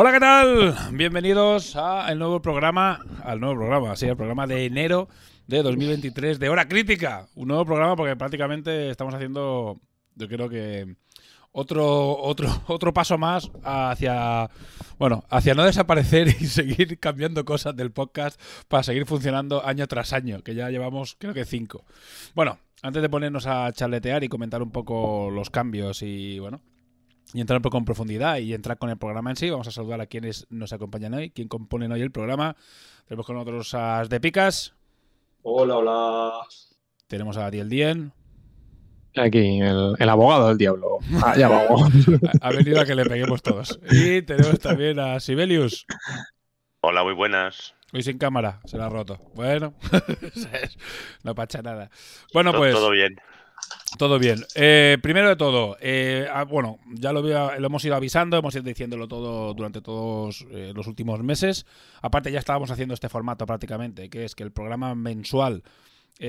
Hola, 0.00 0.12
¿qué 0.12 0.20
tal? 0.20 0.76
Bienvenidos 0.92 1.74
al 1.74 2.20
nuevo 2.20 2.40
programa, 2.40 3.04
al 3.24 3.40
nuevo 3.40 3.56
programa, 3.56 3.96
sí, 3.96 4.08
al 4.08 4.16
programa 4.16 4.46
de 4.46 4.64
enero 4.64 5.08
de 5.48 5.60
2023 5.60 6.38
de 6.38 6.48
Hora 6.48 6.68
Crítica. 6.68 7.26
Un 7.34 7.48
nuevo 7.48 7.64
programa 7.64 7.96
porque 7.96 8.14
prácticamente 8.14 8.90
estamos 8.90 9.12
haciendo, 9.12 9.80
yo 10.14 10.28
creo 10.28 10.48
que 10.48 10.94
otro, 11.50 12.16
otro, 12.16 12.48
otro 12.68 12.94
paso 12.94 13.18
más 13.18 13.50
hacia, 13.64 14.48
bueno, 15.00 15.24
hacia 15.30 15.54
no 15.54 15.64
desaparecer 15.64 16.28
y 16.28 16.32
seguir 16.46 17.00
cambiando 17.00 17.44
cosas 17.44 17.74
del 17.74 17.90
podcast 17.90 18.40
para 18.68 18.84
seguir 18.84 19.04
funcionando 19.04 19.66
año 19.66 19.88
tras 19.88 20.12
año, 20.12 20.44
que 20.44 20.54
ya 20.54 20.70
llevamos 20.70 21.16
creo 21.18 21.34
que 21.34 21.44
cinco. 21.44 21.84
Bueno, 22.36 22.60
antes 22.82 23.02
de 23.02 23.08
ponernos 23.08 23.48
a 23.48 23.72
charletear 23.72 24.22
y 24.22 24.28
comentar 24.28 24.62
un 24.62 24.70
poco 24.70 25.28
los 25.32 25.50
cambios 25.50 26.02
y 26.02 26.38
bueno, 26.38 26.60
y 27.32 27.40
entrar 27.40 27.58
un 27.58 27.62
poco 27.62 27.78
en 27.78 27.84
profundidad 27.84 28.38
y 28.38 28.54
entrar 28.54 28.78
con 28.78 28.90
el 28.90 28.96
programa 28.96 29.30
en 29.30 29.36
sí. 29.36 29.50
Vamos 29.50 29.68
a 29.68 29.70
saludar 29.70 30.00
a 30.00 30.06
quienes 30.06 30.46
nos 30.50 30.72
acompañan 30.72 31.14
hoy, 31.14 31.30
quien 31.30 31.48
componen 31.48 31.92
hoy 31.92 32.00
el 32.00 32.10
programa. 32.10 32.56
Tenemos 33.06 33.26
con 33.26 33.36
nosotros 33.36 33.74
a 33.74 34.04
de 34.04 34.20
Picas. 34.20 34.74
Hola, 35.42 35.76
hola. 35.76 36.32
Tenemos 37.06 37.36
a 37.36 37.50
Diel 37.50 37.68
Dien. 37.68 38.12
Aquí, 39.16 39.60
el, 39.60 40.08
abogado 40.08 40.48
del 40.48 40.58
diablo. 40.58 40.98
Ah, 41.24 41.34
ya 41.36 41.48
vamos. 41.48 41.90
ha 42.40 42.50
venido 42.50 42.80
a 42.80 42.84
que 42.84 42.94
le 42.94 43.04
peguemos 43.04 43.42
todos. 43.42 43.80
Y 43.90 44.22
tenemos 44.22 44.60
también 44.60 44.98
a 45.00 45.18
Sibelius. 45.18 45.86
Hola, 46.80 47.02
muy 47.02 47.14
buenas. 47.14 47.74
Hoy 47.92 48.02
sin 48.02 48.18
cámara, 48.18 48.60
se 48.66 48.76
la 48.76 48.86
ha 48.86 48.88
roto. 48.90 49.18
Bueno, 49.34 49.74
no 51.24 51.34
pacha 51.34 51.62
nada. 51.62 51.90
Bueno, 52.34 52.52
pues. 52.52 52.74
Todo 52.74 52.90
bien. 52.90 53.16
Todo 53.96 54.18
bien. 54.18 54.44
Eh, 54.54 54.98
primero 55.02 55.28
de 55.28 55.36
todo, 55.36 55.76
eh, 55.80 56.28
ah, 56.32 56.44
bueno, 56.44 56.78
ya 56.92 57.12
lo, 57.12 57.22
lo, 57.22 57.66
hemos 57.66 57.84
ido 57.84 57.96
avisando, 57.96 58.36
hemos 58.36 58.54
ido 58.54 58.64
diciéndolo 58.64 59.08
todo 59.08 59.54
durante 59.54 59.80
todos 59.80 60.46
eh, 60.50 60.72
los 60.74 60.86
últimos 60.86 61.22
meses. 61.22 61.66
Aparte, 62.02 62.30
ya 62.30 62.38
estábamos 62.38 62.70
haciendo 62.70 62.94
este 62.94 63.08
formato 63.08 63.46
prácticamente, 63.46 64.10
que 64.10 64.24
es 64.24 64.34
que 64.34 64.44
el 64.44 64.52
programa 64.52 64.94
mensual 64.94 65.62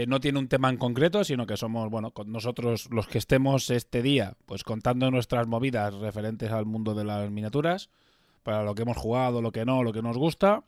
no 0.07 0.19
tiene 0.19 0.37
un 0.37 0.47
tema 0.47 0.69
en 0.69 0.77
concreto, 0.77 1.23
sino 1.23 1.47
que 1.47 1.57
somos, 1.57 1.89
bueno, 1.89 2.11
con 2.11 2.31
nosotros 2.31 2.87
los 2.91 3.07
que 3.07 3.17
estemos 3.17 3.71
este 3.71 4.03
día, 4.03 4.35
pues 4.45 4.63
contando 4.63 5.09
nuestras 5.09 5.47
movidas 5.47 5.95
referentes 5.95 6.51
al 6.51 6.67
mundo 6.67 6.93
de 6.93 7.05
las 7.05 7.31
miniaturas, 7.31 7.89
para 8.44 8.63
lo 8.63 8.75
que 8.75 8.83
hemos 8.83 8.97
jugado, 8.97 9.41
lo 9.41 9.51
que 9.51 9.66
no, 9.66 9.81
lo 9.81 9.91
que 9.91 10.03
nos 10.03 10.16
gusta. 10.16 10.63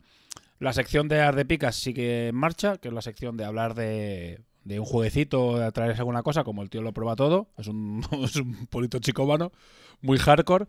La 0.58 0.72
sección 0.72 1.06
de 1.06 1.20
Ardepicas 1.20 1.76
sigue 1.76 2.28
en 2.28 2.34
marcha, 2.34 2.78
que 2.78 2.88
es 2.88 2.94
la 2.94 3.00
sección 3.00 3.36
de 3.36 3.44
hablar 3.44 3.74
de 3.74 4.40
de 4.64 4.78
un 4.78 4.86
jueguecito, 4.86 5.58
de 5.58 5.72
traerse 5.72 6.00
alguna 6.00 6.22
cosa, 6.22 6.44
como 6.44 6.62
el 6.62 6.70
tío 6.70 6.82
lo 6.82 6.92
prueba 6.92 7.16
todo, 7.16 7.48
es 7.58 7.66
un, 7.66 8.04
es 8.24 8.36
un 8.36 8.66
polito 8.66 8.98
chicómano, 8.98 9.52
muy 10.00 10.18
hardcore, 10.18 10.66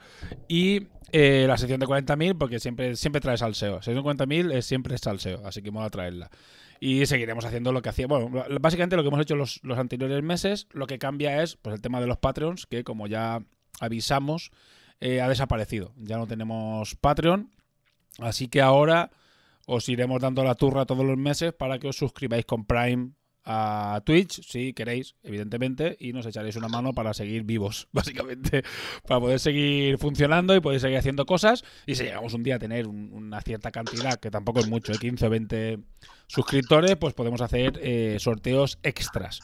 y 0.48 0.88
eh, 1.12 1.46
la 1.48 1.58
sección 1.58 1.80
de 1.80 1.88
40.000, 1.88 2.38
porque 2.38 2.60
siempre, 2.60 2.96
siempre 2.96 3.22
trae 3.22 3.38
salseo, 3.38 3.82
sección 3.82 4.04
de 4.04 4.26
40.000 4.26 4.54
es 4.54 4.66
siempre 4.66 4.98
salseo, 4.98 5.46
así 5.46 5.62
que 5.62 5.72
mola 5.72 5.90
traerla. 5.90 6.30
Y 6.80 7.06
seguiremos 7.06 7.46
haciendo 7.46 7.72
lo 7.72 7.82
que 7.82 7.90
hacía, 7.90 8.08
bueno, 8.08 8.44
básicamente 8.60 8.98
lo 8.98 9.04
que 9.04 9.08
hemos 9.08 9.22
hecho 9.22 9.36
los, 9.36 9.62
los 9.64 9.78
anteriores 9.78 10.22
meses, 10.22 10.68
lo 10.72 10.86
que 10.86 11.00
cambia 11.00 11.42
es 11.42 11.56
pues 11.56 11.76
el 11.76 11.82
tema 11.82 12.02
de 12.02 12.08
los 12.08 12.18
Patreons, 12.18 12.66
que 12.66 12.84
como 12.84 13.08
ya 13.08 13.42
avisamos, 13.80 14.52
eh, 15.00 15.22
ha 15.22 15.30
desaparecido, 15.30 15.94
ya 15.98 16.18
no 16.18 16.28
tenemos 16.28 16.96
Patreon, 16.96 17.52
así 18.20 18.50
que 18.50 18.62
ahora 18.62 19.12
os 19.66 19.88
iremos 19.88 20.22
dando 20.22 20.44
la 20.44 20.56
turra 20.56 20.86
todos 20.86 21.06
los 21.06 21.18
meses 21.18 21.54
para 21.54 21.80
que 21.80 21.88
os 21.88 21.96
suscribáis 21.96 22.46
con 22.46 22.66
Prime 22.66 23.12
a 23.46 24.02
Twitch, 24.06 24.42
si 24.42 24.74
queréis, 24.74 25.16
evidentemente, 25.24 25.98
y 26.00 26.14
nos 26.14 26.26
echaréis 26.26 26.56
una 26.56 26.70
mano 26.70 26.94
para 26.94 27.14
seguir 27.14 27.44
vivos, 27.44 27.88
básicamente, 27.92 28.64
para 29.08 29.20
poder 29.20 29.40
seguir 29.40 29.98
funcionando 29.98 30.56
y 30.56 30.62
poder 30.62 30.80
seguir 30.80 30.98
haciendo 30.98 31.26
cosas. 31.26 31.64
Y 31.86 31.96
si 31.96 32.04
llegamos 32.04 32.34
un 32.34 32.44
día 32.44 32.56
a 32.56 32.60
tener 32.60 32.88
una 32.88 33.42
cierta 33.42 33.72
cantidad, 33.72 34.20
que 34.20 34.32
tampoco 34.32 34.60
es 34.60 34.68
mucho, 34.68 34.94
15 34.94 35.26
¿eh? 35.26 35.28
o 35.28 35.32
20 35.32 35.80
suscriptores, 36.28 36.96
pues 36.96 37.14
podemos 37.14 37.42
hacer 37.42 37.80
eh, 37.84 38.18
sorteos 38.20 38.80
extras. 38.84 39.40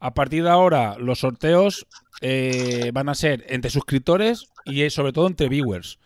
A 0.00 0.12
partir 0.12 0.42
de 0.42 0.50
ahora, 0.50 0.96
los 0.98 1.20
sorteos 1.20 1.86
eh, 2.20 2.90
van 2.92 3.08
a 3.08 3.14
ser 3.14 3.44
entre 3.48 3.70
suscriptores 3.70 4.46
y 4.64 4.88
sobre 4.90 5.12
todo 5.12 5.26
entre 5.26 5.48
viewers. 5.48 5.98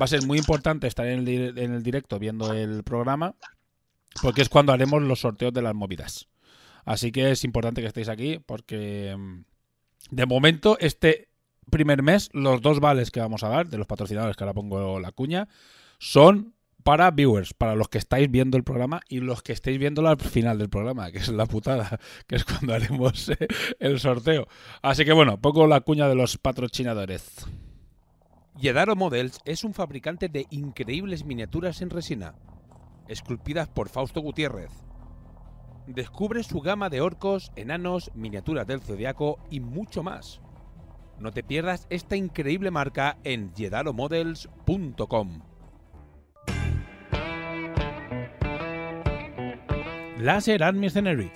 Va 0.00 0.04
a 0.04 0.08
ser 0.08 0.26
muy 0.26 0.38
importante 0.38 0.86
estar 0.86 1.06
en 1.06 1.26
el, 1.28 1.58
en 1.58 1.74
el 1.74 1.82
directo 1.82 2.18
viendo 2.18 2.52
el 2.52 2.82
programa, 2.82 3.34
porque 4.22 4.42
es 4.42 4.48
cuando 4.48 4.72
haremos 4.72 5.02
los 5.02 5.20
sorteos 5.20 5.52
de 5.52 5.62
las 5.62 5.74
movidas. 5.74 6.28
Así 6.84 7.12
que 7.12 7.30
es 7.30 7.44
importante 7.44 7.80
que 7.80 7.88
estéis 7.88 8.08
aquí 8.08 8.38
porque 8.44 9.14
mm, 9.16 9.44
de 10.10 10.26
momento 10.26 10.76
este 10.80 11.28
primer 11.70 12.02
mes 12.02 12.28
los 12.32 12.60
dos 12.60 12.80
vales 12.80 13.10
que 13.10 13.20
vamos 13.20 13.42
a 13.42 13.48
dar 13.48 13.68
de 13.68 13.78
los 13.78 13.86
patrocinadores, 13.86 14.36
que 14.36 14.44
ahora 14.44 14.54
pongo 14.54 15.00
la 15.00 15.12
cuña, 15.12 15.48
son 15.98 16.54
para 16.82 17.10
viewers, 17.10 17.54
para 17.54 17.74
los 17.74 17.88
que 17.88 17.96
estáis 17.96 18.30
viendo 18.30 18.58
el 18.58 18.64
programa 18.64 19.00
y 19.08 19.20
los 19.20 19.42
que 19.42 19.52
estéis 19.52 19.78
viendo 19.78 20.06
al 20.06 20.18
final 20.18 20.58
del 20.58 20.68
programa, 20.68 21.10
que 21.10 21.18
es 21.18 21.28
la 21.28 21.46
putada, 21.46 21.98
que 22.26 22.36
es 22.36 22.44
cuando 22.44 22.74
haremos 22.74 23.30
eh, 23.30 23.48
el 23.78 23.98
sorteo. 23.98 24.46
Así 24.82 25.04
que 25.04 25.12
bueno, 25.12 25.40
pongo 25.40 25.66
la 25.66 25.80
cuña 25.80 26.08
de 26.08 26.14
los 26.14 26.36
patrocinadores. 26.36 27.46
Yedaro 28.56 28.94
Models 28.94 29.40
es 29.46 29.64
un 29.64 29.72
fabricante 29.72 30.28
de 30.28 30.46
increíbles 30.50 31.24
miniaturas 31.24 31.80
en 31.80 31.90
resina, 31.90 32.34
esculpidas 33.08 33.66
por 33.68 33.88
Fausto 33.88 34.20
Gutiérrez 34.20 34.70
Descubre 35.86 36.42
su 36.42 36.60
gama 36.60 36.88
de 36.88 37.00
orcos, 37.02 37.52
enanos, 37.56 38.10
miniaturas 38.14 38.66
del 38.66 38.80
zodiaco 38.80 39.38
y 39.50 39.60
mucho 39.60 40.02
más. 40.02 40.40
No 41.18 41.30
te 41.30 41.42
pierdas 41.42 41.86
esta 41.90 42.16
increíble 42.16 42.70
marca 42.70 43.18
en 43.22 43.52
yedaromodels.com. 43.54 45.42
Laser 50.18 50.62
Army 50.62 50.88
Scenery, 50.88 51.30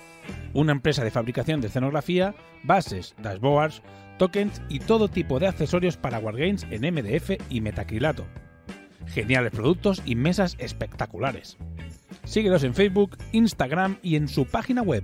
una 0.53 0.71
empresa 0.71 1.03
de 1.03 1.11
fabricación 1.11 1.61
de 1.61 1.67
escenografía, 1.67 2.33
bases, 2.63 3.13
dashboards, 3.19 3.83
tokens 4.17 4.63
y 4.67 4.79
todo 4.79 5.09
tipo 5.09 5.39
de 5.39 5.47
accesorios 5.47 5.95
para 5.95 6.17
wargames 6.17 6.65
en 6.71 6.91
MDF 6.91 7.33
y 7.49 7.61
metacrilato. 7.61 8.25
Geniales 9.05 9.51
productos 9.51 10.01
y 10.05 10.15
mesas 10.15 10.55
espectaculares. 10.59 11.57
Síguelos 12.29 12.63
en 12.63 12.75
Facebook, 12.75 13.17
Instagram 13.31 13.97
y 14.03 14.15
en 14.15 14.27
su 14.27 14.45
página 14.45 14.83
web, 14.83 15.03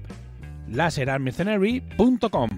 laserarmercenary.com. 0.68 2.50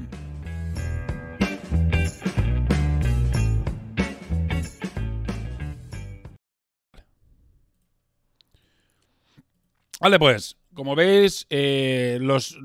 Vale, 10.01 10.19
pues, 10.19 10.57
como 10.73 10.95
veis, 10.95 11.47
eh, 11.49 12.17
los, 12.19 12.57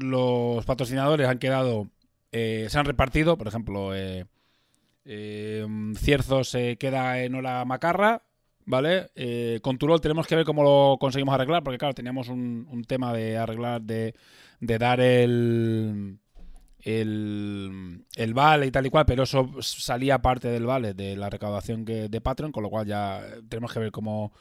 patrocinadores 0.66 1.28
han 1.28 1.38
quedado, 1.38 1.88
eh, 2.32 2.66
se 2.68 2.80
han 2.80 2.84
repartido, 2.84 3.38
por 3.38 3.46
ejemplo, 3.46 3.92
eh, 3.94 4.26
Cierzo 5.98 6.42
se 6.42 6.78
queda 6.78 7.22
en 7.22 7.36
Hora 7.36 7.64
Macarra, 7.64 8.22
¿vale? 8.66 9.10
Eh, 9.14 9.60
con 9.62 9.78
Turol 9.78 10.00
tenemos 10.00 10.26
que 10.26 10.36
ver 10.36 10.44
cómo 10.44 10.62
lo 10.62 10.96
conseguimos 10.98 11.34
arreglar, 11.34 11.62
porque 11.62 11.78
claro, 11.78 11.94
teníamos 11.94 12.28
un, 12.28 12.84
tema 12.86 13.12
de 13.12 13.36
arreglar, 13.36 13.82
de, 13.82 14.14
dar 14.60 15.00
el, 15.00 16.18
el, 16.80 18.04
el, 18.16 18.34
vale 18.34 18.66
y 18.66 18.70
tal 18.70 18.86
y 18.86 18.90
cual, 18.90 19.06
pero 19.06 19.24
eso 19.24 19.50
salía 19.60 20.20
parte 20.22 20.48
del 20.48 20.66
vale 20.66 20.94
de 20.94 21.16
la 21.16 21.30
recaudación 21.30 21.84
que, 21.84 22.08
de 22.08 22.20
Patreon, 22.20 22.52
con 22.52 22.62
lo 22.62 22.70
cual 22.70 22.86
ya 22.86 23.22
tenemos 23.48 23.72
que 23.72 23.80
ver 23.80 23.92
cómo 23.92 24.32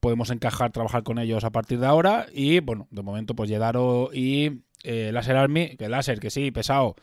podemos 0.00 0.30
encajar, 0.30 0.70
trabajar 0.72 1.02
con 1.02 1.18
ellos 1.18 1.44
a 1.44 1.50
partir 1.50 1.80
de 1.80 1.86
ahora. 1.86 2.26
Y 2.32 2.60
bueno, 2.60 2.86
de 2.90 3.02
momento, 3.02 3.34
pues 3.34 3.50
Yedaro 3.50 4.10
y 4.12 4.62
eh, 4.84 5.10
Laser 5.12 5.36
Army, 5.36 5.76
que 5.76 5.88
Laser, 5.88 6.20
que 6.20 6.30
sí, 6.30 6.50
pesado 6.50 6.96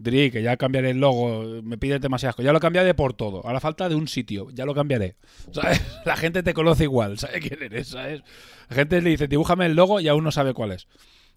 Dri, 0.00 0.30
que 0.30 0.42
ya 0.42 0.56
cambiaré 0.56 0.90
el 0.90 0.98
logo, 0.98 1.60
me 1.62 1.76
pide 1.76 1.98
demasiadas 1.98 2.34
cosas. 2.34 2.46
Ya 2.46 2.52
lo 2.54 2.60
cambiaré 2.60 2.94
por 2.94 3.12
todo. 3.12 3.46
A 3.46 3.52
la 3.52 3.60
falta 3.60 3.86
de 3.86 3.94
un 3.94 4.08
sitio, 4.08 4.48
ya 4.50 4.64
lo 4.64 4.74
cambiaré. 4.74 5.16
¿Sabes? 5.52 5.82
La 6.06 6.16
gente 6.16 6.42
te 6.42 6.54
conoce 6.54 6.84
igual, 6.84 7.18
¿sabes 7.18 7.46
quién 7.46 7.62
eres? 7.62 7.88
¿Sabes? 7.88 8.22
La 8.70 8.76
gente 8.76 9.02
le 9.02 9.10
dice, 9.10 9.28
dibújame 9.28 9.66
el 9.66 9.74
logo 9.74 10.00
y 10.00 10.08
aún 10.08 10.24
no 10.24 10.32
sabe 10.32 10.54
cuál 10.54 10.72
es. 10.72 10.88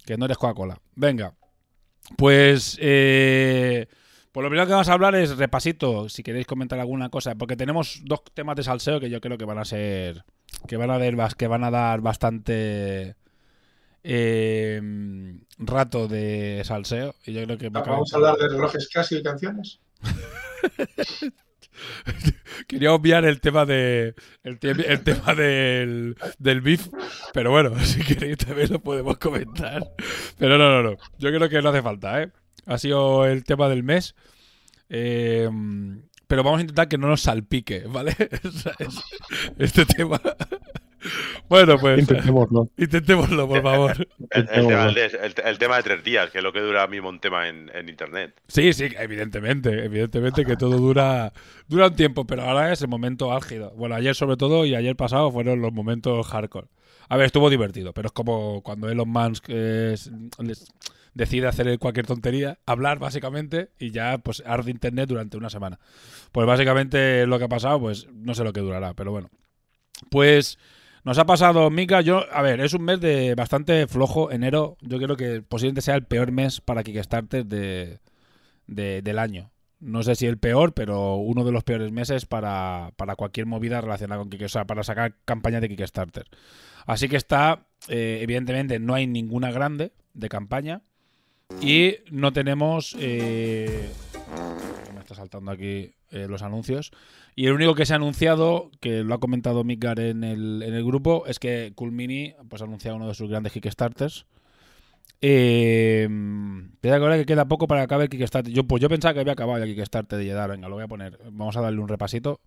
Que 0.06 0.15
no 0.18 0.25
eres 0.25 0.38
Coca-Cola. 0.38 0.80
Venga. 0.95 1.36
Pues, 2.18 2.77
eh, 2.81 3.88
por 4.31 4.44
lo 4.44 4.50
primero 4.50 4.65
que 4.65 4.74
vamos 4.74 4.88
a 4.88 4.94
hablar 4.94 5.15
es 5.15 5.38
repasito, 5.38 6.07
si 6.07 6.24
queréis 6.24 6.48
comentar 6.48 6.80
alguna 6.80 7.10
cosa, 7.10 7.36
porque 7.36 7.57
tenemos 7.57 8.01
dos 8.06 8.24
temas 8.33 8.56
de 8.56 8.63
salseo 8.63 9.01
que 9.01 9.10
yo 9.10 9.19
creo 9.19 9.38
que 9.38 9.45
van 9.45 9.57
a 9.57 9.65
ser, 9.65 10.24
que 10.68 10.77
van 10.77 10.89
a 10.89 10.98
dar, 10.98 11.36
que 11.36 11.48
van 11.48 11.65
a 11.65 11.71
dar 11.71 12.00
bastante 12.00 13.15
eh, 14.03 14.81
rato 15.57 16.07
de 16.07 16.61
salseo. 16.65 17.15
Y 17.25 17.33
yo 17.33 17.44
creo 17.45 17.57
que 17.57 17.69
va 17.69 17.81
a 17.81 17.83
Vamos 17.83 18.13
a 18.13 18.17
hablar 18.17 18.38
de 18.38 18.50
relojes 18.50 18.88
Casio 18.89 19.17
y 19.19 19.23
canciones. 19.23 19.79
Quería 22.67 22.94
obviar 22.94 23.25
el 23.25 23.41
tema 23.41 23.65
de 23.65 24.13
el, 24.44 24.59
te- 24.59 24.71
el 24.71 25.01
tema 25.03 25.33
del, 25.33 26.15
del 26.38 26.61
beef, 26.61 26.88
pero 27.33 27.51
bueno, 27.51 27.77
si 27.83 28.01
queréis 28.03 28.38
también 28.38 28.71
lo 28.71 28.79
podemos 28.79 29.17
comentar. 29.17 29.81
Pero 30.38 30.57
no, 30.57 30.69
no, 30.69 30.83
no. 30.91 30.97
Yo 31.17 31.31
creo 31.31 31.50
que 31.50 31.61
no 31.61 31.69
hace 31.69 31.81
falta, 31.81 32.21
¿eh? 32.21 32.31
Ha 32.65 32.77
sido 32.77 33.25
el 33.25 33.44
tema 33.44 33.69
del 33.69 33.83
mes. 33.83 34.15
Eh, 34.89 35.50
pero 36.27 36.44
vamos 36.44 36.59
a 36.59 36.61
intentar 36.61 36.88
que 36.88 36.97
no 36.97 37.07
nos 37.07 37.21
salpique, 37.21 37.83
¿vale? 37.88 38.15
Este 39.57 39.85
tema. 39.85 40.21
Bueno, 41.50 41.77
pues 41.77 42.00
Intentémoslo. 42.00 42.69
intentémoslo, 42.77 43.47
por 43.47 43.61
favor. 43.61 44.07
El, 44.31 44.47
tema, 44.47 44.89
el- 45.45 45.57
tema 45.59 45.77
de 45.77 45.83
tres 45.83 46.03
días, 46.03 46.29
que 46.31 46.38
es 46.39 46.44
lo 46.44 46.53
que 46.53 46.61
dura 46.61 46.88
mismo 46.88 47.09
un 47.09 47.19
tema 47.19 47.47
en, 47.50 47.69
en 47.75 47.89
internet. 47.89 48.39
Sí, 48.47 48.73
sí, 48.73 48.88
evidentemente, 48.97 49.85
evidentemente 49.85 50.45
que 50.45 50.55
todo 50.55 50.77
dura 50.77 51.33
dura 51.67 51.88
un 51.88 51.95
tiempo, 51.95 52.25
pero 52.25 52.44
ahora 52.44 52.71
es 52.71 52.81
el 52.81 52.88
momento 52.88 53.33
álgido. 53.33 53.71
Bueno, 53.75 53.95
ayer 53.95 54.15
sobre 54.15 54.38
todo 54.38 54.65
y 54.65 54.75
ayer 54.75 54.95
pasado 54.95 55.31
fueron 55.31 55.61
los 55.61 55.73
momentos 55.73 56.25
hardcore. 56.27 56.67
A 57.09 57.17
ver, 57.17 57.25
estuvo 57.27 57.50
divertido, 57.50 57.94
pero 57.94 58.07
es 58.07 58.11
como 58.13 58.61
cuando 58.63 58.89
Elon 58.89 59.09
Musk 59.09 59.45
eh, 59.50 59.91
es- 59.94 60.11
les- 60.39 60.67
decide 61.13 61.47
hacer 61.47 61.77
cualquier 61.77 62.07
tontería, 62.07 62.57
hablar 62.65 62.97
básicamente 62.97 63.69
y 63.77 63.91
ya 63.91 64.17
pues 64.17 64.41
arde 64.47 64.71
internet 64.71 65.07
durante 65.09 65.38
una 65.38 65.50
semana. 65.50 65.79
Pues 66.31 66.47
básicamente 66.47 67.27
lo 67.27 67.38
que 67.38 67.45
ha 67.45 67.50
pasado, 67.50 67.79
pues 67.79 68.07
no 68.11 68.33
sé 68.33 68.44
lo 68.44 68.51
que 68.53 68.61
durará, 68.61 68.94
pero 68.95 69.11
bueno. 69.11 69.29
Pues 70.09 70.57
nos 71.03 71.17
ha 71.17 71.25
pasado, 71.25 71.69
Mika, 71.69 72.01
yo, 72.01 72.23
a 72.31 72.41
ver, 72.41 72.61
es 72.61 72.73
un 72.73 72.83
mes 72.83 73.00
de 73.00 73.35
bastante 73.35 73.88
flojo, 73.88 74.31
enero, 74.31 74.77
yo 74.81 74.97
creo 75.00 75.17
que 75.17 75.41
posiblemente 75.41 75.81
sea 75.81 75.95
el 75.95 76.05
peor 76.05 76.31
mes 76.31 76.61
para 76.61 76.83
Kickstarter 76.83 77.45
de, 77.45 78.00
de- 78.67 79.01
del 79.01 79.19
año. 79.19 79.51
No 79.79 80.01
sé 80.01 80.15
si 80.15 80.25
el 80.27 80.38
peor, 80.38 80.73
pero 80.73 81.15
uno 81.15 81.44
de 81.44 81.51
los 81.51 81.65
peores 81.65 81.91
meses 81.91 82.25
para, 82.25 82.91
para 82.95 83.17
cualquier 83.17 83.47
movida 83.47 83.81
relacionada 83.81 84.21
con 84.21 84.29
Kickstarter, 84.29 84.45
o 84.45 84.50
sea, 84.50 84.65
para 84.65 84.83
sacar 84.83 85.15
campañas 85.25 85.59
de 85.61 85.67
Kickstarter. 85.69 86.25
Así 86.85 87.09
que 87.09 87.17
está, 87.17 87.65
eh, 87.89 88.19
evidentemente, 88.21 88.79
no 88.79 88.94
hay 88.94 89.07
ninguna 89.07 89.51
grande 89.51 89.91
de 90.13 90.29
campaña 90.29 90.81
y 91.61 91.95
no 92.11 92.31
tenemos... 92.31 92.95
eh, 92.97 93.89
me 94.94 95.00
está 95.01 95.15
saltando 95.15 95.51
aquí 95.51 95.91
eh, 96.11 96.27
los 96.29 96.44
anuncios. 96.44 96.91
Y 97.35 97.47
el 97.47 97.53
único 97.53 97.74
que 97.74 97.85
se 97.85 97.94
ha 97.94 97.95
anunciado, 97.95 98.69
que 98.80 99.03
lo 99.03 99.13
ha 99.15 99.19
comentado 99.19 99.63
Midgar 99.63 100.00
en 100.00 100.24
el, 100.24 100.62
en 100.62 100.74
el 100.74 100.85
grupo, 100.85 101.25
es 101.25 101.39
que 101.39 101.74
Cool 101.75 101.91
Mini 101.91 102.35
pues, 102.50 102.62
ha 102.62 102.65
anunciado 102.65 102.97
uno 102.97 103.07
de 103.07 103.15
sus 103.15 103.30
grandes 103.30 103.53
Kickstarters. 103.53 104.25
Eh, 105.25 106.07
te 106.81 106.89
da 106.89 107.00
que 107.00 107.25
queda 107.25 107.45
poco 107.47 107.65
para 107.65 107.81
que 107.81 107.85
acabe 107.85 108.03
el 108.03 108.09
Kickstarter. 108.09 108.53
Yo, 108.53 108.65
pues 108.65 108.81
yo 108.81 108.89
pensaba 108.89 109.13
que 109.13 109.21
había 109.21 109.33
acabado 109.33 109.63
el 109.63 109.74
Kickstarter 109.74 110.19
de 110.19 110.25
Jedar. 110.25 110.50
Venga, 110.50 110.68
lo 110.68 110.75
voy 110.75 110.83
a 110.83 110.88
poner. 110.88 111.18
Vamos 111.31 111.56
a 111.56 111.62
darle 111.62 111.80
un 111.80 111.88
repasito 111.88 112.41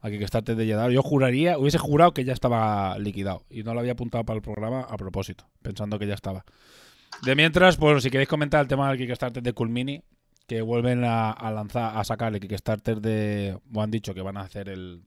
a 0.00 0.10
Kickstarter 0.10 0.56
de 0.56 0.66
Jedar. 0.66 0.90
Yo 0.90 1.02
juraría, 1.02 1.58
hubiese 1.58 1.78
jurado 1.78 2.12
que 2.12 2.24
ya 2.24 2.32
estaba 2.32 2.98
liquidado. 2.98 3.44
Y 3.48 3.62
no 3.62 3.72
lo 3.72 3.80
había 3.80 3.92
apuntado 3.92 4.24
para 4.24 4.36
el 4.36 4.42
programa 4.42 4.80
a 4.80 4.96
propósito, 4.96 5.46
pensando 5.62 5.98
que 5.98 6.06
ya 6.06 6.14
estaba. 6.14 6.44
De 7.22 7.34
mientras, 7.34 7.76
pues 7.76 8.02
si 8.02 8.10
queréis 8.10 8.28
comentar 8.28 8.60
el 8.60 8.68
tema 8.68 8.88
del 8.90 8.98
Kickstarter 8.98 9.42
de 9.42 9.52
Cool 9.52 9.70
Mini, 9.70 10.02
que 10.48 10.62
vuelven 10.62 11.04
a, 11.04 11.30
a 11.32 11.52
lanzar, 11.52 11.96
a 11.98 12.04
sacar 12.04 12.34
el 12.34 12.40
Kickstarter 12.40 13.00
de. 13.02 13.58
O 13.74 13.82
han 13.82 13.92
dicho 13.92 14.14
que 14.14 14.22
van 14.22 14.38
a 14.38 14.42
hacer 14.42 14.68
el. 14.70 15.02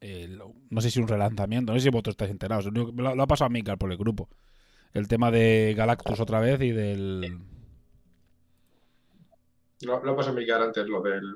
el- 0.00 0.40
no 0.70 0.80
sé 0.80 0.90
si 0.90 1.00
un 1.00 1.08
relanzamiento, 1.08 1.72
no 1.72 1.78
sé 1.78 1.84
si 1.84 1.90
vosotros 1.90 2.14
estáis 2.14 2.30
enterados. 2.30 2.66
Lo, 2.72 3.22
ha 3.22 3.26
pasado 3.26 3.46
a 3.46 3.50
Mikal 3.50 3.78
por 3.78 3.90
el 3.92 3.98
grupo. 3.98 4.28
El 4.94 5.08
tema 5.08 5.30
de 5.30 5.74
Galactus 5.76 6.20
otra 6.20 6.40
vez 6.40 6.60
y 6.62 6.70
del. 6.72 7.38
Lo, 9.82 10.02
lo 10.02 10.16
pasó 10.16 10.30
a 10.30 10.32
mirar 10.32 10.62
antes, 10.62 10.86
lo 10.86 11.02
del 11.02 11.34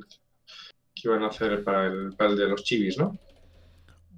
que 0.95 1.09
iban 1.09 1.23
a 1.25 1.29
hacer 1.29 1.63
para 1.65 1.87
el, 1.87 2.15
para 2.17 2.31
el 2.31 2.37
de 2.39 2.49
los 2.49 2.65
chivis, 2.65 2.99
¿no? 2.99 3.19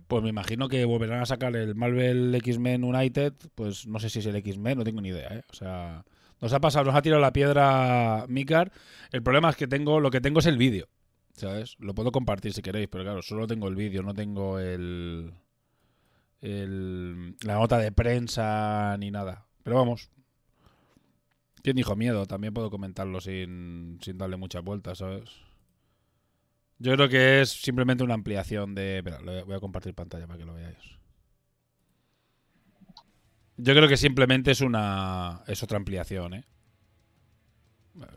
Pues 0.06 0.22
me 0.22 0.30
imagino 0.30 0.68
que 0.68 0.84
volverán 0.86 1.20
a 1.20 1.26
sacar 1.26 1.54
el 1.56 1.74
Marvel 1.74 2.34
X-Men 2.34 2.84
United. 2.84 3.34
Pues 3.54 3.86
no 3.86 3.98
sé 4.00 4.08
si 4.10 4.20
es 4.20 4.26
el 4.26 4.36
X-Men, 4.36 4.78
no 4.78 4.84
tengo 4.84 5.00
ni 5.00 5.10
idea, 5.10 5.28
¿eh? 5.28 5.42
O 5.50 5.54
sea, 5.54 6.04
nos 6.40 6.52
ha 6.52 6.60
pasado, 6.60 6.86
nos 6.86 6.94
ha 6.94 7.02
tirado 7.02 7.20
la 7.20 7.32
piedra 7.32 8.24
Mikar. 8.28 8.72
El 9.10 9.22
problema 9.22 9.50
es 9.50 9.56
que 9.56 9.66
tengo, 9.66 10.00
lo 10.00 10.10
que 10.10 10.20
tengo 10.20 10.40
es 10.40 10.46
el 10.46 10.58
vídeo, 10.58 10.88
¿sabes? 11.32 11.76
Lo 11.78 11.94
puedo 11.94 12.12
compartir 12.12 12.52
si 12.52 12.62
queréis, 12.62 12.88
pero 12.88 13.04
claro, 13.04 13.22
solo 13.22 13.46
tengo 13.46 13.68
el 13.68 13.76
vídeo, 13.76 14.02
no 14.02 14.14
tengo 14.14 14.58
el, 14.58 15.32
la 16.40 17.54
nota 17.54 17.78
de 17.78 17.92
prensa 17.92 18.96
ni 18.98 19.10
nada. 19.10 19.46
Pero 19.62 19.76
vamos. 19.76 20.10
¿Quién 21.62 21.76
dijo 21.76 21.96
miedo? 21.96 22.26
También 22.26 22.54
puedo 22.54 22.70
comentarlo 22.70 23.20
sin, 23.20 23.98
sin 24.00 24.16
darle 24.16 24.36
muchas 24.36 24.62
vueltas, 24.62 24.98
¿sabes? 24.98 25.30
Yo 26.78 26.94
creo 26.94 27.08
que 27.08 27.40
es 27.40 27.50
simplemente 27.50 28.04
una 28.04 28.14
ampliación 28.14 28.74
de... 28.74 28.98
Espera, 28.98 29.18
voy 29.44 29.54
a 29.54 29.60
compartir 29.60 29.94
pantalla 29.94 30.28
para 30.28 30.38
que 30.38 30.44
lo 30.44 30.54
veáis. 30.54 30.97
Yo 33.58 33.74
creo 33.74 33.88
que 33.88 33.96
simplemente 33.96 34.52
es 34.52 34.60
una... 34.60 35.42
Es 35.46 35.62
otra 35.64 35.76
ampliación, 35.76 36.34
¿eh? 36.34 36.44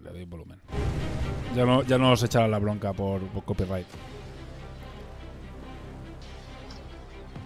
Le 0.03 0.11
doy 0.11 0.25
volumen. 0.25 0.61
Ya 1.55 1.65
no, 1.65 1.81
ya 1.83 1.97
no 1.97 2.11
os 2.11 2.21
echará 2.23 2.47
la 2.47 2.59
bronca 2.59 2.93
por, 2.93 3.21
por 3.27 3.43
copyright. 3.43 3.87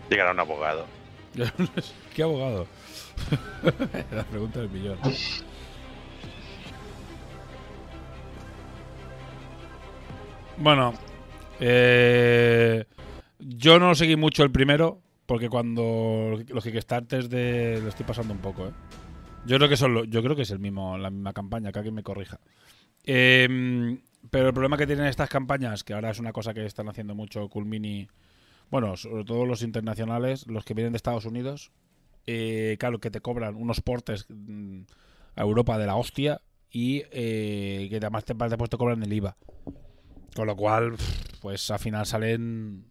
Llegará 0.09 0.31
un 0.31 0.39
abogado. 0.39 0.86
¿Qué 2.13 2.24
abogado? 2.24 2.68
la 4.12 4.24
pregunta 4.25 4.59
del 4.59 4.69
millón. 4.69 5.00
Bueno, 10.58 10.93
eh, 11.62 12.86
yo 13.39 13.79
no 13.79 13.96
seguí 13.96 14.17
mucho 14.17 14.43
el 14.43 14.51
primero, 14.51 15.01
porque 15.25 15.50
cuando 15.50 16.39
los 16.48 16.63
Kickstarters 16.63 17.29
de 17.29 17.79
lo 17.82 17.89
estoy 17.89 18.05
pasando 18.05 18.34
un 18.34 18.39
poco, 18.39 18.67
¿eh? 18.67 18.72
Yo 19.46 19.58
creo 19.58 19.70
que 19.70 19.77
son 19.77 19.94
lo- 19.94 20.03
yo 20.05 20.24
creo 20.24 20.36
que 20.36 20.41
es 20.44 20.51
el 20.51 20.60
mismo, 20.60 20.98
la 20.98 21.10
misma 21.10 21.34
campaña, 21.34 21.72
que 21.72 21.79
alguien 21.79 21.96
me 21.96 22.03
corrija. 22.03 22.39
Eh, 23.03 23.98
pero 24.32 24.48
el 24.48 24.53
problema 24.53 24.77
que 24.77 24.88
tienen 24.88 25.05
estas 25.05 25.29
campañas, 25.29 25.84
que 25.84 25.94
ahora 25.94 26.10
es 26.10 26.20
una 26.20 26.32
cosa 26.34 26.53
que 26.53 26.65
están 26.65 26.89
haciendo 26.89 27.13
mucho 27.13 27.48
Cool 27.50 27.65
Mini, 27.65 28.08
bueno, 28.72 28.98
sobre 28.98 29.24
todo 29.24 29.46
los 29.46 29.62
internacionales, 29.62 30.48
los 30.48 30.65
que 30.65 30.74
vienen 30.74 30.94
de 30.94 30.98
Estados 30.98 31.25
Unidos, 31.25 31.72
eh, 32.25 32.75
claro, 32.79 33.00
que 33.00 33.12
te 33.12 33.22
cobran 33.22 33.55
unos 33.55 33.82
portes 33.82 34.25
mm, 34.29 34.82
a 35.36 35.41
Europa 35.44 35.77
de 35.77 35.86
la 35.86 35.96
hostia 35.96 36.41
y 36.72 37.03
eh, 37.12 37.86
que 37.89 37.98
además 37.98 38.25
te, 38.25 38.34
después 38.34 38.70
te 38.72 38.77
cobran 38.77 39.03
el 39.03 39.13
IVA. 39.13 39.38
Con 40.36 40.48
lo 40.48 40.55
cual, 40.55 40.96
pues 41.41 41.70
al 41.70 41.79
final 41.79 42.05
salen. 42.08 42.86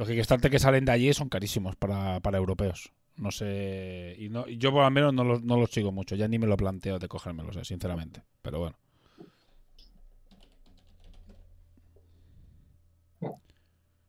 Los 0.00 0.08
Kickstarter 0.08 0.50
que 0.50 0.58
salen 0.66 0.86
de 0.86 0.92
allí 0.92 1.12
son 1.14 1.28
carísimos 1.34 1.76
para, 1.76 2.20
para 2.24 2.38
europeos. 2.38 2.92
No 3.16 3.30
sé. 3.30 4.16
Y 4.18 4.28
no, 4.30 4.48
yo 4.48 4.72
por 4.72 4.82
lo 4.84 4.90
menos 4.90 5.12
no 5.14 5.24
los, 5.24 5.42
no 5.42 5.56
los 5.58 5.70
sigo 5.70 5.92
mucho. 5.92 6.16
Ya 6.16 6.28
ni 6.28 6.38
me 6.38 6.46
lo 6.48 6.56
planteo 6.56 6.98
de 6.98 7.08
cogérmelos, 7.08 7.56
eh, 7.56 7.64
sinceramente. 7.64 8.22
Pero 8.42 8.58
bueno. 8.60 8.76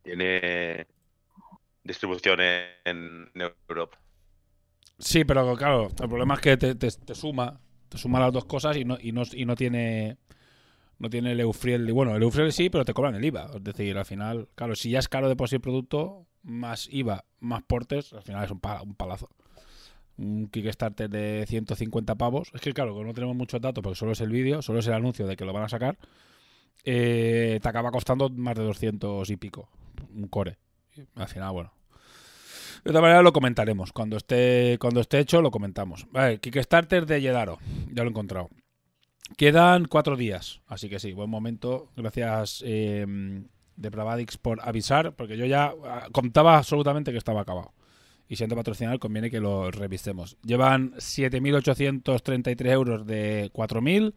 Tiene 0.04 0.86
distribución 1.84 2.40
en, 2.42 3.30
en 3.36 3.42
Europa. 3.70 4.00
Sí, 5.00 5.26
pero 5.26 5.56
claro, 5.56 5.88
el 5.90 5.96
problema 6.10 6.36
es 6.36 6.42
que 6.42 6.58
te, 6.58 6.76
te- 6.76 6.92
te 6.92 7.16
suma. 7.16 7.60
Te 7.90 7.98
suma 7.98 8.20
las 8.20 8.32
dos 8.32 8.46
cosas 8.46 8.78
y 8.78 8.86
no, 8.86 8.98
y 9.02 9.12
no, 9.12 9.24
y 9.34 9.46
no 9.46 9.56
tiene. 9.56 10.18
No 11.02 11.10
tiene 11.10 11.32
el 11.32 11.40
Eufriel. 11.40 11.92
Bueno, 11.94 12.16
el 12.16 12.22
Eufriel 12.22 12.54
sí, 12.54 12.70
pero 12.70 12.86
te 12.86 12.94
cobran 12.94 13.16
el 13.16 13.26
IVA. 13.26 13.50
Es 13.56 13.64
decir, 13.64 13.98
al 13.98 14.06
final, 14.06 14.50
claro, 14.54 14.76
si 14.76 14.92
ya 14.92 15.00
es 15.00 15.10
caro 15.10 15.30
de 15.30 15.36
por 15.36 15.52
el 15.52 15.60
producto, 15.60 16.28
más 16.44 16.88
IVA, 16.92 17.26
más 17.40 17.64
portes, 17.64 18.14
al 18.14 18.22
final 18.22 18.46
es 18.46 18.52
un, 18.52 18.62
un 18.84 18.94
palazo. 18.94 19.28
Un 20.18 20.48
Kickstarter 20.50 21.10
de 21.10 21.46
150 21.48 22.14
pavos. 22.14 22.52
Es 22.54 22.62
que, 22.62 22.72
claro, 22.72 23.04
no 23.04 23.14
tenemos 23.16 23.36
muchos 23.36 23.60
datos, 23.60 23.82
porque 23.82 23.98
solo 23.98 24.12
es 24.12 24.22
el 24.22 24.30
vídeo, 24.30 24.62
solo 24.62 24.78
es 24.78 24.86
el 24.86 24.94
anuncio 24.94 25.26
de 25.26 25.36
que 25.36 25.44
lo 25.44 25.54
van 25.54 25.64
a 25.64 25.70
sacar, 25.70 25.98
eh, 26.84 27.60
te 27.60 27.68
acaba 27.68 27.90
costando 27.90 28.30
más 28.30 28.54
de 28.54 28.64
200 28.64 29.28
y 29.28 29.38
pico. 29.38 29.70
Un 30.14 30.28
core. 30.28 30.60
Al 31.16 31.28
final, 31.28 31.52
bueno. 31.52 31.74
De 32.84 32.92
todas 32.92 33.02
maneras 33.02 33.24
lo 33.24 33.34
comentaremos. 33.34 33.92
Cuando 33.92 34.18
esté, 34.18 34.78
cuando 34.80 35.02
esté 35.02 35.18
hecho, 35.18 35.42
lo 35.42 35.50
comentamos. 35.50 36.06
Vale, 36.12 36.38
Kickstarter 36.38 37.08
de 37.08 37.22
Yedaro. 37.22 37.58
Ya 37.92 38.04
lo 38.04 38.10
he 38.10 38.12
encontrado. 38.12 38.50
Quedan 39.42 39.86
cuatro 39.86 40.16
días, 40.18 40.62
así 40.68 40.88
que 40.88 41.00
sí, 41.00 41.14
buen 41.14 41.28
momento. 41.28 41.90
Gracias, 41.98 42.62
eh, 42.64 43.08
Depravadix, 43.76 44.38
por 44.38 44.62
avisar, 44.62 45.16
porque 45.16 45.36
yo 45.36 45.48
ya 45.48 45.74
ah, 45.84 46.10
contaba 46.12 46.60
absolutamente 46.60 47.12
que 47.12 47.18
estaba 47.18 47.42
acabado. 47.42 47.74
Y 48.30 48.36
siendo 48.36 48.56
patrocinador, 48.56 49.00
conviene 49.00 49.32
que 49.32 49.40
lo 49.40 49.72
revistemos. 49.72 50.38
Llevan 50.44 50.94
7.833 50.94 52.70
euros 52.70 53.08
de 53.08 53.50
4.000, 53.52 54.14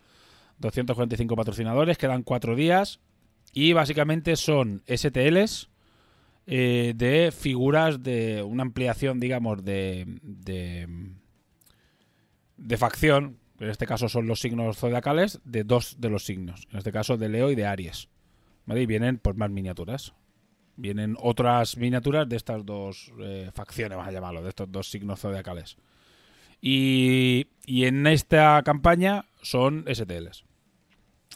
245 0.58 1.36
patrocinadores, 1.36 1.96
quedan 1.96 2.22
cuatro 2.22 2.54
días. 2.54 3.00
Y 3.54 3.72
básicamente 3.72 4.36
son 4.36 4.82
STLs 4.86 5.70
eh, 6.46 6.92
de 6.94 7.32
figuras 7.32 8.02
de 8.02 8.42
una 8.42 8.60
ampliación, 8.60 9.20
digamos, 9.20 9.64
de, 9.64 10.04
de 12.58 12.76
facción. 12.76 13.38
En 13.60 13.70
este 13.70 13.86
caso 13.86 14.08
son 14.08 14.26
los 14.26 14.40
signos 14.40 14.78
zodiacales 14.78 15.40
de 15.44 15.64
dos 15.64 15.96
de 16.00 16.10
los 16.10 16.24
signos. 16.24 16.66
En 16.72 16.78
este 16.78 16.92
caso 16.92 17.16
de 17.16 17.28
Leo 17.28 17.50
y 17.50 17.54
de 17.54 17.66
Aries. 17.66 18.08
¿Vale? 18.66 18.82
Y 18.82 18.86
vienen 18.86 19.18
pues 19.18 19.36
más 19.36 19.50
miniaturas. 19.50 20.14
Vienen 20.76 21.16
otras 21.20 21.76
miniaturas 21.76 22.28
de 22.28 22.36
estas 22.36 22.66
dos 22.66 23.12
eh, 23.20 23.50
facciones, 23.54 23.96
vamos 23.96 24.08
a 24.08 24.12
llamarlo, 24.12 24.42
de 24.42 24.48
estos 24.48 24.72
dos 24.72 24.90
signos 24.90 25.20
zodiacales. 25.20 25.76
Y, 26.60 27.46
y 27.64 27.84
en 27.84 28.06
esta 28.08 28.60
campaña 28.64 29.26
son 29.40 29.84
STLs. 29.86 30.44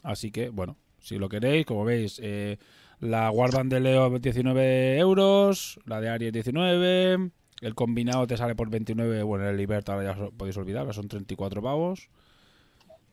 Así 0.02 0.32
que, 0.32 0.48
bueno, 0.48 0.76
si 0.98 1.18
lo 1.18 1.28
queréis, 1.28 1.66
como 1.66 1.84
veis, 1.84 2.20
eh, 2.22 2.58
la 3.00 3.30
Warband 3.30 3.72
de 3.72 3.80
Leo 3.80 4.18
19 4.18 4.98
euros, 4.98 5.78
la 5.84 6.00
de 6.00 6.08
Aries 6.08 6.32
19, 6.32 7.30
el 7.60 7.74
combinado 7.74 8.26
te 8.26 8.36
sale 8.36 8.54
por 8.54 8.70
29, 8.70 9.22
bueno, 9.22 9.48
el 9.48 9.56
Liberta 9.56 9.94
ahora 9.94 10.16
ya 10.16 10.30
podéis 10.30 10.56
olvidar, 10.56 10.92
son 10.94 11.08
34 11.08 11.62
pavos. 11.62 12.08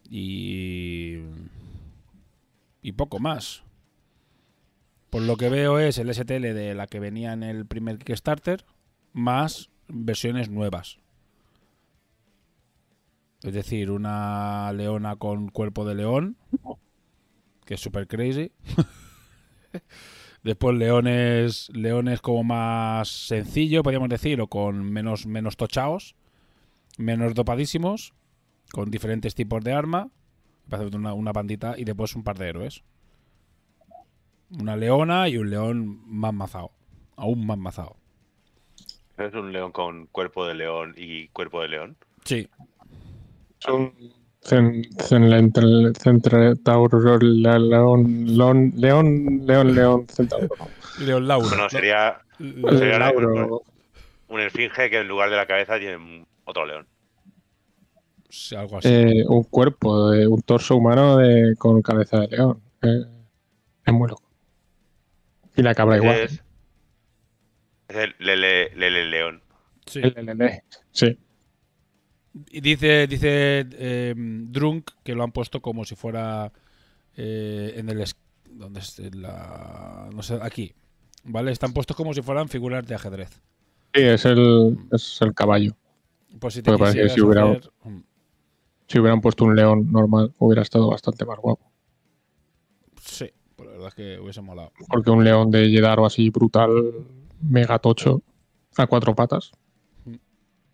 Y... 0.09 1.17
Y 2.81 2.91
poco 2.91 3.19
más. 3.19 3.63
Por 5.09 5.23
lo 5.23 5.37
que 5.37 5.49
veo 5.49 5.79
es 5.79 5.97
el 5.97 6.13
STL 6.13 6.53
de 6.53 6.75
la 6.75 6.85
que 6.87 6.99
venía 6.99 7.33
en 7.33 7.41
el 7.41 7.65
primer 7.65 7.97
Kickstarter, 7.97 8.65
más 9.13 9.71
versiones 9.87 10.49
nuevas. 10.49 10.99
Es 13.41 13.53
decir, 13.53 13.91
una 13.91 14.71
leona 14.73 15.15
con 15.15 15.49
cuerpo 15.49 15.85
de 15.85 15.95
león, 15.95 16.37
que 17.65 17.75
es 17.75 17.79
super 17.79 18.07
crazy. 18.07 18.51
Después 20.45 20.77
leones, 20.77 21.71
leones 21.73 22.21
como 22.21 22.43
más 22.43 23.09
sencillo, 23.09 23.81
podríamos 23.81 24.09
decir, 24.09 24.39
o 24.41 24.45
con 24.45 24.93
menos, 24.93 25.25
menos 25.25 25.57
tochaos, 25.57 26.15
menos 26.99 27.33
dopadísimos, 27.33 28.13
con 28.71 28.91
diferentes 28.91 29.33
tipos 29.33 29.63
de 29.63 29.73
arma, 29.73 30.11
una, 30.93 31.15
una 31.15 31.31
bandita, 31.31 31.73
y 31.79 31.83
después 31.83 32.15
un 32.15 32.23
par 32.23 32.37
de 32.37 32.49
héroes. 32.49 32.83
Una 34.51 34.75
leona 34.75 35.27
y 35.29 35.39
un 35.39 35.49
león 35.49 36.03
más 36.05 36.35
mazado, 36.35 36.69
aún 37.15 37.47
más 37.47 37.57
mazado. 37.57 37.95
¿Es 39.17 39.33
un 39.33 39.51
león 39.51 39.71
con 39.71 40.05
cuerpo 40.05 40.45
de 40.45 40.53
león 40.53 40.93
y 40.95 41.27
cuerpo 41.29 41.63
de 41.63 41.69
león? 41.69 41.97
Sí, 42.23 42.47
Son 43.57 43.95
Centauro, 45.97 47.17
león, 47.19 47.69
león, 47.69 48.73
león, 48.75 49.41
león, 49.45 49.75
león, 49.75 50.07
centauro. 50.07 50.47
León 50.99 51.27
Lauro. 51.27 51.47
Bueno, 51.49 51.69
sería 51.69 52.21
sería 52.37 52.99
la- 52.99 53.11
Lauro. 53.11 53.63
un 54.27 54.39
esfinge 54.39 54.89
que 54.89 54.99
en 54.99 55.07
lugar 55.07 55.29
de 55.31 55.35
la 55.35 55.47
cabeza 55.47 55.79
tiene 55.79 56.25
otro 56.45 56.65
león. 56.65 56.87
sí, 58.29 58.55
algo 58.55 58.77
así. 58.77 58.87
Eh, 58.87 59.23
un 59.27 59.43
cuerpo, 59.43 60.11
de, 60.11 60.27
un 60.27 60.41
torso 60.41 60.75
humano 60.75 61.17
de, 61.17 61.55
con 61.57 61.81
cabeza 61.81 62.19
de 62.19 62.27
león. 62.27 62.61
Eh, 62.83 63.05
es 63.85 63.93
muy 63.93 64.09
loco. 64.09 64.29
Y 65.55 65.63
la 65.63 65.73
cabra 65.73 65.97
igual. 65.97 66.17
Es, 66.17 66.43
el 67.87 68.15
Lele, 68.19 68.75
Lele 68.75 69.05
León. 69.05 69.41
Sí. 69.85 70.01
El 70.03 70.13
LLD. 70.15 70.61
Sí. 70.91 71.17
Y 72.49 72.59
dice, 72.61 73.07
dice 73.07 73.65
eh, 73.71 74.13
Drunk 74.17 74.91
que 75.03 75.15
lo 75.15 75.23
han 75.23 75.31
puesto 75.31 75.61
como 75.61 75.85
si 75.85 75.95
fuera 75.95 76.51
eh, 77.15 77.73
en 77.77 77.89
el... 77.89 78.03
¿Dónde 78.49 78.79
es 78.81 78.99
la...? 79.15 80.09
No 80.13 80.21
sé, 80.21 80.37
aquí. 80.41 80.73
¿Vale? 81.23 81.51
Están 81.51 81.73
puestos 81.73 81.95
como 81.95 82.13
si 82.13 82.21
fueran 82.21 82.49
figuras 82.49 82.85
de 82.85 82.95
ajedrez. 82.95 83.41
Sí, 83.93 84.01
es 84.01 84.25
el, 84.25 84.77
es 84.91 85.17
el 85.21 85.33
caballo. 85.33 85.75
Pues 86.39 86.53
si 86.55 86.61
te 86.61 86.71
Porque 86.71 86.83
parece 86.83 87.01
que 87.03 87.09
si 87.09 87.21
hubiera- 87.21 87.49
hacer- 87.51 87.71
mm, 87.83 87.99
Si 88.87 88.99
hubieran 88.99 89.21
puesto 89.21 89.45
un 89.45 89.55
león 89.55 89.91
normal, 89.91 90.33
hubiera 90.37 90.61
estado 90.61 90.89
bastante 90.89 91.25
más 91.25 91.39
guapo. 91.39 91.71
Sí, 93.01 93.29
pues 93.55 93.65
la 93.67 93.71
verdad 93.73 93.87
es 93.89 93.95
que 93.95 94.19
hubiese 94.19 94.41
molado. 94.41 94.71
Porque 94.89 95.09
un 95.09 95.23
león 95.23 95.49
de 95.51 95.69
Jedaro 95.69 96.05
así 96.05 96.29
brutal, 96.29 96.69
mega 97.41 97.79
tocho, 97.79 98.21
a 98.77 98.85
cuatro 98.87 99.15
patas, 99.15 99.51
Mm. 100.05 100.15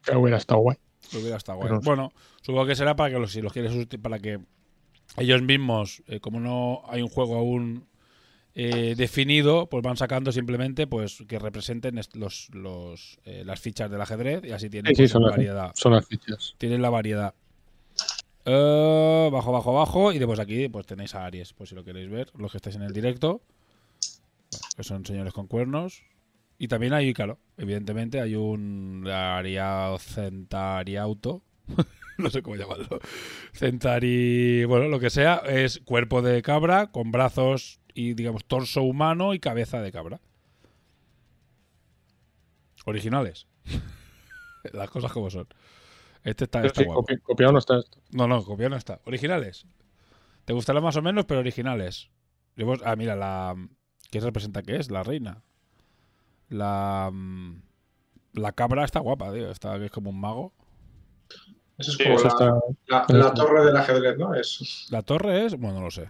que 0.03 0.15
hubiera 0.17 0.37
estado 0.37 0.61
guay. 0.61 0.77
Hubiera 1.13 1.37
estado 1.37 1.57
guay. 1.57 1.69
Pero- 1.69 1.81
Bueno, 1.81 2.13
supongo 2.41 2.65
que 2.67 2.75
será 2.75 2.95
para 2.95 3.13
que 3.13 3.19
los, 3.19 3.31
si 3.31 3.41
los 3.41 3.51
quieres 3.53 3.73
para 4.01 4.19
que 4.19 4.39
ellos 5.17 5.41
mismos, 5.41 6.03
eh, 6.07 6.19
como 6.19 6.39
no 6.39 6.83
hay 6.87 7.01
un 7.01 7.09
juego 7.09 7.35
aún 7.37 7.87
eh, 8.55 8.95
definido, 8.97 9.67
pues 9.67 9.81
van 9.83 9.97
sacando 9.97 10.31
simplemente 10.31 10.87
pues 10.87 11.23
que 11.27 11.39
representen 11.39 11.99
los, 12.13 12.49
los 12.53 13.17
eh, 13.25 13.43
las 13.45 13.59
fichas 13.59 13.89
del 13.91 14.01
ajedrez 14.01 14.43
y 14.45 14.51
así 14.51 14.69
tienen 14.69 14.95
Sí, 14.95 15.07
sí, 15.07 15.13
pues, 15.13 15.21
las, 15.23 15.31
variedad. 15.31 15.71
son 15.75 15.93
las 15.93 16.05
fichas. 16.05 16.55
Tienen 16.57 16.81
la 16.81 16.89
variedad. 16.89 17.33
Bajo, 18.43 19.51
bajo, 19.51 19.73
bajo. 19.73 20.11
Y 20.13 20.19
después 20.19 20.39
aquí 20.39 20.67
pues 20.69 20.85
tenéis 20.85 21.15
a 21.15 21.25
Aries, 21.25 21.53
pues 21.53 21.69
si 21.69 21.75
lo 21.75 21.83
queréis 21.83 22.09
ver, 22.09 22.29
los 22.37 22.51
que 22.51 22.57
estáis 22.57 22.75
en 22.75 22.81
el 22.83 22.93
directo. 22.93 23.41
Bueno, 24.51 24.67
que 24.75 24.83
son 24.83 25.05
señores 25.05 25.33
con 25.33 25.47
cuernos. 25.47 26.03
Y 26.61 26.67
también 26.67 26.93
hay, 26.93 27.11
claro, 27.11 27.39
evidentemente 27.57 28.21
hay 28.21 28.35
un 28.35 29.07
Aria 29.07 29.97
Centariauto. 29.97 31.41
no 32.19 32.29
sé 32.29 32.43
cómo 32.43 32.55
llamarlo. 32.55 32.99
Centari. 33.51 34.63
Bueno, 34.65 34.87
lo 34.87 34.99
que 34.99 35.09
sea. 35.09 35.37
Es 35.37 35.79
cuerpo 35.79 36.21
de 36.21 36.43
cabra 36.43 36.91
con 36.91 37.11
brazos 37.11 37.79
y, 37.95 38.13
digamos, 38.13 38.45
torso 38.45 38.83
humano 38.83 39.33
y 39.33 39.39
cabeza 39.39 39.81
de 39.81 39.91
cabra. 39.91 40.21
Originales. 42.85 43.47
Las 44.73 44.89
cosas 44.91 45.11
como 45.11 45.31
son. 45.31 45.47
Este 46.23 46.43
está, 46.43 46.63
está 46.63 46.81
Sí, 46.81 46.85
guapo. 46.85 47.03
copi- 47.05 47.21
copiado 47.23 47.53
no 47.53 47.57
está 47.57 47.79
esto. 47.79 47.99
No, 48.11 48.27
no, 48.27 48.43
copiado 48.43 48.69
no 48.69 48.75
está. 48.75 49.01
Originales. 49.05 49.65
Te 50.45 50.53
gustará 50.53 50.79
más 50.79 50.95
o 50.95 51.01
menos, 51.01 51.25
pero 51.25 51.39
originales. 51.39 52.11
Ah, 52.85 52.95
mira, 52.95 53.15
la. 53.15 53.55
¿Qué 54.11 54.19
representa 54.19 54.61
que 54.61 54.75
es? 54.75 54.91
La 54.91 55.01
reina. 55.01 55.41
La. 56.51 57.09
mm, 57.11 57.61
La 58.35 58.51
cabra 58.53 58.85
está 58.85 58.99
guapa, 59.01 59.33
tío. 59.33 59.49
Está 59.51 59.77
que 59.77 59.85
es 59.85 59.91
como 59.91 60.09
un 60.11 60.19
mago. 60.21 60.53
Eso 61.77 61.91
es 61.91 61.97
Sí, 61.97 62.03
como 62.03 62.15
Eso 62.15 62.23
la, 62.25 62.29
está- 62.29 63.13
la- 63.13 63.33
torre 63.33 63.65
del 63.65 63.75
ajedrez, 63.75 64.17
¿no? 64.17 64.35
Es, 64.35 64.87
La 64.91 65.01
torre 65.01 65.45
es. 65.45 65.57
Bueno, 65.57 65.79
no 65.79 65.85
lo 65.85 65.91
sé. 65.91 66.09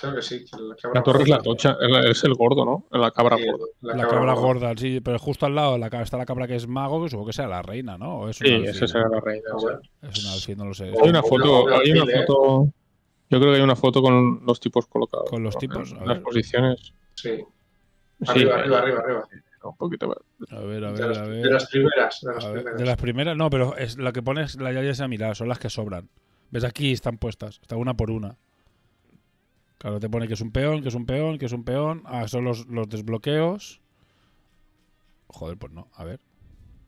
creo 0.00 0.14
que 0.14 0.22
sí. 0.22 0.44
que 0.46 0.56
la, 0.62 0.74
cabra 0.76 0.98
La 1.00 1.02
torre 1.02 1.22
es 1.24 1.28
la 1.28 1.38
tocha, 1.42 1.76
es 1.80 1.90
la- 1.90 2.10
es 2.10 2.24
el 2.24 2.34
gordo, 2.34 2.64
¿no? 2.64 2.86
La 2.98 3.10
cabra 3.10 3.36
Sí, 3.36 3.44
gorda. 3.46 3.66
La, 3.82 4.08
cabra 4.08 4.32
gorda, 4.32 4.72
sí, 4.76 5.00
pero 5.00 5.18
justo 5.18 5.44
al 5.46 5.54
lado 5.54 5.76
está 6.00 6.16
la 6.16 6.24
cabra 6.24 6.46
que 6.46 6.54
es 6.56 6.66
mago, 6.66 7.02
que 7.04 7.10
supongo 7.10 7.26
que 7.28 7.32
sea 7.34 7.46
la 7.48 7.60
reina, 7.62 7.98
¿no? 7.98 8.20
O 8.20 8.28
es 8.30 8.36
Sí, 8.36 8.46
esa 8.64 8.86
será 8.88 9.08
la 9.10 9.20
reina. 9.20 9.44
O 9.54 9.58
sea. 9.60 9.72
bueno. 9.72 9.80
Es 10.10 10.24
un 10.24 10.30
alfil, 10.32 10.56
no 10.56 10.64
lo 10.64 10.74
sé. 10.74 10.84
Hay 11.02 11.08
una 11.10 11.22
foto, 11.22 11.68
hay 11.68 11.92
una 11.92 12.10
¿eh? 12.10 12.24
foto. 12.26 12.72
Yo 13.28 13.38
creo 13.38 13.52
que 13.52 13.58
hay 13.58 13.62
una 13.62 13.76
foto 13.76 14.00
con 14.02 14.40
los 14.46 14.58
tipos 14.58 14.86
colocados. 14.86 15.28
Con 15.30 15.42
los 15.42 15.54
¿no? 15.54 15.60
tipos, 15.60 15.92
En 15.92 15.98
a 15.98 16.06
las 16.06 16.18
posiciones. 16.20 16.94
Sí. 17.14 17.36
Sí, 17.36 17.44
Arriba, 18.26 18.56
arriba, 18.56 18.78
arriba, 18.78 19.00
arriba. 19.00 19.28
Un 19.62 19.76
poquito 19.76 20.08
más. 20.08 20.16
A 20.50 20.60
ver, 20.60 20.84
a 20.84 20.92
De 20.92 20.98
ver, 21.00 21.08
las, 21.08 21.18
a 21.18 21.22
de 21.26 21.42
ver. 21.42 21.52
las 21.52 21.66
primeras. 21.70 22.20
De 22.22 22.32
las 22.34 22.44
ver, 22.44 22.52
primeras. 22.54 22.78
de 22.80 22.84
las 22.86 22.96
primeras, 22.96 23.36
no, 23.36 23.50
pero 23.50 23.76
es 23.76 23.98
la 23.98 24.12
que 24.12 24.22
pones 24.22 24.56
la 24.60 24.72
ya 24.72 24.80
es 24.80 25.00
a 25.00 25.08
mirar, 25.08 25.36
son 25.36 25.48
las 25.48 25.58
que 25.58 25.68
sobran. 25.68 26.08
¿Ves? 26.50 26.64
Aquí 26.64 26.92
están 26.92 27.18
puestas, 27.18 27.58
está 27.62 27.76
una 27.76 27.94
por 27.94 28.10
una. 28.10 28.36
Claro, 29.78 30.00
te 30.00 30.08
pone 30.10 30.26
que 30.28 30.34
es 30.34 30.40
un 30.40 30.50
peón, 30.50 30.82
que 30.82 30.88
es 30.88 30.94
un 30.94 31.06
peón, 31.06 31.38
que 31.38 31.46
es 31.46 31.52
un 31.52 31.64
peón. 31.64 32.02
Ah, 32.06 32.26
son 32.28 32.44
los, 32.44 32.66
los 32.68 32.88
desbloqueos. 32.88 33.80
Joder, 35.28 35.56
pues 35.56 35.72
no, 35.72 35.88
a 35.94 36.04
ver. 36.04 36.20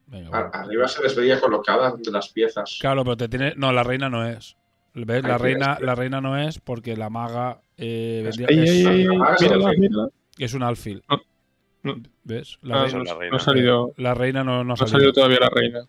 Venga, 0.09 0.29
bueno. 0.31 0.51
Arriba 0.53 0.89
se 0.89 1.03
les 1.03 1.15
veía 1.17 1.41
colocadas 1.41 1.95
de 2.03 2.11
las 2.11 2.29
piezas. 2.31 2.79
Claro, 2.81 3.05
pero 3.05 3.17
te 3.17 3.29
tiene. 3.29 3.55
No, 3.57 3.73
la 3.73 3.83
reina 3.83 4.09
no 4.11 4.27
es. 4.27 4.57
¿Ves? 4.95 5.23
La 5.23 5.37
Ay, 5.37 5.41
reina, 5.41 5.79
la 5.81 5.95
reina 5.95 6.21
no 6.21 6.37
es 6.37 6.59
porque 6.59 6.97
la 6.97 7.09
maga 7.09 7.63
eh, 7.79 8.21
vendría- 8.25 8.49
Ahí, 8.51 8.59
es, 8.59 8.71
sí. 8.71 9.49
mírala. 9.49 10.09
es 10.39 10.53
un 10.55 10.63
alfil. 10.63 11.03
No, 11.09 11.19
no. 11.83 11.97
¿Ves? 12.25 12.59
Ah, 12.63 12.67
La, 12.67 12.77
no, 12.77 12.85
reina, 12.85 12.99
la 13.05 13.13
no, 13.15 13.19
reina. 13.21 13.31
no 13.31 13.37
ha 13.37 13.41
salido, 13.41 13.95
la 13.97 14.15
reina 14.15 14.45
no, 14.45 14.65
no 14.65 14.73
ha 14.73 14.75
ha 14.75 14.77
salido. 14.77 14.93
salido 14.99 15.13
todavía 15.13 15.39
la 15.41 15.49
reina. 15.51 15.87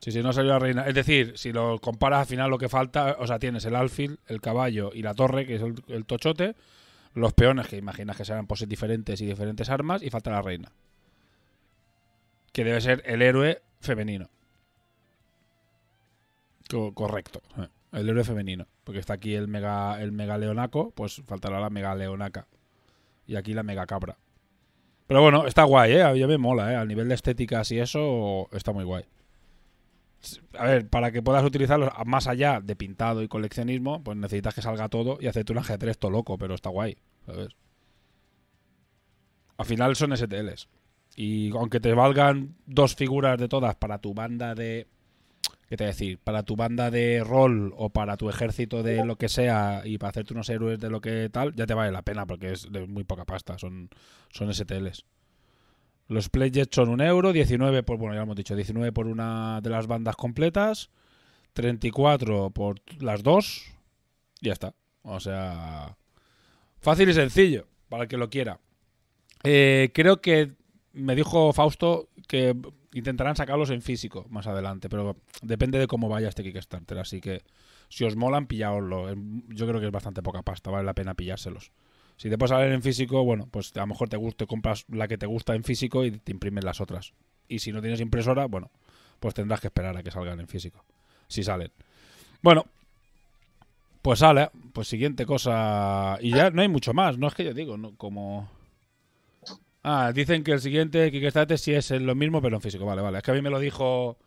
Sí, 0.00 0.12
sí, 0.12 0.22
no 0.22 0.32
salió 0.32 0.52
la 0.52 0.60
reina. 0.60 0.82
Es 0.86 0.94
decir, 0.94 1.36
si 1.36 1.52
lo 1.52 1.80
comparas 1.80 2.20
al 2.20 2.26
final 2.26 2.50
lo 2.50 2.56
que 2.58 2.68
falta, 2.68 3.16
o 3.18 3.26
sea, 3.26 3.40
tienes 3.40 3.64
el 3.64 3.74
alfil, 3.74 4.20
el 4.28 4.40
caballo 4.40 4.92
y 4.94 5.02
la 5.02 5.12
torre, 5.12 5.44
que 5.44 5.56
es 5.56 5.62
el, 5.62 5.74
el 5.88 6.04
tochote, 6.04 6.54
los 7.14 7.32
peones, 7.32 7.66
que 7.66 7.76
imaginas 7.78 8.16
que 8.16 8.24
serán 8.24 8.46
poses 8.46 8.68
diferentes 8.68 9.20
y 9.20 9.26
diferentes 9.26 9.68
armas, 9.70 10.04
y 10.04 10.10
falta 10.10 10.30
la 10.30 10.40
reina. 10.40 10.70
Que 12.52 12.62
debe 12.62 12.80
ser 12.80 13.02
el 13.06 13.22
héroe 13.22 13.60
femenino. 13.80 14.30
Co- 16.70 16.92
correcto. 16.94 17.42
eh. 17.58 17.66
El 17.92 18.08
héroe 18.08 18.22
femenino. 18.22 18.66
Porque 18.84 19.00
está 19.00 19.14
aquí 19.14 19.34
el 19.34 19.48
mega, 19.48 20.00
el 20.00 20.12
mega 20.12 20.38
leonaco, 20.38 20.92
pues 20.92 21.22
faltará 21.26 21.58
la 21.60 21.70
mega 21.70 21.94
leonaca. 21.94 22.46
Y 23.26 23.36
aquí 23.36 23.52
la 23.54 23.62
mega 23.62 23.86
cabra. 23.86 24.16
Pero 25.08 25.22
bueno, 25.22 25.46
está 25.46 25.64
guay, 25.64 25.92
¿eh? 25.92 26.02
A 26.02 26.12
mí 26.12 26.24
me 26.26 26.38
mola, 26.38 26.72
¿eh? 26.72 26.76
Al 26.76 26.86
nivel 26.86 27.08
de 27.08 27.14
estéticas 27.14 27.72
y 27.72 27.80
eso, 27.80 28.48
está 28.52 28.72
muy 28.72 28.84
guay. 28.84 29.04
A 30.58 30.64
ver, 30.64 30.88
para 30.88 31.10
que 31.10 31.22
puedas 31.22 31.42
utilizarlo 31.44 31.90
más 32.04 32.26
allá 32.26 32.60
de 32.60 32.76
pintado 32.76 33.22
y 33.22 33.28
coleccionismo, 33.28 34.04
pues 34.04 34.18
necesitas 34.18 34.54
que 34.54 34.62
salga 34.62 34.88
todo 34.88 35.16
y 35.20 35.26
hacerte 35.26 35.52
un 35.52 35.58
ajedrez 35.58 35.98
todo 35.98 36.10
loco, 36.10 36.36
pero 36.36 36.54
está 36.54 36.68
guay, 36.68 36.98
¿sabes? 37.24 37.48
Al 39.56 39.66
final 39.66 39.96
son 39.96 40.14
STLs. 40.14 40.68
Y 41.16 41.50
aunque 41.56 41.80
te 41.80 41.94
valgan 41.94 42.56
dos 42.66 42.94
figuras 42.94 43.38
de 43.38 43.48
todas 43.48 43.76
para 43.76 43.98
tu 43.98 44.12
banda 44.12 44.54
de. 44.54 44.86
¿Qué 45.68 45.76
te 45.76 45.84
voy 45.84 45.88
a 45.88 45.92
decir? 45.92 46.18
Para 46.18 46.44
tu 46.44 46.56
banda 46.56 46.90
de 46.90 47.22
rol 47.22 47.74
o 47.76 47.90
para 47.90 48.16
tu 48.16 48.30
ejército 48.30 48.82
de 48.82 49.04
lo 49.04 49.16
que 49.16 49.28
sea 49.28 49.82
y 49.84 49.98
para 49.98 50.10
hacerte 50.10 50.32
unos 50.32 50.48
héroes 50.48 50.80
de 50.80 50.88
lo 50.88 51.02
que 51.02 51.28
tal, 51.30 51.54
ya 51.54 51.66
te 51.66 51.74
vale 51.74 51.92
la 51.92 52.02
pena 52.02 52.26
porque 52.26 52.52
es 52.52 52.72
de 52.72 52.86
muy 52.86 53.04
poca 53.04 53.26
pasta. 53.26 53.58
Son, 53.58 53.90
son 54.30 54.52
STLs. 54.52 55.04
Los 56.08 56.30
pledges 56.30 56.68
son 56.70 56.88
un 56.88 57.02
euro, 57.02 57.34
19 57.34 57.82
por, 57.82 57.98
bueno, 57.98 58.14
ya 58.14 58.22
hemos 58.22 58.34
dicho, 58.34 58.56
19 58.56 58.92
por 58.92 59.06
una 59.06 59.60
de 59.60 59.68
las 59.68 59.86
bandas 59.86 60.16
completas, 60.16 60.88
34 61.52 62.48
por 62.48 62.80
las 62.98 63.22
dos, 63.22 63.66
y 64.40 64.46
ya 64.46 64.54
está. 64.54 64.74
O 65.02 65.20
sea, 65.20 65.98
fácil 66.80 67.10
y 67.10 67.14
sencillo, 67.14 67.66
para 67.90 68.04
el 68.04 68.08
que 68.08 68.16
lo 68.16 68.30
quiera. 68.30 68.58
Eh, 69.44 69.90
creo 69.92 70.22
que 70.22 70.52
me 70.94 71.14
dijo 71.14 71.52
Fausto 71.52 72.08
que 72.26 72.56
intentarán 72.92 73.36
sacarlos 73.36 73.70
en 73.70 73.82
físico 73.82 74.26
más 74.30 74.46
adelante, 74.46 74.88
pero 74.88 75.16
depende 75.42 75.78
de 75.78 75.86
cómo 75.86 76.08
vaya 76.08 76.28
este 76.28 76.42
Kickstarter. 76.42 76.98
Así 76.98 77.20
que 77.20 77.42
si 77.88 78.04
os 78.04 78.16
molan, 78.16 78.46
pillaoslo. 78.46 79.14
Yo 79.48 79.66
creo 79.66 79.80
que 79.80 79.86
es 79.86 79.92
bastante 79.92 80.22
poca 80.22 80.42
pasta, 80.42 80.70
vale 80.70 80.84
la 80.84 80.94
pena 80.94 81.14
pillárselos. 81.14 81.72
Si 82.16 82.28
te 82.28 82.36
puedes 82.36 82.50
salir 82.50 82.72
en 82.72 82.82
físico, 82.82 83.24
bueno, 83.24 83.48
pues 83.50 83.76
a 83.76 83.80
lo 83.80 83.86
mejor 83.86 84.08
te 84.08 84.16
gusta, 84.16 84.46
compras 84.46 84.84
la 84.88 85.06
que 85.06 85.18
te 85.18 85.26
gusta 85.26 85.54
en 85.54 85.62
físico 85.62 86.04
y 86.04 86.10
te 86.10 86.32
imprimes 86.32 86.64
las 86.64 86.80
otras. 86.80 87.14
Y 87.46 87.60
si 87.60 87.72
no 87.72 87.80
tienes 87.80 88.00
impresora, 88.00 88.46
bueno, 88.46 88.70
pues 89.20 89.34
tendrás 89.34 89.60
que 89.60 89.68
esperar 89.68 89.96
a 89.96 90.02
que 90.02 90.10
salgan 90.10 90.40
en 90.40 90.48
físico. 90.48 90.84
Si 91.28 91.42
salen. 91.44 91.70
Bueno, 92.42 92.66
pues 94.02 94.18
sale. 94.18 94.50
Pues 94.72 94.88
siguiente 94.88 95.26
cosa. 95.26 96.18
Y 96.20 96.30
ya 96.30 96.50
no 96.50 96.62
hay 96.62 96.68
mucho 96.68 96.92
más, 96.92 97.18
no 97.18 97.28
es 97.28 97.34
que 97.34 97.44
yo 97.44 97.54
digo, 97.54 97.76
no, 97.76 97.94
como. 97.96 98.50
Ah, 99.90 100.12
dicen 100.12 100.44
que 100.44 100.52
el 100.52 100.60
siguiente 100.60 101.10
Kickstarter 101.10 101.58
sí 101.58 101.72
es 101.72 101.90
lo 101.90 102.14
mismo, 102.14 102.42
pero 102.42 102.56
en 102.56 102.62
físico. 102.62 102.84
Vale, 102.84 103.00
vale. 103.00 103.18
Es 103.18 103.24
que 103.24 103.30
a 103.30 103.34
mí 103.34 103.42
me 103.42 103.50
lo 103.50 103.58
dijo. 103.58 104.18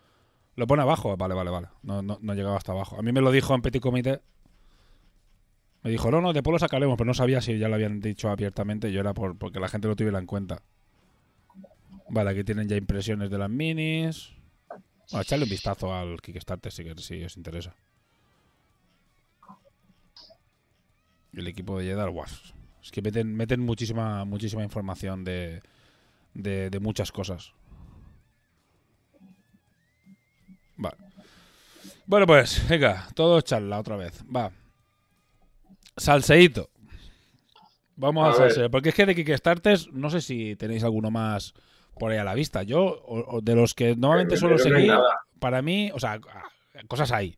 ¿Lo 0.56 0.68
pone 0.68 0.82
abajo? 0.82 1.16
Vale, 1.18 1.36
vale, 1.36 1.52
vale. 1.52 1.68
No, 1.84 2.02
no, 2.02 2.18
no 2.22 2.34
llegaba 2.34 2.58
hasta 2.58 2.72
abajo. 2.72 2.98
A 2.98 3.02
mí 3.02 3.12
me 3.12 3.22
lo 3.22 3.32
dijo 3.32 3.54
en 3.54 3.62
Petit 3.62 3.82
Comité 3.82 4.22
me 5.84 5.90
dijo, 5.90 6.12
no, 6.12 6.22
no, 6.22 6.32
después 6.32 6.52
lo 6.52 6.60
sacaremos, 6.60 6.96
pero 6.96 7.08
no 7.08 7.14
sabía 7.14 7.42
si 7.42 7.58
ya 7.58 7.68
lo 7.68 7.76
habían 7.76 8.00
dicho 8.02 8.30
abiertamente. 8.30 8.92
Yo 8.92 9.00
era 9.00 9.14
por 9.14 9.38
porque 9.38 9.60
la 9.60 9.68
gente 9.68 9.88
lo 9.88 9.96
tuviera 9.96 10.20
en 10.20 10.28
cuenta. 10.28 10.62
Vale, 12.10 12.30
aquí 12.30 12.44
tienen 12.44 12.68
ya 12.68 12.76
impresiones 12.76 13.32
de 13.32 13.38
las 13.38 13.50
minis. 13.50 14.32
Bueno, 15.10 15.24
echarle 15.24 15.46
un 15.46 15.50
vistazo 15.50 15.94
al 15.94 16.22
Kickstarter 16.22 16.72
si, 16.72 16.84
si 16.98 17.24
os 17.24 17.36
interesa. 17.36 17.76
El 21.34 21.48
equipo 21.48 21.80
de 21.80 21.86
Jedar, 21.86 22.10
was. 22.10 22.54
Es 22.84 22.92
que 22.92 23.02
meten, 23.02 23.36
meten 23.36 23.60
muchísima, 23.60 24.26
muchísima 24.26 24.64
información 24.64 25.24
de, 25.24 25.62
de, 26.34 26.70
de 26.70 26.80
muchas 26.80 27.12
cosas. 27.12 27.54
Vale. 30.78 30.98
Bueno, 32.06 32.26
pues, 32.26 32.68
venga, 32.68 33.08
todo 33.14 33.40
charla 33.42 33.80
otra 33.80 33.96
vez. 33.96 34.24
Va. 34.36 34.52
Salseíto. 35.96 36.70
Vamos 37.96 38.28
a, 38.28 38.38
salseo. 38.38 38.72
Porque 38.72 38.90
es 38.90 38.96
que 38.96 39.06
de 39.06 39.16
Kickstarters, 39.16 39.92
no 39.92 40.10
sé 40.10 40.22
si 40.22 40.56
tenéis 40.56 40.84
alguno 40.84 41.12
más 41.12 41.54
por 42.00 42.12
ahí 42.12 42.18
a 42.18 42.24
la 42.24 42.34
vista. 42.34 42.64
Yo, 42.64 43.04
o, 43.06 43.42
de 43.42 43.56
los 43.56 43.76
que 43.76 43.96
normalmente 43.96 44.38
suelo 44.38 44.58
seguir, 44.58 44.92
para 45.40 45.62
mí, 45.62 45.92
o 45.94 46.00
sea, 46.00 46.20
cosas 46.88 47.12
hay. 47.12 47.38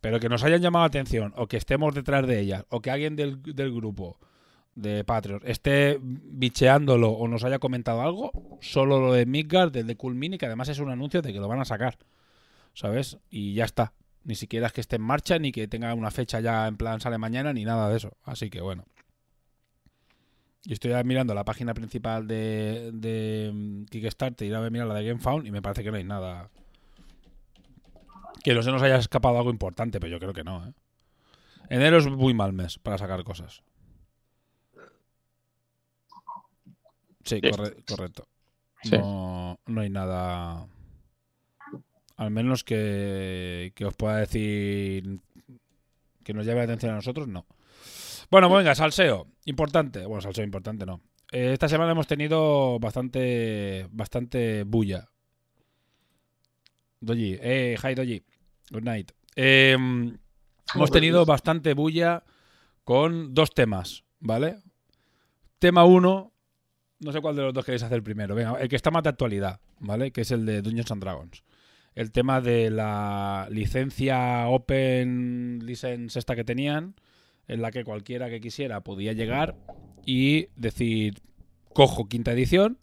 Pero 0.00 0.18
que 0.18 0.28
nos 0.28 0.44
hayan 0.44 0.62
llamado 0.62 0.84
la 0.84 0.88
atención, 0.88 1.34
o 1.36 1.46
que 1.46 1.56
estemos 1.56 1.94
detrás 1.94 2.26
de 2.26 2.40
ellas, 2.40 2.64
o 2.70 2.80
que 2.80 2.90
alguien 2.90 3.16
del, 3.16 3.36
grupo 3.74 4.18
de 4.78 5.02
Patreon 5.02 5.40
esté 5.44 5.98
bicheándolo 6.00 7.10
o 7.10 7.26
nos 7.26 7.42
haya 7.42 7.58
comentado 7.58 8.00
algo, 8.02 8.58
solo 8.60 9.00
lo 9.00 9.12
de 9.12 9.26
Midgard, 9.26 9.72
del 9.72 9.88
de 9.88 9.96
Cool 9.96 10.14
Mini, 10.14 10.38
que 10.38 10.46
además 10.46 10.68
es 10.68 10.78
un 10.78 10.90
anuncio 10.90 11.20
de 11.20 11.32
que 11.32 11.40
lo 11.40 11.48
van 11.48 11.60
a 11.60 11.64
sacar. 11.64 11.98
¿Sabes? 12.74 13.18
Y 13.28 13.54
ya 13.54 13.64
está. 13.64 13.92
Ni 14.22 14.36
siquiera 14.36 14.68
es 14.68 14.72
que 14.72 14.80
esté 14.80 14.96
en 14.96 15.02
marcha, 15.02 15.38
ni 15.38 15.50
que 15.50 15.66
tenga 15.66 15.92
una 15.94 16.12
fecha 16.12 16.38
ya 16.40 16.68
en 16.68 16.76
plan 16.76 17.00
sale 17.00 17.18
mañana, 17.18 17.52
ni 17.52 17.64
nada 17.64 17.88
de 17.88 17.96
eso. 17.96 18.16
Así 18.22 18.50
que 18.50 18.60
bueno. 18.60 18.84
Y 20.64 20.74
estoy 20.74 20.92
mirando 21.02 21.34
la 21.34 21.44
página 21.44 21.74
principal 21.74 22.28
de, 22.28 22.90
de 22.92 23.50
mm, 23.52 23.84
Kickstarter 23.86 24.46
y 24.46 24.52
ahora 24.52 24.68
voy 24.68 24.78
a 24.78 24.84
la 24.84 24.94
de 24.94 25.08
GameFound 25.08 25.46
y 25.46 25.50
me 25.50 25.62
parece 25.62 25.82
que 25.82 25.90
no 25.90 25.96
hay 25.96 26.04
nada. 26.04 26.50
Que 28.44 28.54
no 28.54 28.62
se 28.62 28.70
nos 28.70 28.82
haya 28.82 28.96
escapado 28.96 29.38
algo 29.38 29.50
importante, 29.50 29.98
pero 29.98 30.12
yo 30.12 30.20
creo 30.20 30.34
que 30.34 30.44
no. 30.44 30.68
¿eh? 30.68 30.72
Enero 31.68 31.98
es 31.98 32.06
muy 32.06 32.32
mal 32.32 32.52
mes 32.52 32.78
para 32.78 32.98
sacar 32.98 33.24
cosas. 33.24 33.62
Sí, 37.28 37.40
correcto. 37.86 38.26
No, 38.90 39.58
no 39.66 39.80
hay 39.80 39.90
nada. 39.90 40.66
Al 42.16 42.30
menos 42.30 42.64
que, 42.64 43.72
os 43.84 43.94
pueda 43.94 44.16
decir 44.16 45.20
que 46.24 46.34
nos 46.34 46.46
llame 46.46 46.58
la 46.58 46.64
atención 46.64 46.92
a 46.92 46.96
nosotros, 46.96 47.28
no. 47.28 47.46
Bueno, 48.30 48.48
pues 48.48 48.64
venga, 48.64 48.74
salseo. 48.74 49.26
Importante. 49.44 50.04
Bueno, 50.04 50.20
salseo 50.20 50.44
importante, 50.44 50.84
no. 50.84 51.00
Eh, 51.30 51.52
esta 51.52 51.68
semana 51.68 51.92
hemos 51.92 52.06
tenido 52.06 52.78
bastante, 52.78 53.86
bastante 53.90 54.64
bulla. 54.64 55.08
Doji, 57.00 57.38
eh, 57.40 57.76
hi 57.82 57.94
Doji. 57.94 58.24
Good 58.70 58.82
night. 58.82 59.12
Em, 59.36 60.18
hemos 60.74 60.90
tenido 60.90 61.24
bastante 61.24 61.74
bulla 61.74 62.24
con 62.84 63.32
dos 63.34 63.54
temas, 63.54 64.04
¿vale? 64.18 64.56
Tema 65.58 65.84
uno, 65.84 66.32
no 67.00 67.12
sé 67.12 67.20
cuál 67.20 67.36
de 67.36 67.42
los 67.42 67.54
dos 67.54 67.64
queréis 67.64 67.82
hacer 67.82 68.02
primero. 68.02 68.34
Venga, 68.34 68.60
el 68.60 68.68
que 68.68 68.76
está 68.76 68.90
más 68.90 69.02
de 69.02 69.10
actualidad, 69.10 69.60
¿vale? 69.78 70.10
Que 70.10 70.22
es 70.22 70.30
el 70.30 70.46
de 70.46 70.62
Dungeons 70.62 70.90
and 70.90 71.02
Dragons 71.02 71.42
el 71.98 72.12
tema 72.12 72.40
de 72.40 72.70
la 72.70 73.48
licencia 73.50 74.46
Open 74.46 75.58
License 75.64 76.16
esta 76.16 76.36
que 76.36 76.44
tenían, 76.44 76.94
en 77.48 77.60
la 77.60 77.72
que 77.72 77.82
cualquiera 77.82 78.30
que 78.30 78.40
quisiera 78.40 78.82
podía 78.82 79.14
llegar 79.14 79.56
y 80.06 80.46
decir, 80.54 81.14
cojo 81.74 82.08
quinta 82.08 82.30
edición, 82.30 82.78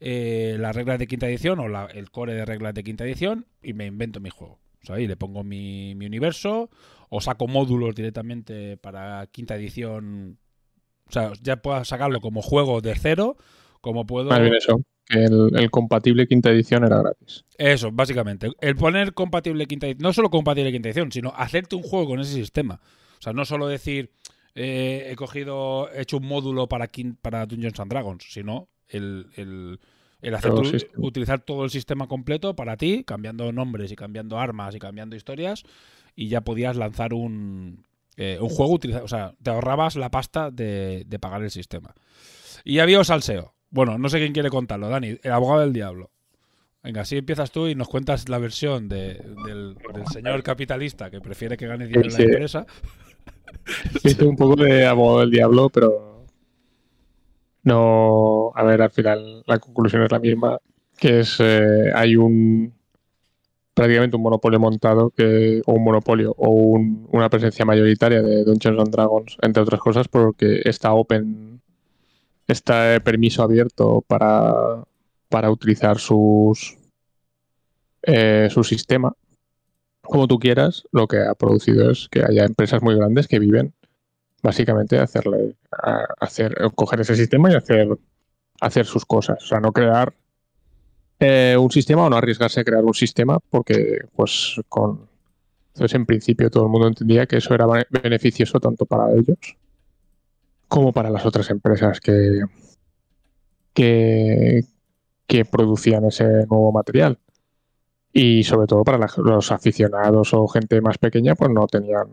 eh, 0.00 0.56
las 0.58 0.74
reglas 0.74 0.98
de 0.98 1.06
quinta 1.06 1.28
edición 1.28 1.60
o 1.60 1.88
el 1.88 2.10
core 2.10 2.34
de 2.34 2.44
reglas 2.44 2.74
de 2.74 2.82
quinta 2.82 3.04
edición 3.04 3.46
y 3.62 3.74
me 3.74 3.86
invento 3.86 4.18
mi 4.18 4.30
juego. 4.30 4.58
O 4.82 4.86
sea, 4.86 4.98
y 4.98 5.06
le 5.06 5.16
pongo 5.16 5.44
mi, 5.44 5.92
universo 5.94 6.68
o 7.10 7.20
saco 7.20 7.46
módulos 7.46 7.94
directamente 7.94 8.76
para 8.76 9.28
quinta 9.28 9.54
edición. 9.54 10.38
O 11.08 11.12
sea, 11.12 11.32
ya 11.42 11.56
puedo 11.56 11.84
sacarlo 11.84 12.20
como 12.20 12.42
juego 12.42 12.80
de 12.80 12.94
cero, 12.94 13.36
como 13.80 14.06
puedo 14.06 14.30
el, 15.08 15.70
compatible 15.70 16.26
quinta 16.26 16.50
edición 16.50 16.84
era 16.84 16.98
gratis. 16.98 17.44
Eso, 17.56 17.90
básicamente. 17.90 18.50
El 18.60 18.76
poner 18.76 19.14
compatible 19.14 19.66
quinta 19.66 19.86
edición, 19.86 20.02
no 20.02 20.12
solo 20.12 20.30
compatible 20.30 20.72
quinta 20.72 20.88
edición, 20.88 21.12
sino 21.12 21.32
hacerte 21.34 21.76
un 21.76 21.82
juego 21.82 22.08
con 22.08 22.20
ese 22.20 22.34
sistema. 22.34 22.80
O 23.18 23.22
sea, 23.22 23.32
no 23.32 23.44
solo 23.44 23.66
decir, 23.66 24.10
eh, 24.54 25.08
he 25.10 25.16
cogido, 25.16 25.90
he 25.92 26.02
hecho 26.02 26.18
un 26.18 26.26
módulo 26.26 26.68
para, 26.68 26.88
para 27.22 27.46
Dungeons 27.46 27.80
and 27.80 27.90
Dragons, 27.90 28.26
sino 28.28 28.68
el, 28.88 29.26
el, 29.36 30.34
hacer 30.34 30.52
utilizar 30.96 31.40
todo 31.40 31.64
el 31.64 31.70
sistema 31.70 32.06
completo 32.06 32.54
para 32.54 32.76
ti, 32.76 33.02
cambiando 33.04 33.50
nombres 33.52 33.90
y 33.92 33.96
cambiando 33.96 34.38
armas 34.38 34.74
y 34.74 34.78
cambiando 34.78 35.16
historias, 35.16 35.64
y 36.14 36.28
ya 36.28 36.42
podías 36.42 36.76
lanzar 36.76 37.14
un, 37.14 37.86
eh, 38.18 38.36
un 38.40 38.48
juego, 38.48 38.78
o 39.02 39.08
sea, 39.08 39.32
te 39.40 39.50
ahorrabas 39.50 39.94
la 39.94 40.10
pasta 40.10 40.50
de, 40.50 41.04
de 41.06 41.18
pagar 41.20 41.42
el 41.42 41.50
sistema. 41.50 41.94
Y 42.64 42.80
había 42.80 43.02
salseo. 43.04 43.54
Bueno, 43.70 43.96
no 43.96 44.08
sé 44.08 44.18
quién 44.18 44.32
quiere 44.32 44.50
contarlo, 44.50 44.88
Dani, 44.88 45.18
el 45.22 45.32
abogado 45.32 45.60
del 45.60 45.72
diablo. 45.72 46.10
Venga, 46.82 47.04
si 47.04 47.16
empiezas 47.16 47.52
tú 47.52 47.68
y 47.68 47.74
nos 47.74 47.88
cuentas 47.88 48.28
la 48.28 48.38
versión 48.38 48.88
del, 48.88 49.76
señor 50.12 50.42
capitalista 50.42 51.10
que 51.10 51.20
prefiere 51.20 51.56
que 51.56 51.66
gane 51.66 51.86
dinero 51.86 52.08
en 52.08 52.14
la 52.14 52.22
empresa. 52.22 52.66
Sí, 54.02 54.16
un 54.24 54.36
poco 54.36 54.56
de 54.62 54.86
abogado 54.86 55.20
del 55.20 55.30
diablo, 55.30 55.68
pero 55.70 56.24
no. 57.62 58.52
A 58.54 58.62
ver, 58.62 58.82
al 58.82 58.90
final 58.90 59.42
la 59.46 59.58
conclusión 59.58 60.02
es 60.02 60.12
la 60.12 60.18
misma, 60.18 60.58
que 60.96 61.20
es 61.20 61.36
eh, 61.40 61.90
hay 61.94 62.16
un 62.16 62.77
prácticamente 63.78 64.16
un 64.16 64.22
monopolio 64.24 64.58
montado 64.58 65.10
que 65.10 65.62
o 65.64 65.72
un 65.74 65.84
monopolio 65.84 66.34
o 66.36 66.50
una 67.12 67.30
presencia 67.30 67.64
mayoritaria 67.64 68.20
de 68.22 68.42
Dungeons 68.44 68.80
and 68.80 68.90
Dragons, 68.90 69.36
entre 69.40 69.62
otras 69.62 69.80
cosas, 69.80 70.08
porque 70.08 70.62
está 70.64 70.92
Open 70.92 71.60
está 72.48 72.98
permiso 73.04 73.42
abierto 73.44 74.02
para, 74.08 74.82
para 75.28 75.50
utilizar 75.50 75.98
sus, 75.98 76.76
eh, 78.02 78.48
su 78.50 78.64
sistema 78.64 79.12
como 80.02 80.26
tú 80.26 80.38
quieras, 80.38 80.84
lo 80.90 81.06
que 81.06 81.18
ha 81.18 81.34
producido 81.34 81.90
es 81.90 82.08
que 82.10 82.24
haya 82.24 82.44
empresas 82.44 82.82
muy 82.82 82.96
grandes 82.96 83.28
que 83.28 83.38
viven 83.38 83.74
básicamente 84.42 84.96
de 84.96 85.02
hacerle, 85.02 85.54
a- 85.70 86.06
hacer, 86.18 86.56
coger 86.74 87.00
ese 87.00 87.14
sistema 87.14 87.52
y 87.52 87.54
hacer, 87.54 87.88
hacer 88.60 88.86
sus 88.86 89.04
cosas. 89.04 89.44
O 89.44 89.46
sea, 89.46 89.60
no 89.60 89.72
crear 89.72 90.14
eh, 91.20 91.56
un 91.58 91.70
sistema 91.70 92.06
o 92.06 92.10
no 92.10 92.16
arriesgarse 92.16 92.60
a 92.60 92.64
crear 92.64 92.84
un 92.84 92.94
sistema 92.94 93.38
porque, 93.50 94.00
pues, 94.14 94.60
con. 94.68 95.08
Entonces, 95.74 95.94
en 95.94 96.06
principio, 96.06 96.50
todo 96.50 96.64
el 96.64 96.70
mundo 96.70 96.88
entendía 96.88 97.26
que 97.26 97.36
eso 97.36 97.54
era 97.54 97.66
bene- 97.66 97.86
beneficioso 97.90 98.58
tanto 98.58 98.84
para 98.84 99.12
ellos 99.12 99.38
como 100.66 100.92
para 100.92 101.08
las 101.10 101.24
otras 101.24 101.48
empresas 101.50 102.00
que, 102.00 102.42
que, 103.72 104.64
que 105.26 105.44
producían 105.44 106.04
ese 106.04 106.24
nuevo 106.24 106.72
material. 106.72 107.18
Y 108.12 108.42
sobre 108.44 108.66
todo 108.66 108.84
para 108.84 108.98
los 109.18 109.52
aficionados 109.52 110.34
o 110.34 110.48
gente 110.48 110.80
más 110.80 110.98
pequeña, 110.98 111.34
pues 111.34 111.50
no 111.50 111.66
tenían, 111.66 112.06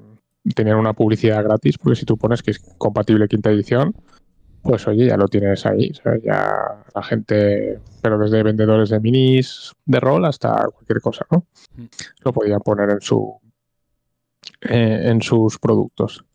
tenían 0.53 0.77
una 0.77 0.93
publicidad 0.93 1.43
gratis, 1.43 1.77
porque 1.77 1.99
si 1.99 2.05
tú 2.05 2.17
pones 2.17 2.43
que 2.43 2.51
es 2.51 2.59
compatible 2.77 3.27
quinta 3.27 3.49
edición, 3.49 3.95
pues 4.65 4.87
oye, 4.87 5.05
ya 5.05 5.15
lo 5.15 5.27
tienes 5.27 5.63
ahí. 5.67 5.93
sea, 5.93 6.17
ya 6.17 6.83
la 6.93 7.03
gente, 7.03 7.79
pero 8.01 8.17
desde 8.17 8.41
vendedores 8.41 8.89
de 8.89 8.99
minis 8.99 9.71
de 9.85 9.99
rol 9.99 10.25
hasta 10.25 10.65
cualquier 10.73 11.01
cosa, 11.01 11.25
¿no? 11.29 11.45
Lo 12.23 12.33
podían 12.33 12.59
poner 12.61 12.89
en 12.89 13.01
su 13.01 13.39
eh, 14.61 15.01
en 15.05 15.21
sus 15.21 15.59
productos. 15.59 16.25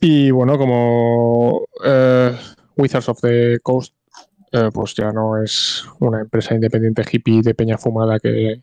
Y 0.00 0.30
bueno, 0.30 0.56
como 0.56 1.66
eh, 1.84 2.34
Wizards 2.78 3.10
of 3.10 3.20
the 3.20 3.60
Coast, 3.62 3.94
eh, 4.52 4.70
pues 4.72 4.94
ya 4.94 5.12
no 5.12 5.36
es 5.42 5.84
una 5.98 6.22
empresa 6.22 6.54
independiente 6.54 7.04
hippie 7.12 7.42
de 7.42 7.54
peña 7.54 7.76
fumada 7.76 8.18
que, 8.18 8.62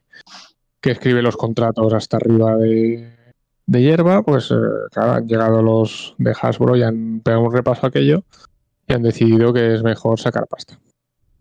que 0.81 0.91
escribe 0.91 1.21
los 1.21 1.37
contratos 1.37 1.93
hasta 1.93 2.17
arriba 2.17 2.57
de, 2.57 3.13
de 3.67 3.81
hierba, 3.83 4.23
pues 4.23 4.49
eh, 4.49 4.55
claro, 4.91 5.11
han 5.11 5.27
llegado 5.27 5.61
los 5.61 6.15
de 6.17 6.33
Hasbro 6.41 6.75
y 6.75 6.81
han 6.81 7.21
pegado 7.23 7.43
un 7.43 7.53
repaso 7.53 7.85
a 7.85 7.89
aquello 7.89 8.23
y 8.87 8.93
han 8.93 9.01
decidido 9.03 9.53
que 9.53 9.75
es 9.75 9.83
mejor 9.83 10.19
sacar 10.19 10.47
pasta. 10.47 10.79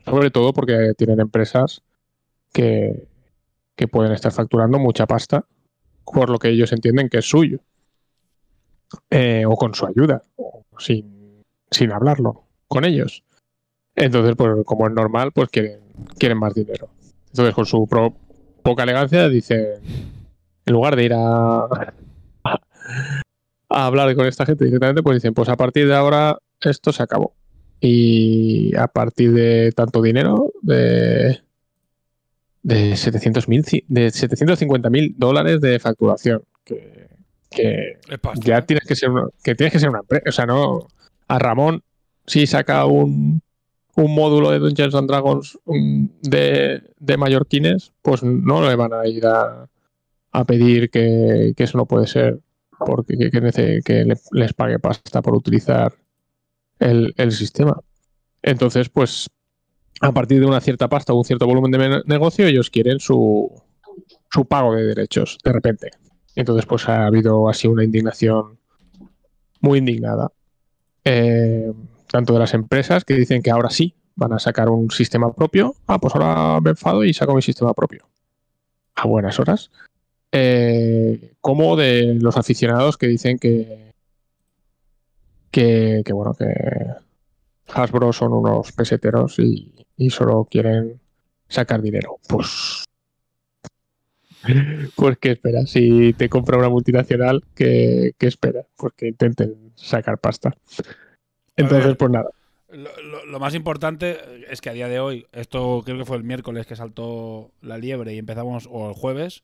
Sobre 0.05 0.31
todo 0.31 0.53
porque 0.53 0.93
tienen 0.97 1.21
empresas 1.21 1.83
que, 2.53 3.09
que 3.77 3.89
pueden 3.89 4.13
estar 4.13 4.33
facturando 4.33 4.79
mucha 4.79 5.07
pasta 5.07 5.45
por 6.05 6.31
lo 6.31 6.39
que 6.39 6.49
ellos 6.49 6.73
entienden 6.73 7.09
que 7.09 7.19
es 7.19 7.29
suyo. 7.29 7.61
Eh, 9.11 9.45
o 9.47 9.57
con 9.57 9.75
su 9.75 9.85
ayuda, 9.87 10.23
o 10.37 10.65
sin, 10.79 11.43
sin 11.71 11.91
hablarlo 11.93 12.45
con 12.69 12.85
ellos. 12.85 13.25
Entonces, 13.97 14.37
pues 14.37 14.65
como 14.65 14.87
es 14.87 14.93
normal, 14.93 15.33
pues 15.33 15.49
quieren, 15.49 15.81
quieren 16.19 16.39
más 16.39 16.55
dinero. 16.55 16.89
Entonces, 17.29 17.55
con 17.55 17.67
su 17.67 17.87
pro- 17.89 18.15
poca 18.63 18.85
elegancia, 18.85 19.29
dicen, 19.29 19.81
en 20.67 20.73
lugar 20.73 20.95
de 20.97 21.05
ir 21.05 21.15
a, 21.15 21.65
a 22.45 23.87
hablar 23.87 24.15
con 24.15 24.27
esta 24.27 24.47
gente 24.47 24.65
directamente, 24.65 25.03
pues 25.03 25.17
dicen, 25.17 25.35
pues 25.35 25.49
a 25.49 25.57
partir 25.57 25.89
de 25.89 25.95
ahora 25.97 26.39
esto 26.61 26.93
se 26.93 27.03
acabó. 27.03 27.35
Y 27.81 28.75
a 28.77 28.87
partir 28.89 29.33
de 29.33 29.73
tanto 29.75 30.01
dinero, 30.03 30.53
de, 30.63 31.41
de 32.63 32.97
700 32.97 33.47
de 33.89 34.11
750 34.11 34.91
mil 34.91 35.15
dólares 35.19 35.61
de 35.61 35.79
facturación, 35.79 36.43
que, 36.65 37.09
que 37.51 37.99
ya 38.43 38.63
tienes 38.63 38.85
que 38.87 38.97
ser 38.97 39.11
una, 39.11 39.29
que 39.43 39.55
tienes 39.55 39.73
que 39.73 39.79
ser 39.79 39.91
una 39.91 40.01
empresa. 40.01 40.25
O 40.29 40.33
sea, 40.33 40.47
no. 40.47 40.89
A 41.29 41.39
Ramón, 41.39 41.83
si 42.27 42.47
saca 42.47 42.87
un, 42.87 43.43
un 43.97 44.15
módulo 44.15 44.51
de 44.51 44.59
Dungeons 44.59 44.95
and 44.95 45.09
Dragons 45.09 45.59
de, 46.23 46.83
de 46.99 47.17
mallorquines, 47.17 47.93
pues 48.03 48.23
no 48.23 48.67
le 48.69 48.75
van 48.77 48.93
a 48.95 49.07
ir 49.07 49.27
a, 49.27 49.69
a 50.33 50.45
pedir 50.45 50.91
que, 50.91 51.53
que 51.57 51.65
eso 51.65 51.79
no 51.79 51.87
puede 51.87 52.07
ser, 52.07 52.41
porque 52.79 53.17
que, 53.19 53.31
que 53.31 53.43
nece- 53.43 53.83
que 53.85 54.05
le- 54.05 54.17
les 54.33 54.53
pague 54.55 54.79
pasta 54.79 55.21
por 55.23 55.35
utilizar 55.35 55.93
el, 56.79 57.33
sistema. 57.33 57.81
Entonces, 58.43 58.89
pues, 58.89 59.29
a 60.01 60.13
partir 60.13 60.41
de 60.41 60.47
una 60.47 60.61
cierta 60.61 60.89
pasta 60.89 61.13
o 61.13 61.19
un 61.19 61.25
cierto 61.25 61.47
volumen 61.47 61.71
de 61.71 62.03
negocio, 62.07 62.47
ellos 62.47 62.71
quieren 62.71 63.01
su, 63.01 63.51
su 64.31 64.45
pago 64.45 64.75
de 64.75 64.85
derechos, 64.85 65.39
de 65.45 65.53
repente. 65.53 65.91
Entonces, 66.35 66.67
pues 66.67 66.89
ha 66.89 67.07
habido 67.07 67.49
así 67.49 67.67
una 67.67 67.85
indignación 67.85 68.59
muy 69.61 69.79
indignada. 69.79 70.31
eh, 71.05 71.73
tanto 72.09 72.33
de 72.33 72.39
las 72.39 72.55
empresas 72.55 73.05
que 73.05 73.15
dicen 73.15 73.43
que 73.43 73.51
ahora 73.51 73.69
sí 73.71 73.95
van 74.15 74.33
a 74.33 74.39
sacar 74.39 74.69
un 74.69 74.91
sistema 74.91 75.33
propio. 75.33 75.75
Ah, 75.87 75.99
pues 75.99 76.15
ahora 76.15 76.61
me 76.61 76.71
enfado 76.71 77.05
y 77.05 77.13
saco 77.13 77.35
mi 77.35 77.43
sistema 77.43 77.75
propio. 77.75 78.09
A 78.95 79.07
buenas 79.07 79.39
horas. 79.39 79.71
Eh, 80.33 81.35
como 81.41 81.77
de 81.77 82.15
los 82.21 82.37
aficionados 82.37 82.97
que 82.97 83.07
dicen 83.07 83.39
que, 83.39 83.86
que, 85.51 86.03
que, 86.05 86.13
bueno, 86.13 86.35
que 86.35 86.47
Hasbro 87.69 88.13
son 88.13 88.33
unos 88.33 88.73
peseteros 88.73 89.39
y, 89.39 89.73
y 89.97 90.11
solo 90.11 90.47
quieren 90.51 91.01
sacar 91.49 91.83
dinero. 91.83 92.19
Pues 92.29 92.85
pues 94.95 95.19
qué 95.19 95.33
esperas, 95.33 95.71
si 95.71 96.13
te 96.13 96.29
compra 96.29 96.59
una 96.59 96.69
multinacional, 96.69 97.43
¿qué, 97.55 98.13
qué 98.19 98.27
esperas? 98.29 98.67
Pues 98.77 98.93
que 98.97 99.09
intenten 99.09 99.73
sacar 99.75 100.19
pasta. 100.19 100.57
Entonces, 101.57 101.87
ver. 101.87 101.97
pues 101.97 102.11
nada. 102.13 102.31
Lo, 102.71 103.03
lo- 103.03 103.25
lo 103.27 103.41
más 103.41 103.55
importante 103.55 104.19
es 104.49 104.61
que 104.61 104.71
a 104.71 104.75
día 104.75 104.89
de 104.89 105.01
hoy, 105.01 105.27
esto 105.33 105.83
creo 105.85 105.99
que 105.99 106.05
fue 106.05 106.17
el 106.17 106.25
miércoles 106.25 106.67
que 106.67 106.77
saltó 106.77 107.51
la 107.61 107.79
liebre 107.79 108.15
y 108.15 108.19
empezamos, 108.19 108.69
o 108.71 108.89
el 108.89 108.95
jueves, 108.95 109.43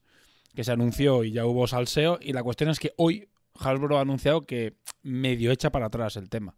que 0.54 0.64
se 0.64 0.72
anunció 0.72 1.24
y 1.24 1.32
ya 1.32 1.46
hubo 1.46 1.66
salseo. 1.66 2.18
Y 2.20 2.32
la 2.32 2.42
cuestión 2.42 2.70
es 2.70 2.78
que 2.78 2.92
hoy 2.96 3.28
Hasbro 3.58 3.98
ha 3.98 4.02
anunciado 4.02 4.46
que 4.46 4.74
medio 5.02 5.50
echa 5.50 5.70
para 5.70 5.86
atrás 5.86 6.16
el 6.16 6.28
tema. 6.28 6.54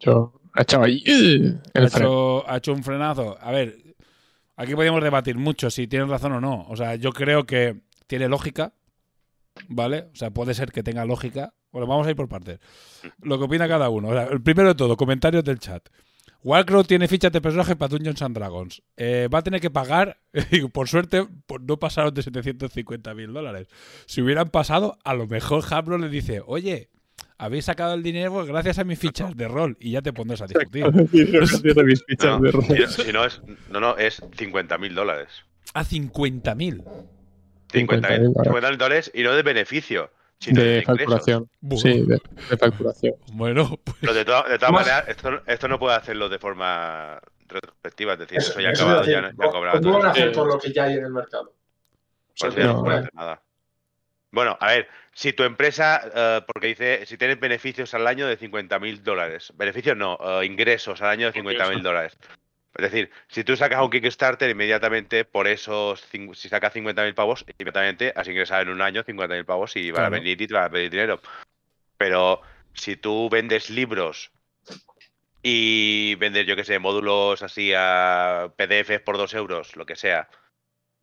Yo 0.00 0.40
ha 0.54 0.62
echado 0.62 0.84
ahí 0.84 1.02
¡eh! 1.06 1.60
Hecho, 1.74 2.48
ha 2.48 2.56
hecho 2.56 2.72
un 2.72 2.82
frenazo. 2.82 3.36
A 3.40 3.50
ver, 3.50 3.96
aquí 4.56 4.74
podríamos 4.74 5.02
debatir 5.02 5.36
mucho 5.36 5.70
si 5.70 5.86
tienen 5.86 6.08
razón 6.08 6.32
o 6.32 6.40
no. 6.40 6.66
O 6.68 6.76
sea, 6.76 6.94
yo 6.96 7.12
creo 7.12 7.44
que 7.44 7.82
tiene 8.06 8.28
lógica, 8.28 8.72
¿vale? 9.68 10.08
O 10.12 10.16
sea, 10.16 10.30
puede 10.30 10.54
ser 10.54 10.72
que 10.72 10.82
tenga 10.82 11.04
lógica. 11.04 11.54
Bueno, 11.72 11.86
vamos 11.86 12.06
a 12.06 12.10
ir 12.10 12.16
por 12.16 12.28
partes. 12.28 12.60
Lo 13.22 13.38
que 13.38 13.44
opina 13.44 13.66
cada 13.66 13.88
uno. 13.88 14.08
O 14.08 14.12
sea, 14.12 14.24
el 14.24 14.42
primero 14.42 14.68
de 14.68 14.74
todo, 14.74 14.96
comentarios 14.96 15.44
del 15.44 15.58
chat. 15.58 15.88
Warcraft 16.44 16.86
tiene 16.88 17.08
fichas 17.08 17.32
de 17.32 17.40
personaje 17.40 17.74
para 17.74 17.88
Dungeons 17.88 18.20
and 18.22 18.36
Dragons. 18.36 18.82
Eh, 18.96 19.28
va 19.32 19.38
a 19.38 19.42
tener 19.42 19.60
que 19.60 19.70
pagar, 19.70 20.18
y 20.50 20.60
por 20.68 20.88
suerte, 20.88 21.26
no 21.62 21.78
pasaron 21.78 22.12
de 22.14 22.22
750 22.22 23.14
mil 23.14 23.32
dólares. 23.32 23.66
Si 24.06 24.20
hubieran 24.22 24.50
pasado, 24.50 24.98
a 25.04 25.14
lo 25.14 25.26
mejor 25.26 25.64
Hasbro 25.68 25.96
le 25.98 26.08
dice, 26.10 26.42
oye, 26.46 26.90
habéis 27.38 27.64
sacado 27.64 27.94
el 27.94 28.02
dinero 28.02 28.44
gracias 28.46 28.78
a 28.78 28.84
mis 28.84 28.98
fichas 28.98 29.34
de 29.36 29.48
rol 29.48 29.76
y 29.80 29.92
ya 29.92 30.02
te 30.02 30.12
pondrás 30.12 30.42
a 30.42 30.46
discutir. 30.46 30.84
Mis 31.12 32.04
fichas 32.04 32.40
No, 32.40 32.40
de 32.40 32.52
rol. 32.52 32.64
si 32.64 32.74
no- 32.78 32.88
si 32.88 33.12
no 33.12 33.24
es, 33.24 33.40
no, 33.70 33.80
no, 33.80 33.96
es 33.96 34.22
50 34.36 34.76
mil 34.78 34.94
dólares. 34.94 35.28
A 35.72 35.82
50 35.82 36.54
mil. 36.54 36.84
50 37.72 38.08
50.000 38.08 38.68
mil 38.70 38.78
dólares 38.78 39.10
y 39.14 39.22
no 39.22 39.32
de 39.32 39.42
beneficio, 39.42 40.10
sino 40.44 40.60
de, 40.60 40.68
de 40.68 40.82
facturación. 40.82 41.48
Sí, 41.76 42.02
de, 42.06 42.20
de 42.50 42.56
facturación. 42.58 43.14
Bueno, 43.32 43.78
pues 43.82 43.96
Pero 44.00 44.14
de, 44.14 44.24
to- 44.24 44.42
de 44.48 44.58
todas 44.58 44.72
maneras, 44.72 45.04
esto, 45.08 45.42
esto 45.46 45.68
no 45.68 45.78
puede 45.78 45.96
hacerlo 45.96 46.28
de 46.28 46.38
forma 46.38 47.18
retrospectiva, 47.46 48.12
es 48.14 48.18
decir, 48.18 48.38
eso, 48.38 48.50
Eso, 48.52 48.60
ya 48.60 48.68
ha 48.68 48.72
eso 48.72 48.82
acabado, 48.84 49.00
decir, 49.06 49.14
ya, 49.14 49.32
ya 49.36 49.46
ha 49.46 49.50
cobrado. 49.50 49.80
¿Cómo 49.80 49.98
van 49.98 50.06
a 50.06 50.10
hacer 50.10 50.32
con 50.32 50.48
lo 50.48 50.58
que 50.58 50.72
ya 50.72 50.84
hay 50.84 50.94
en 50.94 51.04
el 51.04 51.10
mercado? 51.12 51.54
Por 52.38 52.48
eso 52.48 52.58
ya 52.58 52.66
no 52.66 52.72
no, 52.74 52.82
puede 52.82 52.96
no. 52.96 53.00
hacer 53.00 53.14
nada. 53.14 53.42
Bueno, 54.30 54.56
a 54.60 54.66
ver, 54.66 54.88
si 55.12 55.32
tu 55.32 55.44
empresa, 55.44 56.02
eh, 56.12 56.40
porque 56.46 56.66
dice, 56.68 57.06
si 57.06 57.16
tienes 57.16 57.38
beneficios 57.38 57.94
al 57.94 58.06
año 58.06 58.26
de 58.26 58.36
50 58.36 58.78
mil 58.80 59.02
dólares, 59.04 59.52
beneficios 59.56 59.96
no, 59.96 60.18
eh, 60.20 60.44
ingresos 60.44 61.00
al 61.02 61.10
año 61.10 61.26
de 61.26 61.32
50 61.32 61.68
mil 61.70 61.82
dólares. 61.82 62.18
Es 62.76 62.90
decir, 62.90 63.10
si 63.28 63.44
tú 63.44 63.56
sacas 63.56 63.80
un 63.82 63.90
Kickstarter, 63.90 64.50
inmediatamente 64.50 65.24
por 65.24 65.46
esos, 65.46 66.00
si 66.34 66.48
sacas 66.48 66.72
50 66.72 67.04
mil 67.04 67.14
pavos, 67.14 67.44
inmediatamente 67.46 68.12
has 68.16 68.26
ingresado 68.26 68.62
en 68.62 68.70
un 68.70 68.82
año 68.82 69.04
50 69.04 69.34
mil 69.34 69.44
pavos 69.44 69.76
y 69.76 69.90
van 69.90 70.02
Claro. 70.02 70.16
a 70.16 70.18
venir 70.18 70.40
y 70.40 70.46
te 70.46 70.54
van 70.54 70.64
a 70.64 70.70
pedir 70.70 70.90
dinero. 70.90 71.20
Pero 71.96 72.42
si 72.72 72.96
tú 72.96 73.28
vendes 73.30 73.70
libros 73.70 74.32
y 75.42 76.14
vendes, 76.16 76.46
yo 76.46 76.56
qué 76.56 76.64
sé, 76.64 76.78
módulos 76.78 77.42
así 77.42 77.72
a 77.76 78.50
PDFs 78.56 79.00
por 79.00 79.18
dos 79.18 79.34
euros, 79.34 79.76
lo 79.76 79.86
que 79.86 79.94
sea, 79.96 80.28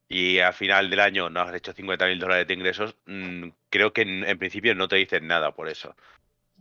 y 0.10 0.40
al 0.40 0.54
final 0.54 0.90
del 0.90 1.00
año 1.00 1.30
no 1.30 1.42
has 1.42 1.56
hecho 1.56 1.72
50 1.74 2.06
mil 2.08 2.20
dólares 2.20 2.48
de 2.48 2.54
ingresos, 2.54 2.96
mm, 3.06 3.50
creo 3.70 3.94
que 3.94 4.02
en, 4.02 4.26
en 4.26 4.38
principio 4.38 4.76
no 4.76 4.88
te 4.88 4.98
dicen 4.98 5.28
nada 5.28 5.54
por 5.54 5.70
eso. 5.70 5.96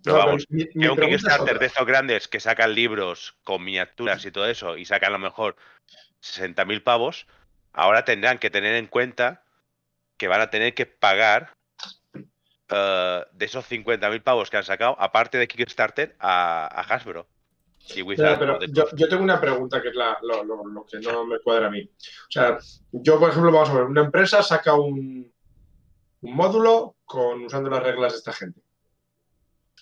Pero 0.03 0.17
No, 0.17 0.25
vamos, 0.27 0.47
mi- 0.49 0.65
mi 0.75 0.83
que 0.85 0.89
un 0.91 0.99
es 0.99 1.07
Kickstarter 1.23 1.59
de 1.59 1.67
estos 1.67 1.87
grandes 1.87 2.29
que 2.29 2.41
sacan 2.41 2.75
libros 2.75 3.37
con 3.45 3.63
miniaturas 3.63 4.25
y 4.25 4.31
todo 4.31 4.47
eso 4.47 4.77
y 4.77 4.85
sacan 4.85 5.11
a 5.11 5.13
lo 5.13 5.19
mejor 5.19 5.57
60 6.21 6.65
mil 6.65 6.83
pavos, 6.83 7.27
ahora 7.73 8.05
tendrán 8.05 8.39
que 8.39 8.51
tener 8.51 8.75
en 8.77 8.87
cuenta 8.87 9.45
que 10.17 10.29
van 10.29 10.41
a 10.41 10.51
tener 10.51 10.75
que 10.75 10.87
pagar 10.87 11.53
eh, 12.69 13.25
de 13.33 13.45
esos 13.45 13.67
50 13.67 14.09
mil 14.11 14.23
pavos 14.23 14.49
que 14.51 14.57
han 14.57 14.65
sacado, 14.65 14.97
aparte 15.01 15.39
de 15.39 15.49
Kickstarter, 15.49 16.15
a, 16.19 16.67
a 16.67 16.81
Hasbro. 16.83 17.27
Y 17.95 18.05
Pero, 18.05 18.39
pero 18.39 18.59
yo, 18.69 18.85
yo 18.95 19.09
tengo 19.09 19.23
una 19.25 19.41
pregunta 19.41 19.81
que 19.83 19.89
es 19.89 19.95
la- 19.95 20.19
lo, 20.23 20.45
lo- 20.45 20.65
lo 20.67 20.85
que 20.85 21.01
no 21.01 21.25
me 21.25 21.41
cuadra 21.41 21.67
a 21.67 21.71
mí. 21.71 21.83
O 21.83 22.31
sea, 22.31 22.59
yo, 22.93 23.19
por 23.19 23.31
ejemplo, 23.31 23.51
vamos 23.51 23.71
a 23.71 23.75
ver, 23.75 23.85
una 23.85 24.03
empresa 24.03 24.43
saca 24.43 24.75
un, 24.75 25.33
un 26.21 26.35
módulo 26.35 26.97
con 27.05 27.43
usando 27.45 27.69
las 27.71 27.83
reglas 27.83 28.13
de 28.13 28.19
esta 28.19 28.33
gente. 28.33 28.61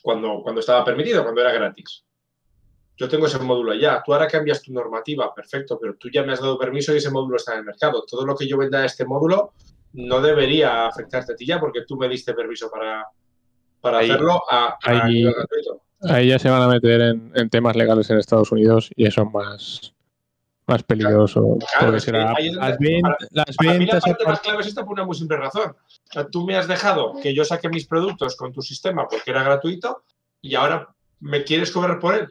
Cuando, 0.03 0.41
cuando 0.43 0.61
estaba 0.61 0.85
permitido, 0.85 1.23
cuando 1.23 1.41
era 1.41 1.53
gratis. 1.53 2.05
Yo 2.97 3.09
tengo 3.09 3.27
ese 3.27 3.39
módulo 3.39 3.75
ya. 3.75 4.03
Tú 4.05 4.13
ahora 4.13 4.27
cambias 4.27 4.63
tu 4.63 4.73
normativa, 4.73 5.33
perfecto, 5.35 5.79
pero 5.81 5.95
tú 5.97 6.09
ya 6.13 6.23
me 6.25 6.33
has 6.33 6.41
dado 6.41 6.59
permiso 6.59 6.93
y 6.93 6.99
ese 6.99 7.11
módulo 7.11 7.37
está 7.37 7.53
en 7.53 7.61
el 7.61 7.65
mercado. 7.65 8.05
Todo 8.09 8.27
lo 8.27 8.35
que 8.35 8.47
yo 8.49 8.57
venda 8.59 8.81
a 8.81 8.87
este 8.87 9.05
módulo 9.05 9.53
no 9.93 10.21
debería 10.21 10.87
afectarte 10.87 11.33
a 11.33 11.37
ti 11.37 11.47
ya 11.47 11.61
porque 11.61 11.83
tú 11.87 11.97
me 11.97 12.09
diste 12.09 12.35
permiso 12.35 12.69
para, 12.71 13.07
para 13.81 13.99
Ahí- 13.99 14.11
hacerlo 14.11 14.43
a, 14.51 14.67
a 14.67 14.79
ahí- 14.83 15.23
gratuito. 15.25 15.83
Ahí 16.03 16.29
ya 16.29 16.39
se 16.39 16.49
van 16.49 16.63
a 16.63 16.69
meter 16.69 17.01
en, 17.01 17.33
en 17.35 17.51
temas 17.51 17.75
legales 17.75 18.09
en 18.11 18.19
Estados 18.19 18.53
Unidos 18.53 18.91
y 18.95 19.07
eso 19.07 19.23
es 19.23 19.33
más, 19.33 19.95
más 20.69 20.83
peligroso. 20.83 21.41
Claro, 21.59 21.87
porque 21.87 21.97
es 21.97 22.05
que 22.05 22.11
será 22.11 22.33
las, 22.53 22.79
ven- 22.79 23.01
para- 23.01 23.17
las 23.31 23.57
Para 23.57 23.73
mí 23.73 23.87
la 23.87 23.93
ventas. 23.95 24.03
parte 24.05 24.25
más 24.27 24.41
clave 24.41 24.61
es 24.61 24.67
esta 24.69 24.85
por 24.85 24.93
una 24.93 25.05
muy 25.05 25.17
simple 25.17 25.37
razón. 25.37 25.71
O 25.73 26.13
sea, 26.13 26.29
tú 26.29 26.45
me 26.47 26.57
has 26.57 26.69
dejado 26.69 27.15
que 27.23 27.35
yo 27.35 27.45
saque 27.45 27.69
mis 27.69 27.87
productos 27.87 28.37
con 28.37 28.53
tu 28.53 28.63
sistema 28.63 29.07
porque 29.09 29.31
era 29.31 29.43
gratuito 29.43 30.03
y 30.41 30.55
ahora 30.55 30.89
me 31.21 31.43
quieres 31.45 31.71
cobrar 31.73 31.99
por 31.99 32.15
él. 32.15 32.29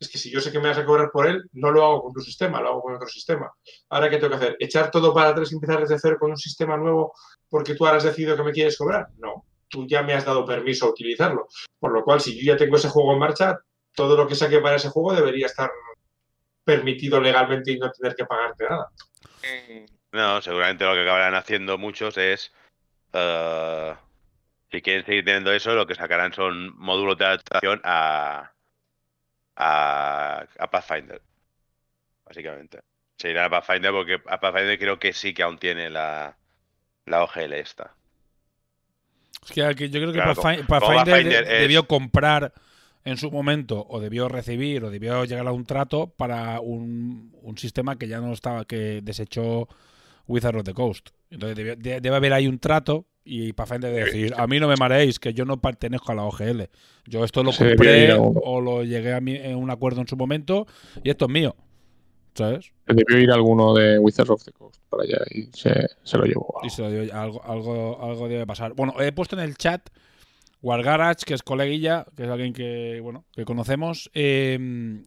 Es 0.00 0.08
que 0.08 0.18
si 0.18 0.30
yo 0.30 0.40
sé 0.40 0.52
que 0.52 0.60
me 0.60 0.68
vas 0.68 0.78
a 0.78 0.84
cobrar 0.84 1.10
por 1.10 1.26
él, 1.26 1.48
no 1.54 1.70
lo 1.72 1.84
hago 1.84 2.02
con 2.04 2.12
tu 2.12 2.20
sistema, 2.20 2.60
lo 2.60 2.68
hago 2.68 2.82
con 2.82 2.94
otro 2.94 3.08
sistema. 3.08 3.50
Ahora, 3.88 4.08
¿qué 4.08 4.18
tengo 4.18 4.30
que 4.30 4.36
hacer? 4.36 4.56
¿Echar 4.60 4.90
todo 4.92 5.12
para 5.12 5.30
atrás 5.30 5.50
y 5.50 5.54
empezar 5.56 5.80
desde 5.80 5.98
cero 5.98 6.16
con 6.20 6.30
un 6.30 6.36
sistema 6.36 6.76
nuevo 6.76 7.12
porque 7.48 7.74
tú 7.74 7.84
ahora 7.84 7.96
has 7.98 8.04
decidido 8.04 8.36
que 8.36 8.42
me 8.44 8.52
quieres 8.52 8.76
cobrar? 8.78 9.08
No, 9.18 9.44
tú 9.68 9.86
ya 9.88 10.02
me 10.02 10.14
has 10.14 10.24
dado 10.24 10.44
permiso 10.44 10.86
a 10.86 10.90
utilizarlo. 10.90 11.48
Por 11.80 11.92
lo 11.92 12.04
cual, 12.04 12.20
si 12.20 12.36
yo 12.38 12.52
ya 12.52 12.56
tengo 12.56 12.76
ese 12.76 12.88
juego 12.88 13.12
en 13.12 13.18
marcha, 13.18 13.58
todo 13.96 14.16
lo 14.16 14.28
que 14.28 14.36
saque 14.36 14.60
para 14.60 14.76
ese 14.76 14.88
juego 14.90 15.12
debería 15.14 15.46
estar 15.46 15.68
permitido 16.72 17.18
legalmente 17.18 17.72
y 17.72 17.78
no 17.78 17.90
tener 17.90 18.14
que 18.14 18.26
pagarte 18.26 18.64
nada. 18.68 18.88
No, 20.12 20.42
seguramente 20.42 20.84
lo 20.84 20.92
que 20.92 21.00
acabarán 21.00 21.34
haciendo 21.34 21.78
muchos 21.78 22.18
es. 22.18 22.52
eh, 23.14 23.94
si 24.70 24.82
quieren 24.82 25.06
seguir 25.06 25.24
teniendo 25.24 25.50
eso, 25.50 25.74
lo 25.74 25.86
que 25.86 25.94
sacarán 25.94 26.34
son 26.34 26.76
módulos 26.78 27.16
de 27.16 27.24
adaptación 27.24 27.80
a. 27.84 28.52
a, 29.56 30.44
a 30.58 30.70
Pathfinder. 30.70 31.22
Básicamente. 32.26 32.80
Se 33.16 33.30
irán 33.30 33.46
a 33.46 33.50
Pathfinder 33.50 33.90
porque 33.92 34.20
a 34.26 34.38
Pathfinder 34.38 34.78
creo 34.78 34.98
que 34.98 35.12
sí 35.14 35.32
que 35.32 35.42
aún 35.42 35.58
tiene 35.58 35.88
la, 35.88 36.36
la 37.06 37.22
OGL 37.24 37.54
esta. 37.54 37.94
Es 39.44 39.52
que 39.52 39.88
yo 39.88 40.00
creo 40.00 40.12
que 40.12 40.18
Claro, 40.18 40.34
Pathfinder, 40.34 40.66
de- 40.66 40.78
Pathfinder 40.78 41.42
es- 41.44 41.60
debió 41.62 41.86
comprar 41.88 42.52
en 43.08 43.16
su 43.16 43.30
momento 43.30 43.86
o 43.88 44.00
debió 44.00 44.28
recibir 44.28 44.84
o 44.84 44.90
debió 44.90 45.24
llegar 45.24 45.46
a 45.46 45.52
un 45.52 45.64
trato 45.64 46.08
para 46.16 46.60
un, 46.60 47.32
un 47.42 47.58
sistema 47.58 47.96
que 47.98 48.08
ya 48.08 48.20
no 48.20 48.32
estaba, 48.32 48.64
que 48.64 49.00
desechó 49.02 49.68
Wizard 50.26 50.56
of 50.56 50.64
the 50.64 50.74
Coast. 50.74 51.08
Entonces 51.30 51.78
de- 51.78 52.00
debe 52.00 52.16
haber 52.16 52.32
ahí 52.32 52.46
un 52.46 52.58
trato 52.58 53.06
y 53.24 53.52
Pathfinder 53.52 53.92
debe 53.92 54.06
decir, 54.06 54.34
a 54.36 54.46
mí 54.46 54.58
no 54.58 54.68
me 54.68 54.76
mareéis, 54.76 55.18
que 55.18 55.34
yo 55.34 55.44
no 55.44 55.60
pertenezco 55.60 56.12
a 56.12 56.14
la 56.14 56.24
OGL. 56.24 56.62
Yo 57.06 57.24
esto 57.24 57.42
lo 57.42 57.52
compré 57.70 58.12
o 58.42 58.60
lo 58.60 58.84
llegué 58.84 59.12
a 59.12 59.20
mi- 59.20 59.36
en 59.36 59.56
un 59.56 59.70
acuerdo 59.70 60.00
en 60.00 60.06
su 60.08 60.16
momento 60.16 60.66
y 61.02 61.10
esto 61.10 61.26
es 61.26 61.30
mío. 61.30 61.54
¿Sabes? 62.34 62.70
Debió 62.86 63.18
ir 63.18 63.30
alguno 63.32 63.74
de 63.74 63.98
Wizards 63.98 64.30
of 64.30 64.44
the 64.44 64.52
Coast 64.52 64.80
para 64.88 65.02
allá 65.02 65.18
y 65.30 65.44
se, 65.52 65.88
se 66.04 66.16
lo 66.18 66.24
llevó. 66.24 66.60
Y 66.62 66.70
se 66.70 66.82
lo 66.82 66.90
dio- 66.90 67.12
algo, 67.14 67.42
algo, 67.44 67.98
algo 68.02 68.28
debe 68.28 68.46
pasar. 68.46 68.74
Bueno, 68.74 68.94
he 69.00 69.10
puesto 69.12 69.34
en 69.36 69.42
el 69.42 69.56
chat 69.56 69.88
Wargarage, 70.62 71.24
que 71.24 71.34
es 71.34 71.42
coleguilla, 71.42 72.04
que 72.16 72.24
es 72.24 72.28
alguien 72.28 72.52
que, 72.52 73.00
bueno, 73.02 73.24
que 73.32 73.44
conocemos, 73.44 74.10
eh, 74.14 74.58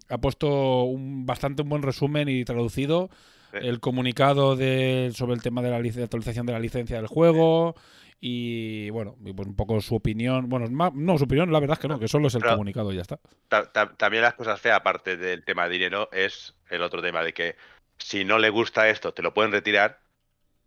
ha 0.10 0.18
puesto 0.20 0.84
un 0.84 1.26
bastante 1.26 1.62
un 1.64 1.70
buen 1.70 1.82
resumen 1.84 2.30
y 2.30 2.46
traducido 2.46 3.10
Sí. 3.52 3.58
el 3.64 3.82
comunicado 3.82 4.56
de, 4.56 5.12
sobre 5.14 5.34
el 5.34 5.42
tema 5.42 5.62
de 5.62 5.70
la 5.70 5.76
actualización 6.04 6.46
de 6.46 6.54
la 6.54 6.60
licencia 6.60 6.96
del 6.96 7.08
juego 7.08 7.76
y, 8.22 8.90
bueno, 8.92 9.18
y 9.26 9.34
pues 9.34 9.46
un 9.48 9.56
poco 9.58 9.82
su 9.82 9.96
opinión. 9.96 10.48
Bueno, 10.48 10.68
no, 10.94 11.18
su 11.18 11.26
opinión, 11.26 11.52
la 11.52 11.60
verdad 11.60 11.74
es 11.78 11.80
que 11.82 11.88
no, 11.90 12.00
que 12.00 12.08
solo 12.08 12.28
es 12.30 12.36
el 12.36 12.42
Pero- 12.42 12.54
comunicado 12.54 12.94
y 12.94 12.96
ya 12.96 13.02
está. 13.02 13.20
Ta- 13.50 13.70
ta- 13.72 13.92
también 13.98 14.24
las 14.24 14.36
cosas 14.36 14.62
feas, 14.62 14.78
aparte 14.78 15.18
del 15.18 15.44
tema 15.44 15.66
de 15.68 15.74
dinero, 15.74 16.08
es 16.14 16.56
el 16.70 16.82
otro 16.82 17.02
tema 17.02 17.24
de 17.24 17.34
que 17.34 17.56
si 17.98 18.24
no 18.24 18.40
le 18.40 18.50
gusta 18.50 18.88
esto, 18.90 19.14
te 19.14 19.22
lo 19.22 19.34
pueden 19.34 19.52
retirar 19.52 20.00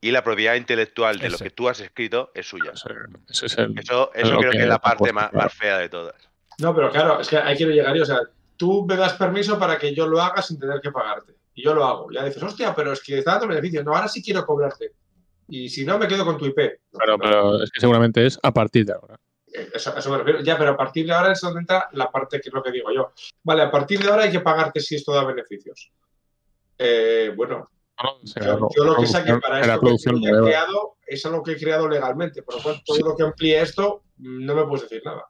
y 0.04 0.10
la 0.10 0.22
propiedad 0.22 0.54
intelectual 0.54 1.18
de 1.18 1.30
lo 1.30 1.38
que 1.38 1.48
tú 1.48 1.66
has 1.68 1.80
escrito 1.80 2.30
es 2.34 2.46
suya. 2.46 2.72
Ese, 2.74 2.88
ese 3.30 3.46
es 3.46 3.58
el. 3.58 3.74
Eso, 3.78 4.10
creo 4.12 4.38
que 4.38 4.50
que 4.50 4.62
es 4.62 4.68
la 4.68 4.78
parte 4.78 5.12
más, 5.14 5.30
claro. 5.30 5.44
más 5.46 5.54
fea 5.54 5.78
de 5.78 5.88
todas. 5.88 6.14
No, 6.58 6.74
pero 6.74 6.90
claro, 6.90 7.20
es 7.20 7.28
que 7.28 7.38
ahí 7.38 7.56
quiero 7.56 7.72
llegar 7.72 7.96
yo. 7.96 8.02
O 8.02 8.06
sea, 8.06 8.18
tú 8.56 8.84
me 8.86 8.96
das 8.96 9.14
permiso 9.14 9.58
para 9.58 9.78
que 9.78 9.94
yo 9.94 10.06
lo 10.06 10.20
haga 10.20 10.42
sin 10.42 10.58
tener 10.60 10.80
que 10.82 10.90
pagarte. 10.90 11.32
Y 11.54 11.64
yo 11.64 11.72
lo 11.74 11.86
hago. 11.86 12.10
Ya 12.12 12.22
dices, 12.22 12.42
hostia, 12.42 12.74
pero 12.74 12.92
es 12.92 13.02
que 13.02 13.18
está 13.18 13.32
dando 13.32 13.48
beneficios. 13.48 13.82
No, 13.82 13.94
ahora 13.96 14.08
sí 14.08 14.22
quiero 14.22 14.44
cobrarte. 14.44 14.92
Y 15.48 15.70
si 15.70 15.86
no, 15.86 15.98
me 15.98 16.06
quedo 16.06 16.24
con 16.26 16.36
tu 16.36 16.44
IP. 16.44 16.58
No, 16.92 16.98
Pero, 16.98 17.12
no, 17.12 17.18
pero 17.18 17.62
es 17.62 17.70
que 17.70 17.80
seguramente 17.80 18.26
es 18.26 18.38
a 18.42 18.52
partir 18.52 18.84
de 18.84 18.92
ahora. 18.92 19.18
eh, 19.54 19.70
eso 19.74 20.10
me 20.10 20.18
refiero. 20.18 20.40
Ya, 20.42 20.58
pero 20.58 20.72
a 20.72 20.76
partir 20.76 21.06
de 21.06 21.12
ahora 21.14 21.32
es 21.32 21.40
donde 21.40 21.60
entra 21.60 21.88
la 21.92 22.10
parte 22.10 22.40
que 22.42 22.50
es 22.50 22.54
lo 22.54 22.62
que 22.62 22.72
digo 22.72 22.92
yo. 22.92 23.12
Vale, 23.42 23.62
a 23.62 23.70
partir 23.70 24.00
de 24.00 24.10
ahora 24.10 24.24
hay 24.24 24.30
que 24.32 24.40
pagarte 24.40 24.80
si 24.80 24.96
esto 24.96 25.14
da 25.14 25.24
beneficios. 25.24 25.90
Eh, 26.76 27.32
bueno, 27.36 27.68
yo, 28.36 28.68
yo 28.76 28.84
lo 28.84 28.96
que 28.96 29.06
saque 29.06 29.34
para 29.38 29.60
esto 29.60 29.80
producción 29.80 30.16
he 30.24 30.30
creado 30.30 30.96
es 31.06 31.24
algo 31.26 31.42
que 31.42 31.52
he 31.52 31.56
creado 31.56 31.88
legalmente. 31.88 32.42
Por 32.42 32.56
lo 32.56 32.62
cual, 32.62 32.82
todo 32.84 32.96
Sí. 32.96 33.02
lo 33.02 33.16
que 33.16 33.22
amplíe 33.22 33.60
esto, 33.60 34.02
no 34.18 34.54
me 34.54 34.64
puedes 34.64 34.82
decir 34.88 35.02
nada. 35.04 35.24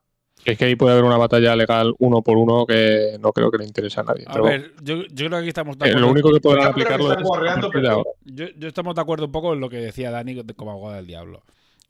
Es 0.45 0.59
que 0.59 0.65
ahí 0.67 0.77
puede 0.77 0.93
haber 0.93 1.05
una 1.05 1.17
batalla 1.17 1.57
legal 1.57 1.95
uno 1.99 2.21
por 2.21 2.37
uno 2.37 2.67
que 2.67 3.17
no 3.21 3.33
creo 3.33 3.51
que 3.51 3.59
le 3.59 3.65
interese 3.65 4.01
a 4.01 4.03
nadie. 4.03 4.25
A 4.27 4.33
pero 4.33 4.45
ver, 4.45 4.73
yo, 4.83 4.97
yo 5.05 5.07
creo 5.15 5.31
que 5.31 5.37
aquí 5.37 5.49
estamos 5.49 5.79
de 5.79 5.87
eh, 5.87 5.91
acuerdo. 5.91 6.07
lo 6.07 6.13
único 6.13 6.33
que 6.33 6.41
podrán 6.41 6.67
Yo 6.69 6.73
creo 6.75 6.87
que 6.87 6.95
aplicarlo 6.95 7.13
es 7.13 7.71
pero-. 7.73 8.05
Yo, 8.25 8.47
yo 8.57 8.69
estamos 8.69 8.95
de 8.95 9.01
acuerdo 9.01 9.25
un 9.27 9.33
poco 9.33 9.55
en 9.55 9.61
lo 9.61 9.71
que 9.71 9.79
decía 9.79 10.11
Dani 10.11 10.35
de- 10.43 10.55
como 10.55 10.73
abogado 10.73 10.97
del 10.97 11.07
diablo, 11.07 11.43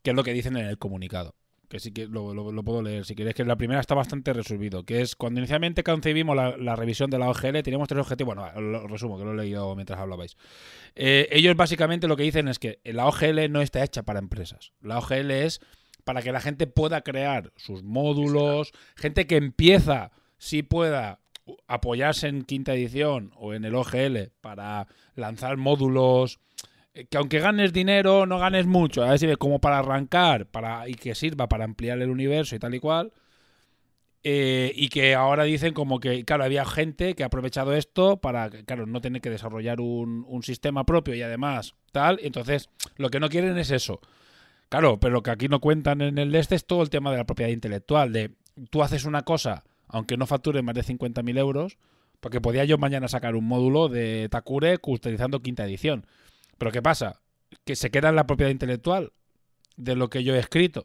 que 0.03 0.11
es 0.11 0.15
lo 0.15 0.23
que 0.23 0.31
dicen 0.33 0.55
en 0.57 0.67
el 0.67 0.77
comunicado. 0.77 1.33
Que 1.75 1.81
sí 1.81 1.91
que 1.91 2.07
lo, 2.07 2.63
puedo 2.63 2.81
leer 2.81 3.03
si 3.03 3.15
queréis, 3.15 3.35
que 3.35 3.43
la 3.43 3.57
primera 3.57 3.81
está 3.81 3.95
bastante 3.95 4.31
resolvido, 4.31 4.85
que 4.85 5.01
es 5.01 5.13
cuando 5.17 5.41
inicialmente 5.41 5.83
concebimos 5.83 6.33
la, 6.33 6.75
revisión 6.77 7.09
de 7.09 7.19
la 7.19 7.29
OGL, 7.29 7.63
teníamos 7.63 7.89
tres 7.89 7.99
objetivos, 7.99 8.33
bueno, 8.33 8.61
lo 8.61 8.87
resumo, 8.87 9.17
que 9.17 9.25
lo 9.25 9.33
he 9.33 9.35
leído 9.35 9.75
mientras 9.75 9.99
hablabais. 9.99 10.37
Eh, 10.95 11.27
ellos 11.31 11.53
básicamente 11.57 12.07
lo 12.07 12.15
que 12.15 12.23
dicen 12.23 12.47
es 12.47 12.59
que 12.59 12.79
la 12.85 13.07
OGL 13.07 13.51
no 13.51 13.59
está 13.59 13.83
hecha 13.83 14.03
para 14.03 14.19
empresas, 14.19 14.71
la 14.79 14.99
OGL 14.99 15.31
es 15.31 15.59
para 16.05 16.21
que 16.21 16.31
la 16.31 16.39
gente 16.39 16.65
pueda 16.65 17.01
crear 17.01 17.51
sus 17.57 17.83
módulos, 17.83 18.71
gente 18.95 19.27
que 19.27 19.35
empieza, 19.35 20.11
sí 20.37 20.63
pueda 20.63 21.19
apoyarse 21.67 22.29
en 22.29 22.43
quinta 22.43 22.73
edición 22.73 23.33
o 23.35 23.53
en 23.53 23.65
el 23.65 23.75
OGL 23.75 24.31
para 24.39 24.87
lanzar 25.15 25.57
módulos 25.57 26.39
que 27.09 27.17
aunque 27.17 27.39
ganes 27.39 27.73
dinero, 27.73 28.25
no 28.25 28.39
ganes 28.39 28.65
mucho, 28.65 29.03
a 29.03 29.09
ver 29.09 29.19
si 29.19 29.35
como 29.35 29.59
para 29.59 29.79
arrancar 29.79 30.45
para, 30.45 30.87
y 30.87 30.93
que 30.93 31.13
sirva 31.13 31.49
para 31.49 31.65
ampliar 31.65 32.01
el 32.01 32.09
universo 32.09 32.55
y 32.55 32.59
tal 32.59 32.73
y 32.73 32.79
cual. 32.79 33.11
Eh, 34.27 34.71
y 34.75 34.89
que 34.89 35.13
ahora 35.13 35.43
dicen 35.43 35.75
como 35.75 35.99
que, 35.99 36.25
claro, 36.25 36.45
había 36.45 36.65
gente 36.65 37.13
que 37.13 37.21
ha 37.21 37.27
aprovechado 37.27 37.75
esto 37.75 38.17
para, 38.17 38.49
claro, 38.49 38.87
no 38.87 38.99
tener 38.99 39.21
que 39.21 39.29
desarrollar 39.29 39.79
un, 39.79 40.41
sistema 40.41 40.83
propio 40.83 41.13
y 41.13 41.21
además 41.21 41.75
tal. 41.91 42.19
Entonces, 42.23 42.69
lo 42.97 43.09
que 43.09 43.19
no 43.19 43.29
quieren 43.29 43.55
es 43.59 43.69
eso. 43.69 43.99
Claro, 44.69 44.99
pero 44.99 45.13
lo 45.13 45.21
que 45.21 45.29
aquí 45.29 45.47
no 45.47 45.59
cuentan 45.61 46.01
en 46.01 46.17
el 46.17 46.33
este 46.33 46.55
es 46.55 46.65
todo 46.65 46.81
el 46.81 46.89
tema 46.89 47.11
de 47.11 47.17
la 47.17 47.25
propiedad 47.25 47.51
intelectual. 47.51 48.13
De 48.13 48.31
tú 48.71 48.81
haces 48.81 49.05
una 49.05 49.21
cosa, 49.21 49.63
aunque 49.87 50.17
no 50.17 50.25
facture 50.25 50.63
más 50.63 50.73
de 50.73 50.83
50.000 50.83 51.37
euros, 51.37 51.77
porque 52.19 52.41
podía 52.41 52.65
yo 52.65 52.79
mañana 52.79 53.07
sacar 53.07 53.35
un 53.35 53.45
módulo 53.45 53.89
de 53.89 54.27
Takure 54.29 54.79
utilizando 54.81 55.41
quinta 55.41 55.65
edición. 55.65 56.07
Pero 56.57 56.71
¿qué 56.71 56.81
pasa? 56.81 57.21
Que 57.63 57.75
se 57.75 57.91
queda 57.91 58.09
en 58.09 58.15
la 58.15 58.27
propiedad 58.27 58.51
intelectual 58.51 59.11
de 59.77 59.95
lo 59.95 60.09
que 60.09 60.23
yo 60.23 60.35
he 60.35 60.39
escrito. 60.39 60.81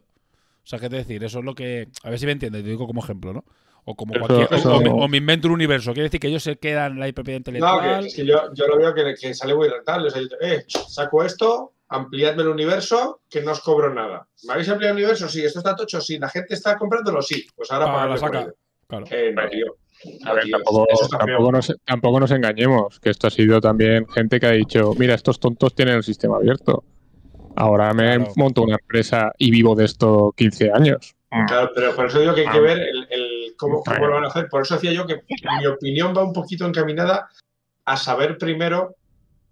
O 0.63 0.67
sea, 0.67 0.79
¿qué 0.79 0.89
te 0.89 0.97
decir? 0.97 1.23
Eso 1.23 1.39
es 1.39 1.45
lo 1.45 1.55
que. 1.55 1.87
A 2.03 2.09
ver 2.09 2.19
si 2.19 2.25
me 2.25 2.33
entiendes, 2.33 2.63
te 2.63 2.69
digo 2.69 2.85
como 2.87 3.03
ejemplo, 3.03 3.33
¿no? 3.33 3.43
O 3.85 3.95
como 3.95 4.13
Eso- 4.13 4.25
cualquier. 4.27 4.53
o- 4.53 4.55
eso- 4.55 4.75
O, 4.75 4.81
me, 4.81 4.89
o 4.89 5.07
me 5.07 5.17
invento 5.17 5.47
un 5.47 5.53
universo. 5.55 5.91
Quiere 5.93 6.03
decir 6.07 6.19
que 6.19 6.27
ellos 6.27 6.43
se 6.43 6.57
quedan 6.57 6.93
en 6.93 6.99
la 6.99 7.11
propiedad 7.13 7.37
No, 7.37 7.39
intelectual. 7.39 8.01
que, 8.01 8.07
es 8.07 8.15
que 8.15 8.25
yo, 8.25 8.53
yo 8.53 8.67
lo 8.67 8.77
veo 8.77 8.93
que, 8.93 9.15
que 9.19 9.33
sale 9.33 9.55
muy 9.55 9.67
rentable. 9.69 10.07
O 10.07 10.11
sea, 10.11 10.21
yo, 10.21 10.27
eh, 10.39 10.65
saco 10.67 11.23
esto, 11.23 11.73
ampliadme 11.89 12.43
el 12.43 12.49
universo, 12.49 13.21
que 13.29 13.41
no 13.41 13.53
os 13.53 13.61
cobro 13.61 13.91
nada. 13.93 14.27
¿Me 14.43 14.53
habéis 14.53 14.69
ampliado 14.69 14.95
el 14.95 15.01
universo? 15.03 15.27
Sí. 15.27 15.43
¿Esto 15.43 15.59
está 15.59 15.75
tocho? 15.75 15.99
Sí. 15.99 16.19
¿La 16.19 16.29
gente 16.29 16.53
está 16.53 16.77
comprándolo? 16.77 17.21
Sí. 17.23 17.47
Pues 17.55 17.71
ahora 17.71 17.85
Ah, 17.85 17.93
pagadme 17.93 18.13
la 18.13 18.19
por 18.19 18.29
saca. 18.29 18.41
ello. 18.41 18.55
Claro. 18.87 19.05
Eh, 19.09 19.31
no, 19.33 19.49
tío. 19.49 19.75
A 20.25 20.33
ver, 20.33 20.49
tampoco, 20.49 20.87
tampoco, 21.17 21.51
nos, 21.51 21.73
tampoco 21.85 22.19
nos 22.19 22.31
engañemos, 22.31 22.99
que 22.99 23.09
esto 23.09 23.27
ha 23.27 23.31
sido 23.31 23.59
también 23.61 24.07
gente 24.07 24.39
que 24.39 24.45
ha 24.47 24.51
dicho, 24.51 24.93
mira, 24.97 25.13
estos 25.15 25.39
tontos 25.39 25.75
tienen 25.75 25.95
el 25.95 26.03
sistema 26.03 26.37
abierto. 26.37 26.83
Ahora 27.55 27.93
me 27.93 28.15
Claro. 28.15 28.31
monto 28.37 28.63
una 28.63 28.77
empresa 28.79 29.31
y 29.37 29.51
vivo 29.51 29.75
de 29.75 29.85
esto 29.85 30.33
15 30.35 30.71
años. 30.71 31.15
Claro, 31.47 31.71
pero 31.75 31.95
por 31.95 32.07
eso 32.07 32.19
digo 32.19 32.33
que 32.33 32.41
hay 32.41 32.49
que 32.49 32.57
Ah. 32.57 32.61
ver 32.61 32.79
el, 32.79 33.07
el 33.09 33.55
cómo, 33.57 33.83
cómo 33.83 34.07
lo 34.07 34.13
van 34.15 34.23
a 34.25 34.27
hacer. 34.27 34.47
Por 34.49 34.61
eso 34.63 34.75
decía 34.75 34.91
yo 34.93 35.05
que 35.05 35.21
mi 35.59 35.65
opinión 35.67 36.13
va 36.15 36.23
un 36.23 36.33
poquito 36.33 36.65
encaminada 36.65 37.29
a 37.85 37.97
saber 37.97 38.37
primero 38.37 38.95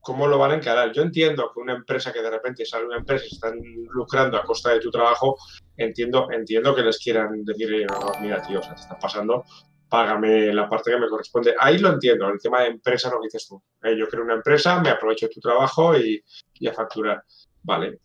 cómo 0.01 0.27
lo 0.27 0.38
van 0.38 0.51
a 0.51 0.55
encarar. 0.55 0.91
Yo 0.93 1.01
entiendo 1.03 1.51
que 1.53 1.59
una 1.59 1.73
empresa 1.73 2.12
que 2.12 2.21
de 2.21 2.29
repente 2.29 2.65
sale 2.65 2.85
una 2.85 2.97
empresa 2.97 3.25
y 3.25 3.29
se 3.29 3.35
están 3.35 3.59
lucrando 3.91 4.38
a 4.38 4.43
costa 4.43 4.71
de 4.71 4.79
tu 4.79 4.89
trabajo, 4.89 5.38
entiendo, 5.77 6.27
entiendo 6.31 6.73
que 6.75 6.81
les 6.83 6.97
quieran 6.97 7.43
decir, 7.43 7.73
"Eh, 7.73 7.85
no, 7.85 7.99
no, 7.99 8.12
mira, 8.21 8.41
tío, 8.41 8.59
o 8.59 8.63
sea, 8.63 8.75
te 8.75 8.81
estás 8.81 8.97
pasando, 8.99 9.43
págame 9.89 10.54
la 10.54 10.69
parte 10.69 10.91
que 10.91 10.97
me 10.99 11.08
corresponde. 11.10 11.56
Ahí 11.60 11.78
lo 11.80 11.89
entiendo, 11.89 12.30
el 12.30 12.39
tema 12.39 12.62
de 12.62 12.67
empresa, 12.67 13.10
lo 13.10 13.19
que 13.19 13.28
dices 13.28 13.47
tú. 13.47 13.62
Eh, 13.84 13.95
yo 13.97 14.08
creo 14.08 14.23
una 14.23 14.36
empresa, 14.36 14.80
me 14.82 14.89
aprovecho 14.89 15.28
de 15.28 15.34
tu 15.34 15.39
trabajo 15.39 15.97
y, 15.97 16.23
y 16.60 16.67
a 16.67 16.73
facturar. 16.73 17.23
Vale. 17.63 17.99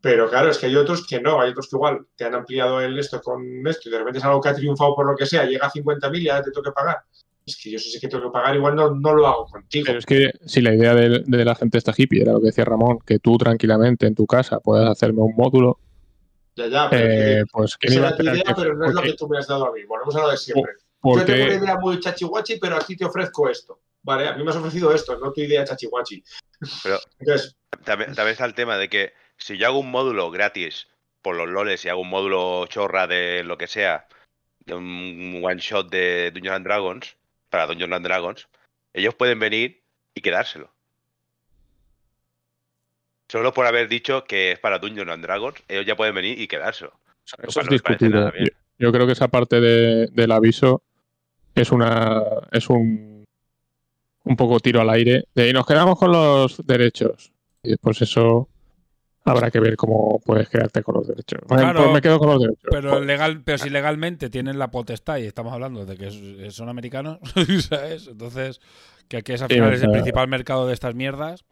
Pero 0.00 0.28
claro, 0.30 0.48
es 0.50 0.58
que 0.58 0.66
hay 0.66 0.76
otros 0.76 1.06
que 1.06 1.20
no, 1.20 1.40
hay 1.40 1.50
otros 1.50 1.68
que 1.68 1.76
igual 1.76 2.06
te 2.16 2.24
han 2.24 2.34
ampliado 2.34 2.80
el 2.80 2.96
esto 2.98 3.20
con 3.20 3.42
esto 3.66 3.88
y 3.88 3.92
de 3.92 3.98
repente 3.98 4.18
es 4.20 4.24
algo 4.24 4.40
que 4.40 4.48
ha 4.48 4.54
triunfado 4.54 4.94
por 4.94 5.06
lo 5.10 5.16
que 5.16 5.26
sea, 5.26 5.44
llega 5.44 5.66
a 5.66 5.70
50.000 5.70 6.20
y 6.20 6.24
ya 6.24 6.40
te 6.40 6.50
tengo 6.52 6.62
que 6.62 6.72
pagar. 6.72 6.98
Es 7.44 7.56
que 7.60 7.70
yo 7.72 7.78
sí 7.78 7.98
que 7.98 8.08
tengo 8.08 8.24
que 8.24 8.30
pagar, 8.30 8.54
igual 8.54 8.76
no, 8.76 8.94
no 8.94 9.14
lo 9.14 9.26
hago 9.26 9.46
contigo. 9.46 9.84
Pero 9.86 9.98
es 9.98 10.06
que 10.06 10.30
si 10.46 10.60
la 10.60 10.72
idea 10.74 10.94
de, 10.94 11.24
de 11.26 11.44
la 11.44 11.54
gente 11.56 11.78
esta 11.78 11.92
hippie 11.96 12.22
era 12.22 12.32
lo 12.32 12.40
que 12.40 12.46
decía 12.46 12.64
Ramón, 12.64 12.98
que 13.04 13.18
tú 13.18 13.36
tranquilamente 13.38 14.06
en 14.06 14.14
tu 14.14 14.26
casa 14.26 14.60
puedas 14.60 14.88
hacerme 14.88 15.22
un 15.22 15.34
módulo, 15.34 15.78
Ya, 16.54 16.66
ya, 16.68 16.90
pero 16.90 17.04
eh, 17.06 17.08
que- 17.08 17.44
pues 17.52 17.76
que 17.76 17.88
¿quién 17.88 17.98
iba 18.00 18.08
será 18.10 18.14
a 18.14 18.16
tu 18.16 18.22
esperar 18.22 18.36
idea, 18.36 18.54
pero 18.56 18.74
no 18.76 18.86
es 18.86 18.94
lo 18.94 19.02
que 19.02 19.14
tú 19.14 19.28
me 19.28 19.38
has 19.38 19.46
dado 19.48 19.66
a 19.68 19.72
mí. 19.72 19.82
Volvemos 19.84 20.14
a 20.14 20.20
lo 20.20 20.30
de 20.30 20.36
siempre. 20.36 20.72
Porque- 21.00 21.24
tengo 21.32 21.44
una 21.46 21.54
idea 21.54 21.76
muy 21.78 22.00
chachihuachi, 22.00 22.58
pero 22.58 22.76
a 22.76 22.80
ti 22.80 22.96
te 22.96 23.04
ofrezco 23.04 23.48
esto. 23.48 23.80
Vale, 24.02 24.28
a 24.28 24.34
mí 24.36 24.44
me 24.44 24.50
has 24.50 24.56
ofrecido 24.56 24.92
esto, 24.92 25.18
no 25.18 25.32
tu 25.32 25.40
idea 25.40 25.64
chachihuachi. 25.64 26.22
Pero- 26.82 26.98
Entonces, 27.18 27.56
También, 27.84 28.14
también 28.14 28.32
está 28.32 28.44
el 28.46 28.54
tema 28.54 28.76
de 28.78 28.88
que 28.88 29.12
si 29.36 29.56
yo 29.58 29.66
hago 29.66 29.78
un 29.78 29.90
módulo 29.90 30.30
gratis 30.30 30.88
por 31.22 31.36
los 31.36 31.48
loles 31.48 31.84
y 31.84 31.88
hago 31.88 32.00
un 32.00 32.08
módulo 32.08 32.66
chorra 32.66 33.06
de 33.06 33.44
lo 33.44 33.58
que 33.58 33.66
sea, 33.66 34.06
de 34.64 34.74
un 34.74 35.40
one 35.44 35.60
shot 35.60 35.90
de 35.90 36.30
Dungeons 36.32 36.56
and 36.56 36.66
Dragons, 36.66 37.16
para 37.50 37.66
Dungeons 37.66 37.92
and 37.92 38.04
Dragons, 38.06 38.48
ellos 38.94 39.14
pueden 39.14 39.38
venir 39.38 39.82
y 40.14 40.20
quedárselo. 40.22 40.72
Solo 43.28 43.52
por 43.52 43.66
haber 43.66 43.88
dicho 43.88 44.24
que 44.24 44.52
es 44.52 44.58
para 44.58 44.78
Dungeons 44.78 45.10
and 45.10 45.22
Dragons, 45.22 45.62
ellos 45.68 45.84
ya 45.86 45.96
pueden 45.96 46.14
venir 46.14 46.40
y 46.40 46.48
quedárselo. 46.48 46.98
Eso 47.42 47.60
es 47.60 47.68
discutible. 47.68 48.32
Yo, 48.38 48.46
yo 48.78 48.92
creo 48.92 49.06
que 49.06 49.12
esa 49.12 49.28
parte 49.28 49.60
de- 49.60 50.06
del 50.12 50.32
aviso 50.32 50.82
es 51.62 51.72
una 51.72 52.22
es 52.52 52.68
un 52.70 53.24
un 54.24 54.36
poco 54.36 54.60
tiro 54.60 54.80
al 54.80 54.90
aire 54.90 55.24
de 55.34 55.48
"Y 55.48 55.52
nos 55.52 55.66
quedamos 55.66 55.98
con 55.98 56.12
los 56.12 56.66
derechos 56.66 57.32
y 57.62 57.70
después 57.70 58.00
eso 58.02 58.48
habrá 59.24 59.50
que 59.50 59.60
ver 59.60 59.76
cómo 59.76 60.20
puedes 60.24 60.48
quedarte 60.48 60.82
con 60.82 60.94
los 60.96 61.06
derechos. 61.08 61.40
Claro, 61.46 61.80
pues 61.80 61.92
me 61.92 62.00
quedo 62.00 62.18
con 62.18 62.28
los 62.28 62.40
derechos. 62.40 62.68
Pero 62.70 63.00
legal, 63.00 63.42
pero 63.44 63.58
si 63.58 63.70
legalmente 63.70 64.30
tienen 64.30 64.58
la 64.58 64.70
potestad 64.70 65.18
y 65.18 65.24
estamos 65.26 65.52
hablando 65.52 65.84
de 65.84 65.96
que 65.96 66.50
son 66.50 66.68
americanos, 66.68 67.18
¿sabes? 67.68 68.08
Entonces, 68.08 68.60
que 69.08 69.18
aquí 69.18 69.32
es 69.32 69.42
al 69.42 69.48
final 69.48 69.72
es 69.74 69.82
el 69.82 69.90
principal 69.90 70.28
mercado 70.28 70.66
de 70.66 70.74
estas 70.74 70.94
mierdas. 70.94 71.44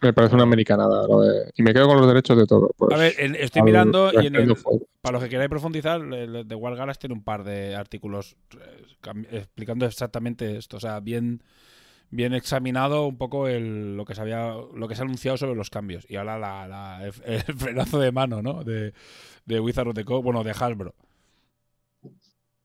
Me 0.00 0.12
parece 0.12 0.34
una 0.34 0.44
americanada. 0.44 1.06
lo 1.08 1.20
de- 1.22 1.52
y 1.56 1.62
me 1.62 1.72
quedo 1.74 1.86
con 1.88 1.96
los 1.98 2.06
derechos 2.06 2.36
de 2.36 2.46
todo. 2.46 2.70
Pues, 2.76 2.94
A 2.94 2.98
ver, 2.98 3.14
estoy 3.36 3.60
al- 3.60 3.64
mirando 3.64 4.10
y 4.12 4.26
en 4.26 4.36
el, 4.36 4.54
para 5.00 5.14
los 5.14 5.22
que 5.24 5.28
queráis 5.28 5.50
profundizar, 5.50 6.00
el 6.00 6.46
de 6.46 6.54
Wargaras 6.54 6.98
tiene 6.98 7.14
un 7.14 7.22
par 7.24 7.42
de 7.44 7.74
artículos 7.74 8.36
eh, 8.60 9.26
explicando 9.32 9.86
exactamente 9.86 10.56
esto, 10.56 10.76
o 10.76 10.80
sea, 10.80 11.00
bien 11.00 11.42
bien 12.10 12.32
examinado 12.32 13.06
un 13.06 13.18
poco 13.18 13.48
el, 13.48 13.94
lo 13.96 14.06
que 14.06 14.14
se 14.14 14.22
había 14.22 14.54
lo 14.74 14.88
que 14.88 14.94
se 14.94 15.02
ha 15.02 15.04
anunciado 15.04 15.36
sobre 15.36 15.54
los 15.54 15.68
cambios 15.68 16.06
y 16.08 16.16
ahora 16.16 16.38
la, 16.38 16.66
la- 16.66 17.04
el, 17.04 17.12
frenazo 17.42 17.98
de 18.00 18.12
mano, 18.12 18.40
¿no? 18.40 18.64
De, 18.64 18.94
de 19.44 19.60
Wizard 19.60 19.88
of 19.88 19.94
the 19.94 20.04
Coast, 20.04 20.24
bueno, 20.24 20.42
de 20.44 20.52
Hasbro. 20.52 20.94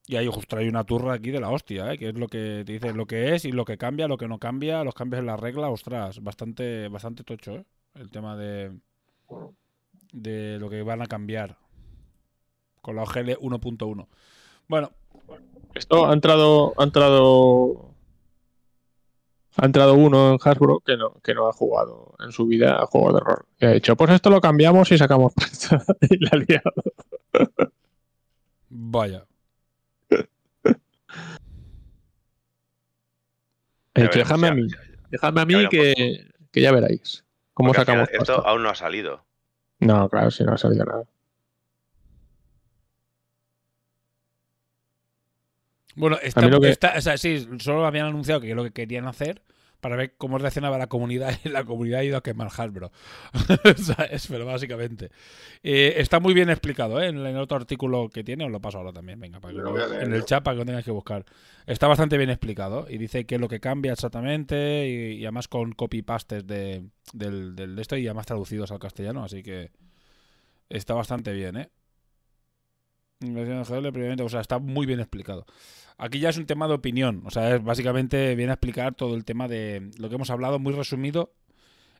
Y 0.06 0.16
ahí 0.16 0.26
justo 0.26 0.56
hay 0.56 0.68
una 0.68 0.84
turra 0.84 1.14
aquí 1.14 1.30
de 1.30 1.40
la 1.40 1.50
hostia, 1.50 1.92
¿eh? 1.92 1.98
que 1.98 2.10
es 2.10 2.14
lo 2.14 2.28
que 2.28 2.62
te 2.66 2.72
dice 2.72 2.92
lo 2.92 3.06
que 3.06 3.34
es 3.34 3.46
y 3.46 3.52
lo 3.52 3.64
que 3.64 3.78
cambia, 3.78 4.06
lo 4.06 4.18
que 4.18 4.28
no 4.28 4.38
cambia, 4.38 4.84
los 4.84 4.94
cambios 4.94 5.20
en 5.20 5.26
la 5.26 5.36
regla, 5.36 5.70
ostras, 5.70 6.22
bastante 6.22 6.88
bastante 6.88 7.24
tocho, 7.24 7.56
¿eh? 7.56 7.64
El 7.94 8.10
tema 8.10 8.36
de 8.36 8.72
de 10.12 10.58
lo 10.60 10.68
que 10.68 10.82
van 10.82 11.02
a 11.02 11.06
cambiar 11.06 11.56
con 12.80 12.96
la 12.96 13.02
OGL 13.02 13.38
1.1. 13.40 14.06
Bueno, 14.68 14.90
Esto 15.74 16.06
ha 16.06 16.12
entrado, 16.12 16.74
ha 16.76 16.84
entrado, 16.84 17.90
ha 19.56 19.64
entrado 19.64 19.94
uno 19.94 20.32
en 20.32 20.38
Hasbro 20.42 20.80
que 20.80 20.96
no, 20.96 21.14
que 21.22 21.34
no 21.34 21.48
ha 21.48 21.52
jugado 21.52 22.14
en 22.20 22.30
su 22.30 22.46
vida 22.46 22.80
a 22.80 22.86
juegos 22.86 23.14
de 23.14 23.20
rol. 23.20 23.44
Y 23.58 23.66
ha 23.66 23.70
dicho, 23.72 23.96
pues 23.96 24.10
esto 24.10 24.30
lo 24.30 24.40
cambiamos 24.40 24.92
y 24.92 24.98
sacamos 24.98 25.32
y 26.10 26.18
la 26.24 26.30
ha 26.32 26.36
liado. 26.36 26.72
vaya. 28.68 29.24
Dicho, 33.94 34.08
veremos, 34.08 34.14
dejadme 34.28 34.48
a 34.48 34.54
mí, 34.54 34.68
dejadme 35.10 35.40
a 35.40 35.44
mí 35.46 35.68
que, 35.68 36.26
que 36.50 36.60
ya 36.60 36.72
veréis 36.72 37.24
cómo 37.52 37.68
Porque 37.68 37.80
sacamos 37.82 38.08
final. 38.08 38.22
Esto 38.22 38.46
aún 38.46 38.62
no 38.62 38.70
ha 38.70 38.74
salido. 38.74 39.24
No, 39.80 40.08
claro, 40.08 40.30
si 40.30 40.42
no 40.44 40.52
ha 40.52 40.58
salido 40.58 40.84
nada. 40.84 41.04
Bueno, 45.96 46.18
está, 46.22 46.48
lo 46.48 46.60
que- 46.60 46.72
o 46.96 47.00
sea, 47.00 47.16
sí, 47.16 47.46
solo 47.60 47.86
habían 47.86 48.06
anunciado 48.06 48.40
que 48.40 48.50
es 48.50 48.56
lo 48.56 48.64
que 48.64 48.72
querían 48.72 49.06
hacer 49.06 49.40
para 49.84 49.96
ver 49.96 50.14
cómo 50.16 50.38
reaccionaba 50.38 50.78
la 50.78 50.86
comunidad 50.86 51.38
y 51.44 51.50
la 51.50 51.62
comunidad 51.62 52.00
ha 52.00 52.04
ido 52.04 52.16
a 52.16 52.22
quemar 52.22 52.48
Hasbro. 52.56 52.90
¿Sabes? 53.76 54.26
Pero 54.28 54.46
básicamente. 54.46 55.10
Eh, 55.62 55.96
está 55.98 56.20
muy 56.20 56.32
bien 56.32 56.48
explicado, 56.48 57.02
¿eh? 57.02 57.08
En 57.08 57.18
el 57.18 57.36
otro 57.36 57.58
artículo 57.58 58.08
que 58.08 58.24
tiene, 58.24 58.46
os 58.46 58.50
lo 58.50 58.62
paso 58.62 58.78
ahora 58.78 58.94
también, 58.94 59.20
venga, 59.20 59.40
para 59.40 59.52
que 59.52 59.60
Lo 59.60 60.00
en 60.00 60.14
el 60.14 60.24
chat 60.24 60.42
para 60.42 60.54
que 60.54 60.60
lo 60.60 60.64
tengáis 60.64 60.86
que 60.86 60.90
buscar. 60.90 61.26
Está 61.66 61.86
bastante 61.86 62.16
bien 62.16 62.30
explicado 62.30 62.86
y 62.88 62.96
dice 62.96 63.26
qué 63.26 63.34
es 63.34 63.40
lo 63.42 63.48
que 63.48 63.60
cambia 63.60 63.92
exactamente 63.92 64.88
y, 64.88 65.16
y 65.16 65.24
además 65.26 65.48
con 65.48 65.72
copy-pastes 65.72 66.46
de, 66.46 66.88
del, 67.12 67.54
del 67.54 67.76
de 67.76 67.82
esto 67.82 67.98
y 67.98 68.06
además 68.06 68.24
traducidos 68.24 68.72
al 68.72 68.78
castellano, 68.78 69.22
así 69.22 69.42
que 69.42 69.70
está 70.70 70.94
bastante 70.94 71.34
bien, 71.34 71.58
¿eh? 71.58 71.68
Inversión 73.20 73.58
en 73.58 73.64
GL, 73.64 73.92
previamente, 73.92 74.22
o 74.22 74.30
sea, 74.30 74.40
está 74.40 74.58
muy 74.58 74.86
bien 74.86 75.00
explicado. 75.00 75.44
Aquí 75.96 76.18
ya 76.18 76.30
es 76.30 76.38
un 76.38 76.46
tema 76.46 76.66
de 76.66 76.74
opinión, 76.74 77.22
o 77.24 77.30
sea, 77.30 77.54
es 77.54 77.62
básicamente 77.62 78.34
viene 78.34 78.50
a 78.50 78.54
explicar 78.54 78.94
todo 78.94 79.14
el 79.14 79.24
tema 79.24 79.46
de 79.46 79.90
lo 79.98 80.08
que 80.08 80.16
hemos 80.16 80.30
hablado, 80.30 80.58
muy 80.58 80.72
resumido, 80.72 81.32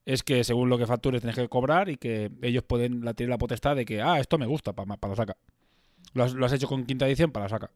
es 0.05 0.25
que 0.25 0.43
según 0.43 0.69
lo 0.69 0.79
que 0.79 0.87
factures 0.87 1.21
tienes 1.21 1.37
que 1.37 1.49
cobrar 1.49 1.89
y 1.89 1.97
que 1.97 2.31
ellos 2.43 2.65
pueden 2.65 3.05
la, 3.05 3.15
tienen 3.15 3.31
la 3.31 3.39
potestad 3.39 3.77
de 3.77 3.85
que, 3.85 4.03
ah, 4.03 4.19
esto 4.19 4.37
me 4.37 4.47
gusta, 4.47 4.73
para 4.73 4.99
la 5.01 5.17
saca. 5.17 5.37
Lo 6.13 6.25
has, 6.25 6.35
lo 6.35 6.45
has 6.45 6.53
hecho 6.53 6.67
con 6.67 6.85
quinta 6.87 7.07
edición, 7.07 7.31
para 7.31 7.45
la 7.45 7.51
saca. 7.51 7.71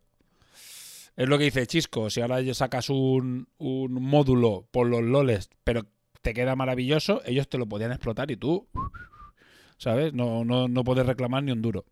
Es 1.17 1.29
lo 1.29 1.39
que 1.39 1.45
dice 1.45 1.67
Chisco, 1.67 2.11
si 2.11 2.21
ahora 2.21 2.43
sacas 2.53 2.91
un, 2.91 3.49
un 3.59 3.93
módulo 3.95 4.67
por 4.73 4.89
los 4.89 5.03
loles, 5.03 5.51
pero 5.63 5.87
te 6.21 6.35
queda 6.35 6.57
maravilloso, 6.57 7.23
ellos 7.27 7.49
te 7.49 7.59
lo 7.59 7.67
podían 7.67 7.93
explotar 7.93 8.31
y 8.31 8.37
tú, 8.37 8.67
¿sabes? 9.79 10.13
No, 10.15 10.45
no, 10.45 10.67
no 10.67 10.85
puedes 10.85 11.07
reclamar 11.07 11.45
ni 11.45 11.53
un 11.53 11.63
duro 11.63 11.85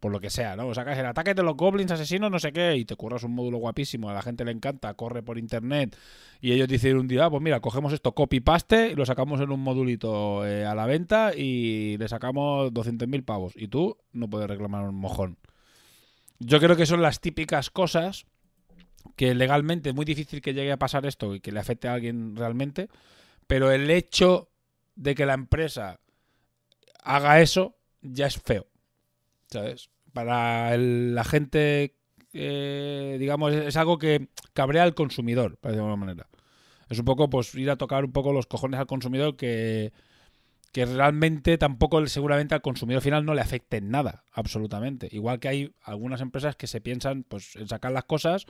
por 0.00 0.10
lo 0.10 0.18
que 0.18 0.30
sea, 0.30 0.56
¿no? 0.56 0.66
O 0.66 0.74
sacas 0.74 0.98
el 0.98 1.06
ataque 1.06 1.34
de 1.34 1.42
los 1.42 1.56
goblins 1.56 1.90
asesinos, 1.92 2.30
no 2.30 2.38
sé 2.38 2.52
qué, 2.52 2.74
y 2.76 2.84
te 2.84 2.96
curras 2.96 3.22
un 3.22 3.34
módulo 3.34 3.58
guapísimo, 3.58 4.08
a 4.08 4.14
la 4.14 4.22
gente 4.22 4.44
le 4.44 4.50
encanta, 4.50 4.94
corre 4.94 5.22
por 5.22 5.38
internet, 5.38 5.96
y 6.40 6.52
ellos 6.52 6.66
dicen 6.68 6.96
un 6.96 7.06
día, 7.06 7.26
ah, 7.26 7.30
pues 7.30 7.42
mira, 7.42 7.60
cogemos 7.60 7.92
esto 7.92 8.12
copy-paste 8.12 8.96
lo 8.96 9.04
sacamos 9.04 9.40
en 9.40 9.52
un 9.52 9.60
modulito 9.60 10.46
eh, 10.46 10.64
a 10.64 10.74
la 10.74 10.86
venta 10.86 11.32
y 11.36 11.98
le 11.98 12.08
sacamos 12.08 12.72
200.000 12.72 13.24
pavos, 13.24 13.52
y 13.54 13.68
tú 13.68 13.98
no 14.12 14.28
puedes 14.28 14.48
reclamar 14.48 14.88
un 14.88 14.96
mojón. 14.96 15.36
Yo 16.38 16.58
creo 16.58 16.74
que 16.74 16.86
son 16.86 17.02
las 17.02 17.20
típicas 17.20 17.68
cosas 17.68 18.24
que 19.16 19.34
legalmente 19.34 19.90
es 19.90 19.94
muy 19.94 20.06
difícil 20.06 20.40
que 20.40 20.54
llegue 20.54 20.72
a 20.72 20.78
pasar 20.78 21.04
esto 21.04 21.34
y 21.34 21.40
que 21.40 21.52
le 21.52 21.60
afecte 21.60 21.88
a 21.88 21.94
alguien 21.94 22.34
realmente, 22.36 22.88
pero 23.46 23.70
el 23.70 23.90
hecho 23.90 24.48
de 24.94 25.14
que 25.14 25.26
la 25.26 25.34
empresa 25.34 26.00
haga 27.02 27.40
eso 27.40 27.76
ya 28.00 28.26
es 28.26 28.40
feo. 28.40 28.69
¿Sabes? 29.50 29.90
Para 30.12 30.74
el- 30.74 31.14
la 31.14 31.24
gente, 31.24 31.94
eh, 32.32 33.16
digamos, 33.18 33.52
es, 33.52 33.76
algo 33.76 33.98
que 33.98 34.28
cabrea 34.54 34.82
al 34.82 34.94
consumidor, 34.94 35.56
para 35.58 35.72
decirlo 35.72 35.86
de 35.88 35.92
alguna 35.92 36.06
manera. 36.06 36.28
Es 36.88 36.98
un 36.98 37.04
poco, 37.04 37.30
pues, 37.30 37.54
ir 37.54 37.70
a 37.70 37.76
tocar 37.76 38.04
un 38.04 38.12
poco 38.12 38.32
los 38.32 38.46
cojones 38.46 38.80
al 38.80 38.86
consumidor 38.86 39.36
que, 39.36 39.92
que 40.72 40.86
realmente 40.86 41.58
tampoco 41.58 42.06
seguramente 42.06 42.54
al 42.54 42.62
consumidor 42.62 43.02
final 43.02 43.24
no 43.24 43.34
le 43.34 43.40
afecte 43.42 43.78
en 43.78 43.90
nada, 43.90 44.24
absolutamente. 44.32 45.08
Igual 45.12 45.40
que 45.40 45.48
hay 45.48 45.74
algunas 45.82 46.20
empresas 46.20 46.56
que 46.56 46.66
se 46.66 46.80
piensan 46.80 47.24
pues 47.24 47.56
en 47.56 47.68
sacar 47.68 47.92
las 47.92 48.04
cosas 48.04 48.46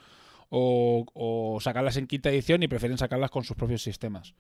o, 0.51 1.07
o 1.15 1.61
sacarlas 1.61 1.97
en 1.97 2.07
quinta 2.07 2.31
edición 2.31 2.63
y 2.63 2.69
prefieren 2.69 2.99
sacarlas 2.99 3.31
con 3.31 3.45
sus 3.45 3.57
propios 3.57 3.83
sistemas. 3.83 4.35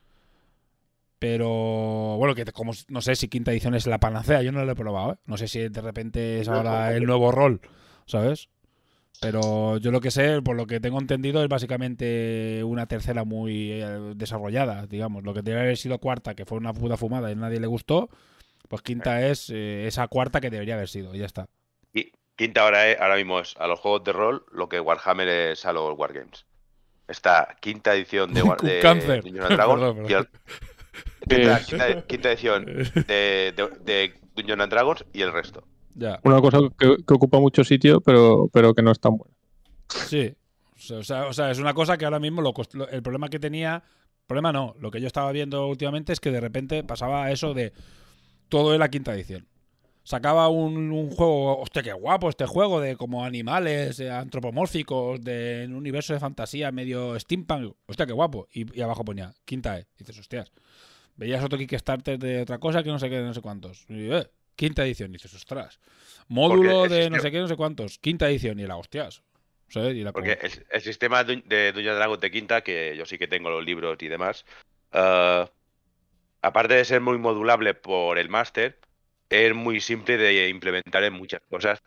Pero 1.20 2.16
bueno, 2.16 2.34
que 2.34 2.44
como 2.46 2.72
no 2.88 3.00
sé 3.02 3.14
si 3.14 3.28
quinta 3.28 3.52
edición 3.52 3.74
es 3.74 3.86
la 3.86 4.00
panacea, 4.00 4.42
yo 4.42 4.50
no 4.52 4.64
lo 4.64 4.72
he 4.72 4.74
probado, 4.74 5.12
¿eh? 5.12 5.16
No 5.26 5.36
sé 5.36 5.46
si 5.48 5.68
de 5.68 5.80
repente 5.82 6.40
es 6.40 6.48
ahora 6.48 6.96
el 6.96 7.04
nuevo 7.06 7.30
rol, 7.30 7.60
¿sabes? 8.06 8.48
Pero 9.20 9.76
yo 9.76 9.90
lo 9.90 10.00
que 10.00 10.10
sé, 10.10 10.40
por 10.40 10.56
lo 10.56 10.66
que 10.66 10.80
tengo 10.80 10.98
entendido, 10.98 11.42
es 11.42 11.48
básicamente 11.48 12.64
una 12.64 12.86
tercera 12.86 13.24
muy 13.24 13.70
eh, 13.72 14.12
desarrollada, 14.16 14.86
digamos. 14.86 15.22
Lo 15.22 15.34
que 15.34 15.42
debería 15.42 15.64
haber 15.64 15.76
sido 15.76 15.98
cuarta, 15.98 16.34
que 16.34 16.46
fue 16.46 16.56
una 16.56 16.72
puta 16.72 16.96
fumada 16.96 17.28
y 17.28 17.32
a 17.32 17.36
nadie 17.36 17.60
le 17.60 17.66
gustó, 17.66 18.08
pues 18.68 18.80
quinta 18.80 19.26
es 19.26 19.50
eh, 19.50 19.86
esa 19.86 20.08
cuarta 20.08 20.40
que 20.40 20.48
debería 20.48 20.74
haber 20.76 20.88
sido, 20.88 21.14
y 21.14 21.18
ya 21.18 21.26
está. 21.26 21.48
Y 21.92 22.12
quinta 22.34 22.62
ahora, 22.62 22.88
es- 22.88 22.98
ahora 22.98 23.16
mismo 23.16 23.40
es 23.40 23.54
a 23.58 23.66
los 23.66 23.78
juegos 23.78 24.04
de 24.04 24.12
rol 24.12 24.46
lo 24.52 24.70
que 24.70 24.80
Warhammer 24.80 25.28
es 25.28 25.66
a 25.66 25.74
los 25.74 25.98
Wargames. 25.98 26.46
Esta 27.06 27.56
quinta 27.60 27.92
edición 27.94 28.32
de, 28.32 28.40
War- 28.56 28.58
de 28.62 28.80
Perdón, 29.80 29.96
y 30.08 30.12
el- 30.14 30.28
quinta, 31.28 31.60
quinta- 31.64 32.06
quinta 32.06 32.28
edición 32.32 32.64
de, 32.66 33.52
de, 33.56 33.68
de 33.84 34.14
Dungeons 34.36 34.62
and 34.62 34.72
Dragons 34.72 35.04
y 35.12 35.22
el 35.22 35.32
resto. 35.32 35.64
Ya. 35.94 36.20
Una 36.24 36.40
cosa 36.40 36.58
que, 36.78 36.96
que 37.06 37.14
ocupa 37.14 37.38
mucho 37.40 37.64
sitio, 37.64 38.00
pero, 38.00 38.48
pero 38.52 38.74
que 38.74 38.82
no 38.82 38.92
es 38.92 39.00
tan 39.00 39.16
buena. 39.16 39.34
Sí. 39.88 40.34
O 40.92 41.02
sea, 41.02 41.26
o 41.26 41.32
sea, 41.32 41.50
es 41.50 41.58
una 41.58 41.74
cosa 41.74 41.98
que 41.98 42.04
ahora 42.04 42.18
mismo 42.20 42.40
lo, 42.42 42.52
cost- 42.54 42.74
lo- 42.74 42.88
el 42.88 43.02
problema 43.02 43.28
que 43.28 43.38
tenía. 43.38 43.82
Problema 44.26 44.52
no. 44.52 44.74
Lo 44.80 44.90
que 44.90 45.00
yo 45.00 45.06
estaba 45.08 45.32
viendo 45.32 45.66
últimamente 45.66 46.12
es 46.12 46.20
que 46.20 46.30
de 46.30 46.40
repente 46.40 46.84
pasaba 46.84 47.30
eso 47.32 47.52
de 47.52 47.72
todo 48.48 48.72
en 48.72 48.80
la 48.80 48.88
quinta 48.88 49.12
edición. 49.12 49.46
Sacaba 50.02 50.48
un, 50.48 50.90
un 50.92 51.10
juego, 51.10 51.58
hostia, 51.60 51.82
qué 51.82 51.92
guapo 51.92 52.28
este 52.28 52.46
juego 52.46 52.80
de 52.80 52.96
como 52.96 53.24
animales 53.24 54.00
eh, 54.00 54.10
antropomórficos, 54.10 55.20
de 55.22 55.64
un 55.68 55.74
universo 55.74 56.12
de 56.12 56.20
fantasía 56.20 56.72
medio 56.72 57.18
steampunk, 57.20 57.74
hostia, 57.86 58.06
qué 58.06 58.12
guapo. 58.12 58.48
Y, 58.52 58.78
y 58.78 58.82
abajo 58.82 59.04
ponía, 59.04 59.32
quinta 59.44 59.78
E. 59.78 59.86
Y 59.96 59.98
dices, 59.98 60.18
hostias. 60.18 60.52
Veías 61.16 61.44
otro 61.44 61.58
Kickstarter 61.58 62.18
de 62.18 62.42
otra 62.42 62.58
cosa 62.58 62.82
que 62.82 62.88
no 62.90 62.98
sé 62.98 63.10
qué, 63.10 63.20
no 63.20 63.34
sé 63.34 63.40
cuántos. 63.42 63.84
Y, 63.88 64.10
eh, 64.12 64.26
quinta 64.56 64.84
edición. 64.84 65.10
Y 65.10 65.14
dices, 65.14 65.34
ostras. 65.34 65.78
Módulo 66.28 66.88
de 66.88 67.10
no 67.10 67.20
sé 67.20 67.30
qué, 67.30 67.38
no 67.40 67.48
sé 67.48 67.56
cuántos. 67.56 67.98
Quinta 67.98 68.28
edición. 68.30 68.58
Y 68.58 68.66
la 68.66 68.76
hostias. 68.76 69.22
¿Sabes? 69.68 69.94
Y 69.94 70.02
la 70.02 70.12
Porque 70.12 70.36
como- 70.36 70.52
el, 70.52 70.66
el 70.72 70.80
sistema 70.80 71.22
de, 71.22 71.42
de 71.42 71.72
Dragons 71.72 72.20
de 72.20 72.30
quinta, 72.30 72.62
que 72.62 72.96
yo 72.96 73.04
sí 73.06 73.18
que 73.18 73.28
tengo 73.28 73.50
los 73.50 73.64
libros 73.64 73.96
y 74.00 74.08
demás, 74.08 74.44
eh, 74.92 75.46
aparte 76.42 76.74
de 76.74 76.84
ser 76.84 77.00
muy 77.00 77.18
modulable 77.18 77.74
por 77.74 78.18
el 78.18 78.28
máster, 78.30 78.79
es 79.30 79.54
muy 79.54 79.80
simple 79.80 80.16
de 80.18 80.48
implementar 80.50 81.04
en 81.04 81.14
muchas 81.14 81.40
cosas 81.48 81.80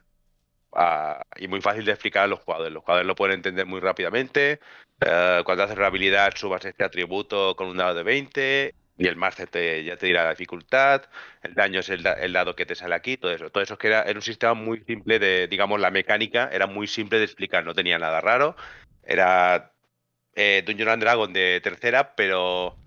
ah, 0.74 1.22
y 1.38 1.48
muy 1.48 1.62
fácil 1.62 1.86
de 1.86 1.91
explicar 1.91 2.24
a 2.24 2.28
los 2.28 2.39
jugadores. 2.41 2.74
Los 2.74 2.84
jugadores 2.84 3.08
lo 3.08 3.16
pueden 3.16 3.36
entender 3.36 3.66
muy 3.66 3.80
rápidamente. 3.80 4.60
eh, 5.06 5.41
cuando 5.46 5.64
haces 5.64 5.78
la 5.78 5.88
habilidad, 5.88 6.34
subas 6.36 6.66
este 6.66 6.84
atributo 6.84 7.56
con 7.56 7.68
un 7.68 7.78
dado 7.78 7.96
de 7.96 8.04
20 8.04 8.76
y 8.98 9.08
el 9.08 9.16
máster 9.16 9.48
te, 9.50 9.84
ya 9.84 9.98
te 9.98 10.06
dirá 10.08 10.24
la 10.24 10.32
dificultad. 10.32 11.04
El 11.41 11.54
daño 11.56 11.80
es 11.82 11.89
el, 11.89 12.04
da- 12.04 12.14
el 12.14 12.34
dado 12.34 12.56
que 12.56 12.66
te 12.66 12.76
sale 12.76 12.96
aquí, 12.96 13.18
todo 13.18 13.32
eso. 13.34 13.50
Todo 13.50 13.64
eso 13.64 13.78
que 13.78 13.88
era, 13.88 14.04
era 14.04 14.18
un 14.18 14.22
sistema 14.22 14.54
muy 14.54 14.82
simple 14.86 15.20
de, 15.20 15.48
digamos, 15.48 15.80
la 15.80 15.91
mecánica 15.91 16.50
era 16.52 16.68
muy 16.68 16.88
simple 16.88 17.18
de 17.20 17.26
explicar, 17.26 17.66
no 17.66 17.74
tenía 17.74 17.98
nada 18.00 18.22
raro. 18.22 18.56
Era 19.04 19.74
eh, 20.36 20.64
Dungeons 20.66 20.91
and 20.94 21.04
Dragon 21.04 21.34
de 21.34 21.62
tercera, 21.64 22.16
pero 22.16 22.80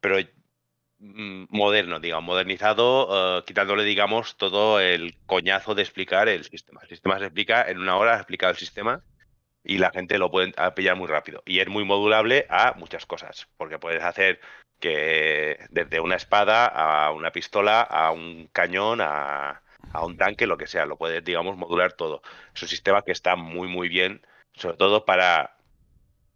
pero 0.00 0.16
moderno, 1.00 1.98
digamos, 1.98 2.24
modernizado, 2.24 3.38
eh, 3.38 3.44
quitándole, 3.46 3.84
digamos, 3.84 4.36
todo 4.36 4.80
el 4.80 5.16
coñazo 5.26 5.74
de 5.74 5.82
explicar 5.82 6.28
el 6.28 6.44
sistema. 6.44 6.80
El 6.82 6.88
sistema 6.88 7.18
se 7.18 7.24
explica 7.24 7.62
en 7.62 7.78
una 7.78 7.96
hora, 7.96 8.16
explicado 8.16 8.52
el 8.52 8.58
sistema 8.58 9.02
y 9.64 9.78
la 9.78 9.90
gente 9.90 10.18
lo 10.18 10.30
puede 10.30 10.52
pillar 10.74 10.96
muy 10.96 11.06
rápido. 11.08 11.42
Y 11.46 11.60
es 11.60 11.68
muy 11.68 11.84
modulable 11.84 12.46
a 12.50 12.74
muchas 12.76 13.06
cosas, 13.06 13.48
porque 13.56 13.78
puedes 13.78 14.02
hacer 14.02 14.40
que 14.78 15.58
desde 15.70 16.00
una 16.00 16.16
espada 16.16 16.66
a 16.66 17.12
una 17.12 17.32
pistola, 17.32 17.82
a 17.82 18.10
un 18.12 18.48
cañón, 18.52 19.00
a, 19.00 19.62
a 19.92 20.04
un 20.04 20.16
tanque, 20.16 20.46
lo 20.46 20.56
que 20.56 20.66
sea, 20.66 20.86
lo 20.86 20.96
puedes, 20.96 21.24
digamos, 21.24 21.56
modular 21.56 21.92
todo. 21.92 22.22
Es 22.54 22.62
un 22.62 22.68
sistema 22.68 23.02
que 23.02 23.12
está 23.12 23.36
muy, 23.36 23.68
muy 23.68 23.88
bien, 23.88 24.22
sobre 24.54 24.76
todo 24.76 25.04
para 25.04 25.56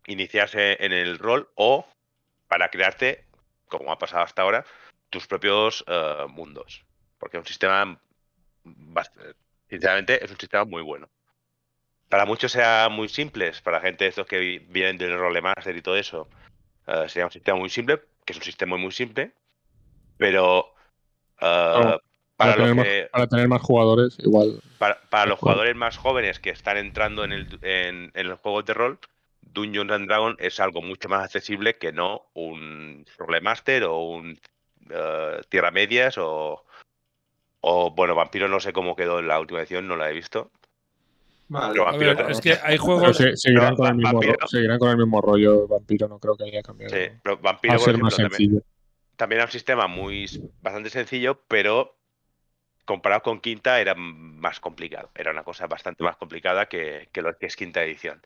iniciarse 0.07 0.77
en 0.85 0.93
el 0.93 1.19
rol 1.19 1.51
o 1.55 1.87
para 2.49 2.69
crearte, 2.69 3.24
como 3.79 3.93
ha 3.93 3.99
pasado 3.99 4.23
hasta 4.25 4.43
ahora, 4.43 4.65
tus 5.11 5.27
propios 5.27 5.85
eh, 5.87 6.27
mundos. 6.29 6.85
Porque 7.19 7.37
es 7.37 7.41
un 7.43 7.47
sistema, 7.47 8.01
sinceramente, 9.69 10.25
es 10.25 10.31
un 10.31 10.39
sistema 10.39 10.65
muy 10.65 10.83
bueno. 10.83 11.09
Para 12.09 12.27
muchos 12.27 12.53
sea 12.53 12.89
muy 12.91 13.09
simples, 13.09 13.61
para 13.61 13.81
gente 13.81 14.05
de 14.05 14.11
estos 14.11 14.27
que 14.27 14.39
vi- 14.39 14.59
vienen 14.59 14.99
del 14.99 15.19
Rolemaster 15.19 15.75
y 15.77 15.83
todo 15.83 15.97
eso, 15.97 16.29
eh, 16.87 17.09
sería 17.09 17.27
un 17.27 17.33
sistema 17.33 17.59
muy 17.59 17.71
simple, 17.71 18.01
que 18.25 18.33
es 18.33 18.37
un 18.37 18.45
sistema 18.45 18.77
muy 18.77 18.93
simple, 18.93 19.33
pero 20.17 20.75
eh, 21.41 21.45
para, 21.45 22.01
Para, 22.37 22.55
tener 22.57 22.75
más, 22.75 22.85
que, 22.87 23.09
para 23.11 23.27
tener 23.27 23.49
más 23.49 23.63
jugadores, 23.63 24.17
igual. 24.21 24.61
para, 24.79 25.01
para 25.09 25.27
los 25.27 25.39
jugadores 25.39 25.75
más 25.75 25.97
jóvenes 25.97 26.39
que 26.41 26.51
están 26.51 26.77
entrando 26.77 27.25
en, 27.25 27.33
el, 27.33 27.59
en, 27.63 28.13
en 28.15 28.29
los 28.29 28.39
juegos 28.41 28.65
de 28.67 28.75
rol, 28.75 28.99
Dungeons 29.47 29.91
and 29.93 30.07
Dragons 30.09 30.37
es 30.41 30.59
algo 30.61 30.83
mucho 30.83 31.09
más 31.09 31.25
accesible 31.25 31.75
que 31.77 31.93
no 31.93 32.27
un 32.35 33.05
Rolemaster 33.19 33.85
o 33.85 33.99
un 33.99 34.39
eh, 34.91 35.41
Tierra 35.49 35.71
Medias 35.71 36.19
o, 36.19 36.65
o, 37.61 37.91
bueno, 37.95 38.15
Vampiro 38.15 38.49
no 38.49 38.61
sé 38.61 38.73
cómo 38.73 38.97
quedó 38.97 39.19
en 39.21 39.29
la 39.29 39.41
última 39.41 39.61
edición, 39.61 39.87
no 39.89 39.97
la 39.97 40.11
he 40.11 40.13
visto. 40.13 40.51
Vale. 41.49 41.73
Pero 41.75 41.85
Vampiro 41.85 42.15
ver, 42.17 42.31
es 42.31 42.41
que 42.41 42.53
hay 42.53 42.77
Pero 42.77 42.83
juegos. 42.83 43.17
se- 43.17 43.37
seguirán, 43.37 43.65
pero 43.67 43.77
con 43.77 43.87
el 43.89 43.95
mismo 43.97 44.13
vampiro- 44.21 44.37
ro- 44.41 44.49
seguirán 44.49 44.79
con 44.79 44.91
el 44.91 44.97
mismo 44.97 45.21
rollo. 45.21 45.69
Vampiro 45.69 46.09
no 46.09 46.19
creo 46.19 46.37
que 46.37 46.45
haya 46.45 46.63
cambiado. 46.63 46.95
Sí, 46.95 47.09
pero 47.23 47.39
Vampiro, 47.39 47.73
Va 47.73 47.77
a 47.77 47.79
ser 47.79 47.89
ejemplo, 47.91 48.05
más 48.05 48.17
también, 48.17 48.31
sencillo. 48.33 48.63
también 49.17 49.39
era 49.39 49.47
un 49.47 49.53
sistema 49.53 49.87
muy 49.87 50.27
bastante 50.63 50.91
sencillo, 50.91 51.43
pero 51.49 51.97
comparado 52.87 53.23
con 53.23 53.41
quinta 53.41 53.81
era 53.81 53.95
más 53.95 54.59
complicado. 54.61 55.11
Era 55.15 55.31
una 55.31 55.45
cosa 55.45 55.67
bastante 55.67 56.03
más 56.03 56.17
complicada 56.17 56.67
que, 56.67 57.09
que 57.13 57.23
lo 57.23 57.37
que 57.39 57.47
es 57.47 57.57
quinta 57.57 57.83
edición. 57.85 58.21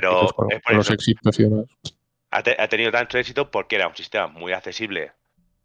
Pero 0.00 0.18
Pues 0.20 0.32
con, 0.32 0.48
es 0.48 0.62
por 0.62 0.62
con 0.70 0.76
los 0.76 0.86
eso. 0.86 0.92
éxitos 0.92 1.38
y 1.40 1.42
demás. 1.44 1.66
ha, 2.30 2.42
te- 2.42 2.56
ha 2.60 2.68
tenido 2.68 2.90
tanto 2.92 3.18
éxito 3.18 3.50
porque 3.50 3.76
era 3.76 3.88
un 3.88 3.96
sistema 3.96 4.26
muy 4.28 4.52
accesible 4.52 5.12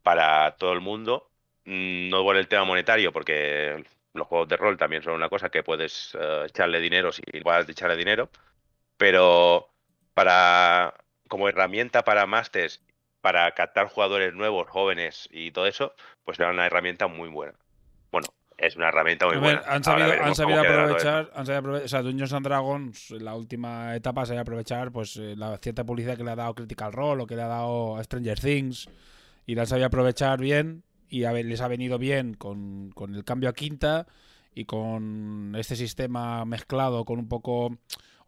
para 0.03 0.55
todo 0.57 0.73
el 0.73 0.81
mundo. 0.81 1.31
Mm, 1.65 2.09
No 2.09 2.23
por 2.23 2.37
el 2.37 2.47
tema 2.47 2.65
monetario, 2.65 3.11
porque 3.13 3.83
los 4.13 4.27
juegos 4.27 4.47
de 4.49 4.57
rol 4.57 4.77
también 4.77 5.03
son 5.03 5.13
una 5.13 5.29
cosa 5.29 5.49
que 5.49 5.63
puedes 5.63 6.15
eh, 6.19 6.45
echarle 6.47 6.79
dinero 6.79 7.11
si 7.11 7.23
vas 7.43 7.67
a 7.67 7.71
echarle 7.71 7.95
dinero. 7.97 8.29
Pero 8.97 9.69
para 10.15 10.95
como 11.29 11.49
herramienta 11.49 12.03
para 12.03 12.27
masters, 12.27 12.83
para 13.21 13.51
captar 13.55 13.87
jugadores 13.89 14.33
nuevos, 14.33 14.69
jóvenes 14.69 15.29
y 15.31 15.51
todo 15.51 15.67
eso, 15.67 15.95
pues 16.25 16.39
era 16.39 16.51
una 16.51 16.65
herramienta 16.67 17.07
muy 17.07 17.29
buena. 17.29 17.57
Es 18.57 18.75
una 18.75 18.89
herramienta 18.89 19.25
muy 19.25 19.35
ver, 19.35 19.43
buena. 19.43 19.61
han 19.67 19.83
sabido, 19.83 20.11
han 20.11 20.35
sabido 20.35 20.61
aprovechar, 20.61 21.31
han 21.33 21.45
sabido 21.45 21.59
aprovechar, 21.59 21.85
o 21.85 21.89
sea, 21.89 22.01
Dungeons 22.01 22.33
and 22.33 22.45
Dragons, 22.45 23.11
la 23.11 23.35
última 23.35 23.95
etapa 23.95 24.25
se 24.25 24.37
ha 24.37 24.41
aprovechar 24.41 24.91
pues 24.91 25.17
eh, 25.17 25.35
la 25.35 25.57
cierta 25.57 25.83
publicidad 25.83 26.17
que 26.17 26.23
le 26.23 26.31
ha 26.31 26.35
dado 26.35 26.53
Critical 26.53 26.93
Role 26.93 27.23
o 27.23 27.27
que 27.27 27.35
le 27.35 27.41
ha 27.41 27.47
dado 27.47 28.01
Stranger 28.03 28.39
Things 28.39 28.89
y 29.45 29.55
la 29.55 29.61
han 29.61 29.67
sabido 29.67 29.87
aprovechar 29.87 30.39
bien 30.39 30.83
y 31.09 31.25
a 31.25 31.31
ver, 31.31 31.45
les 31.45 31.61
ha 31.61 31.67
venido 31.67 31.97
bien 31.97 32.33
con, 32.35 32.91
con 32.91 33.15
el 33.15 33.23
cambio 33.23 33.49
a 33.49 33.53
quinta 33.53 34.07
y 34.55 34.65
con 34.65 35.55
este 35.57 35.75
sistema 35.75 36.45
mezclado 36.45 37.05
con 37.05 37.19
un 37.19 37.27
poco 37.27 37.77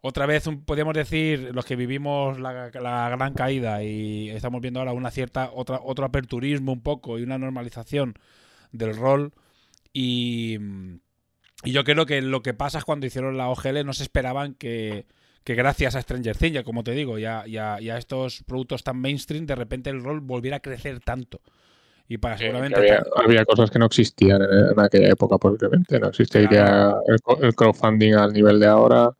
otra 0.00 0.26
vez 0.26 0.48
podríamos 0.64 0.94
decir 0.94 1.50
los 1.52 1.64
que 1.64 1.76
vivimos 1.76 2.38
la, 2.38 2.70
la 2.70 3.08
gran 3.10 3.34
caída 3.34 3.82
y 3.82 4.30
estamos 4.30 4.60
viendo 4.60 4.80
ahora 4.80 4.92
una 4.92 5.10
cierta 5.10 5.50
otra 5.52 5.80
otro 5.82 6.04
aperturismo 6.04 6.72
un 6.72 6.80
poco 6.80 7.18
y 7.18 7.22
una 7.22 7.38
normalización 7.38 8.14
del 8.72 8.96
rol 8.96 9.32
y 9.98 10.58
y 11.64 11.72
yo 11.72 11.84
creo 11.84 12.06
que 12.06 12.20
lo 12.22 12.42
que 12.42 12.54
pasa 12.54 12.78
es 12.78 12.84
cuando 12.84 13.06
hicieron 13.06 13.36
la 13.36 13.48
OGL 13.48 13.84
no 13.84 13.92
se 13.92 14.02
esperaban 14.02 14.54
que, 14.54 15.06
que 15.42 15.54
gracias 15.54 15.96
a 15.96 16.02
Stranger 16.02 16.36
Things, 16.36 16.54
ya 16.54 16.64
como 16.64 16.84
te 16.84 16.92
digo, 16.92 17.18
ya, 17.18 17.44
ya, 17.46 17.78
ya 17.80 17.96
estos 17.96 18.44
productos 18.46 18.84
tan 18.84 19.00
mainstream, 19.00 19.46
de 19.46 19.54
repente 19.54 19.90
el 19.90 20.02
rol 20.02 20.20
volviera 20.20 20.58
a 20.58 20.60
crecer 20.60 21.00
tanto. 21.00 21.40
Y 22.08 22.18
para 22.18 22.38
seguramente... 22.38 22.78
había, 22.78 23.02
había 23.16 23.44
cosas 23.44 23.70
que 23.70 23.80
no 23.80 23.86
existían 23.86 24.40
en, 24.42 24.78
aquella 24.78 25.08
época, 25.08 25.38
posiblemente. 25.38 25.98
No 25.98 26.08
existiría 26.08 26.48
Claro. 26.48 27.02
el, 27.08 27.46
el 27.46 27.54
crowdfunding 27.56 28.12
al 28.12 28.32
nivel 28.32 28.60
de 28.60 28.66
ahora. 28.66 29.10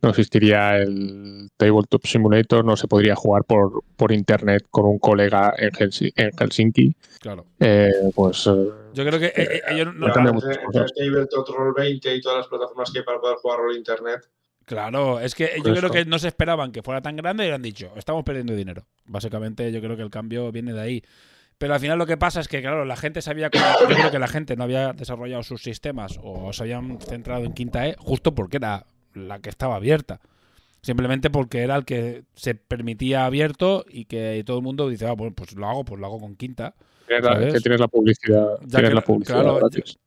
No 0.00 0.10
existiría 0.10 0.76
el 0.76 1.48
Tabletop 1.56 2.06
Simulator. 2.06 2.64
No 2.64 2.76
se 2.76 2.86
podría 2.86 3.16
jugar 3.16 3.42
por, 3.42 3.82
por 3.96 4.12
internet 4.12 4.64
con 4.70 4.84
un 4.84 5.00
colega 5.00 5.52
en 5.58 5.72
Helsinki. 5.72 6.94
Claro. 7.18 7.46
Eh, 7.58 7.90
pues 8.14 8.46
eh, 8.46 8.68
Yo 8.98 9.04
creo 9.06 9.20
que 9.20 9.26
eh, 9.26 9.32
eh, 9.36 9.60
ellos 9.68 9.86
no- 9.94 10.06
no 10.08 10.12
cambia 10.12 10.32
Entre- 10.32 10.48
muchas 10.48 10.64
entre 10.64 10.80
cosas. 10.80 10.92
Tabletop 10.96 11.48
Roll 11.56 11.74
20 11.74 12.14
y 12.16 12.20
todas 12.20 12.38
las 12.38 12.46
plataformas 12.48 12.90
que 12.90 12.98
hay 12.98 13.04
para 13.04 13.20
poder 13.20 13.36
jugar 13.38 13.58
rol 13.60 13.76
internet. 13.76 14.28
Claro, 14.64 15.18
es 15.20 15.34
que 15.34 15.52
yo 15.64 15.74
creo 15.74 15.90
que 15.90 16.04
no 16.04 16.18
se 16.18 16.28
esperaban 16.28 16.72
que 16.72 16.82
fuera 16.82 17.00
tan 17.00 17.16
grande 17.16 17.46
y 17.46 17.50
han 17.50 17.62
dicho, 17.62 17.90
estamos 17.96 18.22
perdiendo 18.24 18.54
dinero. 18.54 18.84
Básicamente 19.06 19.72
yo 19.72 19.80
creo 19.80 19.96
que 19.96 20.02
el 20.02 20.10
cambio 20.10 20.52
viene 20.52 20.72
de 20.74 20.80
ahí. 20.80 21.02
Pero 21.56 21.74
al 21.74 21.80
final 21.80 21.96
lo 21.98 22.06
que 22.06 22.16
pasa 22.18 22.40
es 22.40 22.48
que, 22.48 22.60
claro, 22.60 22.84
la 22.84 22.94
gente. 22.96 23.20
Yo 23.20 23.32
creo 23.40 24.10
que 24.10 24.18
la 24.18 24.28
gente 24.28 24.56
no 24.56 24.64
había 24.64 24.92
desarrollado 24.92 25.42
sus 25.42 25.62
sistemas 25.62 26.18
o 26.22 26.52
se 26.52 26.62
habían 26.64 27.00
centrado 27.00 27.44
en 27.44 27.52
Quinta 27.54 27.86
E 27.88 27.96
justo 27.98 28.34
porque 28.34 28.58
era 28.58 28.86
la 29.14 29.38
que 29.40 29.48
estaba 29.48 29.76
abierta. 29.76 30.20
Simplemente 30.82 31.30
porque 31.30 31.62
era 31.62 31.74
el 31.74 31.84
que 31.84 32.22
se 32.34 32.54
permitía 32.54 33.26
abierto 33.26 33.84
y 33.88 34.04
que 34.04 34.42
todo 34.46 34.58
el 34.58 34.62
mundo 34.62 34.88
dice, 34.88 35.06
ah, 35.06 35.12
bueno, 35.12 35.34
pues 35.34 35.52
lo 35.54 35.66
hago, 35.66 35.84
pues 35.84 36.00
lo 36.00 36.06
hago 36.06 36.20
con 36.20 36.36
Quinta. 36.36 36.74
Tienes 37.08 37.24
la- 37.24 37.52
que 37.52 37.60
tienes 37.60 37.80
la 37.80 37.88
publicidad. 37.88 38.48
Ya 38.60 38.66
tienes 38.68 38.88
que- 38.90 38.94
la 38.94 39.00
publicidad 39.02 39.40
claro, 39.42 39.56
gratis. 39.56 39.98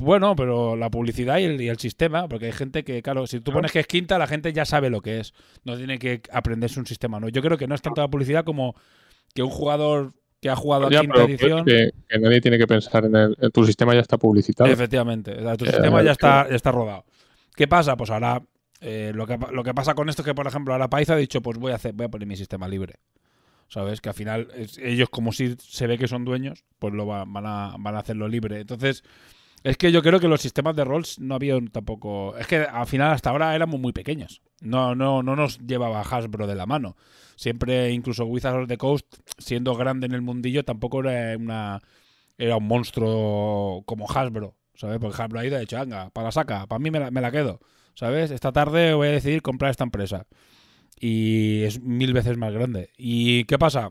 Bueno, 0.00 0.34
pero 0.34 0.76
la 0.76 0.88
publicidad 0.90 1.38
y 1.38 1.44
el, 1.44 1.60
y 1.60 1.68
el 1.68 1.78
sistema, 1.78 2.26
porque 2.26 2.46
hay 2.46 2.52
gente 2.52 2.84
que, 2.84 3.02
claro, 3.02 3.26
si 3.26 3.40
tú 3.40 3.52
pones 3.52 3.70
que 3.70 3.80
es 3.80 3.86
quinta, 3.86 4.16
la 4.18 4.26
gente 4.26 4.52
ya 4.54 4.64
sabe 4.64 4.88
lo 4.88 5.02
que 5.02 5.20
es. 5.20 5.34
No 5.64 5.76
tiene 5.76 5.98
que 5.98 6.22
aprenderse 6.32 6.80
un 6.80 6.86
sistema, 6.86 7.20
¿no? 7.20 7.28
Yo 7.28 7.42
creo 7.42 7.58
que 7.58 7.66
no 7.66 7.74
es 7.74 7.82
tanto 7.82 8.00
la 8.00 8.08
publicidad 8.08 8.44
como 8.44 8.74
que 9.34 9.42
un 9.42 9.50
jugador 9.50 10.14
que 10.40 10.48
ha 10.48 10.56
jugado 10.56 10.86
a 10.86 10.90
quinta 10.90 11.22
edición. 11.24 11.64
que, 11.66 11.90
que 12.08 12.18
nadie 12.18 12.40
tiene 12.40 12.56
que 12.56 12.66
pensar 12.66 13.04
en 13.04 13.14
el. 13.14 13.36
en 13.38 13.50
tu 13.50 13.64
sistema 13.66 13.92
ya 13.92 14.00
está 14.00 14.16
publicitado. 14.16 14.70
Efectivamente, 14.70 15.32
o 15.32 15.42
sea, 15.42 15.56
tu 15.56 15.66
Eh, 15.66 15.70
sistema 15.70 16.02
ya 16.02 16.12
es 16.12 16.14
está, 16.14 16.48
ya 16.48 16.56
está 16.56 16.72
rodado. 16.72 17.04
¿Qué 17.54 17.68
pasa? 17.68 17.94
Pues 17.96 18.08
ahora 18.08 18.40
eh, 18.80 19.12
lo, 19.14 19.26
que, 19.26 19.36
lo 19.52 19.64
que 19.64 19.74
pasa 19.74 19.94
con 19.94 20.08
esto 20.08 20.22
es 20.22 20.26
que, 20.26 20.34
por 20.34 20.46
ejemplo, 20.46 20.72
ahora 20.72 20.88
Paiza 20.88 21.12
ha 21.14 21.16
dicho, 21.16 21.42
pues 21.42 21.58
voy 21.58 21.72
a 21.72 21.74
hacer, 21.74 21.92
voy 21.92 22.06
a 22.06 22.08
poner 22.08 22.26
mi 22.28 22.36
sistema 22.36 22.68
libre. 22.68 22.94
¿Sabes? 23.68 24.00
Que 24.00 24.08
al 24.08 24.14
final 24.14 24.48
es- 24.54 24.78
ellos, 24.78 25.08
como 25.10 25.32
si 25.32 25.54
se 25.58 25.86
ve 25.86 25.98
que 25.98 26.08
son 26.08 26.24
dueños, 26.24 26.64
pues 26.78 26.94
lo 26.94 27.06
va- 27.06 27.24
van, 27.26 27.46
a, 27.46 27.74
van 27.78 27.94
a 27.96 27.98
hacerlo 28.00 28.26
libre. 28.28 28.60
Entonces, 28.60 29.02
es 29.64 29.76
que 29.76 29.92
yo 29.92 30.02
creo 30.02 30.20
que 30.20 30.28
los 30.28 30.40
sistemas 30.40 30.76
de 30.76 30.84
roles 30.84 31.18
no 31.18 31.34
habían 31.34 31.68
tampoco. 31.68 32.36
Es 32.38 32.46
que 32.46 32.58
al 32.58 32.86
final 32.86 33.12
hasta 33.12 33.30
ahora 33.30 33.54
éramos 33.54 33.80
muy 33.80 33.92
pequeños. 33.92 34.40
No, 34.60 34.94
no, 34.94 35.22
no 35.22 35.36
nos 35.36 35.58
llevaba 35.58 36.00
Hasbro 36.02 36.46
de 36.46 36.54
la 36.54 36.66
mano. 36.66 36.96
Siempre, 37.36 37.90
incluso 37.92 38.24
Wizards 38.24 38.62
of 38.62 38.68
the 38.68 38.78
Coast, 38.78 39.06
siendo 39.38 39.74
grande 39.74 40.06
en 40.06 40.12
el 40.14 40.22
mundillo, 40.22 40.64
tampoco 40.64 41.00
era 41.00 41.36
una, 41.36 41.80
era 42.38 42.56
un 42.56 42.66
monstruo 42.66 43.82
como 43.86 44.06
Hasbro, 44.10 44.56
¿sabes? 44.74 44.98
Porque 44.98 45.20
Hasbro 45.22 45.40
ha 45.40 45.44
ido 45.44 45.54
y 45.54 45.58
ha 45.58 45.60
dicho, 45.60 45.78
venga, 45.78 46.10
para 46.10 46.26
la 46.28 46.32
saca, 46.32 46.66
para 46.66 46.78
mí 46.78 46.90
me 46.90 47.20
la 47.20 47.30
quedo, 47.30 47.60
¿sabes? 47.94 48.30
Esta 48.30 48.52
tarde 48.52 48.94
voy 48.94 49.08
a 49.08 49.12
decidir 49.12 49.42
comprar 49.42 49.70
esta 49.70 49.84
empresa. 49.84 50.26
Y 51.00 51.62
es 51.62 51.80
mil 51.80 52.12
veces 52.12 52.36
más 52.36 52.52
grande. 52.52 52.90
¿Y 52.96 53.44
qué 53.44 53.58
pasa? 53.58 53.90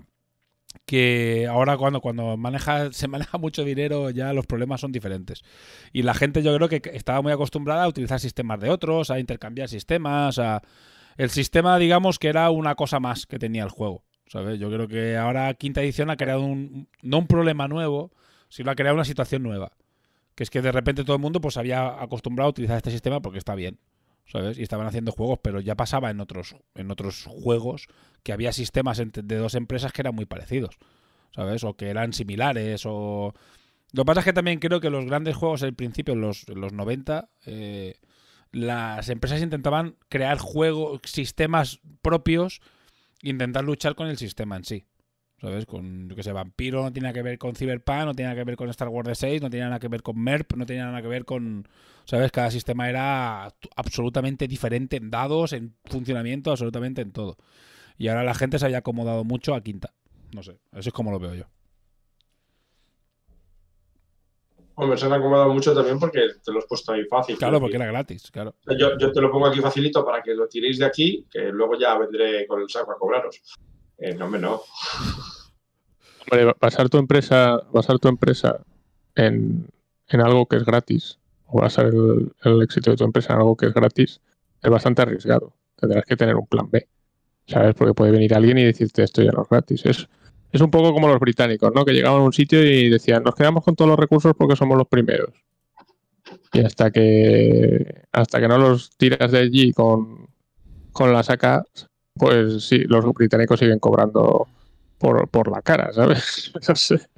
que 0.85 1.47
ahora 1.49 1.75
cuando, 1.77 2.01
cuando 2.01 2.37
maneja, 2.37 2.91
se 2.93 3.07
maneja 3.07 3.37
mucho 3.37 3.63
dinero 3.63 4.09
ya 4.09 4.33
los 4.33 4.45
problemas 4.45 4.81
son 4.81 4.91
diferentes. 4.91 5.43
Y 5.91 6.03
la 6.03 6.13
gente 6.13 6.43
yo 6.43 6.55
creo 6.55 6.69
que 6.69 6.81
estaba 6.93 7.21
muy 7.21 7.31
acostumbrada 7.31 7.83
a 7.83 7.87
utilizar 7.87 8.19
sistemas 8.19 8.59
de 8.59 8.69
otros, 8.69 9.11
a 9.11 9.19
intercambiar 9.19 9.69
sistemas, 9.69 10.39
a... 10.39 10.61
El 11.17 11.31
sistema, 11.31 11.79
digamos, 11.79 12.19
que 12.19 12.27
era 12.27 12.51
una 12.51 12.75
cosa 12.75 12.99
más 12.99 13.25
que 13.25 13.39
tenía 13.39 13.63
el 13.63 13.69
juego. 13.69 14.03
¿sabes? 14.27 14.59
Yo 14.59 14.69
creo 14.69 14.87
que 14.87 15.17
ahora 15.17 15.51
quinta 15.55 15.81
edición 15.81 16.11
ha 16.11 16.17
creado 16.17 16.41
un, 16.41 16.87
no 17.01 17.17
un 17.17 17.27
problema 17.27 17.67
nuevo, 17.67 18.11
sino 18.49 18.69
ha 18.69 18.75
creado 18.75 18.95
una 18.95 19.05
situación 19.05 19.41
nueva. 19.41 19.71
Que 20.35 20.43
es 20.43 20.51
que 20.51 20.61
de 20.61 20.71
repente 20.71 21.03
todo 21.03 21.15
el 21.15 21.21
mundo 21.21 21.41
pues 21.41 21.57
había 21.57 22.01
acostumbrado 22.01 22.47
a 22.47 22.51
utilizar 22.51 22.77
este 22.77 22.91
sistema 22.91 23.19
porque 23.19 23.39
está 23.39 23.55
bien. 23.55 23.79
¿Sabes? 24.27 24.57
Y 24.57 24.63
estaban 24.63 24.87
haciendo 24.87 25.11
juegos, 25.11 25.39
pero 25.41 25.61
ya 25.61 25.75
pasaba 25.75 26.09
en 26.09 26.19
otros, 26.19 26.55
en 26.75 26.91
otros 26.91 27.25
juegos 27.29 27.87
que 28.23 28.33
había 28.33 28.51
sistemas 28.51 28.97
de 28.97 29.35
dos 29.37 29.55
empresas 29.55 29.93
que 29.93 30.01
eran 30.01 30.15
muy 30.15 30.25
parecidos. 30.25 30.77
¿Sabes? 31.33 31.63
O 31.63 31.75
que 31.75 31.89
eran 31.89 32.13
similares. 32.13 32.83
O. 32.85 33.33
Lo 33.93 34.03
que 34.03 34.05
pasa 34.05 34.19
es 34.19 34.25
que 34.25 34.33
también 34.33 34.59
creo 34.59 34.81
que 34.81 34.89
los 34.89 35.05
grandes 35.05 35.35
juegos 35.35 35.63
al 35.63 35.73
principio, 35.73 36.13
en 36.13 36.21
los, 36.21 36.47
en 36.49 36.59
los 36.59 36.73
90, 36.73 37.29
eh, 37.45 37.95
las 38.51 39.07
empresas 39.09 39.41
intentaban 39.41 39.95
crear 40.09 40.39
juegos, 40.39 40.99
sistemas 41.05 41.79
propios 42.01 42.61
intentar 43.21 43.63
luchar 43.63 43.95
con 43.95 44.07
el 44.07 44.17
sistema 44.17 44.57
en 44.57 44.63
sí. 44.63 44.85
¿Sabes? 45.39 45.67
Con, 45.67 46.09
yo 46.09 46.15
que 46.15 46.23
sé, 46.23 46.31
Vampiro 46.31 46.81
no 46.81 46.91
tiene 46.91 47.13
que 47.13 47.21
ver 47.21 47.37
con 47.37 47.55
Cyberpunk, 47.55 48.05
no 48.05 48.15
tiene 48.15 48.33
que 48.33 48.43
ver 48.43 48.55
con 48.55 48.69
Star 48.69 48.87
Wars 48.87 49.17
6, 49.19 49.41
no 49.41 49.49
tiene 49.49 49.65
nada 49.65 49.79
que 49.79 49.87
ver 49.87 50.01
con 50.01 50.19
MERP, 50.19 50.53
no 50.55 50.65
tiene 50.65 50.81
nada 50.83 51.01
que 51.01 51.07
ver 51.07 51.25
con. 51.25 51.67
¿Sabes? 52.05 52.31
Cada 52.31 52.49
sistema 52.49 52.89
era 52.89 53.53
absolutamente 53.75 54.47
diferente 54.47 54.97
en 54.97 55.11
dados, 55.11 55.53
en 55.53 55.75
funcionamiento, 55.85 56.51
absolutamente 56.51 57.01
en 57.01 57.11
todo. 57.11 57.37
Y 57.97 58.07
ahora 58.07 58.23
la 58.23 58.33
gente 58.33 58.57
se 58.57 58.65
haya 58.65 58.79
acomodado 58.79 59.23
mucho 59.23 59.53
a 59.53 59.61
quinta. 59.61 59.93
No 60.33 60.41
sé, 60.41 60.57
eso 60.71 60.89
es 60.89 60.93
como 60.93 61.11
lo 61.11 61.19
veo 61.19 61.35
yo. 61.35 61.45
Hombre, 64.79 64.97
se 64.97 65.07
han 65.07 65.13
acomodado 65.13 65.51
mucho 65.51 65.73
también 65.73 65.99
porque 65.99 66.21
te 66.43 66.51
lo 66.51 66.59
has 66.59 66.65
puesto 66.65 66.93
ahí 66.93 67.03
fácil. 67.05 67.37
Claro, 67.37 67.59
porque 67.59 67.77
era 67.77 67.87
gratis, 67.87 68.29
claro. 68.29 68.53
Yo, 68.77 68.95
yo, 68.97 69.11
te 69.11 69.21
lo 69.21 69.31
pongo 69.31 69.47
aquí 69.47 69.59
facilito 69.59 70.05
para 70.05 70.21
que 70.21 70.35
lo 70.35 70.47
tiréis 70.47 70.77
de 70.77 70.85
aquí, 70.85 71.25
que 71.31 71.51
luego 71.51 71.77
ya 71.79 71.97
vendré 71.97 72.45
con 72.45 72.61
el 72.61 72.69
saco 72.69 72.91
a 72.91 72.97
cobraros. 72.97 73.41
Eh, 73.97 74.13
no, 74.13 74.29
no. 74.29 74.61
Hombre, 76.29 76.53
basar 76.59 76.89
tu 76.89 76.97
empresa, 76.97 77.61
basar 77.71 77.99
tu 77.99 78.07
empresa 78.07 78.59
en, 79.15 79.67
algo 80.09 80.45
que 80.45 80.57
es 80.57 80.65
gratis, 80.65 81.19
o 81.45 81.61
basar 81.61 81.87
el, 81.87 82.33
el, 82.43 82.61
éxito 82.61 82.91
de 82.91 82.97
tu 82.97 83.03
empresa 83.03 83.33
en 83.33 83.39
algo 83.39 83.55
que 83.55 83.67
es 83.67 83.73
gratis, 83.73 84.21
es 84.61 84.69
bastante 84.69 85.01
arriesgado. 85.01 85.53
Tendrás 85.75 86.03
que 86.05 86.17
tener 86.17 86.35
un 86.35 86.47
plan 86.47 86.69
B, 86.69 86.87
¿sabes? 87.47 87.75
Porque 87.75 87.93
puede 87.93 88.11
venir 88.11 88.33
alguien 88.33 88.57
y 88.57 88.63
decirte 88.63 89.03
esto 89.03 89.21
ya 89.21 89.31
no 89.31 89.43
es 89.43 89.49
gratis. 89.49 89.85
Es, 89.85 90.09
es 90.51 90.61
un 90.61 90.71
poco 90.71 90.93
como 90.93 91.07
los 91.07 91.19
británicos, 91.19 91.71
¿no? 91.73 91.85
Que 91.85 91.93
llegaban 91.93 92.21
a 92.21 92.25
un 92.25 92.33
sitio 92.33 92.63
y 92.63 92.89
decían, 92.89 93.23
nos 93.23 93.35
quedamos 93.35 93.63
con 93.63 93.75
todos 93.75 93.89
los 93.89 93.99
recursos 93.99 94.33
porque 94.37 94.55
somos 94.55 94.77
los 94.77 94.87
primeros. 94.87 95.29
Y 96.53 96.61
hasta 96.61 96.91
que 96.91 98.03
hasta 98.11 98.39
que 98.39 98.47
no 98.47 98.57
los 98.57 98.91
tiras 98.97 99.31
de 99.31 99.39
allí 99.39 99.73
con, 99.73 100.29
con 100.91 101.13
la 101.13 101.23
saca, 101.23 101.63
pues 102.17 102.65
sí, 102.65 102.79
los 102.85 103.05
británicos 103.13 103.59
siguen 103.59 103.79
cobrando 103.79 104.47
por, 104.97 105.27
por 105.29 105.51
la 105.51 105.61
cara, 105.61 105.91
¿sabes? 105.93 106.51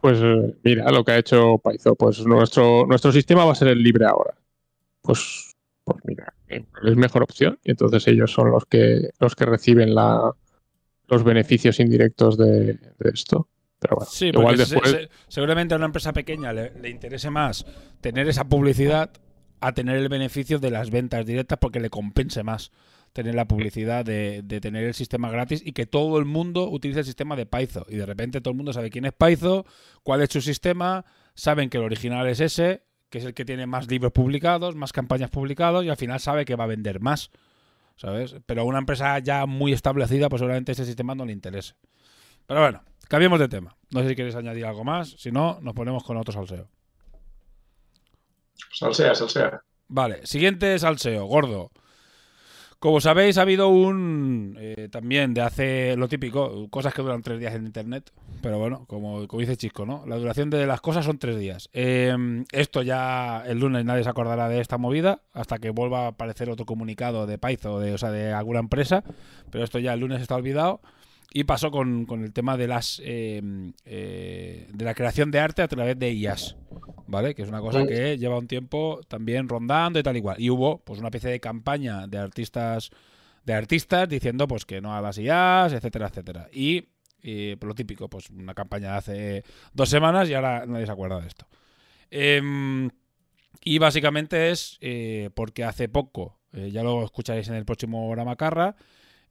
pues 0.00 0.20
mira 0.62 0.90
lo 0.90 1.04
que 1.04 1.12
ha 1.12 1.18
hecho 1.18 1.58
Paizo, 1.58 1.94
pues 1.94 2.24
nuestro, 2.26 2.86
nuestro 2.86 3.12
sistema 3.12 3.44
va 3.44 3.52
a 3.52 3.56
ser 3.56 3.68
el 3.68 3.82
libre 3.82 4.06
ahora. 4.06 4.34
Pues, 5.02 5.56
pues 5.84 5.98
mira, 6.04 6.32
es 6.48 6.96
mejor 6.96 7.22
opción. 7.22 7.58
Y 7.64 7.70
entonces 7.70 8.06
ellos 8.08 8.32
son 8.32 8.50
los 8.50 8.66
que, 8.66 9.10
los 9.18 9.34
que 9.34 9.46
reciben 9.46 9.94
la, 9.94 10.32
los 11.08 11.24
beneficios 11.24 11.80
indirectos 11.80 12.36
de, 12.38 12.78
esto. 13.12 13.48
Pero 13.78 13.96
bueno, 13.96 14.10
sí, 14.10 14.26
igual 14.26 14.56
después... 14.56 15.08
seguramente 15.28 15.74
a 15.74 15.76
una 15.76 15.86
empresa 15.86 16.12
pequeña 16.12 16.52
le, 16.52 16.72
le, 16.80 16.88
interese 16.88 17.30
más 17.30 17.64
tener 18.00 18.28
esa 18.28 18.44
publicidad 18.44 19.10
a 19.60 19.72
tener 19.72 19.96
el 19.96 20.08
beneficio 20.08 20.58
de 20.58 20.70
las 20.70 20.90
ventas 20.90 21.24
directas 21.24 21.58
porque 21.60 21.78
le 21.78 21.88
compense 21.88 22.42
más 22.42 22.72
tener 23.12 23.34
la 23.34 23.46
publicidad 23.46 24.04
de, 24.04 24.42
tener 24.60 24.84
el 24.84 24.94
sistema 24.94 25.30
gratis 25.30 25.62
y 25.64 25.72
que 25.72 25.86
todo 25.86 26.18
el 26.18 26.24
mundo 26.24 26.68
utilice 26.68 27.00
el 27.00 27.06
sistema 27.06 27.36
de 27.36 27.46
Python. 27.46 27.84
Y 27.88 27.96
de 27.96 28.06
repente 28.06 28.40
todo 28.40 28.52
el 28.52 28.56
mundo 28.56 28.72
sabe 28.72 28.90
quién 28.90 29.04
es 29.04 29.12
Python, 29.12 29.64
cuál 30.02 30.22
es 30.22 30.30
su 30.30 30.40
sistema, 30.40 31.04
saben 31.34 31.70
que 31.70 31.78
el 31.78 31.84
original 31.84 32.26
es 32.28 32.40
ese, 32.40 32.84
que 33.10 33.18
es 33.18 33.24
el 33.24 33.34
que 33.34 33.44
tiene 33.44 33.66
más 33.66 33.88
libros 33.88 34.12
publicados, 34.12 34.74
más 34.74 34.92
campañas 34.92 35.30
publicados 35.30 35.84
y 35.84 35.88
al 35.88 35.96
final 35.96 36.20
sabe 36.20 36.44
que 36.44 36.56
va 36.56 36.64
a 36.64 36.68
vender 36.68 37.00
más. 37.00 37.30
¿Sabes? 37.96 38.36
Pero 38.46 38.62
a 38.62 38.64
una 38.64 38.78
empresa 38.78 39.18
ya 39.18 39.44
muy 39.46 39.72
establecida, 39.72 40.28
pues 40.28 40.38
seguramente 40.38 40.72
ese 40.72 40.84
sistema 40.84 41.16
no 41.16 41.24
le 41.24 41.32
interese. 41.32 41.74
Pero 42.46 42.60
bueno, 42.60 42.84
cambiemos 43.08 43.40
de 43.40 43.48
tema. 43.48 43.76
No 43.90 44.02
sé 44.02 44.10
si 44.10 44.14
quieres 44.14 44.36
añadir 44.36 44.66
algo 44.66 44.84
más. 44.84 45.10
Si 45.18 45.32
no, 45.32 45.58
nos 45.62 45.74
ponemos 45.74 46.04
con 46.04 46.16
otro 46.16 46.32
salseo. 46.32 46.68
Salsea, 48.72 49.14
salsea. 49.14 49.62
Vale, 49.88 50.26
siguiente 50.26 50.78
salseo, 50.78 51.24
gordo. 51.26 51.72
Como 52.80 53.00
sabéis, 53.00 53.36
ha 53.38 53.42
habido 53.42 53.68
un. 53.68 54.56
Eh, 54.60 54.88
también 54.92 55.34
de 55.34 55.40
hace 55.40 55.96
lo 55.96 56.08
típico, 56.08 56.68
cosas 56.70 56.94
que 56.94 57.02
duran 57.02 57.22
tres 57.22 57.40
días 57.40 57.54
en 57.54 57.66
internet. 57.66 58.12
Pero 58.40 58.60
bueno, 58.60 58.84
como, 58.86 59.26
como 59.26 59.40
dice 59.40 59.56
Chisco, 59.56 59.84
¿no? 59.84 60.04
La 60.06 60.16
duración 60.16 60.48
de 60.48 60.64
las 60.64 60.80
cosas 60.80 61.04
son 61.04 61.18
tres 61.18 61.36
días. 61.40 61.68
Em, 61.72 62.44
esto 62.52 62.82
ya 62.82 63.42
el 63.46 63.58
lunes 63.58 63.84
nadie 63.84 64.04
se 64.04 64.10
acordará 64.10 64.48
de 64.48 64.60
esta 64.60 64.78
movida 64.78 65.22
hasta 65.32 65.58
que 65.58 65.70
vuelva 65.70 66.04
a 66.04 66.08
aparecer 66.08 66.50
otro 66.50 66.66
comunicado 66.66 67.26
de 67.26 67.36
Python, 67.36 67.72
o 67.72 67.78
de, 67.80 67.94
o 67.94 67.98
sea, 67.98 68.12
de 68.12 68.32
alguna 68.32 68.60
empresa. 68.60 69.02
Pero 69.50 69.64
esto 69.64 69.80
ya 69.80 69.94
el 69.94 70.00
lunes 70.00 70.22
está 70.22 70.36
olvidado. 70.36 70.80
Y 71.32 71.44
pasó 71.44 71.70
con, 71.70 72.06
el 72.10 72.32
tema 72.32 72.56
de 72.56 72.68
las 72.68 73.02
em, 73.04 73.74
eh, 73.84 74.66
de 74.72 74.84
la 74.84 74.94
creación 74.94 75.30
de 75.30 75.40
arte 75.40 75.60
a 75.60 75.68
través 75.68 75.98
de 75.98 76.12
IAS, 76.12 76.56
¿vale? 77.06 77.34
Que 77.34 77.42
es 77.42 77.48
una 77.48 77.60
cosa 77.60 77.86
que 77.86 78.16
lleva 78.16 78.38
un 78.38 78.48
tiempo 78.48 79.00
también 79.08 79.48
rondando 79.48 79.98
y 79.98 80.02
tal 80.02 80.16
igual. 80.16 80.40
Y 80.40 80.48
hubo 80.48 80.78
pues 80.78 80.98
una 81.00 81.08
especie 81.08 81.30
de 81.30 81.38
campaña 81.38 82.06
de 82.06 82.16
artistas 82.16 82.90
de 83.48 83.54
artistas 83.54 84.08
diciendo 84.08 84.46
pues 84.46 84.64
que 84.64 84.80
no 84.80 84.94
hagas 84.94 85.18
IAS, 85.18 85.72
etcétera, 85.72 86.08
etcétera. 86.08 86.48
Y, 86.52 86.82
por 87.56 87.68
lo 87.68 87.74
típico, 87.74 88.08
pues 88.08 88.30
una 88.30 88.54
campaña 88.54 88.92
de 88.92 88.96
hace 88.96 89.44
dos 89.72 89.88
semanas 89.88 90.28
y 90.28 90.34
ahora 90.34 90.64
nadie 90.66 90.86
se 90.86 90.92
acuerda 90.92 91.20
de 91.20 91.26
esto. 91.26 91.46
Em, 92.10 92.90
y 93.64 93.78
básicamente 93.78 94.50
es 94.50 94.78
eh, 94.80 95.30
porque 95.34 95.64
hace 95.64 95.88
poco, 95.88 96.38
eh, 96.52 96.70
ya 96.70 96.82
lo 96.82 97.04
escucharéis 97.04 97.48
en 97.48 97.54
el 97.54 97.64
próximo 97.64 98.14
Macarra 98.16 98.76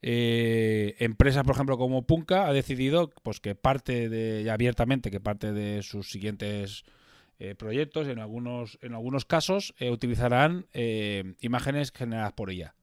eh, 0.02 0.96
empresas, 1.00 1.44
por 1.44 1.56
ejemplo, 1.56 1.78
como 1.78 2.06
Punka 2.06 2.48
ha 2.48 2.54
decidido 2.54 3.10
pues 3.24 3.40
que 3.40 3.56
parte 3.56 4.10
de, 4.10 4.50
abiertamente, 4.50 5.12
que 5.12 5.20
parte 5.20 5.54
de 5.54 5.82
sus 5.84 6.10
siguientes 6.10 6.84
eh, 7.40 7.54
proyectos, 7.54 8.08
en 8.08 8.18
algunos, 8.18 8.80
en 8.82 8.94
algunos 8.94 9.26
casos, 9.26 9.76
eh, 9.78 9.92
utilizarán 9.92 10.66
eh, 10.74 11.36
imágenes 11.40 11.92
generadas 11.92 12.34
por 12.34 12.50
ella. 12.50 12.74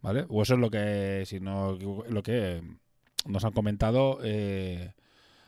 ¿Vale? 0.00 0.26
O 0.28 0.42
eso 0.42 0.54
es 0.54 0.60
lo 0.60 0.70
que, 0.70 1.24
si 1.26 1.40
no, 1.40 1.72
lo 1.72 2.22
que 2.22 2.62
nos 3.26 3.44
han 3.44 3.52
comentado 3.52 4.18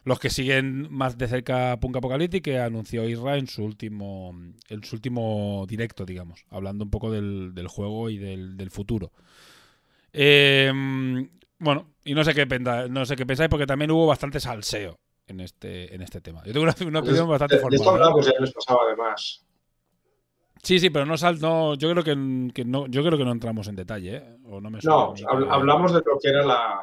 los 0.05 0.20
que 0.20 0.30
siguen 0.30 0.87
más 0.91 1.18
de 1.18 1.28
cerca 1.28 1.78
Punk 1.78 1.97
Apocalyptic, 1.97 2.45
que 2.45 2.59
anunció 2.59 3.07
Isra 3.09 3.37
en 3.37 3.49
su 3.49 3.64
último, 3.64 4.34
en 4.68 4.84
su 4.84 4.97
último 4.97 5.66
directo, 5.68 6.07
digamos, 6.07 6.47
hablando 6.49 6.84
un 6.84 6.91
poco 6.91 7.11
del, 7.11 7.66
juego 7.68 8.09
y 8.09 8.16
del 8.16 8.70
futuro. 8.70 9.12
Eh, 10.19 10.73
bueno, 11.59 11.93
y 12.03 12.14
no 12.14 12.25
sé 12.25 12.33
qué 12.33 12.47
no 12.89 13.05
sé 13.05 13.17
qué 13.17 13.27
pensáis 13.27 13.51
porque 13.51 13.67
también 13.67 13.91
hubo 13.91 14.07
bastante 14.07 14.41
salseo 14.41 14.99
en 15.27 15.41
este, 15.41 15.95
en 15.95 16.01
este 16.01 16.23
tema. 16.23 16.43
Yo 16.47 16.55
tengo 16.55 16.64
una, 16.87 17.01
opinión 17.01 17.29
bastante 17.29 17.59
formal. 17.59 17.75
Esto 17.75 17.91
hablamos, 17.91 18.25
ya 18.25 18.33
les 18.41 18.51
pasaba 18.51 18.81
además. 18.87 19.45
Sí, 20.62 20.81
sí, 20.81 20.89
pero 20.89 21.05
no 21.05 21.19
sal, 21.19 21.39
no, 21.39 21.75
yo 21.75 21.91
creo 21.91 22.03
que, 22.03 22.17
no, 22.17 22.87
yo 22.87 23.05
creo 23.05 23.19
que 23.19 23.25
no 23.27 23.33
entramos 23.33 23.69
en 23.69 23.77
detalle, 23.77 24.17
¿eh? 24.17 24.37
O 24.45 24.59
no, 24.59 24.71
me 24.71 24.79
no 24.83 25.14
hablamos 25.51 25.93
de 25.93 26.01
lo 26.05 26.19
que 26.19 26.31
era 26.31 26.43
la, 26.43 26.81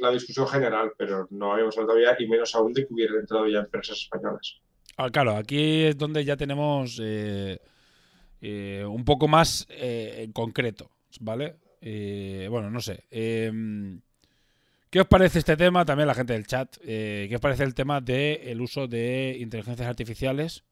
la, 0.00 0.10
discusión 0.10 0.46
general, 0.46 0.92
pero 0.98 1.26
no 1.30 1.52
habíamos 1.52 1.76
hablado 1.78 1.98
todavía, 1.98 2.14
y 2.18 2.28
menos 2.28 2.54
aún 2.54 2.74
de 2.74 2.86
que 2.86 2.92
hubieran 2.92 3.20
entrado 3.20 3.48
ya 3.48 3.60
empresas 3.60 3.96
españolas. 3.96 4.60
Ah, 4.98 5.08
claro, 5.08 5.34
aquí 5.34 5.84
es 5.84 5.96
donde 5.96 6.24
ya 6.26 6.36
tenemos 6.36 7.00
eh, 7.02 7.58
eh, 8.42 8.84
un 8.86 9.04
poco 9.04 9.28
más 9.28 9.66
en 9.70 10.30
concreto, 10.32 10.90
¿vale? 11.20 11.63
Eh, 11.86 12.48
bueno, 12.50 12.70
no 12.70 12.80
sé. 12.80 13.04
Em, 13.10 14.00
¿Qué 14.90 15.00
os 15.00 15.06
parece 15.06 15.40
este 15.40 15.56
tema? 15.56 15.84
También 15.84 16.06
la 16.06 16.14
gente 16.14 16.32
del 16.32 16.46
chat. 16.46 16.76
Eh, 16.82 17.26
¿Qué 17.28 17.34
os 17.36 17.40
parece 17.40 17.64
el 17.64 17.74
tema 17.74 18.00
del 18.00 18.60
uso 18.60 18.88
de 18.88 19.36
inteligencias 19.40 19.88
artificiales 19.88 20.64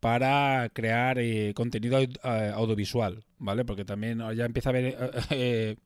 para 0.00 0.68
crear 0.72 1.18
eh, 1.18 1.54
contenido 1.54 1.98
audiovisual? 2.54 3.24
¿Vale? 3.38 3.64
Porque 3.64 3.84
también 3.84 4.18
ya 4.36 4.44
empieza 4.44 4.70
a 4.70 4.72
haber 4.72 5.78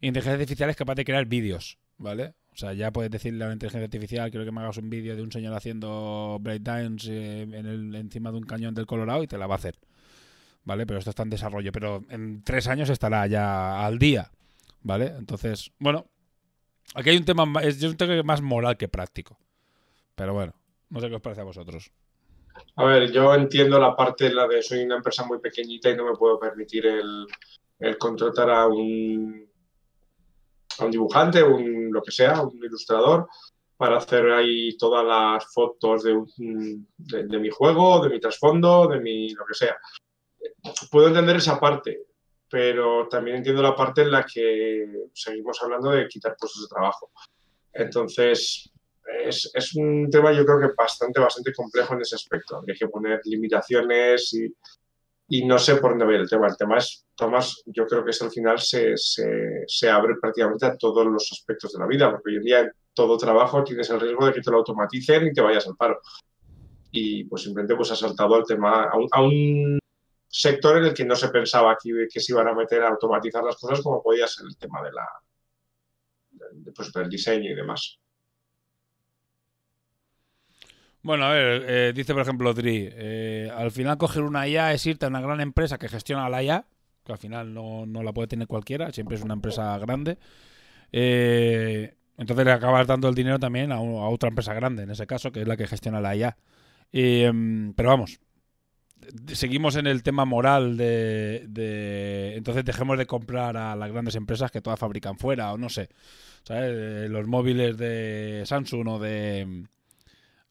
inteligencias 0.00 0.40
artificiales 0.40 0.76
capaces 0.76 0.96
de 0.96 1.04
crear 1.04 1.26
vídeos. 1.26 1.78
¿vale? 1.98 2.34
O 2.52 2.56
sea, 2.56 2.72
ya 2.72 2.92
puedes 2.92 3.10
decirle 3.10 3.44
a 3.44 3.48
la 3.48 3.52
inteligencia 3.54 3.84
artificial, 3.84 4.30
quiero 4.30 4.44
que 4.44 4.52
me 4.52 4.60
hagas 4.60 4.76
un 4.78 4.90
vídeo 4.90 5.16
de 5.16 5.22
un 5.22 5.32
señor 5.32 5.54
haciendo 5.54 6.38
breakdowns 6.40 7.06
eh, 7.08 7.42
en 7.42 7.66
el, 7.66 7.94
encima 7.94 8.30
de 8.30 8.38
un 8.38 8.44
cañón 8.44 8.74
del 8.74 8.86
Colorado 8.86 9.22
y 9.22 9.26
te 9.26 9.38
la 9.38 9.46
va 9.46 9.54
a 9.54 9.58
hacer. 9.58 9.76
¿Vale? 10.64 10.86
Pero 10.86 10.98
esto 10.98 11.10
está 11.10 11.22
en 11.22 11.30
desarrollo. 11.30 11.70
Pero 11.72 12.02
en 12.08 12.42
tres 12.42 12.66
años 12.68 12.88
estará 12.90 13.26
ya 13.26 13.84
al 13.84 13.98
día. 13.98 14.30
¿Vale? 14.82 15.06
Entonces, 15.18 15.70
bueno, 15.78 16.06
aquí 16.94 17.10
hay 17.10 17.16
un 17.16 17.24
tema, 17.24 17.46
ma- 17.46 17.62
es, 17.62 17.82
un 17.82 17.96
tema 17.96 18.22
más 18.22 18.42
moral 18.42 18.76
que 18.76 18.88
práctico. 18.88 19.38
Pero 20.14 20.34
bueno, 20.34 20.52
no 20.90 21.00
sé 21.00 21.08
qué 21.08 21.14
os 21.16 21.22
parece 21.22 21.40
a 21.40 21.44
vosotros. 21.44 21.90
A 22.76 22.84
ver, 22.84 23.10
yo 23.10 23.34
entiendo 23.34 23.78
la 23.80 23.96
parte 23.96 24.32
la 24.32 24.46
de 24.46 24.62
soy 24.62 24.84
una 24.84 24.96
empresa 24.96 25.24
muy 25.26 25.38
pequeñita 25.40 25.90
y 25.90 25.96
no 25.96 26.04
me 26.04 26.16
puedo 26.16 26.38
permitir 26.38 26.86
el, 26.86 27.26
el 27.80 27.98
contratar 27.98 28.48
a 28.50 28.66
un, 28.68 29.48
a 30.78 30.84
un 30.84 30.90
dibujante, 30.90 31.42
un 31.42 31.90
lo 31.92 32.00
que 32.02 32.12
sea, 32.12 32.42
un 32.42 32.56
ilustrador, 32.62 33.28
para 33.76 33.96
hacer 33.96 34.30
ahí 34.30 34.76
todas 34.76 35.04
las 35.04 35.52
fotos 35.52 36.04
de, 36.04 36.12
un- 36.12 36.86
de, 36.96 37.24
de 37.26 37.38
mi 37.38 37.50
juego, 37.50 38.00
de 38.04 38.10
mi 38.10 38.20
trasfondo, 38.20 38.86
de 38.86 39.00
mi 39.00 39.30
lo 39.30 39.44
que 39.46 39.54
sea. 39.54 39.76
Puedo 40.90 41.08
entender 41.08 41.36
esa 41.36 41.58
parte, 41.58 42.06
pero 42.50 43.08
también 43.08 43.38
entiendo 43.38 43.62
la 43.62 43.74
parte 43.74 44.02
en 44.02 44.10
la 44.10 44.24
que 44.24 45.08
seguimos 45.12 45.62
hablando 45.62 45.90
de 45.90 46.08
quitar 46.08 46.36
puestos 46.38 46.62
de 46.62 46.68
trabajo. 46.68 47.10
Entonces, 47.72 48.70
es, 49.24 49.50
es 49.54 49.74
un 49.74 50.08
tema 50.10 50.32
yo 50.32 50.44
creo 50.44 50.60
que 50.60 50.74
bastante, 50.76 51.20
bastante 51.20 51.52
complejo 51.52 51.94
en 51.94 52.02
ese 52.02 52.14
aspecto. 52.14 52.62
Hay 52.66 52.74
que 52.74 52.88
poner 52.88 53.20
limitaciones 53.24 54.32
y, 54.34 54.54
y 55.28 55.44
no 55.46 55.58
sé 55.58 55.76
por 55.76 55.90
dónde 55.90 56.04
va 56.04 56.14
el 56.14 56.28
tema. 56.28 56.46
El 56.46 56.56
tema 56.56 56.78
es, 56.78 57.06
Tomás, 57.14 57.62
yo 57.66 57.86
creo 57.86 58.04
que 58.04 58.10
esto 58.10 58.26
al 58.26 58.30
final 58.30 58.58
se, 58.60 58.96
se, 58.96 59.64
se 59.66 59.90
abre 59.90 60.14
prácticamente 60.20 60.66
a 60.66 60.76
todos 60.76 61.06
los 61.06 61.30
aspectos 61.32 61.72
de 61.72 61.78
la 61.78 61.86
vida, 61.86 62.10
porque 62.10 62.30
hoy 62.30 62.36
en 62.36 62.42
día 62.42 62.60
en 62.60 62.72
todo 62.92 63.16
trabajo 63.16 63.64
tienes 63.64 63.90
el 63.90 64.00
riesgo 64.00 64.26
de 64.26 64.32
que 64.32 64.40
te 64.40 64.50
lo 64.50 64.58
automaticen 64.58 65.26
y 65.26 65.32
te 65.32 65.40
vayas 65.40 65.66
al 65.66 65.76
paro. 65.76 66.00
Y 66.90 67.24
pues 67.24 67.42
simplemente 67.42 67.74
pues 67.74 67.90
ha 67.90 67.96
saltado 67.96 68.36
al 68.36 68.44
tema, 68.44 68.84
a 68.84 68.96
un, 68.96 69.08
a 69.10 69.22
un 69.22 69.78
sector 70.34 70.78
en 70.78 70.84
el 70.86 70.94
que 70.94 71.04
no 71.04 71.16
se 71.16 71.28
pensaba 71.30 71.76
que, 71.82 72.08
que 72.12 72.20
se 72.20 72.32
iban 72.32 72.48
a 72.48 72.54
meter 72.54 72.82
a 72.82 72.88
automatizar 72.88 73.44
las 73.44 73.56
cosas 73.56 73.80
como 73.82 74.02
podía 74.02 74.26
ser 74.26 74.46
el 74.48 74.56
tema 74.58 74.82
de 74.82 74.92
la, 74.92 75.06
pues, 76.74 76.92
del 76.92 77.08
diseño 77.08 77.50
y 77.50 77.54
demás. 77.54 77.98
Bueno, 81.02 81.26
a 81.26 81.32
ver, 81.32 81.64
eh, 81.68 81.92
dice 81.94 82.14
por 82.14 82.22
ejemplo 82.22 82.54
Dri, 82.54 82.88
eh, 82.92 83.50
al 83.54 83.70
final 83.70 83.98
coger 83.98 84.22
una 84.22 84.48
IA 84.48 84.72
es 84.72 84.86
irte 84.86 85.04
a 85.06 85.08
una 85.10 85.20
gran 85.20 85.40
empresa 85.40 85.78
que 85.78 85.88
gestiona 85.88 86.30
la 86.30 86.42
IA, 86.42 86.66
que 87.04 87.12
al 87.12 87.18
final 87.18 87.52
no, 87.52 87.84
no 87.86 88.02
la 88.02 88.12
puede 88.14 88.28
tener 88.28 88.48
cualquiera, 88.48 88.90
siempre 88.92 89.16
es 89.16 89.22
una 89.22 89.34
empresa 89.34 89.76
grande. 89.78 90.18
Eh, 90.92 91.94
entonces 92.18 92.46
le 92.46 92.52
acabas 92.52 92.86
dando 92.86 93.08
el 93.08 93.14
dinero 93.16 93.38
también 93.40 93.72
a, 93.72 93.76
a 93.76 93.80
otra 93.82 94.30
empresa 94.30 94.54
grande, 94.54 94.84
en 94.84 94.90
ese 94.90 95.06
caso, 95.06 95.32
que 95.32 95.42
es 95.42 95.48
la 95.48 95.56
que 95.56 95.66
gestiona 95.68 96.00
la 96.00 96.16
IA. 96.16 96.38
Pero 97.76 97.88
vamos, 97.90 98.20
seguimos 99.32 99.76
en 99.76 99.86
el 99.86 100.02
tema 100.02 100.24
moral 100.24 100.76
de, 100.76 101.44
de- 101.48 102.34
Entonces 102.36 102.64
dejemos 102.64 102.98
de 102.98 103.06
comprar 103.06 103.56
a 103.56 103.76
las 103.76 103.90
grandes 103.92 104.14
empresas 104.16 104.50
que 104.50 104.60
todas 104.60 104.78
fabrican 104.78 105.18
fuera, 105.18 105.52
o 105.52 105.58
no 105.58 105.68
sé. 105.68 105.88
¿sabes? 106.44 106.70
Eh, 106.74 107.08
Los 107.10 107.26
móviles 107.26 107.76
de 107.78 108.42
Samsung 108.46 108.88
o 108.88 108.98
de 108.98 109.64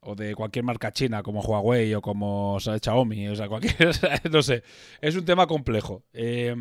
o 0.01 0.15
de 0.15 0.35
cualquier 0.35 0.65
marca 0.65 0.91
china 0.91 1.23
como 1.23 1.41
Huawei 1.41 1.93
o 1.95 2.01
como 2.01 2.57
Xiaomi, 2.59 3.29
o 3.29 3.35
sea, 3.35 3.47
cualquier, 3.47 3.91
no 4.31 4.41
sé, 4.43 4.63
es 5.01 5.15
un 5.15 5.23
tema 5.25 5.47
complejo. 5.47 6.03
Eh, 6.13 6.55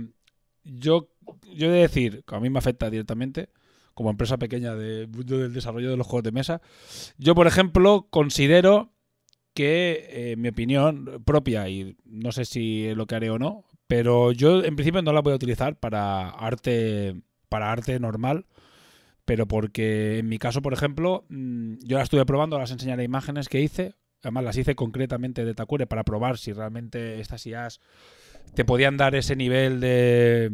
yo, 0.65 1.09
yo 1.53 1.67
he 1.67 1.71
de 1.71 1.81
decir, 1.81 2.23
que 2.25 2.35
a 2.37 2.41
mí 2.41 2.51
me 2.51 2.59
afecta 2.61 2.89
directamente, 2.89 3.49
como 3.95 4.11
empresa 4.11 4.39
pequeña 4.39 4.75
de- 4.77 5.07
del 5.09 5.53
desarrollo 5.53 5.91
de 5.91 5.97
los 5.97 6.07
juegos 6.07 6.23
de 6.23 6.31
mesa, 6.33 6.63
yo, 7.19 7.35
por 7.35 7.49
ejemplo, 7.49 8.07
considero 8.11 8.92
que, 9.55 10.07
eh, 10.11 10.37
mi 10.37 10.49
opinión 10.49 11.23
propia, 11.25 11.69
y 11.69 11.97
no 12.05 12.33
sé 12.33 12.45
si 12.45 12.95
lo 12.95 13.07
que 13.07 13.15
haré 13.15 13.31
o 13.31 13.39
no, 13.39 13.65
pero 13.87 14.33
yo 14.33 14.65
en 14.65 14.77
principio 14.77 15.03
no 15.03 15.13
la 15.13 15.21
voy 15.21 15.33
a 15.33 15.37
utilizar 15.37 15.77
para 15.79 16.31
arte, 16.31 17.21
para 17.49 17.71
arte 17.71 17.99
normal, 18.01 18.47
pero 19.25 19.47
porque 19.47 20.19
en 20.19 20.29
mi 20.29 20.39
caso, 20.39 20.63
por 20.63 20.73
ejemplo, 20.73 21.25
mm, 21.29 21.75
yo 21.85 21.99
la 21.99 22.03
estuve 22.03 22.27
probando, 22.27 22.59
las 22.59 22.71
enseñaré 22.71 23.05
imágenes 23.05 23.49
que 23.49 23.61
hice, 23.61 23.95
además 24.23 24.45
las 24.45 24.57
hice 24.57 24.75
concretamente 24.75 25.45
de 25.45 25.55
Takure 25.55 25.87
para 25.87 26.05
probar 26.05 26.39
si 26.39 26.53
realmente 26.53 27.21
estas 27.21 27.47
IAs 27.47 27.81
te 28.55 28.65
podían 28.65 28.97
dar 28.97 29.15
ese 29.15 29.37
nivel 29.37 29.81
de, 29.81 30.53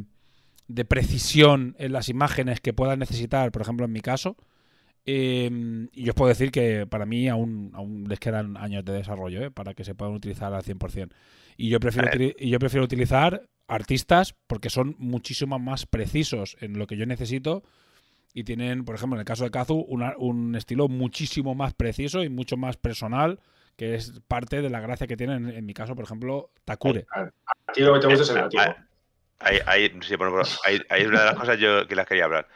de 0.68 0.84
precisión 0.84 1.74
en 1.78 1.92
las 1.92 2.08
imágenes 2.08 2.60
que 2.60 2.72
puedas 2.72 2.98
necesitar, 2.98 3.50
por 3.52 3.62
ejemplo, 3.62 3.86
en 3.86 3.92
mi 3.92 4.00
caso. 4.00 4.36
Eh, 5.10 5.48
y 5.92 6.04
yo 6.04 6.10
os 6.10 6.14
puedo 6.14 6.28
decir 6.28 6.50
que 6.50 6.86
para 6.86 7.06
mí 7.06 7.28
aún, 7.28 7.70
aún 7.72 8.04
les 8.08 8.20
quedan 8.20 8.58
años 8.58 8.84
de 8.84 8.92
desarrollo 8.92 9.42
¿eh? 9.42 9.50
para 9.50 9.72
que 9.72 9.82
se 9.82 9.94
puedan 9.94 10.14
utilizar 10.14 10.52
al 10.52 10.62
100%. 10.62 11.14
Y 11.56 11.70
yo 11.70 11.80
prefiero, 11.80 12.10
y 12.38 12.50
yo 12.50 12.58
prefiero 12.58 12.84
utilizar 12.84 13.42
artistas 13.68 14.34
porque 14.46 14.68
son 14.68 14.96
muchísimo 14.98 15.58
más 15.58 15.86
precisos 15.86 16.58
en 16.60 16.78
lo 16.78 16.86
que 16.86 16.98
yo 16.98 17.06
necesito 17.06 17.62
y 18.34 18.44
tienen, 18.44 18.84
por 18.84 18.96
ejemplo, 18.96 19.16
en 19.16 19.20
el 19.20 19.24
caso 19.24 19.44
de 19.44 19.50
Kazu, 19.50 19.76
una- 19.88 20.14
un 20.18 20.54
estilo 20.54 20.88
muchísimo 20.88 21.54
más 21.54 21.72
preciso 21.72 22.22
y 22.22 22.28
mucho 22.28 22.58
más 22.58 22.76
personal, 22.76 23.40
que 23.76 23.94
es 23.94 24.20
parte 24.28 24.60
de 24.60 24.68
la 24.68 24.80
gracia 24.80 25.06
que 25.06 25.16
tienen, 25.16 25.48
en 25.48 25.64
mi 25.64 25.72
caso, 25.72 25.94
por 25.94 26.04
ejemplo, 26.04 26.50
Takure. 26.66 27.06
A 27.14 27.72
ti 27.72 27.80
lo 27.80 27.94
que 27.94 28.00
te 28.00 28.06
gusta 28.08 28.24
es 28.24 28.28
el 28.30 28.36
nativo. 28.36 28.62
Ah, 28.62 28.84
Ahí, 29.40 29.58
ahí, 29.66 29.84
sí, 30.02 30.16
por 30.18 30.26
ejemplo, 30.28 30.42
ahí- 30.66 30.82
ahí 30.90 31.02
es 31.02 31.08
una 31.08 31.20
de 31.20 31.24
las 31.26 31.34
cosas 31.36 31.58
yo 31.58 31.86
que 31.86 31.94
las 31.94 32.06
quería 32.06 32.24
hablar. 32.24 32.46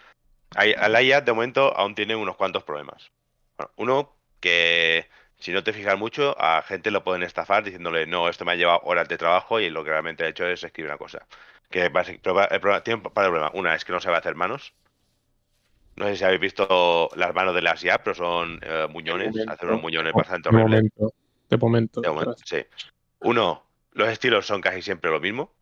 Ahí, 0.57 0.75
a 0.77 0.89
la 0.89 1.03
IA 1.03 1.21
de 1.21 1.33
momento 1.33 1.77
aún 1.77 1.95
tiene 1.95 2.17
unos 2.17 2.37
cuantos 2.37 2.63
problemas. 2.65 3.11
Bueno, 3.57 3.73
uno, 3.77 4.17
que 4.41 5.09
si 5.39 5.53
no 5.53 5.65
te 5.65 5.73
fijas 5.73 5.99
mucho, 5.99 6.37
a 6.41 6.63
gente 6.63 6.91
lo 6.91 7.03
pueden 7.03 7.23
estafar 7.23 7.65
diciéndole, 7.65 8.07
no, 8.07 8.29
esto 8.29 8.45
me 8.45 8.53
ha 8.53 8.57
llevado 8.57 8.81
horas 8.85 9.09
de 9.09 9.19
trabajo 9.19 9.61
y 9.61 9.71
lo 9.71 9.83
que 9.83 9.91
realmente 9.91 10.25
ha 10.25 10.29
hecho 10.29 10.47
es 10.47 10.63
escribir 10.63 10.91
una 10.91 10.99
cosa. 10.99 11.27
Que 11.71 11.87
el 11.87 11.93
problema, 12.21 12.83
tiene 12.83 13.03
un 13.03 13.13
par 13.13 13.25
de 13.25 13.31
problemas. 13.31 13.51
Una 13.55 13.75
es 13.75 13.85
que 13.85 13.93
no 13.93 14.01
sabe 14.01 14.19
hacer 14.19 14.35
manos. 14.35 14.75
No 15.97 16.07
sé 16.07 16.17
si 16.17 16.25
habéis 16.25 16.41
visto 16.41 17.11
las 17.17 17.35
manos 17.35 17.55
de 17.55 17.63
las 17.63 17.83
IA, 17.83 18.03
pero 18.03 18.15
son 18.15 18.61
eh, 18.63 18.87
muñones. 18.91 19.31
momento. 19.31 19.53
Hacen 19.53 19.69
unos 19.69 19.83
muñones 19.83 20.13
bastante 20.13 20.49
De 20.49 20.57
horribles. 20.57 20.91
momento. 20.97 21.15
De 21.49 21.57
momento. 21.57 22.01
De 22.03 22.09
momento, 22.09 22.37
sí. 22.45 22.65
Uno, 23.21 23.65
los 23.93 24.09
estilos 24.09 24.47
son 24.47 24.61
casi 24.61 24.83
siempre 24.83 25.11
lo 25.11 25.21
mismo. 25.21 25.53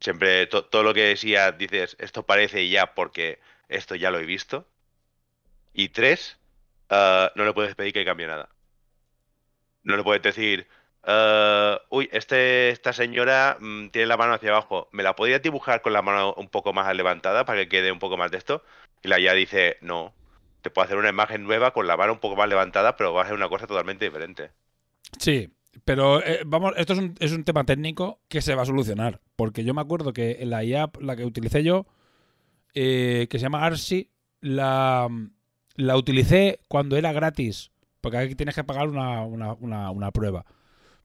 Siempre 0.00 0.46
to- 0.46 0.64
todo 0.64 0.82
lo 0.82 0.92
que 0.94 1.02
decía 1.04 1.52
dices, 1.52 1.96
esto 1.98 2.24
parece 2.24 2.68
ya 2.68 2.94
porque 2.94 3.38
esto 3.68 3.94
ya 3.94 4.10
lo 4.10 4.18
he 4.18 4.26
visto. 4.26 4.66
Y 5.72 5.88
tres, 5.88 6.38
ah, 6.90 7.32
no 7.34 7.44
le 7.44 7.52
puedes 7.52 7.74
pedir 7.74 7.92
que 7.92 8.04
cambie 8.04 8.26
nada. 8.26 8.48
No 9.82 9.96
le 9.96 10.02
puedes 10.02 10.22
decir, 10.22 10.66
ah, 11.02 11.80
uy, 11.90 12.08
este, 12.12 12.70
esta 12.70 12.92
señora 12.92 13.56
mm, 13.60 13.88
tiene 13.88 14.06
la 14.06 14.16
mano 14.16 14.34
hacia 14.34 14.50
abajo. 14.50 14.88
¿Me 14.92 15.02
la 15.02 15.14
podrías 15.16 15.42
dibujar 15.42 15.82
con 15.82 15.92
la 15.92 16.02
mano 16.02 16.34
un 16.34 16.48
poco 16.48 16.72
más 16.72 16.94
levantada 16.94 17.44
para 17.44 17.60
que 17.60 17.68
quede 17.68 17.92
un 17.92 17.98
poco 17.98 18.16
más 18.16 18.30
de 18.30 18.38
esto? 18.38 18.64
Y 19.02 19.08
la 19.08 19.18
ya 19.18 19.34
dice, 19.34 19.78
no. 19.80 20.14
Te 20.62 20.70
puedo 20.70 20.84
hacer 20.86 20.96
una 20.96 21.10
imagen 21.10 21.44
nueva 21.44 21.72
con 21.72 21.86
la 21.86 21.96
mano 21.96 22.12
un 22.14 22.20
poco 22.20 22.36
más 22.36 22.48
levantada, 22.48 22.96
pero 22.96 23.12
va 23.12 23.22
a 23.22 23.26
ser 23.26 23.34
una 23.34 23.50
cosa 23.50 23.66
totalmente 23.66 24.06
diferente. 24.06 24.50
Sí, 25.18 25.50
pero 25.84 26.24
eh, 26.24 26.40
vamos, 26.46 26.72
esto 26.76 26.92
es 26.94 26.98
un, 26.98 27.14
es 27.18 27.32
un 27.32 27.44
tema 27.44 27.64
técnico 27.64 28.20
que 28.28 28.40
se 28.42 28.54
va 28.54 28.62
a 28.62 28.66
solucionar. 28.66 29.20
Porque 29.36 29.64
yo 29.64 29.74
me 29.74 29.80
acuerdo 29.80 30.12
que 30.12 30.38
en 30.40 30.50
la 30.50 30.64
IA, 30.64 30.90
la 31.00 31.16
que 31.16 31.24
utilicé 31.24 31.62
yo, 31.64 31.86
eh, 32.74 33.26
que 33.30 33.38
se 33.38 33.42
llama 33.44 33.64
Arsi, 33.64 34.10
la, 34.40 35.08
la 35.76 35.96
utilicé 35.96 36.60
cuando 36.68 36.96
era 36.96 37.12
gratis. 37.12 37.70
Porque 38.00 38.18
aquí 38.18 38.34
tienes 38.34 38.54
que 38.54 38.64
pagar 38.64 38.88
una, 38.88 39.22
una, 39.22 39.54
una, 39.54 39.90
una 39.90 40.10
prueba. 40.10 40.44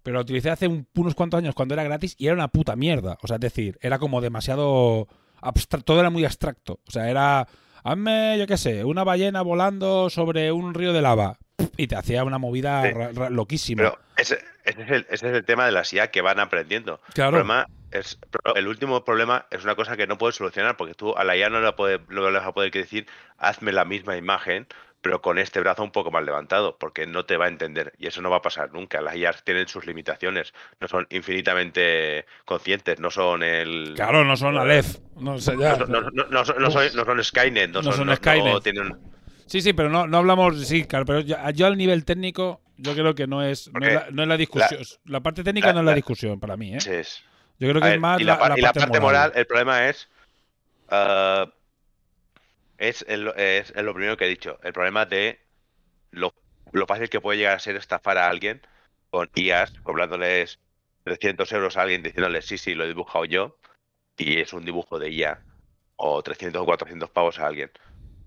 Pero 0.03 0.15
la 0.15 0.22
utilicé 0.22 0.49
hace 0.49 0.67
un- 0.67 0.88
unos 0.95 1.15
cuantos 1.15 1.38
años 1.38 1.55
cuando 1.55 1.74
era 1.74 1.84
gratis 1.84 2.15
y 2.17 2.26
era 2.26 2.36
una 2.36 2.47
puta 2.49 2.76
mierda. 2.76 3.17
O 3.22 3.28
sea, 3.28 3.36
es 3.36 3.41
decir, 3.41 3.78
era 3.82 3.99
como 3.99 4.22
demasiado 4.22 5.07
abstracto. 5.41 5.86
Todo 5.86 5.99
era 5.99 6.09
muy 6.09 6.26
abstracto. 6.26 6.80
O 6.88 6.91
sea, 6.91 7.09
era. 7.09 7.47
Hazme, 7.82 8.36
yo 8.38 8.45
qué 8.45 8.57
sé, 8.57 8.84
una 8.84 9.05
ballena 9.05 9.41
volando 9.41 10.09
sobre 10.09 10.51
un 10.51 10.74
río 10.74 10.91
de 10.91 11.01
lava. 11.01 11.38
Y 11.78 11.88
te 11.88 11.95
hacía 11.95 12.24
una 12.26 12.38
movida 12.38 12.84
Sí. 12.84 13.20
loquísima. 13.30 13.84
Pero 13.84 13.97
ese, 14.17 14.38
ese 14.70 14.82
es 14.84 14.89
el, 14.91 15.07
ese 15.09 15.28
es 15.30 15.34
el 15.36 15.45
tema 15.45 15.65
de 15.65 15.72
las 15.72 15.91
IA 15.93 16.11
que 16.11 16.22
van 16.22 16.39
aprendiendo. 16.39 16.99
El, 17.09 17.13
problema 17.32 17.67
es, 17.91 18.20
el 18.55 18.67
último 18.67 19.03
problema 19.03 19.45
es 19.51 19.63
una 19.63 19.76
cosa 19.76 19.97
que 19.97 20.07
no 20.07 20.17
puedes 20.17 20.36
solucionar 20.36 20.78
porque 20.78 20.93
tú 20.93 21.15
a 21.17 21.24
la 21.24 21.36
IA 21.36 21.49
no 21.49 21.59
le, 21.61 21.72
puede- 21.74 21.99
no 22.09 22.30
le 22.30 22.38
vas 22.38 22.47
a 22.47 22.53
poder 22.53 22.72
decir 22.72 23.07
hazme 23.38 23.72
la 23.72 23.86
misma 23.86 24.15
imagen, 24.17 24.67
pero 25.01 25.22
con 25.22 25.38
este 25.38 25.61
brazo 25.61 25.82
un 25.82 25.91
poco 25.91 26.11
más 26.11 26.24
levantado, 26.26 26.78
porque 26.78 27.07
no 27.07 27.24
te 27.26 27.38
va 27.38 27.45
a 27.45 27.47
entender 27.47 27.93
y 27.97 28.07
eso 28.07 28.22
no 28.22 28.30
va 28.30 28.38
a 28.38 28.41
pasar 28.41 28.74
nunca. 28.74 28.99
Las 29.01 29.15
IA 29.15 29.32
tienen 29.43 29.67
sus 29.70 29.86
limitaciones, 29.86 30.53
no 30.82 30.88
son 30.89 31.07
infinitamente 31.09 32.26
conscientes, 32.45 32.99
no 32.99 33.09
son 33.09 33.43
el. 33.43 33.93
Claro, 33.95 34.24
no 34.26 34.36
son 34.36 34.57
Aleph. 34.57 34.97
No 35.15 35.39
sé 35.39 35.57
ya. 35.57 35.78
No, 35.78 35.86
no- 35.88 36.09
no- 36.11 36.26
no 36.30 36.45
son, 36.45 36.61
no 36.61 36.70
son- 36.72 36.95
no 36.95 37.05
son 37.05 37.24
Skynet, 37.24 37.70
no, 37.72 37.82
son 37.82 38.15
Skynet. 38.15 38.61
tienen- 38.63 38.97
Sí, 39.45 39.61
sí, 39.61 39.74
pero 39.74 39.89
no, 39.89 40.05
no 40.05 40.17
hablamos. 40.17 40.67
Sí, 40.67 40.84
claro, 40.86 41.05
pero 41.05 41.22
yo, 41.22 41.36
yo 41.55 41.65
al 41.65 41.78
nivel 41.78 42.05
técnico, 42.05 42.61
yo 42.82 42.94
creo 42.94 43.16
que 43.16 43.28
no 43.28 43.44
es, 43.44 43.72
no 43.74 43.86
es, 43.86 43.94
la, 43.94 44.08
no 44.12 44.22
es 44.24 44.28
la 44.28 44.38
discusión. 44.38 44.82
La, 45.06 45.22
parte 45.22 45.44
técnica 45.44 45.68
la- 45.68 45.74
no 45.74 45.80
es 45.82 45.86
la 45.86 45.94
discusión 45.94 46.40
para 46.40 46.58
mí, 46.58 46.74
¿eh? 46.76 46.82
sí, 46.82 46.90
es- 46.92 47.24
Yo 47.60 47.70
creo 47.70 47.82
que 47.82 47.88
ver, 47.88 47.96
es 47.96 48.02
más 48.02 48.22
y 48.22 48.24
la, 48.24 48.34
la, 48.34 48.40
par- 48.40 48.50
la 48.50 48.58
y 48.58 48.62
la 48.62 48.68
parte, 48.68 48.80
parte 48.80 49.00
moral, 49.00 49.32
el 49.36 49.46
problema 49.46 49.90
es. 49.90 50.10
es, 52.78 53.06
el- 53.08 53.28
es- 53.36 53.72
es 53.76 53.84
lo 53.84 53.94
primero 53.94 54.18
que 54.18 54.26
he 54.26 54.30
dicho. 54.30 54.60
El 54.64 54.74
problema 54.74 55.06
de 55.06 55.40
lo, 56.12 56.34
lo 56.72 56.88
fácil 56.88 57.10
que 57.10 57.22
puede 57.22 57.38
llegar 57.40 57.56
a 57.56 57.60
ser 57.60 57.76
estafar 57.76 58.18
a 58.18 58.30
alguien 58.30 58.62
con 59.10 59.30
IAS, 59.36 59.74
cobrándoles 59.84 60.60
300 61.04 61.52
euros 61.52 61.78
a 61.78 61.82
alguien 61.82 62.04
diciéndole 62.04 62.42
sí, 62.42 62.58
sí, 62.58 62.76
lo 62.76 62.84
he 62.84 62.88
dibujado 62.88 63.26
yo, 63.26 63.58
y 64.18 64.40
es 64.40 64.54
un 64.54 64.66
dibujo 64.66 65.00
de 65.00 65.10
IA, 65.12 65.44
o 65.96 66.22
300 66.24 66.62
o 66.62 66.66
400 66.66 67.10
pavos 67.10 67.40
a 67.40 67.48
alguien. 67.48 67.72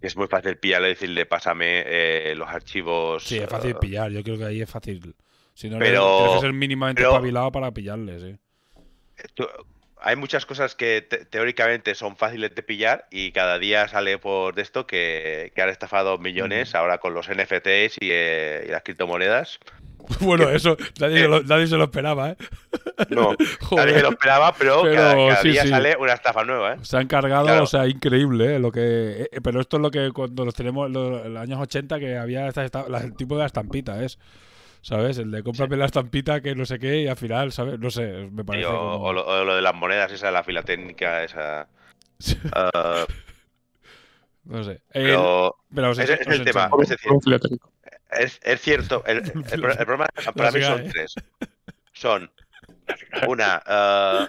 Es 0.03 0.17
muy 0.17 0.27
fácil 0.27 0.57
pillarle 0.59 0.89
y 0.89 0.91
decirle, 0.95 1.27
pásame 1.27 1.85
eh, 1.87 2.35
los 2.35 2.49
archivos. 2.49 3.23
Sí, 3.25 3.39
es 3.39 3.49
fácil 3.49 3.71
eh, 3.71 3.75
pillar. 3.81 4.11
Yo 4.11 4.23
creo 4.23 4.37
que 4.37 4.45
ahí 4.45 4.61
es 4.61 4.69
fácil. 4.69 5.15
Si 5.55 5.71
no, 5.71 5.79
Pero- 5.79 6.17
tienes 6.19 6.35
que 6.35 6.41
ser 6.41 6.53
mínimamente 6.53 7.01
pero- 7.03 7.13
espabilado 7.13 7.53
para 7.53 7.71
pillarle, 7.73 8.19
sí. 8.19 8.37
tú- 9.35 9.47
hay 10.03 10.17
muchas 10.17 10.47
cosas 10.47 10.75
que 10.75 11.03
te- 11.03 11.25
teóricamente 11.25 11.95
son 11.95 12.17
fáciles 12.17 12.55
de 12.55 12.63
pillar 12.63 13.07
y 13.11 13.33
cada 13.33 13.59
día 13.59 13.89
sale 13.89 14.19
por 14.19 14.55
de 14.55 14.63
esto 14.63 14.87
que, 14.87 15.53
que 15.55 15.63
han 15.63 15.69
estafado 15.69 16.19
millones 16.19 16.75
ahora 16.75 16.99
con 16.99 17.15
los 17.15 17.29
NFTs 17.29 17.97
y, 18.01 18.09
eh, 18.11 18.65
y 18.67 18.71
las 18.71 18.83
criptomonedas. 18.83 19.59
Bueno, 20.19 20.51
eso 20.51 20.77
nadie, 20.99 21.21
se 21.21 21.29
lo, 21.29 21.43
nadie 21.45 21.69
se 21.69 21.77
lo 21.77 21.85
esperaba, 21.85 22.31
¿eh? 22.31 22.37
No, 23.11 23.37
Joder. 23.61 23.87
nadie 23.87 24.03
lo 24.03 24.11
esperaba, 24.11 24.53
pero, 24.53 24.83
Pero 24.83 24.97
cada, 24.97 25.15
cada 25.15 25.43
sí, 25.43 25.51
día 25.51 25.63
sí. 25.63 25.69
sale 25.69 25.97
una 25.97 26.13
estafa 26.15 26.43
nueva, 26.45 26.75
¿eh? 26.75 26.77
Se 26.83 26.97
han 26.97 27.07
cargado, 27.07 27.47
Claro. 27.47 27.63
o 27.63 27.67
sea, 27.67 27.87
increíble, 27.87 28.57
¿eh? 28.57 28.59
Lo 28.59 28.73
que, 28.73 29.29
eh, 29.31 29.41
pero 29.45 29.61
esto 29.61 29.77
es 29.77 29.83
lo 29.83 29.93
que 29.93 30.11
cuando 30.13 30.45
los 30.45 30.55
tenemos 30.57 30.89
en 30.89 30.93
los, 30.95 31.25
los 31.27 31.41
años 31.41 31.61
80 31.61 32.01
que 32.01 32.17
había 32.19 32.49
esta, 32.49 32.65
esta- 32.65 32.85
el 33.01 33.15
tipo 33.15 33.37
de 33.37 33.41
la 33.43 33.47
estampita, 33.47 34.03
¿es? 34.03 34.19
¿Sabes? 34.83 35.17
El 35.19 35.31
de 35.31 35.43
cómprame 35.45 35.77
la 35.77 35.85
estampita 35.87 36.41
que 36.41 36.55
no 36.57 36.67
sé 36.67 36.79
qué 36.79 37.03
y 37.03 37.07
al 37.09 37.17
final, 37.17 37.53
¿sabes? 37.53 37.79
No 37.79 37.89
sé, 37.91 38.29
me 38.33 38.45
parece 38.45 38.67
o, 38.67 38.71
como- 38.79 38.97
o 39.05 39.13
lo, 39.13 39.27
o 39.27 39.45
lo 39.45 39.55
de 39.57 39.63
las 39.63 39.75
monedas, 39.75 40.11
esa, 40.13 40.31
la 40.33 40.43
filatécnica, 40.43 41.23
esa. 41.25 41.69
ah, 42.53 43.07
No 44.45 44.65
sé. 44.65 44.83
Pero 44.93 45.55
os 45.91 45.99
es 45.99 46.11
os 46.11 46.27
el 46.27 46.45
tema. 46.45 46.69
Es 46.83 46.89
decir, 46.89 47.13
es, 48.11 48.41
es 48.43 48.61
cierto, 48.61 49.05
el, 49.07 49.19
el 49.53 49.61
pro- 49.61 49.71
el 49.73 49.87
problema 49.87 50.07
para 50.35 50.51
mí 50.51 50.61
son 50.63 50.89
tres. 50.89 51.15
Son, 51.93 52.31
una, 53.29 53.63
ah, 53.65 54.29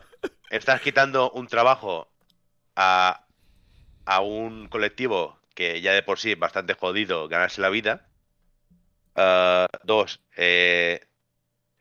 estás 0.52 0.82
quitando 0.82 1.32
un 1.32 1.48
trabajo 1.48 2.10
a, 2.76 3.26
a 4.06 4.20
un 4.22 4.68
colectivo 4.68 5.40
que 5.56 5.82
ya 5.82 5.94
de 5.94 6.04
por 6.04 6.20
sí 6.20 6.32
es 6.34 6.40
bastante 6.40 6.76
jodido 6.76 7.28
ganarse 7.28 7.60
la 7.62 7.70
vida. 7.70 8.06
Ah, 9.16 9.68
dos, 9.84 10.22
eh, 10.38 11.02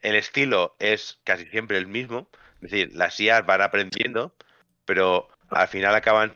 el 0.01 0.17
estilo 0.17 0.77
es 0.79 1.21
casi 1.25 1.47
siempre 1.47 1.79
el 1.79 1.87
mismo. 1.87 2.31
Es 2.63 2.71
decir, 2.73 2.91
las 2.95 3.19
IAs 3.21 3.47
van 3.47 3.63
aprendiendo, 3.63 4.37
pero 4.85 5.29
al 5.51 5.69
final 5.69 5.95
acaban 5.95 6.35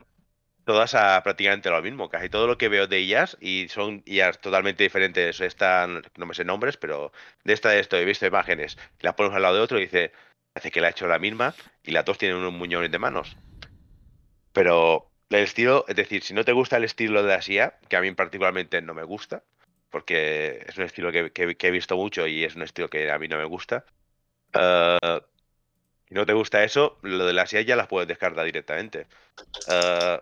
todas 0.65 0.95
a 0.95 1.23
prácticamente 1.25 1.71
lo 1.71 1.83
mismo. 1.83 2.11
Casi 2.11 2.29
todo 2.31 2.47
lo 2.49 2.59
que 2.59 2.69
veo 2.69 2.87
de 2.89 3.01
IAs, 3.03 3.39
y 3.41 3.69
son 3.69 4.03
IAs 4.07 4.41
totalmente 4.41 4.85
diferentes, 4.85 5.41
están, 5.41 6.03
no 6.17 6.27
me 6.27 6.35
sé 6.35 6.45
nombres, 6.45 6.77
pero 6.77 7.13
de 7.45 7.55
esta 7.55 7.71
de 7.71 7.81
esto 7.81 7.97
he 7.99 8.05
visto 8.05 8.27
imágenes, 8.27 8.79
las 9.01 9.15
pones 9.15 9.35
al 9.35 9.43
lado 9.43 9.57
de 9.57 9.63
otro 9.63 9.79
y 9.79 9.83
dice, 9.83 10.13
hace 10.55 10.71
que 10.71 10.81
la 10.81 10.89
ha 10.89 10.91
hecho 10.91 11.09
la 11.09 11.19
misma, 11.21 11.55
y 11.85 11.93
las 11.93 12.05
dos 12.05 12.19
tienen 12.19 12.39
unos 12.39 12.53
muñones 12.55 12.91
de 12.93 12.99
manos. 13.01 13.37
Pero 14.53 15.13
el 15.31 15.39
estilo, 15.45 15.85
es 15.89 15.97
decir, 15.97 16.23
si 16.23 16.35
no 16.35 16.45
te 16.45 16.53
gusta 16.53 16.77
el 16.79 16.85
estilo 16.85 17.23
de 17.23 17.29
la 17.29 17.41
IA, 17.47 17.79
que 17.89 17.97
a 17.97 18.01
mí 18.01 18.11
particularmente 18.13 18.81
no 18.83 18.95
me 18.95 19.05
gusta, 19.05 19.45
porque 19.91 20.65
es 20.67 20.77
un 20.79 20.85
estilo 20.85 21.13
que, 21.13 21.33
he 21.37 21.71
visto 21.71 21.97
mucho 21.97 22.27
y 22.27 22.45
es 22.45 22.57
un 22.57 22.63
estilo 22.63 22.89
que 22.89 23.11
a 23.11 23.19
mí 23.19 23.29
no 23.29 23.39
me 23.39 23.45
gusta. 23.45 23.85
eh, 24.55 25.21
si 26.09 26.15
no 26.15 26.27
te 26.27 26.33
gusta 26.33 26.65
eso, 26.65 26.99
lo 27.03 27.27
de 27.27 27.33
las 27.33 27.53
IA 27.53 27.63
ya 27.63 27.77
las 27.77 27.89
puedes 27.89 28.09
descartar 28.09 28.45
directamente. 28.45 29.09
Eh, 29.67 30.21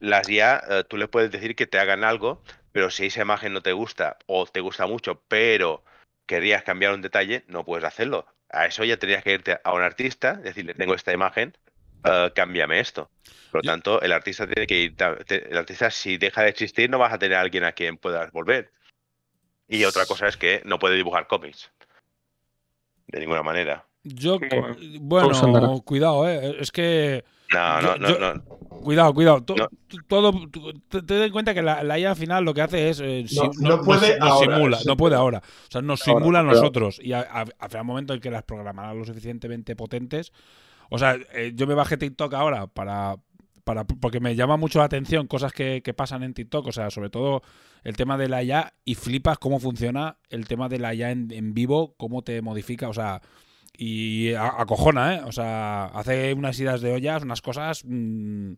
las 0.00 0.28
IA, 0.28 0.64
eh, 0.68 0.84
tú 0.88 0.96
les 0.96 1.08
puedes 1.08 1.30
decir 1.30 1.56
que 1.56 1.66
te 1.66 1.78
hagan 1.78 2.04
algo, 2.04 2.42
pero 2.72 2.90
si 2.90 3.06
esa 3.06 3.22
imagen 3.22 3.52
no 3.52 3.62
te 3.62 3.72
gusta 3.72 4.18
o 4.26 4.46
te 4.46 4.60
gusta 4.60 4.86
mucho, 4.86 5.22
pero 5.28 5.84
querías 6.26 6.62
cambiar 6.64 6.94
un 6.94 7.02
detalle, 7.02 7.44
no 7.48 7.64
puedes 7.64 7.84
hacerlo. 7.84 8.26
A 8.50 8.66
eso 8.66 8.84
ya 8.84 8.98
tendrías 8.98 9.24
que 9.24 9.34
irte 9.34 9.60
a 9.64 9.72
un 9.74 9.82
artista, 9.82 10.34
decirle, 10.34 10.74
tengo 10.74 10.94
esta 10.94 11.12
imagen, 11.12 11.56
eh, 12.04 12.30
cámbiame 12.34 12.80
esto. 12.80 13.10
Por 13.50 13.60
lo 13.60 13.62
Yo- 13.62 13.70
tanto, 13.72 14.00
el 14.02 14.12
artista 14.12 14.46
tiene 14.46 14.66
que 14.66 14.80
ir, 14.80 14.96
te- 14.96 15.50
el 15.50 15.56
artista 15.56 15.90
si 15.90 16.16
deja 16.18 16.42
de 16.42 16.48
existir 16.50 16.90
no 16.90 16.98
vas 16.98 17.12
a 17.12 17.18
tener 17.18 17.36
a 17.38 17.40
alguien 17.40 17.64
a 17.64 17.72
quien 17.72 17.96
puedas 17.96 18.30
volver. 18.32 18.70
Y 19.68 19.84
otra 19.84 20.06
cosa 20.06 20.28
es 20.28 20.36
que 20.36 20.62
no 20.64 20.78
puede 20.78 20.96
dibujar 20.96 21.26
cómics. 21.26 21.70
De 23.08 23.20
ninguna 23.20 23.42
manera. 23.42 23.84
Yo, 24.02 24.38
Bueno, 25.00 25.80
cuidado, 25.84 26.28
¿eh? 26.28 26.56
Es 26.60 26.70
que... 26.70 27.24
No, 27.52 27.80
Yo- 27.80 27.96
no, 27.96 27.96
no, 27.98 28.08
yo- 28.08 28.18
no. 28.34 28.44
Cuidado, 28.82 29.14
cuidado. 29.14 29.42
to- 29.44 29.54
No. 29.56 29.68
Todo, 30.08 30.32
tú- 30.48 30.72
te, 30.88 31.02
te 31.02 31.14
den 31.14 31.32
cuenta 31.32 31.54
que 31.54 31.62
la, 31.62 31.82
la 31.82 31.98
IA 31.98 32.10
al 32.10 32.16
final 32.16 32.44
lo 32.44 32.52
que 32.54 32.62
hace 32.62 32.88
es. 32.90 33.00
eh, 33.00 33.24
si- 33.26 33.36
No- 33.36 33.76
no 33.76 33.82
puede 33.82 34.18
nos 34.18 34.30
ahora, 34.30 34.54
simula, 34.56 34.78
sí. 34.78 34.84
no 34.88 34.96
puede 34.96 35.14
ahora. 35.16 35.38
O 35.38 35.70
sea, 35.70 35.80
nos 35.82 36.06
Ahora, 36.06 36.20
simula 36.20 36.40
a 36.40 36.42
pero- 36.42 36.54
nosotros. 36.54 37.00
Y 37.02 37.12
a- 37.12 37.20
a- 37.20 37.44
habrá 37.58 37.80
un 37.82 37.86
momento 37.86 38.14
en 38.14 38.20
que 38.20 38.30
las 38.30 38.42
programará 38.42 38.94
lo 38.94 39.04
suficientemente 39.04 39.74
potentes. 39.76 40.32
O 40.90 40.98
sea, 40.98 41.16
eh, 41.34 41.52
yo 41.54 41.66
me 41.66 41.74
bajé 41.74 41.96
TikTok 41.96 42.34
ahora 42.34 42.66
para. 42.66 43.16
Para, 43.64 43.84
porque 43.84 44.20
me 44.20 44.36
llama 44.36 44.56
mucho 44.56 44.78
la 44.78 44.84
atención 44.84 45.26
cosas 45.26 45.52
que, 45.52 45.82
que 45.82 45.92
pasan 45.92 46.22
en 46.22 46.34
TikTok, 46.34 46.68
o 46.68 46.70
sea, 46.70 46.88
sobre 46.88 47.10
todo 47.10 47.42
el 47.82 47.96
tema 47.96 48.16
de 48.16 48.28
la 48.28 48.44
IA 48.44 48.74
y 48.84 48.94
flipas 48.94 49.38
cómo 49.38 49.58
funciona 49.58 50.18
el 50.30 50.46
tema 50.46 50.68
de 50.68 50.78
la 50.78 50.94
IA 50.94 51.10
en, 51.10 51.32
en 51.32 51.52
vivo, 51.52 51.96
cómo 51.96 52.22
te 52.22 52.40
modifica, 52.42 52.88
o 52.88 52.92
sea, 52.92 53.22
y 53.76 54.34
acojona, 54.34 55.16
¿eh? 55.16 55.20
O 55.26 55.32
sea, 55.32 55.86
hace 55.86 56.32
unas 56.34 56.58
idas 56.60 56.80
de 56.80 56.92
ollas, 56.92 57.22
unas 57.24 57.42
cosas. 57.42 57.82
mm, 57.84 58.52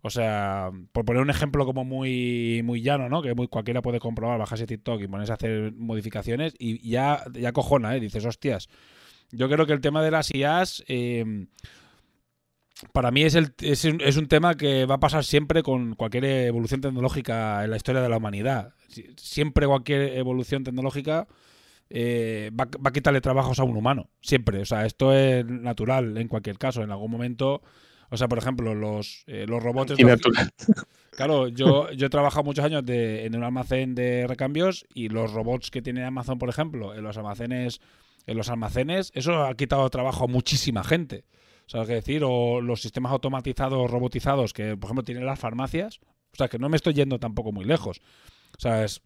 o 0.00 0.10
sea, 0.10 0.70
por 0.92 1.04
poner 1.04 1.22
un 1.22 1.30
ejemplo 1.30 1.64
como 1.66 1.84
muy, 1.84 2.62
muy 2.64 2.82
llano, 2.82 3.08
¿no? 3.08 3.20
Que 3.20 3.34
cualquiera 3.48 3.82
puede 3.82 3.98
comprobar, 3.98 4.38
bajarse 4.38 4.66
TikTok 4.66 5.02
y 5.02 5.08
ponerse 5.08 5.32
a 5.32 5.34
hacer 5.36 5.72
modificaciones 5.74 6.54
y 6.58 6.88
ya, 6.88 7.24
ya 7.32 7.52
cojona, 7.52 7.96
¿eh? 7.96 8.00
Dices, 8.00 8.24
hostias. 8.24 8.68
Yo 9.30 9.48
creo 9.48 9.66
que 9.66 9.72
el 9.72 9.80
tema 9.80 10.02
de 10.02 10.10
las 10.10 10.32
IAs. 10.34 10.84
eh, 10.88 11.46
para 12.92 13.10
mí 13.10 13.22
es, 13.22 13.34
el, 13.34 13.52
es, 13.60 13.84
un, 13.84 14.00
es 14.00 14.16
un 14.16 14.28
tema 14.28 14.54
que 14.56 14.86
va 14.86 14.96
a 14.96 15.00
pasar 15.00 15.24
siempre 15.24 15.62
con 15.64 15.94
cualquier 15.96 16.24
evolución 16.26 16.80
tecnológica 16.80 17.64
en 17.64 17.70
la 17.72 17.76
historia 17.76 18.00
de 18.00 18.08
la 18.08 18.18
humanidad. 18.18 18.72
Si- 18.88 19.06
Siempre 19.16 19.66
cualquier 19.66 20.16
evolución 20.16 20.62
tecnológica 20.62 21.26
eh, 21.90 22.50
va, 22.58 22.66
va 22.66 22.90
a 22.90 22.92
quitarle 22.92 23.20
trabajos 23.20 23.58
a 23.58 23.64
un 23.64 23.76
humano. 23.76 24.10
Siempre. 24.20 24.60
O 24.60 24.64
sea, 24.64 24.86
esto 24.86 25.12
es 25.12 25.44
natural 25.44 26.16
en 26.18 26.28
cualquier 26.28 26.56
caso. 26.58 26.82
En 26.82 26.90
algún 26.92 27.10
momento. 27.10 27.62
O 28.10 28.16
sea, 28.16 28.28
por 28.28 28.38
ejemplo, 28.38 28.74
los, 28.74 29.24
eh, 29.26 29.44
los 29.48 29.60
robots. 29.62 29.92
Claro, 31.10 31.48
yo, 31.48 31.90
yo 31.90 32.06
he 32.06 32.10
trabajado 32.10 32.44
muchos 32.44 32.64
años 32.64 32.84
de, 32.86 33.26
en 33.26 33.34
un 33.34 33.42
almacén 33.42 33.96
de 33.96 34.24
recambios 34.28 34.86
y 34.94 35.08
los 35.08 35.32
robots 35.32 35.72
que 35.72 35.82
tiene 35.82 36.04
Amazon, 36.04 36.38
por 36.38 36.48
ejemplo, 36.48 36.94
en 36.94 37.02
los 37.02 37.16
almacenes, 37.16 37.80
en 38.28 38.36
los 38.36 38.48
almacenes, 38.50 39.10
eso 39.14 39.42
ha 39.44 39.54
quitado 39.54 39.88
trabajo 39.90 40.24
a 40.24 40.28
muchísima 40.28 40.84
gente. 40.84 41.24
¿Sabes 41.66 41.88
qué 41.88 41.94
decir? 41.94 42.22
O 42.24 42.60
los 42.60 42.80
sistemas 42.80 43.12
automatizados, 43.12 43.90
robotizados, 43.90 44.52
que 44.52 44.76
por 44.76 44.86
ejemplo 44.88 45.04
tienen 45.04 45.26
las 45.26 45.38
farmacias. 45.38 45.98
O 46.32 46.36
sea, 46.36 46.48
que 46.48 46.58
no 46.58 46.68
me 46.68 46.76
estoy 46.76 46.94
yendo 46.94 47.18
tampoco 47.18 47.52
muy 47.52 47.64
lejos. 47.64 48.00
O 48.56 48.60
sea, 48.60 48.84
es- 48.84 49.02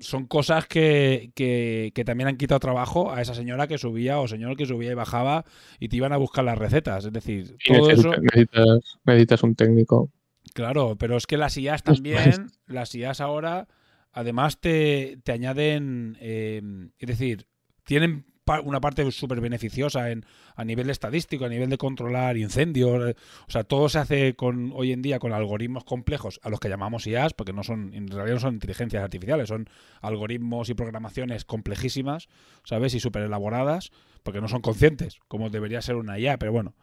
son 0.00 0.26
cosas 0.26 0.66
que, 0.68 1.32
que, 1.34 1.90
que 1.94 2.04
también 2.04 2.28
han 2.28 2.36
quitado 2.36 2.60
trabajo 2.60 3.10
a 3.12 3.20
esa 3.20 3.34
señora 3.34 3.66
que 3.66 3.78
subía 3.78 4.20
o 4.20 4.28
señor 4.28 4.56
que 4.56 4.64
subía 4.64 4.92
y 4.92 4.94
bajaba 4.94 5.44
y 5.80 5.88
te 5.88 5.96
iban 5.96 6.12
a 6.12 6.16
buscar 6.18 6.44
las 6.44 6.56
recetas. 6.56 7.04
Es 7.04 7.12
decir, 7.12 7.56
todo 7.66 7.90
eso. 7.90 8.10
necesitas, 8.10 8.22
necesitas, 8.22 8.98
necesitas 9.04 9.42
un 9.42 9.54
técnico. 9.56 10.10
Claro, 10.54 10.96
pero 10.96 11.16
es 11.16 11.26
que 11.26 11.36
las 11.36 11.56
IAs 11.56 11.82
Pues, 11.82 11.96
también, 11.96 12.46
las 12.66 12.94
IAs 12.94 13.20
ahora, 13.20 13.66
además 14.12 14.60
te, 14.60 15.18
te 15.24 15.32
añaden, 15.32 16.16
eh, 16.20 16.62
es 16.98 17.08
decir, 17.08 17.46
tienen 17.84 18.24
una 18.64 18.80
parte 18.80 19.10
súper 19.12 19.40
beneficiosa 19.40 20.10
en, 20.10 20.24
a 20.56 20.64
nivel 20.64 20.90
estadístico, 20.90 21.44
a 21.44 21.48
nivel 21.48 21.70
de 21.70 21.78
controlar 21.78 22.36
incendios. 22.36 23.10
eh, 23.10 23.14
O 23.46 23.50
sea, 23.50 23.64
todo 23.64 23.88
se 23.88 23.98
hace 23.98 24.34
con 24.34 24.72
hoy 24.74 24.92
en 24.92 25.02
día 25.02 25.18
con 25.18 25.32
algoritmos 25.32 25.84
complejos, 25.84 26.40
a 26.42 26.50
los 26.50 26.60
que 26.60 26.68
llamamos 26.68 27.06
IAs, 27.06 27.34
porque 27.34 27.52
no 27.52 27.62
son, 27.62 27.92
en 27.94 28.08
realidad 28.08 28.34
no 28.34 28.40
son 28.40 28.54
inteligencias 28.54 29.02
artificiales, 29.02 29.48
son 29.48 29.68
algoritmos 30.00 30.68
y 30.70 30.74
programaciones 30.74 31.44
complejísimas, 31.44 32.28
¿sabes? 32.64 32.94
Y 32.94 33.00
súper 33.00 33.22
elaboradas, 33.22 33.90
porque 34.22 34.40
no 34.40 34.48
son 34.48 34.60
conscientes, 34.62 35.18
como 35.28 35.50
debería 35.50 35.82
ser 35.82 35.96
una 35.96 36.18
IA, 36.18 36.38
pero 36.38 36.52
bueno. 36.52 36.74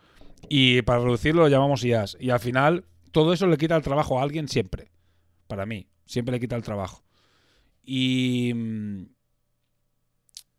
Y 0.49 0.81
para 0.83 0.99
reducirlo 0.99 1.41
lo 1.41 1.47
llamamos 1.47 1.83
IAs. 1.83 2.17
Y 2.19 2.29
al 2.29 2.39
final, 2.39 2.85
todo 3.11 3.33
eso 3.33 3.47
le 3.47 3.57
quita 3.57 3.75
el 3.75 3.81
trabajo 3.83 4.19
a 4.19 4.23
alguien 4.23 4.47
siempre. 4.47 4.91
Para 5.47 5.65
mí, 5.65 5.87
siempre 6.05 6.33
le 6.33 6.39
quita 6.39 6.55
el 6.55 6.63
trabajo. 6.63 7.03
Y, 7.83 8.51
mm, 8.53 9.14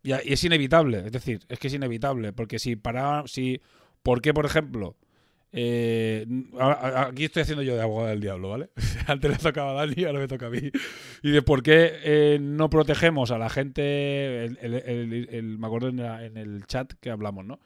y 0.03 0.11
y 0.11 0.33
es 0.33 0.43
inevitable, 0.43 1.03
es 1.05 1.11
decir, 1.11 1.39
es 1.49 1.59
que 1.59 1.67
es 1.67 1.73
inevitable, 1.73 2.33
porque 2.33 2.59
si 2.59 2.75
para, 2.75 3.23
si, 3.27 3.61
¿por 4.03 4.21
qué, 4.21 4.33
por 4.33 4.45
ejemplo? 4.45 4.95
eh, 5.53 6.25
aquí 6.59 7.25
estoy 7.25 7.43
haciendo 7.43 7.63
yo 7.63 7.75
de 7.75 7.81
abogado 7.81 8.09
del 8.09 8.19
diablo, 8.19 8.49
¿vale? 8.49 8.69
Antes 9.07 9.31
le 9.31 9.37
tocaba 9.37 9.71
a 9.71 9.85
Dani, 9.85 10.03
ahora 10.03 10.19
me 10.19 10.27
toca 10.27 10.47
a 10.47 10.49
mí. 10.49 10.59
Y 11.23 11.31
de 11.31 11.41
por 11.41 11.63
qué 11.63 11.93
eh, 12.03 12.37
no 12.39 12.69
protegemos 12.69 13.31
a 13.31 13.37
la 13.37 13.49
gente, 13.49 14.55
me 14.61 15.67
acuerdo 15.67 15.89
en, 15.89 15.99
en 15.99 16.37
el 16.37 16.65
chat 16.67 16.93
que 16.99 17.09
hablamos, 17.09 17.45
¿no? 17.45 17.59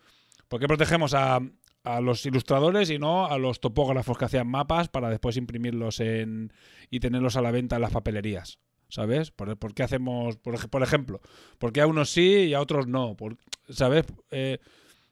¿Por 0.47 0.59
qué 0.59 0.67
protegemos 0.67 1.13
a, 1.13 1.39
a 1.83 2.01
los 2.01 2.25
ilustradores 2.25 2.89
y 2.89 2.99
no 2.99 3.25
a 3.25 3.37
los 3.37 3.59
topógrafos 3.59 4.17
que 4.17 4.25
hacían 4.25 4.47
mapas 4.47 4.89
para 4.89 5.09
después 5.09 5.37
imprimirlos 5.37 5.99
en 5.99 6.53
y 6.89 6.99
tenerlos 6.99 7.35
a 7.37 7.41
la 7.41 7.51
venta 7.51 7.77
en 7.77 7.81
las 7.81 7.91
papelerías. 7.91 8.59
¿Sabes? 8.91 9.31
¿Por, 9.31 9.57
por 9.57 9.73
qué 9.73 9.83
hacemos, 9.83 10.37
por, 10.37 10.69
por 10.69 10.83
ejemplo, 10.83 11.21
por 11.57 11.71
qué 11.73 11.81
a 11.81 11.87
unos 11.87 12.09
sí 12.11 12.27
y 12.49 12.53
a 12.53 12.61
otros 12.61 12.87
no? 12.87 13.15
Por- 13.15 13.37
¿Sabes? 13.69 14.05
Eh, 14.31 14.59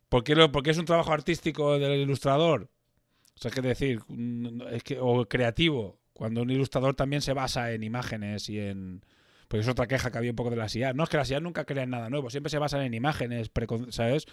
¿por, 0.09 0.23
qué 0.23 0.35
lo- 0.35 0.51
por 0.51 0.63
qué 0.63 0.71
es 0.71 0.77
un 0.77 0.85
trabajo 0.85 1.13
artístico 1.13 1.79
del 1.79 1.99
ilustrador? 2.01 2.69
O 3.35 3.41
sea, 3.41 3.49
es 3.49 3.55
que 3.55 3.61
decir, 3.61 4.01
mm, 4.07 4.61
es 4.71 4.83
que, 4.83 4.97
o 4.99 5.25
creativo, 5.27 5.99
cuando 6.13 6.41
un 6.41 6.49
ilustrador 6.49 6.95
también 6.95 7.21
se 7.21 7.33
basa 7.33 7.71
en 7.73 7.83
imágenes 7.83 8.49
y 8.49 8.59
en... 8.59 9.03
Porque 9.47 9.61
es 9.61 9.67
otra 9.69 9.87
queja 9.87 10.11
que 10.11 10.17
había 10.19 10.31
un 10.31 10.35
poco 10.35 10.51
de 10.51 10.57
las 10.57 10.75
IA. 10.75 10.93
No, 10.93 11.03
es 11.03 11.09
que 11.09 11.17
las 11.17 11.31
IA 11.31 11.39
nunca 11.39 11.65
crean 11.65 11.89
nada 11.89 12.09
nuevo, 12.09 12.29
siempre 12.29 12.51
se 12.51 12.59
basan 12.59 12.81
en 12.81 12.93
imágenes, 12.93 13.49
¿sabes? 13.91 14.25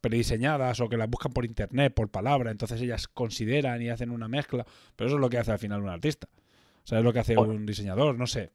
Prediseñadas 0.00 0.80
o 0.80 0.88
que 0.88 0.96
las 0.96 1.08
buscan 1.10 1.32
por 1.32 1.44
internet, 1.44 1.92
por 1.94 2.08
palabra, 2.10 2.50
entonces 2.50 2.80
ellas 2.80 3.08
consideran 3.08 3.82
y 3.82 3.88
hacen 3.88 4.10
una 4.10 4.28
mezcla. 4.28 4.64
Pero 4.96 5.08
eso 5.08 5.16
es 5.16 5.20
lo 5.20 5.28
que 5.30 5.38
hace 5.38 5.52
al 5.52 5.58
final 5.58 5.80
un 5.82 5.88
artista. 5.88 6.28
O 6.84 6.86
sea, 6.86 6.98
es 6.98 7.04
lo 7.04 7.12
que 7.12 7.18
hace 7.18 7.36
un 7.36 7.66
diseñador, 7.66 8.16
no 8.18 8.26
sé. 8.26 8.52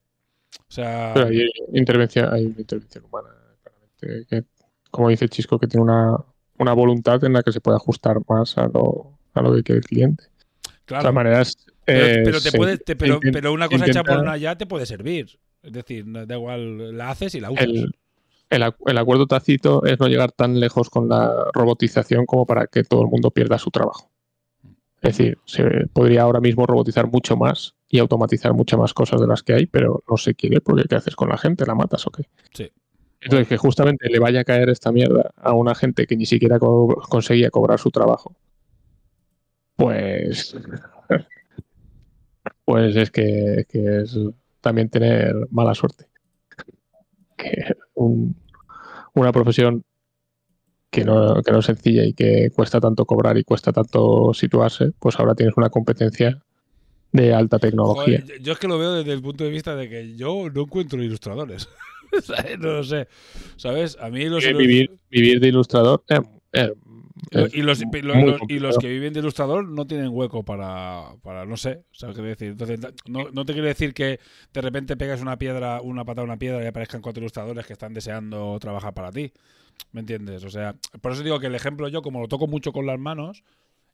O 0.68 0.72
sea, 0.72 1.12
Pero 1.14 1.28
hay 1.28 1.50
intervención, 1.74 2.34
hay 2.34 2.46
una 2.46 2.60
intervención 2.60 3.06
humana, 3.06 3.30
claramente, 3.64 4.26
que, 4.30 4.43
como 4.91 5.10
dice 5.10 5.28
Chisco, 5.30 5.60
que 5.60 5.68
tiene 5.68 5.84
una, 5.84 6.18
una 6.58 6.74
voluntad 6.74 7.24
en 7.24 7.34
la 7.34 7.43
que 7.43 7.52
se 7.52 7.62
puede 7.62 7.78
ajustar 7.78 8.18
más 8.28 8.58
a 8.58 8.68
lo, 8.68 9.18
a 9.34 9.41
lo 9.41 9.54
que 9.56 9.64
quiere 9.64 9.80
el 9.80 9.86
cliente. 9.86 10.24
De 10.24 10.72
claro. 10.86 11.02
todas 11.04 11.16
maneras, 11.16 11.58
Pero, 11.86 12.06
eh, 12.06 12.22
pero 12.26 12.41
te 12.41 12.52
se- 12.52 12.58
puede, 12.58 12.78
te- 12.78 12.96
pero, 12.96 13.16
intenta- 13.16 13.38
pero 13.39 13.54
una 13.54 13.68
cosa 13.70 13.86
hecha 13.88 14.04
por 14.04 14.18
una 14.20 14.38
ya 14.38 14.58
te 14.58 14.66
puede 14.66 14.86
servir. 14.86 15.39
Es 15.62 15.74
decir, 15.74 16.06
da 16.28 16.36
igual, 16.36 16.96
la 16.98 17.10
haces 17.10 17.34
y 17.36 17.39
la 17.41 17.50
usas. 17.52 17.66
el, 17.66 17.91
el 18.50 18.98
acuerdo 18.98 19.26
tácito 19.28 19.84
es 19.86 20.00
no 20.00 20.08
llegar 20.08 20.32
tan 20.32 20.60
lejos 20.60 20.89
con 20.89 21.10
la 21.10 21.32
robotización 21.54 22.26
como 22.28 22.46
para 22.46 22.68
que 22.68 22.84
todo 22.84 23.02
el 23.02 23.08
mundo 23.08 23.32
pierda 23.32 23.58
su 23.58 23.72
trabajo. 23.72 24.10
Es 25.02 25.18
decir, 25.18 25.38
se 25.46 25.88
podría 25.93 26.22
ahora 26.24 26.39
mismo 26.39 26.66
robotizar 26.66 27.08
mucho 27.08 27.36
más 27.38 27.74
y 27.88 28.00
automatizar 28.00 28.54
muchas 28.54 28.80
más 28.80 28.94
cosas 28.94 29.22
de 29.22 29.28
las 29.28 29.44
que 29.44 29.54
hay, 29.54 29.66
pero 29.68 30.04
no 30.10 30.18
se 30.18 30.34
quiere 30.36 30.62
porque 30.62 30.86
¿qué 30.90 30.96
haces 30.96 31.16
con 31.16 31.30
la 31.30 31.38
gente? 31.38 31.66
¿La 31.66 31.76
matas 31.76 32.06
o 32.08 32.12
qué? 32.12 32.24
Sí. 32.54 32.72
Entonces, 33.22 33.48
que 33.48 33.58
justamente 33.58 34.10
le 34.10 34.20
vaya 34.20 34.42
a 34.42 34.44
caer 34.44 34.70
esta 34.70 34.92
mierda 34.92 35.32
a 35.38 35.54
una 35.54 35.74
gente 35.76 36.06
que 36.06 36.16
ni 36.18 36.26
siquiera 36.26 36.60
co- 36.60 37.02
conseguía 37.10 37.50
cobrar 37.50 37.80
su 37.80 37.92
trabajo, 37.92 38.36
pues. 39.76 40.56
Pues 42.64 42.96
es 42.96 43.12
que, 43.12 43.66
que 43.70 44.02
es 44.02 44.18
también 44.62 44.90
tener 44.90 45.36
mala 45.52 45.74
suerte. 45.76 46.08
Que 47.38 47.76
un- 47.94 48.36
una 49.14 49.32
profesión 49.32 49.84
que 50.90 51.04
no, 51.06 51.42
que 51.44 51.52
no 51.52 51.60
es 51.60 51.66
sencilla 51.66 52.04
y 52.04 52.14
que 52.14 52.50
cuesta 52.56 52.80
tanto 52.80 53.06
cobrar 53.06 53.38
y 53.38 53.44
cuesta 53.44 53.72
tanto 53.72 54.34
situarse, 54.34 54.92
pues 55.00 55.20
ahora 55.20 55.36
tienes 55.36 55.56
una 55.58 55.70
competencia 55.70 56.44
de 57.16 57.34
alta 57.34 57.59
tecnología. 57.59 58.20
Joder, 58.22 58.41
yo- 58.41 58.53
es 58.53 58.59
que 58.59 58.68
lo 58.68 58.78
veo 58.78 58.93
desde 58.93 59.13
el 59.13 59.22
punto 59.22 59.43
de 59.43 59.49
vista 59.49 59.76
de 59.76 59.89
que 59.89 60.16
yo 60.16 60.49
no 60.53 60.61
encuentro 60.61 61.01
ilustradores. 61.03 61.68
No 62.59 62.72
lo 62.72 62.84
sé. 62.84 63.09
¿Sabes? 63.57 63.97
A 63.99 64.09
mí 64.09 64.30
los, 64.30 64.41
Que 64.45 64.53
vivir, 64.53 64.89
vivir 65.09 65.39
de 65.41 65.49
ilustrador 65.49 66.01
eh, 66.07 66.22
eh, 66.53 66.72
y 67.51 67.61
los, 67.61 67.82
y 67.82 67.86
muy 67.88 68.01
los- 68.03 68.13
y 68.13 68.24
los 68.24 68.38
complicado. 68.39 68.78
que 68.80 68.88
viven 68.88 69.11
de 69.11 69.20
ilustrador 69.20 69.68
no 69.68 69.86
tienen 69.86 70.09
hueco 70.11 70.43
para, 70.43 71.07
para 71.24 71.45
no 71.45 71.57
sé, 71.57 71.84
¿sabes 71.91 72.16
qué 72.16 72.22
decir? 72.22 72.47
Entonces, 72.49 72.80
no, 73.07 73.30
no 73.32 73.43
te 73.43 73.51
quiero 73.51 73.68
decir 73.68 73.93
que 73.93 74.20
de 74.53 74.61
repente 74.61 74.95
pegas 74.95 75.20
una 75.22 75.38
piedra, 75.38 75.82
una 75.82 76.05
patada 76.05 76.22
a 76.22 76.26
una 76.26 76.38
piedra 76.38 76.63
y 76.63 76.68
aparezcan 76.68 77.01
cuatro 77.01 77.20
ilustradores 77.22 77.66
que 77.66 77.74
están 77.74 77.93
deseando 77.93 78.57
trabajar 78.61 78.93
para 78.93 79.11
ti. 79.11 79.34
¿Me 79.91 79.99
entiendes? 79.99 80.45
O 80.45 80.49
sea, 80.49 80.74
por 81.01 81.11
eso 81.11 81.24
digo 81.24 81.39
que 81.41 81.47
el 81.47 81.55
ejemplo 81.55 81.89
yo, 81.89 82.01
como 82.01 82.22
lo 82.22 82.30
toco 82.30 82.47
mucho 82.47 82.72
con 82.72 82.86
las 82.86 82.99
manos, 82.99 83.43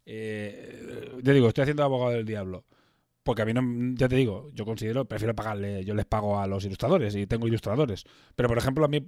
eh, 0.06 1.12
te 1.24 1.34
digo, 1.34 1.48
estoy 1.48 1.64
haciendo 1.64 1.84
abogado 1.84 2.12
del 2.12 2.26
diablo. 2.26 2.66
Porque 3.24 3.44
a 3.44 3.46
mí 3.46 3.54
no, 3.54 3.62
ya 3.96 4.08
te 4.08 4.16
digo, 4.16 4.50
yo 4.54 4.66
considero, 4.66 5.06
prefiero 5.06 5.36
pagarle, 5.36 5.86
yo 5.86 5.94
les 5.94 6.06
pago 6.06 6.40
a 6.40 6.48
los 6.48 6.66
ilustradores 6.66 7.16
y 7.16 7.28
tengo 7.28 7.48
ilustradores. 7.48 8.04
Pero 8.36 8.50
por 8.50 8.58
ejemplo, 8.58 8.84
a 8.84 8.88
mí 8.88 9.08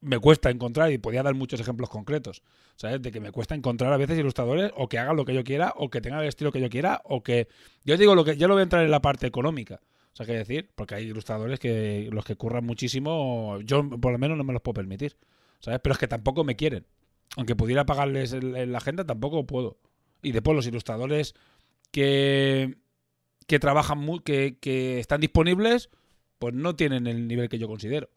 me 0.00 0.18
cuesta 0.18 0.50
encontrar, 0.50 0.92
y 0.92 0.98
podía 0.98 1.22
dar 1.22 1.34
muchos 1.34 1.60
ejemplos 1.60 1.90
concretos, 1.90 2.42
¿sabes? 2.76 3.02
De 3.02 3.10
que 3.10 3.20
me 3.20 3.32
cuesta 3.32 3.54
encontrar 3.54 3.92
a 3.92 3.96
veces 3.96 4.18
ilustradores 4.18 4.70
o 4.76 4.88
que 4.88 4.98
hagan 4.98 5.16
lo 5.16 5.24
que 5.24 5.34
yo 5.34 5.42
quiera, 5.42 5.72
o 5.76 5.90
que 5.90 6.00
tengan 6.00 6.20
el 6.20 6.28
estilo 6.28 6.52
que 6.52 6.60
yo 6.60 6.68
quiera, 6.68 7.00
o 7.04 7.22
que. 7.22 7.48
Yo 7.84 7.96
digo 7.96 8.14
lo 8.14 8.24
que. 8.24 8.36
Ya 8.36 8.46
lo 8.46 8.54
voy 8.54 8.60
a 8.60 8.64
entrar 8.64 8.84
en 8.84 8.90
la 8.90 9.02
parte 9.02 9.26
económica. 9.26 9.80
O 10.12 10.16
sea, 10.16 10.26
qué 10.26 10.32
decir, 10.32 10.70
porque 10.74 10.94
hay 10.94 11.04
ilustradores 11.04 11.58
que 11.58 12.08
los 12.12 12.24
que 12.24 12.36
curran 12.36 12.64
muchísimo, 12.64 13.60
yo 13.62 13.88
por 14.00 14.12
lo 14.12 14.18
menos 14.18 14.36
no 14.36 14.44
me 14.44 14.52
los 14.52 14.62
puedo 14.62 14.74
permitir, 14.74 15.16
¿sabes? 15.60 15.80
Pero 15.82 15.92
es 15.92 15.98
que 15.98 16.08
tampoco 16.08 16.44
me 16.44 16.56
quieren. 16.56 16.86
Aunque 17.36 17.56
pudiera 17.56 17.86
pagarles 17.86 18.32
en, 18.32 18.56
en 18.56 18.72
la 18.72 18.78
agenda, 18.78 19.04
tampoco 19.04 19.46
puedo. 19.46 19.78
Y 20.22 20.32
después 20.32 20.56
los 20.56 20.66
ilustradores 20.66 21.34
que, 21.92 22.76
que 23.48 23.58
trabajan, 23.60 23.98
mu- 23.98 24.20
que, 24.20 24.58
que 24.60 25.00
están 25.00 25.22
disponibles, 25.22 25.90
pues 26.38 26.54
no 26.54 26.76
tienen 26.76 27.08
el 27.08 27.28
nivel 27.28 27.50
que 27.50 27.58
yo 27.58 27.68
considero, 27.68 28.10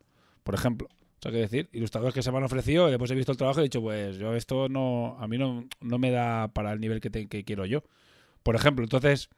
por 0.43 0.55
ejemplo. 0.55 0.89
O 0.91 1.23
sea, 1.23 1.31
qué 1.31 1.39
decir, 1.39 1.69
ilustradores 1.73 2.15
que 2.15 2.23
se 2.23 2.31
me 2.31 2.39
han 2.39 2.45
ofrecido 2.45 2.87
y 2.87 2.91
después 2.91 3.11
he 3.11 3.15
visto 3.15 3.31
el 3.33 3.39
trabajo 3.39 3.61
y 3.61 3.63
he 3.63 3.65
dicho, 3.65 3.81
pues 3.81 4.17
yo 4.17 4.35
esto 4.35 4.69
no, 4.69 5.17
a 5.19 5.27
mí 5.27 5.37
no, 5.39 5.65
no 5.81 5.99
me 5.99 6.11
da 6.11 6.49
para 6.49 6.73
el 6.73 6.81
nivel 6.81 7.01
que, 7.01 7.11
que 7.29 7.45
quiero 7.45 7.65
yo. 7.65 7.83
Por 8.43 8.55
ejemplo, 8.55 8.83
entonces, 8.85 9.29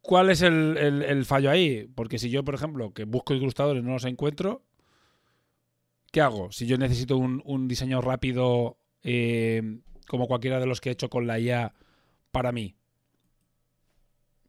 ¿cuál 0.00 0.30
es 0.30 0.42
el, 0.42 1.24
fallo 1.26 1.50
ahí? 1.50 1.88
Porque 1.94 2.18
si 2.18 2.30
yo, 2.30 2.44
por 2.44 2.54
ejemplo, 2.54 2.92
que 2.92 3.04
busco 3.04 3.34
ilustradores 3.34 3.82
no 3.82 3.92
los 3.92 4.04
encuentro, 4.04 4.62
¿qué 6.12 6.20
hago? 6.20 6.50
Si 6.52 6.66
yo 6.66 6.78
necesito 6.78 7.16
un, 7.16 7.42
un 7.44 7.68
diseño 7.68 8.00
rápido, 8.00 8.78
eh, 9.02 9.80
como 10.08 10.26
cualquiera 10.26 10.60
de 10.60 10.66
los 10.66 10.80
que 10.80 10.90
he 10.90 10.92
hecho 10.92 11.10
con 11.10 11.26
la 11.26 11.38
IA, 11.38 11.74
para 12.30 12.52
mí. 12.52 12.76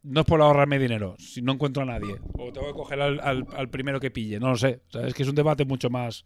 No 0.08 0.22
es 0.22 0.26
por 0.26 0.42
ahorrarme 0.42 0.80
dinero, 0.80 1.16
si 1.20 1.42
no 1.42 1.52
encuentro 1.54 1.84
a 1.84 1.86
nadie. 1.86 2.16
O 2.34 2.52
tengo 2.52 2.68
que 2.68 2.74
coger 2.74 3.02
al, 3.02 3.20
al- 3.20 3.46
al 3.56 3.70
primero 3.70 4.00
que 4.00 4.10
pille, 4.12 4.40
no 4.40 4.50
lo 4.52 4.56
sé. 4.58 4.82
O 4.90 4.92
sea, 4.92 5.08
es 5.08 5.14
que 5.14 5.24
es 5.24 5.30
un 5.30 5.36
debate 5.36 5.66
mucho 5.66 5.90
más. 5.90 6.26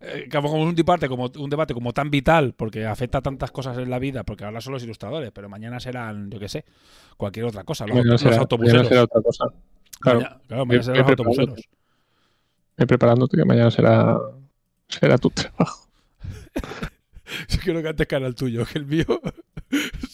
eh, 0.00 0.24
que 0.30 0.36
como 0.36 0.48
es 0.58 0.68
un 0.68 0.74
debate 0.74 1.08
como 1.08 1.30
un 1.38 1.50
debate 1.50 1.72
como 1.72 1.92
tan 1.92 2.10
vital 2.10 2.52
porque 2.56 2.84
afecta 2.84 3.18
a 3.18 3.22
tantas 3.22 3.50
cosas 3.50 3.78
en 3.78 3.88
la 3.88 3.98
vida 3.98 4.24
porque 4.24 4.44
ahora 4.44 4.60
son 4.60 4.72
los 4.74 4.82
ilustradores 4.82 5.30
pero 5.32 5.48
mañana 5.48 5.78
serán 5.80 6.28
yo 6.30 6.38
qué 6.40 6.48
sé 6.48 6.64
cualquier 7.16 7.46
otra 7.46 7.62
cosa 7.64 7.86
los, 7.86 8.04
los 8.04 8.20
será- 8.20 8.30
mañana 8.32 8.42
autobuseros 8.42 8.88
será 8.88 9.02
otra 9.04 9.22
cosa. 9.22 9.44
Claro, 10.00 10.18
Mañana- 10.20 10.40
claro, 10.48 10.66
mañana 10.66 10.82
serán 10.82 10.98
los 11.00 11.08
autobuseros 11.10 11.60
ve 12.76 12.86
preparándote 12.88 13.36
que 13.36 13.44
mañana 13.44 13.70
será, 13.70 14.18
será 14.88 15.16
tu 15.16 15.30
trabajo. 15.30 15.88
yo 17.48 17.58
quiero 17.62 17.80
que 17.82 17.88
antes 17.88 18.06
cara 18.06 18.26
el 18.26 18.34
tuyo 18.34 18.64
que 18.66 18.78
el 18.78 18.86
mío 18.86 19.06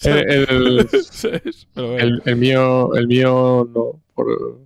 El, 1.76 2.22
el- 2.24 2.36
mío, 2.36 2.94
el 2.94 3.06
mío 3.06 3.68
no. 3.74 4.00
Por, 4.14 4.60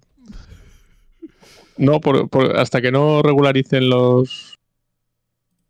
no, 1.77 2.01
por, 2.01 2.29
por- 2.29 2.57
hasta 2.57 2.81
que 2.81 2.93
no 2.93 3.23
regularicen 3.23 3.89
los 3.89 4.55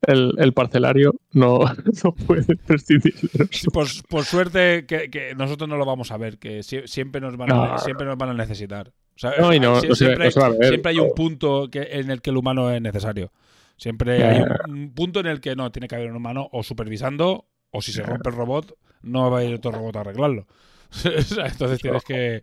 el, 0.06 0.34
el 0.36 0.52
parcelario, 0.52 1.14
no, 1.32 1.60
no 2.04 2.12
puede 2.14 2.56
prescindir. 2.56 3.14
Sí, 3.50 3.68
por, 3.72 3.86
por 4.08 4.24
suerte 4.24 4.84
que, 4.86 5.08
que 5.10 5.34
nosotros 5.34 5.66
no 5.68 5.78
lo 5.78 5.86
vamos 5.86 6.10
a 6.10 6.18
ver, 6.18 6.38
que 6.38 6.60
sie- 6.60 6.86
siempre 6.86 7.22
nos 7.22 7.36
van 7.38 7.50
a, 7.52 7.54
No. 7.54 7.78
siempre 7.78 8.06
nos 8.06 8.18
van 8.18 8.28
a 8.30 8.34
necesitar. 8.34 8.88
O 8.88 9.18
sea, 9.18 9.32
No, 9.40 9.54
y 9.54 9.60
no, 9.60 9.80
se- 9.80 9.94
siempre, 9.94 10.30
se 10.30 10.40
ver, 10.40 10.68
siempre 10.68 10.90
hay 10.90 10.98
un 10.98 11.14
punto 11.14 11.68
que, 11.70 11.88
en 11.92 12.10
el 12.10 12.20
que 12.20 12.30
el 12.30 12.36
humano 12.36 12.70
es 12.70 12.82
necesario. 12.82 13.32
Siempre 13.78 14.22
hay 14.22 14.42
un, 14.42 14.70
un 14.70 14.94
punto 14.94 15.20
en 15.20 15.26
el 15.26 15.40
que 15.40 15.56
no, 15.56 15.72
tiene 15.72 15.88
que 15.88 15.94
haber 15.96 16.10
un 16.10 16.16
humano 16.16 16.48
o 16.52 16.62
supervisando, 16.62 17.46
o 17.74 17.82
si 17.82 17.92
se 17.92 18.02
rompe 18.22 18.30
el 18.30 18.36
robot, 18.36 18.76
no 19.02 19.30
va 19.30 19.40
a 19.40 19.44
ir 19.44 19.54
otro 19.54 19.70
robot 19.72 19.96
a 19.96 20.00
arreglarlo. 20.00 20.46
Entonces 21.04 21.80
tienes 21.80 22.04
que, 22.04 22.42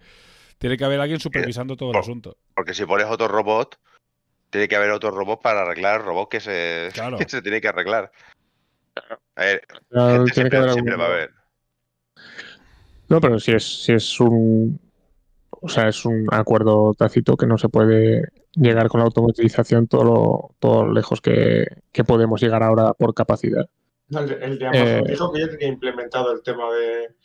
tiene 0.57 0.77
que 0.77 0.85
haber 0.85 0.99
alguien 0.99 1.19
supervisando 1.19 1.75
todo 1.77 1.91
el 1.91 1.97
asunto. 1.97 2.37
Porque 2.53 2.73
si 2.73 2.85
pones 2.85 3.07
otro 3.07 3.27
robot, 3.27 3.79
tiene 4.49 4.67
que 4.67 4.75
haber 4.75 4.91
otro 4.91 5.11
robot 5.11 5.41
para 5.41 5.61
arreglar 5.61 6.01
el 6.01 6.05
robot 6.05 6.29
que 6.29 6.39
se, 6.39 6.89
Claro. 6.93 7.17
que 7.17 7.27
se 7.29 7.41
tiene 7.41 7.61
que 7.61 7.69
arreglar. 7.69 8.11
A 9.35 9.45
ver, 9.45 9.61
que 10.27 10.33
siempre, 10.33 10.57
haber 10.59 10.71
siempre 10.73 10.93
algún- 10.93 10.99
va 10.99 11.09
a 11.09 11.13
haber. 11.15 11.31
No, 13.07 13.19
pero 13.19 13.39
si 13.39 13.51
es, 13.53 13.83
si 13.83 13.93
es 13.93 14.19
un. 14.19 14.79
O 15.63 15.69
sea, 15.69 15.87
es 15.87 16.05
un 16.05 16.27
acuerdo 16.31 16.93
tácito 16.93 17.37
que 17.37 17.45
no 17.45 17.57
se 17.57 17.69
puede 17.69 18.29
llegar 18.53 18.87
con 18.87 18.99
la 18.99 19.05
automatización 19.05 19.87
todo 19.87 20.03
lo, 20.03 20.55
todo 20.59 20.85
lo 20.85 20.93
lejos 20.93 21.21
que, 21.21 21.65
que 21.91 22.03
podemos 22.03 22.41
llegar 22.41 22.63
ahora 22.63 22.93
por 22.93 23.13
capacidad. 23.13 23.69
El 24.11 24.27
de, 24.27 24.45
el 24.45 24.59
de 24.59 24.67
Amazon 24.67 24.87
Eh, 24.87 25.03
dijo 25.07 25.31
que 25.31 25.39
ya 25.39 25.49
tenía 25.49 25.67
implementado 25.67 26.31
el 26.31 26.43
tema 26.43 26.71
de 26.73 27.15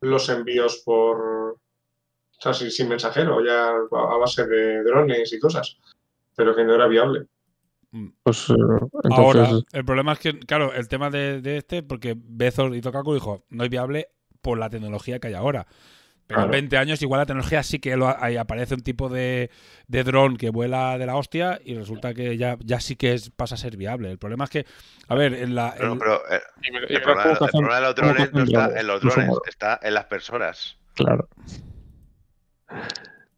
los 0.00 0.28
envíos 0.28 0.82
por. 0.84 1.20
O 1.20 2.40
sea, 2.40 2.52
sin, 2.52 2.70
sin 2.70 2.88
mensajero, 2.88 3.44
ya 3.44 3.68
a 3.70 4.14
a 4.14 4.16
base 4.18 4.46
de 4.46 4.82
drones 4.82 5.32
y 5.32 5.38
cosas. 5.38 5.78
Pero 6.34 6.56
que 6.56 6.64
no 6.64 6.74
era 6.74 6.88
viable. 6.88 7.26
Pues 8.22 8.50
eh, 8.50 8.54
entonces. 9.04 9.12
Ahora, 9.12 9.50
el 9.72 9.84
problema 9.84 10.14
es 10.14 10.18
que, 10.18 10.38
claro, 10.40 10.72
el 10.72 10.88
tema 10.88 11.10
de, 11.10 11.40
de 11.40 11.58
este, 11.58 11.82
porque 11.82 12.14
Bezos 12.16 12.74
y 12.74 12.80
Tokaku 12.80 13.14
dijo, 13.14 13.44
no 13.50 13.64
es 13.64 13.70
viable 13.70 14.08
por 14.40 14.58
la 14.58 14.70
tecnología 14.70 15.20
que 15.20 15.28
hay 15.28 15.34
ahora. 15.34 15.66
Pero 16.26 16.40
en 16.40 16.46
Claro. 16.46 16.52
20 16.52 16.76
años 16.78 17.02
igual 17.02 17.20
la 17.20 17.26
tecnología 17.26 17.62
sí 17.62 17.78
que 17.78 17.96
lo, 17.96 18.08
ahí 18.22 18.36
aparece 18.36 18.74
un 18.74 18.80
tipo 18.82 19.08
de, 19.08 19.50
de 19.88 20.04
dron 20.04 20.36
que 20.36 20.50
vuela 20.50 20.96
de 20.96 21.04
la 21.06 21.16
hostia 21.16 21.60
y 21.64 21.74
resulta 21.74 22.14
que 22.14 22.36
ya, 22.38 22.56
ya 22.64 22.80
sí 22.80 22.96
que 22.96 23.12
es, 23.12 23.30
pasa 23.30 23.56
a 23.56 23.58
ser 23.58 23.76
viable. 23.76 24.10
El 24.10 24.18
problema 24.18 24.44
es 24.44 24.50
que, 24.50 24.66
a 25.08 25.14
ver, 25.14 25.34
en 25.34 25.54
la... 25.54 25.74
No, 25.80 25.92
en- 25.92 25.98
pero 25.98 26.16
eh, 26.30 26.40
el, 26.88 27.02
problema, 27.02 27.22
cómo 27.22 27.32
el 27.32 27.38
cazan- 27.38 27.50
problema 27.50 27.74
de 27.76 27.82
los 27.82 27.94
drones 27.94 28.16
cazan 28.16 28.32
no 28.34 28.44
está 28.44 28.80
en 28.80 28.86
los 28.86 29.00
drones, 29.02 29.30
está 29.48 29.80
en 29.82 29.94
las 29.94 30.04
personas. 30.06 30.78
Claro. 30.94 31.28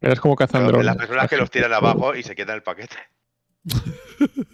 Verás 0.01 0.19
cómo 0.19 0.35
cazan 0.35 0.61
Pero 0.61 0.69
drones. 0.77 0.85
las 0.85 0.97
personas 0.97 1.29
que 1.29 1.37
los 1.37 1.49
tiran 1.51 1.73
abajo 1.73 2.15
y 2.15 2.23
se 2.23 2.35
quedan 2.35 2.55
el 2.55 2.63
paquete. 2.63 2.95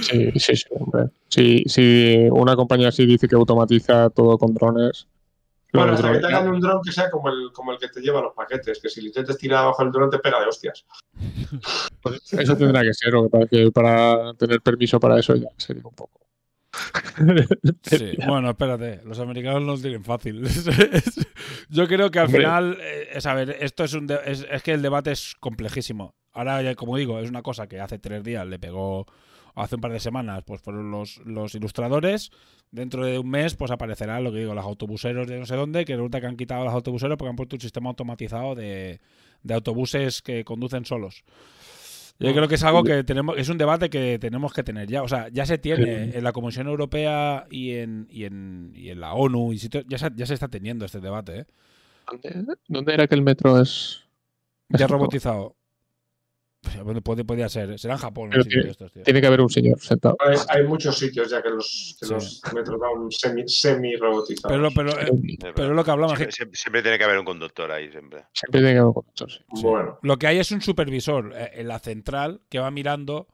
Sí, 0.00 0.30
sí, 0.36 0.54
sí, 0.54 0.64
hombre. 0.70 1.10
Si, 1.26 1.64
si 1.66 2.28
una 2.30 2.54
compañía 2.54 2.88
así 2.90 3.04
dice 3.06 3.26
que 3.26 3.34
automatiza 3.34 4.08
todo 4.10 4.38
con 4.38 4.54
drones. 4.54 5.08
Bueno, 5.72 5.92
hasta 5.92 6.12
que 6.12 6.18
te 6.18 6.26
hagan 6.26 6.48
un 6.48 6.60
dron 6.60 6.80
que 6.82 6.92
sea 6.92 7.10
como 7.10 7.28
el, 7.28 7.50
como 7.52 7.72
el 7.72 7.78
que 7.78 7.88
te 7.88 8.00
lleva 8.00 8.22
los 8.22 8.34
paquetes, 8.34 8.78
que 8.80 8.88
si 8.88 9.00
le 9.02 9.08
intentas 9.08 9.36
tirar 9.36 9.64
abajo 9.64 9.82
el 9.82 9.92
dron 9.92 10.10
te 10.10 10.18
pega 10.18 10.40
de 10.40 10.46
hostias. 10.46 10.86
pues 12.00 12.32
eso 12.32 12.56
tendrá 12.56 12.82
que 12.82 12.94
ser, 12.94 13.12
que 13.50 13.70
para 13.70 14.32
tener 14.34 14.60
permiso 14.62 14.98
para 14.98 15.18
eso 15.18 15.34
ya 15.36 15.48
sería 15.56 15.82
un 15.84 15.94
poco. 15.94 16.20
Sí, 17.82 18.12
bueno, 18.26 18.50
espérate, 18.50 19.00
los 19.04 19.18
americanos 19.18 19.62
no 19.62 19.74
lo 19.74 19.80
tienen 19.80 20.04
fácil. 20.04 20.46
Yo 21.68 21.86
creo 21.88 22.10
que 22.10 22.18
al 22.18 22.26
Hombre. 22.26 22.40
final, 22.42 22.78
eh, 22.80 23.08
es, 23.14 23.26
a 23.26 23.34
ver, 23.34 23.56
esto 23.60 23.84
es 23.84 23.94
un 23.94 24.06
de- 24.06 24.20
es, 24.26 24.46
es 24.50 24.62
que 24.62 24.72
el 24.72 24.82
debate 24.82 25.12
es 25.12 25.34
complejísimo. 25.40 26.14
Ahora, 26.32 26.62
ya, 26.62 26.74
como 26.74 26.96
digo, 26.96 27.18
es 27.18 27.28
una 27.28 27.42
cosa 27.42 27.66
que 27.66 27.80
hace 27.80 27.98
tres 27.98 28.22
días 28.22 28.46
le 28.46 28.58
pegó, 28.58 29.06
hace 29.60 29.74
un 29.76 29.80
par 29.80 29.92
de 29.92 30.00
semanas, 30.00 30.42
pues 30.46 30.60
fueron 30.60 30.90
los, 30.90 31.18
los 31.24 31.54
ilustradores. 31.54 32.30
Dentro 32.70 33.04
de 33.04 33.18
un 33.18 33.28
mes, 33.28 33.54
pues 33.54 33.70
aparecerán 33.70 34.24
lo 34.24 34.32
que 34.32 34.38
digo, 34.38 34.54
los 34.54 34.64
autobuseros 34.64 35.26
de 35.26 35.38
no 35.38 35.46
sé 35.46 35.56
dónde, 35.56 35.84
que 35.84 35.94
resulta 35.96 36.20
que 36.20 36.26
han 36.26 36.36
quitado 36.36 36.62
a 36.62 36.64
los 36.66 36.74
autobuseros 36.74 37.16
porque 37.16 37.30
han 37.30 37.36
puesto 37.36 37.56
un 37.56 37.60
sistema 37.60 37.88
automatizado 37.88 38.54
de, 38.54 39.00
de 39.42 39.54
autobuses 39.54 40.22
que 40.22 40.44
conducen 40.44 40.84
solos. 40.84 41.24
Yo 42.20 42.34
creo 42.34 42.48
que 42.48 42.56
es 42.56 42.64
algo 42.64 42.82
que 42.82 43.04
tenemos, 43.04 43.38
es 43.38 43.48
un 43.48 43.58
debate 43.58 43.90
que 43.90 44.18
tenemos 44.18 44.52
que 44.52 44.64
tener 44.64 44.88
ya. 44.88 45.04
O 45.04 45.08
sea, 45.08 45.28
ya 45.28 45.46
se 45.46 45.56
tiene 45.56 46.16
en 46.16 46.24
la 46.24 46.32
Comisión 46.32 46.66
Europea 46.66 47.46
y 47.48 47.74
en, 47.74 48.08
y 48.10 48.24
en, 48.24 48.72
y 48.74 48.88
en 48.90 49.00
la 49.00 49.14
ONU 49.14 49.52
y 49.52 49.58
ya 49.58 49.98
se, 49.98 50.10
ya 50.16 50.26
se 50.26 50.34
está 50.34 50.48
teniendo 50.48 50.84
este 50.84 50.98
debate, 50.98 51.40
¿eh? 51.40 51.46
¿Dónde, 52.10 52.54
dónde 52.66 52.94
era 52.94 53.06
que 53.06 53.14
el 53.14 53.22
metro 53.22 53.60
es? 53.60 54.04
Ya 54.70 54.86
robotizado. 54.86 55.54
Bueno, 56.82 57.00
puede, 57.00 57.24
podría 57.24 57.48
ser. 57.48 57.78
Será 57.78 57.94
en 57.94 58.00
Japón. 58.00 58.30
Pero 58.30 58.44
tiene- 58.44 58.64
de 58.64 58.70
estos, 58.70 58.92
tío. 58.92 59.02
Tiene 59.04 59.20
que 59.20 59.26
haber 59.26 59.40
un 59.40 59.48
señor 59.48 59.78
sentado. 59.80 60.16
Hay, 60.20 60.36
hay 60.48 60.64
muchos 60.66 60.98
sitios 60.98 61.30
ya 61.30 61.40
que 61.42 61.50
los, 61.50 61.96
que 62.00 62.06
Sí. 62.06 62.12
los 62.12 62.42
metros 62.54 62.78
van 62.80 63.10
semi, 63.10 63.44
semi 63.46 63.94
robotizados. 63.96 64.56
Pero, 64.56 64.70
pero, 64.72 65.00
eh, 65.00 65.38
pero 65.54 65.68
es 65.70 65.76
lo 65.76 65.84
que 65.84 65.90
hablamos. 65.90 66.12
Siempre, 66.16 66.26
que 66.26 66.32
siempre- 66.36 66.56
siempre 66.58 66.82
tiene 66.82 66.98
que 66.98 67.04
haber 67.04 67.18
un 67.18 67.24
conductor 67.24 67.70
ahí, 67.70 67.90
siempre. 67.90 68.24
Siempre 68.32 68.60
tiene 68.60 68.72
que 68.74 68.78
haber 68.78 68.88
un 68.88 68.92
conductor, 68.94 69.30
sí. 69.30 69.38
Bueno, 69.62 69.98
Lo 70.02 70.16
que 70.18 70.26
hay 70.26 70.38
es 70.38 70.50
un 70.50 70.60
supervisor 70.60 71.32
eh, 71.36 71.50
en 71.54 71.68
la 71.68 71.78
central 71.78 72.40
que 72.48 72.58
va 72.58 72.70
mirando 72.70 73.28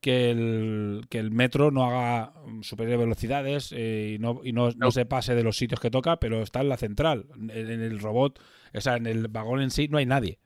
que 0.00 0.30
el, 0.30 1.06
que 1.08 1.18
el 1.18 1.30
metro 1.32 1.70
no 1.72 1.84
haga 1.84 2.32
mm, 2.46 2.62
superiores 2.62 3.00
velocidades 3.00 3.72
eh, 3.74 4.12
y, 4.14 4.18
no, 4.20 4.40
y 4.44 4.52
no, 4.52 4.70
no 4.76 4.90
se 4.92 5.06
pase 5.06 5.34
de 5.34 5.42
los 5.42 5.56
sitios 5.56 5.80
que 5.80 5.90
toca, 5.90 6.20
pero 6.20 6.42
está 6.42 6.60
en 6.60 6.68
la 6.68 6.76
central. 6.76 7.26
En, 7.34 7.50
en 7.50 7.80
el 7.82 7.98
robot, 7.98 8.38
o 8.74 8.80
sea, 8.80 8.96
en 8.96 9.06
el 9.06 9.26
vagón 9.28 9.60
en 9.62 9.70
sí 9.70 9.88
no 9.88 9.98
hay 9.98 10.06
nadie. 10.06 10.38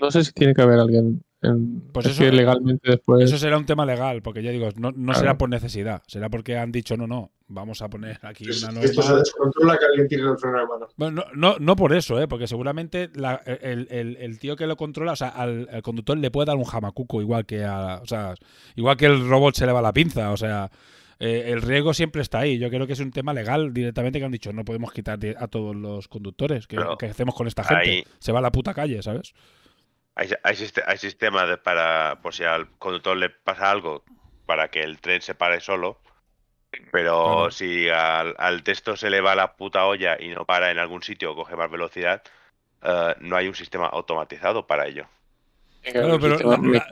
No 0.00 0.10
sé 0.10 0.24
si 0.24 0.32
tiene 0.32 0.54
que 0.54 0.62
haber 0.62 0.78
alguien. 0.78 1.22
En, 1.42 1.80
Pues 1.92 2.06
es 2.06 2.12
eso- 2.12 2.22
que 2.22 2.32
legalmente 2.32 2.90
después. 2.90 3.22
Eso 3.24 3.36
será 3.38 3.58
un 3.58 3.66
tema 3.66 3.84
legal, 3.84 4.22
porque 4.22 4.42
ya 4.42 4.50
digo, 4.50 4.70
no, 4.76 4.90
no 4.90 5.04
Claro. 5.12 5.18
será 5.18 5.38
por 5.38 5.48
necesidad, 5.50 6.02
será 6.06 6.30
porque 6.30 6.56
han 6.56 6.72
dicho, 6.72 6.96
no, 6.96 7.06
no, 7.06 7.30
vamos 7.46 7.82
a 7.82 7.88
poner 7.90 8.18
aquí 8.22 8.48
es- 8.48 8.62
una 8.62 8.80
esto 8.80 9.02
se 9.02 9.08
norma. 9.08 9.18
descontrola 9.20 9.76
que 9.78 9.84
alguien 9.84 10.08
tire 10.08 10.22
el 10.22 10.38
freno 10.38 10.58
de 10.60 10.66
mano. 10.66 10.88
Bueno, 10.96 11.24
no, 11.34 11.52
no, 11.52 11.56
no 11.60 11.76
por 11.76 11.92
eso, 11.94 12.20
¿eh? 12.20 12.26
porque 12.26 12.46
seguramente 12.48 13.10
la- 13.14 13.42
el, 13.44 13.86
el- 13.90 14.16
el 14.16 14.38
tío 14.38 14.56
que 14.56 14.66
lo 14.66 14.76
controla, 14.76 15.12
o 15.12 15.16
sea, 15.16 15.28
al, 15.28 15.68
al 15.70 15.82
conductor 15.82 16.16
le 16.16 16.30
puede 16.30 16.46
dar 16.46 16.56
un 16.56 16.64
jamacuco 16.64 17.20
igual 17.20 17.44
que 17.44 17.64
a, 17.64 18.00
o 18.02 18.06
sea, 18.06 18.34
igual 18.74 18.96
que 18.96 19.06
el 19.06 19.28
robot 19.28 19.54
se 19.54 19.66
le 19.66 19.72
va 19.72 19.82
la 19.82 19.92
pinza, 19.92 20.32
o 20.32 20.36
sea, 20.38 20.70
eh, 21.20 21.44
el 21.52 21.60
riesgo 21.62 21.92
siempre 21.94 22.22
está 22.22 22.40
ahí. 22.40 22.58
Yo 22.58 22.70
creo 22.70 22.86
que 22.86 22.94
es 22.94 23.00
un 23.00 23.10
tema 23.12 23.34
legal 23.34 23.72
directamente 23.74 24.18
que 24.18 24.24
han 24.24 24.32
dicho, 24.32 24.52
no 24.54 24.64
podemos 24.64 24.90
quitar 24.92 25.18
a 25.38 25.48
todos 25.48 25.76
los 25.76 26.08
conductores. 26.08 26.66
¿Qué, 26.66 26.78
hacemos 27.08 27.34
con 27.34 27.46
esta 27.46 27.62
gente? 27.62 27.90
ahí- 27.90 28.04
Se 28.18 28.32
va 28.32 28.38
a 28.40 28.42
la 28.42 28.50
puta 28.52 28.72
calle, 28.74 29.02
¿sabes? 29.02 29.32
Hay, 30.16 30.30
hay, 30.42 30.56
hay 30.86 30.98
sistemas 30.98 31.48
de- 31.48 31.58
para, 31.58 32.18
por 32.22 32.34
si 32.34 32.42
al 32.44 32.68
conductor 32.78 33.16
le 33.16 33.30
pasa 33.30 33.70
algo, 33.70 34.02
para 34.46 34.68
que 34.68 34.82
el 34.82 34.98
tren 35.00 35.20
se 35.22 35.34
pare 35.34 35.60
solo. 35.60 35.98
Pero 36.92 37.24
Claro. 37.24 37.50
si 37.50 37.88
al, 37.88 38.34
al 38.38 38.62
texto 38.62 38.96
se 38.96 39.08
le 39.10 39.20
va 39.20 39.34
la 39.34 39.56
puta 39.56 39.84
olla 39.86 40.16
y 40.20 40.28
no 40.28 40.44
para 40.44 40.70
en 40.70 40.78
algún 40.78 41.02
sitio 41.02 41.32
o 41.32 41.34
coge 41.36 41.54
más 41.56 41.70
velocidad, 41.70 42.22
eh, 42.82 43.14
no 43.20 43.36
hay 43.36 43.48
un 43.48 43.54
sistema 43.54 43.86
automatizado 43.86 44.66
para 44.66 44.86
ello. 44.86 45.06
tiene 45.82 45.92
que 45.92 45.98
haber 46.04 46.18
Claro, 46.20 46.38
pero 46.40 46.50
la- 46.50 46.56
me-. 46.58 46.82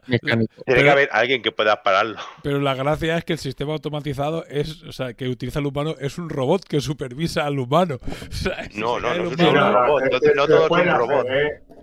Tiene 0.64 0.82
que 0.84 0.90
haber 0.90 1.08
alguien 1.12 1.42
que 1.42 1.50
pueda 1.52 1.82
pararlo. 1.82 2.18
Pero 2.42 2.60
la 2.60 2.74
gracia 2.74 3.16
es 3.18 3.24
que 3.24 3.32
el 3.34 3.38
sistema 3.38 3.72
automatizado 3.72 4.44
es, 4.46 4.82
o 4.84 4.92
sea, 4.92 5.14
que 5.14 5.28
utiliza 5.28 5.58
al 5.58 5.66
humano 5.66 5.94
es 5.98 6.16
un 6.18 6.30
robot 6.30 6.64
que 6.64 6.80
supervisa 6.80 7.44
al 7.44 7.58
humano. 7.58 7.98
O 8.30 8.32
sea, 8.32 8.64
si 8.70 8.80
No, 8.80 9.00
no, 9.00 9.08
no 9.08 9.14
el 9.14 9.20
es 9.32 9.38
un 9.38 9.54
robot, 9.54 10.02
no- 10.02 10.34
no 10.34 10.46
todo 10.46 10.62
es 10.62 10.68
pueden 10.68 10.88
un 10.88 10.94
hacer, 10.94 11.08
robot. 11.08 11.26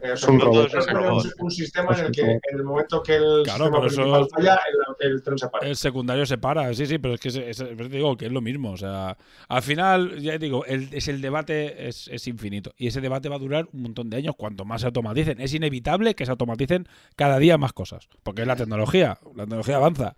¿Eh? 0.03 0.11
Es 0.13 0.23
un 0.23 0.35
un, 0.35 0.41
robot, 0.41 0.67
es 0.67 0.73
es 0.73 0.87
un 0.87 0.97
un- 0.97 1.03
robot. 1.03 1.25
un 1.39 1.51
sistema 1.51 1.97
en 1.97 2.05
el 2.05 2.11
que 2.11 2.21
en 2.21 2.39
el 2.53 2.63
momento 2.63 3.01
que 3.03 3.15
el 3.15 3.41
Claro, 3.43 3.65
sistema 3.89 4.17
eso- 4.19 4.27
falla, 4.35 4.59
el, 4.99 5.11
el 5.11 5.21
tren 5.23 5.37
se 5.37 5.47
para. 5.49 5.67
El 5.67 5.75
secundario 5.75 6.25
se 6.25 6.37
para, 6.37 6.73
sí, 6.73 6.85
sí, 6.85 6.97
pero 6.97 7.13
es 7.15 7.19
que 7.19 7.29
es, 7.49 7.63
digo 7.89 8.17
que 8.17 8.25
es 8.25 8.31
lo 8.31 8.41
mismo. 8.41 8.71
O 8.71 8.77
sea, 8.77 9.17
al 9.47 9.61
final, 9.61 10.19
ya 10.19 10.37
digo, 10.37 10.65
el, 10.65 10.89
es 10.91 11.07
el 11.07 11.21
debate 11.21 11.87
es, 11.87 12.07
es 12.07 12.27
infinito. 12.27 12.73
Y 12.77 12.87
ese 12.87 13.01
debate 13.01 13.29
va 13.29 13.35
a 13.35 13.39
durar 13.39 13.67
un 13.73 13.81
montón 13.83 14.09
de 14.09 14.17
años 14.17 14.35
cuanto 14.37 14.65
más 14.65 14.81
se 14.81 14.87
automaticen. 14.87 15.39
Es 15.41 15.53
inevitable 15.53 16.15
que 16.15 16.25
se 16.25 16.31
automaticen 16.31 16.87
cada 17.15 17.37
día 17.39 17.57
más 17.57 17.73
cosas. 17.73 18.07
Porque 18.23 18.41
es 18.41 18.47
la 18.47 18.55
tecnología. 18.55 19.17
La 19.35 19.43
tecnología 19.43 19.75
avanza. 19.77 20.15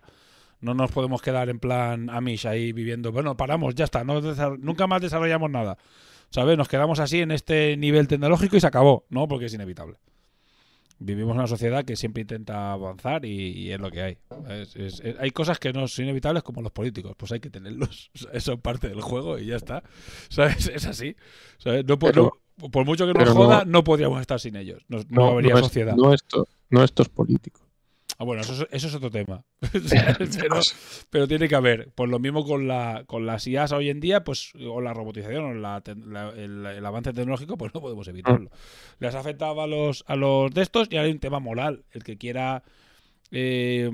No 0.60 0.72
nos 0.72 0.90
podemos 0.92 1.20
quedar 1.20 1.50
en 1.50 1.58
plan 1.58 2.08
Amish 2.08 2.46
ahí 2.46 2.72
viviendo. 2.72 3.12
Bueno, 3.12 3.36
paramos, 3.36 3.74
ya 3.74 3.84
está. 3.84 4.02
No 4.02 4.20
nunca 4.58 4.86
más 4.86 5.02
desarrollamos 5.02 5.50
nada. 5.50 5.76
¿Sabes? 6.34 6.58
Nos 6.58 6.66
quedamos 6.66 6.98
así 6.98 7.20
en 7.20 7.30
este 7.30 7.76
nivel 7.76 8.08
tecnológico 8.08 8.56
y 8.56 8.60
se 8.60 8.66
acabó. 8.66 9.06
No, 9.08 9.28
porque 9.28 9.44
es 9.46 9.54
inevitable. 9.54 9.98
Vivimos 10.98 11.30
en 11.34 11.38
una 11.38 11.46
sociedad 11.46 11.84
que 11.84 11.94
siempre 11.94 12.22
intenta 12.22 12.72
avanzar 12.72 13.24
y, 13.24 13.52
y 13.52 13.70
es 13.70 13.78
lo 13.78 13.88
que 13.92 14.02
hay. 14.02 14.18
Es- 14.48 14.74
es- 14.74 14.98
es- 15.00 15.16
hay 15.20 15.30
cosas 15.30 15.60
que 15.60 15.72
no 15.72 15.86
son 15.86 16.06
inevitables 16.06 16.42
como 16.42 16.60
los 16.60 16.72
políticos, 16.72 17.14
pues 17.16 17.30
hay 17.30 17.38
que 17.38 17.50
tenerlos. 17.50 18.10
Eso 18.32 18.52
es 18.54 18.60
parte 18.60 18.88
del 18.88 19.00
juego 19.00 19.38
y 19.38 19.46
ya 19.46 19.54
está. 19.54 19.84
¿Sabes? 20.28 20.66
Es 20.74 20.86
así. 20.86 21.14
¿Sabes? 21.58 21.84
No, 21.84 22.00
po- 22.00 22.08
Pero- 22.08 22.32
no- 22.58 22.68
por 22.70 22.84
mucho 22.84 23.06
que 23.06 23.12
nos 23.14 23.28
joda, 23.30 23.64
no- 23.64 23.70
no, 23.70 23.84
podríamos 23.84 24.20
estar 24.20 24.40
sin 24.40 24.56
ellos. 24.56 24.82
No, 24.88 24.98
no 25.10 25.26
habría 25.26 25.56
sociedad. 25.58 25.94
no 25.94 26.12
esto, 26.12 26.48
no 26.68 26.82
estos 26.82 27.08
políticos. 27.10 27.62
Ah, 28.18 28.24
bueno, 28.24 28.42
eso, 28.42 28.52
es- 28.52 28.68
eso 28.70 28.86
es 28.88 28.94
otro 28.94 29.10
tema. 29.10 29.44
pero, 30.40 30.60
pero 31.10 31.28
tiene 31.28 31.48
que 31.48 31.54
haber. 31.54 31.90
Pues 31.94 32.08
lo 32.10 32.18
mismo 32.18 32.44
con 32.44 32.68
la 32.68 33.04
con 33.06 33.26
las 33.26 33.46
IAS 33.46 33.72
hoy 33.72 33.90
en 33.90 34.00
día, 34.00 34.22
pues, 34.24 34.52
o 34.54 34.80
la 34.80 34.94
robotización, 34.94 35.44
o 35.44 35.54
la 35.54 35.82
el, 36.36 36.66
el 36.66 36.86
avance 36.86 37.12
tecnológico, 37.12 37.56
pues 37.56 37.74
no 37.74 37.80
podemos 37.80 38.06
evitarlo. 38.08 38.50
Les 39.00 39.14
ha 39.14 39.20
afectado 39.20 39.60
a 39.60 39.66
los, 39.66 40.04
a 40.06 40.16
los 40.16 40.52
de 40.52 40.62
estos 40.62 40.88
y 40.90 40.96
ahora 40.96 41.06
hay 41.06 41.12
un 41.12 41.18
tema 41.20 41.40
moral. 41.40 41.84
El 41.90 42.04
que 42.04 42.16
quiera. 42.16 42.62
eh, 43.30 43.90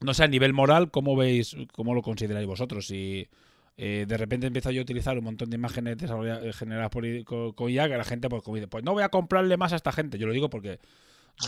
no 0.00 0.14
sé, 0.14 0.24
a 0.24 0.28
nivel 0.28 0.52
moral, 0.52 0.90
¿cómo 0.90 1.16
veis, 1.16 1.56
cómo 1.72 1.94
lo 1.94 2.02
consideráis 2.02 2.46
vosotros? 2.46 2.86
Si 2.86 3.28
eh, 3.76 4.04
de 4.06 4.16
repente 4.16 4.46
empiezo 4.46 4.70
yo 4.70 4.80
a 4.80 4.82
utilizar 4.82 5.18
un 5.18 5.24
montón 5.24 5.50
de 5.50 5.56
imágenes 5.56 5.96
eh, 6.02 6.52
generadas 6.52 6.90
por, 6.90 7.04
con, 7.24 7.52
con 7.52 7.70
IA, 7.70 7.88
que 7.88 7.96
la 7.96 8.04
gente 8.04 8.28
pues, 8.28 8.42
como 8.42 8.56
dice, 8.56 8.68
pues 8.68 8.84
no 8.84 8.92
voy 8.92 9.02
a 9.02 9.08
comprarle 9.08 9.56
más 9.56 9.72
a 9.72 9.76
esta 9.76 9.90
gente. 9.92 10.18
Yo 10.18 10.26
lo 10.28 10.32
digo 10.32 10.50
porque 10.50 10.78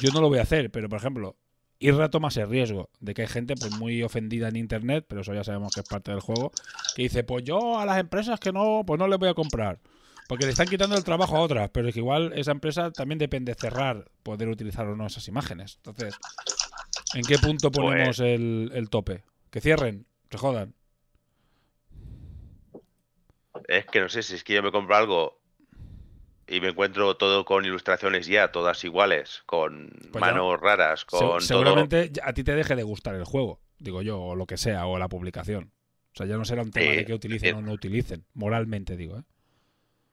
yo 0.00 0.10
no 0.12 0.20
lo 0.20 0.28
voy 0.28 0.38
a 0.38 0.42
hacer, 0.42 0.70
pero 0.70 0.88
por 0.88 0.98
ejemplo, 0.98 1.36
Irra 1.82 2.10
toma 2.10 2.28
ese 2.28 2.44
riesgo 2.44 2.90
de 3.00 3.14
que 3.14 3.22
hay 3.22 3.28
gente 3.28 3.54
pues 3.56 3.72
muy 3.78 4.02
ofendida 4.02 4.48
en 4.48 4.56
internet, 4.56 5.06
pero 5.08 5.22
eso 5.22 5.32
ya 5.32 5.42
sabemos 5.42 5.72
que 5.74 5.80
es 5.80 5.88
parte 5.88 6.10
del 6.10 6.20
juego, 6.20 6.52
que 6.94 7.02
dice, 7.04 7.24
pues 7.24 7.42
yo 7.42 7.78
a 7.78 7.86
las 7.86 7.98
empresas 7.98 8.38
que 8.38 8.52
no, 8.52 8.82
pues 8.86 8.98
no 8.98 9.08
les 9.08 9.18
voy 9.18 9.30
a 9.30 9.34
comprar. 9.34 9.80
Porque 10.28 10.44
le 10.44 10.52
están 10.52 10.68
quitando 10.68 10.94
el 10.94 11.02
trabajo 11.02 11.36
a 11.36 11.40
otras, 11.40 11.70
pero 11.70 11.88
es 11.88 11.94
que 11.94 12.00
igual 12.00 12.32
esa 12.36 12.52
empresa 12.52 12.92
también 12.92 13.18
depende 13.18 13.52
de 13.54 13.58
cerrar, 13.58 14.10
poder 14.22 14.48
utilizar 14.48 14.86
o 14.86 14.94
no 14.94 15.06
esas 15.06 15.26
imágenes. 15.26 15.76
Entonces, 15.76 16.14
¿en 17.14 17.22
qué 17.22 17.38
punto 17.38 17.70
ponemos 17.72 18.18
Pues- 18.18 18.20
el, 18.20 18.70
el 18.74 18.90
tope? 18.90 19.24
Que 19.50 19.60
cierren, 19.62 20.06
se 20.30 20.36
jodan. 20.38 20.74
Es 23.68 23.86
que 23.86 24.00
no 24.00 24.08
sé 24.08 24.22
si 24.22 24.34
es 24.34 24.44
que 24.44 24.54
yo 24.54 24.62
me 24.62 24.70
compro 24.70 24.94
algo 24.96 25.39
y 26.50 26.60
me 26.60 26.68
encuentro 26.68 27.16
todo 27.16 27.44
con 27.44 27.64
ilustraciones 27.64 28.26
ya, 28.26 28.52
todas 28.52 28.84
iguales, 28.84 29.42
con 29.46 29.88
Pues 30.12 30.14
ya. 30.14 30.20
manos 30.20 30.60
raras, 30.60 31.04
con 31.04 31.40
seguramente 31.40 32.10
a 32.22 32.32
ti 32.32 32.44
te 32.44 32.54
deje 32.54 32.76
de 32.76 32.82
gustar 32.82 33.14
el 33.14 33.24
juego, 33.24 33.60
digo 33.78 34.02
yo, 34.02 34.20
o 34.20 34.34
lo 34.34 34.46
que 34.46 34.56
sea, 34.56 34.86
o 34.86 34.98
la 34.98 35.08
publicación. 35.08 35.72
O 36.12 36.16
sea, 36.16 36.26
ya 36.26 36.36
no 36.36 36.44
será 36.44 36.62
un 36.62 36.72
tema 36.72 36.92
de 36.92 37.04
que 37.04 37.14
utilicen 37.14 37.54
eh. 37.54 37.58
o 37.58 37.62
no 37.62 37.72
utilicen, 37.72 38.24
moralmente 38.34 38.96
digo, 38.96 39.18
¿eh? 39.18 39.22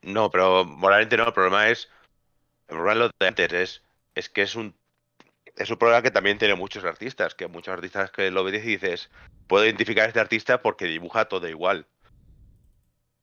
No, 0.02 0.30
pero 0.30 0.64
moralmente 0.64 1.16
no. 1.16 1.26
El 1.26 1.32
problema 1.32 1.68
es. 1.68 1.88
El 2.68 2.76
problema 2.76 2.94
lo 2.94 3.10
de 3.18 3.26
antes. 3.26 3.52
Es, 3.52 3.82
es 4.14 4.28
que 4.28 4.42
es 4.42 4.54
un. 4.54 4.74
Es 5.56 5.70
un 5.70 5.76
problema 5.76 6.02
que 6.02 6.10
también 6.10 6.38
tiene 6.38 6.54
muchos 6.54 6.84
artistas. 6.84 7.34
Que 7.34 7.48
muchos 7.48 7.74
artistas 7.74 8.10
que 8.10 8.30
lo 8.30 8.44
ves 8.44 8.64
y 8.64 8.68
dices. 8.68 9.10
Puedo 9.46 9.64
identificar 9.64 10.04
a 10.04 10.08
este 10.08 10.20
artista 10.20 10.62
porque 10.62 10.86
dibuja 10.86 11.24
todo 11.24 11.48
igual. 11.48 11.86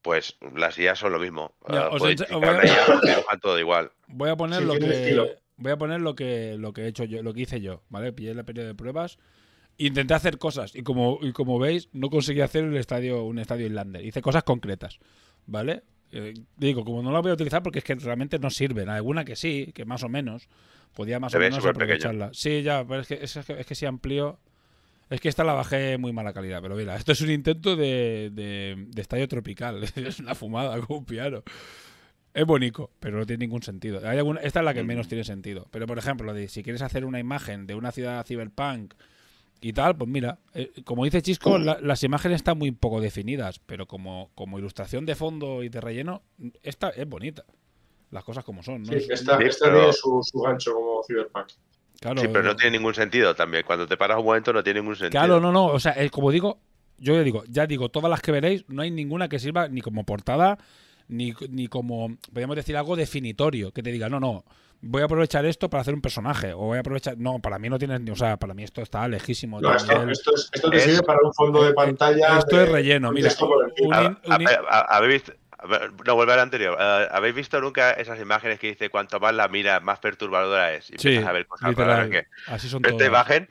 Pues 0.06 0.38
las 0.56 0.78
IAs 0.78 1.00
son 1.00 1.14
lo 1.14 1.20
mismo. 1.20 1.52
Ya, 1.68 1.88
Ah, 1.88 1.90
os 1.92 2.02
clicar 2.02 2.30
voy 2.40 3.12
a- 3.34 3.38
todo 3.42 3.60
igual. 3.60 3.92
Voy 4.08 4.30
a 4.30 4.36
poner 4.36 4.60
Sí, 4.60 4.66
lo 4.66 4.74
que 4.78 4.92
estilo. 4.92 5.28
voy 5.58 5.72
a 5.72 5.78
poner 5.78 6.00
lo 6.00 6.16
que 6.16 6.58
lo 6.60 6.74
que 6.74 6.84
he 6.84 6.88
hecho 6.88 7.06
yo, 7.06 7.24
lo 7.24 7.34
que 7.34 7.42
hice 7.42 7.60
yo, 7.60 7.82
¿vale? 7.90 8.14
Pillé 8.14 8.36
la 8.36 8.44
periodo 8.44 8.68
de 8.68 8.76
pruebas, 8.76 9.18
intenté 9.80 10.14
hacer 10.14 10.38
cosas 10.38 10.76
y 10.76 10.84
como 10.84 11.18
y 11.24 11.32
como 11.32 11.58
veis 11.58 11.90
no 11.92 12.12
conseguí 12.12 12.42
hacer 12.42 12.66
el 12.66 12.78
estadio 12.78 13.24
un 13.24 13.40
estadio 13.40 13.66
Inlander. 13.66 14.06
Hice 14.06 14.22
cosas 14.22 14.44
concretas, 14.44 15.00
¿vale? 15.48 15.82
Eh, 16.12 16.36
digo, 16.56 16.86
como 16.86 17.02
no 17.02 17.12
la 17.12 17.20
voy 17.20 17.32
a 17.32 17.34
utilizar 17.34 17.64
porque 17.64 17.80
es 17.80 17.84
que 17.86 17.96
realmente 17.96 18.38
no 18.38 18.52
sirven. 18.52 18.90
Alguna 18.90 19.26
que 19.26 19.36
sí, 19.36 19.72
que 19.74 19.86
más 19.86 20.04
o 20.04 20.08
menos 20.08 20.48
podía 20.94 21.20
más 21.20 21.32
Se 21.32 21.40
o 21.40 21.42
ve 21.42 21.50
menos 21.50 21.66
aprovecharla. 21.66 22.30
Sí, 22.32 22.62
ya, 22.62 22.86
pero 22.88 23.02
es 23.02 23.08
que, 23.08 23.16
es, 23.16 23.40
que, 23.46 23.60
es 23.60 23.66
que 23.66 23.74
si 23.76 23.88
amplío 23.88 24.38
es 25.10 25.22
que 25.22 25.30
esta 25.30 25.44
la 25.44 25.54
bajé 25.54 25.98
muy 25.98 26.12
mala 26.14 26.34
calidad, 26.34 26.62
pero 26.62 26.76
mira, 26.76 26.96
esto 26.96 27.12
es 27.12 27.22
un 27.22 27.30
intento 27.32 27.76
de, 27.76 28.32
de, 28.34 28.86
de 28.88 29.02
estadio 29.02 29.28
tropical. 29.28 29.84
es 29.96 30.20
una 30.20 30.36
fumada 30.36 30.80
como 30.82 31.00
un 31.00 31.06
piano. 31.06 31.44
Es 32.34 32.46
bonito, 32.46 32.92
pero 33.00 33.18
no 33.18 33.26
tiene 33.26 33.46
ningún 33.46 33.64
sentido. 33.64 34.02
Hay 34.08 34.18
alguna- 34.18 34.42
esta 34.42 34.60
es 34.60 34.66
la 34.66 34.74
que 34.74 34.84
Mm. 34.84 34.88
menos 34.88 35.08
tiene 35.08 35.24
sentido. 35.24 35.68
Pero, 35.72 35.88
por 35.88 35.98
ejemplo, 35.98 36.34
de 36.34 36.48
si 36.50 36.64
quieres 36.64 36.82
hacer 36.82 37.06
una 37.06 37.20
imagen 37.20 37.66
de 37.66 37.76
una 37.76 37.92
ciudad 37.94 38.26
cyberpunk 38.26 38.94
y 39.62 39.72
tal, 39.72 39.96
pues 39.96 40.10
mira, 40.10 40.40
eh, 40.54 40.70
como 40.84 41.06
dice 41.06 41.22
Chisco, 41.22 41.58
la- 41.58 41.80
las 41.82 42.04
imágenes 42.04 42.38
están 42.38 42.58
muy 42.58 42.72
poco 42.72 43.00
definidas, 43.00 43.60
pero 43.66 43.88
como, 43.88 44.32
como 44.36 44.60
ilustración 44.60 45.06
de 45.06 45.16
fondo 45.16 45.64
y 45.64 45.70
de 45.70 45.80
relleno, 45.80 46.24
esta 46.62 46.90
es 46.90 47.08
bonita. 47.08 47.46
Las 48.12 48.26
cosas 48.26 48.44
como 48.44 48.64
son, 48.64 48.84
¿no? 48.84 48.90
Sí, 48.92 48.96
Es- 48.98 49.10
esta, 49.22 49.38
pero- 49.38 49.50
tiene 49.80 49.94
su, 49.94 50.20
su 50.22 50.40
gancho 50.42 50.74
como 50.74 51.04
Cyberpunk. 51.08 51.48
Claro, 52.00 52.22
Sí, 52.22 52.28
pero 52.28 52.42
eh, 52.42 52.48
no 52.48 52.56
tiene 52.56 52.78
ningún 52.78 52.94
sentido 52.94 53.34
también. 53.36 53.64
Cuando 53.66 53.88
te 53.88 53.98
paras 53.98 54.18
un 54.20 54.26
momento 54.26 54.52
no 54.54 54.64
tiene 54.64 54.80
ningún 54.82 54.96
sentido. 54.96 55.12
Claro, 55.22 55.40
no, 55.40 55.52
no. 55.52 55.66
O 55.68 55.80
sea, 55.80 55.94
eh, 55.98 56.10
como 56.10 56.32
digo, 56.32 56.60
yo 56.98 57.14
ya 57.16 57.22
digo, 57.24 57.44
ya 57.50 57.66
digo, 57.68 57.90
todas 57.90 58.10
las 58.10 58.22
que 58.22 58.32
veréis, 58.32 58.66
no 58.68 58.82
hay 58.82 58.92
ninguna 58.92 59.28
que 59.30 59.40
sirva 59.40 59.68
ni 59.68 59.82
como 59.82 60.04
portada, 60.06 60.58
ni, 61.08 61.34
ni 61.50 61.68
como, 61.68 62.18
podríamos 62.32 62.56
decir, 62.56 62.76
algo 62.78 62.96
definitorio, 62.96 63.72
que 63.72 63.84
te 63.84 63.92
diga, 63.92 64.10
no, 64.10 64.20
no, 64.20 64.44
voy 64.82 65.02
a 65.02 65.06
aprovechar 65.06 65.46
esto 65.46 65.70
para 65.70 65.82
hacer 65.82 65.94
un 65.94 66.02
personaje, 66.02 66.54
o 66.54 66.58
voy 66.60 66.78
a 66.78 66.82
aprovechar. 66.82 67.18
No, 67.18 67.40
para 67.40 67.58
mí 67.60 67.70
no 67.70 67.78
tiene 67.80 67.98
ni. 68.00 68.12
O 68.12 68.16
sea, 68.16 68.38
para 68.38 68.54
mí 68.54 68.64
esto 68.64 68.82
está 68.82 69.08
lejísimo. 69.08 69.60
No, 69.62 69.74
esto, 69.76 70.10
es- 70.10 70.50
esto 70.54 70.70
te 70.70 70.78
Es- 70.78 70.84
sirve 70.84 71.02
para 71.04 71.20
un 71.24 71.34
fondo 71.34 71.64
de 71.64 71.74
pantalla. 71.74 72.38
Esto 72.40 72.58
de- 72.58 72.64
es 72.64 72.70
relleno, 72.72 73.12
mira. 73.12 73.30
un 73.82 73.94
A- 73.94 73.98
a- 74.00 74.08
un 74.36 74.42
in- 74.42 74.48
a- 74.70 74.80
¿Habéis 74.98 75.14
visto? 75.24 75.32
a 75.32 75.38
ver, 75.38 75.45
No, 76.06 76.16
vuelve 76.16 76.34
al 76.34 76.40
anterior. 76.40 76.78
Eh, 76.80 77.08
¿Habéis 77.12 77.36
visto 77.36 77.60
nunca 77.62 77.92
esas 77.92 78.20
imágenes 78.20 78.60
que 78.60 78.68
dice 78.68 78.90
cuanto 78.90 79.20
más 79.20 79.34
la 79.34 79.48
mira, 79.48 79.80
más 79.80 80.00
perturbadora 80.00 80.74
es? 80.74 80.90
Y 80.92 80.98
Sí, 80.98 81.18
a 81.18 81.32
ver 81.32 81.48
cosas 81.48 81.70
literal. 81.70 82.10
que. 82.10 82.26
Así 82.48 82.70
son 82.70 82.82
Esta 82.84 82.92
todas. 82.98 83.08
imagen, 83.08 83.50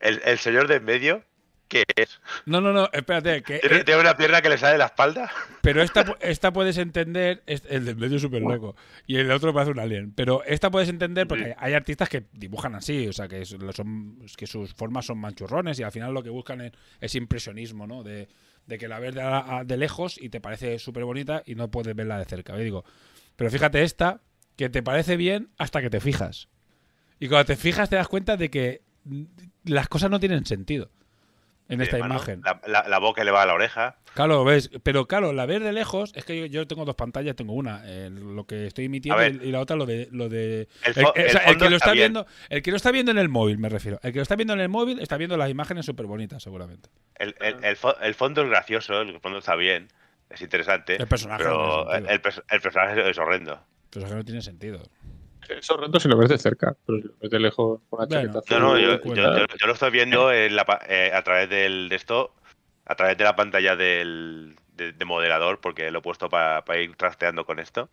el, 0.00 0.20
el 0.24 0.38
señor 0.38 0.68
de 0.68 0.76
en 0.76 0.84
medio, 0.84 1.24
¿qué 1.68 1.84
es? 1.96 2.20
No, 2.44 2.60
no, 2.60 2.72
no, 2.72 2.88
espérate, 2.92 3.42
que, 3.42 3.58
¿Tiene, 3.60 3.76
eh, 3.78 3.84
tiene 3.84 4.00
una 4.00 4.16
pierna 4.16 4.42
que 4.42 4.48
le 4.50 4.58
sale 4.58 4.72
de 4.72 4.78
la 4.78 4.86
espalda? 4.86 5.30
pero 5.62 5.80
esta, 5.80 6.04
esta 6.20 6.52
puedes 6.52 6.76
entender, 6.76 7.42
es- 7.46 7.62
el 7.68 7.84
del 7.86 7.96
medio 7.96 8.16
es 8.16 8.22
súper 8.22 8.42
loco, 8.42 8.74
y 9.06 9.16
el 9.16 9.30
otro 9.30 9.54
parece 9.54 9.70
un 9.70 9.78
alien, 9.78 10.12
pero 10.12 10.42
esta 10.44 10.70
puedes 10.70 10.88
entender 10.88 11.26
porque 11.28 11.44
Sí. 11.46 11.54
hay 11.56 11.74
artistas 11.74 12.08
que 12.08 12.24
dibujan 12.32 12.74
así, 12.74 13.06
o 13.08 13.12
sea, 13.12 13.26
que, 13.28 13.42
es- 13.42 13.56
son, 13.74 14.18
es 14.24 14.36
que 14.36 14.46
sus 14.46 14.74
formas 14.74 15.06
son 15.06 15.18
manchurrones 15.18 15.78
y 15.78 15.82
al 15.82 15.92
final 15.92 16.12
lo 16.12 16.22
que 16.22 16.30
buscan 16.30 16.60
es, 16.60 16.72
es 17.00 17.14
impresionismo, 17.14 17.86
¿no? 17.86 18.02
De, 18.02 18.28
de 18.66 18.78
que 18.78 18.88
la 18.88 18.98
ves 18.98 19.14
de, 19.14 19.62
de 19.64 19.76
lejos 19.76 20.18
y 20.20 20.28
te 20.28 20.40
parece 20.40 20.78
súper 20.78 21.04
bonita 21.04 21.42
y 21.46 21.54
no 21.54 21.70
puedes 21.70 21.94
verla 21.94 22.18
de 22.18 22.24
cerca, 22.24 22.56
¿eh? 22.56 22.64
digo. 22.64 22.84
Pero 23.36 23.50
fíjate 23.50 23.82
esta, 23.82 24.20
que 24.56 24.68
te 24.68 24.82
parece 24.82 25.16
bien 25.16 25.50
hasta 25.58 25.80
que 25.80 25.90
te 25.90 26.00
fijas. 26.00 26.48
Y 27.18 27.28
cuando 27.28 27.46
te 27.46 27.56
fijas 27.56 27.90
te 27.90 27.96
das 27.96 28.08
cuenta 28.08 28.36
de 28.36 28.50
que 28.50 28.82
las 29.64 29.88
cosas 29.88 30.10
no 30.10 30.20
tienen 30.20 30.46
sentido 30.46 30.90
en 31.68 31.80
esta 31.80 31.98
mano, 31.98 32.14
imagen. 32.16 32.42
La, 32.44 32.60
la- 32.66 32.88
la 32.88 32.98
boca 32.98 33.24
le 33.24 33.30
va 33.30 33.42
a 33.42 33.46
la 33.46 33.54
oreja. 33.54 33.96
Claro, 34.14 34.44
ves, 34.44 34.70
pero 34.82 35.06
claro, 35.06 35.32
la 35.32 35.46
ver 35.46 35.62
de 35.62 35.72
lejos, 35.72 36.12
es 36.14 36.24
que 36.24 36.38
yo, 36.38 36.46
yo 36.46 36.66
tengo 36.66 36.84
dos 36.84 36.94
pantallas, 36.96 37.34
tengo 37.34 37.54
una, 37.54 37.80
eh, 37.86 38.10
lo 38.10 38.44
que 38.46 38.66
estoy 38.66 38.84
emitiendo 38.86 39.18
ver. 39.18 39.40
y, 39.42 39.50
la 39.52 39.60
otra 39.60 39.74
lo 39.76 39.86
de 39.86 40.08
lo 40.12 40.28
de 40.28 40.68
El, 40.84 40.92
el, 40.98 41.04
o 41.06 41.14
el 41.14 41.30
sea, 41.30 41.40
el 41.44 41.56
que 41.56 41.70
lo 41.70 41.76
está 41.76 41.92
viendo, 41.92 42.26
el 42.50 42.62
que 42.62 42.70
lo 42.70 42.76
está 42.76 42.90
viendo 42.90 43.10
en 43.10 43.18
el 43.18 43.28
móvil, 43.30 43.56
me 43.58 43.68
refiero. 43.70 43.98
El 44.02 44.12
que 44.12 44.18
lo 44.18 44.22
está 44.22 44.36
viendo 44.36 44.52
en 44.52 44.60
el 44.60 44.68
móvil 44.68 45.00
está 45.00 45.16
viendo 45.16 45.36
las 45.38 45.48
imágenes 45.48 45.86
súper 45.86 46.06
bonitas, 46.06 46.42
seguramente. 46.42 46.90
El, 47.14 47.34
el- 47.40 47.64
el 47.64 47.76
fo- 47.76 47.96
el 48.02 48.14
fondo 48.14 48.42
es 48.42 48.50
gracioso, 48.50 49.00
el 49.00 49.18
fondo 49.20 49.38
está 49.38 49.56
bien, 49.56 49.88
es 50.28 50.42
interesante. 50.42 50.96
El 50.96 51.06
personaje 51.06 51.42
pero 51.44 51.84
no 51.86 51.92
el, 51.94 52.06
el 52.10 52.20
pers- 52.20 52.42
el 52.50 52.60
personaje 52.60 53.08
es 53.10 53.16
horrendo. 53.18 53.64
Es 53.94 54.04
que 54.04 54.14
no 54.14 54.24
tiene 54.24 54.42
sentido. 54.42 54.82
Esos 55.58 55.76
retos 55.78 56.02
si 56.02 56.08
lo 56.08 56.16
ves 56.16 56.28
de 56.30 56.38
cerca, 56.38 56.76
pero 56.86 56.98
si 56.98 57.08
lo 57.08 57.14
ves 57.20 57.30
de 57.30 57.40
lejos 57.40 57.80
con 57.88 57.98
una 58.00 58.08
Bueno. 58.08 58.32
chaqueta 58.32 58.58
No, 58.58 58.60
no, 58.74 58.78
yo, 58.78 59.00
cuenta. 59.00 59.22
yo- 59.32 59.38
yo- 59.38 59.56
yo 59.60 59.66
lo 59.66 59.72
estoy 59.72 59.90
viendo 59.90 60.32
en 60.32 60.54
la 60.56 60.64
pa- 60.64 60.80
eh, 60.88 61.10
a 61.14 61.22
través 61.22 61.48
del, 61.48 61.88
de 61.88 61.96
esto, 61.96 62.34
a 62.86 62.94
través 62.94 63.16
de 63.16 63.24
la 63.24 63.36
pantalla 63.36 63.76
del 63.76 64.56
de, 64.74 64.92
de 64.92 65.04
moderador, 65.04 65.60
porque 65.60 65.90
lo 65.90 65.98
he 65.98 66.02
puesto 66.02 66.28
para 66.28 66.62
ir 66.80 66.96
trasteando 66.96 67.44
con 67.44 67.58
esto. 67.58 67.88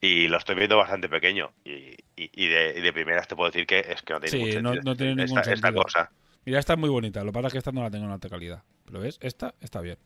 Y 0.00 0.28
lo 0.28 0.36
estoy 0.38 0.54
viendo 0.54 0.76
bastante 0.76 1.08
pequeño. 1.08 1.52
Y, 1.64 1.94
y- 2.16 2.30
y 2.32 2.48
de, 2.48 2.74
y 2.76 2.80
de 2.80 2.92
primeras 2.92 3.26
te 3.26 3.34
puedo 3.34 3.50
decir 3.50 3.66
que 3.66 3.78
es 3.80 4.02
que 4.02 4.12
no 4.12 4.20
tiene 4.20 4.30
Sí, 4.30 4.36
ningún 4.36 4.62
no- 4.62 4.70
sentido 4.74 4.82
no 4.92 4.96
tiene 4.96 5.14
ningún 5.16 5.38
esta, 5.40 5.72
cosa. 5.72 6.10
Mira, 6.44 6.58
esta 6.58 6.74
es 6.74 6.78
muy 6.78 6.90
bonita, 6.90 7.20
lo 7.20 7.26
que 7.26 7.32
pasa 7.32 7.46
es 7.48 7.52
que 7.54 7.58
esta 7.58 7.72
no 7.72 7.82
la 7.82 7.90
tengo 7.90 8.04
en 8.04 8.10
alta 8.12 8.28
calidad. 8.28 8.62
Pero 8.84 9.00
ves, 9.00 9.18
esta 9.22 9.54
está 9.60 9.80
bien. 9.80 9.98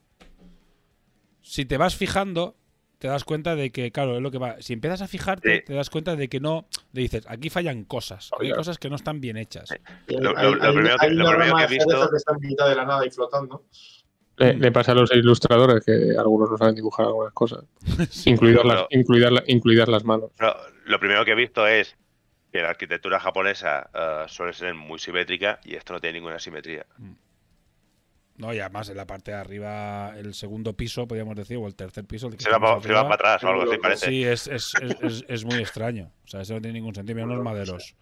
Si 1.43 1.65
te 1.65 1.77
vas 1.77 1.97
fijando, 1.97 2.57
te 2.99 3.07
das 3.09 3.25
cuenta 3.25 3.55
de 3.55 3.71
que, 3.71 3.91
claro, 3.93 4.17
es 4.17 4.23
lo 4.23 4.31
que 4.31 4.39
va. 4.39 4.57
Si 4.61 4.73
empiezas 4.73 5.03
a 5.03 5.09
fijarte, 5.09 5.57
Sí. 5.59 5.63
te 5.67 5.75
das 5.75 5.89
cuenta 5.89 6.17
de 6.17 6.29
que 6.29 6.41
no. 6.41 6.67
Le 6.93 7.03
dices, 7.03 7.25
aquí 7.29 7.49
fallan 7.49 7.85
cosas. 7.85 8.31
Hay 8.41 8.51
cosas 8.53 8.79
que 8.79 8.91
no 8.91 8.97
están 8.97 9.21
bien 9.21 9.37
hechas. 9.37 9.71
Lo- 10.09 10.37
hay, 10.37 10.45
lo- 10.51 10.55
lo 10.57 10.65
hay- 10.65 10.73
primero 10.75 10.97
que- 10.99 11.07
hay 11.07 11.15
lo 11.15 11.25
una 11.25 11.31
primero 11.37 11.51
rama 11.55 11.59
que 11.67 11.75
he 11.75 11.77
de 11.79 11.81
cerezo 11.85 11.97
visto- 11.99 12.11
que 12.11 12.17
está 12.17 12.33
en 12.35 12.41
mitad 12.49 12.69
de 12.69 12.75
la 12.75 12.85
nada 12.85 13.07
y 13.07 13.11
flotando. 13.11 13.65
Le, 14.37 14.55
le 14.55 14.71
pasa 14.73 14.93
a 14.93 14.95
los 14.95 15.13
ilustradores 15.15 15.85
que 15.85 16.17
algunos 16.17 16.51
no 16.51 16.57
saben 16.57 16.75
dibujar 16.75 17.07
algunas 17.07 17.33
cosas, 17.33 17.65
incluidas, 18.27 18.65
las, 18.65 18.85
incluidas, 18.91 19.33
la- 19.33 19.45
incluidas 19.47 19.89
las 19.89 20.05
manos. 20.05 20.31
Pero 20.37 20.55
lo 20.87 20.99
primero 21.01 21.25
que 21.25 21.33
he 21.33 21.37
visto 21.37 21.67
es 21.67 21.97
que 22.53 22.63
la 22.63 22.71
arquitectura 22.71 23.19
japonesa 23.21 23.91
eh, 23.95 24.25
suele 24.29 24.53
ser 24.53 24.75
muy 24.75 24.99
simétrica 24.99 25.61
y 25.65 25.75
esto 25.75 25.93
no 25.93 26.01
tiene 26.01 26.19
ninguna 26.19 26.39
simetría. 26.39 26.87
No, 28.39 28.55
y 28.55 28.61
además 28.61 28.89
en 28.89 28.97
la 28.97 29.07
parte 29.07 29.33
de 29.33 29.37
arriba, 29.37 30.15
el 30.17 30.33
segundo 30.33 30.73
piso, 30.73 31.07
podríamos 31.09 31.35
decir, 31.35 31.57
o 31.57 31.67
el 31.67 31.75
tercer 31.75 32.05
piso. 32.05 32.29
el 32.29 32.37
que 32.37 32.45
Se 32.45 32.51
va, 32.51 32.57
está 32.57 32.67
más 32.69 32.77
pa- 32.77 32.87
se 32.89 32.93
va 32.95 33.03
para 33.03 33.15
atrás 33.15 33.45
o 33.45 33.49
algo 33.49 33.63
así, 33.71 33.79
parece. 33.79 34.07
Sí, 34.07 34.25
es, 34.25 34.47
es, 34.47 34.75
es, 35.03 35.25
es- 35.29 35.45
muy 35.45 35.59
extraño. 35.59 36.13
O 36.25 36.29
sea, 36.29 36.43
eso 36.43 36.55
no 36.55 36.61
tiene 36.61 36.79
ningún 36.79 36.95
sentido. 36.95 37.17
Mira, 37.17 37.27
unos 37.27 37.43
maderos. 37.43 37.97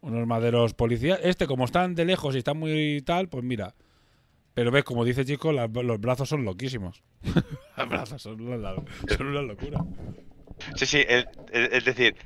Unos 0.00 0.26
maderos 0.26 0.74
policías. 0.74 1.20
Este, 1.22 1.46
como 1.46 1.64
están 1.66 1.94
de 1.94 2.04
lejos 2.06 2.34
y 2.34 2.38
están 2.38 2.56
muy 2.58 3.02
tal, 3.04 3.28
pues 3.28 3.44
mira. 3.44 3.74
Pero 4.54 4.70
ves, 4.70 4.82
como 4.84 5.04
dice 5.04 5.24
Chico, 5.24 5.52
los 5.52 6.00
brazos 6.00 6.28
son 6.28 6.44
loquísimos. 6.44 7.02
los 7.76 7.88
brazos 7.88 8.22
son 8.22 8.40
una, 8.40 8.74
son 9.16 9.26
una 9.26 9.42
locura. 9.42 9.78
Sí, 10.74 10.86
sí, 10.86 11.04
es 11.06 11.84
decir, 11.84 12.16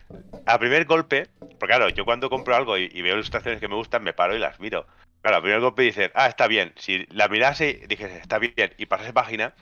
a 0.46 0.58
primer 0.58 0.86
golpe, 0.86 1.28
porque 1.38 1.66
claro, 1.66 1.88
yo 1.90 2.04
cuando 2.06 2.30
compro 2.30 2.54
algo 2.56 2.78
y, 2.78 2.88
y 2.92 3.02
veo 3.02 3.14
ilustraciones 3.14 3.60
que 3.60 3.68
me 3.68 3.74
gustan, 3.74 4.02
me 4.02 4.14
paro 4.14 4.34
y 4.34 4.38
las 4.38 4.58
miro. 4.60 4.86
Claro, 5.22 5.36
a 5.38 5.40
primer 5.42 5.60
golpe 5.60 5.82
dices, 5.82 6.10
ah, 6.14 6.26
está 6.26 6.46
bien. 6.48 6.72
Si 6.76 7.06
la 7.10 7.28
mirase 7.28 7.80
y 7.82 7.86
dijese, 7.86 8.18
está 8.18 8.38
bien, 8.38 8.54
y 8.76 8.86
pasase 8.86 9.12
página, 9.12 9.54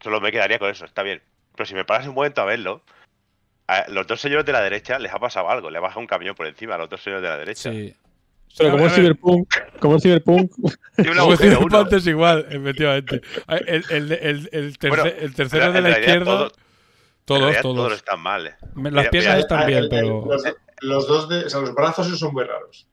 solo 0.00 0.20
me 0.20 0.30
quedaría 0.32 0.58
con 0.58 0.70
eso, 0.70 0.84
está 0.84 1.02
bien. 1.02 1.20
Pero 1.56 1.66
si 1.66 1.74
me 1.74 1.84
paras 1.84 2.06
un 2.06 2.14
momento 2.14 2.40
a 2.40 2.44
verlo, 2.44 2.82
a 3.66 3.86
los 3.88 4.06
dos 4.06 4.20
señores 4.20 4.44
de 4.46 4.52
la 4.52 4.60
derecha 4.60 4.98
les 5.00 5.12
ha 5.12 5.18
pasado 5.18 5.50
algo, 5.50 5.70
le 5.70 5.78
ha 5.78 5.80
bajado 5.80 6.00
un 6.00 6.06
camión 6.06 6.34
por 6.36 6.46
encima 6.46 6.76
a 6.76 6.78
los 6.78 6.88
dos 6.88 7.02
señores 7.02 7.22
de 7.22 7.28
la 7.28 7.36
derecha. 7.36 7.72
Sí. 7.72 7.94
Pero 8.56 8.70
como 8.70 8.86
es 8.86 8.94
Cyberpunk, 8.94 9.54
como 9.80 9.96
es 9.96 10.02
Cyberpunk, 10.04 10.50
como 10.96 11.26
uno. 11.26 11.36
Cyberpunk 11.36 11.92
es 11.92 12.06
igual, 12.06 12.46
efectivamente. 12.48 13.20
El, 13.48 13.84
el, 13.90 14.12
el, 14.12 14.48
el 14.52 14.78
terce- 14.78 14.88
Bueno, 14.88 15.04
el 15.06 15.34
tercero 15.34 15.72
de 15.72 15.80
la 15.80 15.90
izquierda, 15.98 16.24
todo- 16.24 16.52
todos, 17.24 17.60
todos. 17.60 17.76
Todos 17.76 17.92
están 17.94 18.20
mal. 18.20 18.46
eh. 18.46 18.54
Las 18.76 19.08
piernas 19.08 19.34
mira, 19.34 19.38
están 19.40 19.62
Ah, 19.62 19.66
bien, 19.66 19.82
el- 19.82 19.88
pero. 19.88 20.24
Los, 20.26 20.44
los 20.80 21.08
dos 21.08 21.28
de, 21.28 21.44
o 21.46 21.50
sea, 21.50 21.60
los 21.60 21.74
brazos 21.74 22.06
son 22.18 22.32
muy 22.32 22.44
raros. 22.44 22.86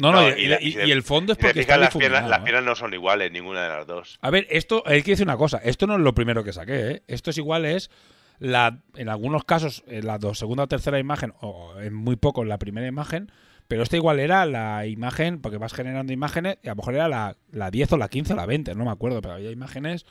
No, 0.00 0.12
no, 0.12 0.20
No, 0.22 0.28
y, 0.36 0.42
y 0.42 0.46
la- 0.48 0.62
y- 0.62 0.68
y 0.68 0.72
se- 0.72 0.86
y 0.86 0.90
el 0.90 1.02
fondo 1.02 1.32
es 1.32 1.38
porque 1.38 1.60
está 1.60 1.76
las 1.76 1.90
piernas, 1.90 2.20
difuminado, 2.22 2.28
las 2.30 2.40
¿eh? 2.40 2.42
piernas 2.44 2.64
no 2.64 2.74
son 2.74 2.94
iguales, 2.94 3.32
ninguna 3.32 3.62
de 3.64 3.68
las 3.68 3.86
dos. 3.86 4.18
A 4.22 4.30
ver, 4.30 4.46
esto 4.50 4.82
hay 4.86 5.02
que 5.02 5.12
decir 5.12 5.26
una 5.26 5.36
cosa. 5.36 5.58
Esto 5.58 5.86
no 5.86 5.94
es 5.94 6.00
lo 6.00 6.14
primero 6.14 6.44
que 6.44 6.52
saqué. 6.52 6.90
¿eh? 6.90 7.02
Esto 7.08 7.30
es 7.30 7.38
igual 7.38 7.64
es 7.64 7.90
la, 8.38 8.78
en 8.96 9.08
algunos 9.08 9.44
casos 9.44 9.82
en 9.88 10.06
la 10.06 10.18
dos- 10.18 10.38
segunda 10.38 10.64
o 10.64 10.68
tercera 10.68 10.98
imagen 10.98 11.32
o 11.40 11.78
en 11.80 11.94
muy 11.94 12.16
poco 12.16 12.42
en 12.42 12.48
la 12.48 12.58
primera 12.58 12.86
imagen. 12.86 13.30
Pero 13.66 13.82
esta 13.82 13.96
igual 13.96 14.18
era 14.18 14.46
la 14.46 14.86
imagen, 14.86 15.40
porque 15.42 15.58
vas 15.58 15.74
generando 15.74 16.10
imágenes, 16.12 16.56
y 16.62 16.68
a 16.68 16.72
lo 16.72 16.76
mejor 16.76 16.94
era 16.94 17.06
la, 17.06 17.36
la 17.52 17.70
10 17.70 17.92
o 17.92 17.96
la 17.98 18.08
15 18.08 18.32
o 18.32 18.36
la 18.36 18.46
20, 18.46 18.74
no 18.74 18.86
me 18.86 18.90
acuerdo, 18.90 19.20
pero 19.20 19.34
había 19.34 19.50
imágenes 19.50 20.06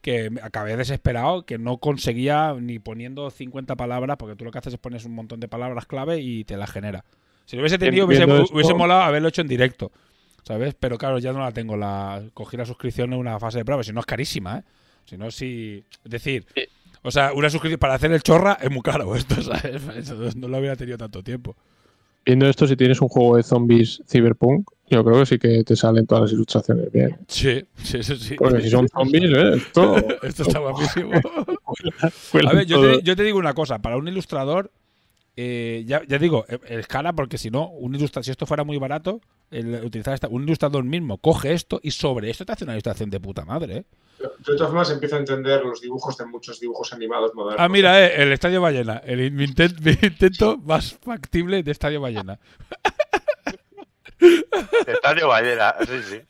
que 0.00 0.30
acabé 0.42 0.76
desesperado, 0.76 1.44
que 1.44 1.58
no 1.58 1.78
conseguía 1.78 2.54
ni 2.58 2.78
poniendo 2.78 3.28
50 3.30 3.74
palabras, 3.74 4.16
porque 4.16 4.36
tú 4.36 4.44
lo 4.44 4.52
que 4.52 4.58
haces 4.58 4.74
es 4.74 4.78
pones 4.78 5.04
un 5.06 5.14
montón 5.16 5.40
de 5.40 5.48
palabras 5.48 5.86
clave 5.86 6.20
y 6.20 6.44
te 6.44 6.56
las 6.56 6.70
genera. 6.70 7.04
Si 7.44 7.56
lo 7.56 7.62
hubiese 7.62 7.78
tenido, 7.78 8.06
hubiese, 8.06 8.24
hubiese 8.24 8.74
molado 8.74 9.02
haberlo 9.02 9.28
hecho 9.28 9.42
en 9.42 9.48
directo. 9.48 9.90
¿Sabes? 10.42 10.74
Pero 10.78 10.96
claro, 10.96 11.18
ya 11.18 11.32
no 11.32 11.40
la 11.40 11.52
tengo. 11.52 11.76
La, 11.76 12.22
cogí 12.32 12.56
la 12.56 12.64
suscripción 12.64 13.12
en 13.12 13.18
una 13.18 13.38
fase 13.38 13.58
de 13.58 13.64
prueba. 13.64 13.82
Si 13.82 13.92
no 13.92 14.00
es 14.00 14.06
carísima, 14.06 14.58
¿eh? 14.58 14.62
Si 15.04 15.16
no, 15.16 15.30
si. 15.30 15.84
Es 16.04 16.10
decir, 16.10 16.46
o 17.02 17.10
sea, 17.10 17.32
una 17.32 17.48
suscripción 17.50 17.78
para 17.78 17.94
hacer 17.94 18.12
el 18.12 18.22
chorra 18.22 18.58
es 18.60 18.70
muy 18.70 18.82
caro 18.82 19.14
esto, 19.14 19.34
¿sabes? 19.42 20.36
No 20.36 20.48
lo 20.48 20.58
hubiera 20.58 20.76
tenido 20.76 20.98
tanto 20.98 21.22
tiempo. 21.22 21.56
viendo 22.24 22.48
esto, 22.48 22.66
si 22.66 22.76
tienes 22.76 23.00
un 23.00 23.08
juego 23.08 23.36
de 23.36 23.42
zombies 23.42 24.02
Cyberpunk, 24.08 24.70
yo 24.88 25.04
creo 25.04 25.20
que 25.20 25.26
sí 25.26 25.38
que 25.38 25.64
te 25.64 25.76
salen 25.76 26.06
todas 26.06 26.22
las 26.22 26.32
ilustraciones 26.32 26.92
bien. 26.92 27.16
Sí, 27.28 27.64
sí, 27.82 27.98
eso 27.98 28.16
sí. 28.16 28.34
Porque 28.36 28.60
si 28.60 28.70
son 28.70 28.88
zombies, 28.88 29.30
¿eh? 29.30 29.52
Esto, 29.56 29.96
Esto 30.22 30.42
está 30.42 30.58
guapísimo. 30.58 31.12
A 32.48 32.52
ver, 32.52 32.66
yo 32.66 32.80
te, 32.82 33.02
yo 33.02 33.16
te 33.16 33.22
digo 33.22 33.38
una 33.38 33.54
cosa, 33.54 33.78
para 33.78 33.96
un 33.96 34.08
ilustrador, 34.08 34.70
eh, 35.42 35.84
ya, 35.86 36.02
ya 36.06 36.18
digo, 36.18 36.44
eh, 36.48 36.58
escala, 36.80 37.12
porque 37.14 37.38
si 37.38 37.50
no, 37.50 37.68
un 37.70 37.94
ilustra- 37.94 38.22
si 38.22 38.30
esto 38.30 38.44
fuera 38.46 38.62
muy 38.64 38.76
barato, 38.76 39.20
el 39.50 39.82
utilizar 39.84 40.12
esta- 40.12 40.28
un 40.28 40.42
ilustrador 40.42 40.84
mismo 40.84 41.16
coge 41.18 41.52
esto 41.54 41.80
y 41.82 41.90
sobre 41.92 42.28
esto 42.30 42.44
te 42.44 42.52
hace 42.52 42.64
una 42.64 42.74
ilustración 42.74 43.08
de 43.08 43.20
puta 43.20 43.44
madre. 43.44 43.76
¿eh? 43.78 43.84
De 44.20 44.54
todas 44.54 44.68
formas 44.70 44.90
empiezo 44.90 45.16
a 45.16 45.20
entender 45.20 45.64
los 45.64 45.80
dibujos 45.80 46.16
de 46.18 46.26
muchos 46.26 46.60
dibujos 46.60 46.92
animados 46.92 47.32
modernos. 47.34 47.58
Ah, 47.64 47.68
mira, 47.70 48.04
eh, 48.06 48.22
el 48.22 48.32
Estadio 48.32 48.60
Ballena, 48.60 48.98
el, 49.04 49.32
mi 49.32 49.44
intento 49.44 50.58
más 50.58 50.92
factible 51.02 51.62
de 51.62 51.70
Estadio 51.70 52.00
Ballena. 52.02 52.38
Estadio 54.86 55.28
Ballena, 55.28 55.74
sí, 55.86 56.00
sí. 56.08 56.20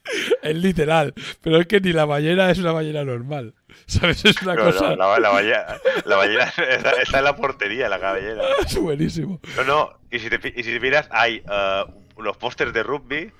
Es 0.42 0.56
literal, 0.56 1.14
pero 1.40 1.58
es 1.60 1.66
que 1.66 1.80
ni 1.80 1.92
la 1.92 2.04
ballena 2.04 2.50
es 2.50 2.58
una 2.58 2.72
ballena 2.72 3.04
normal. 3.04 3.54
¿Sabes? 3.86 4.24
Es 4.24 4.40
una 4.42 4.54
No, 4.54 4.64
cosa. 4.64 4.90
no, 4.90 4.96
la, 4.96 5.18
la 5.20 5.28
ballena, 5.30 5.66
la 6.04 6.16
ballena 6.16 6.44
está, 6.68 6.92
está 7.02 7.18
en 7.18 7.24
la 7.24 7.36
portería, 7.36 7.88
la 7.88 7.98
cabellera. 8.00 8.42
Es 8.64 8.76
buenísimo. 8.80 9.40
No, 9.56 9.64
no, 9.64 9.98
y 10.10 10.18
si 10.18 10.28
te, 10.30 10.36
y 10.48 10.62
si 10.62 10.72
te 10.72 10.80
miras, 10.80 11.08
hay 11.10 11.42
eh, 11.50 11.84
unos 12.16 12.36
pósters 12.36 12.72
de 12.72 12.82
rugby, 12.82 13.32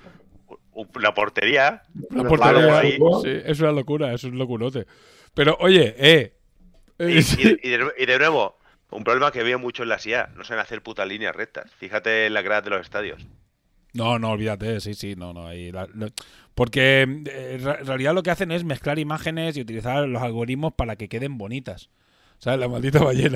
una 0.73 1.13
portería, 1.13 1.83
La 2.11 2.23
portería, 2.23 2.79
ahí. 2.79 2.97
sí, 3.23 3.41
es 3.45 3.59
una 3.59 3.71
locura, 3.71 4.13
es 4.13 4.23
un 4.23 4.37
locurote. 4.37 4.85
Pero 5.33 5.57
oye, 5.59 5.95
eh. 5.97 6.33
Y, 6.99 7.17
eh, 7.17 7.21
sí. 7.21 7.57
y- 7.63 7.67
y 7.67 7.77
de, 7.77 7.85
y 7.97 8.05
de 8.05 8.19
nuevo, 8.19 8.57
un 8.89 9.03
problema 9.03 9.31
que 9.31 9.43
veo 9.43 9.57
mucho 9.59 9.83
en 9.83 9.89
la 9.89 9.99
CIA, 9.99 10.29
no 10.35 10.43
saben 10.43 10.61
hacer 10.61 10.81
putas 10.81 11.07
líneas 11.07 11.35
rectas. 11.35 11.71
Fíjate 11.77 12.25
en 12.27 12.33
la 12.33 12.41
grada 12.41 12.61
de 12.61 12.69
los 12.71 12.81
estadios. 12.81 13.25
No, 13.93 14.19
no, 14.19 14.31
olvídate, 14.31 14.79
sí, 14.79 14.93
sí, 14.93 15.15
no, 15.15 15.33
no. 15.33 15.47
ahí 15.47 15.71
porque 16.55 17.01
eh, 17.01 17.57
en 17.59 17.85
realidad 17.85 18.13
lo 18.13 18.23
que 18.23 18.31
hacen 18.31 18.51
es 18.51 18.63
mezclar 18.63 18.99
imágenes 18.99 19.57
y 19.57 19.61
utilizar 19.61 20.07
los 20.07 20.21
algoritmos 20.21 20.73
para 20.73 20.95
que 20.95 21.09
queden 21.09 21.37
bonitas. 21.37 21.89
¿Sabes? 22.37 22.59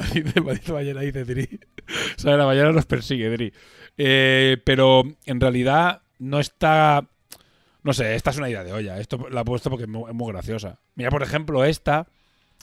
La 0.36 0.42
maldita 0.42 0.74
ballena, 0.74 1.02
dice, 1.02 1.26
Dri. 1.26 1.60
¿Sabes? 2.18 2.38
La 2.38 2.46
ballena 2.46 2.72
nos 2.72 2.86
persigue, 2.86 3.30
Dri. 3.30 3.54
Eh, 3.98 4.58
pero 4.64 5.04
en 5.26 5.40
realidad 5.40 6.02
no 6.20 6.40
está. 6.40 7.08
No 7.84 7.94
sé, 7.94 8.16
esta 8.16 8.32
es 8.32 8.38
una 8.38 8.50
idea 8.50 8.64
de 8.64 8.74
olla. 8.74 9.00
Esto 9.00 9.30
la 9.30 9.42
he 9.42 9.46
puesto 9.46 9.70
porque 9.70 9.84
es 9.84 9.90
muy, 9.90 10.10
es 10.10 10.16
muy 10.16 10.32
graciosa. 10.32 10.80
Mira, 10.96 11.10
por 11.10 11.24
ejemplo, 11.24 11.64
esta. 11.64 12.08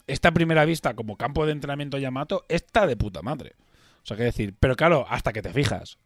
Esta 0.09 0.33
primera 0.33 0.65
vista 0.65 0.95
como 0.95 1.17
campo 1.17 1.47
de 1.47 1.53
entrenamiento 1.53 1.97
Yamato, 1.97 2.45
está 2.49 2.89
de 2.89 2.97
puta 2.97 3.23
madre. 3.23 3.53
O 4.03 4.07
sea, 4.07 4.17
qué 4.17 4.25
decir. 4.25 4.55
Pero 4.59 4.75
claro, 4.75 5.07
hasta 5.09 5.33
que 5.33 5.43
te 5.43 5.53
fijas. 5.53 5.99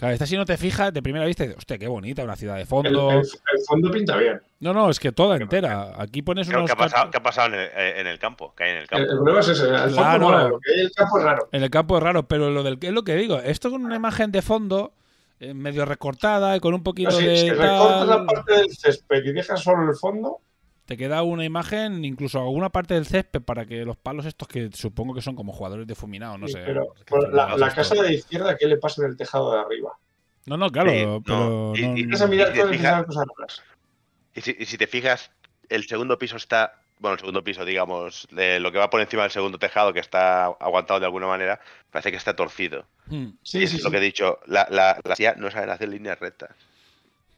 Claro, 0.00 0.14
esta 0.14 0.24
si 0.24 0.34
no 0.34 0.46
te 0.46 0.56
fijas, 0.56 0.94
de 0.94 1.02
primera 1.02 1.26
vista 1.26 1.42
dices, 1.44 1.58
hostia, 1.58 1.76
qué 1.76 1.86
bonita, 1.86 2.24
una 2.24 2.34
ciudad 2.34 2.56
de 2.56 2.64
fondo. 2.64 3.10
el- 3.10 3.18
el 3.18 3.60
fondo 3.68 3.90
pinta 3.90 4.16
bien. 4.16 4.40
No, 4.60 4.72
no, 4.72 4.88
es 4.88 4.98
que 4.98 5.12
toda 5.12 5.36
entera. 5.36 5.92
Aquí 6.00 6.22
pones 6.22 6.48
¿Qué, 6.48 6.56
unos. 6.56 6.64
qué 6.70 6.72
ha 6.72 6.76
pasado, 6.76 7.10
qué 7.10 7.18
ha 7.18 7.22
pasado 7.22 7.48
en, 7.48 7.54
el, 7.60 7.66
eh, 7.76 8.00
en 8.00 8.06
el 8.06 8.18
campo? 8.18 8.54
¿Qué 8.56 8.64
hay 8.64 8.70
en 8.70 8.76
el 8.78 8.86
campo? 8.88 9.02
el 9.10 9.16
problema 9.18 9.40
es 9.40 9.48
ese. 9.48 9.64
El 9.68 9.76
fondo 9.76 9.94
Claro. 9.96 10.20
mola, 10.20 10.48
lo 10.48 10.58
que 10.58 10.72
hay 10.72 10.80
en 10.80 10.86
el 10.86 10.92
campo 10.92 11.18
es 11.18 11.24
raro. 11.24 11.48
En 11.52 11.62
el 11.62 11.68
campo 11.70 11.96
es 11.98 12.02
raro, 12.02 12.26
pero 12.26 12.48
lo 12.48 12.62
del 12.62 12.78
es 12.80 12.92
lo 12.92 13.02
que 13.04 13.14
digo. 13.14 13.36
Esto 13.40 13.70
con 13.70 13.84
una 13.84 13.96
imagen 13.96 14.32
de 14.32 14.40
fondo 14.40 14.94
eh, 15.38 15.52
medio 15.52 15.84
recortada 15.84 16.56
y 16.56 16.60
con 16.60 16.72
un 16.72 16.82
poquito 16.82 17.10
No, 17.10 17.16
si, 17.18 17.26
de. 17.26 17.36
si 17.36 17.50
recortas 17.50 18.06
la 18.08 18.24
parte 18.24 18.54
del 18.56 18.70
césped 18.74 19.22
y 19.22 19.32
dejas 19.32 19.60
solo 19.62 19.86
el 19.90 19.96
fondo, 19.96 20.38
te 20.90 20.96
queda 20.96 21.22
una 21.22 21.44
imagen, 21.44 22.04
incluso 22.04 22.40
alguna 22.40 22.68
parte 22.68 22.94
del 22.94 23.06
césped 23.06 23.40
para 23.42 23.64
que 23.64 23.84
los 23.84 23.96
palos 23.96 24.26
estos 24.26 24.48
que 24.48 24.70
supongo 24.74 25.14
que 25.14 25.22
son 25.22 25.36
como 25.36 25.52
jugadores 25.52 25.86
difuminados, 25.86 26.36
no 26.40 26.48
sí, 26.48 26.54
sé. 26.54 26.64
pero 26.66 26.92
la, 27.30 27.72
casa 27.72 27.94
de 27.94 28.02
la 28.02 28.12
izquierda, 28.12 28.56
¿qué 28.56 28.66
le 28.66 28.76
pasa 28.76 29.02
en 29.04 29.10
el 29.10 29.16
tejado 29.16 29.52
de 29.54 29.60
arriba? 29.60 29.92
No, 30.46 30.56
no, 30.56 30.68
claro, 30.68 30.90
Sí, 30.90 31.06
no, 31.06 31.22
pero. 31.22 31.72
y- 31.76 32.06
no- 32.06 32.18
a 32.18 32.26
mirar 32.26 32.48
Y 32.56 32.60
fijas- 32.76 33.04
cosas 33.04 33.24
raras. 33.38 33.62
Y 34.34 34.40
si, 34.40 34.56
y 34.58 34.66
si 34.66 34.76
te 34.78 34.88
fijas, 34.88 35.30
el 35.68 35.86
segundo 35.86 36.18
piso 36.18 36.36
está. 36.36 36.74
Bueno, 36.98 37.14
el 37.14 37.20
segundo 37.20 37.44
piso, 37.44 37.64
digamos, 37.64 38.26
de 38.32 38.58
lo 38.58 38.72
que 38.72 38.78
va 38.78 38.90
por 38.90 39.00
encima 39.00 39.22
del 39.22 39.30
segundo 39.30 39.60
tejado, 39.60 39.92
que 39.92 40.00
está 40.00 40.46
aguantado 40.46 40.98
de 40.98 41.06
alguna 41.06 41.28
manera, 41.28 41.60
parece 41.92 42.10
que 42.10 42.16
está 42.16 42.34
torcido. 42.34 42.84
Hmm. 43.06 43.28
Sí, 43.44 43.68
sí, 43.68 43.78
Lo 43.78 43.84
sí. 43.84 43.90
que 43.92 43.96
he 43.98 44.00
dicho, 44.00 44.40
la, 44.46 44.66
la, 44.70 44.98
la 45.04 45.14
CIA 45.14 45.36
no 45.36 45.52
saben 45.52 45.70
hacer 45.70 45.88
líneas 45.88 46.18
rectas. 46.18 46.50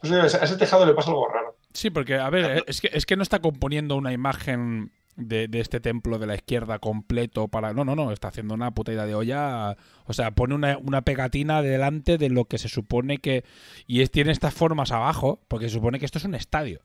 Pues, 0.03 0.35
a 0.35 0.45
ese- 0.45 0.57
tejado 0.57 0.85
le 0.85 0.95
pasa 0.95 1.11
algo 1.11 1.29
raro. 1.29 1.57
Sí, 1.73 1.91
porque, 1.91 2.17
a 2.17 2.29
ver, 2.29 2.59
eh, 2.59 2.65
es 2.67 2.81
que, 2.81 2.91
es 2.93 3.07
que 3.07 3.17
no 3.17 3.23
está 3.23 3.39
componiendo 3.41 3.97
una 3.97 4.13
imagen 4.13 4.93
de, 5.17 5.47
de 5.49 5.61
este 5.61 5.81
templo 5.81 6.19
de 6.19 6.27
la 6.27 6.35
izquierda 6.35 6.79
completo 6.79 7.49
para. 7.49 7.73
No, 7.73 7.85
no, 7.85 7.95
no, 7.97 8.13
está 8.13 8.29
haciendo 8.29 8.55
una 8.55 8.71
puta 8.73 8.93
idea 8.93 9.07
de 9.07 9.15
olla. 9.15 9.77
O 10.05 10.13
sea, 10.13 10.33
pone 10.33 10.55
una, 10.55 10.77
una 10.79 11.03
pegatina 11.03 11.63
delante 11.63 12.19
de 12.19 12.29
lo 12.31 12.45
que 12.47 12.59
se 12.59 12.69
supone 12.69 13.19
que. 13.19 13.45
Y 13.87 14.03
es, 14.03 14.11
tiene 14.11 14.33
estas 14.33 14.53
formas 14.55 14.91
abajo, 14.93 15.41
porque 15.49 15.69
se 15.69 15.75
supone 15.75 15.99
que 15.99 16.05
esto 16.07 16.19
es 16.19 16.25
un 16.25 16.35
estadio. 16.35 16.81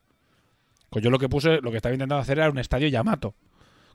Pues 0.89 1.03
yo 1.03 1.09
lo 1.09 1.19
que 1.19 1.27
puse, 1.27 1.59
lo 1.61 1.71
que 1.71 1.77
estaba 1.77 1.93
intentando 1.93 2.21
hacer 2.21 2.37
era 2.39 2.49
un 2.49 2.59
estadio 2.59 2.87
Yamato. 2.87 3.33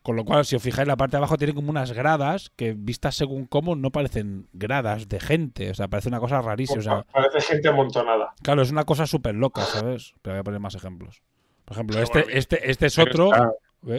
Con 0.03 0.16
lo 0.16 0.24
cual, 0.24 0.45
si 0.45 0.57
os 0.57 0.62
fijáis, 0.62 0.89
la 0.89 0.97
parte 0.97 1.12
de 1.12 1.19
abajo 1.19 1.39
tiene 1.39 1.55
como 1.55 1.70
unas 1.70 1.93
gradas 1.93 2.51
que, 2.57 2.74
vistas 2.77 3.15
según 3.15 3.47
cómo, 3.47 3.77
no 3.77 3.91
parecen 3.91 4.49
gradas 4.53 5.09
de 5.09 5.20
gente. 5.20 5.70
O 5.70 5.74
sea, 5.74 5.87
parece 5.87 6.09
una 6.09 6.19
cosa 6.19 6.43
rarísima. 6.43 6.81
O 6.81 6.83
sea, 6.83 7.03
Parece 7.12 7.41
gente 7.41 7.69
amontonada. 7.69 8.35
Claro, 8.43 8.62
es 8.62 8.70
una 8.73 8.85
cosa 8.85 9.07
súper 9.07 9.37
loca, 9.37 9.62
¿sabes? 9.62 10.15
Pero 10.23 10.35
voy 10.35 10.41
a 10.41 10.45
poner 10.45 10.61
más 10.61 10.74
ejemplos. 10.74 11.23
Por 11.65 11.77
ejemplo, 11.77 12.01
este, 12.01 12.23
bueno, 12.23 12.37
este, 12.37 12.70
este 12.70 12.87
es 12.87 12.99
otro. 12.99 13.31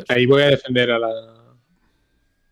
Ahí 0.10 0.26
voy 0.26 0.42
a 0.42 0.48
defender 0.48 0.92
a 0.92 1.00
la, 1.00 1.10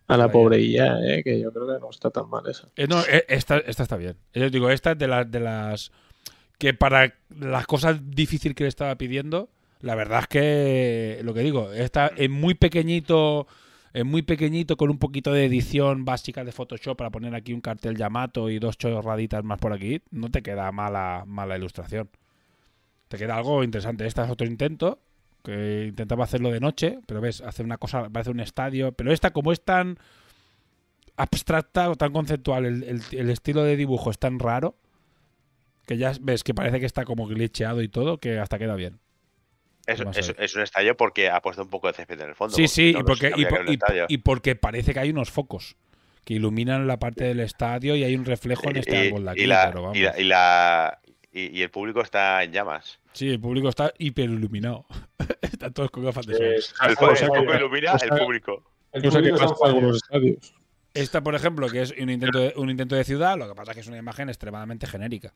a 0.08 0.18
la 0.18 0.32
pobre 0.32 0.60
Illa, 0.60 1.00
eh, 1.06 1.24
que 1.24 1.40
yo 1.40 1.52
creo 1.52 1.68
que 1.68 1.80
no 1.80 1.90
está 1.90 2.10
tan 2.10 2.30
mal 2.30 2.46
esa. 2.50 2.70
Eh, 2.76 2.88
no, 2.88 3.02
eh, 3.02 3.26
esta, 3.28 3.58
esta 3.58 3.84
está 3.84 3.98
bien. 3.98 4.18
Yo 4.34 4.50
digo, 4.50 4.70
esta 4.70 4.92
es 4.92 4.98
de 4.98 5.08
las, 5.08 5.30
de 5.30 5.40
las 5.40 5.92
que 6.58 6.74
para 6.74 7.16
las 7.30 7.66
cosas 7.66 8.00
difíciles 8.12 8.56
que 8.56 8.64
le 8.64 8.70
estaba 8.70 8.96
pidiendo, 8.96 9.50
la 9.82 9.96
verdad 9.96 10.22
es 10.22 10.28
que 10.28 11.20
lo 11.24 11.34
que 11.34 11.42
digo, 11.42 11.72
está 11.74 12.12
en 12.16 12.32
muy 12.32 12.54
pequeñito, 12.54 13.48
en 13.94 14.08
muy 14.08 14.22
pequeñito 14.22 14.78
con 14.78 14.90
un 14.90 14.98
poquito 15.00 15.34
de 15.34 15.46
edición 15.46 16.06
básica 16.06 16.44
de 16.44 16.52
Photoshop 16.52 16.98
para 16.98 17.10
poner 17.10 17.36
aquí 17.36 17.54
un 17.54 17.62
cartel 17.62 17.98
Yamato 17.98 18.50
y 18.50 18.60
dos 18.60 18.78
chorraditas 18.78 19.44
más 19.44 19.60
por 19.60 19.74
aquí, 19.74 20.02
no 20.12 20.30
te 20.30 20.42
queda 20.42 20.72
mala, 20.72 21.24
mala 21.28 21.58
ilustración. 21.58 22.10
Te 23.10 23.18
queda 23.18 23.36
algo 23.38 23.64
interesante. 23.64 24.08
Este 24.08 24.22
es 24.24 24.30
otro 24.30 24.48
intento 24.48 25.00
que 25.44 25.88
intentaba 25.90 26.24
hacerlo 26.24 26.52
de 26.52 26.60
noche, 26.62 27.00
pero 27.08 27.20
ves, 27.20 27.42
hace 27.42 27.64
una 27.64 27.78
cosa, 27.78 28.10
parece 28.10 28.32
un 28.32 28.40
estadio, 28.40 28.94
pero 28.94 29.12
esta 29.12 29.32
como 29.32 29.52
es 29.52 29.62
tan 29.66 29.98
abstracta 31.18 31.90
o 31.90 31.96
tan 31.96 32.14
conceptual, 32.14 32.66
el, 32.66 32.84
el- 32.84 33.02
el 33.12 33.30
estilo 33.30 33.64
de 33.64 33.76
dibujo 33.76 34.10
es 34.12 34.18
tan 34.20 34.40
raro 34.40 34.76
que 35.86 35.98
ya 35.98 36.14
ves 36.22 36.44
que 36.44 36.54
parece 36.54 36.80
que 36.80 36.86
está 36.86 37.04
como 37.04 37.28
glitcheado 37.28 37.82
y 37.82 37.90
todo, 37.90 38.18
que 38.20 38.40
hasta 38.40 38.58
queda 38.58 38.76
bien. 38.76 39.01
Es, 39.88 40.56
un 40.56 40.62
estadio 40.62 40.96
porque 40.96 41.30
ha 41.30 41.42
puesto 41.42 41.64
un 41.64 41.70
poco 41.70 41.88
de 41.88 41.94
césped 41.94 42.20
en 42.22 42.30
el 42.30 42.36
fondo. 42.36 42.56
sí, 42.56 42.68
sí, 42.68 42.94
no, 42.94 43.00
y 43.00 43.04
porque, 43.04 43.32
y, 43.36 43.46
por- 43.46 44.24
porque 44.24 44.56
parece 44.56 44.94
que 44.94 45.00
hay 45.00 45.10
unos 45.10 45.32
focos 45.32 45.76
que 46.24 46.36
iluminan 46.36 46.86
la 46.88 46.98
parte 47.00 47.24
del 47.24 47.40
estadio 47.40 47.96
y 47.96 48.04
hay 48.04 48.16
un 48.16 48.26
reflejo 48.26 48.70
en 48.70 48.78
este 48.78 49.06
Y- 49.06 49.08
árbol 49.08 49.26
de 49.26 49.32
aquí. 49.32 49.42
y 49.42 49.46
la- 49.48 49.68
pero 49.70 49.82
vamos. 49.84 49.98
y 49.98 50.02
la- 50.02 50.20
y 50.20 50.24
la- 50.24 51.00
y- 51.34 51.58
y 51.60 51.62
el 51.64 51.72
público 51.72 52.02
está 52.02 52.44
en 52.44 52.52
llamas. 52.52 53.00
Sí, 53.14 53.30
el 53.30 53.40
público 53.40 53.70
está 53.70 53.92
hiper 53.98 54.30
iluminado. 54.30 54.86
Están 55.42 55.74
todos 55.74 55.90
con 55.92 56.04
gafas 56.06 56.26
de 56.28 56.36
sol. 56.36 56.46
Es- 56.46 56.74
El, 56.88 56.96
joder, 56.96 57.18
el 57.18 57.28
foco 57.28 57.40
joder, 57.46 57.60
ilumina 57.62 57.94
o 57.94 58.00
sea, 58.00 58.08
el 58.12 58.20
público. 58.24 58.64
el 58.94 59.02
Cosa 59.04 59.18
que 59.22 59.30
público 59.30 59.38
pasa 59.40 59.54
está 59.54 59.66
en 59.70 59.76
algunos 59.76 59.96
estadios. 59.98 60.54
Esta, 60.94 61.22
por 61.24 61.36
ejemplo, 61.36 61.70
que 61.70 61.82
es 61.82 61.92
un 61.98 62.10
intento 62.10 62.40
de, 62.40 62.54
un 62.58 62.70
intento 62.70 62.96
de 62.96 63.04
ciudad, 63.04 63.38
lo 63.38 63.48
que 63.48 63.56
pasa 63.56 63.72
es 63.72 63.76
que 63.76 63.82
es 63.82 63.88
una 63.88 63.98
imagen 63.98 64.30
extremadamente 64.30 64.88
genérica. 64.88 65.34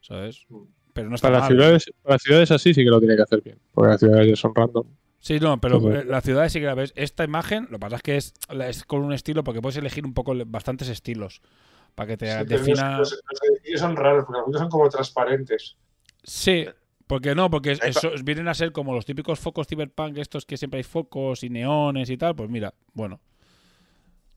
¿Sabes? 0.00 0.46
Pero 0.98 1.10
no 1.10 1.14
está 1.14 1.28
Para 1.28 1.38
las, 1.38 1.48
mal. 1.50 1.56
ciudades, 1.58 1.90
para 2.02 2.14
las 2.16 2.22
ciudades 2.22 2.50
así 2.50 2.74
sí 2.74 2.82
que 2.82 2.90
lo 2.90 2.98
tiene 2.98 3.14
que 3.14 3.22
hacer 3.22 3.40
bien, 3.40 3.58
porque 3.72 3.90
las 3.90 4.00
ciudades 4.00 4.28
ya 4.28 4.34
son 4.36 4.52
random. 4.54 4.84
Sí, 5.20 5.38
no, 5.38 5.60
pero 5.60 5.94
eh, 5.94 6.04
la 6.04 6.20
ciudad 6.20 6.48
sí 6.48 6.58
que 6.58 6.66
la 6.66 6.74
ves. 6.74 6.92
Esta 6.96 7.22
imagen, 7.24 7.64
lo 7.70 7.78
que 7.78 7.78
pasa 7.78 7.96
es 7.96 8.02
que 8.02 8.16
es, 8.16 8.34
la- 8.52 8.68
es 8.68 8.84
con 8.84 9.02
un 9.02 9.12
estilo, 9.12 9.44
porque 9.44 9.60
puedes 9.62 9.76
elegir 9.76 10.04
un 10.04 10.12
poco 10.14 10.34
bastantes 10.46 10.88
estilos 10.88 11.40
para 11.94 12.08
que 12.08 12.16
te 12.16 12.26
Sí, 12.38 12.44
defina. 12.46 12.98
los, 12.98 13.12
los- 13.12 13.22
los 13.30 13.50
edificios 13.52 13.80
son 13.80 13.94
raros, 13.96 14.24
porque 14.24 14.38
algunos 14.40 14.60
son 14.60 14.70
como 14.70 14.88
transparentes. 14.88 15.76
Sí, 16.24 16.66
porque 17.06 17.34
no, 17.34 17.48
porque 17.48 17.72
es- 17.72 17.82
esos 17.84 18.24
vienen 18.24 18.48
a 18.48 18.54
ser 18.54 18.72
como 18.72 18.92
los 18.94 19.06
típicos 19.06 19.38
focos 19.38 19.66
cyberpunk, 19.68 20.18
estos 20.18 20.44
que 20.46 20.56
siempre 20.56 20.78
hay 20.78 20.84
focos 20.84 21.44
y 21.44 21.48
neones 21.50 22.10
y 22.10 22.16
tal. 22.16 22.34
Pues 22.34 22.50
mira, 22.50 22.74
bueno. 22.92 23.20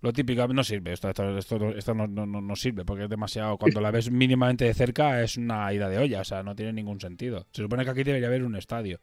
Lo 0.02 0.12
típico 0.14 0.48
no 0.48 0.64
sirve, 0.64 0.94
esto, 0.94 1.10
esto, 1.10 1.38
esto, 1.38 1.60
no- 1.60 1.70
esto 1.72 1.94
no, 1.94 2.08
no- 2.08 2.26
no- 2.26 2.42
no 2.42 2.56
sirve, 2.56 2.84
porque 2.86 3.04
es 3.04 3.10
demasiado. 3.10 3.58
Cuando 3.58 3.80
la 3.82 3.92
ves 3.92 4.10
mínimamente 4.12 4.66
de 4.66 4.74
cerca 4.74 5.22
es 5.22 5.38
una 5.38 5.72
ida 5.74 5.90
de 5.90 5.98
olla, 6.00 6.22
o 6.22 6.24
sea, 6.26 6.42
no 6.44 6.56
tiene 6.56 6.74
ningún 6.74 7.00
sentido. 7.00 7.46
Se 7.52 7.62
supone 7.62 7.84
que 7.86 7.92
aquí 7.92 8.04
debería 8.04 8.28
haber 8.28 8.44
un 8.44 8.56
estadio. 8.56 9.00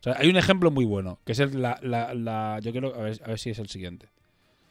O 0.00 0.02
sea, 0.02 0.16
hay 0.18 0.28
un 0.30 0.36
ejemplo 0.36 0.70
muy 0.70 0.84
bueno, 0.84 1.18
que 1.24 1.32
es 1.32 1.38
el, 1.40 1.60
la, 1.60 1.78
la, 1.82 2.14
la- 2.14 2.58
Yo 2.62 2.72
quiero. 2.72 2.94
A 2.94 2.98
ver, 3.02 3.20
a 3.24 3.28
ver 3.28 3.38
si 3.38 3.50
es 3.50 3.58
el 3.58 3.68
siguiente. 3.68 4.08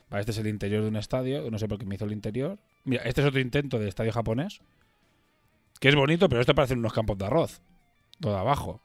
Vale, 0.09 0.21
este 0.21 0.31
es 0.31 0.37
el 0.37 0.47
interior 0.47 0.81
de 0.83 0.87
un 0.89 0.95
estadio, 0.95 1.49
no 1.51 1.57
sé 1.59 1.67
por 1.67 1.77
qué 1.79 1.85
me 1.85 1.95
hizo 1.95 2.05
el 2.05 2.11
interior. 2.11 2.57
Mira, 2.83 3.03
este 3.03 3.21
es 3.21 3.27
otro 3.27 3.39
intento 3.39 3.79
de 3.79 3.87
estadio 3.87 4.11
japonés, 4.13 4.61
que 5.79 5.89
es 5.89 5.95
bonito, 5.95 6.29
pero 6.29 6.41
esto 6.41 6.53
parece 6.55 6.75
unos 6.75 6.93
campos 6.93 7.17
de 7.17 7.25
arroz. 7.25 7.61
Todo 8.19 8.37
abajo. 8.37 8.81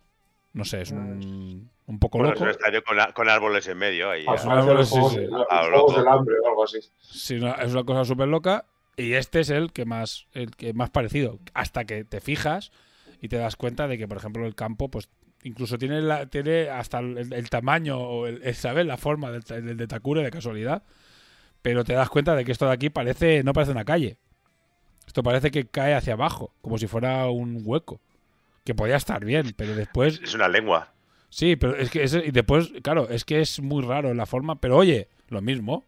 No 0.52 0.64
sé, 0.64 0.80
es 0.82 0.90
un, 0.90 1.70
un 1.86 1.98
poco 2.00 2.18
Bueno, 2.18 2.34
es 2.34 2.40
loco. 2.40 2.44
un 2.50 2.50
estadio 2.56 2.82
con, 2.82 2.98
con 3.14 3.28
árboles 3.28 3.68
en 3.68 3.78
medio. 3.78 4.10
Ahí, 4.10 4.24
Ah, 4.26 4.64
de 4.64 4.74
los 4.74 4.88
sí, 4.88 4.96
sí. 5.10 5.20
loco. 5.70 5.94
del 5.96 6.08
hambre 6.08 6.34
o 6.44 6.48
algo 6.48 6.64
así. 6.64 6.78
Sí, 7.00 7.36
no, 7.36 7.54
es 7.54 7.72
una 7.72 7.84
cosa 7.84 8.04
súper 8.04 8.28
loca. 8.28 8.64
Y 8.96 9.12
este 9.14 9.40
es 9.40 9.50
el 9.50 9.72
que 9.72 9.84
más 9.84 10.26
el 10.32 10.50
que 10.56 10.72
más 10.74 10.90
parecido. 10.90 11.38
Hasta 11.54 11.84
que 11.84 12.04
te 12.04 12.20
fijas 12.20 12.72
y 13.22 13.28
te 13.28 13.36
das 13.36 13.54
cuenta 13.56 13.86
de 13.86 13.96
que, 13.96 14.08
por 14.08 14.16
ejemplo, 14.16 14.44
el 14.44 14.54
campo, 14.56 14.88
pues 14.90 15.08
incluso 15.44 15.78
tiene, 15.78 16.02
la, 16.02 16.26
tiene 16.26 16.68
hasta 16.68 16.98
el, 16.98 17.32
el 17.32 17.48
tamaño 17.48 17.98
o 17.98 18.26
el, 18.26 18.42
el- 18.42 18.54
¿sabes? 18.56 18.84
La 18.86 18.96
forma 18.96 19.30
del, 19.30 19.42
del 19.42 19.76
de 19.76 19.86
Takure 19.86 20.22
de 20.24 20.30
casualidad. 20.30 20.82
Pero 21.62 21.84
te 21.84 21.92
das 21.92 22.08
cuenta 22.10 22.34
de 22.34 22.44
que 22.44 22.52
esto 22.52 22.66
de 22.66 22.72
aquí 22.72 22.90
parece, 22.90 23.42
no 23.44 23.52
parece 23.52 23.72
una 23.72 23.84
calle. 23.84 24.16
Esto 25.06 25.22
parece 25.22 25.50
que 25.50 25.66
cae 25.66 25.94
hacia 25.94 26.14
abajo, 26.14 26.52
como 26.60 26.76
si 26.78 26.86
fuera 26.86 27.26
un 27.30 27.62
hueco. 27.64 28.00
Que 28.64 28.74
podía 28.74 28.96
estar 28.96 29.24
bien, 29.24 29.54
pero 29.56 29.74
después 29.74 30.20
Es 30.22 30.34
una 30.34 30.48
lengua. 30.48 30.92
Sí, 31.30 31.56
pero 31.56 31.76
es 31.76 31.90
que 31.90 32.02
ese- 32.04 32.24
y 32.26 32.30
después, 32.30 32.70
claro, 32.82 33.08
es 33.08 33.24
que 33.24 33.40
es 33.40 33.60
muy 33.60 33.82
raro 33.84 34.12
la 34.14 34.26
forma, 34.26 34.60
pero 34.60 34.76
oye, 34.76 35.08
lo 35.28 35.40
mismo. 35.40 35.84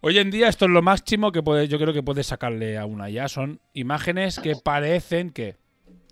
Hoy 0.00 0.18
en 0.18 0.30
día 0.30 0.48
esto 0.48 0.66
es 0.66 0.70
lo 0.70 0.82
máximo 0.82 1.32
que 1.32 1.42
puede, 1.42 1.68
yo 1.68 1.78
creo 1.78 1.92
que 1.92 2.02
puedes 2.02 2.26
sacarle 2.26 2.78
a 2.78 2.86
una 2.86 3.08
ya. 3.10 3.28
Son 3.28 3.60
imágenes 3.74 4.38
que 4.38 4.54
parecen 4.56 5.30
que, 5.30 5.56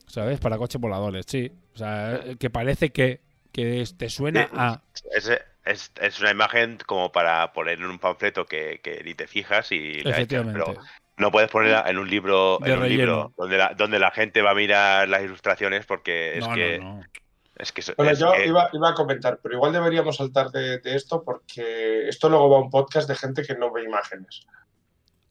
¿sabes? 0.07 0.41
Para 0.41 0.59
coches 0.59 0.81
voladores, 0.81 1.27
sí. 1.29 1.51
O 1.75 1.79
sea, 1.79 2.21
que 2.39 2.51
parece 2.51 2.91
que, 2.91 3.21
que 3.53 3.81
es- 3.83 3.97
te 3.97 4.09
suena 4.11 4.45
Sí. 4.45 4.51
a... 4.57 4.83
Es, 5.17 5.31
es, 5.65 5.93
es 6.01 6.21
una 6.21 6.31
imagen 6.31 6.79
como 6.87 7.11
para 7.13 7.53
poner 7.53 7.79
en 7.79 7.87
un 7.87 7.99
panfleto 7.99 8.47
que, 8.47 8.81
que 8.83 9.03
ni 9.05 9.15
te 9.15 9.27
fijas 9.27 9.71
y 9.73 9.95
la 10.03 10.11
echas, 10.11 10.19
Efectivamente. 10.19 10.61
pero 10.67 10.81
no 11.17 11.31
puedes 11.31 11.51
ponerla 11.51 11.85
en 11.87 11.99
un 11.99 12.09
libro, 12.11 12.59
en 12.65 12.79
un 12.79 12.89
libro 12.89 13.33
donde 13.37 13.57
la, 13.59 13.75
donde 13.77 13.99
la 13.99 14.11
gente 14.11 14.43
va 14.43 14.51
a 14.51 14.55
mirar 14.55 15.09
las 15.09 15.23
ilustraciones 15.23 15.87
porque 15.87 16.39
es 16.39 16.47
No, 16.49 16.55
que 16.55 16.79
no, 16.79 16.95
no. 16.97 17.03
es 17.57 17.73
que 17.73 17.83
Bueno, 17.97 18.13
es 18.13 18.19
yo 18.19 18.33
que- 18.33 18.47
iba, 18.47 18.69
iba 18.73 18.91
a 18.91 18.95
comentar, 18.95 19.39
pero 19.43 19.55
igual 19.55 19.73
deberíamos 19.73 20.17
saltar 20.17 20.51
de, 20.51 20.79
de 20.79 20.97
esto 20.97 21.23
porque 21.25 22.09
esto 22.09 22.29
luego 22.29 22.51
va 22.51 22.57
a 22.57 22.61
un 22.61 22.71
podcast 22.71 23.09
de 23.09 23.15
gente 23.15 23.43
que 23.45 23.55
no 23.55 23.73
ve 23.73 23.85
imágenes. 23.85 24.47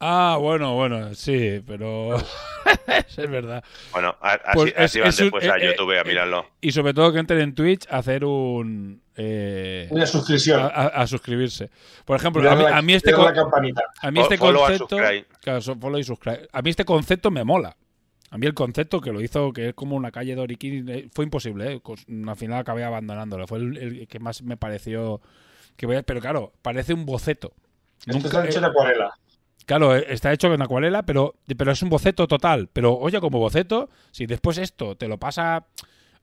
Ah, 0.05 0.37
bueno, 0.39 0.75
bueno, 0.75 1.13
sí, 1.15 1.63
pero... 1.65 2.17
es 3.17 3.29
verdad. 3.29 3.63
bueno, 3.93 4.15
a- 4.21 4.33
así, 4.33 4.53
Pues 4.53 4.73
así 4.77 4.97
es- 4.99 5.01
van 5.03 5.09
es 5.09 5.19
un- 5.19 5.25
después 5.25 5.47
a 5.47 5.55
eh, 5.55 5.59
eh, 5.61 5.67
YouTube 5.77 5.97
a 5.99 6.03
mirarlo. 6.03 6.45
Y 6.59 6.71
sobre 6.71 6.93
todo 6.93 7.13
que 7.13 7.19
entren 7.19 7.39
en 7.39 7.55
Twitch 7.55 7.87
a 7.89 7.99
hacer 7.99 8.25
un... 8.25 9.01
eh, 9.15 9.87
Una 9.91 10.05
suscripción. 10.05 10.59
a, 10.59 10.65
a- 10.65 10.87
a 10.87 11.07
suscribirse. 11.07 11.69
Por 12.03 12.17
ejemplo, 12.17 12.41
a 12.49 12.55
mí, 12.55 12.63
la- 12.63 12.77
a 12.77 12.81
mí 12.81 12.93
este, 12.93 13.13
con- 13.13 13.33
a 13.33 14.11
mí 14.11 14.19
este 14.19 14.37
Follow 14.37 14.61
concepto... 14.61 14.87
subscribe. 14.97 15.25
Claro, 15.41 15.61
so- 15.61 15.75
follow 15.77 15.99
y 15.99 16.03
subscribe. 16.03 16.47
A 16.51 16.61
mí 16.61 16.69
este 16.69 16.83
concepto 16.85 17.31
me 17.31 17.43
mola. 17.45 17.77
A 18.29 18.37
mí 18.37 18.45
el 18.47 18.53
concepto 18.53 18.99
que 18.99 19.11
lo 19.13 19.21
hizo, 19.21 19.53
que 19.53 19.69
es 19.69 19.73
como 19.73 19.95
una 19.95 20.11
calle 20.11 20.35
de 20.35 20.41
Oriquín, 20.41 21.09
fue 21.13 21.23
imposible. 21.25 21.73
¿eh? 21.75 21.81
Al 22.27 22.35
final 22.35 22.59
acabé 22.59 22.83
abandonándolo. 22.83 23.47
Fue 23.47 23.59
el, 23.59 23.77
el 23.77 24.07
que 24.07 24.19
más 24.19 24.41
me 24.41 24.57
pareció... 24.57 25.21
Que 25.77 25.85
voy 25.85 25.95
a- 25.95 26.03
pero 26.03 26.19
claro, 26.19 26.51
parece 26.61 26.93
un 26.93 27.05
boceto. 27.05 27.53
Esto 28.05 28.19
Nunca- 28.19 28.45
hecho 28.45 28.57
en 28.59 28.65
acuarela. 28.65 29.13
Claro, 29.65 29.95
eh, 29.95 30.05
está 30.09 30.31
hecho 30.33 30.49
con 30.49 30.61
acuarela, 30.61 31.03
pero, 31.03 31.35
pero 31.57 31.71
es 31.71 31.81
un 31.81 31.89
boceto 31.89 32.27
total. 32.27 32.69
Pero 32.73 32.93
oye, 32.97 33.19
como 33.19 33.39
boceto, 33.39 33.89
si 34.11 34.25
después 34.25 34.57
esto 34.57 34.95
te 34.95 35.07
lo 35.07 35.17
pasa 35.17 35.65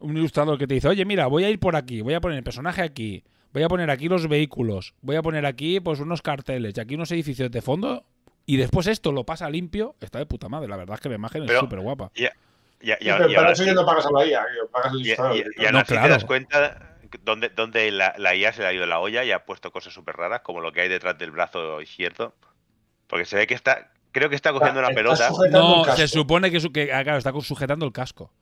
un 0.00 0.16
ilustrador 0.16 0.58
que 0.58 0.66
te 0.66 0.74
dice, 0.74 0.88
oye, 0.88 1.04
mira, 1.04 1.26
voy 1.26 1.44
a 1.44 1.50
ir 1.50 1.58
por 1.58 1.76
aquí, 1.76 2.00
voy 2.00 2.14
a 2.14 2.20
poner 2.20 2.38
el 2.38 2.44
personaje 2.44 2.82
aquí, 2.82 3.22
voy 3.52 3.62
a 3.62 3.68
poner 3.68 3.90
aquí 3.90 4.08
los 4.08 4.28
vehículos, 4.28 4.94
voy 5.02 5.16
a 5.16 5.22
poner 5.22 5.44
aquí 5.46 5.80
pues 5.80 6.00
unos 6.00 6.22
carteles 6.22 6.74
y 6.76 6.80
aquí 6.80 6.94
unos 6.94 7.10
edificios 7.12 7.50
de 7.50 7.60
fondo, 7.62 8.04
y 8.46 8.56
después 8.56 8.86
esto 8.86 9.12
lo 9.12 9.24
pasa 9.24 9.48
limpio, 9.50 9.94
está 10.00 10.18
de 10.18 10.26
puta 10.26 10.48
madre. 10.48 10.68
La 10.68 10.76
verdad 10.76 10.94
es 10.94 11.00
que 11.00 11.08
la 11.08 11.14
imagen 11.16 11.42
es 11.44 11.48
súper 11.60 11.80
guapa. 11.80 12.10
Y, 12.14 12.24
y- 12.24 12.26
y- 12.26 12.28
Sí, 12.80 12.94
y 13.00 13.04
pero 13.10 13.34
para 13.34 13.52
eso 13.52 13.64
ya 13.64 13.74
no 13.74 13.84
pagas 13.84 14.06
a 14.06 14.10
la 14.10 14.26
IA, 14.26 14.46
pagas 14.72 14.94
ilustrador. 14.94 15.36
y- 15.36 15.42
No, 15.72 15.84
claro. 15.84 16.02
te 16.04 16.08
das 16.08 16.24
cuenta 16.24 16.96
donde, 17.22 17.50
donde 17.50 17.90
la, 17.90 18.14
la 18.18 18.34
IA 18.34 18.52
se 18.52 18.62
le 18.62 18.68
ha 18.68 18.72
ido 18.72 18.86
la 18.86 18.98
olla 19.00 19.22
y 19.24 19.32
ha 19.32 19.44
puesto 19.44 19.70
cosas 19.70 19.92
súper 19.92 20.16
raras, 20.16 20.40
como 20.40 20.60
lo 20.60 20.72
que 20.72 20.80
hay 20.80 20.88
detrás 20.88 21.18
del 21.18 21.30
brazo 21.30 21.82
izquierdo. 21.82 22.34
Porque 23.10 23.24
se 23.26 23.36
ve 23.36 23.46
que 23.46 23.54
está. 23.54 23.90
Creo 24.12 24.28
que 24.30 24.36
está 24.36 24.52
cogiendo 24.52 24.80
una 24.80 24.88
Está 24.88 24.96
pelota. 25.02 25.30
No, 25.50 25.82
casco. 25.82 25.96
se 26.00 26.08
supone 26.08 26.50
que, 26.50 26.60
su- 26.60 26.72
que 26.72 26.92
ah, 26.92 27.02
claro, 27.04 27.18
está 27.18 27.32
sujetando 27.42 27.84
el 27.84 27.92
casco. 27.92 28.32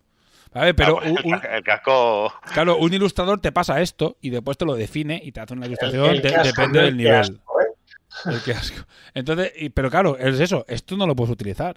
¿Vale? 0.54 0.72
Pero 0.72 0.98
Ah, 0.98 1.00
pues, 1.02 1.24
un- 1.24 1.34
el, 1.34 1.40
ca- 1.40 1.56
el 1.56 1.62
casco. 1.64 2.32
claro, 2.54 2.78
un 2.78 2.94
ilustrador 2.94 3.40
te 3.40 3.52
pasa 3.52 3.80
esto 3.82 4.16
y 4.22 4.30
después 4.30 4.56
te 4.56 4.64
lo 4.64 4.74
define 4.76 5.20
y 5.22 5.32
te 5.32 5.40
hace 5.40 5.52
una 5.54 5.66
ilustración, 5.66 6.06
El 6.06 6.22
casco, 6.22 6.42
depende 6.42 6.78
del 6.80 6.88
el 6.88 6.96
nivel. 6.96 7.12
casco, 7.20 7.60
¿eh? 7.60 7.66
El 8.34 8.42
que 8.42 8.52
asco. 8.52 8.86
Entonces, 9.14 9.52
y- 9.56 9.68
pero 9.68 9.90
claro, 9.90 10.16
es 10.16 10.40
eso, 10.40 10.64
esto 10.68 10.96
no 10.96 11.06
lo 11.06 11.14
puedes 11.16 11.32
utilizar. 11.32 11.76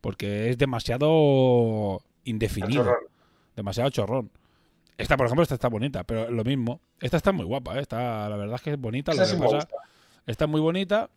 Porque 0.00 0.50
es 0.50 0.58
demasiado 0.58 2.02
indefinido. 2.24 2.84
Chorrón. 2.84 3.00
Demasiado 3.56 3.90
chorrón. 3.90 4.30
Esta, 4.96 5.16
por 5.16 5.26
ejemplo, 5.26 5.42
esta 5.42 5.54
está 5.54 5.68
bonita, 5.68 6.04
pero 6.04 6.30
lo 6.30 6.44
mismo. 6.44 6.80
Esta 7.00 7.16
está 7.16 7.32
muy 7.32 7.44
guapa, 7.44 7.76
¿eh? 7.76 7.80
Está, 7.80 8.28
la 8.28 8.36
verdad 8.36 8.56
es 8.56 8.62
que 8.62 8.70
es 8.70 8.78
bonita. 8.80 9.12
Lo 9.12 9.26
que 9.26 9.34
pasa- 9.36 9.68
está 10.26 10.46
muy 10.46 10.60
bonita. 10.60 11.10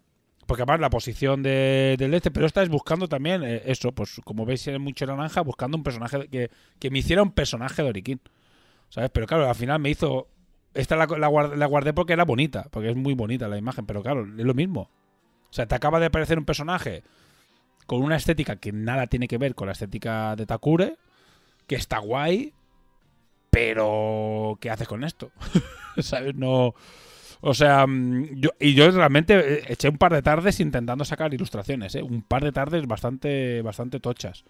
Porque 0.46 0.64
además 0.64 0.82
la 0.82 0.90
posición 0.90 1.44
de, 1.44 1.96
del 1.98 2.14
este, 2.14 2.32
pero 2.32 2.46
esta 2.46 2.64
es 2.64 2.70
buscando 2.70 3.08
también 3.08 3.44
eh, 3.44 3.62
eso, 3.66 3.92
pues 3.92 4.20
como 4.24 4.46
veis 4.46 4.68
en 4.68 4.82
mucho 4.82 5.06
naranja, 5.06 5.42
buscando 5.42 5.78
un 5.78 5.84
personaje 5.84 6.28
que, 6.28 6.50
que 6.80 6.90
me 6.90 7.00
hiciera 7.00 7.22
un 7.22 7.32
personaje 7.32 7.84
de 7.84 7.90
Orikin. 7.90 8.20
¿Sabes? 8.90 9.10
Pero 9.14 9.28
claro, 9.28 9.48
al 9.48 9.56
final 9.56 9.80
me 9.80 9.90
hizo. 9.90 10.28
Esta 10.74 10.96
la 10.96 11.28
guardé 11.68 11.94
porque 11.94 12.14
era 12.14 12.24
bonita, 12.24 12.68
porque 12.72 12.90
es 12.90 12.96
muy 12.96 13.14
bonita 13.14 13.48
la 13.48 13.58
imagen, 13.58 13.86
pero 13.86 14.02
claro, 14.02 14.22
es 14.22 14.46
lo 14.46 14.54
mismo. 14.54 14.90
O 15.50 15.54
sea, 15.54 15.66
te 15.66 15.76
acaba 15.76 16.00
de 16.00 16.06
aparecer 16.06 16.40
un 16.40 16.46
personaje 16.46 17.04
con 17.86 18.02
una 18.02 18.16
estética 18.16 18.56
que 18.56 18.72
nada 18.72 19.08
tiene 19.08 19.28
que 19.28 19.38
ver 19.38 19.54
con 19.54 19.68
la 19.68 19.74
estética 19.74 20.36
de 20.38 20.46
Takure, 20.46 20.96
que 21.68 21.76
está 21.76 21.98
guay, 22.00 22.54
pero 23.50 24.58
¿qué 24.62 24.70
haces 24.70 24.88
con 24.88 25.04
esto? 25.04 25.32
¿Sabes? 25.98 26.36
No. 26.36 26.74
O 27.42 27.54
sea, 27.54 27.86
mm, 27.88 28.36
yo, 28.36 28.52
y 28.60 28.74
yo 28.76 28.90
realmente 28.92 29.34
eh, 29.36 29.64
eché 29.68 29.90
un 29.90 29.98
par 29.98 30.14
de 30.14 30.22
tardes 30.22 30.60
intentando 30.60 31.04
sacar 31.06 31.34
ilustraciones, 31.34 31.96
¿eh? 31.96 32.04
un 32.04 32.22
par 32.22 32.44
de 32.44 32.52
tardes 32.52 32.86
bastante, 32.88 33.62
bastante 33.64 34.00
tochas. 34.00 34.44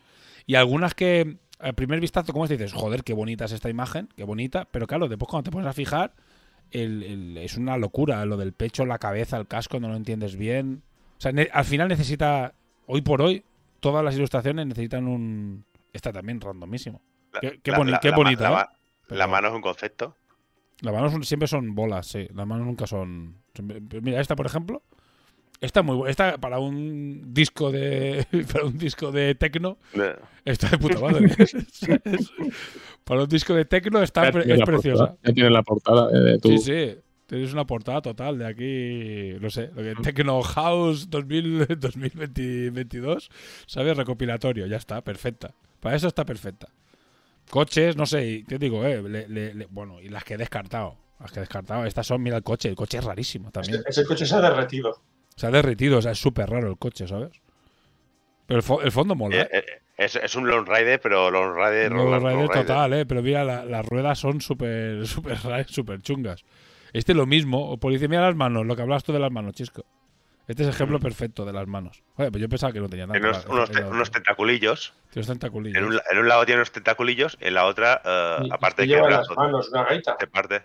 Y 0.45 0.55
algunas 0.55 0.93
que 0.93 1.37
al 1.59 1.73
primer 1.75 1.99
vistazo, 1.99 2.33
¿cómo 2.33 2.47
dices? 2.47 2.73
Joder, 2.73 3.03
qué 3.03 3.13
bonita 3.13 3.45
es 3.45 3.51
esta 3.51 3.69
imagen, 3.69 4.09
qué 4.17 4.23
bonita. 4.23 4.67
Pero 4.71 4.87
claro, 4.87 5.07
después 5.07 5.29
cuando 5.29 5.49
te 5.49 5.53
pones 5.53 5.67
a 5.67 5.73
fijar, 5.73 6.13
el- 6.71 7.03
el- 7.03 7.37
es 7.37 7.55
una 7.57 7.77
locura. 7.77 8.25
Lo 8.25 8.35
del 8.37 8.51
pecho, 8.53 8.85
la 8.85 8.97
cabeza, 8.97 9.37
el 9.37 9.47
casco, 9.47 9.79
no 9.79 9.87
lo 9.89 9.95
entiendes 9.95 10.35
bien. 10.35 10.81
O 11.17 11.21
sea, 11.21 11.31
al 11.53 11.65
final 11.65 11.87
necesita, 11.87 12.55
hoy 12.87 13.01
por 13.01 13.21
hoy, 13.21 13.43
todas 13.79 14.03
las 14.03 14.15
ilustraciones 14.15 14.65
necesitan 14.67 15.07
un... 15.07 15.63
Esta 15.93 16.11
también 16.11 16.41
randomísimo. 16.41 17.01
La- 17.33 17.39
Qué- 17.41 17.59
qué 17.61 17.71
la- 17.71 17.77
boni- 17.77 17.91
la- 17.91 17.99
qué 17.99 18.09
la 18.09 18.17
ma- 18.17 18.23
bonita, 18.23 18.43
¿eh? 18.63 19.15
la 19.15 19.27
mano 19.27 19.47
es 19.49 19.53
un 19.53 19.61
concepto. 19.61 20.17
Las 20.81 20.93
manos 20.93 21.27
siempre 21.27 21.47
son 21.47 21.75
bolas, 21.75 22.07
sí. 22.07 22.27
Las 22.33 22.47
manos 22.47 22.65
nunca 22.65 22.87
son. 22.87 23.37
Mira, 24.01 24.19
esta, 24.19 24.35
por 24.35 24.45
ejemplo. 24.45 24.83
Esta 25.59 25.83
muy 25.83 25.95
buena. 25.95 26.09
Esta 26.09 26.37
para 26.39 26.59
un 26.59 27.33
disco 27.33 27.71
de. 27.71 28.25
Para 28.51 28.65
un 28.65 28.77
disco 28.77 29.11
de 29.11 29.35
tecno. 29.35 29.77
Está 30.43 30.69
de 30.69 30.77
puta 30.79 30.99
madre. 30.99 31.29
Para 33.03 33.23
un 33.23 33.29
disco 33.29 33.53
de 33.53 33.65
tecno 33.65 34.01
está 34.01 34.27
es 34.29 34.31
preciosa. 34.31 34.65
portada, 34.65 35.17
ya 35.23 35.33
tiene 35.33 35.49
la 35.51 35.61
portada 35.61 36.07
de 36.07 36.39
tu. 36.39 36.49
Sí, 36.49 36.57
sí. 36.57 36.95
Tienes 37.31 37.53
una 37.53 37.65
portada 37.65 38.01
total 38.01 38.39
de 38.39 38.45
aquí, 38.45 39.39
no 39.39 39.49
sé, 39.49 39.69
lo 39.73 39.81
que 39.81 39.95
Tecno 40.03 40.41
House 40.41 41.09
2000, 41.09 41.79
2022, 41.79 43.29
¿sabes? 43.67 43.95
Recopilatorio, 43.95 44.67
ya 44.67 44.75
está, 44.75 45.01
perfecta. 45.01 45.53
Para 45.79 45.95
eso 45.95 46.09
está 46.09 46.25
perfecta. 46.25 46.67
Coches, 47.49 47.97
no 47.97 48.05
sé, 48.05 48.25
y 48.27 48.43
te 48.43 48.57
digo, 48.57 48.85
eh, 48.85 49.01
le- 49.01 49.27
le- 49.27 49.53
le- 49.53 49.65
bueno, 49.69 49.99
y 50.01 50.09
las 50.09 50.23
que 50.23 50.35
he 50.35 50.37
descartado. 50.37 50.97
Las 51.19 51.31
que 51.31 51.39
he 51.39 51.41
descartado, 51.41 51.85
estas 51.85 52.07
son, 52.07 52.21
mira 52.23 52.37
el 52.37 52.43
coche, 52.43 52.69
el 52.69 52.75
coche 52.75 52.97
es 52.99 53.03
rarísimo 53.03 53.51
también. 53.51 53.75
Ese, 53.87 54.01
ese 54.01 54.05
coche 54.05 54.25
se 54.25 54.35
ha 54.35 54.41
derretido. 54.41 55.01
Se 55.35 55.47
ha 55.47 55.51
derretido, 55.51 55.97
o 55.97 56.01
sea, 56.01 56.11
es 56.13 56.19
súper 56.19 56.49
raro 56.49 56.69
el 56.69 56.77
coche, 56.77 57.07
¿sabes? 57.07 57.31
Pero 58.47 58.59
el, 58.59 58.65
fo- 58.65 58.81
el 58.83 58.91
fondo 58.91 59.15
mola. 59.15 59.41
eh, 59.43 59.49
eh, 59.53 59.63
es, 59.97 60.15
es 60.15 60.35
un 60.35 60.47
Lone 60.47 60.65
Rider, 60.67 60.99
pero 60.99 61.29
Lone 61.29 61.53
Rider. 61.53 61.91
Lone 61.91 62.03
Lone 62.11 62.19
Rider 62.19 62.47
Rider. 62.49 62.65
total, 62.65 62.93
eh. 62.93 63.05
Pero 63.05 63.21
mira, 63.21 63.43
la- 63.43 63.65
las 63.65 63.85
ruedas 63.85 64.17
son 64.19 64.41
súper, 64.41 65.05
súper 65.07 65.37
raras, 65.43 65.67
súper 65.69 66.01
chungas. 66.01 66.43
Este 66.93 67.13
lo 67.13 67.25
mismo. 67.25 67.77
Policía, 67.77 68.07
mira 68.07 68.23
las 68.23 68.35
manos, 68.35 68.65
lo 68.65 68.75
que 68.75 68.81
hablas 68.81 69.03
tú 69.03 69.13
de 69.13 69.19
las 69.19 69.31
manos, 69.31 69.53
chisco. 69.53 69.85
Este 70.51 70.63
es 70.63 70.69
ejemplo 70.69 70.99
perfecto 70.99 71.45
de 71.45 71.53
las 71.53 71.65
manos. 71.67 72.03
Oye, 72.17 72.29
pues 72.29 72.41
yo 72.41 72.49
pensaba 72.49 72.73
que 72.73 72.79
no 72.81 72.89
tenía 72.89 73.07
nada. 73.07 73.19
Tiene 73.19 73.29
unos, 73.29 73.45
unos, 73.45 73.71
te- 73.71 73.83
unos 73.85 74.11
tentaculillos. 74.11 74.93
Tiene 75.11 75.25
unos 75.25 75.27
tentaculillos. 75.27 75.77
En 75.77 75.85
un, 75.85 75.99
en 76.11 76.17
un 76.19 76.27
lado 76.27 76.45
tiene 76.45 76.59
unos 76.59 76.71
tentaculillos, 76.71 77.37
en 77.39 77.53
la 77.53 77.65
otra, 77.65 78.01
Y- 78.43 78.51
aparte 78.51 78.83
y 78.83 78.87
que 78.89 78.95
lleva 78.95 79.09
las 79.09 79.29
manos 79.35 79.69
una 79.69 79.83
gaita. 79.85 80.17
se 80.19 80.27
parte. 80.27 80.63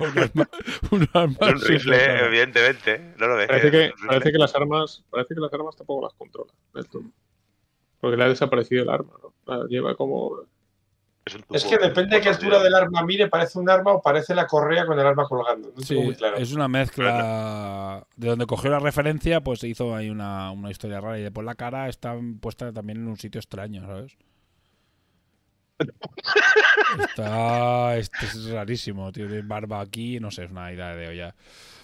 un 0.00 0.18
arma, 0.18 0.48
un 0.90 1.08
arma 1.12 1.36
Es 1.40 1.52
un 1.52 1.60
rifle, 1.60 2.24
evidentemente. 2.26 3.14
No 3.18 3.28
lo 3.28 3.36
ves. 3.36 3.46
Parece 3.46 3.70
que, 3.70 3.92
parece 4.06 4.32
que 4.32 4.38
las 4.38 4.54
armas, 4.54 5.04
parece 5.10 5.34
que 5.34 5.40
las 5.40 5.52
armas 5.54 5.76
tampoco 5.76 6.02
las 6.06 6.14
controla. 6.14 6.52
Porque 8.00 8.16
le 8.16 8.24
ha 8.24 8.28
desaparecido 8.28 8.82
el 8.82 8.90
arma, 8.90 9.12
¿no? 9.22 9.32
La 9.46 9.66
lleva 9.68 9.94
como. 9.94 10.40
Es, 11.26 11.34
un 11.34 11.42
tubo- 11.42 11.56
Es 11.56 11.64
que 11.64 11.78
depende 11.78 12.16
de 12.16 12.22
qué 12.22 12.28
altura 12.28 12.62
del 12.62 12.74
arma 12.74 13.02
mire, 13.02 13.28
parece 13.28 13.58
un 13.58 13.70
arma 13.70 13.92
o 13.92 14.02
parece 14.02 14.34
la 14.34 14.46
correa 14.46 14.84
con 14.86 14.98
el 14.98 15.06
arma 15.06 15.26
colgando. 15.26 15.72
No 15.74 15.80
Sí, 15.80 15.88
tengo 15.94 16.02
muy 16.02 16.14
claro. 16.16 16.36
es 16.36 16.52
una 16.52 16.68
mezcla 16.68 18.06
de 18.16 18.28
donde 18.28 18.46
cogió 18.46 18.70
la 18.70 18.78
referencia, 18.78 19.40
pues 19.40 19.60
se 19.60 19.68
hizo 19.68 19.94
ahí 19.96 20.10
una, 20.10 20.50
una 20.50 20.70
historia 20.70 21.00
rara 21.00 21.18
y 21.18 21.22
después 21.22 21.44
la 21.46 21.54
cara 21.54 21.88
está 21.88 22.14
puesta 22.40 22.72
también 22.72 22.98
en 22.98 23.08
un 23.08 23.16
sitio 23.16 23.38
extraño, 23.40 23.86
¿sabes? 23.86 24.16
Está, 27.00 27.96
esto 27.96 28.16
es 28.22 28.50
rarísimo, 28.50 29.10
tío. 29.12 29.26
Tiene 29.26 29.42
barba 29.42 29.80
aquí, 29.80 30.20
no 30.20 30.30
sé, 30.30 30.44
es 30.44 30.50
una 30.50 30.72
idea 30.72 30.94
de 30.94 31.08
olla. 31.08 31.34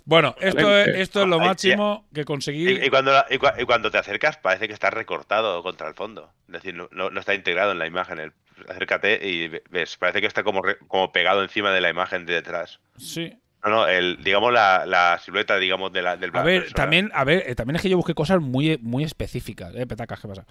Bueno, 0.05 0.35
esto 0.41 0.77
es, 0.79 0.89
esto 0.97 1.23
es 1.23 1.29
lo 1.29 1.39
máximo 1.39 2.07
que 2.15 2.25
conseguí. 2.25 2.71
Y, 2.71 2.85
y 2.87 2.91
cuando, 2.91 3.13
la- 3.13 3.27
y 3.31 3.37
cua- 3.39 3.55
y 3.61 3.65
cuando 3.65 3.91
te 3.91 3.99
acercas 3.99 4.37
parece 4.39 4.67
que 4.67 4.75
está 4.75 4.91
recortado 4.91 5.63
contra 5.63 5.89
el 5.89 5.95
fondo. 5.95 6.31
Es 6.49 6.55
decir, 6.55 6.75
no, 6.75 6.89
no- 6.93 7.11
no 7.11 7.21
está 7.21 7.35
integrado 7.35 7.73
en 7.73 7.79
la 7.79 7.87
imagen. 7.87 8.19
El- 8.19 8.33
acércate 8.69 9.27
y 9.29 9.49
ve- 9.49 9.63
ves, 9.71 9.97
parece 9.97 10.21
que 10.21 10.27
está 10.27 10.43
como, 10.43 10.63
re- 10.63 10.79
como 10.89 11.13
pegado 11.13 11.43
encima 11.43 11.71
de 11.73 11.81
la 11.81 11.91
imagen 11.91 12.27
de 12.27 12.35
detrás. 12.35 12.81
Sí. 12.97 13.33
No, 13.65 13.71
no, 13.71 13.87
el, 13.89 14.23
digamos 14.25 14.53
la, 14.53 14.87
la 14.87 15.21
silueta, 15.23 15.59
digamos, 15.59 15.93
de 15.93 16.01
la, 16.03 16.17
del 16.17 16.31
A 16.35 16.43
ver, 16.43 16.61
persona. 16.63 16.77
también, 16.77 17.11
a 17.15 17.25
ver, 17.25 17.45
eh, 17.47 17.55
también 17.55 17.77
es 17.77 17.83
que 17.83 17.91
yo 17.91 17.97
busqué 17.99 18.15
cosas 18.15 18.41
muy, 18.41 18.79
muy 18.83 19.05
específicas, 19.05 19.75
eh, 19.75 19.87
petacas, 19.87 20.19
¿qué 20.21 20.29
pasa? 20.29 20.47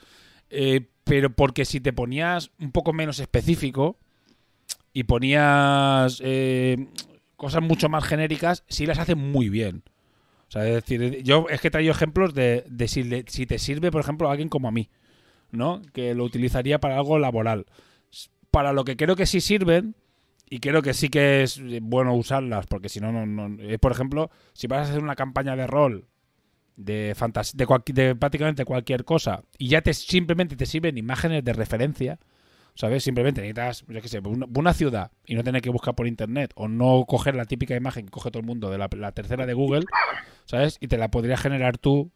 Eh, 0.52 0.81
pero 1.03 1.31
porque 1.31 1.65
si 1.65 1.80
te 1.80 1.91
ponías 1.94 2.52
un 2.60 2.72
poco 2.72 2.94
menos 2.94 3.19
específico 3.19 3.98
y 4.94 5.03
ponías 5.03 6.22
eh, 6.23 6.88
cosas 7.36 7.61
mucho 7.61 7.90
más 7.90 8.03
genéricas, 8.03 8.64
sí 8.68 8.86
las 8.86 8.99
hacen 8.99 9.18
muy 9.18 9.49
bien. 9.49 9.84
O 10.48 10.52
sea, 10.52 10.68
es 10.68 10.73
decir, 10.73 11.23
yo 11.23 11.45
es 11.49 11.61
que 11.61 11.68
he 11.68 11.72
traído 11.72 11.91
ejemplos 11.91 12.34
de, 12.34 12.64
de 12.68 12.88
si, 12.88 13.03
le- 13.03 13.26
si 13.27 13.45
te 13.45 13.60
sirve, 13.60 13.91
por 13.91 14.02
ejemplo, 14.02 14.27
a 14.27 14.31
alguien 14.31 14.49
como 14.49 14.68
a 14.68 14.72
mí, 14.72 14.90
¿no? 15.52 15.81
Que 15.94 16.14
lo 16.15 16.23
utilizaría 16.23 16.80
para 16.80 16.95
algo 16.98 17.19
laboral. 17.19 17.65
Para 18.51 18.73
lo 18.73 18.84
que 18.84 18.97
creo 18.97 19.15
que 19.15 19.26
sí 19.26 19.41
sirven, 19.41 19.95
y 20.49 20.59
creo 20.59 20.81
que 20.81 20.93
sí 20.93 21.09
que 21.09 21.43
es 21.43 21.61
bueno 21.81 22.15
usarlas, 22.15 22.65
porque 22.65 22.89
si 22.89 22.99
no, 22.99 23.11
no, 23.11 23.26
no- 23.26 23.61
eh, 23.61 23.77
por 23.77 23.91
ejemplo, 23.91 24.31
si 24.53 24.67
vas 24.67 24.88
a 24.88 24.91
hacer 24.91 25.03
una 25.03 25.15
campaña 25.15 25.55
de 25.55 25.67
rol 25.67 26.05
de 26.76 27.13
fantasía, 27.15 27.65
de, 27.85 28.15
prácticamente 28.15 28.65
cualquier 28.65 29.03
cosa, 29.03 29.43
y 29.57 29.67
ya 29.67 29.81
te 29.81 29.93
simplemente 29.93 30.55
te 30.55 30.65
sirven 30.65 30.97
imágenes 30.97 31.43
de 31.43 31.53
referencia, 31.53 32.19
¿sabes? 32.73 33.03
Simplemente 33.03 33.41
necesitas, 33.41 33.85
yo 33.88 34.01
qué 34.01 34.07
sé, 34.07 34.21
una, 34.23 34.73
ciudad 34.73 35.11
y 35.26 35.35
no 35.35 35.43
tener 35.43 35.61
que 35.61 35.69
buscar 35.69 35.93
por 35.93 36.07
internet, 36.07 36.51
o 36.55 36.67
no 36.67 37.05
coger 37.05 37.35
la 37.35 37.45
típica 37.45 37.76
imagen 37.76 38.05
que 38.05 38.11
coge 38.11 38.31
todo 38.31 38.39
el 38.39 38.47
mundo 38.47 38.71
de 38.71 38.77
la, 38.77 38.89
la 38.95 39.11
tercera 39.11 39.45
de 39.45 39.53
Google, 39.53 39.85
¿sabes? 40.45 40.77
Y 40.80 40.88
te 40.88 40.97
la 40.97 41.11
podrías 41.11 41.41
generar 41.41 41.77
tú 41.77 42.11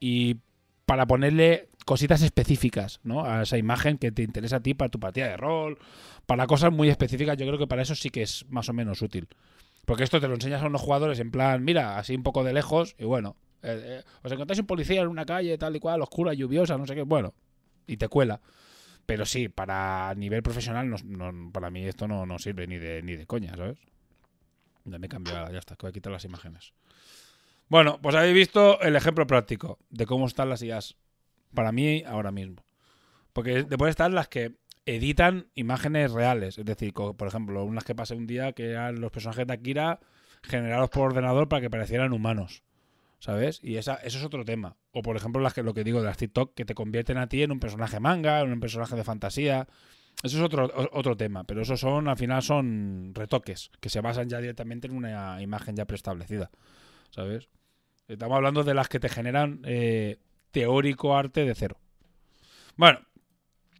y 0.00 0.38
para 0.86 1.06
ponerle 1.06 1.68
cositas 1.88 2.20
específicas, 2.20 3.00
¿no? 3.02 3.24
A 3.24 3.44
esa 3.44 3.56
imagen 3.56 3.96
que 3.96 4.12
te 4.12 4.22
interesa 4.22 4.56
a 4.56 4.60
ti 4.60 4.74
para 4.74 4.90
tu 4.90 5.00
partida 5.00 5.26
de 5.26 5.38
rol, 5.38 5.78
para 6.26 6.46
cosas 6.46 6.70
muy 6.70 6.90
específicas, 6.90 7.38
yo 7.38 7.46
creo 7.46 7.58
que 7.58 7.66
para 7.66 7.80
eso 7.80 7.94
sí 7.94 8.10
que 8.10 8.20
es 8.20 8.44
más 8.50 8.68
o 8.68 8.74
menos 8.74 9.00
útil. 9.00 9.26
Porque 9.86 10.04
esto 10.04 10.20
te 10.20 10.28
lo 10.28 10.34
enseñas 10.34 10.62
a 10.62 10.66
unos 10.66 10.82
jugadores 10.82 11.18
en 11.18 11.30
plan, 11.30 11.64
mira, 11.64 11.98
así 11.98 12.14
un 12.14 12.22
poco 12.22 12.44
de 12.44 12.52
lejos, 12.52 12.94
y 12.98 13.06
bueno, 13.06 13.36
eh, 13.62 13.80
eh, 13.82 14.02
os 14.22 14.30
encontráis 14.30 14.60
un 14.60 14.66
policía 14.66 15.00
en 15.00 15.08
una 15.08 15.24
calle 15.24 15.56
tal 15.56 15.76
y 15.76 15.80
cual, 15.80 16.02
oscura, 16.02 16.34
lluviosa, 16.34 16.76
no 16.76 16.86
sé 16.86 16.94
qué, 16.94 17.04
bueno, 17.04 17.32
y 17.86 17.96
te 17.96 18.08
cuela. 18.08 18.38
Pero 19.06 19.24
sí, 19.24 19.48
para 19.48 20.14
nivel 20.14 20.42
profesional, 20.42 20.90
no, 20.90 21.50
para 21.52 21.70
mí 21.70 21.86
esto 21.86 22.06
no, 22.06 22.26
no 22.26 22.38
sirve 22.38 22.66
ni 22.66 22.76
de, 22.76 23.00
ni 23.00 23.16
de 23.16 23.26
coña, 23.26 23.56
¿sabes? 23.56 23.78
Ya 24.84 24.98
me 24.98 25.06
he 25.06 25.08
cambiado, 25.08 25.50
ya 25.50 25.58
está, 25.58 25.74
que 25.74 25.86
voy 25.86 25.88
a 25.88 25.92
quitar 25.94 26.12
las 26.12 26.26
imágenes. 26.26 26.74
Bueno, 27.70 27.98
pues 28.02 28.14
habéis 28.14 28.34
visto 28.34 28.78
el 28.82 28.94
ejemplo 28.94 29.26
práctico 29.26 29.78
de 29.88 30.04
cómo 30.04 30.26
están 30.26 30.50
las 30.50 30.62
IAs 30.62 30.98
para 31.54 31.72
mí 31.72 32.02
ahora 32.06 32.30
mismo. 32.30 32.64
Porque 33.32 33.62
después 33.64 33.90
están 33.90 34.14
las 34.14 34.28
que 34.28 34.56
editan 34.86 35.48
imágenes 35.54 36.12
reales. 36.12 36.58
Es 36.58 36.64
decir, 36.64 36.92
por 36.92 37.26
ejemplo, 37.26 37.64
unas 37.64 37.84
que 37.84 37.94
pasé 37.94 38.14
un 38.14 38.26
día 38.26 38.52
que 38.52 38.70
eran 38.70 39.00
los 39.00 39.12
personajes 39.12 39.46
de 39.46 39.52
Akira 39.52 40.00
generados 40.42 40.90
por 40.90 41.10
ordenador 41.10 41.48
para 41.48 41.60
que 41.60 41.70
parecieran 41.70 42.12
humanos. 42.12 42.62
¿Sabes? 43.20 43.58
Y 43.62 43.76
esa, 43.76 43.96
eso 43.96 44.18
es 44.18 44.24
otro 44.24 44.44
tema. 44.44 44.76
O 44.92 45.02
por 45.02 45.16
ejemplo, 45.16 45.42
las 45.42 45.52
que 45.52 45.62
lo 45.62 45.74
que 45.74 45.84
digo 45.84 46.00
de 46.00 46.06
las 46.06 46.16
TikTok 46.16 46.54
que 46.54 46.64
te 46.64 46.74
convierten 46.74 47.18
a 47.18 47.28
ti 47.28 47.42
en 47.42 47.50
un 47.50 47.58
personaje 47.58 47.98
manga, 48.00 48.40
en 48.40 48.52
un 48.52 48.60
personaje 48.60 48.94
de 48.94 49.04
fantasía. 49.04 49.66
Eso 50.22 50.38
es 50.38 50.42
otro, 50.42 50.70
otro 50.92 51.16
tema. 51.16 51.44
Pero 51.44 51.62
eso 51.62 51.76
son, 51.76 52.08
al 52.08 52.16
final, 52.16 52.42
son 52.42 53.12
retoques 53.14 53.70
que 53.80 53.90
se 53.90 54.00
basan 54.00 54.28
ya 54.28 54.40
directamente 54.40 54.86
en 54.86 54.96
una 54.96 55.42
imagen 55.42 55.76
ya 55.76 55.84
preestablecida. 55.84 56.50
¿Sabes? 57.10 57.48
Estamos 58.06 58.36
hablando 58.36 58.64
de 58.64 58.74
las 58.74 58.88
que 58.88 59.00
te 59.00 59.08
generan 59.08 59.60
eh, 59.64 60.18
teórico 60.50 61.16
arte 61.16 61.44
de 61.44 61.54
cero. 61.54 61.78
Bueno, 62.76 63.00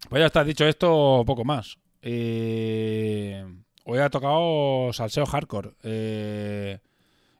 pues 0.09 0.21
ya 0.21 0.27
está, 0.27 0.45
dicho 0.45 0.67
esto, 0.67 1.23
poco 1.27 1.45
más. 1.45 1.79
Eh, 2.03 3.45
hoy 3.85 3.99
ha 3.99 4.11
tocado 4.11 4.93
salseo 4.93 5.27
hardcore. 5.27 5.73
eh, 5.83 6.79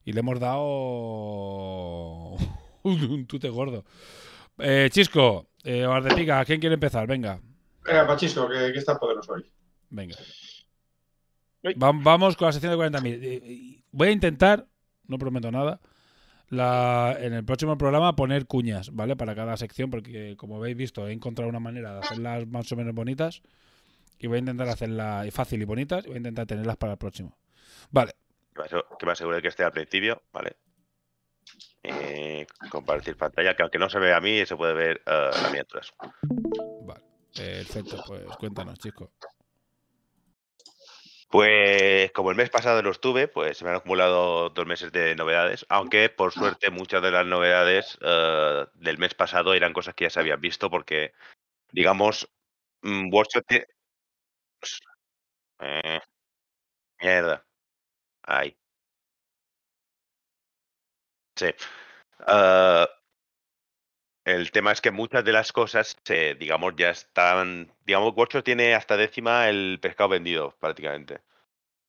y 0.05 0.13
le 0.13 0.21
hemos 0.21 0.41
dado 0.41 0.63
un 2.83 3.27
tute 3.27 3.49
gordo. 3.51 3.85
Eh, 4.59 4.89
Chisco, 4.91 5.49
eh, 5.65 5.85
Ardepica, 5.85 6.45
¿quién 6.45 6.61
quiere 6.61 6.75
empezar? 6.75 7.07
Venga, 7.07 7.41
Venga, 7.85 8.07
Pachisco, 8.07 8.49
que, 8.49 8.73
que 8.73 8.79
está 8.79 8.99
poderoso 8.99 9.33
hoy. 9.35 9.45
venga. 9.91 10.17
Va- 11.65 11.93
vamos 11.93 12.37
con 12.37 12.47
la 12.47 12.53
sección 12.53 12.73
de 12.73 12.79
40.000. 12.79 13.23
Eh, 13.23 13.43
eh, 13.45 13.83
Voy 13.91 14.09
a 14.09 14.13
intentar, 14.13 14.67
no 15.07 15.19
prometo 15.19 15.51
nada, 15.51 15.81
la, 16.51 17.17
en 17.21 17.33
el 17.35 17.45
próximo 17.45 17.77
programa 17.77 18.17
poner 18.17 18.47
cuñas, 18.47 18.95
¿vale? 18.95 19.17
Para 19.17 19.35
cada 19.35 19.57
sección, 19.57 19.91
porque 19.91 20.37
como 20.37 20.57
habéis 20.57 20.77
visto, 20.77 21.07
he 21.07 21.13
encontrado 21.13 21.49
una 21.49 21.61
manera 21.61 21.93
de 21.95 22.01
hacerlas 22.01 22.47
más 22.47 22.71
o 22.73 22.77
menos 22.77 22.95
bonitas. 22.95 23.43
Y 24.19 24.27
voy 24.27 24.37
a 24.37 24.41
intentar 24.41 24.69
hacerlas 24.69 25.33
fácil 25.33 25.63
y 25.63 25.65
bonitas. 25.65 26.05
Y 26.05 26.09
voy 26.09 26.17
a 26.17 26.19
intentar 26.19 26.47
tenerlas 26.47 26.77
para 26.77 26.93
el 26.93 26.99
próximo. 26.99 27.37
Vale, 27.91 28.13
Que 28.55 29.07
me 29.07 29.13
asegure- 29.13 29.41
que 29.41 29.49
esté 29.49 29.63
al 29.65 29.73
principio, 29.73 30.23
¿vale? 30.33 30.57
Eh, 31.85 32.45
compartir 32.71 33.17
pantalla, 33.17 33.55
que 33.55 33.63
aunque 33.63 33.79
no 33.79 33.89
se 33.89 33.99
vea 34.01 34.17
a 34.17 34.21
mí, 34.21 34.45
se 34.45 34.57
puede 34.57 34.75
ver 34.75 35.03
eh, 35.07 35.31
las 35.33 35.51
miniaturas. 35.51 35.95
vale. 36.83 37.05
Perfecto, 37.35 38.03
pues 38.07 38.25
cuéntanos, 38.39 38.79
chicos. 38.81 39.11
Pues 41.31 42.11
como 42.13 42.31
el 42.31 42.37
mes 42.39 42.49
pasado 42.49 42.81
los 42.83 43.01
tuve, 43.01 43.29
pues 43.29 43.59
se 43.59 43.65
me 43.65 43.71
han 43.71 43.77
acumulado 43.77 44.49
dos 44.49 44.67
meses 44.67 44.91
de 44.93 45.15
novedades, 45.15 45.67
aunque 45.69 46.09
por 46.09 46.33
suerte 46.33 46.71
muchas 46.71 47.03
de 47.03 47.11
las 47.11 47.27
novedades 47.27 47.99
eh, 48.01 48.65
del 48.75 48.97
mes 48.99 49.13
pasado 49.15 49.53
eran 49.53 49.75
cosas 49.75 49.95
que 49.95 50.05
ya 50.05 50.11
se 50.11 50.21
habían 50.21 50.41
visto 50.41 50.71
porque, 50.71 51.13
digamos, 51.73 52.29
mm, 52.83 53.11
tiene... 53.49 53.67
Eh, 55.61 56.01
mierda. 57.03 57.45
Ahí. 58.23 58.57
Sí. 61.37 61.47
Eh, 62.29 62.87
el 64.29 64.51
tema 64.51 64.73
es 64.73 64.81
que 64.81 64.91
muchas 64.91 65.25
de 65.25 65.33
las 65.33 65.53
cosas, 65.53 65.97
se, 66.05 66.35
digamos, 66.35 66.75
ya 66.77 66.91
están. 66.91 67.73
Digamos, 67.87 68.15
Workshop 68.15 68.45
tiene 68.45 68.75
hasta 68.75 68.97
décima 68.97 69.49
el 69.49 69.79
pescado 69.81 70.11
vendido, 70.11 70.55
prácticamente. 70.61 71.21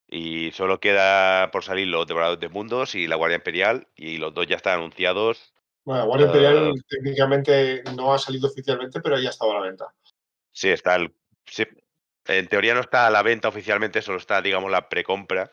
Y 0.08 0.52
solo 0.54 0.80
queda 0.80 1.52
por 1.52 1.64
salir 1.64 1.88
los 1.88 2.08
Devoradores 2.08 2.40
de 2.40 2.50
Mundos 2.50 2.96
y 2.96 3.08
la 3.08 3.16
Guardia 3.16 3.36
Imperial, 3.36 3.88
y 3.96 4.18
los 4.18 4.34
dos 4.34 4.48
ya 4.48 4.56
están 4.56 4.80
anunciados. 4.80 5.54
Bueno, 5.84 6.06
Guardia 6.06 6.28
Imperial 6.28 6.72
Ah. 6.72 6.82
técnicamente 6.88 7.84
no 7.96 8.14
ha 8.14 8.20
salido 8.20 8.48
oficialmente, 8.48 9.02
pero 9.02 9.20
ya 9.20 9.30
estaba 9.30 9.52
a 9.52 9.56
la 9.56 9.68
venta. 9.68 9.94
Sí, 10.52 10.70
está 10.70 10.96
el. 10.96 11.14
sí, 11.46 11.66
en 12.26 12.48
teoría 12.48 12.74
no 12.74 12.80
está 12.82 13.08
a 13.08 13.12
la 13.12 13.22
venta 13.22 13.50
oficialmente, 13.50 14.02
solo 14.02 14.18
está, 14.18 14.42
digamos, 14.42 14.72
la 14.72 14.88
precompra. 14.88 15.52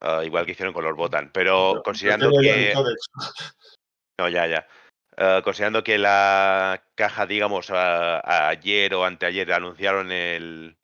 ah, 0.00 0.22
igual 0.22 0.44
que 0.44 0.52
hicieron 0.52 0.74
con 0.74 0.84
los 0.84 0.96
Botan. 0.96 1.30
Pero 1.32 1.76
yo 1.76 1.82
considerando 1.82 2.30
que. 2.40 2.74
No, 4.16 4.28
ya, 4.28 4.46
ya. 4.46 4.68
Eh, 5.16 5.40
considerando 5.44 5.84
que 5.84 5.98
la 5.98 6.82
caja, 6.94 7.26
digamos, 7.26 7.70
a- 7.70 8.48
ayer 8.48 8.94
o 8.94 9.04
anteayer 9.04 9.52
anunciaron 9.52 10.10
el, 10.10 10.76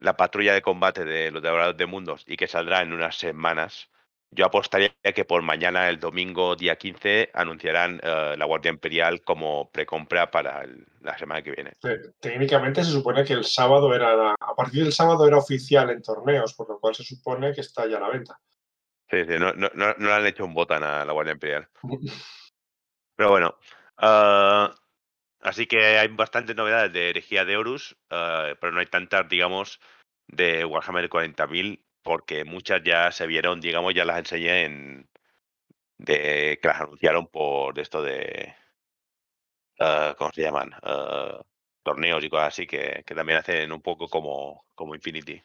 la 0.00 0.16
patrulla 0.16 0.52
de 0.54 0.62
combate 0.62 1.04
de 1.04 1.30
los 1.30 1.42
Devoradores 1.42 1.78
de 1.78 1.86
Mundos 1.86 2.24
y 2.26 2.36
que 2.36 2.46
saldrá 2.46 2.82
en 2.82 2.92
unas 2.92 3.16
semanas, 3.16 3.88
yo 4.30 4.44
apostaría 4.44 4.90
que 5.14 5.24
por 5.24 5.40
mañana, 5.40 5.88
el 5.88 5.98
domingo 5.98 6.54
día 6.56 6.76
15, 6.76 7.30
anunciarán 7.32 7.98
eh, 8.02 8.34
la 8.36 8.44
Guardia 8.44 8.70
Imperial 8.70 9.22
como 9.22 9.70
precompra 9.70 10.30
para 10.30 10.60
el- 10.62 10.86
la 11.00 11.16
semana 11.16 11.40
que 11.42 11.52
viene. 11.52 11.72
Te- 11.80 12.12
Técnicamente 12.20 12.84
se 12.84 12.90
supone 12.90 13.24
que 13.24 13.32
el 13.32 13.44
sábado 13.44 13.94
era, 13.94 14.14
la- 14.14 14.34
a 14.38 14.54
partir 14.54 14.84
del 14.84 14.92
sábado 14.92 15.26
era 15.26 15.38
oficial 15.38 15.88
en 15.88 16.02
torneos, 16.02 16.52
por 16.52 16.68
lo 16.68 16.78
cual 16.78 16.94
se 16.94 17.04
supone 17.04 17.54
que 17.54 17.62
está 17.62 17.86
ya 17.86 17.96
a 17.96 18.00
la 18.00 18.10
venta. 18.10 18.38
Sí, 19.10 19.24
sí, 19.24 19.38
no, 19.38 19.54
no, 19.54 19.70
no, 19.72 19.94
no 19.96 20.08
le 20.08 20.12
han 20.14 20.26
hecho 20.26 20.44
un 20.44 20.52
botan 20.52 20.84
a 20.84 21.02
la 21.06 21.12
Guardia 21.14 21.32
Imperial. 21.32 21.66
Pero 23.18 23.30
bueno, 23.30 23.58
ah, 23.96 24.72
así 25.40 25.66
que 25.66 25.98
hay 25.98 26.06
bastantes 26.08 26.54
novedades 26.54 26.92
de 26.92 27.10
Herejía 27.10 27.44
de 27.44 27.56
Horus, 27.56 27.96
ah, 28.10 28.54
pero 28.60 28.72
no 28.72 28.78
hay 28.78 28.86
tantas, 28.86 29.28
digamos, 29.28 29.80
de 30.28 30.64
Warhammer 30.64 31.10
40.000, 31.10 31.84
porque 32.02 32.44
muchas 32.44 32.80
ya 32.84 33.10
se 33.10 33.26
vieron, 33.26 33.60
digamos, 33.60 33.92
ya 33.94 34.04
las 34.04 34.18
enseñé 34.20 34.64
en. 34.64 35.08
De, 35.98 36.60
que 36.62 36.68
las 36.68 36.80
anunciaron 36.80 37.26
por 37.28 37.78
esto 37.80 38.02
de. 38.02 38.54
ah, 39.80 40.14
¿Cómo 40.16 40.30
se 40.32 40.42
llaman? 40.42 40.70
Torneos 41.82 42.22
y 42.24 42.30
cosas 42.30 42.48
así 42.48 42.66
que, 42.68 43.02
que 43.06 43.14
también 43.16 43.38
hacen 43.40 43.72
un 43.72 43.82
poco 43.82 44.08
como, 44.08 44.64
como 44.76 44.94
Infinity. 44.94 45.42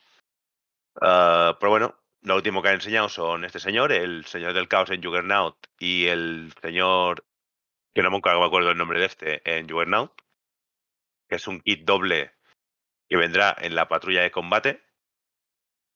Pero 0.93 1.69
bueno, 1.69 1.95
lo 2.21 2.35
último 2.35 2.61
que 2.61 2.69
han 2.69 2.75
enseñado 2.75 3.09
son 3.09 3.45
este 3.45 3.59
señor, 3.59 3.91
el 3.91 4.25
señor 4.25 4.53
del 4.53 4.67
caos 4.67 4.91
en 4.91 5.03
Juggernaut 5.03 5.57
y 5.79 6.07
el 6.07 6.53
señor 6.61 7.25
que 7.94 8.02
no 8.02 8.11
me 8.11 8.18
acuerdo 8.18 8.72
el 8.72 8.78
nombre 8.78 8.99
de 8.99 9.06
este, 9.06 9.41
en 9.57 9.70
Juggernaut, 9.70 10.11
que 11.30 11.36
es 11.36 11.48
un 11.48 11.61
kit 11.61 11.84
doble 11.86 12.32
que 13.10 13.18
vendrá 13.18 13.56
en 13.60 13.76
la 13.76 13.88
patrulla 13.88 14.22
de 14.22 14.32
combate, 14.32 14.82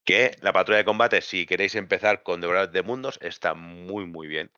Que 0.06 0.32
la 0.42 0.54
patrulla 0.54 0.78
de 0.78 0.86
combate, 0.86 1.22
si 1.22 1.46
queréis 1.46 1.76
empezar 1.76 2.24
con 2.24 2.40
Devoradores 2.40 2.72
de 2.74 2.82
Mundos, 2.82 3.20
está 3.22 3.54
muy, 3.56 4.06
muy 4.06 4.28
bien. 4.28 4.52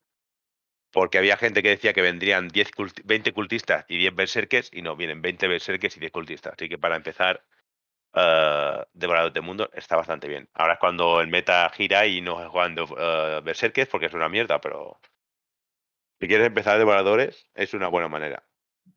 Porque 0.92 1.18
había 1.18 1.38
gente 1.38 1.64
que 1.64 1.70
decía 1.70 1.94
que 1.94 2.02
vendrían 2.04 2.50
10 2.50 2.72
culti- 2.72 3.02
20 3.04 3.32
cultistas 3.34 3.86
y 3.88 3.98
10 3.98 4.14
berserkers, 4.14 4.70
y 4.72 4.82
no, 4.84 4.96
vienen 4.96 5.22
20 5.22 5.48
berserkers 5.48 5.98
y 5.98 6.00
10 6.02 6.12
cultistas. 6.12 6.54
Así 6.54 6.70
que 6.70 6.78
para 6.78 6.96
empezar, 6.96 7.44
Devoradores 8.94 9.34
de 9.34 9.42
Mundos 9.42 9.70
está 9.74 9.96
bastante 9.96 10.28
bien. 10.28 10.50
Ahora 10.54 10.74
es 10.74 10.80
cuando 10.80 11.22
el 11.22 11.28
meta 11.28 11.70
gira 11.70 12.06
y 12.06 12.22
no 12.22 12.36
juegan 12.50 12.76
eh, 12.78 13.42
berserkers 13.44 13.90
porque 13.90 14.08
es 14.08 14.14
una 14.14 14.30
mierda, 14.30 14.60
pero 14.62 15.00
si 16.20 16.28
quieres 16.28 16.48
empezar 16.48 16.78
Devoradores, 16.78 17.48
es 17.54 17.74
una 17.74 17.88
buena 17.88 18.10
manera. 18.10 18.44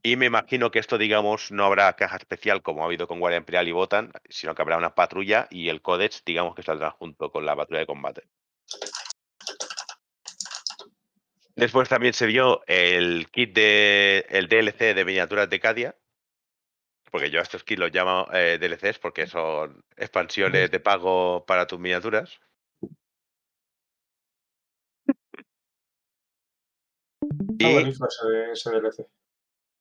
Y 0.02 0.16
me 0.16 0.26
imagino 0.26 0.70
que 0.70 0.80
esto, 0.80 0.98
digamos, 0.98 1.52
no 1.52 1.64
habrá 1.64 1.92
caja 1.94 2.16
especial 2.16 2.62
como 2.62 2.82
ha 2.82 2.86
habido 2.86 3.06
con 3.06 3.20
Guardia 3.20 3.38
Imperial 3.38 3.68
y 3.68 3.72
Botan, 3.72 4.12
sino 4.28 4.54
que 4.54 4.62
habrá 4.62 4.76
una 4.76 4.94
patrulla 4.94 5.46
y 5.50 5.68
el 5.68 5.80
Codex, 5.82 6.24
digamos, 6.24 6.56
que 6.56 6.62
saldrá 6.62 6.90
junto 6.90 7.30
con 7.30 7.46
la 7.46 7.54
patrulla 7.54 7.80
de 7.80 7.86
combate. 7.86 8.22
Después 11.54 11.88
también 11.88 12.14
se 12.14 12.26
vio 12.26 12.62
el 12.66 13.28
kit 13.30 13.54
de 13.54 14.26
el 14.30 14.48
DLC 14.48 14.94
de 14.94 15.04
miniaturas 15.04 15.48
de 15.48 15.60
Cadia. 15.60 15.96
Porque 17.10 17.30
yo 17.30 17.40
a 17.40 17.42
estos 17.42 17.62
kits 17.62 17.78
los 17.78 17.92
llamo 17.92 18.26
eh, 18.32 18.58
DLCs 18.58 18.98
porque 18.98 19.26
son 19.26 19.84
expansiones 19.96 20.70
de 20.70 20.80
pago 20.80 21.44
para 21.46 21.66
tus 21.66 21.78
miniaturas. 21.78 22.40
Está 27.52 27.68
Y, 27.68 27.72
buenísimo 27.72 28.06
ese, 28.08 28.52
ese 28.52 28.70
DLC. 28.70 29.06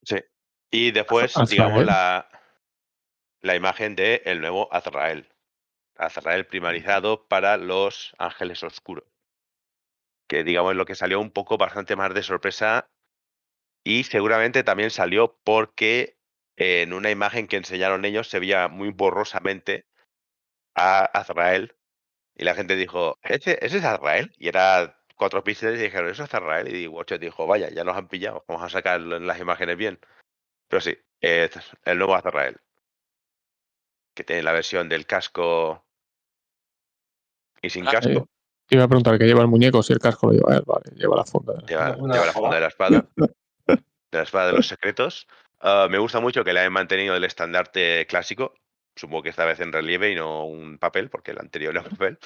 sí. 0.04 0.16
y 0.70 0.90
después, 0.92 1.36
Azrael. 1.36 1.48
digamos, 1.48 1.84
la, 1.84 2.28
la 3.40 3.54
imagen 3.56 3.94
de 3.96 4.22
el 4.24 4.40
nuevo 4.40 4.72
Azrael. 4.72 5.28
Azrael 5.96 6.46
primarizado 6.46 7.26
para 7.28 7.56
los 7.56 8.14
ángeles 8.18 8.62
oscuros. 8.62 9.04
Que 10.28 10.44
digamos 10.44 10.72
es 10.72 10.76
lo 10.76 10.86
que 10.86 10.94
salió 10.94 11.20
un 11.20 11.30
poco 11.30 11.58
bastante 11.58 11.96
más 11.96 12.14
de 12.14 12.22
sorpresa. 12.22 12.88
Y 13.84 14.04
seguramente 14.04 14.62
también 14.64 14.90
salió 14.90 15.38
porque 15.44 16.16
en 16.56 16.92
una 16.92 17.10
imagen 17.10 17.48
que 17.48 17.56
enseñaron 17.56 18.04
ellos 18.04 18.28
se 18.28 18.38
veía 18.38 18.68
muy 18.68 18.90
borrosamente 18.90 19.86
a 20.74 21.04
Azrael. 21.04 21.76
Y 22.34 22.44
la 22.44 22.54
gente 22.54 22.76
dijo, 22.76 23.18
¿ese, 23.22 23.58
ese 23.60 23.78
es 23.78 23.84
Azrael? 23.84 24.32
Y 24.38 24.48
era 24.48 25.01
cuatro 25.16 25.42
píxeles 25.44 25.80
y 25.80 25.84
dijeron, 25.84 26.10
¿eso 26.10 26.24
es 26.24 26.34
Azrael? 26.34 26.74
Y 26.74 26.86
Watcher 26.86 27.18
dijo, 27.18 27.46
vaya, 27.46 27.70
ya 27.70 27.84
nos 27.84 27.96
han 27.96 28.08
pillado, 28.08 28.44
vamos 28.48 28.62
a 28.64 28.68
sacar 28.68 29.00
las 29.00 29.40
imágenes 29.40 29.76
bien. 29.76 29.98
Pero 30.68 30.80
sí, 30.80 30.90
eh, 31.20 31.48
es 31.52 31.70
el 31.84 31.98
nuevo 31.98 32.14
Azrael. 32.14 32.56
Que 34.14 34.24
tiene 34.24 34.42
la 34.42 34.52
versión 34.52 34.88
del 34.88 35.06
casco 35.06 35.84
y 37.62 37.70
sin 37.70 37.86
Ah, 37.86 37.92
casco. 37.92 38.10
eh, 38.10 38.24
Te 38.66 38.76
iba 38.76 38.84
a 38.84 38.88
preguntar 38.88 39.18
qué 39.18 39.24
lleva 39.26 39.42
el 39.42 39.48
muñeco, 39.48 39.82
si 39.82 39.92
el 39.92 39.98
casco 39.98 40.28
lo 40.28 40.32
lleva 40.34 40.56
él, 40.56 40.62
vale, 40.66 40.90
lleva 40.96 41.16
la 41.16 41.24
funda. 41.24 41.54
Lleva, 41.66 41.96
Una 41.96 42.14
lleva 42.14 42.26
la 42.26 42.30
espada. 42.30 42.32
funda 42.32 42.54
de 42.56 42.60
la 42.60 42.68
espada. 42.68 43.08
De 44.12 44.18
la 44.18 44.24
espada 44.24 44.46
de 44.48 44.52
los 44.52 44.68
secretos. 44.68 45.26
Ah, 45.60 45.86
me 45.90 45.96
gusta 45.96 46.20
mucho 46.20 46.44
que 46.44 46.52
le 46.52 46.60
hayan 46.60 46.72
mantenido 46.74 47.16
el 47.16 47.24
estandarte 47.24 48.06
clásico. 48.06 48.52
Supongo 48.94 49.22
que 49.22 49.30
esta 49.30 49.46
vez 49.46 49.58
en 49.60 49.72
relieve 49.72 50.10
y 50.10 50.14
no 50.14 50.44
un 50.44 50.76
papel, 50.76 51.08
porque 51.08 51.30
el 51.30 51.38
anterior 51.38 51.72
era 51.72 51.80
un 51.82 51.88
papel. 51.88 52.18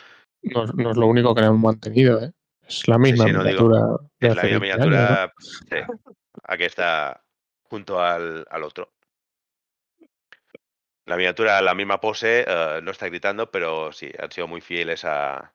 No, 0.43 0.65
es- 0.65 0.75
no 0.75 0.91
es 0.91 0.97
lo 0.97 1.07
único 1.07 1.33
que 1.33 1.43
le 1.43 1.47
han 1.47 1.61
mantenido, 1.61 2.21
¿eh? 2.25 2.33
Es 2.69 2.89
la 2.89 2.99
misma 2.99 3.25
sí, 3.27 3.33
no 3.33 3.45
digo, 3.45 3.63
miniatura 3.63 3.99
de 4.21 4.29
Es 4.29 4.37
la 4.37 4.43
misma 4.43 4.59
20 4.59 4.73
años, 4.73 4.87
¿no? 4.87 4.87
miniatura. 4.91 5.33
sí, 5.39 5.77
aquí 6.45 6.65
está 6.65 7.23
junto 7.65 8.01
al, 8.01 8.47
al 8.51 8.63
otro. 8.63 8.93
La 11.07 11.17
miniatura, 11.17 11.61
la 11.63 11.75
misma 11.75 12.01
pose, 12.01 12.45
eh, 12.47 12.81
no 12.83 12.91
está 12.91 13.07
gritando, 13.07 13.51
pero 13.51 13.93
sí, 13.93 14.11
han 14.19 14.33
sido 14.33 14.49
muy 14.49 14.61
fieles 14.61 15.05
a, 15.05 15.37
a 15.39 15.53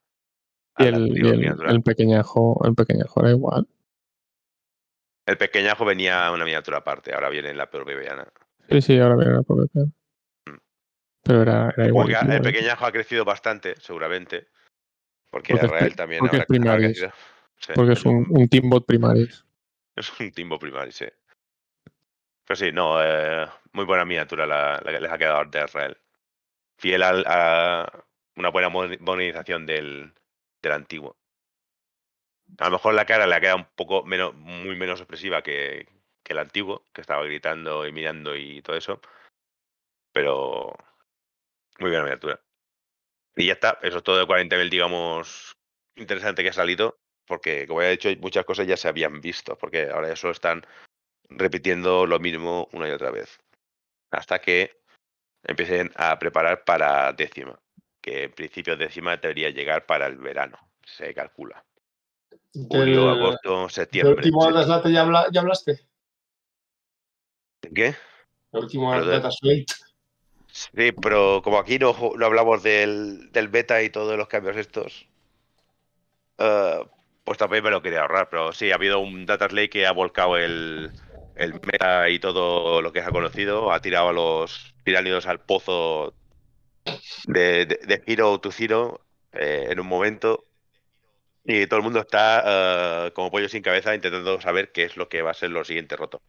Y 0.77 0.87
el, 0.87 1.17
y 1.17 1.27
el- 1.27 1.37
miniatura. 1.37 1.71
el 1.71 1.83
pequeñajo, 1.83 2.61
el 2.65 2.73
pequeñajo 2.75 3.19
era 3.19 3.31
igual. 3.31 3.67
El 5.25 5.37
pequeñajo 5.37 5.85
venía 5.85 6.31
una 6.31 6.45
miniatura 6.45 6.77
aparte, 6.77 7.13
ahora 7.13 7.29
viene 7.29 7.49
en 7.49 7.57
la 7.57 7.69
peor 7.69 7.85
bebiana. 7.85 8.27
Sí, 8.69 8.81
sí, 8.81 8.99
ahora 8.99 9.15
viene 9.15 9.33
la 9.33 9.43
propia 9.43 9.67
pena. 9.73 9.91
Mm. 10.45 10.57
Pero 11.23 11.41
era, 11.41 11.73
era 11.75 11.87
igual. 11.87 12.09
el 12.31 12.41
pequeñajo 12.41 12.85
ha 12.85 12.91
crecido 12.91 13.25
bastante, 13.25 13.75
seguramente. 13.79 14.47
Porque, 15.31 15.53
Porque 15.53 15.65
es 15.65 15.71
Israel 15.71 15.95
también 15.95 16.19
porque 16.19 16.37
es 16.37 16.43
habrá, 16.43 16.59
habrá 16.59 16.77
primaris. 16.77 16.87
crecido. 16.99 17.11
Sí, 17.57 17.73
Porque 17.75 17.93
es 17.93 18.05
un, 18.05 18.27
un 18.29 18.47
Teambot 18.49 18.85
primaris. 18.85 19.45
es 19.95 20.19
un 20.19 20.31
timbo 20.31 20.59
primario, 20.59 20.91
sí. 20.91 21.05
Pero 22.45 22.55
sí, 22.57 22.71
no, 22.71 23.01
eh, 23.01 23.47
muy 23.73 23.85
buena 23.85 24.03
miniatura 24.05 24.45
la, 24.45 24.81
la 24.83 24.91
que 24.91 24.99
les 24.99 25.11
ha 25.11 25.17
quedado 25.17 25.45
de 25.45 25.63
Israel. 25.63 25.97
Fiel 26.77 27.03
al- 27.03 27.23
a 27.27 28.05
una 28.35 28.49
buena 28.49 28.69
moder- 28.69 28.99
modernización 28.99 29.65
del, 29.65 30.13
del 30.61 30.71
antiguo. 30.73 31.17
A 32.59 32.65
lo 32.65 32.71
mejor 32.71 32.93
la 32.93 33.05
cara 33.05 33.25
le 33.27 33.35
ha 33.35 33.39
quedado 33.39 33.57
un 33.57 33.67
poco 33.75 34.03
menos, 34.03 34.33
muy 34.35 34.75
menos 34.75 34.99
expresiva 34.99 35.41
que, 35.41 35.87
que 36.23 36.33
el 36.33 36.39
antiguo, 36.39 36.85
que 36.93 37.01
estaba 37.01 37.23
gritando 37.23 37.87
y 37.87 37.91
mirando 37.93 38.35
y 38.35 38.61
todo 38.61 38.75
eso. 38.75 38.99
Pero 40.11 40.73
muy 41.79 41.89
buena 41.89 42.03
miniatura. 42.03 42.39
Y 43.35 43.47
ya 43.47 43.53
está, 43.53 43.79
eso 43.81 43.97
es 43.99 44.03
todo 44.03 44.17
de 44.17 44.25
40.000, 44.25 44.69
digamos, 44.69 45.55
interesante 45.95 46.43
que 46.43 46.49
ha 46.49 46.53
salido, 46.53 46.97
porque 47.25 47.65
como 47.67 47.81
ya 47.81 47.87
he 47.87 47.91
dicho, 47.91 48.09
muchas 48.19 48.45
cosas 48.45 48.67
ya 48.67 48.77
se 48.77 48.87
habían 48.87 49.21
visto, 49.21 49.57
porque 49.57 49.89
ahora 49.89 50.09
ya 50.09 50.15
solo 50.15 50.33
están 50.33 50.65
repitiendo 51.29 52.05
lo 52.05 52.19
mismo 52.19 52.67
una 52.73 52.89
y 52.89 52.91
otra 52.91 53.11
vez. 53.11 53.39
Hasta 54.11 54.39
que 54.39 54.81
empiecen 55.43 55.91
a 55.95 56.19
preparar 56.19 56.63
para 56.65 57.13
décima, 57.13 57.57
que 58.01 58.23
en 58.23 58.31
principio 58.31 58.75
décima 58.75 59.15
debería 59.17 59.49
llegar 59.49 59.85
para 59.85 60.07
el 60.07 60.17
verano, 60.17 60.57
se 60.85 61.13
calcula. 61.13 61.63
Julio, 62.53 63.09
agosto, 63.09 63.69
septiembre. 63.69 64.15
último 64.15 64.41
sí. 64.45 64.53
Dataslate 64.53 64.91
ya, 64.91 65.01
habla- 65.01 65.27
ya 65.31 65.39
hablaste. 65.39 65.87
¿Qué? 67.73 67.95
El 68.51 68.59
último 68.59 68.91
Pero 68.91 69.05
de- 69.05 69.11
Dataslate. 69.13 69.65
Sí, 70.53 70.91
pero 70.91 71.41
como 71.43 71.57
aquí 71.59 71.79
no, 71.79 71.95
no 72.17 72.25
hablamos 72.25 72.61
del, 72.63 73.31
del 73.31 73.47
beta 73.49 73.81
y 73.83 73.89
todos 73.89 74.17
los 74.17 74.27
cambios 74.27 74.57
estos, 74.57 75.07
eh, 76.37 76.79
pues 77.23 77.37
también 77.37 77.63
me 77.63 77.71
lo 77.71 77.81
quería 77.81 78.01
ahorrar. 78.01 78.29
Pero 78.29 78.51
sí, 78.53 78.71
ha 78.71 78.75
habido 78.75 78.99
un 78.99 79.25
Data 79.25 79.47
Lake 79.47 79.69
que 79.69 79.87
ha 79.87 79.91
volcado 79.91 80.37
el, 80.37 80.93
el 81.35 81.53
meta 81.53 82.09
y 82.09 82.19
todo 82.19 82.81
lo 82.81 82.91
que 82.91 83.01
se 83.01 83.07
ha 83.07 83.11
conocido, 83.11 83.71
ha 83.71 83.81
tirado 83.81 84.09
a 84.09 84.13
los 84.13 84.75
tiránidos 84.83 85.27
al 85.27 85.41
pozo 85.41 86.15
de, 87.27 87.65
de, 87.65 87.79
de 87.87 88.03
Hero 88.05 88.39
to 88.39 88.51
Zero 88.51 89.05
eh, 89.33 89.67
en 89.69 89.79
un 89.79 89.87
momento. 89.87 90.47
Y 91.43 91.67
todo 91.67 91.77
el 91.79 91.83
mundo 91.83 91.99
está 92.01 93.07
eh, 93.07 93.13
como 93.13 93.31
pollo 93.31 93.49
sin 93.49 93.63
cabeza 93.63 93.95
intentando 93.95 94.39
saber 94.41 94.71
qué 94.71 94.83
es 94.83 94.97
lo 94.97 95.09
que 95.09 95.21
va 95.21 95.31
a 95.31 95.33
ser 95.33 95.51
lo 95.51 95.63
siguiente 95.65 95.95
roto. 95.97 96.21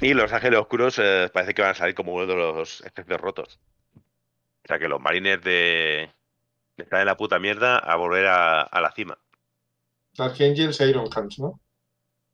Y 0.00 0.14
los 0.14 0.32
ángeles 0.32 0.60
oscuros 0.60 0.98
eh, 0.98 1.28
parece 1.32 1.54
que 1.54 1.62
van 1.62 1.72
a 1.72 1.74
salir 1.74 1.94
como 1.94 2.14
uno 2.14 2.26
de 2.26 2.36
los 2.36 2.80
ejércitos 2.82 3.20
rotos. 3.20 3.58
O 3.96 4.68
sea 4.68 4.78
que 4.78 4.88
los 4.88 5.00
marines 5.00 5.42
de, 5.42 6.10
de 6.76 6.84
estar 6.84 7.00
en 7.00 7.06
la 7.06 7.16
puta 7.16 7.38
mierda 7.38 7.78
a 7.78 7.96
volver 7.96 8.26
a, 8.26 8.62
a 8.62 8.80
la 8.80 8.92
cima. 8.92 9.18
Archangels 10.18 10.80
e 10.80 10.90
Iron 10.90 11.08
Hands, 11.14 11.38
¿no? 11.38 11.60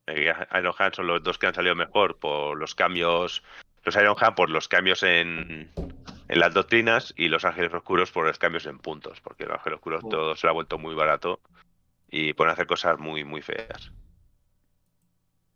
Eh, 0.07 0.32
Iron 0.59 0.74
Hand 0.78 0.95
son 0.95 1.07
los 1.07 1.23
dos 1.23 1.39
que 1.39 1.47
han 1.47 1.55
salido 1.55 1.74
mejor 1.74 2.19
por 2.19 2.59
los 2.59 2.74
cambios. 2.74 3.43
Los 3.85 3.97
Iron 3.97 4.16
Hand 4.19 4.35
por 4.35 4.51
los 4.51 4.69
cambios 4.69 5.03
en, 5.03 5.70
en 6.28 6.41
las 6.41 6.53
doctrinas 6.53 7.15
y 7.16 7.28
los 7.28 7.45
ángeles 7.45 7.73
oscuros 7.73 8.11
por 8.11 8.27
los 8.27 8.39
cambios 8.39 8.66
en 8.66 8.78
puntos. 8.78 9.20
Porque 9.23 9.45
los 9.47 9.57
ángeles 9.57 9.77
oscuros 9.77 10.05
Mm. 10.05 10.09
todo 10.11 10.36
se 10.36 10.47
lo 10.47 10.51
ha 10.51 10.55
vuelto 10.55 10.77
muy 10.77 10.95
barato 10.95 11.41
y 12.11 12.35
pueden 12.35 12.53
hacer 12.53 12.66
cosas 12.66 12.99
muy, 12.99 13.24
muy 13.24 13.41
feas. 13.41 13.91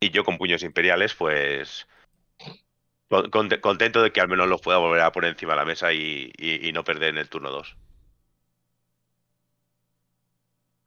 Y 0.00 0.10
yo 0.10 0.24
con 0.24 0.38
puños 0.38 0.62
imperiales, 0.62 1.14
pues. 1.14 1.86
Con- 3.08 3.30
conte- 3.30 3.60
contento 3.60 4.02
de 4.02 4.12
que 4.12 4.20
al 4.20 4.28
menos 4.28 4.48
los 4.48 4.60
pueda 4.60 4.78
volver 4.78 5.00
a 5.02 5.12
poner 5.12 5.30
encima 5.30 5.52
de 5.52 5.58
la 5.58 5.64
mesa 5.64 5.92
y, 5.92 6.30
y- 6.36 6.68
y 6.68 6.72
no 6.72 6.84
perder 6.84 7.10
en 7.10 7.18
el 7.18 7.28
turno 7.28 7.50
2. 7.50 7.76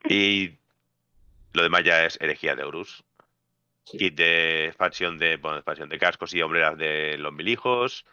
Y 0.05 0.57
lo 1.53 1.63
demás 1.63 1.83
ya 1.83 2.05
es 2.05 2.17
herejía 2.21 2.55
de 2.55 2.63
Horus. 2.63 3.03
Sí. 3.85 3.97
Kit 3.97 4.15
de 4.15 4.65
expansión 4.67 5.17
de, 5.17 5.37
bueno, 5.37 5.57
expansión 5.57 5.89
de 5.89 5.97
cascos 5.99 6.33
y 6.33 6.41
hombreras 6.41 6.77
de 6.77 7.17
los 7.17 7.33
mil 7.33 7.47
hijos. 7.47 8.05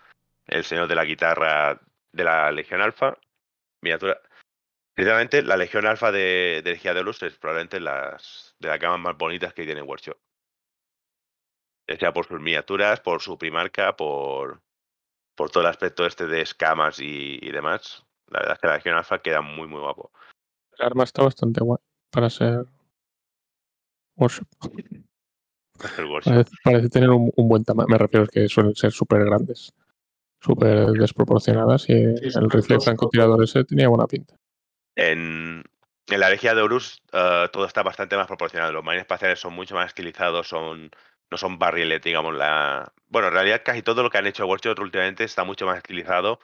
El 0.47 0.65
señor 0.65 0.89
de 0.89 0.95
la 0.95 1.05
guitarra 1.05 1.81
de 2.13 2.25
la 2.25 2.51
Legión 2.53 2.81
Alfa. 2.81 3.17
Miniatura. 3.81 4.21
Sinceramente, 4.97 5.43
la 5.43 5.57
Legión 5.57 5.87
Alfa 5.87 6.11
de, 6.11 6.63
de 6.65 6.71
herejía 6.71 6.95
de 6.95 7.01
Horus 7.01 7.23
es 7.23 7.39
probablemente 7.39 7.81
las 7.81 8.57
de 8.59 8.69
las 8.69 8.81
gamas 8.81 9.01
más 9.01 9.17
bonitas 9.17 9.55
que 9.55 9.65
tiene 9.65 9.83
Workshop. 9.83 10.17
Ya 11.89 11.97
sea 11.99 12.13
por 12.13 12.27
sus 12.27 12.41
miniaturas, 12.41 13.01
por 13.01 13.23
su 13.23 13.39
primarca, 13.39 13.97
por, 13.97 14.61
por 15.35 15.51
todo 15.51 15.63
el 15.63 15.71
aspecto 15.71 16.07
este 16.07 16.27
de 16.27 16.43
escamas 16.43 17.01
y, 17.01 17.39
y 17.41 17.51
demás. 17.51 18.05
La 18.29 18.41
verdad 18.41 18.55
es 18.57 18.61
que 18.61 18.67
la 18.69 18.75
Legión 18.77 18.97
Alfa 18.97 19.19
queda 19.21 19.41
muy, 19.41 19.67
muy 19.67 19.81
guapo. 19.81 20.13
El 20.79 20.87
arma 20.87 21.05
está 21.05 21.23
bastante 21.23 21.61
guay 21.61 21.79
para 22.11 22.29
ser 22.31 22.67
workshop. 24.17 24.47
Parece, 26.25 26.51
parece 26.65 26.89
tener 26.89 27.11
un, 27.11 27.31
un 27.37 27.49
buen 27.49 27.63
tamaño. 27.65 27.87
Me 27.89 27.99
refiero 27.99 28.25
a 28.25 28.27
que 28.29 28.49
suelen 28.49 28.75
ser 28.75 28.91
súper 28.91 29.25
grandes. 29.25 29.73
súper 30.41 30.91
desproporcionadas 30.93 31.89
y 31.89 31.95
sí, 32.17 32.39
el 32.39 32.51
rifle 32.51 32.81
francotirador 32.81 33.43
ese 33.45 33.65
tenía 33.65 33.89
buena 33.89 34.07
pinta. 34.07 34.35
En, 34.97 35.63
en 36.09 36.21
la 36.21 36.29
herejía 36.29 36.55
de 36.55 36.63
Horus 36.63 37.03
eh, 37.13 37.49
todo 37.53 37.65
está 37.65 37.83
bastante 37.83 38.17
más 38.17 38.27
proporcionado. 38.27 38.73
Los 38.73 38.85
marines 38.85 39.03
espaciales 39.03 39.39
son 39.41 39.55
mucho 39.55 39.75
más 39.77 39.87
estilizados, 39.89 40.49
son, 40.49 40.91
no 41.31 41.39
son 41.39 41.59
barriles, 41.59 42.03
digamos. 42.03 42.35
La... 42.35 42.93
Bueno, 43.09 43.29
en 43.29 43.35
realidad 43.35 43.63
casi 43.65 43.83
todo 43.83 44.03
lo 44.03 44.11
que 44.11 44.19
han 44.19 44.27
hecho 44.27 44.47
Workshop 44.47 44.79
últimamente 44.81 45.25
está 45.25 45.45
mucho 45.45 45.67
más 45.67 45.79
estilizado 45.79 46.41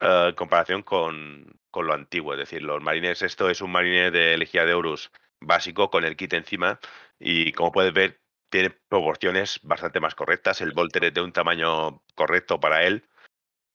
eh, 0.00 0.26
en 0.28 0.34
comparación 0.34 0.82
con, 0.82 1.60
con 1.70 1.86
lo 1.86 1.94
antiguo. 1.94 2.34
Es 2.34 2.38
decir, 2.38 2.62
los 2.62 2.82
marines, 2.82 3.22
esto 3.22 3.50
es 3.50 3.60
un 3.60 3.72
marine 3.72 4.10
de 4.10 4.34
herejía 4.34 4.64
de 4.64 4.74
Horus 4.74 5.10
básico 5.40 5.90
con 5.90 6.04
el 6.04 6.16
kit 6.16 6.32
encima 6.34 6.78
y 7.18 7.52
como 7.52 7.72
puedes 7.72 7.92
ver 7.92 8.20
tiene 8.48 8.70
proporciones 8.70 9.60
bastante 9.62 9.98
más 9.98 10.14
correctas. 10.14 10.60
El 10.60 10.72
Volter 10.72 11.04
es 11.04 11.14
de 11.14 11.22
un 11.22 11.32
tamaño 11.32 12.02
correcto 12.14 12.60
para 12.60 12.84
él. 12.84 13.08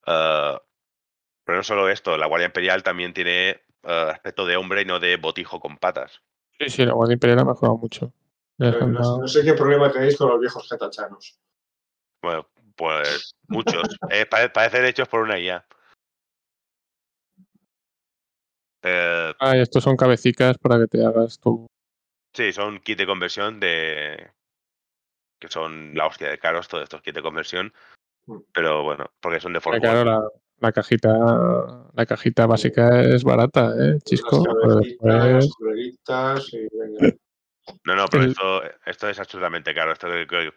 Eh, 0.06 0.58
pero 1.44 1.58
no 1.58 1.64
solo 1.64 1.90
esto, 1.90 2.16
la 2.18 2.28
Guardia 2.28 2.46
Imperial 2.46 2.84
también 2.84 3.14
tiene 3.14 3.50
eh, 3.50 3.62
aspecto 3.84 4.46
de 4.46 4.56
hombre 4.56 4.82
y 4.82 4.86
no 4.86 5.00
de 5.00 5.18
botijo 5.18 5.60
con 5.60 5.78
patas. 5.78 6.22
Sí, 6.60 6.70
sí, 6.70 6.86
la 6.86 6.94
Guardia 6.94 7.14
Imperial 7.14 7.40
ha 7.40 7.46
mejorado 7.46 7.78
mucho. 7.78 8.14
No, 8.60 9.28
sé 9.28 9.44
qué 9.44 9.54
problema 9.54 9.92
tenéis 9.92 10.18
con 10.18 10.30
los 10.30 10.40
viejos 10.40 10.68
getachanos. 10.68 11.40
Bueno, 12.22 12.48
pues 12.76 13.36
muchos. 13.48 13.84
Eh, 14.12 14.26
pare- 14.26 14.50
parecen 14.50 14.86
hechos 14.86 15.08
por 15.08 15.22
una 15.22 15.38
IA. 15.40 15.66
Eh, 18.84 19.34
Ah, 19.40 19.58
y 19.58 19.62
estos 19.62 19.84
son 19.84 19.96
cabecicas 19.98 20.58
para 20.58 20.80
que 20.80 20.88
te 20.88 21.06
hagas 21.06 21.40
tu. 21.40 21.68
sí, 22.34 22.52
son 22.52 22.80
kits 22.80 22.98
de 23.00 23.06
conversión 23.06 23.60
de. 23.60 24.32
que 25.40 25.50
son 25.50 25.94
la 25.94 26.08
hostia 26.08 26.30
de 26.30 26.40
caros, 26.40 26.68
todos 26.68 26.84
estos 26.84 27.02
kits 27.02 27.16
de 27.16 27.22
conversión. 27.22 27.74
Mm. 28.26 28.38
Pero 28.54 28.84
bueno, 28.84 29.12
porque 29.20 29.40
son 29.40 29.54
de 29.54 29.62
Forge 29.62 29.80
claro, 29.82 30.04
la, 30.04 30.28
la 30.60 30.72
cajita 30.72 31.10
la 31.94 32.06
cajita 32.08 32.46
básica 32.48 33.02
es 33.02 33.24
barata, 33.24 33.74
¿eh, 33.80 34.00
Chisco? 34.04 34.44
Las 34.46 34.56
cabecitas, 34.58 35.24
después- 35.24 35.54
culeritas 35.58 36.54
y 36.54 36.68
venga. 36.76 37.16
No, 37.84 37.96
no, 37.96 38.06
pero 38.08 38.24
el- 38.24 38.32
esto, 38.32 38.62
esto 38.86 39.10
es 39.10 39.20
absolutamente 39.20 39.74
caro. 39.74 39.92
Esto 39.94 40.08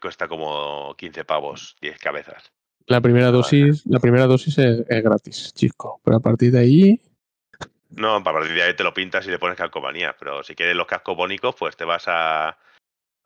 cuesta 0.01 0.29
como 0.29 0.95
15 0.97 1.25
pavos, 1.25 1.77
10 1.81 1.99
cabezas. 1.99 2.53
la 2.87 3.01
primera 3.01 3.31
dosis, 3.31 3.87
la 3.87 4.01
primera 4.01 4.27
dosis 4.27 4.59
es, 4.59 4.81
es 4.89 5.03
gratis, 5.03 5.53
Chisco. 5.55 6.01
Pero 6.05 6.17
a 6.17 6.21
partir 6.21 6.51
de 6.53 6.59
ahí, 6.61 7.01
No, 7.91 8.17
a 8.17 8.23
partir 8.23 8.53
de 8.55 8.63
ahí 8.63 8.75
te 8.75 8.85
lo 8.85 8.95
pintas 8.95 9.27
y 9.27 9.31
le 9.31 9.39
pones 9.39 9.57
calcomanía. 9.57 10.15
Pero 10.19 10.43
si 10.43 10.55
quieres 10.55 10.77
los 10.77 10.87
cascos 10.87 11.17
bónicos, 11.17 11.55
pues 11.57 11.77
te 11.77 11.85
vas 11.85 12.05
a, 12.07 12.57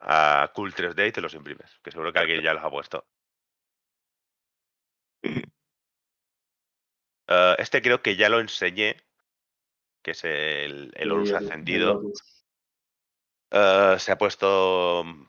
a 0.00 0.50
Cool 0.54 0.74
3D 0.74 1.08
y 1.08 1.12
te 1.12 1.20
los 1.20 1.34
imprimes. 1.34 1.70
Que 1.82 1.90
seguro 1.90 2.12
que 2.12 2.18
alguien 2.18 2.42
ya 2.42 2.54
los 2.54 2.64
ha 2.64 2.70
puesto. 2.70 3.04
Eh, 7.26 7.54
este 7.58 7.80
creo 7.80 8.02
que 8.02 8.16
ya 8.16 8.28
lo 8.28 8.38
enseñé, 8.38 8.96
que 10.02 10.10
es 10.10 10.24
el, 10.24 10.92
el 10.94 11.10
Horus 11.10 11.32
ascendido. 11.32 11.96
Horus. 11.96 12.33
Eh, 13.56 13.96
se 14.00 14.10
ha 14.10 14.18
puesto 14.18 15.04
mm, 15.04 15.26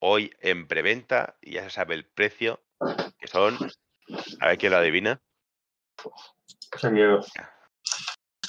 hoy 0.00 0.30
en 0.40 0.68
preventa 0.68 1.36
y 1.40 1.52
ya 1.52 1.64
se 1.64 1.70
sabe 1.70 1.94
el 1.94 2.04
precio, 2.04 2.60
que 3.18 3.26
son, 3.26 3.56
a 4.40 4.48
ver 4.48 4.58
quién 4.58 4.72
lo 4.72 4.78
adivina. 4.78 5.18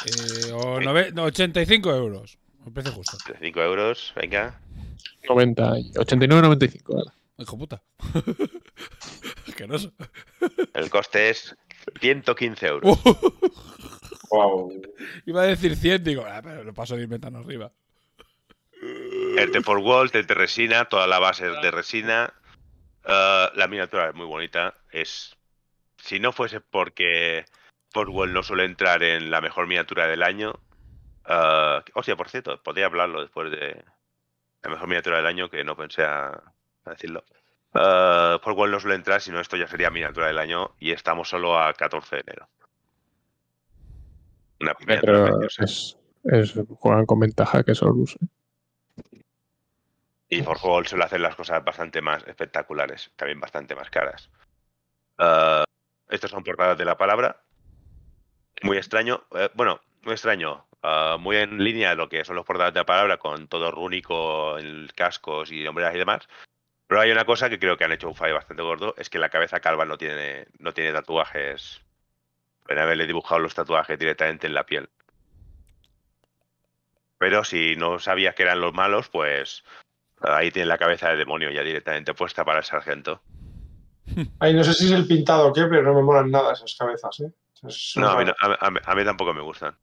Eh, 0.06 0.52
o 0.52 0.80
nove- 0.82 1.14
no, 1.14 1.24
85 1.24 1.96
euros. 1.96 2.38
Me 2.66 2.72
parece 2.72 2.94
justo. 2.94 3.18
5 3.40 3.62
euros, 3.62 4.14
venga. 4.18 4.60
90, 5.30 5.80
y 5.80 5.92
89,95. 5.94 6.94
vale. 6.96 7.12
Hijo 7.38 7.58
puta. 7.58 7.82
Asqueroso. 9.48 9.94
El 10.74 10.90
coste 10.90 11.30
es 11.30 11.56
115 12.02 12.68
euros. 12.68 13.00
Wow. 14.32 14.72
Iba 15.26 15.42
a 15.42 15.46
decir 15.46 15.76
100, 15.76 16.04
digo, 16.04 16.24
ah, 16.24 16.40
pero 16.44 16.64
lo 16.64 16.72
paso 16.72 16.96
de 16.96 17.02
inventando 17.02 17.40
arriba. 17.40 17.72
El 19.38 19.51
de 19.51 19.61
for 19.61 19.77
Wall, 19.80 20.10
el 20.14 20.26
de 20.26 20.34
resina, 20.34 20.85
toda 20.85 21.07
la 21.07 21.19
base 21.19 21.47
es 21.51 21.61
de 21.61 21.72
resina. 21.72 22.34
Eh, 23.06 23.47
la 23.56 23.68
miniatura 23.68 24.10
es 24.10 24.15
muy 24.15 24.26
bonita. 24.26 24.73
Es. 24.91 25.35
Si 25.97 26.19
no 26.19 26.31
fuese 26.31 26.61
porque 26.61 27.45
Forwell 27.91 28.34
no 28.34 28.43
suele 28.43 28.65
entrar 28.65 29.03
en 29.03 29.30
la 29.31 29.41
mejor 29.41 29.68
miniatura 29.68 30.07
del 30.07 30.23
año. 30.23 30.60
eh, 31.27 31.81
hostia, 31.93 32.15
por 32.15 32.30
cierto, 32.30 32.61
podría 32.64 32.85
hablarlo 32.88 33.22
después 33.22 33.51
de 33.51 33.84
la 34.64 34.69
mejor 34.69 34.88
miniatura 34.88 35.18
del 35.18 35.26
año, 35.27 35.49
que 35.49 35.64
no 35.64 35.76
pensé 35.76 36.03
a, 36.03 36.27
a 36.85 36.89
decirlo. 36.89 37.23
Uh, 37.73 38.39
Forwell 38.41 38.72
no 38.72 38.80
suele 38.80 38.95
entrar, 38.95 39.22
sino 39.22 39.39
esto 39.39 39.56
ya 39.56 39.68
sería 39.68 39.91
miniatura 39.91 40.26
del 40.27 40.39
año 40.39 40.73
y 40.80 40.91
estamos 40.91 41.30
solo 41.30 41.60
a 41.60 41.72
14 41.73 42.15
de 42.15 42.22
enero. 42.26 42.49
Una 44.60 44.73
miniatura 44.80 45.23
Pero 45.26 45.41
es, 45.43 45.95
es- 46.23 46.53
juegan 46.80 47.06
con 47.06 47.19
ventaja 47.19 47.64
que 47.64 47.73
Horus. 47.80 48.15
¿eh? 48.15 48.26
Y 50.30 50.43
Forgol 50.43 50.88
suele 50.88 51.06
hacer 51.06 51.19
las 51.19 51.35
cosas 51.35 51.64
bastante 51.64 52.01
más 52.01 52.26
espectaculares, 52.27 53.11
también 53.15 53.39
bastante 53.39 53.76
más 53.76 53.89
caras. 53.89 54.30
Ah, 55.18 55.64
estos 56.10 56.30
son 56.30 56.43
portadas 56.43 56.77
de 56.77 56.85
la 56.85 56.97
palabra. 56.97 57.41
Muy 58.61 58.77
extraño. 58.77 59.23
eh, 59.35 59.49
bueno, 59.56 59.81
muy 60.03 60.14
extraño. 60.14 60.65
ah, 60.84 61.18
muy 61.19 61.38
en 61.38 61.64
línea 61.64 61.89
de 61.89 61.95
lo 61.95 62.10
que 62.10 62.23
son 62.23 62.35
los 62.35 62.45
portadas 62.45 62.73
de 62.73 62.80
la 62.80 62.85
palabra, 62.85 63.18
con 63.18 63.47
todo 63.47 63.72
rúnico, 63.72 64.57
en 64.60 64.88
cascos 64.95 65.51
y 65.51 65.65
hombreras 65.68 65.95
y 65.95 65.99
demás. 65.99 66.27
Pero 66.88 67.01
hay 67.01 67.11
una 67.11 67.26
cosa 67.26 67.49
que 67.49 67.60
creo 67.60 67.77
que 67.77 67.84
han 67.85 67.91
hecho 67.91 68.07
un 68.07 68.15
fallo 68.15 68.35
bastante 68.35 68.64
gordo, 68.64 68.95
es 68.97 69.10
que 69.10 69.19
la 69.19 69.30
cabeza 69.30 69.60
calva 69.60 69.85
no 69.85 69.97
tiene, 69.97 70.47
no 70.60 70.73
tiene 70.73 70.93
tatuajes. 70.93 71.81
Pueden 72.65 72.84
haberle 72.84 73.07
dibujado 73.07 73.39
los 73.39 73.56
tatuajes 73.56 73.97
directamente 73.97 74.47
en 74.47 74.53
la 74.53 74.65
piel. 74.65 74.89
Pero 77.18 77.43
si 77.43 77.76
no 77.76 77.99
sabías 77.99 78.35
que 78.35 78.43
eran 78.43 78.61
los 78.61 78.73
malos, 78.73 79.10
pues 79.10 79.64
Ahí 80.22 80.52
tiene 80.52 80.68
la 80.68 80.78
cabeza 80.78 81.10
de 81.10 81.16
demonio 81.18 81.50
ya 81.52 81.64
directamente 81.64 82.14
puesta 82.14 82.44
para 82.44 82.60
el 82.60 82.66
sargento. 82.66 83.22
Ay, 84.40 84.54
no 84.54 84.64
sé 84.64 84.74
si 84.74 84.86
es 84.86 84.91
el 84.91 85.08
pintado 85.08 85.48
o 85.48 85.54
qué, 85.54 85.66
pero 85.66 85.84
no 85.84 85.94
me 85.94 86.02
molan 86.02 86.30
nada 86.32 86.54
esas 86.54 86.76
cabezas, 86.76 87.20
¿eh? 87.22 87.32
Es 87.68 87.94
No, 87.96 88.10
a 88.10 88.18
mí, 88.18 88.26
no- 88.26 88.36
a- 88.40 88.68
a 88.68 88.72
mí- 88.72 88.80
a 88.84 88.96
mí 88.96 89.04
tampoco 89.06 89.34
me 89.34 89.41
gustan. 89.41 89.78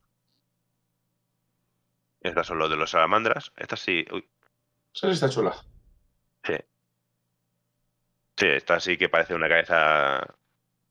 Estas 2.20 2.46
son 2.46 2.58
los 2.58 2.70
de 2.70 2.76
los 2.76 2.90
salamandras. 2.90 3.52
Estas 3.56 3.80
sí. 3.80 4.04
Uy, 4.12 4.26
Esa 4.94 5.06
sí 5.08 5.12
está 5.12 5.28
chula. 5.30 5.54
sí. 6.44 6.54
Sí, 8.38 8.46
esta 8.48 8.80
sí 8.80 8.98
que 8.98 9.08
parece 9.08 9.34
una 9.34 9.48
cabeza. 9.48 10.26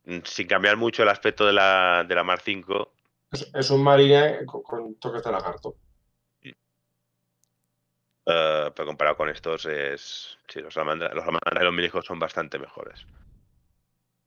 mm, 0.05 0.19
Sin 0.23 0.47
cambiar 0.47 0.77
mucho 0.77 1.03
el 1.03 1.09
aspecto 1.09 1.45
de 1.45 1.53
la, 1.53 2.03
de 2.07 2.15
la 2.15 2.23
Mar 2.23 2.39
5. 2.39 2.93
Es, 3.31 3.51
es 3.53 3.69
un 3.71 3.83
marine 3.83 4.45
con, 4.45 4.63
con 4.63 4.95
toques 4.95 5.23
de 5.23 5.31
lagarto. 5.31 5.75
Eh, 8.25 8.71
pero 8.75 8.87
comparado 8.87 9.17
con 9.17 9.29
estos 9.29 9.65
es. 9.65 10.37
Sí, 10.47 10.59
los 10.59 10.73
salamandras, 10.73 11.13
los 11.13 11.25
y 11.25 11.63
los 11.63 11.73
milijos 11.73 12.05
son 12.05 12.19
bastante 12.19 12.57
mejores. 12.57 13.05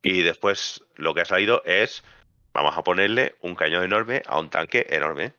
Y 0.02 0.22
después 0.22 0.84
lo 0.96 1.14
que 1.14 1.22
ha 1.22 1.24
salido 1.24 1.62
es. 1.64 2.04
Vamos 2.52 2.76
a 2.76 2.82
ponerle 2.82 3.36
un 3.42 3.54
cañón 3.54 3.84
enorme 3.84 4.22
a 4.26 4.38
un 4.38 4.50
tanque 4.50 4.86
enorme. 4.88 5.34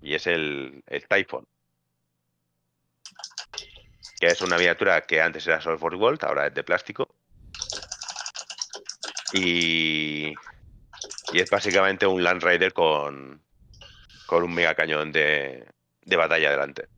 Y 0.00 0.14
es 0.14 0.26
el, 0.26 0.82
el 0.86 1.06
Typhon. 1.08 1.46
Que 4.20 4.26
es 4.28 4.40
una 4.40 4.56
miniatura 4.56 5.00
que 5.02 5.20
antes 5.20 5.46
era 5.46 5.60
solo 5.60 5.78
for 5.78 5.96
Gold, 5.96 6.24
ahora 6.24 6.46
es 6.46 6.54
de 6.54 6.62
plástico. 6.62 7.14
Y. 9.32 10.34
Y 11.32 11.40
es 11.40 11.50
básicamente 11.50 12.06
un 12.06 12.22
Land 12.22 12.42
Raider 12.42 12.72
con. 12.72 13.42
Con 14.26 14.42
un 14.44 14.54
mega 14.54 14.74
cañón 14.74 15.12
de, 15.12 15.66
de 16.02 16.16
batalla 16.16 16.50
delante. 16.50 16.88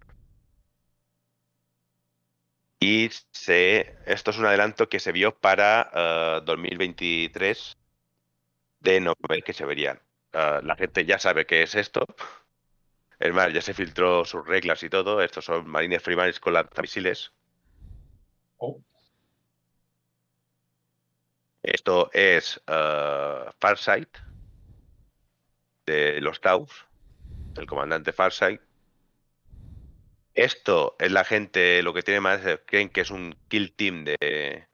Y 2.78 3.08
se, 3.32 3.96
esto 4.06 4.30
es 4.30 4.38
un 4.38 4.46
adelanto 4.46 4.88
que 4.88 5.00
se 5.00 5.12
vio 5.12 5.34
para 5.38 5.90
eh, 5.94 6.40
2023 6.44 7.76
de 8.80 9.00
novel 9.00 9.44
que 9.44 9.52
se 9.52 9.64
verían. 9.64 10.00
Eh, 10.32 10.60
la 10.62 10.76
gente 10.76 11.04
ya 11.04 11.18
sabe 11.18 11.46
qué 11.46 11.62
es 11.62 11.74
esto. 11.74 12.06
Es 13.18 13.32
más, 13.32 13.52
ya 13.52 13.62
se 13.62 13.74
filtró 13.74 14.24
sus 14.24 14.46
reglas 14.46 14.82
y 14.82 14.90
todo. 14.90 15.22
Estos 15.22 15.46
son 15.46 15.66
marines 15.68 16.02
primarios 16.02 16.38
con 16.40 16.52
lanzamisiles. 16.52 17.32
Oh. 18.58 18.82
Esto 21.62 22.10
es 22.12 22.62
eh, 22.66 23.44
Farsight 23.58 24.18
de 25.86 26.20
los 26.20 26.40
Taus, 26.40 26.86
el 27.56 27.66
comandante 27.66 28.12
Farsight. 28.12 28.60
Esto 30.36 30.96
es 30.98 31.10
la 31.10 31.24
gente, 31.24 31.82
lo 31.82 31.92
que 31.94 32.02
tiene 32.02 32.20
más, 32.20 32.40
creen 32.66 32.90
que 32.90 33.00
es 33.00 33.10
un 33.10 33.34
kill 33.48 33.72
team 33.72 34.04
de, 34.04 34.66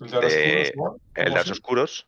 El 0.00 0.10
de 0.10 1.30
los 1.30 1.44
De- 1.46 1.52
oscuros. 1.52 2.06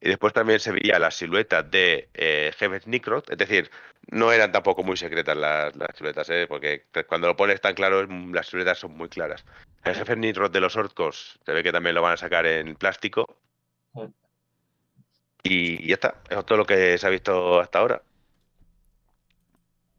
Y 0.00 0.08
después 0.08 0.32
también 0.32 0.60
se 0.60 0.72
veía 0.72 0.98
la 0.98 1.10
silueta 1.10 1.62
de 1.62 2.08
eh, 2.14 2.52
Jefes 2.56 2.86
Nikrot. 2.86 3.30
Es 3.30 3.36
decir, 3.36 3.70
no 4.10 4.32
eran 4.32 4.50
tampoco 4.50 4.82
muy 4.82 4.96
secretas 4.96 5.36
las, 5.36 5.76
las 5.76 5.94
siluetas, 5.94 6.30
¿eh? 6.30 6.46
porque 6.48 6.86
cuando 7.06 7.26
lo 7.28 7.36
pones 7.36 7.60
tan 7.60 7.74
claro, 7.74 8.06
las 8.06 8.46
siluetas 8.46 8.78
son 8.78 8.96
muy 8.96 9.10
claras. 9.10 9.44
El 9.84 9.94
Jefe 9.94 10.16
Nikrot 10.16 10.52
de 10.52 10.60
los 10.60 10.74
Orcos 10.76 11.38
se 11.44 11.52
ve 11.52 11.62
que 11.62 11.70
también 11.70 11.94
lo 11.94 12.00
van 12.02 12.14
a 12.14 12.16
sacar 12.16 12.46
en 12.46 12.76
plástico. 12.76 13.36
Y 15.42 15.86
ya 15.86 15.94
está. 15.94 16.14
Eso 16.30 16.40
es 16.40 16.46
todo 16.46 16.58
lo 16.58 16.64
que 16.66 16.96
se 16.96 17.06
ha 17.06 17.10
visto 17.10 17.60
hasta 17.60 17.78
ahora. 17.78 18.02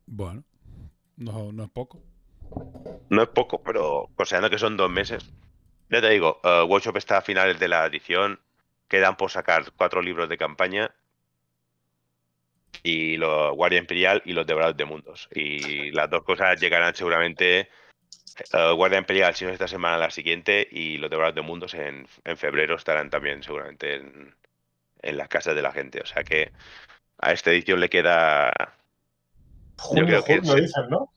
Bueno, 0.07 0.43
no, 1.17 1.51
no 1.51 1.63
es 1.63 1.69
poco. 1.69 2.01
No 3.09 3.23
es 3.23 3.29
poco, 3.29 3.61
pero 3.63 4.09
considerando 4.15 4.49
que 4.49 4.57
son 4.57 4.77
dos 4.77 4.89
meses. 4.89 5.31
Ya 5.89 6.01
te 6.01 6.09
digo, 6.09 6.39
eh, 6.43 6.63
Workshop 6.63 6.97
está 6.97 7.17
a 7.17 7.21
finales 7.21 7.59
de 7.59 7.67
la 7.67 7.85
edición. 7.85 8.39
Quedan 8.87 9.15
por 9.15 9.31
sacar 9.31 9.71
cuatro 9.75 10.01
libros 10.01 10.27
de 10.29 10.37
campaña. 10.37 10.93
Y 12.83 13.17
los 13.17 13.55
Guardia 13.55 13.79
Imperial 13.79 14.21
y 14.25 14.33
los 14.33 14.47
Devoradores 14.47 14.77
de 14.77 14.85
Mundos. 14.85 15.29
Y 15.33 15.91
las 15.91 16.09
dos 16.09 16.23
cosas 16.23 16.59
llegarán 16.59 16.95
seguramente. 16.95 17.69
eh, 18.53 18.71
Guardia 18.73 18.99
Imperial, 18.99 19.35
si 19.35 19.45
no 19.45 19.51
es 19.51 19.55
esta 19.55 19.67
semana, 19.67 19.97
la 19.97 20.09
siguiente. 20.09 20.67
Y 20.71 20.97
los 20.97 21.09
Devoradores 21.09 21.35
de 21.35 21.41
Mundos 21.47 21.73
en, 21.73 22.07
en 22.23 22.37
febrero 22.37 22.75
estarán 22.75 23.09
también 23.09 23.43
seguramente 23.43 23.95
en, 23.95 24.35
en 25.01 25.17
las 25.17 25.27
casas 25.27 25.55
de 25.55 25.61
la 25.61 25.71
gente. 25.71 26.01
O 26.01 26.05
sea 26.05 26.23
que 26.23 26.51
a 27.19 27.31
esta 27.33 27.51
edición 27.51 27.79
le 27.79 27.89
queda 27.89 28.51
Junio, 29.81 30.05
creo 30.05 30.23
que 30.23 30.37
junio 30.37 30.53
sí. 30.53 30.61
dicen, 30.61 30.89
¿no? 30.89 31.13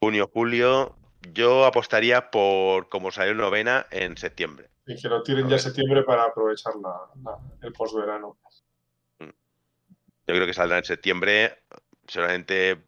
junio, 0.00 0.30
julio. 0.32 0.96
Yo 1.32 1.64
apostaría 1.64 2.30
por 2.30 2.88
como 2.88 3.10
salió 3.10 3.34
novena 3.34 3.86
en 3.90 4.16
septiembre. 4.16 4.68
Y 4.86 5.00
que 5.00 5.08
lo 5.08 5.22
tiren 5.22 5.48
ya 5.48 5.56
en 5.56 5.60
septiembre 5.60 6.02
para 6.04 6.24
aprovechar 6.24 6.74
la, 6.76 6.94
la- 7.24 7.38
el 7.62 7.72
posverano. 7.72 8.38
Yo 9.18 10.34
creo 10.34 10.46
que 10.46 10.54
saldrá 10.54 10.78
en 10.78 10.84
septiembre, 10.84 11.58
seguramente 12.06 12.78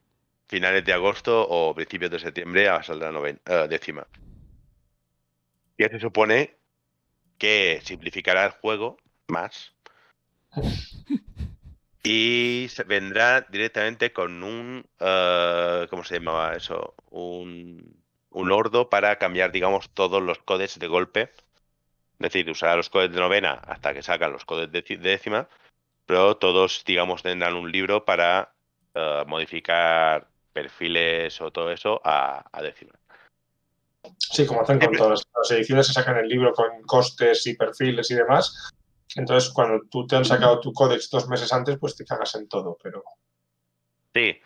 finales 0.48 0.84
de 0.84 0.92
agosto 0.92 1.46
o 1.48 1.74
principios 1.74 2.10
de 2.10 2.18
septiembre 2.18 2.68
ah, 2.68 2.82
saldrá 2.82 3.10
noven- 3.12 3.40
eh, 3.46 3.66
décima. 3.68 4.06
Y 5.76 5.84
se 5.84 6.00
supone 6.00 6.56
que 7.38 7.80
simplificará 7.84 8.44
el 8.46 8.52
juego 8.52 8.96
más 9.28 9.72
y 12.02 12.68
vendrá 12.86 13.42
directamente 13.42 14.12
con 14.12 14.42
un, 14.42 14.86
eh, 15.00 15.86
¿cómo 15.90 16.04
se 16.04 16.14
llamaba 16.18 16.54
eso? 16.56 16.94
Un, 17.10 18.02
un 18.30 18.52
ordo 18.52 18.88
para 18.88 19.16
cambiar, 19.16 19.52
digamos, 19.52 19.90
todos 19.90 20.22
los 20.22 20.38
codes 20.38 20.78
de 20.78 20.86
golpe. 20.86 21.22
Es 21.22 22.32
decir, 22.32 22.50
usará 22.50 22.76
los 22.76 22.90
codes 22.90 23.12
de 23.12 23.20
novena 23.20 23.52
hasta 23.52 23.94
que 23.94 24.02
salgan 24.02 24.32
los 24.32 24.44
codes 24.44 24.70
de 24.72 24.82
décima 24.98 25.48
pero 26.08 26.38
todos, 26.38 26.82
digamos, 26.86 27.22
tendrán 27.22 27.54
un 27.54 27.70
libro 27.70 28.06
para 28.06 28.50
eh, 28.94 29.24
modificar 29.26 30.26
perfiles 30.54 31.38
o 31.42 31.50
todo 31.50 31.70
eso 31.70 32.00
a, 32.02 32.48
a 32.50 32.62
décima. 32.62 32.94
Sí, 34.16 34.46
como 34.46 34.62
hacen 34.62 34.78
con 34.78 34.92
todas 34.92 35.22
las 35.36 35.50
ediciones, 35.50 35.86
se 35.86 35.92
sacan 35.92 36.16
el 36.16 36.26
libro 36.26 36.54
con 36.54 36.82
costes 36.84 37.46
y 37.46 37.54
perfiles 37.54 38.10
y 38.10 38.14
demás. 38.14 38.70
Entonces, 39.16 39.52
cuando 39.52 39.82
tú 39.90 40.06
te 40.06 40.16
han 40.16 40.24
sacado 40.24 40.60
tu 40.60 40.72
códex 40.72 41.08
dos 41.10 41.28
meses 41.28 41.52
antes, 41.52 41.78
pues 41.78 41.96
te 41.96 42.04
cagas 42.04 42.34
en 42.34 42.48
todo. 42.48 42.76
Pero 42.82 43.02
Sí. 44.14 44.40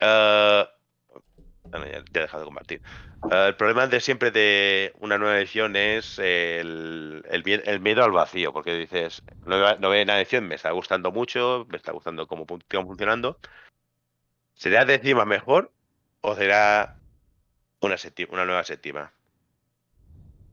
Bueno, 0.00 1.86
ya, 1.86 2.04
ya 2.12 2.20
he 2.20 2.22
dejado 2.22 2.42
de 2.42 2.46
compartir. 2.46 2.82
Eh, 3.30 3.46
el 3.48 3.56
problema 3.56 3.86
de 3.86 4.00
siempre 4.00 4.30
de 4.30 4.92
una 5.00 5.18
nueva 5.18 5.38
edición 5.38 5.74
es 5.76 6.18
el, 6.18 7.24
el 7.28 7.42
mie- 7.42 7.62
el 7.64 7.80
miedo 7.80 8.04
al 8.04 8.12
vacío, 8.12 8.52
porque 8.52 8.74
dices, 8.74 9.22
nueva, 9.44 9.74
novena 9.76 10.18
edición 10.20 10.46
me 10.46 10.54
está 10.54 10.70
gustando 10.72 11.10
mucho, 11.10 11.66
me 11.68 11.76
está 11.76 11.92
gustando 11.92 12.26
cómo 12.28 12.46
fun- 12.46 12.62
cómo 12.70 12.86
funcionando. 12.88 13.38
¿Será 14.54 14.84
décima 14.84 15.24
mejor 15.24 15.72
o 16.20 16.34
será 16.36 16.96
una, 17.80 17.96
séptima- 17.96 18.32
una 18.32 18.44
nueva 18.44 18.62
séptima? 18.64 19.12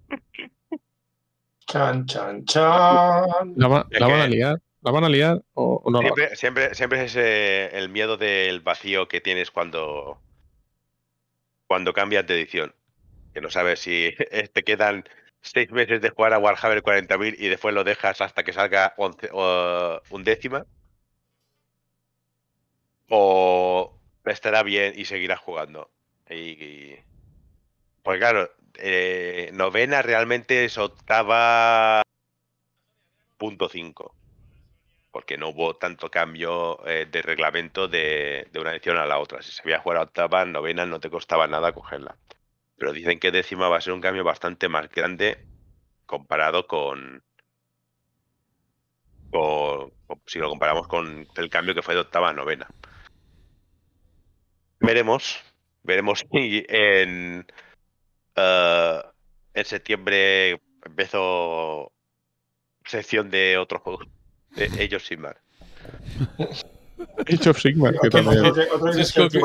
chan, 1.72 2.06
chan, 2.06 2.45
chan. 2.45 3.53
¿La, 3.56 3.68
va- 3.68 3.88
la 3.89 4.07
van 4.07 4.22
a 4.22 4.27
liar? 4.27 4.61
¿La 4.81 4.91
van 4.91 5.03
a 5.03 5.10
liar 5.10 5.41
o, 5.53 5.81
o 5.85 5.91
no? 5.91 6.02
la 6.02 6.10
van 6.10 6.31
a- 6.31 6.35
Siempre, 6.35 6.65
es 6.72 6.81
ese, 7.15 7.77
el 7.77 7.89
miedo 7.89 8.18
del 8.18 8.60
vacío 8.61 9.07
que 9.07 9.22
tienes 9.22 9.52
cuando, 9.52 10.19
cuando 11.68 11.93
cambias 11.93 12.26
de 12.27 12.35
edición. 12.35 12.73
Que 13.34 13.41
no 13.41 13.49
sabes 13.49 13.80
si 13.80 14.14
te 14.53 14.64
quedan 14.64 15.06
seis 15.41 15.72
meses 15.72 16.02
de 16.02 16.10
jugar 16.10 16.34
a 16.34 16.39
Warhammer 16.39 16.84
40.000 16.84 17.35
y 17.39 17.48
después 17.48 17.73
lo 17.73 17.84
dejas 17.84 18.22
hasta 18.22 18.43
que 18.43 18.53
salga 18.53 18.93
once, 18.98 19.30
o 19.31 20.02
undécima. 20.10 20.65
O 23.10 23.98
estará 24.26 24.64
bien 24.64 24.93
y 24.95 25.06
seguirás 25.06 25.39
jugando. 25.39 25.89
Y, 26.30 26.35
y- 26.35 26.99
Pues 28.03 28.19
claro, 28.19 28.49
eh, 28.77 29.49
novena 29.53 30.02
realmente 30.02 30.65
es 30.65 30.77
octava 30.77 32.02
punto 33.38 33.68
cinco 33.68 34.15
porque 35.11 35.38
no 35.38 35.49
hubo 35.49 35.76
tanto 35.76 36.10
cambio 36.10 36.85
eh, 36.88 37.06
de 37.06 37.22
reglamento 37.22 37.88
de, 37.88 38.49
una 38.60 38.72
edición 38.72 38.98
a 38.98 39.06
la 39.06 39.19
otra. 39.19 39.41
Si 39.41 39.52
se 39.52 39.61
había 39.61 39.80
jugar 39.80 39.98
a 39.99 40.03
octava, 40.03 40.45
novena, 40.45 40.85
no 40.85 40.99
te 40.99 41.10
costaba 41.10 41.48
nada 41.48 41.73
cogerla. 41.73 42.18
Pero 42.77 42.93
dicen 42.93 43.19
que 43.19 43.31
décima 43.31 43.69
va 43.69 43.77
a 43.77 43.81
ser 43.81 43.93
un 43.93 44.02
cambio 44.02 44.23
bastante 44.23 44.69
más 44.69 44.89
grande 44.89 45.48
comparado 46.06 46.68
con, 46.68 47.23
con- 49.30 49.89
con- 50.07 50.22
si 50.26 50.39
lo 50.39 50.49
comparamos 50.49 50.88
con 50.88 51.27
el 51.35 51.49
cambio 51.49 51.73
que 51.76 51.81
fue 51.81 51.93
de 51.95 52.02
octava 52.02 52.30
a 52.30 52.34
novena. 52.34 52.68
Veremos, 54.80 55.39
veremos 55.84 56.26
si 56.31 56.65
en, 56.68 57.45
eh, 58.36 59.02
en 59.53 59.66
septiembre 59.66 60.62
empezó 60.86 61.91
sección 62.86 63.30
de 63.30 63.58
otros 63.58 63.82
juegos 63.82 64.08
de 64.56 64.70
ellos 64.84 65.06
sin 65.06 65.22
mar. 65.22 65.40
Age 67.28 67.49
of 67.49 67.60
Sigmar, 67.60 67.94
que 67.99 68.08
Otro- 68.08 68.24
también. 68.24 68.45
otro- 68.45 68.64
que 69.32 69.40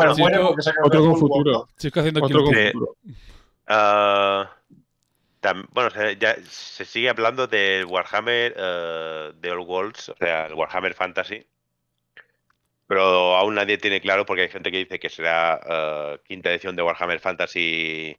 porque 0.83 0.99
un 0.99 1.11
con 1.13 1.21
futuro. 1.21 1.69
Chico 1.79 2.01
haciendo 2.01 2.23
Otro 2.25 2.45
con 2.45 2.55
Sí. 2.55 2.67
futuro. 2.73 2.97
Ah, 3.67 4.51
tam- 5.41 5.67
bueno, 5.71 5.91
se, 5.91 6.17
ya 6.17 6.37
se 6.49 6.85
sigue 6.85 7.09
hablando 7.09 7.47
del 7.47 7.87
Warhammer 7.87 8.55
eh, 8.57 9.33
de 9.41 9.51
Old 9.51 9.67
Worlds, 9.69 10.09
o 10.11 10.17
sea, 10.17 10.47
el 10.47 10.55
Warhammer 10.55 10.95
Fantasy. 10.95 11.47
Pero 12.89 13.37
aún 13.37 13.55
nadie 13.57 13.79
tiene 13.79 14.01
claro 14.01 14.25
porque 14.27 14.43
hay 14.43 14.49
gente 14.49 14.71
que 14.71 14.79
dice 14.79 15.01
que 15.01 15.09
será 15.09 15.61
eh, 15.69 16.19
quinta 16.25 16.51
edición 16.51 16.77
de 16.77 16.83
Warhammer 16.83 17.19
Fantasy 17.21 18.17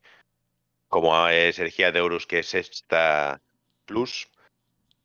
como 0.87 1.27
es 1.27 1.59
Herejía 1.59 1.91
de 1.91 2.01
Horus, 2.01 2.27
que 2.27 2.39
es 2.39 2.53
esta 2.53 3.41
Plus. 3.85 4.27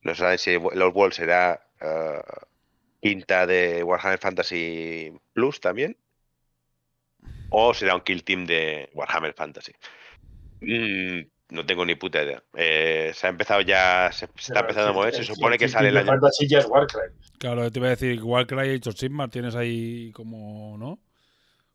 No 0.02 0.14
saben 0.14 0.38
si 0.38 0.56
Old 0.56 0.92
World 0.94 1.14
será 1.14 1.66
eh, 1.80 2.22
quinta 3.00 3.46
de 3.46 3.82
Warhammer 3.82 4.18
Fantasy 4.18 5.12
Plus 5.32 5.60
también. 5.60 5.96
O 7.50 7.74
será 7.74 7.94
un 7.94 8.00
Kill 8.00 8.24
Team 8.24 8.46
de 8.46 8.90
Warhammer 8.94 9.34
Fantasy. 9.34 9.72
Mm, 10.60 11.20
no 11.50 11.66
tengo 11.66 11.84
ni 11.84 11.94
puta 11.94 12.22
idea. 12.22 12.42
Eh, 12.54 13.12
se 13.14 13.26
ha 13.26 13.30
empezado 13.30 13.60
ya, 13.60 14.10
se, 14.12 14.26
se 14.36 14.52
está 14.52 14.60
empezando 14.60 14.90
a 14.90 14.92
mover. 14.92 15.14
Se 15.14 15.24
supone 15.24 15.58
que 15.58 15.68
sale 15.68 15.88
el 15.88 15.96
año. 15.98 16.06
Fantasy 16.06 16.48
ya 16.48 16.60
es 16.60 16.66
Warcry. 16.66 17.10
Claro, 17.38 17.70
te 17.70 17.78
iba 17.78 17.88
a 17.88 17.90
decir, 17.90 18.22
Warcry 18.22 18.80
y 18.82 18.88
of 18.88 18.96
Sigmar 18.96 19.28
tienes 19.28 19.54
ahí 19.54 20.12
como, 20.12 20.78
¿no? 20.78 20.98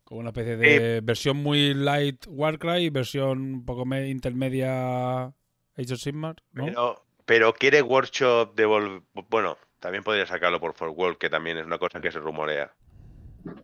Como 0.08 0.20
una 0.20 0.30
especie 0.30 0.56
de 0.56 1.02
versión 1.02 1.36
muy 1.36 1.74
light 1.74 2.24
Warcry 2.26 2.84
y 2.86 2.88
versión 2.88 3.40
un 3.56 3.64
poco 3.66 3.84
me- 3.84 4.08
intermedia 4.08 5.24
Age 5.26 5.92
of 5.92 6.00
Sigmar, 6.00 6.36
¿no? 6.52 6.64
Pero, 6.64 7.04
pero 7.26 7.52
quiere 7.52 7.82
Workshop 7.82 8.54
devolver. 8.54 9.02
Bueno, 9.28 9.58
también 9.80 10.02
podría 10.02 10.24
sacarlo 10.24 10.60
por 10.60 10.72
For 10.72 10.88
World, 10.88 11.18
que 11.18 11.28
también 11.28 11.58
es 11.58 11.66
una 11.66 11.76
cosa 11.76 12.00
que 12.00 12.10
se 12.10 12.20
rumorea. 12.20 12.72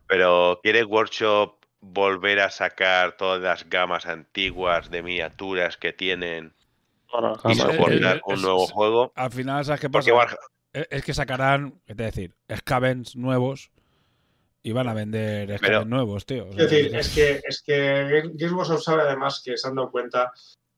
Pero 0.06 0.60
quiere 0.62 0.84
Workshop 0.84 1.54
volver 1.80 2.40
a 2.40 2.50
sacar 2.50 3.16
todas 3.16 3.40
las 3.40 3.68
gamas 3.70 4.04
antiguas 4.04 4.90
de 4.90 5.02
miniaturas 5.02 5.78
que 5.78 5.94
tienen 5.94 6.52
y 7.48 7.54
soportar 7.54 8.16
Eh, 8.16 8.18
eh, 8.18 8.20
un 8.26 8.34
es- 8.34 8.42
nuevo 8.42 8.64
es- 8.64 8.70
juego. 8.70 9.12
Al 9.16 9.30
final, 9.30 9.64
¿sabes 9.64 9.80
qué 9.80 9.88
pasa? 9.88 10.10
Es 10.74 11.02
que 11.04 11.14
sacarán, 11.14 11.80
¿qué 11.86 11.94
te 11.94 12.02
decir? 12.02 12.34
Scavens 12.54 13.16
nuevos 13.16 13.70
y 14.64 14.72
van 14.72 14.88
a 14.88 14.94
vender 14.94 15.58
Pero- 15.60 15.84
nuevos, 15.84 16.24
tío. 16.24 16.48
Es 16.50 16.56
decir, 16.56 16.96
es 16.96 17.14
que, 17.14 17.40
es 17.46 17.62
que 17.62 18.22
Games 18.34 18.52
Workshop 18.52 18.80
sabe 18.80 19.02
además 19.02 19.42
que 19.44 19.56
se 19.58 19.68
han 19.68 19.74
dado 19.74 19.90
cuenta 19.90 20.32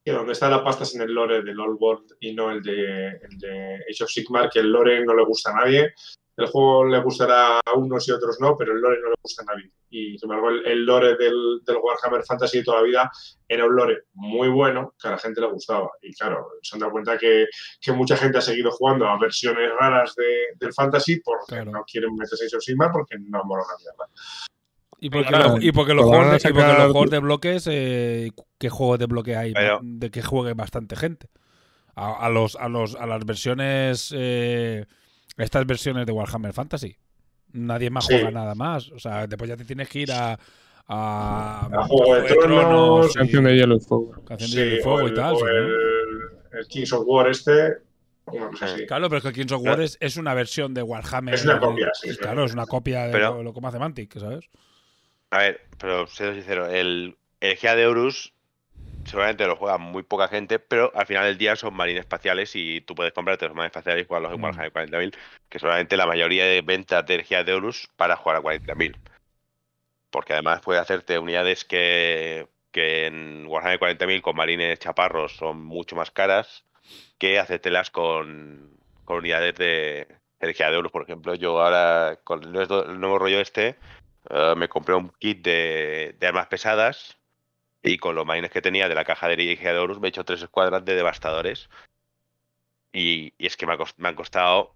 que 0.05 0.11
donde 0.13 0.33
está 0.33 0.51
la 0.51 0.63
pasta 0.63 0.83
es 0.83 0.95
en 0.97 1.03
el 1.03 1.15
lore 1.15 1.43
del 1.43 1.59
Old 1.59 1.79
World 1.81 2.17
y 2.21 2.35
no 2.35 2.51
el 2.51 2.63
de, 2.63 3.09
el 3.09 3.39
de 3.39 3.75
Age 3.89 4.05
of 4.05 4.11
Sigmar, 4.11 4.51
que 4.51 4.59
el 4.59 4.71
lore 4.73 5.05
no 5.05 5.15
le 5.15 5.25
gusta 5.25 5.53
a 5.53 5.65
nadie. 5.65 5.95
El 6.37 6.47
juego 6.49 6.85
le 6.85 7.01
gustará 7.01 7.61
a 7.61 7.73
unos 7.75 8.07
y 8.09 8.13
otros 8.13 8.39
no, 8.41 8.57
pero 8.57 8.73
el 8.73 8.81
lore 8.81 8.99
no 9.01 9.11
le 9.11 9.17
gusta 9.23 9.43
a 9.43 9.55
nadie. 9.55 9.71
Y 9.89 10.19
sin 10.19 10.31
embargo, 10.31 10.51
el, 10.51 10.67
el 10.67 10.85
lore 10.85 11.17
del, 11.17 11.61
del 11.65 11.77
Warhammer 11.77 12.25
Fantasy 12.25 12.59
de 12.59 12.65
toda 12.65 12.79
la 12.81 12.87
vida 12.87 13.11
era 13.49 13.65
un 13.67 13.77
lore 13.77 13.99
muy 14.15 14.49
bueno 14.49 14.95
que 15.01 15.09
a 15.09 15.13
la 15.13 15.19
gente 15.19 15.41
le 15.41 15.47
gustaba. 15.47 15.89
Y 16.03 16.13
claro, 16.15 16.47
se 16.63 16.75
han 16.77 16.81
dado 16.81 16.93
cuenta 16.93 17.17
que, 17.17 17.47
que 17.81 17.93
mucha 17.93 18.17
gente 18.17 18.39
ha 18.39 18.41
seguido 18.43 18.71
jugando 18.73 19.07
a 19.07 19.17
versiones 19.19 19.71
raras 19.79 20.15
de- 20.17 20.57
del 20.59 20.73
Fantasy 20.75 21.21
porque 21.21 21.45
Claro. 21.55 21.71
no 21.71 21.85
quieren 21.85 22.15
meterse 22.17 22.45
en 22.53 22.61
Sigmar 22.61 22.91
porque 22.93 23.17
no 23.19 23.43
mola 23.45 23.63
una 23.63 23.77
mierda. 23.79 24.13
Y 24.99 25.11
porque, 25.11 25.29
Claro, 25.29 25.57
lo- 25.57 25.63
y 25.63 25.73
porque 25.73 25.95
los 25.95 26.05
juegos 26.07 26.31
de, 26.31 26.37
y 26.37 26.41
porque 26.53 26.61
sacar- 26.61 26.79
los 26.79 26.93
juegos 26.93 27.11
de 27.11 27.19
bloques, 27.21 27.67
eh, 27.71 28.31
¿qué 28.59 28.69
juegos 28.71 28.99
de 28.99 29.07
bloque 29.07 29.37
hay? 29.37 29.53
Pero- 29.53 29.79
de 29.83 30.11
que 30.11 30.23
juegue 30.23 30.55
bastante 30.55 30.97
gente. 30.97 31.29
A, 31.95 32.27
a 32.27 32.29
los, 32.29 32.57
a, 32.57 32.69
los, 32.69 32.95
a 32.97 33.07
las 33.07 33.25
versiones 33.25 34.13
eh, 34.15 34.85
estas 35.39 35.65
versiones 35.67 36.05
de 36.07 36.13
Warhammer 36.13 36.53
Fantasy. 36.53 36.97
Nadie 37.57 37.91
más 37.91 38.07
Sí. 38.07 38.15
juega 38.15 38.31
nada 38.31 38.55
más. 38.55 38.91
O 38.93 38.99
sea, 38.99 39.27
después 39.27 39.49
ya 39.49 39.57
te 39.57 39.65
tienes 39.65 39.89
que 39.89 40.01
ir 40.01 40.13
a. 40.13 40.39
A, 40.89 41.69
A 41.73 41.87
Juego 41.89 42.15
de 42.15 42.23
Tronos, 42.29 43.11
y- 43.11 43.19
Canción 43.19 43.43
de 43.45 43.57
hielo 43.57 43.75
y 43.77 43.81
fuego. 43.81 44.11
Canción 44.25 44.49
Sí, 44.51 44.57
de 44.57 44.65
Hielo 44.67 44.77
y 44.77 44.83
Fuego 44.83 44.99
o 44.99 45.03
y 45.03 45.07
el, 45.09 45.15
tal. 45.15 45.35
o 45.35 45.49
el- 45.49 45.75
el 46.53 46.67
Kings 46.69 46.93
of 46.93 47.03
War 47.07 47.29
este. 47.29 47.79
Claro, 48.87 49.09
pero 49.09 49.17
es 49.19 49.23
que 49.23 49.29
el 49.29 49.35
Kings 49.35 49.53
of 49.53 49.63
War 49.65 49.81
es, 49.81 49.97
es 50.01 50.17
una 50.17 50.33
versión 50.35 50.75
de 50.75 50.83
Warhammer. 50.83 51.35
Es 51.35 51.45
una 51.45 51.59
copia, 51.61 51.91
sí, 51.95 52.09
es 52.11 52.19
Claro, 52.19 52.37
verdad. 52.37 52.47
es 52.47 52.53
una 52.55 52.67
copia 52.67 53.07
de 53.07 53.13
Pero- 53.13 53.35
lo, 53.37 53.43
lo 53.43 53.53
como 53.53 53.69
hace 53.69 53.79
Mantic, 53.79 54.19
¿sabes? 54.19 54.49
A 55.31 55.39
ver, 55.39 55.61
pero 55.79 56.07
siendo 56.07 56.35
sincero, 56.35 56.67
el 56.67 57.17
Herejía 57.41 57.75
de 57.75 57.87
Horus 57.87 58.33
seguramente 59.07 59.47
lo 59.47 59.57
juega 59.57 59.79
muy 59.79 60.03
poca 60.03 60.29
gente, 60.29 60.59
pero 60.59 60.91
al 60.95 61.07
final 61.07 61.25
del 61.25 61.39
día 61.39 61.57
son 61.57 61.75
marines 61.75 62.01
espaciales 62.01 62.55
y 62.55 62.81
tú 62.83 62.95
puedes 62.95 63.13
comprarte 63.13 63.47
los 63.47 63.55
marines 63.55 63.71
espaciales 63.71 64.05
y 64.05 64.07
jugarlos 64.07 64.33
en 64.33 64.41
Mm. 64.41 64.45
Warhammer 64.45 64.73
40.000, 64.73 65.17
que 65.49 65.59
seguramente 65.59 65.97
la 65.97 66.07
mayoría 66.07 66.45
de 66.45 66.61
ventas 66.63 67.07
de 67.07 67.15
Herejía 67.15 67.45
de 67.45 67.55
Horus 67.55 67.89
para 67.97 68.17
jugar 68.17 68.37
a 68.37 68.43
40.000. 68.43 68.97
Porque 70.11 70.33
además 70.33 70.61
puede 70.61 70.81
hacerte 70.81 71.19
unidades 71.19 71.65
que, 71.65 72.49
que 72.73 73.07
en 73.07 73.47
Warhammer 73.47 73.79
40.000 73.79 74.23
con 74.23 74.37
marines 74.37 74.79
chaparros 74.79 75.37
son 75.37 75.65
mucho 75.65 75.97
más 75.97 76.11
caras 76.11 76.65
que 77.19 77.39
hacértelas 77.39 77.91
con, 77.91 78.71
con 79.05 79.19
unidades 79.19 79.55
de 79.55 80.09
Herejía 80.41 80.71
de 80.71 80.77
Horus. 80.79 80.93
Por 80.93 81.03
ejemplo, 81.03 81.35
yo 81.35 81.61
ahora 81.61 82.19
con 82.25 82.43
el 82.45 83.01
nuevo 83.01 83.19
rollo 83.19 83.41
este 83.41 83.77
eh, 84.31 84.55
me 84.57 84.69
compré 84.69 84.95
un 84.95 85.11
kit 85.19 85.43
de, 85.43 86.17
de 86.19 86.27
armas 86.27 86.49
pesadas 86.49 87.17
y 87.87 87.99
con 87.99 88.15
los 88.15 88.27
marines 88.27 88.51
que 88.51 88.61
tenía 88.63 88.89
de 88.89 88.95
la 88.95 89.05
caja 89.05 89.29
de 89.29 89.35
Herejía 89.35 89.73
de 89.73 89.79
Horus 89.79 90.01
me 90.01 90.09
he 90.09 90.11
hecho 90.11 90.25
tres 90.25 90.43
escuadras 90.43 90.85
de 90.85 90.95
devastadores. 90.95 91.69
Y, 92.93 93.33
y 93.39 93.47
es 93.47 93.57
que 93.57 93.67
me, 93.67 93.75
ha 93.75 93.79
cost- 93.79 93.95
me 93.99 94.09
han 94.09 94.15
costado 94.15 94.75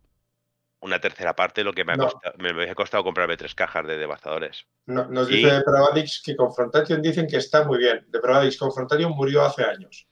una 0.80 0.98
tercera 1.00 1.34
parte 1.34 1.60
de 1.60 1.64
lo 1.64 1.72
que 1.72 1.84
me 1.84 1.92
ha 1.92 1.96
No. 1.96 2.04
costado, 2.08 2.34
me, 2.38 2.52
me 2.54 2.70
ha 2.70 2.74
costado 2.74 3.02
comprarme 3.04 3.36
tres 3.36 3.54
cajas 3.54 3.86
de 3.86 3.98
devastadores. 3.98 4.64
No- 4.86 5.06
Nos 5.08 5.30
Y- 5.30 5.36
dice 5.36 5.52
Depravadix 5.54 6.22
que 6.24 6.36
Confrontation 6.36 7.02
dicen 7.02 7.26
que 7.26 7.36
está 7.38 7.64
muy 7.64 7.78
bien. 7.78 8.06
Depravadix 8.08 8.56
Confrontation 8.58 9.12
murió 9.12 9.44
hace 9.44 9.64
años. 9.64 10.06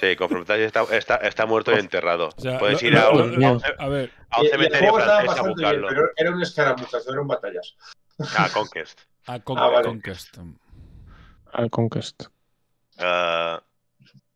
Sí, 0.00 0.16
Confrontation 0.16 0.64
está, 0.66 0.82
está, 0.96 1.16
está 1.16 1.44
muerto 1.46 1.72
y 1.72 1.78
enterrado. 1.78 2.30
O 2.36 2.40
sea, 2.40 2.58
Puedes 2.58 2.82
ir 2.82 2.96
a 2.96 3.10
un, 3.10 3.44
a 3.44 3.52
un 3.52 3.62
a 3.78 3.88
ver, 3.88 4.10
a 4.30 4.40
un 4.40 4.48
cementerio 4.48 4.94
francés 4.94 5.38
a 5.38 5.42
bien, 5.42 5.84
pero 5.88 6.08
era 6.16 6.30
un 6.30 6.42
escaramuza, 6.42 6.98
no 7.06 7.12
eran 7.12 7.26
batallas. 7.28 7.76
Ah, 8.36 8.48
Conquest. 8.52 9.00
a 9.26 9.38
Con- 9.40 9.58
Ah, 9.58 9.68
vale. 9.68 9.84
Conquest. 9.88 10.38
Al 11.52 11.70
Conquest. 11.70 12.24
Ah, 12.98 13.62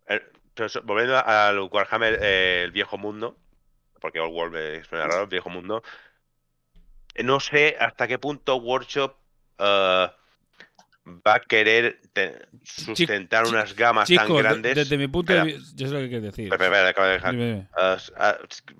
el- 0.06 0.22
pero 0.54 0.66
eso- 0.66 0.82
volviendo 0.82 1.16
al 1.18 1.58
Warhammer, 1.60 2.18
eh, 2.22 2.62
el 2.64 2.70
viejo 2.72 2.98
mundo, 2.98 3.36
porque 4.00 4.20
Old 4.20 4.32
World 4.34 4.54
me 4.54 4.84
suena 4.84 5.06
raro, 5.06 5.22
el 5.22 5.28
viejo 5.28 5.50
mundo. 5.50 5.82
eh, 7.14 7.22
No 7.22 7.40
sé 7.40 7.76
hasta 7.78 8.06
qué 8.08 8.18
punto 8.18 8.56
Workshop 8.56 9.14
ah, 9.58 10.14
va 11.06 11.34
a 11.34 11.40
querer 11.40 12.00
te- 12.12 12.38
sustentar 12.64 13.46
unas 13.46 13.74
gamas 13.74 14.08
tan 14.08 14.26
grandes. 14.36 14.74
desde 14.76 14.96
mi 14.98 15.08
punto 15.08 15.32
de 15.32 15.42
vista, 15.44 15.72
yo 15.76 15.86
sé 15.88 15.92
lo 15.94 16.00
que 16.00 16.08
quieres 16.08 16.22
decir. 16.24 16.44
Espera, 16.52 16.64
espera, 16.66 16.88
acabo 16.88 17.06
de 17.08 17.12
dejar. 17.14 17.32
Dime, 17.32 17.46
dime. 17.46 17.68
S- 17.96 18.12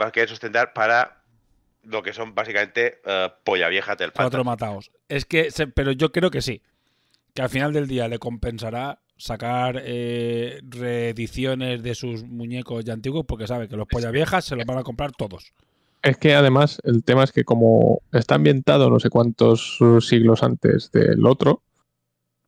va 0.00 0.06
a 0.06 0.12
querer 0.12 0.28
sustentar 0.28 0.72
para 0.72 1.22
lo 1.82 2.02
que 2.02 2.12
son 2.12 2.34
básicamente 2.34 3.00
ah, 3.04 3.34
polla 3.44 3.68
vieja 3.68 3.96
del 3.96 4.12
Cuatro 4.12 4.44
matados. 4.44 4.90
Es 5.09 5.24
que, 5.24 5.50
se- 5.50 5.66
pero 5.66 5.90
yo 5.92 6.12
creo 6.12 6.30
que 6.30 6.42
sí. 6.42 6.62
Que 7.34 7.42
al 7.42 7.48
final 7.50 7.72
del 7.72 7.88
día 7.88 8.09
le 8.09 8.18
compensará 8.18 9.00
sacar 9.23 9.81
eh, 9.85 10.59
reediciones 10.69 11.81
de 11.82 11.94
sus 11.94 12.24
muñecos 12.24 12.85
ya 12.85 12.93
antiguos 12.93 13.24
porque 13.24 13.47
sabe 13.47 13.69
que 13.69 13.77
los 13.77 13.86
polla 13.86 14.11
viejas 14.11 14.44
se 14.44 14.57
los 14.57 14.66
van 14.66 14.78
a 14.78 14.82
comprar 14.82 15.12
todos. 15.12 15.53
Es 16.03 16.16
que 16.16 16.35
además 16.35 16.81
el 16.82 17.05
tema 17.05 17.23
es 17.23 17.31
que 17.31 17.44
como 17.44 18.03
está 18.12 18.35
ambientado 18.35 18.90
no 18.90 18.99
sé 18.99 19.11
cuántos 19.11 19.78
siglos 20.01 20.43
antes 20.43 20.90
del 20.90 21.24
otro, 21.24 21.62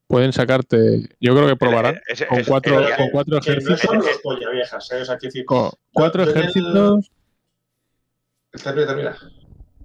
pueden 0.08 0.32
sacarte, 0.32 1.08
yo 1.20 1.34
creo 1.36 1.46
que 1.46 1.54
probarán 1.56 2.00
con 2.28 2.42
cuatro, 2.44 2.84
con 2.96 3.10
cuatro 3.10 3.40
Que 3.40 3.54
no 3.54 3.60
son 3.60 3.72
ejércitos, 3.72 3.96
los 4.06 4.18
polla 4.22 4.50
viejas, 4.50 4.90
¿eh? 4.90 5.02
O 5.02 5.04
sea, 5.04 5.16
quiero 5.18 5.30
decir, 5.32 5.44
con 5.44 5.70
cuatro 5.92 6.24
el- 6.24 6.30
ejércitos, 6.30 7.12
Termina, 8.50 8.86
termina. 8.86 9.16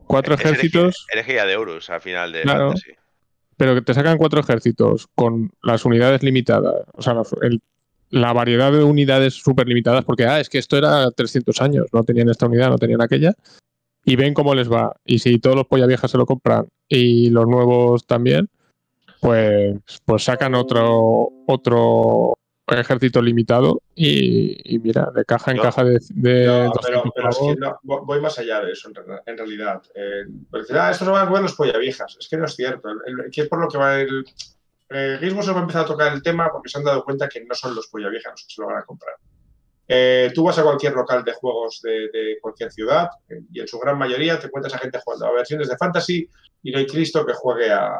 cuatro 0.08 0.34
es 0.34 0.42
herejía- 0.42 0.52
ejércitos, 0.58 1.06
Herejía 1.14 1.46
de 1.46 1.56
Horus 1.56 1.90
al 1.92 2.02
final 2.02 2.32
de 2.32 2.42
Claro. 2.42 2.70
Fantasy. 2.70 2.92
Pero 3.60 3.76
que 3.76 3.82
te 3.82 3.94
sacan 3.94 4.18
cuatro 4.18 4.40
ejércitos 4.40 5.10
con 5.16 5.52
las 5.62 5.84
unidades 5.84 6.24
limitadas, 6.24 6.86
o 6.94 7.02
sea, 7.02 7.14
la 8.10 8.32
variedad 8.32 8.72
de 8.72 8.86
unidades 8.86 9.34
súper 9.34 9.68
limitadas, 9.68 10.06
porque 10.06 10.26
ah, 10.26 10.40
es 10.40 10.48
que 10.48 10.60
esto 10.60 10.78
era 10.78 11.12
300 11.12 11.62
años, 11.62 11.88
no 11.92 12.06
tenían 12.06 12.30
esta 12.30 12.46
unidad, 12.46 12.70
no 12.70 12.78
tenían 12.78 13.02
aquella, 13.02 13.34
y 14.06 14.16
ven 14.16 14.34
cómo 14.34 14.56
les 14.56 14.72
va. 14.72 14.96
Y 15.04 15.20
si 15.20 15.40
todos 15.40 15.58
los 15.58 15.68
polla 15.68 15.88
viejas 15.88 16.10
se 16.10 16.18
lo 16.18 16.26
compran 16.26 16.68
y 16.88 17.32
los 17.32 17.48
nuevos 17.48 18.06
también, 18.06 18.48
pues, 19.20 19.76
pues 20.06 20.24
sacan 20.24 20.56
otro, 20.56 21.28
otro 21.46 22.39
ejército 22.78 23.22
limitado 23.22 23.82
y, 23.96 24.76
y 24.76 24.78
mira, 24.78 25.10
de 25.16 25.26
caja 25.26 25.52
en 25.52 25.58
caja 25.58 25.84
de, 25.84 26.00
de 26.12 26.46
No, 26.46 26.66
200 26.66 26.86
pero, 26.86 27.04
pero 27.16 27.30
es 27.30 27.38
que 27.40 27.56
no, 27.56 27.80
vo- 27.84 28.06
voy 28.06 28.22
más 28.22 28.38
allá 28.38 28.62
de 28.62 28.74
eso, 28.74 28.90
en, 28.90 28.96
re- 28.96 29.22
en 29.26 29.38
realidad. 29.38 29.82
Eh, 29.96 30.26
porque 30.52 30.64
dicen, 30.66 30.78
ah, 30.78 30.92
estos 30.92 31.08
van 31.08 31.24
a 31.24 31.28
jugar 31.28 31.42
los 31.42 31.56
polla 31.56 31.78
viejas. 31.80 32.16
Es 32.20 32.28
que 32.30 32.38
no 32.38 32.46
es 32.46 32.56
cierto. 32.56 32.90
El- 32.90 33.26
el- 33.26 33.32
que 33.32 33.42
es 33.42 33.48
por 33.48 33.60
lo 33.60 33.68
que 33.68 33.78
va 33.80 34.00
el. 34.00 34.24
Eh, 34.92 35.18
Gizmo 35.20 35.42
se 35.42 35.52
va 35.52 35.58
a 35.58 35.62
empezar 35.62 35.84
a 35.84 35.88
tocar 35.88 36.14
el 36.14 36.22
tema 36.22 36.52
porque 36.52 36.70
se 36.70 36.78
han 36.78 36.84
dado 36.84 37.04
cuenta 37.04 37.28
que 37.28 37.44
no 37.44 37.56
son 37.56 37.74
los 37.74 37.88
polla 37.88 38.10
viejas 38.10 38.34
los 38.34 38.44
que 38.46 38.54
se 38.54 38.62
lo 38.62 38.68
van 38.68 38.78
a 38.78 38.84
comprar. 38.86 39.16
Eh, 39.92 40.32
tú 40.36 40.44
vas 40.44 40.58
a 40.60 40.64
cualquier 40.64 40.94
local 40.94 41.24
de 41.24 41.34
juegos 41.34 41.82
de, 41.82 42.10
de 42.14 42.38
cualquier 42.40 42.72
ciudad 42.72 43.10
eh, 43.28 43.42
y 43.52 43.60
en 43.60 43.68
su 43.68 43.80
gran 43.80 43.98
mayoría 43.98 44.40
te 44.40 44.46
encuentras 44.46 44.76
a 44.76 44.78
gente 44.78 45.00
jugando 45.04 45.26
a 45.26 45.32
versiones 45.32 45.68
de 45.68 45.78
Fantasy 45.78 46.30
y 46.62 46.72
no 46.72 46.78
hay 46.78 46.86
Cristo 46.86 47.26
que 47.26 47.34
juegue 47.34 47.72
a, 47.72 47.98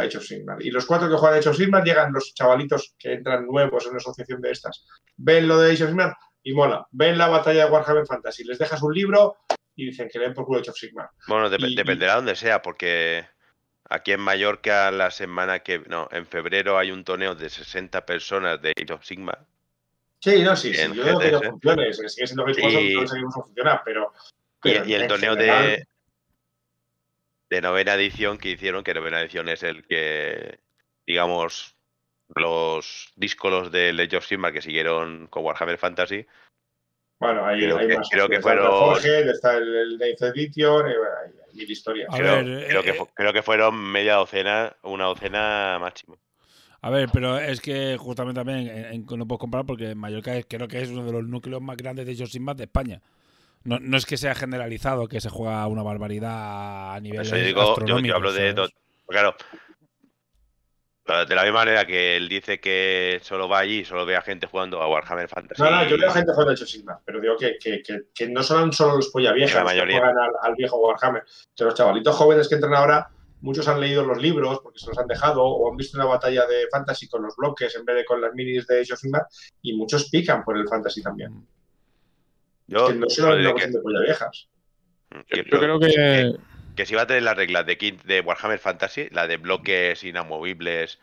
a 0.00 0.04
Age 0.06 0.18
of 0.18 0.24
Sigmar. 0.24 0.60
Y 0.62 0.70
los 0.70 0.86
cuatro 0.86 1.08
que 1.08 1.16
juegan 1.16 1.36
a 1.36 1.38
Age 1.40 1.48
of 1.50 1.56
Sigmar 1.56 1.84
llegan 1.84 2.12
los 2.12 2.34
chavalitos 2.34 2.94
que 2.98 3.12
entran 3.14 3.46
nuevos 3.46 3.84
en 3.84 3.90
una 3.90 3.98
asociación 3.98 4.40
de 4.40 4.50
estas. 4.50 4.84
Ven 5.16 5.46
lo 5.48 5.58
de 5.58 5.72
Age 5.72 5.84
of 5.84 5.90
Sigmar 5.90 6.16
y 6.42 6.52
mola. 6.54 6.86
Ven 6.90 7.18
la 7.18 7.28
batalla 7.28 7.64
de 7.66 7.70
Warhammer 7.70 8.06
Fantasy, 8.06 8.44
les 8.44 8.58
dejas 8.58 8.82
un 8.82 8.94
libro 8.94 9.36
y 9.76 9.86
dicen 9.86 10.08
que 10.12 10.18
leen 10.18 10.34
por 10.34 10.44
culo 10.46 10.60
Age 10.60 10.70
of 10.70 10.76
Sigmar. 10.76 11.10
Bueno, 11.28 11.48
dep- 11.50 11.68
Y- 11.68 11.74
dependerá 11.74 12.12
de 12.12 12.16
donde 12.16 12.34
sea, 12.36 12.60
porque 12.62 13.26
aquí 13.88 14.12
en 14.12 14.20
Mallorca 14.20 14.90
la 14.90 15.10
semana 15.10 15.60
que... 15.60 15.80
No, 15.86 16.08
en 16.10 16.26
febrero 16.26 16.78
hay 16.78 16.90
un 16.92 17.04
torneo 17.04 17.34
de 17.34 17.48
60 17.50 18.04
personas 18.06 18.60
de 18.62 18.72
Age 18.76 18.92
of 18.92 19.04
Sigma. 19.04 19.38
Sí, 20.22 20.42
no, 20.42 20.54
sí, 20.54 20.74
sí. 20.74 20.82
Yo 20.94 21.18
digo 21.18 21.40
que 21.40 21.48
no 21.48 21.58
GTS. 21.62 21.88
es 21.88 22.00
que 22.00 22.08
sigue 22.10 22.26
siendo 22.26 22.42
of 22.44 22.50
Y- 22.50 22.54
Sigmar, 22.54 22.72
no 22.72 23.06
sabemos 23.06 23.34
cómo 23.34 23.46
funciona, 23.46 23.82
pero. 23.84 24.12
Y, 24.62 24.72
pero 24.72 24.84
y 24.86 24.94
el 24.94 25.06
torneo 25.08 25.32
general, 25.34 25.66
de, 25.66 25.86
de 27.50 27.60
novena 27.60 27.94
edición 27.94 28.38
que 28.38 28.50
hicieron, 28.50 28.84
que 28.84 28.94
novena 28.94 29.20
edición 29.20 29.48
es 29.48 29.62
el 29.64 29.84
que, 29.84 30.60
digamos, 31.06 31.76
los 32.36 33.12
díscolos 33.16 33.72
de 33.72 33.90
Age 33.90 34.16
of 34.18 34.24
Sigmar 34.24 34.52
que 34.52 34.62
siguieron 34.62 35.26
con 35.26 35.44
Warhammer 35.44 35.76
Fantasy. 35.76 36.24
Bueno, 37.18 37.44
hay, 37.44 37.60
creo 37.60 37.76
hay 37.78 37.88
que- 37.88 37.96
más. 37.98 38.08
creo 38.08 38.28
que 38.28 38.36
Está 38.36 38.52
el 38.52 38.58
fueron- 38.60 38.78
Jorge, 38.78 39.30
está 39.30 39.56
el, 39.56 39.74
el 39.74 39.98
Ninth 39.98 40.22
Edition, 40.22 40.82
bueno, 40.82 40.94
hay, 41.24 41.32
hay 41.50 41.54
mil 41.56 41.70
historias. 41.70 42.08
A 42.10 42.16
Creo, 42.16 42.36
ver, 42.36 42.66
creo 42.68 42.82
que, 42.82 42.90
eh, 42.90 43.06
creo 43.14 43.32
que 43.32 43.42
fueron 43.42 43.74
media 43.76 44.14
docena, 44.14 44.76
una 44.82 45.04
docena 45.06 45.76
máximo. 45.80 46.18
A 46.82 46.88
ver, 46.88 47.10
pero 47.12 47.36
es 47.36 47.60
que 47.60 47.98
justamente 47.98 48.38
también 48.40 48.68
en- 48.68 48.84
en- 48.94 49.06
no 49.18 49.26
puedo 49.26 49.38
comprar 49.38 49.66
porque 49.66 49.94
Mallorca 49.94 50.34
es- 50.36 50.46
creo 50.48 50.66
que 50.68 50.80
es 50.80 50.88
uno 50.88 51.04
de 51.04 51.12
los 51.12 51.24
núcleos 51.24 51.60
más 51.60 51.76
grandes 51.76 52.06
de 52.06 52.26
sin 52.26 52.42
más 52.44 52.56
de 52.56 52.64
España. 52.64 53.02
No, 53.64 53.78
no 53.80 53.96
es 53.96 54.06
que 54.06 54.16
sea 54.16 54.34
generalizado 54.34 55.06
que 55.08 55.20
se 55.20 55.28
juega 55.28 55.66
una 55.66 55.82
barbaridad 55.82 56.94
a 56.94 57.00
nivel 57.00 57.20
Eso 57.20 57.36
yo 57.36 57.44
digo, 57.44 57.62
yo, 57.62 57.68
astronómico. 57.72 58.08
yo 58.08 58.16
hablo 58.16 58.32
de... 58.32 58.38
¿sabes? 58.52 58.54
do- 58.54 58.68
Claro, 61.04 61.26
de 61.26 61.34
la 61.34 61.42
misma 61.42 61.58
manera 61.60 61.84
que 61.86 62.16
él 62.16 62.28
dice 62.28 62.60
que 62.60 63.18
solo 63.22 63.48
va 63.48 63.58
allí 63.58 63.80
y 63.80 63.84
solo 63.84 64.06
ve 64.06 64.14
a 64.16 64.22
gente 64.22 64.46
jugando 64.46 64.80
a 64.80 64.88
Warhammer 64.88 65.28
Fantasy. 65.28 65.60
No, 65.60 65.68
no, 65.70 65.84
yo 65.88 65.98
veo 65.98 66.10
gente 66.12 66.30
jugando 66.30 66.52
a 66.52 66.54
Age 66.54 66.62
of 66.62 66.68
Sigmar, 66.70 66.98
pero 67.04 67.20
digo 67.20 67.36
que, 67.36 67.56
que, 67.60 67.82
que, 67.82 68.02
que 68.14 68.28
no 68.28 68.42
son 68.44 68.72
solo 68.72 68.96
los 68.96 69.08
polla 69.08 69.32
viejas 69.32 69.54
La 69.56 69.60
que 69.62 69.64
mayoría. 69.64 69.98
juegan 69.98 70.18
al, 70.18 70.30
al 70.42 70.54
viejo 70.54 70.76
Warhammer. 70.78 71.24
Que 71.56 71.64
los 71.64 71.74
chavalitos 71.74 72.14
jóvenes 72.14 72.48
que 72.48 72.54
entran 72.54 72.74
ahora, 72.74 73.08
muchos 73.40 73.66
han 73.66 73.80
leído 73.80 74.04
los 74.04 74.22
libros 74.22 74.60
porque 74.62 74.78
se 74.78 74.86
los 74.86 74.98
han 74.98 75.08
dejado 75.08 75.42
o 75.44 75.68
han 75.70 75.76
visto 75.76 75.98
una 75.98 76.06
batalla 76.06 76.46
de 76.46 76.68
Fantasy 76.70 77.08
con 77.08 77.22
los 77.22 77.34
bloques 77.34 77.74
en 77.74 77.84
vez 77.84 77.96
de 77.96 78.04
con 78.04 78.20
las 78.20 78.32
minis 78.34 78.66
de 78.68 78.80
Age 78.82 78.92
of 78.92 79.00
Sigmar 79.00 79.26
y 79.62 79.76
muchos 79.76 80.08
pican 80.10 80.44
por 80.44 80.56
el 80.56 80.68
Fantasy 80.68 81.02
también. 81.02 81.44
Yo, 82.70 82.86
que 82.88 82.94
no 82.94 83.06
es 83.06 83.16
diré 83.16 83.48
una 83.50 83.54
que- 83.54 83.66
de 83.66 83.80
polla 83.80 84.00
viejas. 84.00 84.48
Yo 85.10 85.44
creo 85.44 85.80
que 85.80 86.34
que 86.76 86.86
si 86.86 86.94
va 86.94 87.02
a 87.02 87.06
tener 87.06 87.24
las 87.24 87.36
reglas 87.36 87.66
de, 87.66 87.76
King- 87.76 87.98
de 88.04 88.20
Warhammer 88.20 88.58
Fantasy, 88.58 89.08
la 89.10 89.26
de 89.26 89.36
bloques 89.36 90.02
inamovibles 90.04 90.98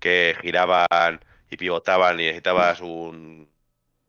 que 0.00 0.36
giraban 0.42 1.20
y 1.50 1.56
pivotaban 1.56 2.18
y 2.20 2.24
necesitabas 2.24 2.80
un 2.80 3.48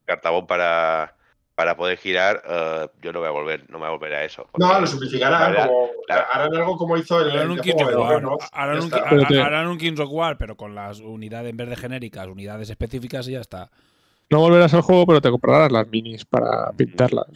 cartabón 0.05 0.47
para, 0.47 1.15
para 1.53 1.77
poder 1.77 1.97
girar, 1.99 2.41
eh, 2.45 2.87
yo 3.01 3.13
no 3.13 3.19
voy 3.19 3.27
a 3.27 3.31
volver, 3.31 3.69
no 3.69 3.77
me 3.77 3.85
voy 3.85 3.87
a 3.87 3.97
volver 3.97 4.13
a 4.15 4.23
eso. 4.25 4.49
No, 4.57 4.79
lo 4.79 4.87
simplificarán, 4.87 5.41
la 5.41 5.47
verdad- 5.49 5.67
como, 5.67 5.89
la- 6.07 6.15
harán 6.21 6.55
algo 6.55 6.75
como 6.77 6.97
hizo 6.97 7.21
el, 7.21 7.31
Harán 7.31 7.51
un 7.51 7.59
Kings 7.61 7.81
of 7.81 7.95
War, 7.95 8.23
harán 9.45 9.67
un 9.67 9.77
Kings 9.77 9.99
of 9.99 10.09
War, 10.11 10.37
pero 10.37 10.57
con 10.57 10.75
las 10.75 10.99
unidades 10.99 11.51
en 11.51 11.57
vez 11.57 11.69
de 11.69 11.75
genéricas, 11.77 12.27
unidades 12.27 12.69
específicas 12.69 13.27
y 13.27 13.33
ya 13.33 13.41
está. 13.41 13.69
No 14.29 14.39
volverás 14.39 14.73
al 14.73 14.81
juego, 14.81 15.05
pero 15.05 15.21
te 15.21 15.29
comprarás 15.29 15.71
las 15.71 15.87
minis 15.87 16.25
para 16.25 16.71
pintarlas. 16.71 17.27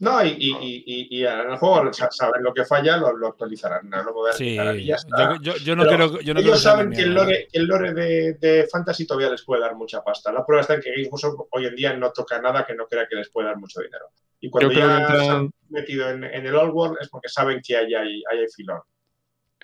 No, 0.00 0.24
y, 0.24 0.30
y, 0.30 0.50
y, 0.50 0.84
y- 0.86 1.18
y 1.20 1.24
en 1.24 1.50
el 1.52 1.56
juego 1.56 1.92
sa- 1.92 2.10
saben 2.10 2.42
lo 2.42 2.52
que 2.52 2.64
falla, 2.64 2.96
lo, 2.96 3.16
lo 3.16 3.28
actualizarán. 3.28 3.88
No 3.88 4.02
lo 4.02 4.26
a 4.26 4.32
Sí, 4.32 4.58
actualizar 4.58 4.76
y 4.80 4.86
ya 4.86 4.94
está. 4.96 5.36
yo, 5.40 5.40
yo- 5.40 5.56
yo 5.64 5.76
no 5.76 5.86
creo, 5.86 6.20
yo 6.20 6.34
no 6.34 6.40
Ellos 6.40 6.60
saben 6.62 6.90
que 6.90 7.02
el 7.02 7.14
lore, 7.14 7.48
que 7.50 7.58
el 7.58 7.66
lore 7.66 7.94
de, 7.94 8.34
de 8.34 8.66
Fantasy 8.70 9.06
todavía 9.06 9.30
les 9.30 9.44
puede 9.44 9.62
dar 9.62 9.76
mucha 9.76 10.02
pasta. 10.02 10.32
La 10.32 10.44
prueba 10.44 10.62
está 10.62 10.74
en 10.74 10.80
que 10.80 10.90
Games 10.90 11.08
Workshop 11.10 11.46
hoy 11.52 11.66
en 11.66 11.76
día 11.76 11.94
no 11.96 12.10
toca 12.10 12.40
nada 12.40 12.66
que 12.66 12.74
no 12.74 12.86
crea 12.86 13.06
que 13.08 13.16
les 13.16 13.30
puede 13.30 13.46
dar 13.48 13.56
mucho 13.56 13.80
dinero. 13.80 14.06
Y 14.40 14.50
cuando 14.50 14.72
Yo 14.72 14.74
creo 14.74 14.88
ya 14.88 15.06
que 15.06 15.06
se 15.06 15.18
entran, 15.20 15.36
han 15.36 15.50
metido 15.70 16.10
en, 16.10 16.24
en 16.24 16.46
el 16.46 16.54
Old 16.56 16.72
World 16.74 16.96
es 17.00 17.08
porque 17.08 17.28
saben 17.28 17.60
que 17.64 17.76
ahí 17.76 17.94
hay, 17.94 18.22
ahí 18.30 18.38
hay 18.40 18.48
filón. 18.54 18.80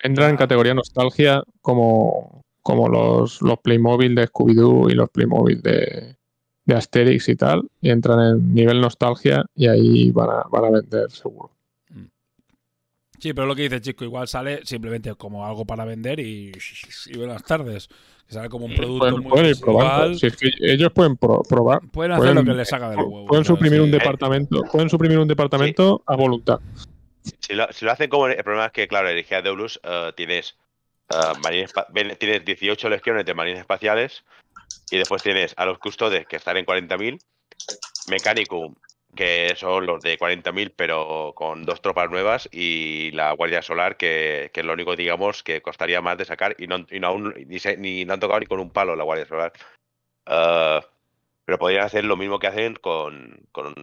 entran 0.01 0.31
en 0.31 0.37
categoría 0.37 0.73
nostalgia 0.73 1.43
como, 1.61 2.41
como 2.63 2.87
los, 2.87 3.41
los 3.41 3.59
Playmobil 3.59 4.15
de 4.15 4.27
Scooby-Doo 4.27 4.89
y 4.89 4.95
los 4.95 5.09
Playmobil 5.09 5.61
de, 5.61 6.15
de 6.73 6.79
Asterix 6.79 7.29
y 7.29 7.35
tal. 7.35 7.63
Y 7.81 7.89
entran 7.89 8.19
en 8.19 8.53
nivel 8.53 8.79
nostalgia 8.81 9.45
y 9.55 9.67
ahí 9.67 10.11
van 10.11 10.29
a, 10.29 10.43
van 10.51 10.65
a 10.65 10.69
vender 10.71 11.09
seguro. 11.11 11.51
Sí, 13.19 13.33
pero 13.33 13.45
lo 13.45 13.55
que 13.55 13.63
dice 13.63 13.81
Chico, 13.81 14.03
igual 14.03 14.27
sale 14.27 14.65
simplemente 14.65 15.13
como 15.13 15.45
algo 15.45 15.63
para 15.63 15.85
vender 15.85 16.19
y, 16.19 16.51
y 17.07 17.17
buenas 17.17 17.43
tardes. 17.43 17.87
Que 18.27 18.33
sale 18.33 18.49
como 18.49 18.65
un 18.65 18.73
producto 18.73 18.99
Pueden, 18.99 19.21
muy 19.21 19.29
pueden 19.29 19.45
ir 19.47 19.59
probando. 19.59 20.09
visual. 20.09 20.15
Si 20.19 20.25
es 20.27 20.35
que 20.37 20.49
ellos 20.73 20.91
pueden 20.91 21.17
pro- 21.17 21.43
probar. 21.47 21.81
Pueden 21.91 22.13
hacer 22.13 22.21
pueden- 22.23 22.35
lo 22.37 22.43
que 22.51 22.57
les 22.57 22.73
haga 22.73 22.89
de 22.89 22.95
los 22.95 23.05
huevos. 23.05 23.27
Pueden 23.27 23.45
suprimir 23.45 23.79
un 23.81 23.91
departamento, 23.91 24.63
pueden 24.71 24.89
suprimir 24.89 25.19
un 25.19 25.27
departamento 25.27 26.01
a 26.07 26.15
voluntad. 26.15 26.59
Si 27.39 27.53
lo, 27.53 27.67
si 27.71 27.85
lo 27.85 27.91
hacen 27.91 28.09
como. 28.09 28.27
El 28.27 28.43
problema 28.43 28.65
es 28.67 28.71
que, 28.71 28.87
claro, 28.87 29.09
en 29.09 29.15
de 29.23 29.41
Deulus 29.43 29.79
eh, 29.83 30.11
tienes, 30.15 30.55
eh, 31.09 31.15
marines 31.43 31.71
tienes 32.17 32.43
18 32.43 32.89
legiones 32.89 33.23
de 33.25 33.33
marines 33.35 33.59
espaciales 33.59 34.23
y 34.91 34.97
después 34.97 35.23
tienes 35.23 35.53
a 35.57 35.65
los 35.65 35.79
custodes 35.79 36.27
que 36.27 36.35
están 36.35 36.57
en 36.57 36.65
40.000, 36.65 37.17
Mechanicum, 38.09 38.75
que 39.15 39.53
son 39.55 39.85
los 39.85 40.01
de 40.01 40.17
40.000 40.17 40.71
pero 40.71 41.33
con 41.35 41.63
dos 41.63 41.81
tropas 41.81 42.09
nuevas. 42.09 42.49
Y 42.51 43.11
la 43.11 43.31
Guardia 43.33 43.61
Solar, 43.61 43.97
que, 43.97 44.51
que 44.53 44.61
es 44.61 44.65
lo 44.65 44.73
único, 44.73 44.95
digamos, 44.95 45.43
que 45.43 45.61
costaría 45.61 46.01
más 46.01 46.17
de 46.17 46.25
sacar. 46.25 46.55
Y 46.57 46.67
no, 46.67 46.85
y 46.89 46.99
no, 46.99 47.07
aún- 47.07 47.33
ni, 47.47 47.57
ni- 47.77 48.05
no 48.05 48.13
han 48.13 48.19
tocado 48.19 48.39
ni 48.39 48.45
con 48.45 48.59
un 48.59 48.71
palo 48.71 48.95
la 48.95 49.03
Guardia 49.03 49.25
Solar. 49.25 49.53
Eh, 50.27 50.81
pero 51.45 51.59
podrían 51.59 51.85
hacer 51.85 52.05
lo 52.05 52.17
mismo 52.17 52.39
que 52.39 52.47
hacen 52.47 52.75
con, 52.75 53.47
con 53.51 53.73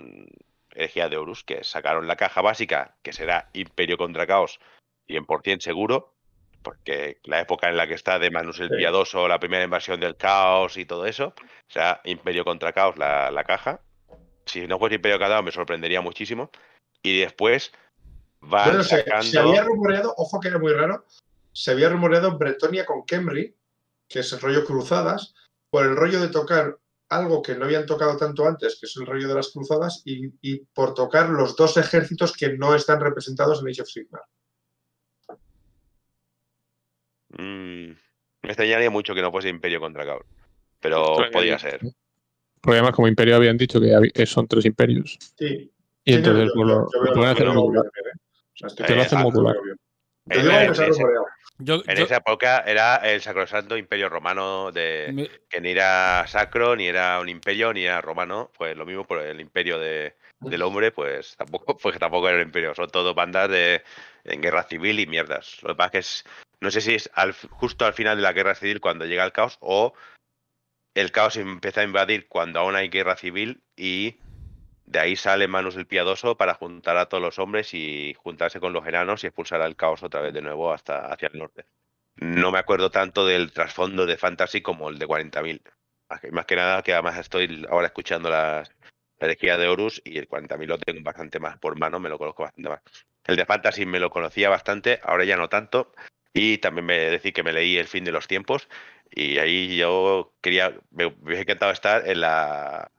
Herejía 0.72 1.08
de 1.08 1.16
Horus, 1.16 1.44
que 1.44 1.64
sacaron 1.64 2.06
la 2.06 2.16
caja 2.16 2.40
básica, 2.42 2.96
que 3.02 3.12
será 3.12 3.50
Imperio 3.52 3.98
contra 3.98 4.26
Caos 4.26 4.60
100% 5.06 5.64
seguro, 5.64 6.14
porque 6.62 7.20
la 7.24 7.40
época 7.40 7.68
en 7.68 7.76
la 7.76 7.86
que 7.86 7.94
está 7.94 8.18
de 8.18 8.30
Manus 8.30 8.60
el 8.60 8.68
Sí. 8.68 8.76
Piadoso, 8.76 9.28
la 9.28 9.40
primera 9.40 9.64
invasión 9.64 10.00
del 10.00 10.16
caos 10.16 10.76
y 10.76 10.84
todo 10.84 11.06
eso, 11.06 11.28
o 11.28 11.72
sea, 11.72 12.00
Imperio 12.04 12.44
contra 12.44 12.72
Caos 12.72 12.96
la, 12.96 13.30
la 13.30 13.44
caja. 13.44 13.80
Si 14.46 14.66
no 14.66 14.78
fuese 14.78 14.96
Imperio 14.96 15.18
Caos 15.18 15.44
me 15.44 15.52
sorprendería 15.52 16.00
muchísimo. 16.00 16.50
Y 17.02 17.20
después 17.20 17.72
van 18.40 18.68
Bueno, 18.68 18.82
se, 18.82 18.98
sacando... 18.98 19.22
se 19.22 19.38
había 19.38 19.62
rumoreado, 19.62 20.14
ojo 20.16 20.40
que 20.40 20.48
era 20.48 20.58
muy 20.58 20.72
raro, 20.72 21.04
se 21.52 21.70
había 21.70 21.88
rumoreado 21.88 22.36
Bretonia 22.38 22.84
con 22.84 23.04
Kemri, 23.04 23.54
que 24.08 24.20
es 24.20 24.32
el 24.32 24.40
rollo 24.40 24.64
cruzadas, 24.64 25.34
por 25.70 25.84
el 25.84 25.96
rollo 25.96 26.20
de 26.20 26.28
tocar 26.28 26.78
algo 27.10 27.40
que 27.42 27.54
no 27.54 27.64
habían 27.64 27.86
tocado 27.86 28.16
tanto 28.16 28.46
antes, 28.46 28.78
que 28.78 28.86
es 28.86 28.96
el 28.96 29.06
rollo 29.06 29.28
de 29.28 29.34
las 29.34 29.48
cruzadas, 29.48 30.02
y, 30.04 30.32
y 30.42 30.58
por 30.74 30.94
tocar 30.94 31.28
los 31.30 31.56
dos 31.56 31.76
ejércitos 31.76 32.32
que 32.32 32.52
no 32.56 32.74
están 32.74 33.00
representados 33.00 33.60
en 33.60 33.68
Age 33.68 33.82
of 33.82 33.88
Sigmar. 33.88 34.22
Mm, 37.30 37.90
me 38.42 38.48
extrañaría 38.48 38.90
mucho 38.90 39.14
que 39.14 39.22
no 39.22 39.30
fuese 39.30 39.48
Imperio 39.48 39.80
contra 39.80 40.04
Caos. 40.06 40.24
Pero 40.80 41.16
podría 41.32 41.58
ser. 41.58 41.80
Porque 42.60 42.78
además, 42.78 42.94
como 42.94 43.08
imperio 43.08 43.36
habían 43.36 43.56
dicho 43.56 43.80
que 43.80 44.26
son 44.26 44.46
tres 44.48 44.64
imperios. 44.64 45.18
Sí. 45.36 45.70
Y 46.04 46.12
Sí, 46.12 46.18
entonces 46.18 46.50
pues, 46.54 46.66
yo- 46.68 46.74
lo, 46.74 46.90
yo 46.92 46.98
lo 46.98 47.02
veo- 47.04 47.14
pueden 47.14 47.30
hacer 47.30 47.46
modular. 47.48 47.84
¿eh? 47.86 48.66
Te 48.86 48.94
lo 48.94 49.02
hacen 49.02 49.18
modular. 49.20 49.56
Yo 50.26 50.40
En-. 50.40 50.74
Yo, 51.60 51.82
esa 51.86 52.16
época 52.18 52.60
era 52.60 52.96
el 52.96 53.20
sacrosanto 53.20 53.76
imperio 53.76 54.08
romano 54.08 54.70
de, 54.70 55.28
que 55.48 55.60
ni 55.60 55.70
era 55.70 56.24
sacro, 56.28 56.76
ni 56.76 56.86
era 56.86 57.18
un 57.20 57.28
imperio, 57.28 57.72
ni 57.72 57.82
era 57.84 58.00
romano, 58.00 58.52
pues 58.56 58.76
lo 58.76 58.86
mismo 58.86 59.04
por 59.04 59.20
el 59.20 59.40
imperio 59.40 59.78
de, 59.78 60.14
del 60.40 60.62
hombre, 60.62 60.92
pues 60.92 61.34
tampoco, 61.36 61.76
pues 61.82 61.98
tampoco 61.98 62.28
era 62.28 62.38
un 62.38 62.44
imperio, 62.44 62.74
son 62.76 62.88
todo 62.90 63.12
bandas 63.12 63.50
de 63.50 63.82
en 64.24 64.40
guerra 64.40 64.62
civil 64.64 65.00
y 65.00 65.06
mierdas. 65.06 65.58
Lo 65.62 65.70
que 65.70 65.74
pasa 65.74 65.86
es 65.86 65.92
que 65.92 65.98
es, 65.98 66.24
no 66.60 66.70
sé 66.70 66.80
si 66.80 66.94
es 66.94 67.10
justo 67.50 67.84
al 67.84 67.94
final 67.94 68.16
de 68.16 68.22
la 68.22 68.32
guerra 68.32 68.54
civil 68.54 68.80
cuando 68.80 69.04
llega 69.04 69.24
el 69.24 69.32
caos 69.32 69.58
o 69.60 69.94
el 70.94 71.12
caos 71.12 71.36
empieza 71.36 71.80
a 71.80 71.84
invadir 71.84 72.28
cuando 72.28 72.60
aún 72.60 72.74
hay 72.74 72.88
guerra 72.88 73.16
civil 73.16 73.62
y 73.76 74.16
de 74.86 74.98
ahí 74.98 75.16
sale 75.16 75.48
Manus 75.48 75.76
el 75.76 75.86
Piadoso 75.86 76.36
para 76.36 76.54
juntar 76.54 76.96
a 76.96 77.06
todos 77.06 77.22
los 77.22 77.38
hombres 77.38 77.74
y 77.74 78.14
juntarse 78.18 78.58
con 78.58 78.72
los 78.72 78.86
enanos 78.86 79.22
y 79.22 79.26
expulsar 79.26 79.60
al 79.60 79.76
caos 79.76 80.02
otra 80.02 80.20
vez 80.20 80.32
de 80.32 80.42
nuevo 80.42 80.72
hasta 80.72 81.12
hacia 81.12 81.28
el 81.28 81.38
norte. 81.38 81.66
No 82.16 82.50
me 82.50 82.58
acuerdo 82.58 82.90
tanto 82.90 83.26
del 83.26 83.52
trasfondo 83.52 84.06
de 84.06 84.16
Fantasy 84.16 84.60
como 84.60 84.88
el 84.88 84.98
de 84.98 85.06
40.000. 85.06 85.62
Más 86.10 86.20
que- 86.20 86.32
Más 86.32 86.46
que 86.46 86.56
nada 86.56 86.82
que 86.82 86.94
además 86.94 87.18
estoy 87.18 87.64
ahora 87.70 87.86
escuchando 87.88 88.28
las, 88.30 88.68
la 89.20 89.26
herejía 89.26 89.56
de 89.56 89.68
Horus 89.68 90.02
y 90.04 90.18
el 90.18 90.26
40.000 90.26 90.68
lo 90.70 90.78
tengo 90.78 91.02
bastante 91.02 91.38
más 91.38 91.58
por 91.58 91.78
mano, 91.78 92.00
me 92.00 92.08
lo 92.08 92.18
conozco 92.18 92.42
bastante 92.42 92.70
más. 92.70 92.80
El 93.24 93.36
de 93.36 93.44
Fantasy 93.44 93.84
me 93.86 94.00
lo 94.00 94.10
conocía 94.10 94.48
bastante, 94.48 95.00
ahora 95.04 95.24
ya 95.24 95.36
no 95.36 95.48
tanto. 95.48 95.92
Y 96.34 96.58
también 96.58 96.86
me 96.86 96.98
decir 96.98 97.32
que 97.32 97.42
me 97.42 97.52
leí 97.52 97.78
El 97.78 97.86
fin 97.86 98.04
de 98.04 98.12
los 98.12 98.28
tiempos 98.28 98.68
y 99.10 99.38
ahí 99.38 99.76
yo 99.76 100.34
quería, 100.40 100.74
me, 100.90 101.06
hubiese 101.06 101.42
encantado 101.42 101.72
estar 101.72 102.08
en 102.08 102.20
la 102.20 102.90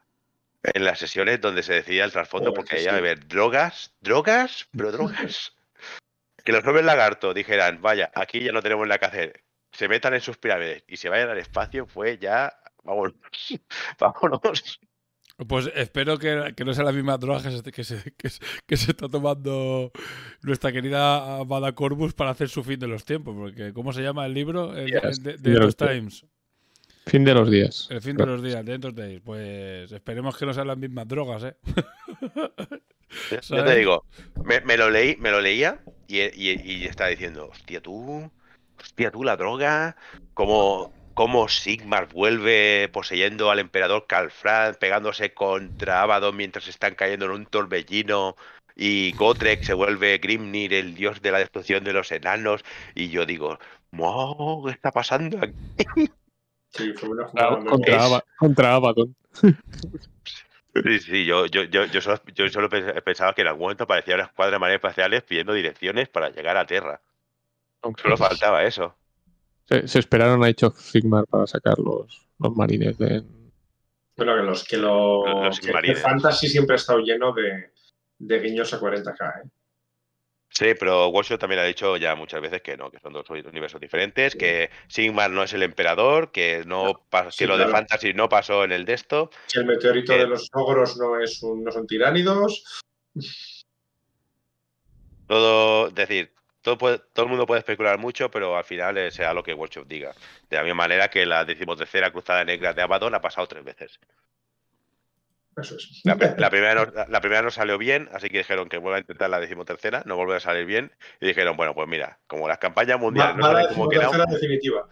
en 0.61 0.83
las 0.83 0.99
sesiones 0.99 1.39
donde 1.39 1.63
se 1.63 1.73
decidía 1.73 2.03
el 2.03 2.11
trasfondo, 2.11 2.53
porque 2.53 2.71
sí, 2.71 2.77
ahí 2.77 2.83
iba 2.83 2.91
a 2.91 2.95
sí. 2.95 2.99
haber 2.99 3.27
drogas, 3.27 3.95
drogas, 4.01 4.67
pero 4.75 4.91
drogas. 4.91 5.55
que 6.43 6.51
los 6.51 6.65
hombres 6.65 6.85
lagarto 6.85 7.33
dijeran, 7.33 7.81
vaya, 7.81 8.11
aquí 8.13 8.41
ya 8.41 8.51
no 8.51 8.61
tenemos 8.61 8.85
nada 8.85 8.99
que 8.99 9.05
hacer, 9.05 9.43
se 9.71 9.87
metan 9.87 10.15
en 10.15 10.21
sus 10.21 10.37
pirámides 10.37 10.83
y 10.87 10.97
se 10.97 11.07
vayan 11.07 11.29
al 11.29 11.37
espacio, 11.37 11.85
fue 11.85 12.17
ya, 12.17 12.59
vámonos, 12.83 13.15
vámonos. 13.99 14.81
Pues 15.47 15.71
espero 15.73 16.17
que, 16.17 16.53
que 16.55 16.65
no 16.65 16.73
sea 16.73 16.83
la 16.83 16.91
misma 16.91 17.17
droga 17.17 17.41
que 17.41 17.51
se, 17.51 17.71
que, 17.71 17.83
se, 17.83 18.13
que 18.17 18.29
se- 18.29 18.41
que 18.65 18.77
se 18.77 18.91
está 18.91 19.07
tomando 19.07 19.91
nuestra 20.41 20.71
querida 20.71 21.39
Amada 21.39 21.71
Corbus 21.71 22.13
para 22.13 22.31
hacer 22.31 22.49
su 22.49 22.63
fin 22.63 22.79
de 22.79 22.87
los 22.87 23.05
tiempos. 23.05 23.35
Porque, 23.35 23.71
¿cómo 23.73 23.93
se 23.93 24.01
llama 24.01 24.25
el 24.25 24.33
libro? 24.33 24.75
El, 24.75 24.87
Yes, 24.87 25.19
el 25.19 25.23
de, 25.23 25.33
fin 25.33 25.43
de 25.43 25.59
de. 25.59 25.73
Times. 25.73 26.25
Fin 27.05 27.23
de 27.23 27.33
los 27.33 27.49
días. 27.49 27.87
El 27.89 28.01
fin 28.01 28.17
de 28.17 28.25
los 28.25 28.43
días, 28.43 28.63
de 28.65 28.73
End 28.73 28.93
Days. 28.93 29.21
Pues 29.23 29.91
esperemos 29.91 30.37
que 30.37 30.45
no 30.45 30.53
sean 30.53 30.67
las 30.67 30.77
mismas 30.77 31.07
drogas, 31.07 31.43
¿eh? 31.43 31.55
Yo 33.49 33.63
te 33.63 33.75
digo, 33.77 34.05
me, 34.43 34.61
me 34.61 34.77
lo 34.77 34.89
leí, 34.91 35.15
me 35.15 35.31
lo 35.31 35.41
leía 35.41 35.79
y, 36.07 36.19
y, 36.19 36.61
y 36.63 36.83
estaba 36.83 37.09
diciendo, 37.09 37.49
hostia 37.49 37.81
tú, 37.81 38.29
hostia 38.79 39.09
tú 39.09 39.23
la 39.23 39.35
droga, 39.37 39.95
como 40.35 40.93
cómo 41.19 41.49
Sigmar 41.49 42.07
vuelve 42.07 42.89
poseyendo 42.93 43.51
al 43.51 43.59
emperador 43.59 44.05
Calfran, 44.07 44.75
pegándose 44.79 45.33
contra 45.33 46.01
Abaddon 46.01 46.33
mientras 46.37 46.69
están 46.69 46.95
cayendo 46.95 47.25
en 47.25 47.31
un 47.31 47.45
torbellino. 47.45 48.37
Y 48.73 49.11
Gotrek 49.17 49.63
se 49.63 49.73
vuelve 49.73 50.17
Grimnir, 50.19 50.73
el 50.73 50.95
dios 50.95 51.21
de 51.21 51.31
la 51.33 51.39
destrucción 51.39 51.83
de 51.83 51.91
los 51.91 52.09
enanos. 52.13 52.63
Y 52.95 53.09
yo 53.09 53.25
digo, 53.25 53.59
"Mo, 53.91 54.63
¿qué 54.65 54.71
está 54.71 54.93
pasando 54.93 55.39
aquí?". 55.39 55.53
Sí, 56.69 56.93
fue 56.93 57.09
una 57.09 57.27
jugada 57.27 57.59
Contra, 57.65 57.75
buena. 57.75 58.05
Aba- 58.05 58.23
contra 58.37 58.75
Abaddon. 58.75 59.15
Sí, 59.33 60.99
sí, 60.99 61.25
yo, 61.25 61.47
yo, 61.47 61.63
yo, 61.63 61.83
yo 61.83 61.99
solo, 61.99 62.21
yo 62.33 62.47
solo 62.47 62.69
pens- 62.69 63.03
pensaba 63.03 63.33
que 63.33 63.41
en 63.41 63.47
algún 63.47 63.63
momento 63.63 63.83
aparecía 63.83 64.15
una 64.15 64.23
escuadra 64.23 64.53
de 64.53 64.59
mareas 64.59 64.77
espaciales 64.77 65.23
pidiendo 65.23 65.51
direcciones 65.51 66.07
para 66.07 66.29
llegar 66.29 66.55
a 66.55 66.65
Tierra. 66.65 67.01
Solo 68.01 68.15
faltaba 68.15 68.63
eso. 68.63 68.95
Se, 69.69 69.87
se 69.87 69.99
esperaron 69.99 70.43
a 70.43 70.47
Age 70.47 70.65
of 70.65 70.79
Sigmar 70.79 71.25
para 71.27 71.45
sacar 71.45 71.77
los, 71.77 72.27
los 72.39 72.55
marines 72.55 72.97
de. 72.97 73.21
Bueno, 74.17 74.35
que 74.35 74.41
los 74.41 74.63
que 74.63 74.77
lo. 74.77 75.43
Los- 75.43 75.59
que-. 75.59 75.95
Fantasy 75.95 76.47
siempre 76.49 76.73
ha 76.73 76.77
estado 76.77 76.99
lleno 76.99 77.33
de, 77.33 77.71
de 78.17 78.39
guiños 78.39 78.73
a 78.73 78.79
40k, 78.79 79.43
¿eh? 79.45 79.49
Sí, 80.51 80.73
pero 80.79 81.09
Workshop 81.09 81.37
también 81.37 81.61
ha 81.61 81.65
dicho 81.65 81.95
ya 81.97 82.15
muchas 82.15 82.41
veces 82.41 82.63
que 82.63 82.75
no, 82.75 82.89
que 82.89 82.99
son 82.99 83.13
dos 83.13 83.29
universos 83.29 83.79
diferentes, 83.79 84.35
que 84.35 84.71
Sigmar 84.87 85.29
no 85.29 85.43
es 85.43 85.53
el 85.53 85.61
emperador, 85.61 86.31
que 86.31 86.63
no 86.65 87.05
Sí, 87.29 87.37
que 87.37 87.47
lo 87.47 87.55
de. 87.55 87.67
Fantasy 87.67 88.15
no 88.15 88.27
pasó 88.27 88.63
en 88.63 88.71
el 88.71 88.85
de 88.85 88.93
esto. 88.93 89.29
Que 89.53 89.59
el 89.59 89.67
meteorito 89.67 90.13
de 90.13 90.25
los 90.25 90.49
ogros 90.53 90.97
no, 90.97 91.19
es 91.19 91.43
un, 91.43 91.63
no 91.63 91.71
son 91.71 91.85
tiránidos. 91.85 92.63
Todo, 95.27 95.89
es 95.89 95.95
decir, 95.95 96.33
todo, 96.61 96.77
puede- 96.77 96.99
todo 97.13 97.25
el 97.25 97.29
mundo 97.29 97.45
puede 97.45 97.59
especular 97.59 97.97
mucho, 97.97 98.29
pero 98.31 98.57
al 98.57 98.63
final 98.63 98.97
eh, 98.97 99.11
sea 99.11 99.33
lo 99.33 99.43
que 99.43 99.53
Workshop 99.53 99.87
diga. 99.87 100.13
De 100.49 100.57
la 100.57 100.63
misma 100.63 100.83
manera 100.83 101.09
que 101.09 101.25
la 101.25 101.45
decimotercera 101.45 102.11
cruzada 102.11 102.43
negra 102.43 102.73
de 102.73 102.81
Abaddon 102.81 103.15
ha 103.15 103.21
pasado 103.21 103.47
tres 103.47 103.63
veces. 103.63 103.99
Eso 105.57 105.75
es. 105.75 106.01
La, 106.05 106.15
pri- 106.15 106.29
la 106.37 106.49
primera 106.49 106.73
no, 106.75 106.91
la 107.09 107.19
primera 107.21 107.41
no 107.41 107.51
salió 107.51 107.77
bien, 107.77 108.07
así 108.13 108.29
que 108.29 108.37
dijeron 108.37 108.69
que 108.69 108.77
vuelva 108.77 108.97
a 108.97 109.01
intentar 109.01 109.29
la 109.29 109.39
decimotercera, 109.41 110.03
no 110.05 110.15
vuelve 110.15 110.35
a 110.35 110.39
salir 110.39 110.65
bien, 110.65 110.91
y 111.19 111.27
dijeron, 111.27 111.57
bueno, 111.57 111.73
pues 111.73 111.87
mira, 111.87 112.17
como 112.27 112.47
las 112.47 112.59
campañas 112.59 112.97
mundiales 112.99 113.35
no 113.35 113.43
salen 113.51 113.67
como 113.75 113.89
definitiva. 114.31 114.87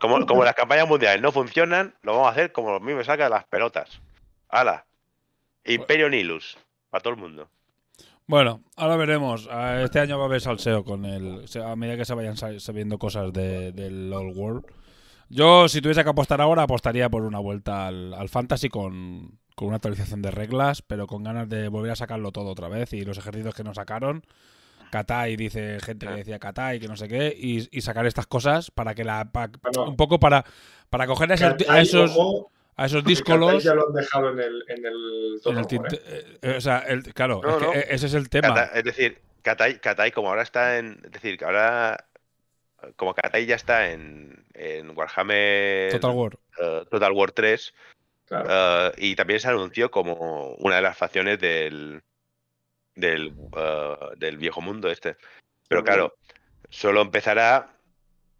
Como, 0.00 0.24
como 0.26 0.44
las 0.44 0.54
campañas 0.54 0.86
mundiales 0.86 1.20
no 1.20 1.32
funcionan, 1.32 1.94
lo 2.02 2.12
vamos 2.12 2.28
a 2.28 2.30
hacer 2.30 2.52
como 2.52 2.76
a 2.76 2.80
mí 2.80 2.94
me 2.94 3.02
saca 3.02 3.28
las 3.28 3.44
pelotas. 3.46 4.00
¡Hala! 4.48 4.84
Imperio 5.64 6.08
Nilus. 6.08 6.58
Para 6.90 7.02
todo 7.02 7.14
el 7.14 7.18
mundo. 7.20 7.48
Bueno, 8.26 8.62
ahora 8.76 8.96
veremos. 8.96 9.48
Ah, 9.50 9.80
Este 9.84 10.00
año 10.00 10.16
va 10.16 10.24
a 10.24 10.26
haber 10.26 10.40
salseo 10.40 10.84
con 10.84 11.04
el. 11.04 11.44
A 11.64 11.76
medida 11.76 11.96
que 11.96 12.04
se 12.04 12.14
vayan 12.14 12.36
sa- 12.36 12.58
sabiendo 12.60 12.98
cosas 12.98 13.32
de- 13.32 13.72
del 13.72 14.12
Old 14.12 14.36
World. 14.36 14.64
Yo, 15.28 15.68
si 15.68 15.80
tuviese 15.80 16.04
que 16.04 16.10
apostar 16.10 16.40
ahora, 16.40 16.62
apostaría 16.62 17.08
por 17.08 17.22
una 17.22 17.38
vuelta 17.38 17.86
al, 17.86 18.12
al 18.14 18.28
Fantasy 18.28 18.68
con, 18.68 19.38
con 19.54 19.68
una 19.68 19.76
actualización 19.76 20.22
de 20.22 20.30
reglas, 20.30 20.82
pero 20.82 21.06
con 21.06 21.22
ganas 21.24 21.48
de 21.48 21.68
volver 21.68 21.92
a 21.92 21.96
sacarlo 21.96 22.32
todo 22.32 22.50
otra 22.50 22.68
vez. 22.68 22.92
Y 22.92 23.04
los 23.04 23.18
ejércitos 23.18 23.54
que 23.54 23.64
nos 23.64 23.76
sacaron. 23.76 24.24
Katai, 24.90 25.36
dice 25.36 25.78
gente 25.80 26.06
que 26.06 26.12
decía 26.16 26.38
Katai, 26.38 26.78
que 26.78 26.86
no 26.86 26.98
sé 26.98 27.08
qué, 27.08 27.34
y, 27.36 27.66
y 27.76 27.80
sacar 27.80 28.04
estas 28.06 28.26
cosas 28.26 28.70
para 28.70 28.94
que 28.94 29.04
la. 29.04 29.32
pa- 29.32 29.50
Bueno. 29.62 29.90
un 29.90 29.96
poco 29.96 30.20
para, 30.20 30.44
para 30.90 31.06
coger 31.06 31.32
a 31.32 31.34
esos, 31.34 31.62
a 31.68 31.80
a 32.76 32.86
esos 32.86 33.04
díscolos. 33.04 33.62
ya 33.62 33.74
lo 33.74 33.88
han 33.88 33.92
dejado 33.94 34.30
en 34.30 34.40
el, 34.40 34.64
en 34.68 34.86
el, 34.86 35.32
en 35.34 35.40
Total 35.42 35.52
el 35.52 35.56
War, 35.58 35.66
tinte- 35.66 36.02
¿eh? 36.06 36.38
eh, 36.42 36.54
o 36.56 36.60
sea, 36.60 36.78
el- 36.80 37.14
claro, 37.14 37.40
No, 37.42 37.50
es 37.50 37.56
que 37.56 37.64
no. 37.66 37.72
e- 37.74 37.86
ese 37.90 38.06
es 38.06 38.14
el 38.14 38.28
tema. 38.28 38.48
Kata- 38.48 38.70
es 38.78 38.84
decir, 38.84 39.20
Katai, 39.42 39.78
Katai, 39.80 40.12
como 40.12 40.28
ahora 40.28 40.42
está 40.42 40.78
en. 40.78 41.00
Es 41.04 41.10
decir, 41.12 41.36
que 41.38 41.44
ahora. 41.44 42.06
Como 42.96 43.14
Katai 43.14 43.46
ya 43.46 43.54
está 43.54 43.90
en, 43.92 44.44
en 44.54 44.96
Warhammer 44.98 45.92
Total 45.92 46.10
War. 46.16 46.38
eh, 46.60 46.84
Total 46.90 47.12
War 47.12 47.30
3. 47.30 47.72
Claro. 48.26 48.46
eh, 48.50 48.92
y 48.98 49.14
también 49.14 49.38
se 49.40 49.48
anunció 49.48 49.90
como 49.90 50.54
una 50.58 50.76
de 50.76 50.82
las 50.82 50.96
facciones 50.96 51.38
del. 51.38 52.02
Del, 52.94 53.34
eh, 53.56 53.96
del 54.16 54.36
viejo 54.36 54.60
mundo 54.60 54.90
este. 54.90 55.16
Pero 55.68 55.82
claro, 55.84 56.14
solo 56.68 57.00
empezará 57.02 57.70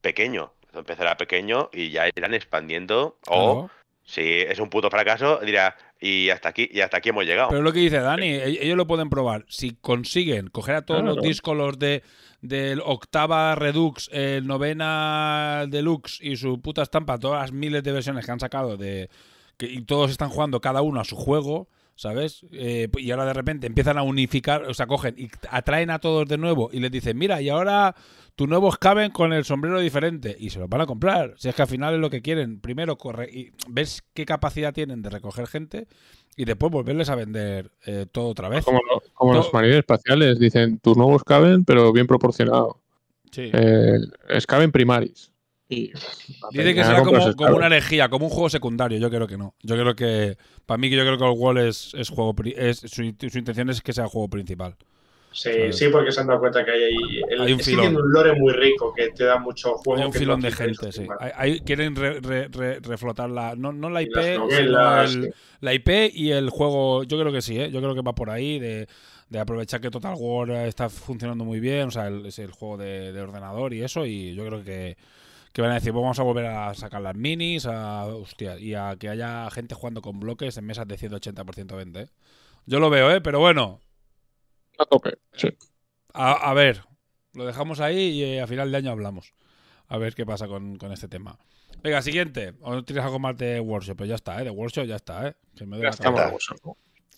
pequeño. 0.01 0.53
Empezará 0.75 1.17
pequeño 1.17 1.71
y 1.73 1.91
ya 1.91 2.09
irán 2.09 2.35
expandiendo. 2.35 3.19
O 3.29 3.69
Claro. 3.69 3.71
Si 4.05 4.23
es 4.23 4.59
un 4.59 4.69
puto 4.70 4.91
fracaso, 4.91 5.39
dirá, 5.45 5.77
y 6.01 6.31
hasta 6.31 6.49
aquí, 6.49 6.69
y 6.73 6.81
hasta 6.81 6.97
aquí 6.99 7.11
hemos 7.11 7.24
llegado. 7.24 7.49
Pero 7.49 7.61
es 7.61 7.65
lo 7.65 7.73
que 7.73 7.79
dice 7.81 8.01
Dani, 8.01 8.27
e- 8.29 8.65
ellos 8.65 8.77
lo 8.77 8.87
pueden 8.87 9.09
probar. 9.11 9.45
Si 9.49 9.77
consiguen 9.81 10.49
coger 10.49 10.74
a 10.77 10.83
todos 10.83 11.03
los 11.03 11.15
Claro. 11.15 11.29
díscolos 11.29 11.79
de 11.79 12.03
del 12.41 12.81
octava 12.85 13.55
Redux, 13.55 14.09
el 14.12 14.47
novena 14.49 15.65
Deluxe 15.69 16.19
y 16.20 16.37
su 16.37 16.61
puta 16.61 16.83
estampa, 16.83 17.16
todas 17.19 17.41
las 17.43 17.53
miles 17.53 17.85
de 17.85 17.93
versiones 17.93 18.27
que 18.27 18.33
han 18.33 18.41
sacado 18.41 18.77
de 18.77 19.09
que, 19.57 19.66
y 19.66 19.83
todos 19.83 20.11
están 20.11 20.29
jugando 20.31 20.61
cada 20.61 20.83
uno 20.83 21.01
a 21.01 21.05
su 21.05 21.15
juego, 21.15 21.69
¿sabes? 22.03 22.45
Eh, 22.53 22.89
y 22.99 23.11
ahora 23.12 23.24
de 23.24 23.33
repente 23.33 23.66
empiezan 23.66 23.97
a 23.97 24.03
unificar, 24.03 24.65
o 24.65 24.74
sea, 24.74 24.87
cogen 24.87 25.15
y 25.16 25.29
atraen 25.51 25.91
a 25.91 25.99
todos 26.01 26.29
de 26.29 26.37
nuevo 26.37 26.69
y 26.73 26.81
les 26.81 26.91
dicen, 26.91 27.16
mira, 27.16 27.41
y 27.41 27.49
ahora 27.49 27.95
tu 28.35 28.47
nuevo 28.47 28.70
Skaven 28.73 29.11
con 29.12 29.33
el 29.33 29.45
sombrero 29.45 29.79
diferente 29.81 30.35
y 30.39 30.51
se 30.51 30.59
los 30.59 30.69
van 30.69 30.81
a 30.81 30.87
comprar. 30.87 31.35
Si 31.39 31.49
es 31.49 31.55
que 31.55 31.62
al 31.62 31.69
final 31.69 31.95
es 31.95 32.01
lo 32.01 32.11
que 32.11 32.20
quieren. 32.23 32.61
Primero, 32.61 32.97
corre 32.99 33.29
y 33.31 33.53
ves 33.69 34.03
qué 34.15 34.24
capacidad 34.27 34.73
tienen 34.73 35.01
de 35.03 35.11
recoger 35.11 35.47
gente 35.47 35.87
y 36.37 36.45
después 36.45 36.73
volverles 36.73 37.09
a 37.11 37.15
vender 37.15 37.70
eh, 37.87 38.07
todo 38.11 38.29
otra 38.29 38.49
vez. 38.49 38.65
Como, 38.65 38.79
lo- 38.79 39.03
como 39.15 39.33
No. 39.33 39.39
los 39.39 39.53
marines 39.53 39.79
espaciales, 39.79 40.39
dicen 40.39 40.79
tus 40.81 40.97
nuevos 40.97 41.23
caben, 41.24 41.65
pero 41.65 41.93
bien 41.93 42.07
proporcionado. 42.07 42.81
Sí. 43.31 43.51
Eh, 43.53 43.99
Scaven 44.41 44.73
primaris. 44.73 45.32
Y, 45.74 45.93
Dice 46.51 46.74
que 46.74 46.85
será 46.85 47.03
como, 47.03 47.57
una 47.57 47.66
herejía, 47.66 48.09
como 48.09 48.27
un 48.27 48.31
juego 48.31 48.51
secundario. 48.51 48.99
Yo 48.99 49.09
creo 49.11 49.27
que 49.27 49.39
no. 49.39 49.55
Yo 49.62 49.74
creo 49.77 49.94
que, 49.94 50.36
para 50.66 50.78
mí, 50.78 50.90
que 50.90 50.97
yo 50.97 51.03
creo 51.03 51.16
que 51.19 51.24
el 51.24 51.31
Wall 51.39 51.59
es, 51.59 51.93
es 51.94 52.09
juego. 52.11 52.35
pri- 52.35 52.55
Es, 52.57 52.78
su, 52.78 52.89
su 53.31 53.39
intención 53.39 53.70
es 53.70 53.81
que 53.81 53.93
sea 53.93 54.07
juego 54.07 54.28
principal. 54.28 54.77
Sí, 55.35 55.49
¿sabes? 55.51 55.78
sí, 55.78 55.89
porque 55.89 56.12
se 56.12 56.20
han 56.20 56.27
dado 56.27 56.40
cuenta 56.40 56.62
que 56.62 56.70
hay 56.73 56.82
ahí. 56.82 57.23
El, 57.31 57.40
Hay 57.40 57.53
un 57.55 57.61
es 57.61 57.65
que 57.65 57.70
filón. 57.70 57.86
tiene 57.86 58.03
un 58.03 58.12
lore 58.12 58.35
muy 58.39 58.53
rico 58.53 58.93
que 58.94 59.09
te 59.12 59.24
da 59.24 59.39
mucho 59.39 59.73
juego. 59.78 59.99
Hay 59.99 60.07
un 60.07 60.12
filón 60.12 60.40
no 60.40 60.47
de 60.47 60.53
gente, 60.53 60.93
sí. 60.93 61.01
encima. 61.01 61.16
Hay- 61.19 61.32
hay- 61.36 61.61
quieren 61.61 61.97
re- 61.97 62.20
re- 62.20 62.49
re- 62.49 62.81
reflotar 62.81 63.31
la. 63.31 63.55
No, 63.57 63.73
no 63.73 63.89
la 63.89 64.03
IP, 64.03 64.15
las 64.15 64.24
sino 64.27 64.39
novelas, 64.40 65.15
el- 65.15 65.23
sí. 65.24 65.31
la 65.61 65.73
IP 65.73 66.11
y 66.12 66.32
el 66.32 66.51
juego. 66.51 67.05
Yo 67.05 67.19
creo 67.19 67.32
que 67.32 67.40
sí, 67.40 67.59
¿eh? 67.59 67.70
Yo 67.70 67.81
creo 67.81 67.94
que 67.94 68.03
va 68.03 68.15
por 68.15 68.28
ahí. 68.28 68.59
De, 68.59 68.86
de 69.31 69.39
aprovechar 69.39 69.81
que 69.81 69.90
Total 69.90 70.15
War 70.19 70.51
está 70.51 70.90
funcionando 70.90 71.44
muy 71.47 71.61
bien. 71.61 71.89
O 71.89 71.90
sea, 71.90 72.09
el- 72.09 72.27
es 72.27 72.39
el 72.39 72.51
juego 72.51 72.77
de, 72.77 73.12
de 73.12 73.20
ordenador 73.23 73.73
y 73.73 73.82
eso. 73.82 74.05
Y 74.05 74.35
yo 74.35 74.44
creo 74.44 74.62
que. 74.62 74.99
Que 75.53 75.61
van 75.62 75.70
a 75.70 75.74
decir, 75.74 75.93
vamos 75.93 76.19
a 76.19 76.23
volver 76.23 76.47
a 76.47 76.73
sacar 76.74 77.03
las 77.03 77.15
minis, 77.15 77.66
a, 77.66 78.07
hostia, 78.07 78.59
y 78.59 78.74
a 78.74 78.97
que 78.99 79.09
haya 79.11 79.51
gente 79.51 79.74
jugando 79.74 80.01
con 80.01 80.19
bloques 80.19 80.57
en 80.57 80.65
mesas 80.65 80.89
de 80.89 80.97
180 80.97 81.45
por 81.45 81.55
120. 81.55 82.01
¿eh? 82.01 82.09
Yo 82.66 82.81
lo 82.81 82.89
veo, 82.91 83.11
¿eh? 83.11 83.20
Pero 83.20 83.39
bueno, 83.39 83.81
A 84.79 84.87
tope. 84.87 85.19
Sí. 85.35 85.49
a, 86.15 86.33
a 86.33 86.55
ver, 86.55 86.83
lo 87.35 87.45
dejamos 87.45 87.81
ahí 87.81 87.99
y 87.99 88.23
eh, 88.24 88.41
a 88.41 88.47
final 88.47 88.70
de 88.73 88.79
año 88.79 88.91
hablamos. 88.91 89.35
A 89.89 89.99
ver 89.99 90.15
qué 90.15 90.24
pasa 90.24 90.49
con, 90.49 90.79
con 90.79 90.91
este 90.93 91.09
tema. 91.09 91.39
Venga, 91.83 92.01
siguiente. 92.01 92.55
¿O 92.62 92.73
no 92.74 92.85
tienes 92.85 93.05
algo 93.05 93.19
más 93.19 93.37
de 93.37 93.61
Workshop? 93.61 93.97
Pues 93.99 94.09
ya 94.09 94.15
está, 94.15 94.41
¿eh? 94.41 94.45
De 94.45 94.51
Workshop 94.51 94.85
ya 94.87 94.97
está, 94.97 95.29
¿eh? 95.29 95.35
Que 95.55 95.66
me 95.66 95.77
doy 95.77 95.83
Ya 95.83 95.89
la 95.89 95.91
estamos. 95.91 96.20
cabeza. 96.20 96.55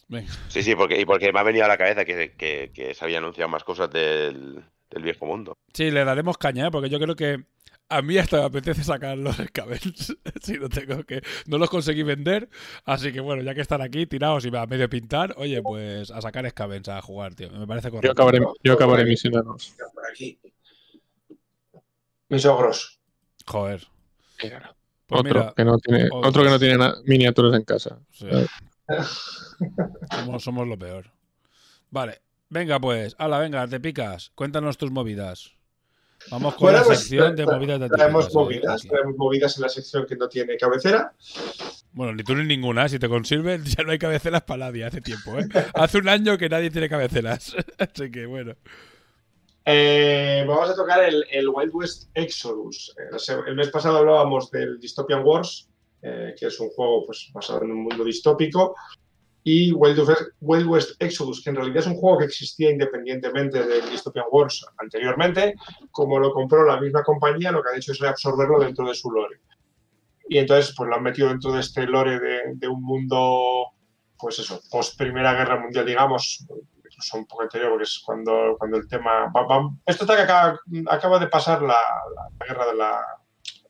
Venga. 0.09 0.32
Sí, 0.48 0.62
sí, 0.62 0.74
porque, 0.74 1.01
y 1.01 1.05
porque 1.05 1.32
me 1.32 1.39
ha 1.39 1.44
venido 1.44 1.65
a 1.66 1.69
la 1.69 1.77
cabeza 1.78 2.05
que, 2.05 2.32
que- 2.32 2.73
que 2.74 2.94
se 2.94 3.05
había 3.05 3.19
anunciado 3.19 3.48
más 3.48 3.62
cosas 3.62 3.90
del, 3.90 4.65
del 4.90 5.02
viejo 5.02 5.24
mundo. 5.24 5.56
Sí, 5.73 5.90
le 5.93 6.05
daremos 6.05 6.36
caña, 6.36 6.66
¿eh? 6.66 6.70
Porque 6.73 6.89
yo 6.90 6.98
creo 6.98 7.15
que 7.15 7.44
a 7.89 8.02
mí 8.02 8.19
hasta 8.19 8.39
me 8.39 8.44
apetece 8.44 8.82
sacar 8.85 9.16
los 9.19 9.36
Scavens. 9.36 10.16
si 10.43 10.55
no 10.55 10.69
tengo 10.69 11.05
que... 11.05 11.23
No 11.47 11.59
los 11.59 11.70
conseguí 11.70 12.02
vender, 12.02 12.48
así 12.85 13.12
que 13.12 13.20
bueno, 13.20 13.43
ya 13.43 13.55
que 13.55 13.61
están 13.61 13.82
aquí 13.82 14.06
tirados 14.06 14.44
y 14.44 14.51
me 14.51 14.59
a 14.59 14.66
medio 14.66 14.89
pintar, 14.89 15.35
oye, 15.39 15.62
pues 15.62 16.11
a 16.11 16.20
sacar 16.20 16.48
Scavens 16.48 16.89
a 16.89 17.01
jugar, 17.02 17.35
tío. 17.35 17.51
Me 17.51 17.66
parece 17.66 17.89
Yo 17.89 17.93
correcto. 17.93 18.12
acabaré, 18.12 18.40
yo 18.62 18.73
acabaré 18.73 19.05
mis 19.05 19.24
enanos. 19.24 19.74
Por 19.94 20.06
aquí. 20.11 20.39
Mis 22.28 22.44
ogros. 22.47 22.98
Joder. 23.47 23.86
Pues 25.06 25.20
otro, 25.20 25.23
mira, 25.23 25.52
que 25.55 25.65
no 25.65 25.78
tiene, 25.78 26.06
otro. 26.06 26.28
otro 26.28 26.43
que 26.43 26.51
no 26.51 26.59
tiene 26.59 26.93
miniaturas 27.05 27.55
en 27.55 27.65
casa. 27.65 28.01
Sí. 28.11 28.27
somos, 30.11 30.43
somos 30.43 30.66
lo 30.66 30.78
peor. 30.78 31.11
Vale. 31.90 32.23
Venga, 32.48 32.81
pues. 32.81 33.15
Hala, 33.19 33.39
venga, 33.39 33.66
te 33.69 33.81
picas. 33.81 34.31
Cuéntanos 34.35 34.78
tus 34.78 34.90
movidas. 34.90 35.53
Vamos 36.30 36.55
con 36.55 36.62
Bueno, 36.64 36.78
la 36.78 36.84
pues, 36.84 37.01
sección 37.01 37.36
de 37.36 37.46
movidas 37.46 37.80
de 37.80 37.88
Traemos 37.88 38.34
movidas, 38.34 38.82
traemos 38.82 39.16
movidas 39.16 39.56
en 39.56 39.62
la 39.62 39.68
sección 39.68 40.06
que 40.06 40.16
no 40.16 40.28
tiene 40.28 40.56
cabecera. 40.56 41.12
Bueno, 41.92 42.14
ni 42.14 42.22
tú 42.24 42.34
ni 42.34 42.44
ninguna. 42.44 42.88
Si 42.88 42.98
te 42.98 43.09
conserven, 43.09 43.64
ya 43.64 43.84
no 43.84 43.92
hay 43.92 43.98
cabeceras 43.98 44.42
para 44.42 44.66
nadie 44.66 44.84
hace 44.84 45.01
tiempo, 45.01 45.38
¿eh? 45.38 45.46
Hace 45.74 45.98
un 45.98 46.09
año 46.09 46.36
que 46.38 46.48
nadie 46.48 46.70
tiene 46.70 46.88
cabeceras. 46.88 47.55
Así 47.78 48.10
que 48.10 48.26
bueno. 48.26 48.55
Eh, 49.66 50.44
vamos 50.46 50.68
a 50.70 50.74
tocar 50.74 51.05
el, 51.05 51.24
el 51.30 51.48
Wild 51.48 51.74
West 51.74 52.10
Exodus. 52.14 52.94
Eh, 52.98 53.34
el 53.46 53.55
mes 53.55 53.70
pasado 53.70 53.98
hablábamos 53.98 54.51
del 54.51 54.78
Dystopian 54.78 55.22
Wars, 55.24 55.68
eh, 56.02 56.34
que 56.38 56.46
es 56.46 56.60
un 56.60 56.68
juego 56.70 57.06
pues, 57.06 57.30
basado 57.32 57.62
en 57.62 57.70
un 57.70 57.84
mundo 57.84 58.05
distópico. 58.05 58.74
Y 59.47 59.73
Wild 59.73 59.99
West, 60.01 60.23
Wild 60.41 60.66
West 60.66 60.91
Exodus, 61.03 61.43
que 61.45 61.51
en 61.51 61.57
realidad 61.57 61.79
es 61.81 61.87
un 61.87 61.97
juego 61.97 62.19
que 62.19 62.25
existía 62.25 62.71
independientemente 62.71 63.62
del 63.62 63.91
Dystopian 63.91 64.25
Wars 64.33 64.65
anteriormente, 64.79 65.55
como 65.91 66.19
lo 66.19 66.33
compró 66.33 66.65
la 66.65 66.81
misma 66.81 67.03
compañía, 67.03 67.53
lo 67.53 67.62
que 67.62 67.69
ha 67.71 67.77
hecho 67.77 67.93
es 67.93 67.99
reabsorberlo 67.99 68.59
dentro 68.59 68.89
de 68.89 68.95
su 68.95 69.11
lore. 69.11 69.41
Y 70.31 70.39
entonces 70.39 70.75
pues 70.75 70.89
lo 70.89 70.97
han 70.97 71.03
metido 71.03 71.29
dentro 71.29 71.53
de 71.53 71.61
este 71.61 71.87
lore 71.87 72.19
de, 72.19 72.41
de 72.55 72.69
un 72.69 72.83
mundo, 72.83 73.66
pues 74.19 74.39
eso, 74.39 74.61
post 74.71 74.97
Primera 74.97 75.35
Guerra 75.35 75.61
Mundial, 75.61 75.85
digamos, 75.85 76.47
incluso 76.79 77.19
un 77.19 77.27
poco 77.27 77.43
anterior, 77.43 77.69
porque 77.69 77.85
es 77.85 78.03
cuando, 78.05 78.57
cuando 78.59 78.79
el 78.79 78.89
tema... 78.89 79.27
va- 79.27 79.47
va- 79.47 79.71
esto 79.85 80.05
está 80.05 80.16
que 80.16 80.23
acaba, 80.23 80.59
acaba 80.89 81.19
de 81.19 81.27
pasar 81.27 81.61
la, 81.61 81.69
la- 81.69 82.31
la 82.41 82.47
guerra 82.47 82.66
de 82.66 82.75
la 82.77 83.01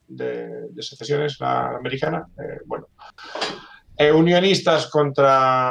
de, 0.07 0.69
de 0.71 0.83
secesiones, 0.83 1.41
la 1.41 1.71
americana. 1.77 2.29
eh, 2.39 2.61
bueno, 2.67 2.87
Eh, 3.97 4.11
unionistas 4.11 4.89
contra, 4.89 5.71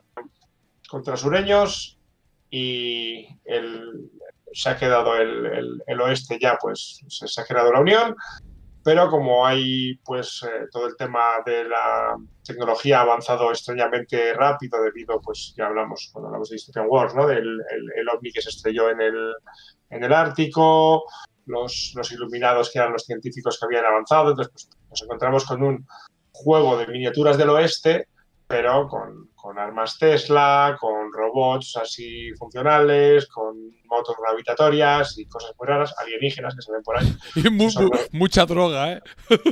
contra 0.88 1.18
sureños 1.18 1.98
y 2.50 3.28
el, 3.44 4.10
se 4.54 4.70
ha 4.70 4.78
quedado 4.78 5.16
el, 5.18 5.82
el- 5.88 6.02
oeste 6.02 6.38
ya, 6.40 6.58
pues 6.62 7.02
se, 7.08 7.42
ha 7.42 7.46
creado 7.46 7.74
la 7.74 7.82
unión, 7.82 8.16
pero 8.84 9.10
como 9.10 9.46
hay 9.46 9.96
pues 10.06 10.42
eh, 10.44 10.68
todo 10.72 10.88
el 10.88 10.96
tema 10.96 11.22
de 11.46 11.66
la 11.66 12.16
tecnología 12.46 13.00
ha 13.00 13.02
avanzado 13.02 13.50
extrañamente 13.50 14.34
rápido 14.34 14.82
debido, 14.84 15.20
pues 15.20 15.54
ya 15.58 15.68
hablamos 15.68 16.10
cuando 16.14 16.28
hablamos 16.28 16.50
de 16.50 16.56
Dystopian 16.56 16.86
Wars, 16.88 17.16
¿no? 17.16 17.28
Del 17.28 17.40
el, 17.40 17.92
el 17.96 18.10
ovni 18.10 18.32
que 18.32 18.42
se 18.42 18.50
estrelló 18.50 18.90
en 18.90 19.02
el, 19.02 19.34
en 19.90 20.04
el 20.04 20.14
Ártico, 20.14 21.04
los, 21.46 21.92
los 21.96 22.12
iluminados 22.12 22.72
que 22.72 22.80
eran 22.80 22.94
los 22.94 23.04
científicos 23.04 23.60
que 23.60 23.66
habían 23.66 23.86
avanzado, 23.86 24.30
entonces 24.32 24.54
pues, 24.54 24.70
nos 24.90 25.02
encontramos 25.02 25.46
con 25.46 25.62
un 25.64 25.86
juego 26.32 26.78
de 26.78 26.88
miniaturas 26.88 27.38
del 27.38 27.50
oeste, 27.50 28.08
pero 28.54 28.88
con, 28.88 29.33
con 29.44 29.60
armas 29.60 29.98
Tesla, 30.00 30.78
con 30.80 31.12
robots 31.12 31.76
así 31.76 32.32
funcionales, 32.40 33.28
con 33.28 33.74
motos 33.88 34.16
gravitatorias 34.26 35.18
y 35.20 35.26
cosas 35.26 35.52
muy 35.60 35.68
raras, 35.68 35.94
alienígenas 36.00 36.56
que 36.56 36.62
se 36.62 36.72
ven 36.72 36.82
por 36.82 36.98
ahí. 36.98 37.14
Y 37.36 37.50
mu- 37.50 37.70
mucha 38.14 38.46
droga, 38.46 38.94
¿eh? 38.94 39.02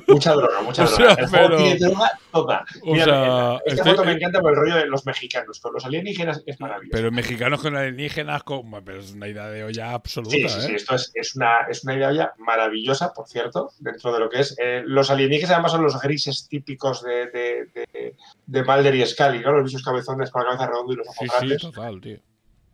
Mucha 0.08 0.32
droga, 0.32 0.62
mucha 0.62 0.84
O 0.86 0.88
droga. 0.88 1.16
sea, 1.16 1.24
el 1.26 1.30
pero- 1.30 1.58
tiene 1.58 1.76
droga 1.78 2.12
toda. 2.32 2.66
O 2.84 2.94
Mira, 2.94 3.06
sea, 3.06 3.60
esta 3.66 3.84
foto 3.84 4.06
me 4.06 4.14
encanta 4.14 4.40
por 4.40 4.52
el 4.52 4.56
rollo 4.60 4.76
de 4.78 4.86
los 4.86 5.06
mexicanos. 5.06 5.60
Con 5.60 5.74
los 5.74 5.84
alienígenas 5.86 6.42
es 6.46 6.58
maravilloso. 6.62 6.92
Pero 6.96 7.12
mexicanos 7.12 7.62
con 7.62 7.76
alienígenas, 7.76 8.44
con... 8.44 8.72
pero 8.86 9.00
es 9.02 9.12
una 9.12 9.28
idea 9.28 9.48
de 9.48 9.66
olla 9.66 9.92
absoluta, 9.92 10.32
Sí, 10.38 10.48
sí, 10.48 10.62
sí, 10.62 10.72
¿eh? 10.72 10.76
esto 10.76 10.96
es, 10.96 11.12
es 11.14 11.36
una, 11.36 11.68
es 11.70 11.84
una 11.84 11.96
idea 11.96 12.14
ya 12.14 12.34
maravillosa, 12.38 13.12
por 13.14 13.28
cierto, 13.28 13.72
dentro 13.80 14.14
de 14.14 14.20
lo 14.22 14.30
que 14.30 14.40
es. 14.40 14.56
eh, 14.58 14.84
los 14.86 15.12
alienígenas 15.12 15.52
además 15.52 15.74
son 15.74 15.84
los 15.84 16.00
grises 16.02 16.48
típicos 16.48 17.04
de, 17.04 17.28
de, 17.28 17.66
de, 17.76 18.16
de 18.46 18.64
Mulder 18.64 18.96
y 18.96 19.06
Scully, 19.06 19.40
¿no? 19.42 19.52
Los 19.52 19.74
cabezones 19.84 20.32
con 20.32 20.44
la 20.44 20.50
cabeza 20.52 20.68
redonda 20.68 20.94
y 20.94 20.96
los 20.98 21.08
ojos 21.08 21.18
Sí, 21.20 21.26
sí, 21.28 21.36
grandes. 21.38 21.62
total, 21.62 22.02
tío. 22.02 22.20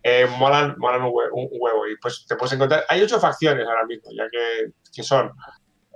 Eh, 0.03 0.27
molan, 0.37 0.75
molan 0.77 1.01
un, 1.03 1.09
hue- 1.11 1.29
un 1.33 1.47
huevo. 1.59 1.87
Y 1.87 1.97
pues 1.97 2.25
te 2.27 2.35
puedes 2.35 2.53
encontrar. 2.53 2.85
Hay 2.89 3.01
ocho 3.01 3.19
facciones 3.19 3.67
ahora 3.67 3.85
mismo, 3.85 4.09
ya 4.15 4.23
que, 4.31 4.71
que 4.93 5.03
son 5.03 5.31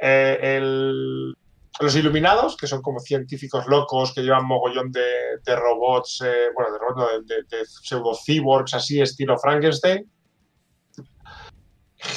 eh, 0.01 0.37
el- 0.57 1.33
los 1.79 1.95
iluminados, 1.95 2.57
que 2.57 2.67
son 2.67 2.81
como 2.81 2.99
científicos 2.99 3.65
locos 3.67 4.13
que 4.13 4.21
llevan 4.21 4.45
mogollón 4.45 4.91
de, 4.91 5.01
de 5.45 5.55
robots, 5.55 6.21
eh, 6.25 6.47
bueno, 6.53 6.71
de 6.73 6.79
robots, 6.79 7.25
de, 7.27 7.35
de- 7.35 7.43
de 7.57 7.65
pseudo 7.65 8.11
cyborgs 8.13 8.73
así, 8.73 8.99
estilo 9.01 9.37
Frankenstein. 9.37 10.11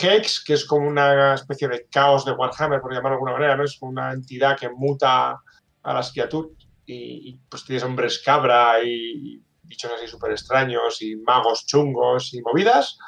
Hex, 0.02 0.42
que 0.44 0.54
es 0.54 0.64
como 0.64 0.88
una 0.88 1.34
especie 1.34 1.68
de 1.68 1.86
caos 1.90 2.24
de 2.24 2.32
Warhammer, 2.32 2.80
por 2.80 2.90
llamarlo 2.92 3.10
de 3.10 3.14
alguna 3.16 3.32
manera, 3.32 3.56
¿no? 3.56 3.64
Es 3.64 3.78
como 3.78 3.92
una 3.92 4.12
entidad 4.12 4.58
que 4.58 4.70
muta 4.70 5.38
a 5.82 5.92
las 5.94 6.10
criaturas 6.10 6.63
y, 6.86 7.38
pues 7.48 7.64
tienes 7.64 7.84
hombres 7.84 8.22
cabra 8.24 8.82
y 8.82 9.42
bichos 9.62 9.92
así 9.92 10.06
súper 10.06 10.32
extraños 10.32 11.00
y 11.02 11.16
magos 11.16 11.66
chungos 11.66 12.34
y 12.34 12.42
movidas. 12.42 12.98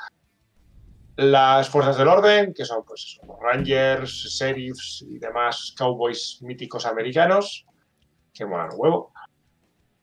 Las 1.16 1.68
fuerzas 1.68 1.96
del 1.96 2.08
orden, 2.08 2.52
que 2.52 2.64
son 2.64 2.84
pues 2.84 3.18
eso, 3.22 3.38
Rangers, 3.40 4.10
Sheriffs 4.10 5.04
y 5.08 5.18
demás 5.18 5.74
cowboys 5.76 6.38
míticos 6.42 6.84
americanos, 6.84 7.64
que 8.34 8.44
molan 8.44 8.70
huevo. 8.74 9.12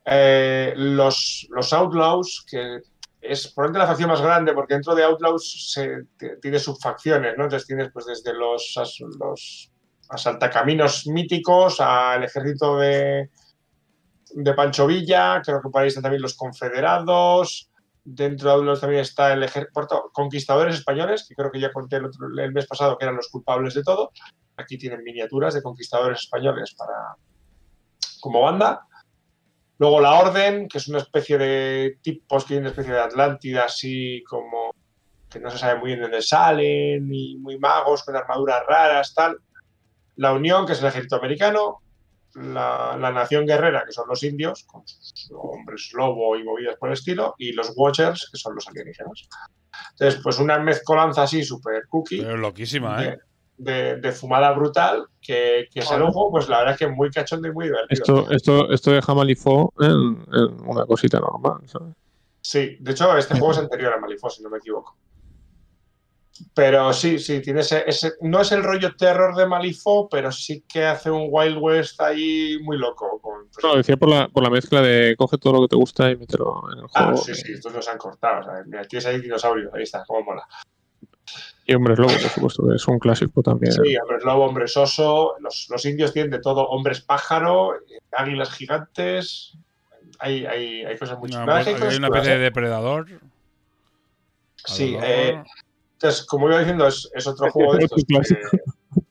Eh, 0.04 0.74
los, 0.76 1.46
los 1.50 1.72
Outlaws, 1.72 2.44
que 2.48 2.80
es 3.20 3.48
probablemente 3.48 3.78
la 3.78 3.86
facción 3.86 4.10
más 4.10 4.20
grande, 4.20 4.52
porque 4.52 4.74
dentro 4.74 4.94
de 4.94 5.04
Outlaws 5.04 5.72
se, 5.72 6.04
tiene 6.42 6.58
subfacciones, 6.58 7.36
¿no? 7.38 7.44
Entonces 7.44 7.66
tienes 7.66 7.90
pues 7.92 8.06
desde 8.06 8.34
los, 8.34 8.74
los 9.18 9.72
asaltacaminos 10.08 11.06
míticos 11.06 11.80
al 11.80 12.24
ejército 12.24 12.76
de, 12.76 13.30
de 14.36 14.52
Pancho 14.54 14.86
Villa, 14.86 15.40
creo 15.44 15.62
que 15.62 15.68
por 15.70 15.82
ahí 15.82 15.88
están 15.88 16.02
también 16.02 16.22
los 16.22 16.34
confederados, 16.34 17.70
dentro 18.04 18.48
de 18.50 18.54
Outlaws 18.56 18.80
también 18.80 19.00
está 19.02 19.32
el 19.32 19.42
ejército, 19.42 20.10
conquistadores 20.12 20.74
españoles, 20.74 21.24
que 21.28 21.34
creo 21.34 21.50
que 21.50 21.60
ya 21.60 21.72
conté 21.72 21.96
el, 21.96 22.06
otro- 22.06 22.26
el 22.38 22.52
mes 22.52 22.66
pasado 22.66 22.98
que 22.98 23.04
eran 23.04 23.16
los 23.16 23.28
culpables 23.28 23.74
de 23.74 23.82
todo. 23.82 24.10
Aquí 24.56 24.76
tienen 24.76 25.02
miniaturas 25.02 25.54
de 25.54 25.62
conquistadores 25.62 26.20
españoles 26.20 26.74
para 26.76 27.16
como 28.20 28.40
banda. 28.42 28.86
Luego 29.78 30.00
la 30.00 30.14
Orden, 30.14 30.68
que 30.68 30.78
es 30.78 30.88
una 30.88 30.98
especie 30.98 31.38
de 31.38 31.98
tipos 32.02 32.44
que 32.44 32.48
tienen 32.48 32.64
una 32.64 32.70
especie 32.70 32.92
de 32.92 33.00
Atlántida, 33.00 33.64
así 33.64 34.22
como 34.28 34.72
que 35.28 35.40
no 35.40 35.50
se 35.50 35.58
sabe 35.58 35.78
muy 35.80 35.88
bien 35.88 35.98
de 35.98 36.04
dónde 36.04 36.22
salen, 36.22 37.12
y 37.12 37.36
muy 37.38 37.58
magos 37.58 38.04
con 38.04 38.14
armaduras 38.14 38.62
raras, 38.66 39.12
tal. 39.14 39.38
La 40.16 40.32
Unión, 40.32 40.64
que 40.66 40.72
es 40.74 40.80
el 40.80 40.86
ejército 40.86 41.16
americano. 41.16 41.80
La, 42.34 42.96
la 42.98 43.12
Nación 43.12 43.46
Guerrera, 43.46 43.84
que 43.86 43.92
son 43.92 44.08
los 44.08 44.22
indios, 44.22 44.64
con 44.64 44.82
sus 44.86 45.30
hombres 45.32 45.90
lobo 45.94 46.36
y 46.36 46.42
movidas 46.44 46.76
por 46.76 46.88
el 46.88 46.94
estilo. 46.94 47.34
Y 47.38 47.52
los 47.52 47.72
Watchers, 47.76 48.28
que 48.32 48.38
son 48.38 48.54
los 48.54 48.66
alienígenas. 48.68 49.28
Entonces, 49.92 50.20
pues 50.22 50.38
una 50.38 50.58
mezcolanza 50.58 51.22
así 51.22 51.44
súper 51.44 51.86
cookie 51.88 52.20
Pero 52.22 52.34
es 52.34 52.40
loquísima, 52.40 53.04
¿eh? 53.04 53.18
de, 53.56 53.72
de- 53.72 53.96
de 54.00 54.12
fumada 54.12 54.52
brutal 54.52 55.06
que, 55.20 55.68
que 55.72 55.82
se 55.82 55.96
lujo, 55.98 56.30
pues 56.30 56.48
la 56.48 56.58
verdad 56.58 56.72
es 56.74 56.78
que 56.78 56.88
muy 56.88 57.10
cachondo 57.10 57.46
y 57.48 57.52
muy 57.52 57.66
divertido. 57.66 58.02
Esto, 58.02 58.30
esto, 58.32 58.70
esto 58.72 58.94
en, 59.78 60.24
en 60.32 60.66
una 60.68 60.84
cosita 60.86 61.20
normal, 61.20 61.60
¿sabes? 61.66 61.94
Sí, 62.40 62.76
de 62.80 62.90
hecho, 62.92 63.16
este 63.16 63.34
juego 63.38 63.52
es 63.52 63.58
anterior 63.58 63.92
a 63.94 63.98
Malifaux, 64.00 64.34
si 64.34 64.42
no 64.42 64.50
me 64.50 64.58
equivoco. 64.58 64.96
Pero 66.52 66.92
sí, 66.92 67.18
sí, 67.18 67.40
tiene 67.40 67.60
ese, 67.60 67.84
ese- 67.86 68.14
No 68.20 68.40
es 68.40 68.50
el 68.52 68.62
rollo 68.62 68.96
terror 68.96 69.36
de 69.36 69.46
Malifaux, 69.46 70.08
pero 70.10 70.32
sí 70.32 70.64
que 70.68 70.84
hace 70.84 71.10
un 71.10 71.28
Wild 71.30 71.58
West 71.60 72.00
ahí 72.00 72.58
muy 72.62 72.76
loco. 72.76 73.20
Con, 73.20 73.48
pues, 73.52 73.64
No, 73.64 73.76
decía 73.76 73.96
por 73.96 74.08
la, 74.08 74.28
por 74.28 74.42
la 74.42 74.50
mezcla 74.50 74.82
de 74.82 75.14
coge 75.16 75.38
todo 75.38 75.52
lo 75.52 75.60
que 75.62 75.68
te 75.68 75.76
gusta 75.76 76.10
y 76.10 76.16
mételo 76.16 76.62
en 76.72 76.78
el 76.80 76.84
ah, 76.94 77.04
juego. 77.04 77.16
sí, 77.18 77.34
sí, 77.34 77.52
estos 77.52 77.72
los 77.72 77.88
han 77.88 77.98
cortado. 77.98 78.42
¿sabes? 78.42 78.66
Mira, 78.66 78.84
tienes 78.84 79.06
ahí 79.06 79.20
dinosaurios, 79.20 79.72
ahí 79.74 79.84
está, 79.84 80.04
cómo 80.06 80.22
mola. 80.22 80.46
Y 81.66 81.74
Hombres 81.74 81.98
Lobo, 81.98 82.10
por 82.10 82.30
supuesto, 82.30 82.66
que 82.68 82.74
es 82.74 82.88
un 82.88 82.98
clásico 82.98 83.42
también. 83.42 83.72
Sí, 83.72 83.96
hombres 83.96 84.22
lobo, 84.24 84.44
hombres 84.44 84.76
oso. 84.76 85.36
Los, 85.40 85.66
los 85.70 85.84
indios 85.86 86.12
tienen 86.12 86.30
de 86.30 86.40
todo: 86.40 86.68
hombres 86.68 87.00
pájaro, 87.00 87.74
eh, 87.76 88.00
águilas 88.12 88.52
gigantes. 88.52 89.56
Hay, 90.18 90.44
hay, 90.44 90.84
hay 90.84 90.98
cosas 90.98 91.18
muy 91.18 91.30
chulas. 91.30 91.66
Hay 91.66 91.74
hay 91.74 91.80
cosas 91.80 91.98
una 91.98 92.08
especie 92.08 92.32
de 92.32 92.38
depredador. 92.38 93.06
Sí, 94.56 94.96
eh, 95.02 95.42
Entonces, 96.04 96.26
como 96.26 96.50
iba 96.50 96.58
diciendo, 96.58 96.86
es, 96.86 97.10
es 97.14 97.26
otro 97.26 97.50
juego 97.50 97.76
de 97.76 97.84
estos 97.84 98.04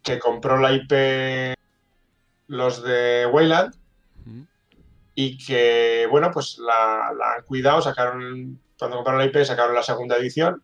que, 0.03 0.20
compró 0.20 0.60
la 0.60 0.74
IP 0.74 1.57
los 2.45 2.84
de 2.84 3.26
Wayland 3.26 3.74
y 5.15 5.44
que, 5.44 6.07
bueno, 6.11 6.30
pues 6.32 6.60
la, 6.60 7.11
la 7.18 7.34
han 7.34 7.45
cuidado, 7.45 7.82
sacaron, 7.82 8.61
cuando 8.78 8.98
compraron 8.98 9.22
la 9.22 9.26
IP, 9.26 9.44
sacaron 9.44 9.74
la 9.74 9.82
segunda 9.82 10.18
edición, 10.18 10.61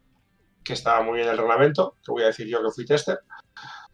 que 0.63 0.73
estaba 0.73 1.01
muy 1.01 1.15
bien 1.15 1.29
el 1.29 1.37
reglamento, 1.37 1.95
que 2.05 2.11
voy 2.11 2.21
a 2.21 2.27
decir 2.27 2.45
yo 2.45 2.61
que 2.61 2.69
fui 2.69 2.85
tester. 2.85 3.19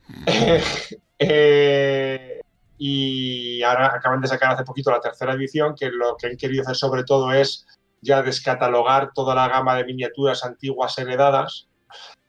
Eh, 1.18 2.42
y 2.78 3.64
ahora 3.64 3.96
acaban 3.96 4.20
de 4.20 4.28
sacar 4.28 4.52
hace 4.52 4.66
poquito 4.66 4.92
la 4.92 5.00
tercera 5.00 5.32
edición, 5.32 5.74
que 5.74 5.90
lo 5.90 6.18
que 6.18 6.28
han 6.28 6.36
querido 6.36 6.64
hacer 6.64 6.76
sobre 6.76 7.06
todo 7.06 7.32
es 7.32 7.66
ya 8.02 8.22
descatalogar 8.22 9.14
toda 9.14 9.34
la 9.34 9.48
gama 9.48 9.78
de 9.78 9.86
miniaturas 9.86 10.44
antiguas 10.44 10.98
heredadas 10.98 11.70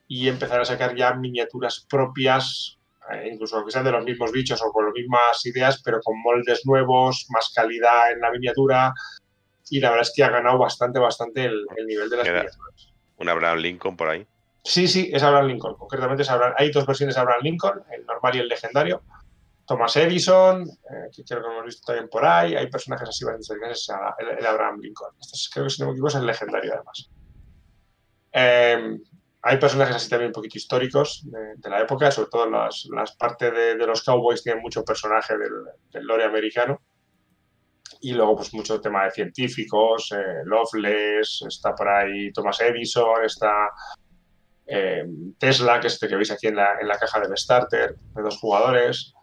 y 0.09 0.28
empezar 0.28 0.61
a 0.61 0.65
sacar 0.65 0.95
ya 0.97 1.15
miniaturas 1.15 1.87
propias, 1.89 2.78
eh, 3.12 3.31
incluso 3.33 3.57
aunque 3.57 3.73
sean 3.73 3.85
de 3.85 3.93
los 3.93 4.05
mismos 4.05 4.33
bichos 4.33 4.62
o 4.62 4.70
con 4.73 4.85
las 4.87 4.95
mismas 4.95 5.45
ideas, 5.47 5.83
pero 5.85 6.01
con 6.03 6.20
moldes 6.20 6.65
nuevos, 6.65 7.27
más 7.31 7.53
calidad 7.55 8.12
en 8.12 8.20
la 8.20 8.31
miniatura. 8.31 8.93
Y 9.69 9.81
la 9.81 9.91
verdad 9.91 10.03
es 10.09 10.12
que 10.15 10.23
ha 10.23 10.31
ganado 10.31 10.59
bastante, 10.59 10.99
bastante 11.01 11.45
el, 11.45 11.66
el 11.77 11.87
nivel 11.87 12.09
de 12.09 12.16
las 12.19 12.27
miniaturas. 12.39 12.93
Un 13.19 13.28
Abraham 13.28 13.59
Lincoln 13.59 13.97
por 13.97 14.09
ahí. 14.09 14.27
Sí, 14.62 14.87
sí, 14.89 15.11
es 15.12 15.23
Abraham 15.23 15.47
Lincoln. 15.47 15.74
Concretamente 15.77 16.23
es 16.23 16.31
Abraham- 16.31 16.55
hay 16.59 16.70
dos 16.70 16.87
versiones 16.87 17.15
de 17.15 17.20
Abraham 17.20 17.41
Lincoln, 17.43 17.83
el 17.93 18.05
normal 18.07 18.37
y 18.37 18.39
el 18.41 18.49
legendario. 18.49 19.03
Thomas 19.66 19.97
Edison, 19.97 20.62
eh, 20.62 21.11
que 21.15 21.24
creo 21.24 21.41
que 21.41 21.47
lo 21.49 21.53
hemos 21.55 21.65
visto 21.66 21.85
también 21.87 22.09
por 22.09 22.24
ahí. 22.24 22.55
Hay 22.55 22.69
personajes 22.69 23.09
así 23.09 23.24
bastante 23.24 23.70
es 23.73 23.89
el, 24.19 24.39
el 24.39 24.47
Abraham 24.47 24.78
Lincoln. 24.81 25.12
Este 25.20 25.35
es- 25.35 25.51
creo 25.53 25.65
que 25.65 25.70
si 25.70 25.81
no 25.83 25.89
me 25.89 25.93
equivoco 25.93 26.09
es 26.11 26.15
el 26.16 26.27
legendario 26.27 26.73
además. 26.74 27.11
Eh, 28.33 28.99
hay 29.42 29.58
personajes 29.58 29.96
así 29.96 30.08
también 30.08 30.30
un 30.30 30.32
poquito 30.32 30.58
históricos 30.58 31.22
de, 31.24 31.54
de 31.56 31.70
la 31.70 31.80
época, 31.80 32.10
sobre 32.10 32.30
todo 32.30 32.50
las, 32.50 32.86
las 32.94 33.16
partes 33.16 33.52
de, 33.52 33.76
de 33.76 33.86
los 33.86 34.02
cowboys 34.02 34.42
tienen 34.42 34.62
mucho 34.62 34.84
personaje 34.84 35.36
del, 35.38 35.52
del 35.92 36.04
lore 36.04 36.24
americano. 36.24 36.80
Y 38.00 38.12
luego, 38.12 38.36
pues, 38.36 38.52
mucho 38.52 38.80
tema 38.80 39.04
de 39.04 39.12
científicos, 39.12 40.12
eh, 40.12 40.42
Loveless, 40.44 41.44
está 41.48 41.74
por 41.74 41.88
ahí 41.88 42.32
Thomas 42.32 42.60
Edison, 42.60 43.24
está 43.24 43.70
eh, 44.66 45.04
Tesla, 45.38 45.78
que 45.80 45.86
es 45.86 45.94
este 45.94 46.08
que 46.08 46.16
veis 46.16 46.30
aquí 46.30 46.48
en 46.48 46.56
la, 46.56 46.78
en 46.80 46.88
la 46.88 46.98
caja 46.98 47.20
del 47.20 47.36
starter, 47.36 47.96
de 47.96 48.22
dos 48.22 48.38
jugadores. 48.38 49.14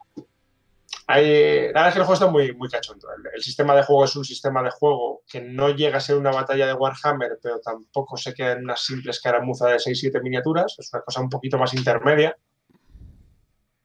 Hay, 1.07 1.71
la 1.73 1.81
verdad 1.81 1.87
es 1.87 1.93
que 1.93 1.99
el 1.99 2.05
juego 2.05 2.13
está 2.13 2.27
muy, 2.27 2.53
muy 2.55 2.69
cachondo. 2.69 3.07
El, 3.33 3.41
sistema 3.41 3.75
de 3.75 3.83
juego 3.83 4.05
es 4.05 4.15
un 4.15 4.23
sistema 4.23 4.63
de 4.63 4.71
juego 4.71 5.23
que 5.27 5.41
no 5.41 5.69
llega 5.69 5.97
a 5.97 6.01
ser 6.01 6.17
una 6.17 6.31
batalla 6.31 6.67
de 6.67 6.73
Warhammer, 6.73 7.39
pero 7.41 7.59
tampoco 7.59 8.15
se 8.15 8.33
queda 8.33 8.53
en 8.53 8.63
una 8.63 8.77
simple 8.77 9.11
escaramuza 9.11 9.67
de 9.67 9.77
6-7 9.77 10.21
miniaturas. 10.21 10.75
Es 10.77 10.93
una 10.93 11.03
cosa 11.03 11.21
un 11.21 11.29
poquito 11.29 11.57
más 11.57 11.73
intermedia. 11.73 12.37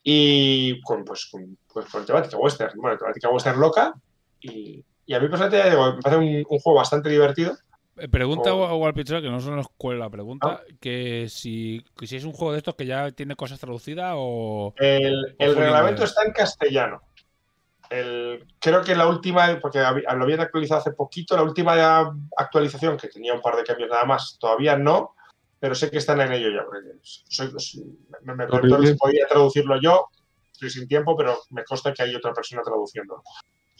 Y 0.02 0.80
con, 0.82 1.04
pues, 1.04 1.26
con, 1.30 1.58
pues, 1.72 1.86
con 1.86 2.06
temática 2.06 2.36
western. 2.36 2.72
Bueno, 2.80 2.96
temática 2.96 3.28
western 3.30 3.58
loca. 3.58 3.94
Y, 4.40 4.84
a 5.12 5.18
mí, 5.18 5.28
personalmente, 5.28 5.58
ya 5.58 5.70
digo, 5.70 5.94
me 5.94 6.02
parece 6.02 6.44
un 6.48 6.58
juego 6.60 6.78
bastante 6.78 7.08
divertido. 7.08 7.56
Eh, 8.00 8.08
Pregunta 8.08 8.54
O- 8.54 8.64
a 8.64 8.74
Walpichera, 8.76 9.20
que 9.20 9.30
no 9.30 9.40
se 9.40 9.50
nos 9.50 9.68
cuela 9.76 10.04
la 10.04 10.10
pregunta, 10.10 10.62
que 10.80 11.26
si, 11.28 11.84
que 11.96 12.06
si 12.06 12.16
es 12.16 12.24
un 12.24 12.32
juego 12.32 12.52
de 12.52 12.58
estos 12.58 12.74
que 12.74 12.86
ya 12.86 13.10
tiene 13.10 13.36
cosas 13.36 13.58
traducidas 13.58 14.14
o... 14.16 14.74
El, 14.78 15.34
reglamento 15.38 16.04
está 16.04 16.22
en 16.24 16.32
castellano. 16.32 17.02
El- 17.90 18.46
creo 18.60 18.82
que 18.82 18.94
la 18.94 19.06
última, 19.08 19.58
porque 19.60 19.78
lo 19.80 20.22
habían 20.24 20.40
actualizado 20.40 20.80
hace 20.80 20.92
poquito, 20.92 21.36
la 21.36 21.42
última 21.42 22.14
actualización, 22.36 22.96
que 22.96 23.08
tenía 23.08 23.34
un 23.34 23.40
par 23.40 23.56
de 23.56 23.64
cambios 23.64 23.90
nada 23.90 24.04
más, 24.04 24.36
todavía 24.38 24.76
no, 24.76 25.14
pero 25.58 25.74
sé 25.74 25.90
que 25.90 25.98
están 25.98 26.20
en 26.20 26.32
ello 26.32 26.50
ya. 26.50 26.64
porque 26.64 26.88
soy- 27.02 27.52
me, 28.22 28.34
me 28.34 28.46
si 28.86 28.94
podía 28.94 29.26
traducirlo 29.26 29.80
yo, 29.80 30.08
estoy 30.52 30.70
sin 30.70 30.86
tiempo, 30.86 31.16
pero 31.16 31.38
me 31.50 31.64
consta 31.64 31.92
que 31.92 32.02
hay 32.02 32.14
otra 32.14 32.32
persona 32.32 32.62
traduciendo. 32.62 33.22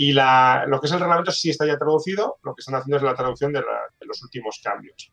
Y 0.01 0.13
la, 0.13 0.65
lo 0.69 0.81
que 0.81 0.87
es 0.87 0.93
el 0.93 1.01
reglamento 1.01 1.33
sí 1.33 1.51
está 1.51 1.67
ya 1.67 1.77
traducido, 1.77 2.39
lo 2.45 2.55
que 2.55 2.61
están 2.61 2.77
haciendo 2.77 2.99
es 2.99 3.03
la 3.03 3.15
traducción 3.17 3.53
de, 3.53 3.61
la- 3.61 3.87
de 3.99 4.07
los 4.07 4.23
últimos 4.23 4.61
cambios. 4.63 5.11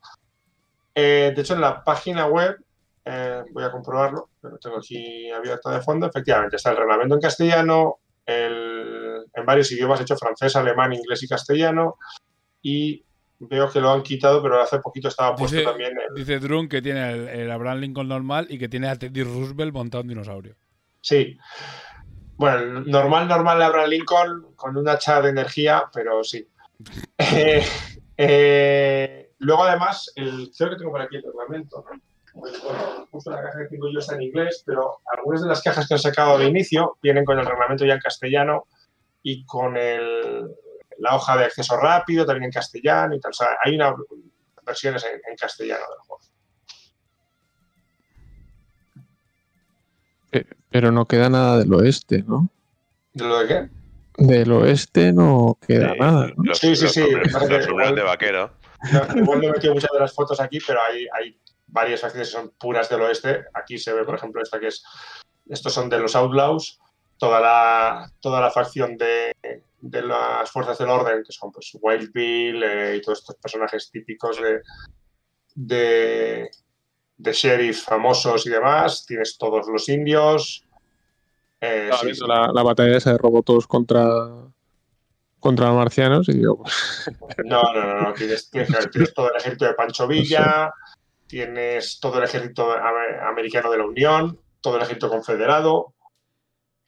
Eh, 0.94 1.34
de 1.36 1.42
hecho, 1.42 1.56
en 1.56 1.62
la 1.62 1.84
página 1.84 2.28
web, 2.28 2.56
eh, 3.04 3.44
voy 3.52 3.64
a 3.64 3.72
comprobarlo, 3.72 4.30
pero 4.40 4.58
tengo 4.60 4.78
aquí 4.78 5.30
abierto 5.32 5.72
de 5.72 5.82
fondo, 5.82 6.06
efectivamente 6.08 6.56
está 6.58 6.70
el 6.72 6.78
reglamento 6.78 7.16
en 7.16 7.22
castellano, 7.22 7.98
el- 8.26 9.26
en 9.34 9.46
varios 9.46 9.72
idiomas, 9.72 10.02
hecho 10.02 10.16
francés, 10.18 10.56
alemán, 10.56 10.94
inglés 10.94 11.24
y 11.24 11.28
castellano, 11.28 11.96
y 12.62 13.04
veo 13.40 13.70
que 13.72 13.82
lo 13.82 13.92
han 13.92 14.04
quitado, 14.04 14.42
pero 14.42 14.62
hace 14.62 14.80
poquito 14.80 15.08
estaba 15.08 15.36
puesto 15.36 15.58
Dice, 15.58 15.68
también 15.68 15.94
el, 16.10 16.14
dice 16.16 16.40
Drun 16.40 16.70
que 16.70 16.82
tiene 16.84 17.12
el, 17.12 17.28
el 17.28 17.52
Abraham 17.52 17.80
Lincoln 17.80 18.08
normal 18.08 18.48
y 18.50 18.58
que 18.60 18.70
tiene 18.70 18.88
a 18.88 18.96
Teddy 18.96 19.24
Roosevelt 19.24 19.74
montado 19.74 20.04
en 20.04 20.08
dinosaurio. 20.10 20.56
Sí. 21.02 21.38
Bueno, 22.38 22.82
normal, 22.82 23.28
normal 23.28 23.62
Abraham 23.62 23.90
Lincoln 23.90 24.56
con 24.56 24.76
un 24.76 24.88
hacha 24.90 25.22
de 25.22 25.30
energía, 25.30 25.86
pero 25.94 26.24
sí. 26.24 26.48
Eh, 27.18 27.66
eh, 28.18 29.32
luego, 29.40 29.64
además, 29.64 30.12
el, 30.16 30.52
creo 30.58 30.72
que 30.72 30.76
tengo 30.78 30.92
por 30.92 31.02
aquí 31.02 31.18
el 31.18 31.24
reglamento. 31.24 31.86
Pues, 32.34 32.62
bueno, 32.62 33.08
justo 33.12 33.32
la 33.32 33.42
caja 33.42 33.60
que 33.60 33.70
tengo 33.70 33.90
yo 33.90 34.00
está 34.00 34.16
en 34.16 34.24
inglés, 34.24 34.64
pero 34.66 35.00
algunas 35.14 35.42
de 35.42 35.48
las 35.48 35.62
cajas 35.62 35.88
que 35.88 35.94
han 35.94 36.00
sacado 36.00 36.38
de 36.38 36.48
inicio 36.48 36.98
vienen 37.02 37.24
con 37.24 37.40
el 37.40 37.46
reglamento 37.46 37.86
ya 37.86 37.94
en 37.94 38.00
castellano 38.00 38.68
y 39.24 39.46
con 39.46 39.78
el, 39.78 40.46
la 41.00 41.16
hoja 41.16 41.38
de 41.38 41.46
acceso 41.46 41.78
rápido 41.78 42.26
también 42.26 42.46
en 42.46 42.52
castellano 42.52 43.16
y 43.16 43.20
tal. 43.20 43.32
O 43.32 43.34
sea, 43.34 43.48
hay 43.64 43.76
una 43.76 43.96
versiones 44.66 45.06
en, 45.06 45.22
en 45.30 45.38
castellano 45.38 45.84
del 45.90 46.00
juego. 46.08 46.22
Pero 50.76 50.92
no 50.92 51.08
queda 51.08 51.30
nada 51.30 51.60
del 51.60 51.74
oeste, 51.74 52.22
¿no? 52.28 52.50
¿De 53.14 53.24
lo 53.24 53.40
de 53.40 53.48
qué? 53.48 53.70
Del 54.22 54.52
oeste 54.52 55.14
no 55.14 55.58
queda 55.66 55.94
Sí, 55.94 56.00
nada. 56.02 56.28
¿no? 56.36 56.44
Los, 56.44 56.58
Sí, 56.58 56.76
sí, 56.76 56.84
los 56.84 56.92
sí, 56.92 57.00
los 57.10 57.68
igual- 57.70 57.96
de 57.96 58.04
vaquero. 58.04 58.52
No, 58.92 59.22
igual 59.22 59.40
no 59.40 59.48
he 59.48 59.52
metido 59.54 59.74
muchas 59.74 59.90
de 59.94 60.00
las 60.02 60.14
fotos 60.14 60.42
aquí, 60.42 60.58
pero 60.68 60.82
hay, 60.82 61.08
hay 61.18 61.40
varias 61.68 62.02
facciones 62.02 62.28
que 62.28 62.34
son 62.34 62.52
puras 62.60 62.90
del 62.90 63.00
oeste. 63.04 63.46
Aquí 63.54 63.78
se 63.78 63.94
ve, 63.94 64.04
por 64.04 64.16
ejemplo, 64.16 64.42
esta 64.44 64.60
que 64.60 64.68
es. 64.68 64.84
Estos 65.48 65.72
son 65.74 65.88
de 65.90 65.98
los 65.98 66.14
Outlaws. 66.14 66.78
Toda 67.18 67.40
la, 67.40 68.12
toda 68.20 68.42
la 68.42 68.52
facción 68.52 68.98
de, 68.98 69.34
de 69.80 70.02
las 70.02 70.52
fuerzas 70.52 70.78
del 70.78 70.90
orden, 70.90 71.24
que 71.24 71.32
son 71.32 71.54
pues 71.54 71.72
Wild 71.82 72.12
Bill 72.12 72.64
eh, 72.64 72.96
y 72.98 73.02
todos 73.02 73.20
estos 73.20 73.38
personajes 73.38 73.90
típicos 73.90 74.42
de, 74.42 74.60
de, 75.56 76.50
de 77.16 77.32
sheriff 77.32 77.82
famosos 77.86 78.46
y 78.46 78.50
demás. 78.50 79.06
Tienes 79.06 79.38
todos 79.38 79.68
los 79.70 79.88
indios. 79.88 80.64
Eh, 81.66 81.84
Estaba 81.86 82.00
sí, 82.02 82.06
viendo 82.08 82.26
sí. 82.26 82.32
La, 82.32 82.52
la 82.54 82.64
batalla 82.64 82.98
esa 82.98 83.12
de 83.12 83.18
robots 83.18 83.68
contra, 83.68 84.06
contra 85.40 85.72
marcianos 85.72 86.28
y 86.30 86.34
digo, 86.34 86.58
pues, 87.20 87.38
No, 87.46 87.62
no, 87.74 87.86
no, 87.86 88.02
no. 88.02 88.14
Tienes, 88.14 88.50
tienes- 88.52 88.90
tienes 88.92 89.14
todo 89.14 89.30
el 89.32 89.38
ejército 89.38 89.66
de 89.66 89.74
Pancho 89.74 90.08
Villa, 90.08 90.72
tienes 91.28 92.00
todo 92.00 92.18
el 92.20 92.24
ejército 92.26 92.72
ame- 92.72 93.20
americano 93.30 93.72
de 93.72 93.78
la 93.78 93.86
Unión, 93.86 94.40
todo 94.62 94.76
el 94.78 94.84
ejército 94.84 95.10
confederado. 95.10 95.94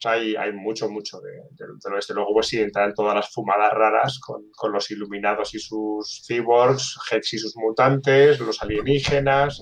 sea, 0.00 0.12
hay, 0.12 0.36
hay 0.36 0.52
mucho, 0.52 0.88
mucho 0.88 1.18
de, 1.20 1.32
de- 1.32 1.72
del 1.82 1.92
oeste. 1.94 2.14
Luego, 2.14 2.32
pues 2.32 2.46
sí, 2.46 2.60
entran 2.60 2.94
todas 2.94 3.16
las 3.16 3.32
fumadas 3.32 3.72
raras 3.72 4.20
con, 4.20 4.44
con 4.56 4.70
los 4.72 4.88
iluminados 4.92 5.54
y 5.54 5.58
sus 5.58 6.22
cyborgs, 6.24 6.98
Hex 7.10 7.34
y 7.34 7.38
sus 7.38 7.56
mutantes, 7.56 8.38
los 8.38 8.62
alienígenas. 8.62 9.60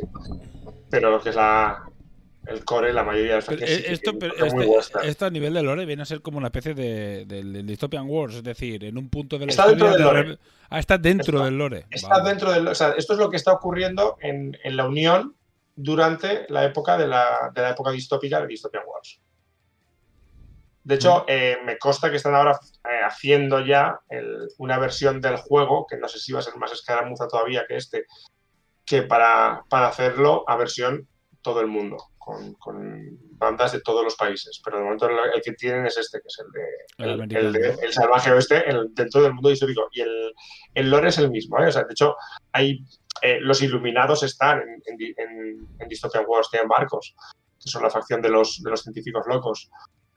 Pero 0.91 1.11
lo 1.11 1.21
que 1.23 1.31
es 1.31 1.37
la, 1.37 1.83
el 2.47 2.65
core, 2.65 2.93
la 2.93 3.03
mayoría 3.05 3.37
de 3.37 3.43
Pero, 3.43 3.65
eh, 3.65 3.67
sí 3.67 3.85
esto, 3.87 4.19
pero 4.19 4.35
muy 4.55 4.67
este- 4.79 5.09
esto 5.09 5.27
a 5.27 5.31
nivel 5.31 5.55
de 5.55 5.63
lore 5.63 5.85
viene 5.85 6.03
a 6.03 6.07
ser 6.07 6.21
como 6.23 6.39
una 6.39 6.47
especie 6.49 6.75
de, 6.75 7.25
del 7.27 7.53
del 7.53 7.67
Dystopian 7.67 8.07
Wars, 8.09 8.37
es 8.37 8.43
decir, 8.45 8.85
en 8.85 8.97
un 8.99 9.09
punto 9.09 9.39
de 9.39 9.47
la 9.47 9.51
Está 9.51 9.67
dentro 9.67 9.87
historia 9.89 10.07
del 10.07 10.15
de 10.15 10.23
lore. 10.23 10.37
re- 10.37 10.51
Ah, 10.71 10.79
está 10.81 10.99
dentro 10.99 11.37
Está- 11.37 11.45
del 11.45 11.59
lore. 11.59 11.87
Está 11.91 12.09
Vale. 12.09 12.29
dentro 12.29 12.53
del. 12.53 12.69
O 12.69 12.75
sea, 12.75 12.91
esto 12.97 13.13
es 13.13 13.19
lo 13.19 13.31
que 13.31 13.37
está 13.37 13.53
ocurriendo 13.53 14.17
en, 14.21 14.57
en 14.65 14.77
la 14.77 14.87
Unión 14.87 15.35
durante 15.77 16.47
la 16.49 16.65
época 16.65 16.97
de 16.97 17.07
la, 17.07 17.51
de 17.55 17.63
la 17.63 17.71
época 17.71 17.91
distópica 17.91 18.41
de 18.41 18.47
Dystopian 18.47 18.83
Wars. 18.87 19.21
De 20.85 20.95
hecho, 20.95 21.25
eh, 21.27 21.59
me 21.65 21.79
consta 21.79 22.11
que 22.11 22.17
están 22.17 22.35
ahora 22.35 22.53
eh, 22.85 23.01
haciendo 23.05 23.61
ya 23.61 23.99
el- 24.09 24.49
una 24.59 24.79
versión 24.79 25.21
del 25.21 25.37
juego, 25.37 25.87
que 25.89 25.97
no 25.97 26.09
sé 26.09 26.19
si 26.21 26.33
va 26.33 26.39
a 26.39 26.43
ser 26.43 26.57
más 26.57 26.71
escaramuza 26.73 27.27
todavía 27.27 27.65
que 27.67 27.77
este, 27.77 28.07
que 28.85 29.03
para, 29.03 29.65
para 29.69 29.89
hacerlo 29.89 30.45
a 30.49 30.57
versión 30.57 31.09
todo 31.43 31.61
el 31.61 31.67
mundo, 31.67 31.97
con, 32.27 32.55
con 32.55 33.19
bandas 33.39 33.71
de 33.73 33.81
todos 33.83 34.03
los 34.03 34.17
países. 34.17 34.61
Pero 34.65 34.79
de 34.79 34.83
momento 34.85 35.09
el, 35.09 35.17
el 35.33 35.41
que 35.43 35.53
tienen 35.53 35.87
es 35.87 35.97
este, 35.97 36.19
que 36.21 36.27
es 36.27 36.39
el 36.45 36.51
de 36.51 37.05
El 37.13 37.21
el, 37.21 37.47
el 37.47 37.53
de- 37.53 37.77
el 37.87 37.93
salvaje 37.93 38.33
oeste 38.33 38.69
el- 38.69 38.93
dentro 38.93 39.23
del 39.23 39.33
mundo 39.33 39.49
distópico. 39.49 39.87
Y 39.93 40.01
el, 40.01 40.33
el 40.75 40.91
lore 40.91 41.11
es 41.11 41.19
el 41.19 41.31
mismo. 41.31 41.57
¿eh? 41.61 41.69
O 41.69 41.73
sea, 41.73 41.85
de 41.85 41.93
hecho, 41.93 42.17
hay, 42.53 42.81
eh, 43.23 43.39
los 43.41 43.63
iluminados 43.63 44.25
están 44.25 44.59
en, 44.61 44.83
en, 44.87 45.15
en, 45.17 45.69
en 45.79 45.89
Dystopian 45.89 46.25
Wars, 46.27 46.49
tienen 46.51 46.69
barcos, 46.69 47.15
que 47.63 47.71
son 47.71 47.85
la 47.85 47.91
facción 47.91 48.21
de 48.21 48.29
los, 48.29 48.61
de 48.61 48.71
los 48.71 48.83
científicos 48.83 49.25
locos. 49.29 49.71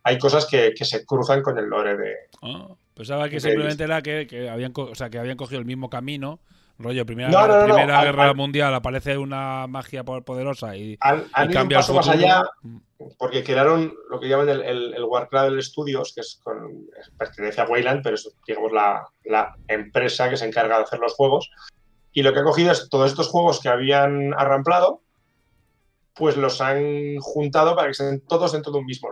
Hay 0.04 0.18
cosas 0.18 0.48
que, 0.48 0.74
que 0.76 0.86
se 0.86 1.06
cruzan 1.06 1.44
con 1.44 1.60
el 1.60 1.66
lore 1.66 1.96
de. 1.96 2.16
Ah, 2.42 2.70
pensaba 2.96 3.26
que 3.30 3.36
De 3.36 3.42
simplemente 3.42 3.84
era 3.84 4.02
que, 4.02 4.26
que 4.26 4.50
habían, 4.50 4.74
o 4.76 4.96
sea, 4.96 5.12
que 5.12 5.20
habían 5.20 5.38
cogido 5.38 5.60
el 5.60 5.66
mismo 5.68 5.90
camino. 5.92 6.40
Rollo, 6.80 7.06
Primera, 7.06 7.30
No, 7.30 7.42
no, 7.48 7.48
no, 7.48 7.68
no, 7.68 7.74
primera 7.76 8.04
Guerra 8.06 8.30
al- 8.30 8.36
Mundial 8.36 8.74
aparece 8.74 9.18
una 9.18 9.68
magia 9.68 10.04
po- 10.04 10.22
poderosa 10.22 10.76
y, 10.78 10.98
Han, 11.02 11.26
han 11.34 11.46
y 11.46 11.48
un 11.50 11.54
cambia 11.54 11.78
el 11.78 11.82
paso 11.82 11.94
más 11.94 12.08
allá 12.08 12.44
Mm. 12.64 12.78
porque 13.18 13.44
crearon 13.44 13.94
lo 14.10 14.20
que 14.20 14.28
llaman 14.30 14.50
el, 14.50 14.62
el, 14.62 14.94
el 14.94 15.04
Warcraft 15.04 15.60
Studios, 15.62 16.14
que 16.14 16.22
es 16.22 16.40
con, 16.44 16.88
pertenece 17.18 17.62
a 17.62 17.66
Wayland, 17.66 18.02
pero 18.04 18.16
es 18.16 18.30
digamos, 18.48 18.72
la, 18.72 19.06
la 19.26 19.56
empresa 19.68 20.30
que 20.30 20.38
se 20.38 20.46
encarga 20.48 20.78
de 20.78 20.84
hacer 20.84 21.00
los 21.00 21.14
juegos. 21.16 21.50
Y 22.12 22.24
lo 22.24 22.34
que 22.34 22.40
ha 22.40 22.44
cogido 22.44 22.72
es 22.72 22.90
todos 22.90 23.10
estos 23.12 23.28
juegos 23.28 23.60
que 23.62 23.70
habían 23.70 24.34
arramplado, 24.34 25.02
pues 26.16 26.36
los 26.36 26.60
han 26.60 27.18
juntado 27.20 27.76
para 27.76 27.88
que 27.88 27.92
estén 27.92 28.20
todos 28.22 28.52
dentro 28.52 28.72
de 28.74 28.80
un 28.80 28.86
mismo. 28.86 29.10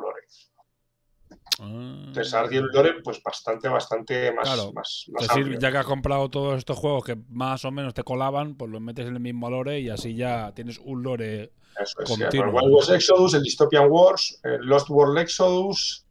Entonces, 1.59 2.33
ahora 2.33 2.49
tiene 2.49 2.65
un 2.67 2.71
lore 2.73 2.93
pues 3.03 3.21
bastante, 3.23 3.67
bastante 3.67 4.31
más, 4.31 4.47
Claro. 4.47 4.71
más, 4.73 5.05
Es 5.07 5.27
decir, 5.27 5.43
amplio. 5.43 5.59
ya 5.59 5.71
que 5.71 5.77
has 5.77 5.85
comprado 5.85 6.29
todos 6.29 6.57
estos 6.57 6.77
juegos 6.77 7.03
que 7.03 7.17
más 7.29 7.65
o 7.65 7.71
menos 7.71 7.93
te 7.93 8.03
colaban, 8.03 8.55
pues 8.55 8.69
los 8.71 8.81
metes 8.81 9.07
en 9.07 9.13
el 9.15 9.19
mismo 9.19 9.49
lore 9.49 9.79
y 9.79 9.89
así 9.89 10.15
ya 10.15 10.51
tienes 10.53 10.79
un 10.83 11.01
lore. 11.03 11.53
Eso 11.79 12.01
es, 12.01 12.09
sí, 12.09 12.15
continuo. 12.21 12.59
el 12.59 12.71
Wild 12.73 12.89
Exodus, 12.91 13.33
el 13.33 13.43
Dystopian 13.43 13.87
Wars, 13.89 14.39
el 14.43 14.65
Lost 14.65 14.89
World 14.89 15.17
Exodus 15.19 16.05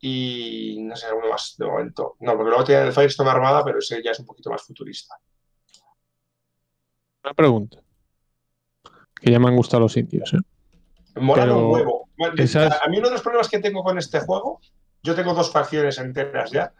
y 0.00 0.78
no 0.82 0.96
sé, 0.96 1.06
alguno 1.06 1.30
más 1.30 1.54
de 1.58 1.66
momento. 1.66 2.16
No, 2.20 2.32
porque 2.36 2.48
luego 2.50 2.64
tiene 2.64 2.82
el 2.82 2.92
Firestorm 2.92 3.28
Armada, 3.28 3.64
pero 3.64 3.78
ese 3.78 4.02
ya 4.02 4.10
es 4.10 4.18
un 4.20 4.26
poquito 4.26 4.50
más 4.50 4.62
futurista. 4.62 5.16
una 7.24 7.32
pregunta. 7.34 7.78
Que 9.20 9.30
ya 9.30 9.38
me 9.38 9.48
han 9.48 9.56
gustado 9.56 9.80
los 9.84 9.96
indios, 9.96 10.34
¿eh? 10.34 10.38
Molan 11.20 11.46
Pero 11.48 11.58
un 11.68 11.72
huevo. 11.72 12.03
Bueno, 12.16 12.34
esas- 12.38 12.80
A 12.84 12.88
mí 12.88 12.98
uno 12.98 13.08
de 13.08 13.14
los 13.14 13.22
problemas 13.22 13.48
que 13.48 13.58
tengo 13.58 13.82
con 13.82 13.98
este 13.98 14.20
juego, 14.20 14.60
yo 15.02 15.14
tengo 15.14 15.34
dos 15.34 15.50
facciones 15.50 15.98
enteras 15.98 16.50
ya, 16.50 16.72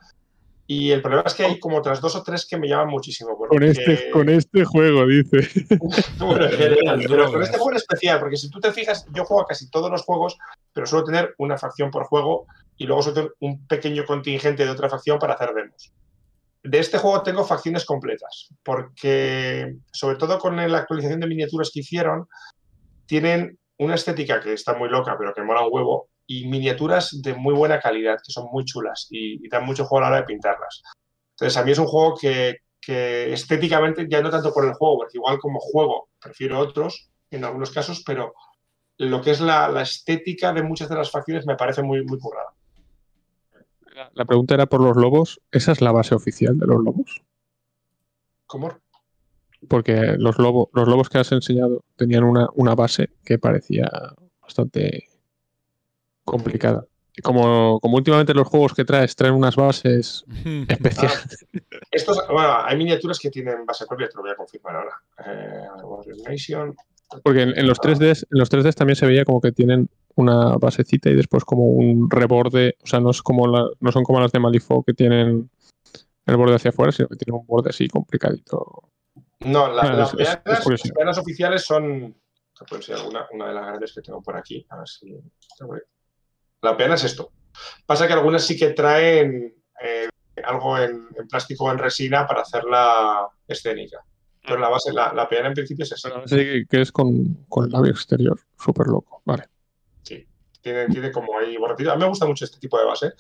y 0.67 0.93
el 0.93 1.03
problema 1.03 1.25
es 1.27 1.35
que 1.35 1.45
hay 1.45 1.61
como 1.61 1.77
otras 1.77 2.01
dos 2.01 2.17
o 2.17 2.23
tres 2.23 2.47
que 2.47 2.57
me 2.57 2.69
llaman 2.69 2.89
muchísimo. 2.89 3.37
Porque... 3.37 3.55
Con 3.55 3.63
este, 3.65 4.11
con 4.11 4.29
este 4.31 4.65
juego, 4.65 5.07
dice. 5.07 5.39
Bueno, 6.19 6.47
en 6.47 6.53
general, 6.53 7.05
pero 7.07 7.31
con 7.31 7.43
este 7.43 7.59
juego 7.59 7.73
en 7.73 7.77
especial, 7.77 8.19
porque 8.19 8.37
si 8.37 8.49
tú 8.49 8.61
te 8.61 8.73
fijas, 8.73 9.07
yo 9.13 9.25
juego 9.25 9.43
a 9.43 9.47
casi 9.47 9.69
todos 9.69 9.91
los 9.91 10.03
juegos, 10.03 10.39
pero 10.73 10.87
suelo 10.87 11.05
tener 11.05 11.35
una 11.39 11.59
facción 11.59 11.91
por 11.91 12.05
juego 12.05 12.47
y 12.79 12.87
luego 12.87 13.03
suelo 13.03 13.15
tener 13.15 13.33
un 13.41 13.67
pequeño 13.67 14.05
contingente 14.07 14.65
de 14.65 14.71
otra 14.71 14.89
facción 14.89 15.19
para 15.19 15.35
hacer 15.35 15.53
demos. 15.53 15.93
De 16.63 16.79
este 16.79 16.97
juego 16.97 17.23
tengo 17.23 17.45
facciones 17.45 17.85
completas, 17.85 18.49
porque 18.63 19.77
sobre 19.93 20.17
todo 20.17 20.39
con 20.39 20.57
la 20.57 20.79
actualización 20.79 21.21
de 21.21 21.27
miniaturas 21.27 21.71
que 21.71 21.81
hicieron, 21.81 22.27
tienen 23.05 23.59
una 23.79 23.95
estética 23.95 24.41
que 24.41 24.53
está 24.53 24.75
muy 24.75 24.89
loca, 24.89 25.17
pero 25.19 25.35
que 25.35 25.43
mola 25.43 25.67
un 25.67 25.73
huevo, 25.73 26.09
y 26.27 26.47
miniaturas 26.47 27.21
de 27.23 27.35
muy 27.35 27.55
buena 27.55 27.81
calidad, 27.81 28.19
que 28.25 28.33
son 28.33 28.47
muy 28.51 28.65
chulas 28.65 29.09
y, 29.11 29.45
y 29.45 29.49
dan 29.49 29.67
mucho 29.67 29.85
juego 29.85 30.05
a 30.05 30.09
la 30.09 30.17
hora 30.17 30.21
de 30.23 30.27
pintarlas. 30.27 30.83
Entonces, 31.33 31.57
a 31.57 31.65
mí 31.65 31.73
es 31.73 31.79
un 31.79 31.87
juego 31.87 32.17
que, 32.17 32.59
que 32.81 33.33
estéticamente, 33.33 34.07
ya 34.09 34.23
no 34.23 34.31
tanto 34.31 34.53
por 34.53 34.65
el 34.65 34.75
juego, 34.75 34.99
porque 34.99 35.19
igual 35.19 35.39
como 35.39 35.59
juego 35.59 36.09
prefiero 36.21 36.59
otros 36.59 37.11
en 37.31 37.45
algunos 37.45 37.71
casos, 37.71 38.03
pero 38.07 38.35
lo 38.99 39.21
que 39.21 39.33
es 39.33 39.41
la, 39.41 39.69
la 39.69 39.83
estética 39.83 40.53
de 40.53 40.63
muchas 40.63 40.89
de 40.89 40.95
las 40.95 41.11
facciones 41.11 41.47
me 41.47 41.57
parece 41.57 41.83
muy, 41.83 42.05
muy 42.05 42.19
currada. 42.19 42.55
La 44.13 44.25
pregunta 44.25 44.55
era 44.55 44.67
por 44.67 44.81
los 44.81 44.97
lobos. 44.97 45.41
¿Esa 45.51 45.73
es 45.73 45.81
la 45.81 45.93
base 45.93 46.15
oficial 46.15 46.59
de 46.59 46.67
los 46.67 46.83
lobos? 46.83 47.23
¿Cómo? 48.47 48.79
Porque 49.69 50.15
los, 50.19 50.39
lobos 50.39 50.69
los 50.73 50.89
lobos 50.89 51.09
que 51.09 51.19
has 51.19 51.33
enseñado 51.33 51.83
tenían 51.97 52.25
una, 52.25 52.49
una 52.55 52.75
base 52.75 53.11
que 53.25 53.39
parecía 53.39 53.91
bastante 54.43 55.05
complicada. 56.25 56.85
Como, 57.23 57.79
como 57.81 57.97
últimamente 57.97 58.35
los 58.35 58.49
juegos 58.49 58.75
que 58.75 58.85
traes 58.85 59.15
traen 59.15 59.35
unas 59.35 59.55
bases 59.55 60.25
especiales. 60.69 61.47
Estos, 61.91 62.21
bueno, 62.29 62.57
hay 62.65 62.77
miniaturas 62.77 63.19
que 63.21 63.31
tienen 63.31 63.65
base 63.65 63.87
propia, 63.87 64.09
te 64.09 64.17
lo 64.17 64.23
voy 64.23 64.33
a 64.33 64.35
confirmar 64.35 64.77
ahora. 64.77 65.03
Eh, 65.25 65.85
Warrior 65.85 66.17
Nation. 66.29 66.75
Porque 67.23 67.43
en, 67.43 67.57
en 67.57 67.67
los 67.69 67.79
3Ds, 67.81 68.25
en 68.33 68.39
los 68.39 68.51
3Ds 68.51 68.75
también 68.75 68.97
se 68.97 69.07
veía 69.07 69.25
como 69.25 69.41
que 69.41 69.53
tienen 69.53 69.89
una 70.17 70.57
basecita 70.57 71.09
y 71.11 71.15
después 71.15 71.45
como 71.45 71.67
un 71.67 72.11
reborde. 72.11 72.75
O 72.83 72.87
sea, 72.87 72.99
no 72.99 73.11
es 73.11 73.23
como 73.23 73.47
la- 73.47 73.69
no 73.79 73.93
son 73.93 74.03
como 74.03 74.19
las 74.21 74.33
de 74.33 74.41
Malifaux 74.41 74.85
que 74.85 74.95
tienen 74.95 75.49
el 76.27 76.37
borde 76.37 76.57
hacia 76.57 76.71
afuera, 76.71 76.91
sino 76.91 77.07
que 77.09 77.17
tienen 77.17 77.39
un 77.41 77.47
borde 77.47 77.71
así 77.71 77.87
complicadito. 77.87 78.83
No, 79.45 79.69
la- 79.73 79.85
las 79.93 80.15
es- 80.15 80.21
es- 80.45 80.67
es 80.85 80.93
las 81.05 81.19
oficiales 81.19 81.65
son. 81.65 82.17
Puede 82.69 82.83
ser 82.83 82.97
alguna, 82.97 83.27
una 83.33 83.49
de 83.49 83.55
las 83.55 83.67
grandes 83.67 83.93
que 83.93 84.01
tengo 84.03 84.23
por 84.23 84.37
aquí. 84.37 84.65
A 84.71 84.79
ver 84.79 84.89
si. 84.89 85.17
La 86.63 86.77
peana 86.77 86.95
es 86.95 87.05
esto. 87.05 87.33
Pasa 87.87 88.07
que 88.07 88.13
algunas 88.13 88.45
sí 88.45 88.57
que 88.57 88.71
traen 88.71 89.55
eh, 89.83 90.09
algo 90.45 90.79
en, 90.79 91.09
en 91.17 91.29
plástico 91.29 91.65
o 91.65 91.71
en 91.73 91.79
resina 91.79 92.27
para 92.27 92.43
hacerla 92.43 93.29
escénica. 93.47 93.99
Pero 94.43 94.59
la 94.59 94.69
base, 94.69 94.93
la, 94.93 95.13
la 95.13 95.29
peana 95.29 95.49
en 95.49 95.55
principio 95.55 95.85
es 95.85 95.93
así. 95.93 96.09
Así 96.25 96.65
que 96.69 96.81
es 96.81 96.93
con, 96.93 97.45
con 97.49 97.65
el 97.67 97.71
labio 97.73 97.91
exterior. 97.93 98.39
Súper 98.59 98.87
loco. 98.87 99.23
Vale. 99.25 99.45
Tiene, 100.61 100.87
tiene 100.89 101.13
como 101.13 101.39
ahí 101.39 101.59
borratitos. 101.59 101.93
A 101.93 101.97
mí 101.97 102.03
me 102.03 102.09
gusta 102.09 102.25
mucho 102.25 102.47
este 102.47 102.59
tipo 102.59 102.79
de 102.79 102.87
base. 102.87 103.13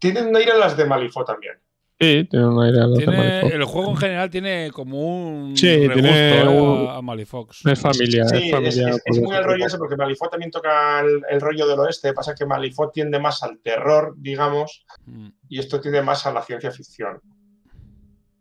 Tienen 0.00 0.26
un 0.28 0.36
aire 0.36 0.50
a 0.52 0.56
las 0.56 0.76
de 0.76 0.84
Malifaux 0.84 1.24
también. 1.26 1.54
Sí, 2.00 2.28
tiene 2.30 2.46
un 2.46 2.62
aire 2.62 2.80
a 2.80 2.86
los 2.86 2.98
de 2.98 3.04
Tiene, 3.06 3.18
Manifold. 3.18 3.52
el 3.54 3.64
juego 3.64 3.90
en 3.90 3.96
general 3.96 4.30
tiene 4.30 4.70
como 4.72 5.00
un 5.00 5.56
Sí, 5.56 5.66
tiene 5.92 6.38
eh, 6.38 6.88
a, 6.90 6.96
a 6.98 7.02
Malifox. 7.02 7.66
Es 7.66 7.80
familia, 7.80 8.24
Sí, 8.28 8.36
es 8.36 8.44
es, 8.44 8.50
familia. 8.52 8.94
es- 9.04 9.20
muy 9.20 9.34
el 9.36 9.42
rollo 9.44 9.66
ese, 9.66 9.78
porque 9.78 9.96
Malifaux 9.96 10.30
también 10.30 10.52
toca 10.52 11.00
el, 11.00 11.22
el 11.28 11.40
rollo 11.40 11.66
del 11.66 11.80
oeste. 11.80 12.12
Pasa 12.12 12.34
que 12.36 12.46
Malifaux 12.46 12.92
tiende 12.92 13.18
más 13.18 13.42
al 13.42 13.58
terror, 13.58 14.14
digamos, 14.16 14.84
Mm. 15.06 15.28
y 15.48 15.58
esto 15.58 15.80
tiende 15.80 16.00
más 16.02 16.24
a 16.24 16.32
la 16.32 16.42
ciencia 16.42 16.70
ficción. 16.70 17.20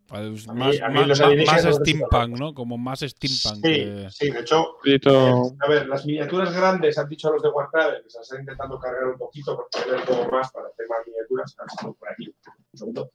Pues 0.08 0.48
A 0.48 0.54
mí- 0.54 0.60
más, 0.60 0.82
a 0.82 0.90
mí 0.90 1.74
steampunk, 1.74 2.40
¿no? 2.40 2.54
Como 2.54 2.78
más 2.78 3.00
steampunk. 3.00 3.56
Sí, 3.56 3.62
que- 3.74 4.08
sí, 4.12 4.30
de 4.32 4.40
hecho, 4.40 4.76
poquito- 4.78 5.52
a 5.60 5.68
ver, 5.70 5.88
las 5.88 6.06
miniaturas 6.06 6.56
grandes, 6.56 6.98
han 6.98 7.10
dicho 7.10 7.30
los 7.32 7.42
de 7.42 7.50
Warcraft, 7.50 8.04
que 8.04 8.10
se 8.10 8.22
están 8.22 8.40
intentando 8.42 8.80
cargar 8.80 9.06
un 9.06 9.18
poquito 9.18 9.58
porque 9.58 9.90
un 9.92 10.02
poco 10.06 10.32
más 10.32 10.50
para 10.52 10.68
hacer 10.68 10.86
más 10.88 11.00
miniaturas. 11.08 11.56
A 11.60 11.66
si 11.70 11.86
por 11.92 12.10
aquí. 12.12 12.28
Un 12.28 12.78
segundo. 12.78 13.12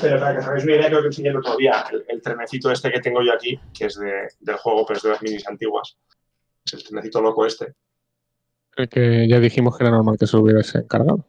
Pero 0.00 0.18
para 0.18 0.32
que 0.32 0.38
os 0.40 0.46
hagáis 0.46 0.64
una 0.64 0.74
idea, 0.74 0.88
creo 0.88 1.00
que 1.00 1.06
enseñé 1.08 1.28
el 1.28 1.36
otro 1.36 1.56
día 1.56 1.84
el, 1.92 2.04
el 2.08 2.20
trenecito 2.22 2.70
este 2.72 2.90
que 2.90 3.00
tengo 3.00 3.22
yo 3.22 3.32
aquí, 3.32 3.58
que 3.76 3.86
es 3.86 3.96
de- 3.98 4.28
del 4.40 4.56
juego, 4.56 4.84
pero 4.86 4.96
es 4.96 5.02
de 5.04 5.10
las 5.10 5.22
minis 5.22 5.46
antiguas. 5.46 5.96
Es 6.64 6.72
el 6.74 6.84
trenecito 6.84 7.20
loco 7.20 7.46
este. 7.46 7.74
el 8.76 8.88
que 8.88 9.28
ya 9.28 9.38
dijimos 9.38 9.76
que 9.76 9.84
era 9.84 9.90
normal 9.92 10.16
que 10.18 10.26
se 10.26 10.36
lo 10.36 10.42
hubiese 10.42 10.78
encargado. 10.78 11.24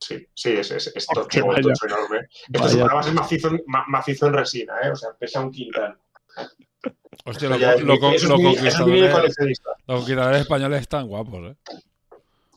Sí, 0.00 0.26
sí, 0.34 0.50
es, 0.52 0.70
es, 0.70 0.92
es 0.94 1.06
tocho, 1.06 1.40
tocho 1.40 1.86
enorme. 1.86 2.28
Esto 2.52 2.64
además 2.84 3.06
es 3.06 3.14
macizo, 3.14 3.48
en- 3.48 3.62
ma- 3.66 3.84
macizo 3.88 4.26
en 4.26 4.32
resina, 4.34 4.74
¿eh? 4.84 4.90
O 4.90 4.96
sea, 4.96 5.10
pesa 5.18 5.40
un 5.40 5.50
quintal. 5.50 5.98
Hostia, 7.24 7.48
los 7.48 7.60
lo, 7.82 7.94
es 8.12 8.28
mini 8.28 9.10
conquistadores, 9.86 10.40
españoles 10.40 10.80
están 10.82 11.08
guapos, 11.08 11.52
¿eh? 11.52 11.56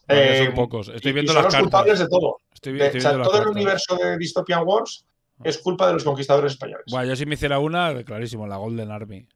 Eh, 0.07 0.43
son 0.45 0.53
pocos. 0.55 0.89
Estoy 0.89 1.11
y- 1.11 1.13
viendo 1.13 1.31
y 1.31 1.35
son 1.35 1.43
las 1.43 1.53
los 1.53 1.61
culpables 1.63 1.99
cartas. 1.99 2.09
de 2.11 2.19
todo. 2.19 2.38
Estoy, 2.61 2.73
De- 2.73 2.85
estoy 2.85 2.99
o 2.99 3.01
sea, 3.01 3.21
todo 3.23 3.41
el 3.41 3.47
universo 3.47 3.95
de 3.97 4.17
Dystopian 4.19 4.61
Wars 4.65 5.03
es 5.43 5.57
culpa 5.57 5.88
de 5.88 5.93
los 5.93 6.03
conquistadores 6.03 6.51
españoles. 6.51 6.85
Bueno, 6.91 7.07
yo 7.09 7.15
si 7.15 7.25
me 7.25 7.33
hiciera 7.33 7.57
una, 7.57 8.03
clarísimo, 8.03 8.45
la 8.45 8.57
Golden 8.57 8.91
Army. 8.91 9.27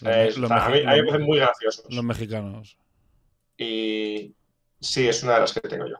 Los, 0.00 0.12
Eh, 0.14 0.16
me- 0.16 0.24
los 0.26 0.36
está- 0.36 0.66
a, 0.66 0.68
mí, 0.68 0.74
mexi- 0.76 0.86
a 0.86 0.90
mí 0.92 1.00
me 1.00 1.06
parecen 1.08 1.22
muy 1.26 1.38
graciosos. 1.38 1.84
los 1.92 2.04
mexicanos. 2.04 2.76
Y 3.58 4.32
sí, 4.80 5.08
es 5.08 5.22
una 5.24 5.34
de 5.34 5.40
las 5.40 5.52
que 5.52 5.60
tengo 5.68 5.86
yo. 5.86 5.96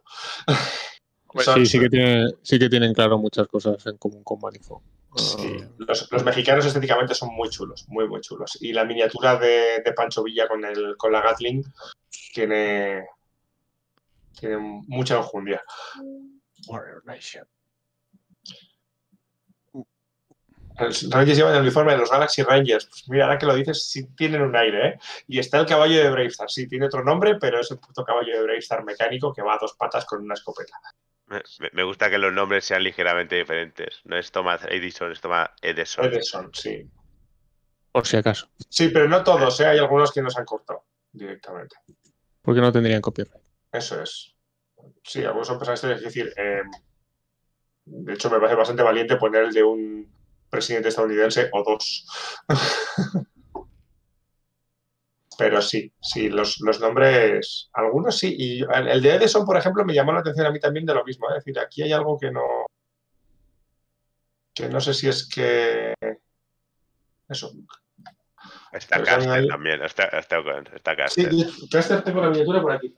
Son- 1.44 1.54
sí, 1.56 1.66
sí 1.66 1.78
que, 1.80 1.88
tiene, 1.88 2.26
sí 2.42 2.58
que 2.58 2.68
tienen 2.68 2.92
claro 2.94 3.18
muchas 3.18 3.46
cosas 3.48 3.84
en 3.86 3.96
común 3.98 4.22
con 4.24 4.38
Manifold. 4.40 4.82
Sí, 5.16 5.56
Ah, 5.60 5.68
los, 5.78 6.12
los 6.12 6.24
mexicanos 6.24 6.64
estéticamente 6.66 7.14
son 7.16 7.34
muy 7.34 7.48
chulos, 7.50 7.84
muy, 7.88 8.06
muy 8.08 8.20
chulos. 8.20 8.56
Y 8.60 8.72
la 8.72 8.84
miniatura 8.84 9.36
de, 9.36 9.80
de 9.84 9.92
Pancho 9.92 10.22
Villa 10.22 10.46
con, 10.46 10.64
el, 10.64 10.96
con 10.96 11.10
la 11.12 11.20
Gatling 11.20 11.64
tiene, 12.32 13.04
tiene 14.38 14.56
mucha 14.86 15.16
enjundia. 15.16 15.60
Warrior 16.66 17.04
Nation. 17.06 17.46
Los 20.78 21.10
Rangers 21.10 21.36
llevan 21.36 21.54
el 21.56 21.60
uniforme 21.60 21.92
de 21.92 21.98
los 21.98 22.10
Galaxy 22.10 22.42
Rangers. 22.42 22.86
Pues 22.86 23.08
mira, 23.08 23.24
ahora 23.24 23.38
que 23.38 23.44
lo 23.44 23.54
dices, 23.54 23.90
sí 23.90 24.06
tienen 24.14 24.40
un 24.40 24.56
aire, 24.56 24.88
¿eh? 24.88 24.98
Y 25.26 25.38
está 25.38 25.60
el 25.60 25.66
caballo 25.66 25.98
de 25.98 26.10
Bravestar. 26.10 26.50
Sí, 26.50 26.66
tiene 26.66 26.86
otro 26.86 27.04
nombre, 27.04 27.36
pero 27.38 27.60
es 27.60 27.70
el 27.70 27.78
puto 27.78 28.02
caballo 28.02 28.32
de 28.32 28.42
Bravestar 28.42 28.82
mecánico 28.84 29.32
que 29.32 29.42
va 29.42 29.54
a 29.54 29.58
dos 29.60 29.74
patas 29.74 30.06
con 30.06 30.22
una 30.22 30.34
escopeta. 30.34 30.78
Me, 31.26 31.42
me 31.72 31.82
gusta 31.84 32.08
que 32.08 32.18
los 32.18 32.32
nombres 32.32 32.64
sean 32.64 32.82
ligeramente 32.82 33.36
diferentes. 33.36 34.00
No 34.04 34.16
es 34.16 34.32
Thomas 34.32 34.62
Edison, 34.68 35.12
es 35.12 35.20
Thomas 35.20 35.50
Edison. 35.60 36.06
Edison, 36.06 36.50
sí. 36.54 36.88
Por 37.92 38.06
si 38.06 38.16
acaso. 38.16 38.48
Sí, 38.68 38.88
pero 38.88 39.06
no 39.06 39.22
todos, 39.22 39.60
¿eh? 39.60 39.66
Hay 39.66 39.78
algunos 39.78 40.12
que 40.12 40.22
nos 40.22 40.36
han 40.38 40.44
cortado 40.44 40.84
directamente. 41.12 41.76
Porque 42.40 42.60
no 42.60 42.72
tendrían 42.72 43.02
copyright. 43.02 43.42
Eso 43.70 44.02
es. 44.02 44.34
Sí, 45.02 45.24
algunos 45.24 45.48
son 45.48 45.58
personajes, 45.58 45.98
es 45.98 46.02
decir, 46.02 46.32
eh, 46.36 46.62
de 47.84 48.12
hecho 48.12 48.30
me 48.30 48.38
parece 48.38 48.56
bastante 48.56 48.82
valiente 48.82 49.16
poner 49.16 49.44
el 49.44 49.52
de 49.52 49.62
un 49.62 50.12
presidente 50.48 50.88
estadounidense 50.88 51.48
o 51.52 51.62
dos. 51.62 52.06
Pero 55.38 55.62
sí, 55.62 55.90
sí, 56.02 56.28
los, 56.28 56.60
los 56.60 56.80
nombres, 56.80 57.70
algunos 57.72 58.18
sí. 58.18 58.36
Y 58.38 58.62
el, 58.62 59.00
de 59.00 59.14
Edison, 59.14 59.46
por 59.46 59.56
ejemplo, 59.56 59.86
me 59.86 59.94
llamó 59.94 60.12
la 60.12 60.20
atención 60.20 60.46
a 60.46 60.50
mí 60.50 60.60
también 60.60 60.84
de 60.84 60.92
lo 60.92 61.02
mismo. 61.02 61.30
¿eh? 61.30 61.38
Es 61.38 61.44
decir, 61.44 61.58
aquí 61.58 61.82
hay 61.82 61.92
algo 61.92 62.18
que 62.18 62.30
no. 62.30 62.66
que 64.52 64.68
no 64.68 64.82
sé 64.82 64.92
si 64.92 65.08
es 65.08 65.26
que. 65.26 65.94
Eso. 67.26 67.52
Está 68.70 69.02
Caster 69.02 69.46
también. 69.48 69.82
Está, 69.82 70.04
está, 70.08 70.40
está 70.74 71.08
Sí, 71.08 71.24
Caster. 71.24 71.68
Caster 71.70 72.02
tengo 72.02 72.20
la 72.20 72.28
miniatura 72.28 72.60
por 72.60 72.72
aquí. 72.72 72.94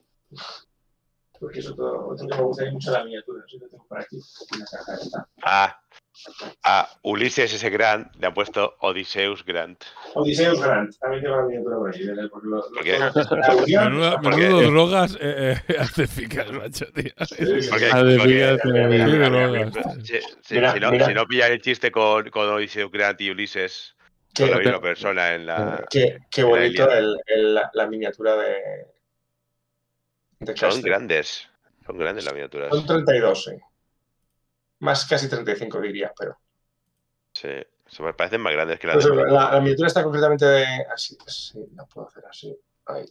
Porque 1.43 1.59
es 1.59 1.69
otro, 1.69 2.07
otro 2.11 2.29
que 2.29 2.37
me 2.37 2.43
gusta 2.43 2.65
mucho 2.71 2.91
la 2.93 3.03
miniatura. 3.05 3.43
Lo 3.53 3.69
tengo 3.69 3.85
por 3.89 3.99
aquí. 4.01 4.17
Acá 4.81 4.95
está. 5.03 5.29
Ah, 5.43 5.81
a 6.63 6.89
Ulises 7.03 7.53
S. 7.53 7.69
Grant 7.69 8.15
le 8.15 8.29
han 8.29 8.33
puesto 8.35 8.77
Odysseus 8.81 9.45
Grant. 9.45 9.83
Odisseus 10.15 10.61
Grant, 10.63 10.97
también 11.01 11.25
tengo 11.25 11.37
la 11.39 11.43
miniatura 11.43 11.77
por 11.79 11.93
ahí. 11.93 12.07
Porque 12.31 12.45
lo- 12.49 12.59
la 12.59 14.21
porque- 14.21 14.37
menudo 14.37 14.59
aquí. 14.61 14.71
drogas 14.71 15.19
eh, 15.21 15.57
eh, 15.67 15.77
artíficas, 15.81 16.53
macho, 16.53 16.87
tío. 16.95 17.11
Porque, 17.19 17.87
Ah, 17.91 18.01
porque- 18.01 18.61
si, 20.43 21.15
no, 21.15 21.27
pillan 21.27 21.51
el 21.53 21.61
chiste 21.61 21.91
con, 21.91 22.31
con 22.31 22.49
Odysseus 22.51 22.91
Grant 22.93 23.21
y 23.21 23.31
Ulises, 23.31 23.97
son 24.37 24.51
la 24.51 24.59
misma 24.59 24.81
persona 24.81 25.35
en 25.35 25.47
la. 25.47 25.85
qué- 25.91 26.19
qué 26.31 26.43
la 26.43 26.47
bonito 26.49 26.83
Ilíada. 26.85 26.99
el- 26.99 27.17
el- 27.27 27.55
la, 27.55 27.71
la 27.75 27.87
miniatura 27.89 28.37
de. 28.37 28.57
De 30.45 30.57
Son 30.57 30.81
grandes. 30.83 31.49
Son 31.87 31.99
grandes 31.99 32.25
las 32.25 32.35
miniaturas. 32.35 32.71
Son 32.71 32.87
32, 32.87 33.45
sí. 33.45 33.53
Más 34.81 35.05
casi 35.07 35.29
35, 35.29 35.81
diría, 35.81 36.13
pero. 36.19 36.37
Sí, 37.33 37.49
se 37.87 38.03
me 38.03 38.13
parecen 38.15 38.41
más 38.41 38.53
grandes 38.53 38.79
que 38.79 38.87
las 38.89 38.95
Pues 38.97 39.07
de. 39.07 39.15
la, 39.31 39.53
la 39.53 39.61
miniatura 39.61 39.89
está 39.89 40.03
concretamente 40.03 40.45
de. 40.45 40.65
Así, 40.93 41.17
sí, 41.27 41.59
la 41.75 41.85
puedo 41.87 42.09
hacer 42.09 42.25
así. 42.29 42.57
Ahí. 42.87 43.07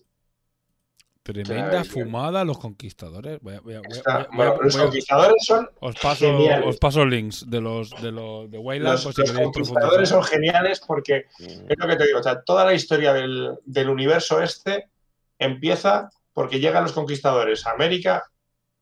Tremenda 1.24 1.82
Ay, 1.82 1.88
fumada 1.88 2.44
los 2.44 2.58
conquistadores. 2.58 3.40
Voy 3.42 3.54
a- 3.56 3.60
voy 3.62 3.76
a- 3.76 3.82
voy 3.82 3.94
a- 3.94 3.98
Está- 3.98 4.18
voy 4.18 4.24
a- 4.24 4.36
bueno, 4.36 4.56
voy 4.56 4.64
los 4.66 4.78
conquistadores 4.78 5.46
son 5.46 5.70
os 5.80 5.96
paso, 6.00 6.26
geniales. 6.26 6.68
os 6.68 6.78
paso 6.78 7.06
links 7.06 7.48
de 7.48 7.62
los 7.62 7.92
de 8.02 8.12
los 8.12 8.50
de 8.50 8.58
Wayland 8.58 9.04
Los, 9.04 9.16
conquistadores 9.36 10.10
son 10.10 10.24
geniales 10.24 10.80
porque 10.80 11.28
es 11.40 11.78
lo 11.78 11.88
que 11.88 11.96
te 11.96 12.08
digo, 12.08 12.20
o 12.20 12.24
sea, 12.24 12.42
toda 12.42 12.66
la 12.66 12.74
historia 12.74 13.14
del, 13.14 13.56
del 13.66 13.90
universo 13.90 14.42
este 14.42 14.90
empieza 15.38 16.10
porque 16.34 16.60
llegan 16.60 16.84
los 16.84 16.94
conquistadores 16.94 17.66
a 17.66 17.72
América 17.72 18.24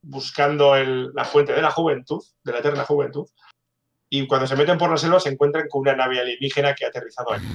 buscando 0.01 0.75
la 0.77 1.25
fuente 1.25 1.53
de 1.53 1.61
la 1.61 1.71
juventud, 1.71 2.23
de 2.43 2.51
la 2.51 2.59
eterna 2.59 2.85
juventud, 2.85 3.27
y 4.09 4.25
cuando 4.27 4.47
se 4.47 4.55
meten 4.55 4.77
por 4.77 4.89
la 4.89 4.97
selva 4.97 5.19
se 5.19 5.29
encuentran 5.29 5.67
con 5.69 5.81
una 5.81 5.95
nave 5.95 6.19
alienígena 6.19 6.73
que 6.73 6.85
ha 6.85 6.89
aterrizado 6.89 7.31
allí. 7.31 7.47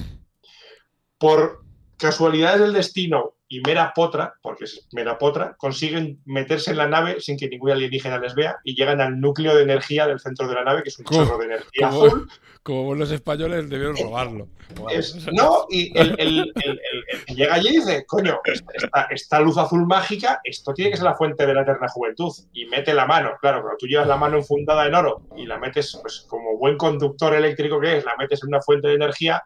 Por 1.18 1.64
casualidades 1.96 2.60
del 2.60 2.72
destino 2.72 3.34
y 3.56 3.60
mera 3.60 3.93
potra, 3.94 4.35
porque 4.43 4.64
es 4.64 4.86
mera 4.93 5.16
potra, 5.16 5.55
consiguen 5.56 6.20
meterse 6.24 6.72
en 6.72 6.78
la 6.78 6.89
nave 6.89 7.20
sin 7.20 7.36
que 7.39 7.48
ningún 7.48 7.70
alienígena 7.70 8.18
les 8.18 8.35
vea 8.35 8.56
y 8.64 8.74
llegan 8.74 9.01
al 9.01 9.20
núcleo 9.20 9.55
de 9.55 9.62
energía 9.62 10.06
del 10.06 10.18
centro 10.18 10.48
de 10.48 10.55
la 10.55 10.64
nave, 10.64 10.82
que 10.82 10.89
es 10.89 10.98
un 10.98 11.05
chorro 11.05 11.39
de 11.39 11.44
energía 11.47 11.89
Como, 11.90 12.05
azul. 12.06 12.28
como 12.64 12.85
buenos 12.85 13.10
españoles 13.12 13.68
debieron 13.70 13.97
robarlo. 13.97 14.48
Es- 14.90 15.26
no, 15.32 15.66
y 15.70 15.97
el, 15.97 16.16
el- 16.18 16.52
el- 16.55 16.81
el- 16.81 17.05
el 17.12 17.24
que 17.26 17.35
llega 17.35 17.55
allí 17.55 17.68
y 17.68 17.76
dice, 17.76 18.05
coño, 18.06 18.40
esta, 18.44 19.02
esta 19.10 19.40
luz 19.40 19.56
azul 19.59 19.86
mágica, 19.86 20.40
esto 20.43 20.72
tiene 20.74 20.90
que 20.90 20.97
ser 20.97 21.05
la 21.05 21.14
fuente 21.14 21.47
de 21.47 21.55
la 21.55 21.62
eterna 21.62 21.86
juventud. 21.89 22.32
Y 22.52 22.66
mete 22.66 22.93
la 22.94 23.06
mano, 23.06 23.32
claro, 23.40 23.60
cuando 23.60 23.76
tú 23.78 23.86
llevas 23.86 24.09
la 24.09 24.16
mano 24.16 24.36
enfundada 24.39 24.86
en 24.86 24.94
oro 24.94 25.22
y 25.36 25.47
la 25.47 25.59
metes, 25.59 25.97
pues 26.02 26.26
como 26.28 26.56
buen 26.59 26.76
conductor 26.76 27.35
eléctrico 27.35 27.78
que 27.81 27.98
es, 27.98 28.05
la 28.05 28.16
metes 28.18 28.43
en 28.43 28.48
una 28.48 28.62
fuente 28.62 28.89
de 28.89 28.94
energía, 28.94 29.44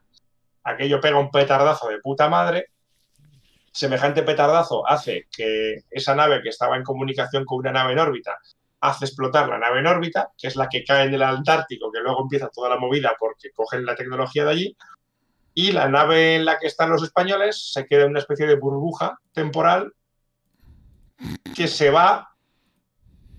aquello 0.64 1.00
pega 1.00 1.18
un 1.18 1.30
petardazo 1.30 1.88
de 1.88 1.98
puta 2.00 2.28
madre. 2.28 2.68
Semejante 3.78 4.24
petardazo 4.24 4.84
hace 4.88 5.28
que 5.30 5.84
esa 5.88 6.12
nave 6.16 6.42
que 6.42 6.48
estaba 6.48 6.76
en 6.76 6.82
comunicación 6.82 7.44
con 7.44 7.58
una 7.58 7.70
nave 7.70 7.92
en 7.92 8.00
órbita 8.00 8.36
hace 8.80 9.04
explotar 9.04 9.48
la 9.48 9.56
nave 9.56 9.78
en 9.78 9.86
órbita, 9.86 10.32
que 10.36 10.48
es 10.48 10.56
la 10.56 10.68
que 10.68 10.82
cae 10.82 11.06
en 11.06 11.14
el 11.14 11.22
Antártico, 11.22 11.92
que 11.92 12.00
luego 12.00 12.22
empieza 12.22 12.48
toda 12.48 12.70
la 12.70 12.76
movida 12.76 13.14
porque 13.16 13.52
cogen 13.52 13.86
la 13.86 13.94
tecnología 13.94 14.44
de 14.44 14.50
allí, 14.50 14.76
y 15.54 15.70
la 15.70 15.88
nave 15.88 16.34
en 16.34 16.44
la 16.44 16.58
que 16.58 16.66
están 16.66 16.90
los 16.90 17.04
españoles 17.04 17.70
se 17.72 17.86
queda 17.86 18.02
en 18.02 18.10
una 18.10 18.18
especie 18.18 18.48
de 18.48 18.56
burbuja 18.56 19.16
temporal 19.32 19.94
que 21.54 21.68
se 21.68 21.90
va 21.90 22.34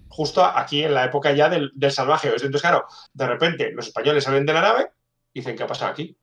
justo 0.08 0.46
aquí 0.46 0.86
en 0.86 0.94
la 0.94 1.04
época 1.04 1.34
ya 1.34 1.50
del, 1.50 1.70
del 1.76 1.92
salvaje. 1.92 2.30
Entonces, 2.30 2.62
claro, 2.62 2.86
de 3.12 3.28
repente 3.28 3.72
los 3.74 3.88
españoles 3.88 4.24
salen 4.24 4.46
de 4.46 4.54
la 4.54 4.62
nave 4.62 4.92
y 5.34 5.42
dicen, 5.42 5.58
¿qué 5.58 5.64
ha 5.64 5.68
pasado 5.68 5.92
aquí? 5.92 6.18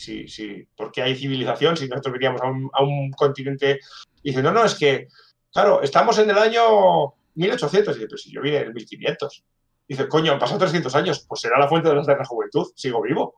Sí, 0.00 0.26
sí, 0.28 0.66
¿por 0.74 0.90
qué 0.90 1.02
hay 1.02 1.14
civilización 1.14 1.76
si 1.76 1.86
nosotros 1.86 2.14
veníamos 2.14 2.40
a 2.40 2.46
un, 2.46 2.70
a 2.72 2.82
un 2.82 3.10
continente? 3.10 3.80
Y 4.22 4.30
dicen, 4.30 4.44
no, 4.44 4.50
no, 4.50 4.64
es 4.64 4.74
que, 4.74 5.08
claro, 5.52 5.82
estamos 5.82 6.18
en 6.18 6.30
el 6.30 6.38
año 6.38 7.12
1800. 7.34 7.94
Y 7.94 7.98
dice, 7.98 8.08
pues 8.08 8.22
si 8.22 8.32
yo 8.32 8.40
vine 8.40 8.56
en 8.56 8.68
el 8.68 8.72
1500. 8.72 9.44
Dice, 9.86 10.08
coño, 10.08 10.32
han 10.32 10.38
pasado 10.38 10.60
300 10.60 10.94
años, 10.94 11.26
pues 11.28 11.42
será 11.42 11.58
la 11.58 11.68
fuente 11.68 11.90
de 11.90 11.96
la 11.96 12.02
eterna 12.02 12.24
juventud, 12.24 12.66
sigo 12.74 13.02
vivo. 13.02 13.34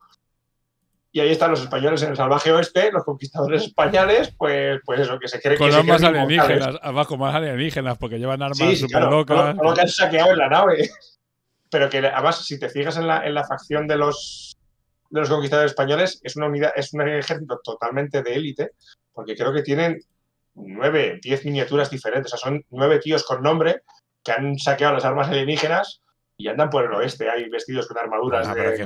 Y 1.11 1.19
ahí 1.19 1.31
están 1.33 1.51
los 1.51 1.63
españoles 1.63 2.01
en 2.05 2.11
el 2.11 2.17
salvaje 2.17 2.53
oeste, 2.53 2.93
los 2.93 3.05
conquistadores 3.05 3.65
españoles, 3.65 4.33
pues, 4.39 4.81
pues 4.85 5.01
eso, 5.01 5.19
que 5.19 5.27
se 5.27 5.41
cree 5.41 5.59
Con 5.59 5.67
que 5.67 5.73
se 5.73 5.79
armas 5.81 6.05
alienígenas, 6.05 6.79
abajo 6.81 7.17
más 7.17 7.35
alienígenas, 7.35 7.99
porque 7.99 8.21
llevan 8.21 8.41
armas 8.41 8.57
Sí, 8.57 8.77
sí, 8.77 8.83
súper 8.83 9.01
claro, 9.01 9.11
locas. 9.11 9.57
lo 9.61 9.75
que 9.75 9.81
han 9.81 9.89
saqueado 9.89 10.31
en 10.31 10.39
la 10.39 10.49
nave. 10.49 10.89
Pero 11.71 11.91
que 11.91 11.99
además, 11.99 12.45
si 12.47 12.61
te 12.61 12.69
fijas 12.69 12.99
en 12.99 13.09
la, 13.09 13.27
en 13.27 13.35
la 13.35 13.45
facción 13.45 13.89
de 13.89 13.97
los, 13.97 14.52
de 15.13 15.21
los 15.21 15.29
conquistadores 15.29 15.73
españoles, 15.73 16.21
es 16.25 16.37
una 16.37 16.47
unidad, 16.47 16.73
es 16.75 16.93
un 16.95 17.03
ejército 17.03 17.61
totalmente 17.63 18.23
de 18.23 18.35
élite, 18.35 18.71
porque 19.13 19.37
creo 19.37 19.53
que 19.53 19.63
tienen 19.63 20.01
nueve, 20.55 21.21
diez 21.23 21.45
miniaturas 21.45 21.91
diferentes. 21.91 22.33
O 22.33 22.37
sea, 22.37 22.51
son 22.51 22.65
nueve 22.71 22.99
tíos 22.99 23.25
con 23.25 23.43
nombre 23.43 23.83
que 24.25 24.33
han 24.33 24.59
saqueado 24.59 24.95
las 24.95 25.05
armas 25.05 25.29
alienígenas 25.29 26.01
y 26.37 26.49
andan 26.49 26.71
por 26.71 26.85
el 26.85 26.93
oeste, 26.93 27.29
ahí 27.29 27.49
vestidos 27.49 27.87
con 27.87 27.99
armaduras 27.99 28.49
Ah, 28.49 28.55
de. 28.55 28.85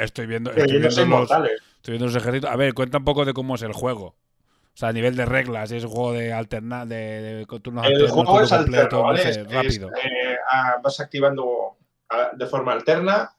Estoy 0.00 0.26
viendo, 0.26 0.50
estoy 0.52 0.78
viendo, 0.78 0.88
los, 1.18 1.30
estoy 1.76 1.92
viendo 1.92 2.06
los 2.06 2.16
ejércitos. 2.16 2.50
A 2.50 2.56
ver, 2.56 2.72
cuenta 2.72 2.98
un 2.98 3.04
poco 3.04 3.24
de 3.24 3.34
cómo 3.34 3.56
es 3.56 3.62
el 3.62 3.72
juego. 3.72 4.06
O 4.06 4.76
sea, 4.76 4.88
a 4.88 4.92
nivel 4.92 5.14
de 5.16 5.24
reglas, 5.24 5.70
es 5.72 5.84
un 5.84 5.90
juego 5.90 6.12
de 6.12 6.32
alternar, 6.32 6.86
de, 6.86 6.96
de 6.96 7.46
turnos 7.60 7.86
El 7.86 8.08
juego 8.08 8.40
es 8.40 8.50
completo, 8.50 9.04
rápido. 9.48 9.88
eh, 9.88 10.36
ah, 10.50 10.76
vas 10.82 10.98
activando 11.00 11.76
ah, 12.10 12.30
de 12.32 12.46
forma 12.46 12.72
alterna. 12.72 13.30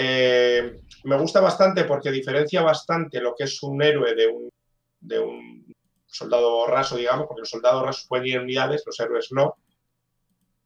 Eh, 0.00 0.80
me 1.04 1.18
gusta 1.18 1.40
bastante 1.40 1.82
porque 1.84 2.10
diferencia 2.12 2.62
bastante 2.62 3.20
lo 3.20 3.34
que 3.34 3.44
es 3.44 3.60
un 3.64 3.82
héroe 3.82 4.14
de 4.14 4.28
un, 4.28 4.48
soldado 6.06 6.66
raso, 6.66 6.96
digamos, 6.96 7.26
porque 7.26 7.40
los 7.40 7.50
soldados 7.50 7.84
rasos 7.84 8.06
pueden 8.08 8.26
ir 8.26 8.36
en 8.36 8.42
unidades, 8.42 8.82
los 8.86 8.98
héroes 9.00 9.28
no. 9.32 9.56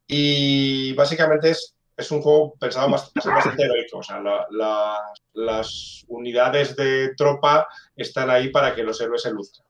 Y 0.06 0.92
básicamente 0.94 1.50
es, 1.50 1.74
un 2.10 2.20
juego 2.20 2.54
pensado 2.58 2.88
bast- 2.88 3.12
bastante 3.24 3.62
heroico. 3.64 3.98
O 3.98 4.02
sea, 4.02 4.20
la- 4.20 4.46
la- 4.50 5.00
las 5.34 6.04
unidades 6.08 6.76
de 6.76 7.14
tropa 7.16 7.66
están 7.96 8.28
ahí 8.30 8.50
para 8.50 8.74
que 8.74 8.82
los 8.82 9.00
héroes 9.00 9.22
se 9.22 9.30
luzcan. 9.32 9.66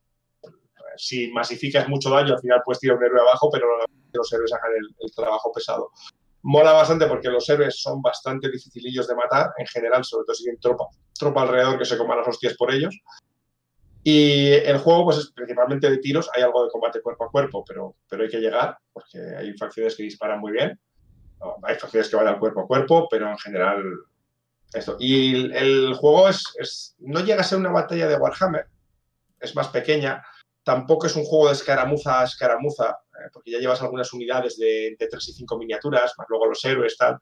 Si 0.96 1.28
masificas 1.30 1.88
mucho 1.88 2.10
daño, 2.10 2.34
al 2.34 2.40
final 2.40 2.60
puedes 2.64 2.80
tirar 2.80 2.96
un 2.98 3.04
héroe 3.04 3.20
abajo, 3.20 3.48
pero 3.50 3.66
los 4.12 4.32
héroes 4.32 4.52
hagan 4.52 4.72
el, 4.78 4.94
el 5.00 5.14
trabajo 5.14 5.52
pesado. 5.52 5.90
Mola 6.42 6.72
bastante 6.72 7.06
porque 7.06 7.28
los 7.28 7.48
héroes 7.48 7.80
son 7.80 8.02
bastante 8.02 8.50
dificilillos 8.50 9.06
de 9.06 9.14
matar, 9.14 9.52
en 9.58 9.66
general, 9.66 10.04
sobre 10.04 10.24
todo 10.24 10.34
si 10.34 10.44
tienen 10.44 10.60
tropa, 10.60 10.86
tropa 11.16 11.42
alrededor 11.42 11.78
que 11.78 11.84
se 11.84 11.96
coman 11.96 12.18
las 12.18 12.28
hostias 12.28 12.54
por 12.54 12.72
ellos. 12.72 12.98
Y 14.04 14.50
el 14.50 14.78
juego, 14.78 15.04
pues 15.04 15.18
es 15.18 15.32
principalmente 15.32 15.88
de 15.88 15.98
tiros, 15.98 16.28
hay 16.34 16.42
algo 16.42 16.64
de 16.64 16.70
combate 16.70 17.00
cuerpo 17.00 17.24
a 17.24 17.30
cuerpo, 17.30 17.64
pero, 17.64 17.94
pero 18.08 18.24
hay 18.24 18.28
que 18.28 18.40
llegar, 18.40 18.76
porque 18.92 19.18
hay 19.18 19.56
facciones 19.56 19.96
que 19.96 20.02
disparan 20.02 20.40
muy 20.40 20.52
bien. 20.52 20.78
Hay 21.62 21.76
facciones 21.76 22.08
que 22.08 22.16
van 22.16 22.26
al 22.26 22.38
cuerpo 22.38 22.62
a 22.62 22.66
cuerpo, 22.66 23.06
pero 23.08 23.30
en 23.30 23.38
general. 23.38 23.84
Esto. 24.72 24.96
Y 24.98 25.52
el, 25.54 25.94
juego 25.94 26.28
es, 26.28 26.96
no 26.98 27.20
llega 27.20 27.42
a 27.42 27.44
ser 27.44 27.58
una 27.58 27.70
batalla 27.70 28.08
de 28.08 28.16
Warhammer, 28.16 28.66
es 29.38 29.54
más 29.54 29.68
pequeña, 29.68 30.24
tampoco 30.64 31.06
es 31.06 31.14
un 31.14 31.24
juego 31.24 31.48
de 31.48 31.54
escaramuza 31.54 32.20
a 32.20 32.24
escaramuza, 32.24 32.98
porque 33.32 33.50
ya 33.50 33.58
llevas 33.58 33.82
algunas 33.82 34.12
unidades 34.12 34.56
de, 34.58 34.96
de 34.98 35.06
3 35.08 35.28
y 35.28 35.32
5 35.32 35.58
miniaturas, 35.58 36.14
más 36.16 36.26
luego 36.28 36.46
los 36.46 36.64
héroes, 36.64 36.96
tal. 36.96 37.18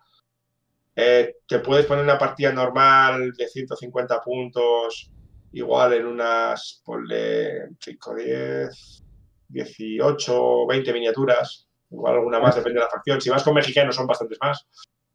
Eh, 0.97 1.36
te 1.47 1.60
puedes 1.60 1.86
poner 1.86 2.05
una 2.05 2.18
partida 2.18 2.52
normal 2.52 3.32
de 3.32 3.48
150 3.48 4.20
puntos, 4.20 5.10
igual 5.52 5.94
en 5.94 6.06
unas, 6.06 6.82
ponle 6.85 7.68
5, 7.81 8.14
10, 8.14 9.02
18, 9.48 10.66
20 10.66 10.93
miniaturas, 10.93 11.66
igual 11.90 12.14
alguna 12.14 12.40
más, 12.40 12.56
depende 12.56 12.78
de 12.81 12.85
la 12.85 12.90
facción. 12.90 13.20
Si 13.20 13.31
vas 13.31 13.43
con 13.43 13.55
mexicanos 13.55 13.97
son 13.97 14.06
bastantes 14.06 14.39
más. 14.40 14.66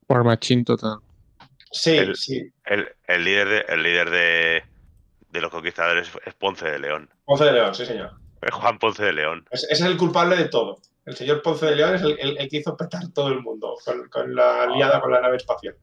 Por 0.07 0.23
machín 0.23 0.63
total. 0.63 0.99
Sí, 1.71 1.97
El- 1.97 2.15
sí. 2.15 2.41
El, 2.63 2.87
el 3.07 3.23
líder, 3.23 3.47
de, 3.49 3.65
el 3.73 3.83
líder 3.83 4.09
de, 4.09 4.63
de 5.29 5.41
los 5.41 5.51
conquistadores 5.51 6.09
es 6.25 6.33
Ponce 6.35 6.65
de 6.69 6.79
León. 6.79 7.09
Ponce 7.25 7.43
de 7.45 7.51
León, 7.53 7.75
sí, 7.75 7.85
señor. 7.85 8.11
Es 8.45 8.53
Juan 8.53 8.79
Ponce 8.79 9.03
de 9.03 9.13
León. 9.13 9.45
Es, 9.51 9.67
es 9.69 9.81
el 9.81 9.97
culpable 9.97 10.37
de 10.37 10.45
todo. 10.49 10.79
El 11.05 11.15
señor 11.15 11.41
Ponce 11.41 11.65
de 11.65 11.75
León 11.75 11.95
es 11.95 12.01
el, 12.01 12.17
el- 12.19 12.37
el 12.37 12.49
que 12.49 12.57
hizo 12.57 12.77
petar 12.77 13.01
todo 13.13 13.27
el 13.29 13.41
mundo 13.41 13.75
con, 13.83 14.07
con 14.09 14.33
la 14.33 14.65
liada 14.67 15.01
con 15.01 15.11
la 15.11 15.21
nave 15.21 15.37
espacial. 15.37 15.75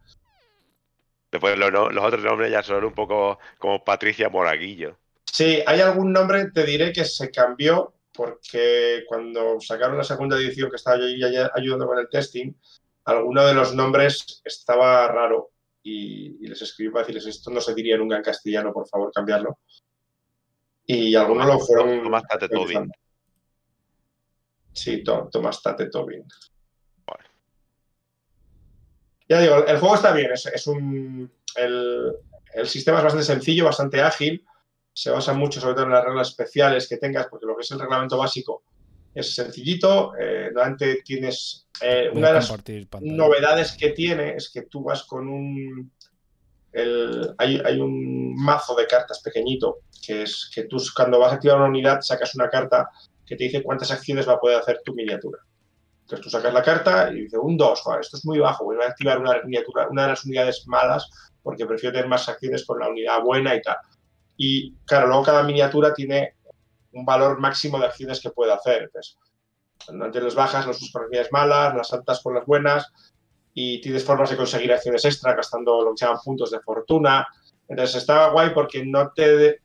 Después 1.31 1.57
los 1.59 1.71
otros 2.05 2.25
nombres 2.25 2.51
ya 2.51 2.63
son 2.63 2.85
un 2.85 2.93
poco 2.93 3.39
como 3.59 3.83
Patricia 3.83 4.29
Moraguillo. 4.29 4.99
Sí, 5.25 5.63
hay 5.67 5.81
algún 5.81 6.13
nombre, 6.13 6.51
te 6.51 6.65
diré 6.65 6.93
que 6.93 7.05
se 7.07 7.31
cambió 7.31 7.95
porque 8.13 9.05
cuando 9.09 9.59
sacaron 9.61 9.97
la 9.97 10.05
segunda 10.05 10.37
edición 10.37 10.69
que 10.69 10.77
estaba 10.77 10.99
yo 10.99 11.49
ayudando 11.55 11.87
con 11.87 11.99
el 11.99 12.09
testing, 12.11 12.53
alguno 13.07 13.47
de 13.47 13.55
los 13.55 13.75
nombres 13.75 14.43
estaba 14.45 15.09
raro 15.09 15.53
y, 15.83 16.37
y 16.45 16.49
les 16.49 16.61
escribí 16.61 16.91
para 16.93 17.07
decirles 17.07 17.27
esto 17.27 17.51
no 17.51 17.63
se 17.63 17.75
diría 17.75 17.97
nunca 17.97 18.17
en 18.17 18.23
castellano, 18.23 18.73
por 18.73 18.87
favor, 18.87 19.11
cambiarlo. 19.15 19.59
Y 20.95 21.15
algunos 21.15 21.47
lo 21.47 21.59
fueron. 21.59 22.03
Tomás 22.03 22.23
Tate 22.29 22.49
Tobin. 22.49 22.91
Sí, 24.73 25.03
To- 25.05 25.29
Tomás 25.31 25.63
Tate 25.63 25.87
Tobin. 25.89 26.25
Vale. 27.07 27.25
Ya 29.29 29.41
digo, 29.41 29.65
el 29.67 29.79
juego 29.79 29.95
está 29.95 30.13
bien, 30.13 30.33
es, 30.33 30.47
es 30.47 30.67
un. 30.67 31.31
El, 31.57 32.13
el 32.55 32.67
sistema 32.69 32.99
es 32.99 33.05
bastante 33.05 33.27
sencillo, 33.27 33.65
bastante 33.67 34.01
ágil. 34.03 34.45
Se 34.95 35.11
basa 35.11 35.33
mucho, 35.33 35.61
sobre 35.61 35.75
todo 35.75 35.85
en 35.87 35.93
las 35.93 36.05
reglas 36.05 36.29
especiales 36.29 36.89
que 36.89 36.99
tengas, 36.99 37.27
porque 37.29 37.47
lo 37.47 37.57
que 37.57 37.63
es 37.63 37.71
el 37.71 37.81
reglamento 37.81 38.19
básico 38.19 38.63
es 39.15 39.35
sencillito. 39.35 40.13
Eh, 40.19 40.51
tienes. 41.05 41.67
eh, 41.81 42.11
una 42.13 42.29
de 42.29 42.35
las 42.35 42.47
novedades 43.01 43.73
que 43.79 43.91
tiene 43.91 44.35
es 44.37 44.51
que 44.53 44.63
tú 44.63 44.83
vas 44.83 45.05
con 45.05 45.29
un. 45.29 45.93
Hay, 46.75 47.81
un 47.81 48.35
mazo 48.37 48.75
de 48.75 48.87
cartas 48.87 49.21
pequeñito, 49.21 49.81
que 50.05 50.23
es 50.23 50.51
que 50.55 50.65
tú 50.65 50.79
cuando 50.95 51.19
vas 51.19 51.33
a 51.33 51.35
activar 51.35 51.59
una 51.59 51.67
unidad 51.67 52.01
sacas 52.01 52.35
una 52.35 52.49
carta 52.49 52.89
que 53.27 53.37
te 53.37 53.45
dice 53.45 53.63
cuántas 53.63 53.91
acciones 53.91 54.29
va 54.29 54.35
a 54.35 54.41
poder 54.41 54.61
hacer 54.61 54.81
tu 54.85 54.95
miniatura. 54.95 55.39
Entonces 56.03 56.25
tú 56.25 56.31
sacas 56.31 56.53
la 56.53 56.63
carta 56.63 57.13
y 57.13 57.23
dices 57.23 57.39
un 57.41 57.57
2, 57.57 57.81
joder, 57.81 58.01
esto 58.01 58.17
es 58.17 58.25
muy 58.25 58.39
bajo, 58.39 58.65
voy 58.65 58.77
a 58.83 58.89
activar 58.89 59.19
una 59.19 59.41
miniatura, 59.43 59.89
una 59.89 60.03
de 60.03 60.09
las 60.09 60.25
unidades 60.25 60.67
malas 60.67 61.09
porque 61.43 61.67
prefiero 61.67 61.95
tener 61.95 62.09
más 62.09 62.29
acciones 62.29 62.65
con 62.65 62.79
la 62.79 62.89
unidad 62.89 63.21
buena 63.23 63.55
y 63.55 63.63
tal. 63.63 63.77
Y 64.37 64.75
claro, 64.87 65.09
luego 65.09 65.25
cada 65.25 65.43
miniatura 65.43 65.93
tiene 65.93 66.37
un 66.93 67.05
valor 67.05 67.39
máximo 67.39 67.79
de 67.79 67.87
acciones 67.87 68.21
que 68.21 68.31
puede 68.31 68.53
hacer. 68.53 68.83
Entonces, 68.85 69.19
antes 69.89 70.23
las 70.23 70.35
bajas, 70.35 70.67
las 70.67 70.95
unidades 70.95 71.33
malas, 71.33 71.75
las 71.75 71.93
altas 71.93 72.21
con 72.23 72.35
las 72.35 72.47
buenas, 72.47 72.93
y 73.55 73.81
tienes 73.81 74.05
formas 74.05 74.31
de 74.31 74.37
conseguir 74.37 74.73
acciones 74.73 75.05
extra 75.05 75.35
gastando 75.35 75.83
lo 75.85 75.91
que 75.93 75.99
se 75.99 76.07
llaman 76.07 76.21
puntos 76.25 76.51
de 76.51 76.61
fortuna. 76.61 77.27
Entonces 77.69 77.97
está 77.97 78.29
guay 78.31 78.51
porque 78.55 78.85
no 78.85 79.11
te, 79.15 79.61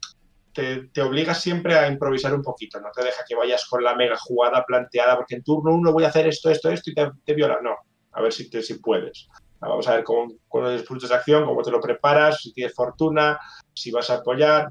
te, 0.53 0.87
te 0.87 1.01
obliga 1.01 1.33
siempre 1.33 1.75
a 1.77 1.87
improvisar 1.87 2.33
un 2.33 2.41
poquito, 2.41 2.79
no 2.81 2.89
te 2.93 3.03
deja 3.03 3.23
que 3.27 3.35
vayas 3.35 3.65
con 3.65 3.83
la 3.83 3.95
mega 3.95 4.17
jugada 4.17 4.63
planteada, 4.65 5.15
porque 5.15 5.35
en 5.35 5.43
turno 5.43 5.73
uno 5.73 5.91
voy 5.93 6.03
a 6.03 6.07
hacer 6.09 6.27
esto, 6.27 6.49
esto, 6.49 6.69
esto 6.69 6.89
y 6.91 6.95
te, 6.95 7.09
te 7.25 7.33
viola. 7.33 7.59
No, 7.61 7.75
a 8.13 8.21
ver 8.21 8.33
si, 8.33 8.49
te, 8.49 8.61
si 8.61 8.75
puedes. 8.75 9.27
Vamos 9.59 9.87
a 9.87 9.95
ver 9.95 10.03
cómo, 10.03 10.31
con 10.47 10.63
los 10.63 10.83
puntos 10.83 11.09
de 11.09 11.15
acción, 11.15 11.45
cómo 11.45 11.61
te 11.63 11.71
lo 11.71 11.81
preparas, 11.81 12.41
si 12.41 12.53
tienes 12.53 12.75
fortuna, 12.75 13.39
si 13.73 13.89
vas 13.91 14.09
a 14.09 14.15
apoyar. 14.15 14.69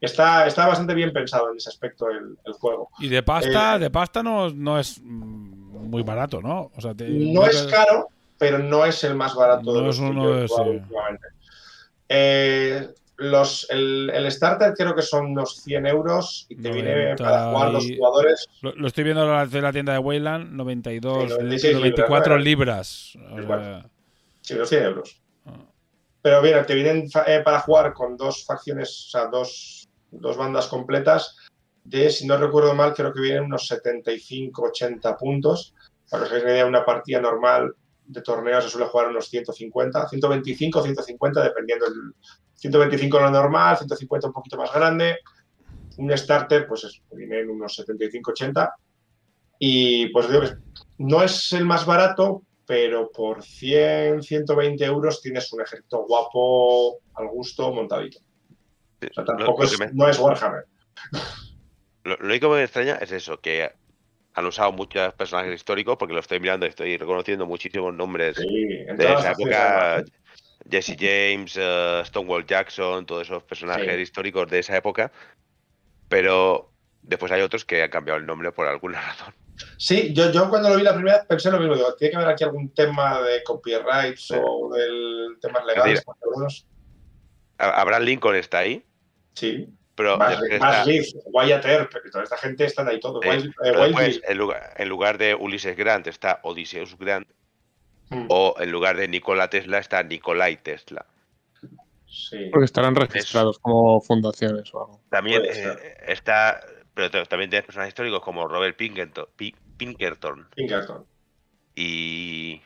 Está, 0.00 0.46
está 0.46 0.66
bastante 0.66 0.94
bien 0.94 1.12
pensado 1.12 1.50
en 1.50 1.56
ese 1.56 1.68
aspecto 1.70 2.08
el, 2.10 2.36
el 2.44 2.52
juego. 2.54 2.88
Y 2.98 3.08
de 3.08 3.22
pasta, 3.22 3.76
Eh, 3.76 3.78
de 3.78 3.90
pasta 3.90 4.22
no, 4.22 4.50
no 4.50 4.78
es 4.78 5.00
mm, 5.02 5.88
muy 5.88 6.02
barato, 6.02 6.40
¿no? 6.42 6.70
O 6.76 6.80
sea, 6.80 6.94
te- 6.94 7.08
No 7.08 7.46
es 7.46 7.62
caro, 7.70 8.08
pero 8.38 8.58
no 8.58 8.84
es 8.84 9.02
el 9.04 9.14
más 9.14 9.34
barato 9.34 9.62
No 9.62 9.72
de 9.74 9.80
los 9.82 9.96
es 9.96 10.02
que 10.02 10.08
uno 10.10 10.22
yo 10.24 10.42
he 10.42 10.48
jugado 10.48 10.70
ese. 10.72 10.80
últimamente. 10.80 11.26
Eh, 12.08 12.88
los, 13.18 13.66
el, 13.70 14.10
el 14.10 14.30
starter 14.30 14.74
creo 14.74 14.94
que 14.94 15.00
son 15.02 15.26
unos 15.26 15.62
100 15.62 15.86
euros 15.86 16.46
y 16.50 16.56
te 16.56 16.70
viene 16.70 16.92
90 17.14 17.24
para 17.24 17.50
jugar 17.50 17.72
dos 17.72 17.84
y- 17.86 17.96
jugadores. 17.96 18.46
Lo, 18.60 18.72
lo 18.74 18.86
estoy 18.86 19.04
viendo 19.04 19.22
en 19.24 19.30
la, 19.30 19.46
de 19.46 19.60
la 19.62 19.72
tienda 19.72 19.92
de 19.94 19.98
Wayland, 20.00 20.52
92, 20.52 21.22
Sí, 21.24 21.28
96 21.38 21.74
94 21.76 22.38
libras, 22.38 23.12
libras. 23.34 23.60
Sea, 23.62 23.90
Sí, 24.42 24.54
unos 24.54 24.68
100 24.68 24.82
euros. 24.84 25.22
Ah. 25.46 25.52
Pero 26.22 26.42
bien, 26.42 26.64
te 26.66 26.74
vienen 26.74 27.08
eh, 27.26 27.40
para 27.44 27.60
jugar 27.60 27.92
con 27.94 28.16
dos 28.16 28.44
facciones, 28.44 29.06
o 29.08 29.10
sea, 29.10 29.26
dos, 29.28 29.88
dos 30.10 30.36
bandas 30.36 30.66
completas 30.66 31.36
de, 31.84 32.10
si 32.10 32.26
no 32.26 32.36
recuerdo 32.36 32.74
mal, 32.74 32.92
creo 32.94 33.12
que 33.12 33.20
vienen 33.20 33.44
unos 33.44 33.70
75-80 33.70 35.16
puntos. 35.18 35.74
Para 36.10 36.28
que 36.28 36.62
una 36.64 36.84
partida 36.84 37.20
normal 37.20 37.74
de 38.06 38.22
torneo 38.22 38.60
se 38.62 38.68
suele 38.68 38.86
jugar 38.86 39.08
unos 39.08 39.28
150, 39.28 40.08
125, 40.08 40.82
150, 40.82 41.42
dependiendo 41.42 41.86
del 41.86 42.14
125 42.54 43.20
lo 43.20 43.30
normal, 43.30 43.76
150 43.76 44.28
un 44.28 44.32
poquito 44.32 44.56
más 44.56 44.72
grande. 44.72 45.18
Un 45.98 46.16
starter, 46.16 46.66
pues 46.66 46.84
es, 46.84 47.02
vienen 47.12 47.50
unos 47.50 47.74
75, 47.74 48.30
80. 48.30 48.74
Y 49.58 50.08
pues 50.08 50.28
digo 50.28 50.42
que 50.42 50.54
no 50.98 51.22
es 51.22 51.52
el 51.52 51.64
más 51.64 51.86
barato, 51.86 52.42
pero 52.66 53.10
por 53.10 53.42
100, 53.42 54.22
120 54.22 54.84
euros 54.84 55.20
tienes 55.22 55.52
un 55.52 55.62
ejército 55.62 56.04
guapo, 56.06 56.98
al 57.14 57.28
gusto, 57.28 57.72
montadito. 57.72 58.18
O 59.02 59.14
sea, 59.14 59.24
tampoco 59.24 59.62
lo 59.62 59.68
es, 59.68 59.78
me- 59.80 59.90
no 59.92 60.08
es 60.08 60.18
Warhammer. 60.18 60.64
Lo, 62.04 62.16
lo 62.18 62.26
único 62.26 62.48
que 62.50 62.54
me 62.56 62.62
extraña 62.62 62.94
es 62.96 63.10
eso, 63.10 63.40
que 63.40 63.68
han 64.36 64.44
usado 64.46 64.70
muchos 64.70 65.14
personajes 65.14 65.54
históricos, 65.54 65.96
porque 65.98 66.12
lo 66.14 66.20
estoy 66.20 66.38
mirando 66.40 66.66
y 66.66 66.68
estoy 66.68 66.96
reconociendo 66.98 67.46
muchísimos 67.46 67.94
nombres 67.94 68.36
Sí, 68.36 68.66
de 68.84 69.12
esa 69.14 69.32
época. 69.32 70.04
Jesse 70.70 70.94
James, 70.98 71.56
eh, 71.58 72.02
Stonewall 72.04 72.44
Jackson, 72.44 73.06
todos 73.06 73.22
esos 73.22 73.42
personajes 73.44 73.94
Sí. 73.96 74.00
históricos 74.02 74.46
de 74.50 74.58
esa 74.58 74.76
época. 74.76 75.10
Pero 76.08 76.70
después 77.00 77.32
hay 77.32 77.40
otros 77.40 77.64
que 77.64 77.82
han 77.82 77.90
cambiado 77.90 78.20
el 78.20 78.26
nombre 78.26 78.52
por 78.52 78.66
alguna 78.66 79.00
razón. 79.08 79.34
Sí, 79.78 80.12
yo, 80.12 80.30
yo 80.32 80.50
cuando 80.50 80.68
lo 80.68 80.76
vi 80.76 80.82
la 80.82 80.94
primera 80.94 81.16
vez 81.16 81.26
pensé 81.26 81.50
lo 81.50 81.58
mismo. 81.58 81.74
Digo, 81.74 81.94
tiene 81.94 82.10
que 82.10 82.16
haber 82.18 82.28
aquí 82.28 82.44
algún 82.44 82.74
tema 82.74 83.22
de 83.22 83.42
copyrights 83.42 84.26
Sí. 84.26 84.34
o 84.38 84.70
del 84.74 85.38
temas 85.40 85.64
legales. 85.64 86.04
A- 87.58 87.80
Abraham 87.80 88.02
Lincoln 88.02 88.36
está 88.36 88.58
ahí, 88.58 88.84
sí. 89.34 89.66
Pero 89.96 90.16
Más, 90.18 90.38
más 90.60 90.86
Wyatt 91.32 91.64
Earp, 91.64 91.92
toda 92.12 92.22
esta 92.24 92.36
gente 92.36 92.64
están 92.64 92.86
ahí 92.86 93.00
todos. 93.00 93.24
eh, 93.24 93.28
eh, 93.64 94.20
en, 94.28 94.38
lugar, 94.38 94.74
en 94.76 94.88
lugar 94.88 95.18
de 95.18 95.34
Ulises 95.34 95.76
Grant 95.76 96.06
está 96.06 96.38
Odysseus 96.44 96.96
Grant, 96.98 97.26
Mm, 98.08 98.26
o 98.28 98.54
en 98.60 98.70
lugar 98.70 98.96
de 98.96 99.08
Nikola 99.08 99.50
Tesla 99.50 99.78
está 99.78 100.00
Nikolai 100.04 100.58
Tesla. 100.62 101.04
sí. 102.06 102.50
Porque 102.52 102.66
estarán 102.66 102.94
registrados 102.94 103.58
como 103.58 104.00
fundaciones 104.00 104.72
o 104.72 104.78
algo. 104.80 105.00
También 105.10 105.42
eh, 105.44 105.96
está, 106.06 106.60
pero 106.94 107.10
también 107.26 107.50
tienes 107.50 107.66
personajes 107.66 107.90
históricos 107.90 108.20
como 108.22 108.46
Robert 108.46 108.76
Pinkerton, 108.76 109.26
Pi- 109.34 109.56
Pinkerton 109.76 110.46
Pinkerton. 110.54 111.04
y 111.74 112.62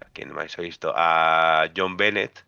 ¿a 0.00 0.06
quién 0.14 0.32
más 0.32 0.58
he 0.58 0.62
visto? 0.62 0.92
A 0.96 1.68
John 1.76 1.98
Bennett. 1.98 2.42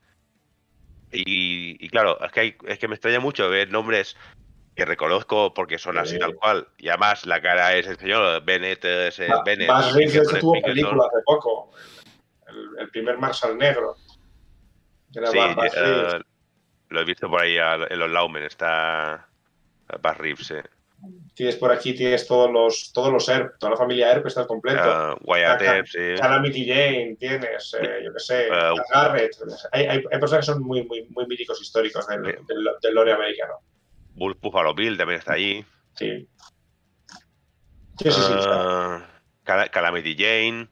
Y, 1.13 1.77
y 1.85 1.89
claro, 1.91 2.19
es 2.25 2.33
que, 2.33 2.41
hay- 2.41 2.57
es 2.67 2.79
que 2.79 2.89
me 2.89 2.95
extraña 2.95 3.21
mucho 3.21 3.49
ver 3.51 3.71
nombres 3.71 4.17
que 4.75 4.85
reconozco 4.87 5.53
porque 5.53 5.79
son 5.79 5.99
así 5.99 6.15
Sí. 6.15 6.19
tal 6.19 6.35
cual. 6.35 6.67
Y 6.79 6.89
además 6.89 7.27
la 7.27 7.41
cara 7.43 7.75
es 7.77 7.87
el 7.87 7.99
señor 7.99 8.43
Bennett, 8.45 8.85
es 8.85 9.19
el 9.19 9.29
Ba- 9.29 9.43
Bennett. 9.45 9.69
Es 9.99 10.41
tuvo 10.41 10.61
película 10.63 11.05
hace 11.07 11.23
poco. 11.27 11.71
El, 12.49 12.69
el 12.81 12.89
primer 12.91 13.19
Marshall 13.19 13.59
negro. 13.59 13.97
Era 15.15 15.27
Sí, 15.27 15.39
Reeves. 15.39 15.73
eh, 15.77 16.21
lo 16.89 17.01
he 17.01 17.05
visto 17.05 17.29
por 17.29 17.43
ahí 17.43 17.57
en 17.59 17.99
los 17.99 18.11
Laumen, 18.11 18.45
está 18.45 19.29
Buzz 20.03 20.17
Reeves, 20.17 20.51
eh. 20.53 20.63
Tienes 21.35 21.57
por 21.57 21.73
aquí, 21.73 21.95
tienes 21.95 22.27
todos 22.27 22.51
los, 22.53 22.93
todos 22.93 23.11
los 23.13 23.29
ERP, 23.29 23.59
toda 23.59 23.71
la 23.71 23.77
familia 23.77 24.13
ERP 24.13 24.27
está 24.27 24.43
al 24.43 24.47
completo. 24.47 24.81
Ah, 24.85 25.17
Wyatt 25.23 25.87
sí. 25.87 25.99
Calamity 26.19 26.67
Jane, 26.67 27.17
tienes, 27.19 27.75
eh, 27.81 28.03
yo 28.05 28.13
qué 28.13 28.21
sé, 28.21 28.49
Garrett. 28.93 29.37
Hay, 29.73 29.87
hay, 29.87 29.99
hay 30.11 30.21
personas 30.21 30.47
que 30.47 30.53
son 30.53 30.63
muy, 30.63 30.85
muy, 30.85 31.07
muy 31.11 31.27
míticos 31.27 31.61
históricos 31.61 32.07
del, 32.07 32.23
del, 32.23 32.69
del 32.83 32.95
lore 32.95 33.13
americano. 33.13 33.55
Bull 34.15 34.37
Buffalo 34.41 34.75
Bill 34.75 34.97
también 34.99 35.19
está 35.21 35.33
allí. 35.33 35.65
Sí. 35.97 36.29
Sí, 37.99 38.11
sí, 38.11 38.33
Ah, 38.49 39.07
Cal- 39.45 39.71
Calamity 39.71 40.15
Jane. 40.17 40.69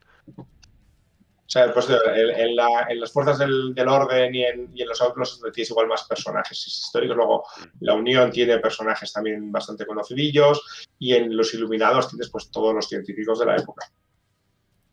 O 1.50 1.52
sea, 1.52 1.74
pues, 1.74 1.88
en, 1.90 2.30
en 2.30 2.54
la- 2.54 2.86
en 2.88 3.00
las 3.00 3.12
fuerzas 3.12 3.40
del, 3.40 3.74
del 3.74 3.88
orden 3.88 4.32
y 4.32 4.44
en, 4.44 4.70
y 4.72 4.82
en 4.82 4.88
los 4.88 5.02
Outlaws 5.02 5.40
tienes 5.52 5.68
igual 5.70 5.88
más 5.88 6.04
personajes 6.06 6.64
históricos. 6.64 7.16
Luego, 7.16 7.44
la 7.80 7.94
Unión 7.94 8.30
tiene 8.30 8.60
personajes 8.60 9.12
también 9.12 9.50
bastante 9.50 9.84
conocidillos. 9.84 10.86
Y 11.00 11.12
en 11.14 11.36
los 11.36 11.52
Iluminados 11.52 12.08
tienes 12.08 12.30
pues 12.30 12.52
todos 12.52 12.72
los 12.72 12.86
científicos 12.86 13.40
de 13.40 13.46
la 13.46 13.56
época. 13.56 13.84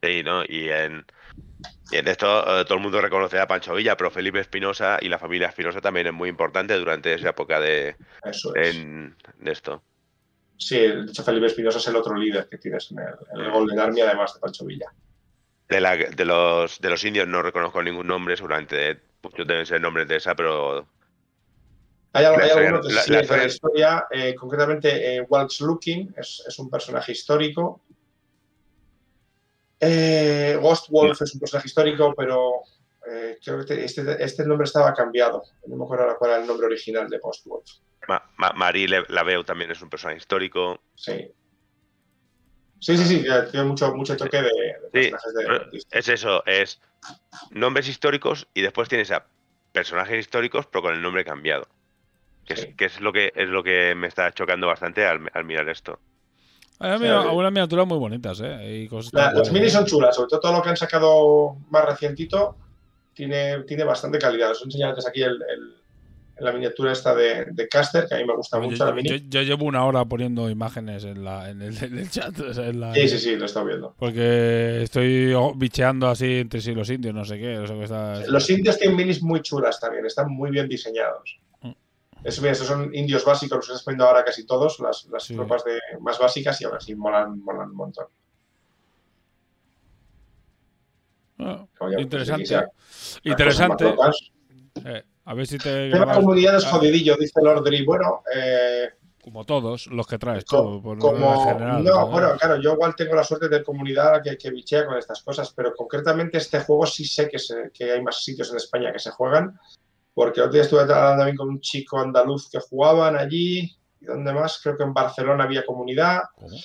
Sí, 0.04 0.24
¿no? 0.24 0.44
Y 0.48 0.70
en, 0.70 1.06
y 1.92 1.98
en 1.98 2.08
esto 2.08 2.60
eh, 2.62 2.66
todo 2.66 2.76
el 2.80 2.84
mundo 2.84 3.02
reconoce 3.02 3.38
a 3.40 3.48
Pancho 3.48 3.76
Villa, 3.76 3.96
pero 3.96 4.10
Felipe 4.10 4.40
Espinosa 4.40 4.98
y 5.00 5.10
la 5.10 5.20
familia 5.20 5.50
Espinosa 5.50 5.80
también 5.80 6.08
es 6.08 6.14
muy 6.14 6.28
importante 6.28 6.74
durante 6.74 7.14
esa 7.14 7.30
época 7.30 7.60
de, 7.60 7.96
Eso 8.24 8.56
es. 8.56 8.76
en- 8.76 9.16
de 9.38 9.52
esto. 9.52 9.84
Sí, 10.58 10.80
de 10.80 11.04
hecho, 11.04 11.24
Felipe 11.24 11.46
Espinosa 11.46 11.78
es 11.78 11.88
el 11.88 11.96
otro 11.98 12.16
líder 12.16 12.48
que 12.50 12.58
tienes 12.58 12.90
en 12.92 12.98
el, 12.98 13.14
en 13.36 13.42
el 13.46 13.52
Golden 13.52 13.80
Army, 13.80 14.02
además 14.02 14.34
de 14.34 14.40
Pancho 14.40 14.66
Villa. 14.66 14.88
De, 15.70 15.82
la- 15.82 15.98
de, 15.98 16.26
los, 16.26 16.80
de 16.80 16.90
los 16.90 17.04
indios 17.04 17.28
no 17.28 17.42
reconozco 17.42 17.84
ningún 17.84 18.08
nombre, 18.08 18.38
seguramente 18.38 19.00
muchos 19.22 19.46
deben 19.46 19.66
ser 19.66 19.82
nombres 19.82 20.08
de 20.08 20.16
esa, 20.16 20.34
pero 20.36 20.88
Hay, 22.14 22.24
algo- 22.26 22.42
hay 22.42 22.50
algunos 22.52 22.88
que 22.88 22.94
la- 22.94 23.02
sí 23.02 23.12
la 23.12 23.46
historia- 23.46 24.08
eh, 24.12 24.34
concretamente 24.36 25.16
eh, 25.18 25.22
Waltz 25.28 25.60
Looking 25.62 26.14
es, 26.18 26.44
es 26.48 26.58
un 26.60 26.70
personaje 26.70 27.12
histórico. 27.12 27.82
Eh, 29.80 30.58
Ghost 30.62 30.90
Wolf 30.90 31.22
es 31.22 31.34
un 31.36 31.40
personaje 31.40 31.68
histórico, 31.68 32.14
pero 32.16 32.62
eh, 33.12 33.38
creo 33.44 33.60
que 33.60 33.66
te- 33.66 33.86
este, 33.86 34.24
este 34.24 34.46
nombre 34.46 34.66
estaba 34.66 34.94
cambiado. 34.94 35.44
No 35.68 35.76
me 35.76 35.84
acuerdo 35.84 36.06
ahora 36.06 36.16
cuál 36.18 36.32
era 36.32 36.42
el 36.42 36.48
nombre 36.48 36.66
original 36.66 37.08
de 37.10 37.20
Ghost 37.20 37.46
Wolf. 37.46 37.70
Ma- 38.08 38.24
Ma- 38.38 38.54
Marie 38.54 38.88
Laveu 39.10 39.44
también 39.44 39.70
es 39.72 39.82
un 39.82 39.90
personaje 39.90 40.18
histórico. 40.18 40.80
Sí. 40.96 41.32
Sí, 42.80 42.96
sí, 42.98 43.06
sí, 43.06 43.26
tiene 43.52 43.66
mucho, 43.66 43.94
mucho 43.96 44.16
toque 44.16 44.38
de, 44.38 44.44
de 44.44 45.04
Sí, 45.04 45.10
personajes 45.12 45.34
de, 45.72 45.80
es 45.92 46.08
eso, 46.10 46.46
es 46.46 46.80
nombres 47.52 47.88
históricos 47.88 48.48
y 48.54 48.62
después 48.62 48.88
tienes 48.90 49.12
a 49.12 49.26
personajes 49.72 50.20
históricos 50.20 50.68
pero 50.72 50.84
con 50.84 50.94
el 50.94 51.02
nombre 51.02 51.26
cambiado. 51.26 51.68
Que 52.46 52.54
es, 52.54 52.62
Sí. 52.62 52.74
que 52.76 52.86
es 52.86 53.02
lo 53.02 53.12
que 53.12 53.32
es 53.36 53.50
lo 53.50 53.64
que 53.64 53.94
me 53.96 54.08
está 54.08 54.32
chocando 54.32 54.68
bastante 54.68 55.06
al, 55.06 55.30
al 55.34 55.44
mirar 55.44 55.68
esto. 55.70 56.00
Hay 56.80 56.92
algunas 56.92 57.52
miniaturas 57.52 57.88
muy 57.88 57.98
bonitas, 57.98 58.40
¿eh? 58.42 58.82
Y 58.84 58.88
cosas 58.88 59.12
La- 59.14 59.34
las 59.34 59.52
minis 59.52 59.74
son 59.74 59.86
chulas, 59.86 60.16
sobre 60.16 60.30
todo 60.30 60.40
todo 60.40 60.54
lo 60.54 60.62
que 60.62 60.70
han 60.70 60.78
sacado 60.78 61.58
más 61.70 61.84
recientito 61.86 62.56
tiene, 63.14 63.64
tiene 63.64 63.84
bastante 63.84 64.20
calidad. 64.20 64.52
Os 64.52 64.62
he 64.62 64.66
enseñado 64.66 64.92
antes 64.92 65.08
aquí 65.08 65.24
el- 65.24 65.42
el- 65.50 65.77
la 66.40 66.52
miniatura 66.52 66.92
esta 66.92 67.16
de, 67.16 67.46
de 67.52 67.68
Caster, 67.68 68.06
que 68.08 68.16
a 68.16 68.18
mí 68.18 68.26
me 68.26 68.36
gusta 68.36 68.58
Yo, 68.58 68.64
mucho 68.70 68.86
la 68.86 68.92
mini. 68.92 69.10
yo- 69.10 69.16
yo 69.28 69.42
llevo 69.42 69.66
una 69.66 69.84
hora 69.86 70.06
poniendo 70.06 70.50
imágenes 70.50 71.04
en, 71.04 71.24
la, 71.24 71.50
en, 71.50 71.62
el, 71.62 71.84
en 71.84 71.98
el 71.98 72.10
chat. 72.10 72.38
o 72.40 72.54
sea, 72.54 72.68
en 72.68 72.80
la- 72.80 72.94
Sí, 72.94 73.08
sí, 73.10 73.18
sí, 73.20 73.36
lo 73.36 73.44
he 73.44 73.46
estado 73.46 73.66
viendo. 73.66 73.96
Porque 73.98 74.84
estoy 74.84 75.34
bicheando 75.56 76.08
así 76.08 76.40
entre 76.40 76.62
sí 76.62 76.74
los 76.76 76.90
indios, 76.90 77.14
no 77.16 77.26
sé 77.26 77.38
qué. 77.40 77.56
no 77.56 77.68
sé 77.68 77.74
qué 77.74 77.84
está- 77.84 78.26
Los 78.28 78.50
indios 78.50 78.78
tienen 78.78 78.96
minis 78.98 79.22
muy 79.24 79.42
chulas 79.42 79.80
también, 79.80 80.06
están 80.06 80.30
muy 80.32 80.52
bien 80.52 80.68
diseñados. 80.68 81.40
Mm. 81.62 81.72
Eso, 82.24 82.42
mira, 82.42 82.52
estos 82.54 82.68
son 82.68 82.94
indios 82.94 83.24
básicos, 83.26 83.58
los 83.58 83.66
que 83.68 83.72
estás 83.74 83.84
poniendo 83.84 84.06
ahora 84.06 84.24
casi 84.24 84.46
todos, 84.46 84.80
las, 84.80 85.06
las 85.06 85.24
Sí. 85.24 85.36
tropas 85.36 85.64
de, 85.64 85.80
más 86.02 86.20
básicas 86.20 86.60
y 86.62 86.66
ahora 86.66 86.80
sí 86.80 86.96
molan, 86.96 87.40
molan 87.44 87.70
un 87.70 87.76
montón. 87.76 88.06
Ah, 91.40 91.66
interesante. 92.00 92.40
pues, 92.44 92.50
sea- 92.50 93.22
Interesante. 93.24 93.96
A 95.30 95.34
ver 95.34 95.46
si 95.46 95.58
te 95.58 95.90
tema 95.92 96.14
comunidad 96.14 96.56
es 96.56 96.66
jodidillo, 96.66 97.18
dice 97.18 97.42
Lordry. 97.42 97.84
Bueno, 97.84 98.24
eh, 98.34 98.90
Como 99.22 99.44
todos 99.46 99.88
los 99.88 100.08
que 100.08 100.18
traes 100.18 100.46
Co- 100.46 100.64
tú. 100.64 100.82
por 100.82 100.98
como 101.00 101.34
en 101.34 101.40
general, 101.42 101.84
no, 101.84 102.08
bueno, 102.08 102.32
claro, 102.40 102.62
yo 102.62 102.74
igual 102.74 102.96
tengo 102.96 103.14
la 103.14 103.26
suerte 103.26 103.50
de 103.50 103.62
comunidad 103.62 104.22
que, 104.24 104.38
que 104.38 104.50
bichea 104.52 104.86
con 104.86 104.98
estas 104.98 105.22
cosas, 105.22 105.52
pero 105.54 105.74
concretamente 105.76 106.38
este 106.38 106.62
juego 106.62 106.86
sí 106.86 107.04
sé 107.04 107.28
que, 107.28 107.38
se- 107.40 107.70
que 107.74 107.92
hay 107.92 108.02
más 108.02 108.24
sitios 108.24 108.50
en 108.52 108.56
España 108.58 108.94
que 108.94 109.00
se 109.00 109.12
juegan, 109.12 109.60
porque 110.14 110.40
otro 110.40 110.54
día 110.54 110.62
estuve 110.62 110.82
hablando 110.82 111.18
también 111.18 111.36
con 111.36 111.50
un 111.50 111.60
chico 111.60 112.00
andaluz 112.00 112.50
que 112.50 112.60
jugaban 112.60 113.18
allí, 113.18 113.76
y 114.00 114.06
dónde 114.06 114.32
más, 114.32 114.62
creo 114.64 114.78
que 114.78 114.84
en 114.84 114.94
Barcelona 114.94 115.44
había 115.44 115.66
comunidad, 115.66 116.22
¿Cómo? 116.36 116.56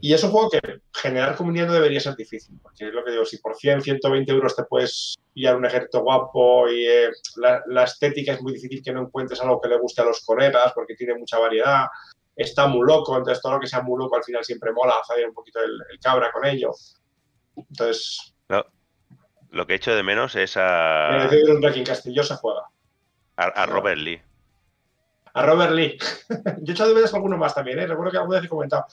Y 0.00 0.12
es 0.12 0.22
un 0.22 0.30
juego 0.30 0.50
que 0.50 0.60
generar 0.92 1.36
comunidad 1.36 1.66
no 1.66 1.72
debería 1.72 2.00
ser 2.00 2.14
difícil, 2.14 2.58
porque 2.62 2.88
es 2.88 2.94
lo 2.94 3.04
que 3.04 3.10
digo, 3.10 3.24
si 3.24 3.38
por 3.38 3.56
100, 3.56 3.82
120 3.82 4.30
euros 4.32 4.54
te 4.54 4.64
puedes 4.64 5.16
pillar 5.32 5.56
un 5.56 5.66
ejército 5.66 6.02
guapo 6.02 6.68
y 6.68 6.86
eh, 6.86 7.10
la, 7.36 7.62
la 7.66 7.84
estética 7.84 8.32
es 8.32 8.42
muy 8.42 8.52
difícil 8.52 8.82
que 8.82 8.92
no 8.92 9.02
encuentres 9.02 9.40
algo 9.40 9.60
que 9.60 9.68
le 9.68 9.78
guste 9.78 10.02
a 10.02 10.04
los 10.04 10.24
colegas, 10.24 10.72
porque 10.72 10.94
tiene 10.94 11.14
mucha 11.14 11.38
variedad, 11.38 11.86
está 12.36 12.68
muy 12.68 12.86
loco, 12.86 13.16
entonces 13.16 13.42
todo 13.42 13.54
lo 13.54 13.60
que 13.60 13.66
sea 13.66 13.82
muy 13.82 13.98
loco 13.98 14.16
al 14.16 14.24
final 14.24 14.44
siempre 14.44 14.72
mola, 14.72 14.94
hacer 15.02 15.26
un 15.26 15.34
poquito 15.34 15.60
el, 15.60 15.72
el 15.90 15.98
cabra 15.98 16.30
con 16.32 16.44
ello. 16.44 16.72
Entonces, 17.56 18.34
No, 18.48 18.64
lo 19.50 19.66
que 19.66 19.72
he 19.72 19.76
hecho 19.76 19.94
de 19.94 20.02
menos 20.02 20.36
es 20.36 20.56
a, 20.56 21.28
decía 21.28 21.52
un 21.52 21.60
Wrecking 21.60 21.84
Castillo 21.84 22.22
se 22.22 22.36
juega. 22.36 22.62
a, 23.36 23.44
a 23.44 23.66
Robert 23.66 23.98
Lee. 23.98 24.20
A 25.34 25.44
Robert 25.44 25.72
Lee. 25.72 25.98
Yo 26.62 26.70
he 26.70 26.72
echado 26.72 26.90
de 26.90 26.94
menos 26.94 27.14
alguno 27.14 27.36
más 27.36 27.54
también, 27.54 27.78
¿eh? 27.78 27.86
recuerdo 27.86 28.12
que 28.12 28.18
alguna 28.18 28.38
vez 28.38 28.46
he 28.46 28.48
comentado. 28.48 28.86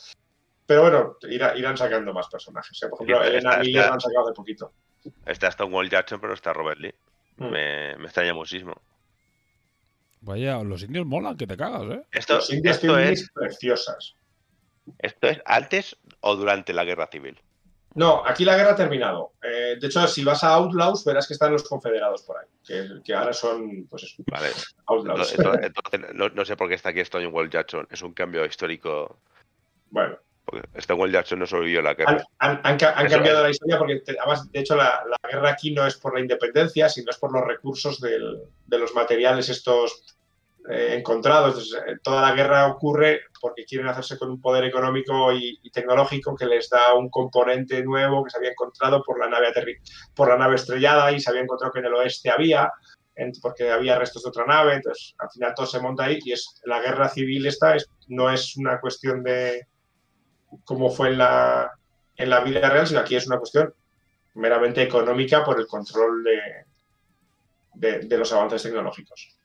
Pero 0.68 0.82
bueno, 0.82 1.18
irá- 1.24 1.56
irán 1.58 1.78
sacando 1.78 2.14
más 2.14 2.28
personajes. 2.28 2.82
¿eh? 2.82 2.88
Por 2.90 2.98
ejemplo, 3.02 3.22
Sí, 3.24 3.28
Elena 3.30 3.50
está- 3.52 3.62
Miller 3.62 3.76
está- 3.78 3.88
lo 3.88 3.94
han 3.94 4.02
sacado 4.02 4.26
hace 4.26 4.34
poquito. 4.36 4.72
Está 5.26 5.52
Stonewall 5.52 5.90
Jackson, 5.90 6.20
pero 6.20 6.30
no 6.30 6.36
está 6.36 6.54
Robert 6.54 6.80
Lee. 6.80 6.96
Mm. 7.38 7.50
Me, 7.50 7.96
me 7.98 8.06
extraña 8.06 8.34
muchísimo. 8.34 8.74
Vaya, 10.22 10.58
los 10.64 10.82
indios 10.82 11.06
molan, 11.06 11.38
que 11.38 11.46
te 11.46 11.56
cagas, 11.56 11.84
¿eh? 11.84 12.02
Esto, 12.12 12.36
Los 12.36 12.52
indios 12.52 12.78
esto, 12.78 12.88
tienen 12.96 13.14
es, 13.14 13.30
preciosas. 13.32 14.16
¿Esto 15.00 15.28
es 15.28 15.40
antes 15.46 15.98
o 16.22 16.36
durante 16.36 16.74
la 16.74 16.84
guerra 16.84 17.08
civil? 17.12 17.40
No, 17.94 18.24
aquí 18.26 18.44
la 18.44 18.58
guerra 18.58 18.72
ha 18.72 18.76
terminado. 18.76 19.34
Eh, 19.42 19.78
de 19.80 19.88
hecho, 19.88 20.06
si 20.08 20.24
vas 20.24 20.44
a 20.44 20.50
Outlaws, 20.56 21.06
verás 21.06 21.28
que 21.28 21.34
están 21.34 21.52
los 21.54 21.64
confederados 21.64 22.24
por 22.24 22.38
ahí, 22.38 22.48
que, 22.66 22.88
que 23.04 23.14
ahora 23.14 23.32
son, 23.34 23.86
pues 23.88 24.04
eso, 24.04 24.24
Vale. 24.28 24.50
Outlaws. 24.88 25.34
Entonces, 25.38 25.66
entonces, 25.66 26.14
no, 26.16 26.30
no 26.30 26.44
sé 26.44 26.58
por 26.58 26.68
qué 26.68 26.74
está 26.76 26.90
aquí 26.90 27.06
Stonewall 27.06 27.50
Jackson. 27.50 27.88
Es 27.92 28.02
un 28.02 28.14
cambio 28.14 28.44
histórico. 28.46 29.20
bueno, 29.92 30.18
Stonewall 30.80 31.12
Jackson 31.12 31.40
no 31.40 31.46
sobrevivió 31.46 31.82
la 31.82 31.94
guerra. 31.94 32.12
han, 32.40 32.52
han- 32.58 32.62
han 32.64 32.78
han 32.96 33.08
cambiado 33.10 33.44
la 33.44 33.50
historia 33.50 33.78
porque, 33.78 34.00
te- 34.02 34.18
además, 34.20 34.52
de 34.52 34.60
hecho, 34.60 34.76
la, 34.76 35.04
la 35.10 35.30
guerra 35.30 35.50
aquí 35.52 35.74
no 35.74 35.86
es 35.86 35.96
por 35.98 36.14
la 36.14 36.20
independencia, 36.22 36.88
sino 36.90 37.10
es 37.10 37.18
por 37.18 37.32
los 37.34 37.44
recursos 37.46 38.00
del- 38.00 38.42
de 38.66 38.78
los 38.78 38.94
materiales 38.94 39.50
estos 39.50 40.04
eh, 40.70 40.96
encontrados. 40.98 41.50
Entonces, 41.74 41.84
eh, 41.88 42.00
toda 42.02 42.22
la 42.22 42.34
guerra 42.34 42.68
ocurre 42.68 43.22
porque 43.40 43.66
quieren 43.66 43.88
hacerse 43.88 44.18
con 44.18 44.32
un 44.32 44.42
poder 44.42 44.64
económico 44.66 45.32
y, 45.32 45.60
y 45.62 45.70
tecnológico 45.70 46.36
que 46.36 46.46
les 46.48 46.70
da 46.70 46.96
un 46.96 47.10
componente 47.10 47.84
nuevo 47.84 48.24
que 48.24 48.32
se 48.32 48.38
había 48.38 48.50
encontrado 48.52 49.04
por 49.04 49.20
la 49.20 49.30
nave 49.30 49.52
por 50.16 50.28
la 50.30 50.38
nave 50.38 50.56
estrellada 50.56 51.12
y 51.12 51.20
se 51.20 51.30
había 51.30 51.44
encontrado 51.44 51.72
que 51.72 51.80
en 51.80 51.86
el 51.86 51.94
oeste 51.94 52.32
había. 52.32 52.72
porque 53.42 53.70
había 53.72 53.98
restos 54.00 54.24
de 54.24 54.30
otra 54.30 54.46
nave, 54.46 54.74
entonces 54.74 55.14
al 55.20 55.30
final 55.30 55.54
todo 55.56 55.66
se 55.68 55.80
monta 55.80 56.04
ahí 56.06 56.20
y 56.26 56.34
es 56.34 56.60
la 56.66 56.82
guerra 56.82 57.08
civil 57.10 57.46
esta 57.46 57.76
es, 57.76 57.88
no 58.08 58.30
es 58.30 58.58
una 58.58 58.80
cuestión 58.82 59.24
de 59.24 59.68
cómo 60.64 60.90
fue 60.90 61.10
en 61.10 61.18
la, 61.18 61.72
en 62.16 62.30
la 62.30 62.42
vida 62.42 62.70
real, 62.70 62.88
sino 62.88 63.00
aquí 63.00 63.16
es 63.16 63.28
una 63.28 63.38
cuestión 63.38 63.74
meramente 64.36 64.82
económica 64.82 65.44
por 65.44 65.60
el 65.60 65.68
control 65.68 66.24
de, 66.24 66.40
de, 67.74 68.00
de 68.00 68.18
los 68.18 68.32
avances 68.34 68.64
tecnológicos. 68.64 69.36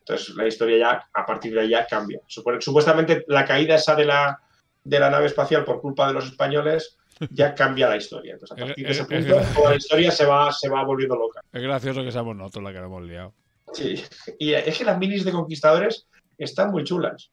Entonces 0.00 0.34
la 0.34 0.46
historia 0.46 0.78
ya, 0.78 1.08
a 1.12 1.26
partir 1.26 1.54
de 1.54 1.60
ahí 1.60 1.68
ya 1.70 1.86
cambia. 1.86 2.20
Supuestamente 2.26 3.24
la 3.28 3.44
caída 3.44 3.76
esa 3.76 3.94
de 3.94 4.06
la, 4.06 4.40
de 4.82 4.98
la 4.98 5.10
nave 5.10 5.26
espacial 5.26 5.64
por 5.64 5.80
culpa 5.80 6.06
de 6.08 6.14
los 6.14 6.26
españoles 6.26 6.96
ya 7.30 7.54
cambia 7.54 7.88
la 7.88 7.96
historia. 7.96 8.32
Entonces 8.32 8.56
a 8.56 8.66
partir 8.66 8.86
de 8.86 8.92
ese 8.92 9.04
punto 9.04 9.40
toda 9.54 9.70
la 9.70 9.76
historia 9.76 10.10
se 10.10 10.24
va, 10.24 10.50
se 10.52 10.68
va 10.68 10.84
volviendo 10.84 11.16
loca. 11.16 11.40
Es 11.52 11.62
gracioso 11.62 12.02
que 12.02 12.10
seamos 12.10 12.34
nosotros 12.34 12.64
la 12.64 12.72
que 12.72 12.78
la 12.78 12.86
hemos 12.86 13.02
liado. 13.02 13.34
Sí. 13.72 14.02
Y 14.38 14.54
es 14.54 14.78
que 14.78 14.84
las 14.84 14.98
minis 14.98 15.24
de 15.24 15.32
conquistadores 15.32 16.06
están 16.38 16.70
muy 16.70 16.82
chulas. 16.82 17.30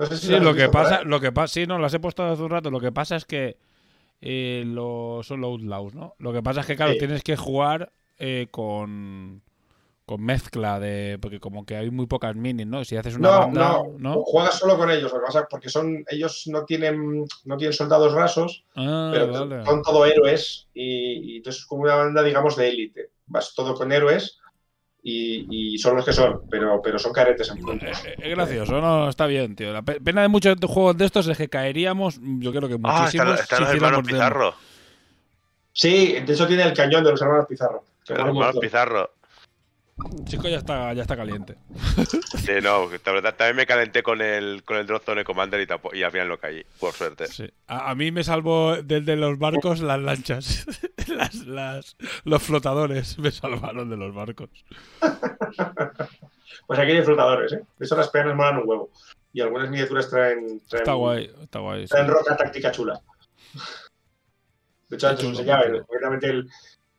No 0.00 0.06
sé 0.06 0.16
si 0.16 0.26
Sí, 0.26 0.32
las 0.32 0.40
has 0.40 0.44
lo 0.46 0.54
que 0.54 0.60
visto 0.62 0.70
pasa, 0.72 1.02
lo 1.04 1.20
que 1.20 1.32
pasa, 1.32 1.54
sí, 1.54 1.66
no, 1.66 1.78
las 1.78 1.94
he 1.94 2.00
puesto 2.00 2.24
hace 2.24 2.42
un 2.42 2.50
rato. 2.50 2.70
Lo 2.70 2.80
que 2.80 2.92
pasa 2.92 3.16
es 3.16 3.24
que 3.24 3.56
eh, 4.20 4.64
lo- 4.66 5.20
son 5.22 5.40
los 5.40 5.50
outlaws, 5.50 5.94
¿no? 5.94 6.14
Lo 6.18 6.32
que 6.32 6.42
pasa 6.42 6.60
es 6.60 6.66
que, 6.66 6.76
claro, 6.76 6.92
Sí. 6.92 6.98
tienes 6.98 7.22
que 7.22 7.36
jugar 7.36 7.92
eh, 8.18 8.48
con, 8.50 9.42
con 10.06 10.22
mezcla 10.22 10.80
de. 10.80 11.18
Porque 11.20 11.40
como 11.40 11.64
que 11.66 11.76
hay 11.76 11.90
muy 11.90 12.06
pocas 12.06 12.36
minis, 12.36 12.66
¿no? 12.66 12.84
Si 12.84 12.96
haces 12.96 13.16
una 13.16 13.30
No, 13.30 13.40
banda, 13.40 13.82
no, 13.98 13.98
¿no? 13.98 14.22
juegas 14.24 14.58
solo 14.58 14.76
con 14.78 14.90
ellos, 14.90 15.12
lo 15.12 15.20
que 15.20 15.26
pasa- 15.26 15.46
porque 15.50 15.68
son, 15.70 16.04
ellos 16.08 16.44
no 16.48 16.64
tienen, 16.66 17.26
no 17.44 17.56
tienen 17.56 17.72
soldados 17.74 18.12
rasos, 18.12 18.64
Ah, 18.76 19.10
pero 19.12 19.32
vale. 19.32 19.64
son 19.64 19.82
todo 19.82 20.06
héroes 20.06 20.68
y, 20.74 21.34
y 21.34 21.36
entonces 21.38 21.62
es 21.62 21.66
como 21.66 21.82
una 21.82 21.96
banda, 21.96 22.22
digamos, 22.22 22.56
de 22.56 22.68
élite. 22.68 23.10
Vas 23.26 23.54
todo 23.54 23.74
con 23.74 23.92
héroes 23.92 24.39
y, 25.02 25.74
y 25.74 25.78
son 25.78 25.96
los 25.96 26.04
que 26.04 26.12
son, 26.12 26.42
pero, 26.50 26.80
pero 26.82 26.98
son 26.98 27.12
caretes 27.12 27.48
en 27.50 27.58
puntos. 27.62 28.04
Eh, 28.04 28.10
eh, 28.18 28.22
Es 28.22 28.30
gracioso, 28.36 28.80
no, 28.80 29.08
está 29.08 29.26
bien, 29.26 29.56
tío. 29.56 29.72
La 29.72 29.82
pe- 29.82 30.00
pena 30.00 30.22
de 30.22 30.28
muchos 30.28 30.56
juegos 30.66 30.96
de 30.98 31.06
estos 31.06 31.26
es 31.28 31.36
que 31.38 31.48
caeríamos, 31.48 32.18
yo 32.22 32.52
creo 32.52 32.68
que 32.68 32.78
Ah, 32.82 33.00
muchísimos. 33.00 33.40
están, 33.40 33.42
están 33.42 33.58
si 33.58 33.64
los 33.64 33.74
hermanos. 33.74 34.06
Pizarro. 34.06 34.54
Sí, 35.72 36.14
de 36.20 36.32
hecho 36.32 36.46
tiene 36.46 36.64
el 36.64 36.72
cañón 36.74 37.04
de 37.04 37.10
los 37.12 37.22
hermanos 37.22 37.46
Pizarro. 37.48 37.84
Los 38.08 38.18
hermanos. 38.18 38.56
Pizarro. 38.60 39.10
Chico 40.24 40.48
ya 40.48 40.58
está, 40.58 40.92
ya 40.92 41.02
está 41.02 41.16
caliente. 41.16 41.56
Sí, 42.38 42.52
no, 42.62 42.88
que 42.88 43.00
la 43.04 43.12
verdad, 43.12 43.34
también 43.36 43.56
me 43.56 43.66
calenté 43.66 44.02
con 44.02 44.20
el, 44.22 44.62
con 44.64 44.76
el 44.76 44.86
Drone 44.86 45.02
Zone 45.04 45.24
Commander 45.24 45.60
y, 45.60 45.66
tampo- 45.66 45.94
y 45.94 46.02
al 46.02 46.10
final 46.12 46.28
lo 46.28 46.38
caí, 46.38 46.64
por 46.78 46.92
suerte. 46.92 47.26
Sí. 47.26 47.50
A, 47.66 47.90
a 47.90 47.94
mí 47.94 48.10
me 48.12 48.22
salvó 48.24 48.76
del 48.82 49.04
de 49.04 49.16
los 49.16 49.38
barcos 49.38 49.80
las 49.80 50.00
lanchas. 50.00 50.66
las, 51.08 51.34
las, 51.46 51.96
los 52.24 52.42
flotadores 52.42 53.18
me 53.18 53.30
salvaron 53.30 53.90
de 53.90 53.96
los 53.96 54.14
barcos. 54.14 54.50
Pues 56.66 56.78
aquí 56.78 56.92
hay 56.92 57.02
flotadores, 57.02 57.52
¿eh? 57.52 57.62
De 57.78 57.86
hecho 57.86 57.96
las 57.96 58.08
peanas 58.08 58.36
molan 58.36 58.58
un 58.58 58.68
huevo. 58.68 58.90
Y 59.32 59.40
algunas 59.40 59.70
miniaturas 59.70 60.10
traen, 60.10 60.60
traen, 60.68 60.82
Está 60.82 60.92
guay, 60.94 61.30
está 61.42 61.58
guay. 61.60 61.82
sí. 61.82 61.88
traen 61.90 62.08
roca 62.08 62.36
táctica 62.36 62.72
chula. 62.72 63.00
De 64.88 64.96
hecho, 64.96 65.08
antes 65.08 65.24
os 65.24 65.30
enseñaba, 65.30 65.62
el, 65.62 65.84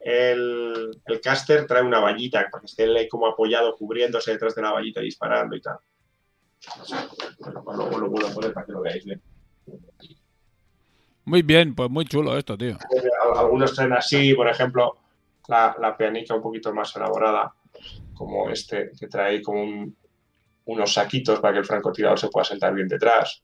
el, 0.04 1.02
el 1.06 1.22
caster 1.22 1.66
trae 1.68 1.82
una 1.84 2.00
vallita 2.00 2.48
para 2.52 2.62
que 2.62 2.66
esté 2.68 3.08
como 3.08 3.28
apoyado, 3.28 3.76
cubriéndose 3.76 4.32
detrás 4.32 4.56
de 4.56 4.62
la 4.62 4.72
vallita 4.72 5.02
y 5.02 5.06
disparando 5.06 5.56
y 5.56 5.62
tal. 5.62 5.78
Bueno, 7.40 7.64
pues 7.64 7.78
luego 7.78 8.00
lo 8.20 8.28
a 8.28 8.34
poner 8.34 8.54
para 8.54 8.66
que 8.66 8.72
lo 8.72 8.82
veáis 8.82 9.04
bien. 9.06 9.22
Muy 11.26 11.42
bien, 11.44 11.76
pues 11.76 11.90
muy 11.90 12.06
chulo 12.06 12.38
esto, 12.38 12.58
tío. 12.58 12.78
Al- 13.24 13.38
Algunos 13.40 13.74
traen 13.76 13.94
así, 13.94 14.34
por 14.34 14.48
ejemplo, 14.48 14.98
la, 15.48 15.76
la 15.80 15.96
peanica 15.96 16.34
un 16.36 16.42
poquito 16.42 16.74
más 16.74 16.96
elaborada, 16.96 17.54
como 18.14 18.50
este, 18.50 18.92
que 19.00 19.08
trae 19.08 19.42
como 19.42 19.62
un- 19.62 19.96
unos 20.66 20.94
saquitos 20.94 21.40
para 21.40 21.54
que 21.54 21.60
el 21.60 21.66
francotirador 21.66 22.20
se 22.20 22.28
pueda 22.30 22.44
sentar 22.46 22.74
bien 22.74 22.88
detrás. 22.88 23.42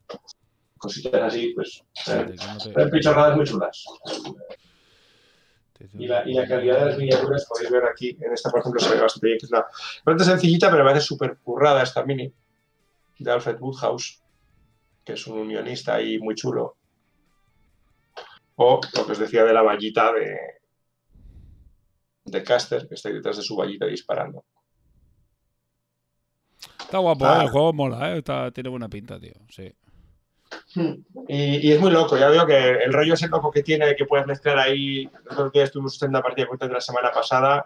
Cositas 0.78 1.22
así, 1.22 1.54
pues. 1.56 1.84
No 2.08 2.58
te- 2.74 2.88
pichorradas 2.92 3.36
muy 3.36 3.46
chulas. 3.46 3.84
Y 5.94 6.08
la, 6.08 6.28
y 6.28 6.34
la 6.34 6.48
calidad 6.48 6.80
de 6.80 6.86
las 6.88 6.98
miniaturas, 6.98 7.46
podéis 7.48 7.70
ver 7.72 7.86
aquí, 7.86 8.18
en 8.20 8.34
esta, 8.34 8.50
por 8.50 8.60
ejemplo, 8.62 8.80
se 8.80 8.96
ve 8.96 9.02
bastante 9.02 9.28
bien, 9.28 9.40
que 9.40 9.46
es 9.46 9.52
una 9.52 9.66
bastante 10.06 10.24
sencillita, 10.24 10.72
pero 10.72 10.84
me 10.84 10.90
parece 10.90 11.06
súper 11.06 11.38
currada 11.38 11.84
esta 11.84 12.04
mini, 12.04 12.32
de 13.20 13.32
Alfred 13.32 13.58
Woodhouse, 13.60 14.22
que 15.06 15.14
es 15.14 15.28
un 15.28 15.40
unionista 15.40 15.96
ahí 15.96 16.20
muy 16.20 16.36
chulo. 16.36 16.76
O 18.56 18.82
lo 18.96 19.06
que 19.06 19.12
os 19.12 19.20
decía 19.20 19.44
de 19.44 19.54
la 19.54 19.62
vallita 19.62 20.12
de, 20.14 20.38
de 22.26 22.44
Caster, 22.44 22.88
que 22.88 22.96
está 22.96 23.10
ahí 23.10 23.16
detrás 23.16 23.38
de 23.38 23.44
su 23.44 23.56
vallita 23.56 23.86
disparando. 23.86 24.44
Está 26.80 26.98
guapo, 27.00 27.26
Ah. 27.26 27.42
¿eh? 27.42 27.44
el 27.46 27.50
juego 27.52 27.74
mola, 27.74 28.14
¿eh? 28.14 28.18
Está- 28.20 28.50
tiene 28.52 28.70
buena 28.70 28.90
pinta, 28.90 29.20
tío. 29.20 29.34
Sí. 29.50 29.72
Y, 31.28 31.68
y 31.68 31.72
es 31.72 31.80
muy 31.80 31.92
loco, 31.92 32.18
ya 32.18 32.30
veo 32.30 32.46
que 32.46 32.56
el 32.84 32.94
rollo 32.94 33.14
ese 33.16 33.28
loco 33.28 33.52
que 33.52 33.64
tiene, 33.64 33.96
que 33.96 34.06
puedes 34.06 34.26
mezclar 34.28 34.58
ahí. 34.60 35.10
Nosotros 35.26 35.52
días 35.52 35.66
estuvimos 35.66 36.02
en 36.04 36.10
una 36.10 36.22
partida 36.22 36.48
de 36.60 36.68
la 36.70 36.82
semana 36.82 37.12
pasada. 37.12 37.66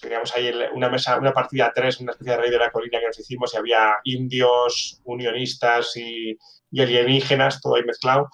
Teníamos 0.00 0.34
ahí 0.34 0.46
el- 0.48 0.68
una 0.74 0.88
mesa, 0.88 1.18
una 1.18 1.32
partida 1.32 1.72
3, 1.74 2.00
una 2.00 2.12
especie 2.12 2.32
de 2.32 2.38
rey 2.40 2.50
de 2.50 2.58
la 2.58 2.70
colina 2.70 3.00
que 3.00 3.06
nos 3.06 3.18
hicimos 3.18 3.52
y 3.54 3.56
había 3.56 3.94
indios, 4.04 5.00
unionistas 5.04 5.96
y, 5.96 6.36
y 6.70 6.80
alienígenas, 6.82 7.60
todo 7.60 7.76
ahí 7.76 7.84
mezclado. 7.84 8.28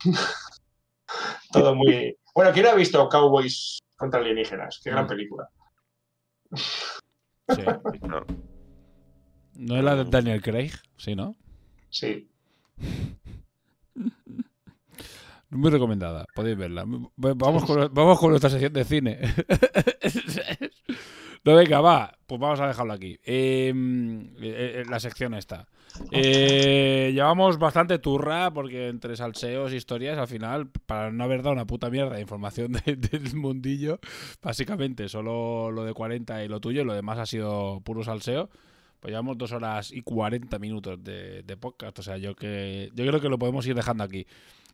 todo 1.52 1.74
muy. 1.74 2.16
Bueno, 2.34 2.52
¿quién 2.52 2.66
ha 2.66 2.74
visto 2.74 3.08
Cowboys 3.08 3.78
contra 3.96 4.20
alienígenas? 4.20 4.80
Qué 4.82 4.90
gran 4.90 5.04
Mm. 5.04 5.08
película. 5.08 5.48
sí. 6.52 7.62
No. 8.02 8.24
¿No 9.54 9.76
es 9.78 9.84
la 9.84 9.96
de 9.96 10.04
Daniel 10.04 10.42
Craig? 10.42 10.72
Sí, 10.98 11.14
¿no? 11.14 11.34
Sí. 11.88 12.28
Muy 15.50 15.70
recomendada, 15.70 16.26
podéis 16.34 16.56
verla. 16.58 16.84
Vamos 17.16 17.64
con, 17.64 17.88
vamos 17.94 18.18
con 18.18 18.30
nuestra 18.30 18.50
sección 18.50 18.72
de 18.72 18.84
cine. 18.84 19.18
No, 21.44 21.54
venga, 21.54 21.80
va. 21.80 22.18
Pues 22.26 22.40
vamos 22.40 22.58
a 22.58 22.66
dejarlo 22.66 22.92
aquí. 22.92 23.20
Eh, 23.24 23.72
eh, 24.42 24.82
la 24.90 24.98
sección 24.98 25.32
esta. 25.32 25.68
Eh, 26.10 27.12
llevamos 27.14 27.56
bastante 27.60 28.00
turra 28.00 28.50
porque 28.52 28.88
entre 28.88 29.14
salseos 29.16 29.72
historias, 29.72 30.18
al 30.18 30.26
final, 30.26 30.68
para 30.86 31.12
no 31.12 31.22
haber 31.22 31.42
dado 31.44 31.52
una 31.52 31.64
puta 31.64 31.88
mierda 31.88 32.16
de 32.16 32.22
información 32.22 32.72
de- 32.84 32.96
del 32.96 33.36
mundillo, 33.36 34.00
básicamente 34.42 35.08
solo 35.08 35.70
lo 35.70 35.84
de 35.84 35.94
40 35.94 36.42
y 36.42 36.48
lo 36.48 36.58
tuyo, 36.60 36.84
lo 36.84 36.94
demás 36.94 37.20
ha 37.20 37.26
sido 37.26 37.80
puro 37.84 38.02
salseo. 38.02 38.50
Pues 39.00 39.10
llevamos 39.12 39.36
dos 39.38 39.52
horas 39.52 39.92
y 39.92 40.02
40 40.02 40.58
minutos 40.58 41.02
de, 41.02 41.42
de 41.42 41.56
podcast. 41.56 41.98
O 41.98 42.02
sea, 42.02 42.16
yo 42.16 42.34
que 42.34 42.90
yo 42.94 43.06
creo 43.06 43.20
que 43.20 43.28
lo 43.28 43.38
podemos 43.38 43.66
ir 43.66 43.74
dejando 43.74 44.04
aquí. 44.04 44.26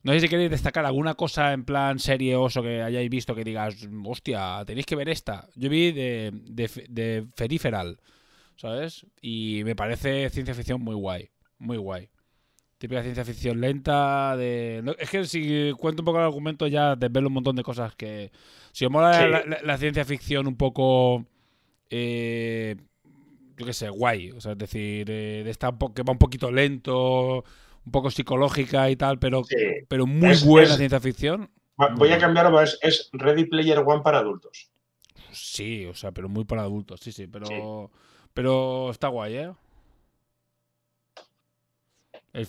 No 0.05 0.13
sé 0.13 0.21
si 0.21 0.29
queréis 0.29 0.51
destacar 0.51 0.85
alguna 0.85 1.15
cosa 1.15 1.53
en 1.53 1.65
plan 1.65 1.99
serie 1.99 2.35
oso 2.35 2.63
que 2.63 2.83
hayáis 2.83 3.09
visto 3.09 3.35
que 3.35 3.45
digas, 3.45 3.77
hostia, 4.05 4.65
tenéis 4.67 4.87
que 4.87 4.97
ver 4.97 5.09
esta. 5.09 5.47
Yo 5.55 5.69
vi 5.71 5.93
de, 5.93 6.31
de, 6.33 6.69
de 6.89 7.27
Feriferal, 7.37 8.01
¿sabes? 8.57 9.07
Y 9.21 9.63
me 9.65 9.77
parece 9.77 10.29
ciencia 10.31 10.55
ficción 10.55 10.81
muy 10.83 10.95
guay, 10.97 11.31
muy 11.59 11.77
guay. 11.77 12.09
Típica 12.79 13.01
ciencia 13.03 13.25
ficción 13.25 13.61
lenta 13.61 14.37
de... 14.37 14.81
no, 14.83 14.91
es 14.99 15.09
que 15.09 15.25
si 15.25 15.71
cuento 15.79 16.03
un 16.03 16.07
poco 16.07 16.19
el 16.19 16.25
argumento 16.25 16.67
ya 16.67 16.97
desvelo 16.97 17.29
un 17.29 17.35
montón 17.35 17.55
de 17.55 17.63
cosas 17.63 17.95
que... 17.95 18.33
Si 18.73 18.85
os 18.85 18.91
mola 18.91 19.13
Sí. 19.23 19.29
la, 19.31 19.45
la- 19.47 19.63
la 19.63 19.79
ciencia 19.79 20.05
ficción 20.05 20.49
un 20.49 20.57
poco... 20.57 21.25
eh, 21.91 22.75
yo 23.63 23.67
qué 23.67 23.73
sé, 23.73 23.89
guay. 23.89 24.31
O 24.33 24.41
sea, 24.41 24.53
es 24.53 24.59
decir, 24.59 25.09
eh, 25.11 25.43
de 25.45 25.51
esta 25.51 25.73
que 25.95 26.03
va 26.03 26.13
un 26.13 26.19
poquito 26.19 26.51
lento, 26.51 27.45
un 27.85 27.93
poco 27.93 28.11
psicológica 28.11 28.91
y 28.91 28.97
tal, 28.97 29.19
pero, 29.19 29.45
Sí. 29.45 29.57
pero 29.89 30.07
muy 30.07 30.31
Es- 30.31 30.45
buena 30.45 30.71
es- 30.71 30.77
ciencia 30.77 31.01
ficción. 31.01 31.51
Voy 31.97 32.11
a 32.13 32.19
cambiarlo, 32.19 32.61
es, 32.61 32.79
es 32.83 33.09
Ready 33.13 33.47
Player 33.47 33.79
One 33.79 34.03
para 34.03 34.19
adultos. 34.19 34.71
Sí, 35.33 35.87
o 35.87 35.95
sea, 35.95 36.13
pero 36.13 36.29
muy 36.29 36.45
para 36.45 36.63
adultos, 36.63 37.01
sí, 37.01 37.11
sí, 37.13 37.27
pero, 37.27 37.47
Sí. 37.47 37.55
pero 38.35 38.91
está 38.91 39.09
guay, 39.09 39.37
¿eh? 39.37 39.53
El, 42.33 42.47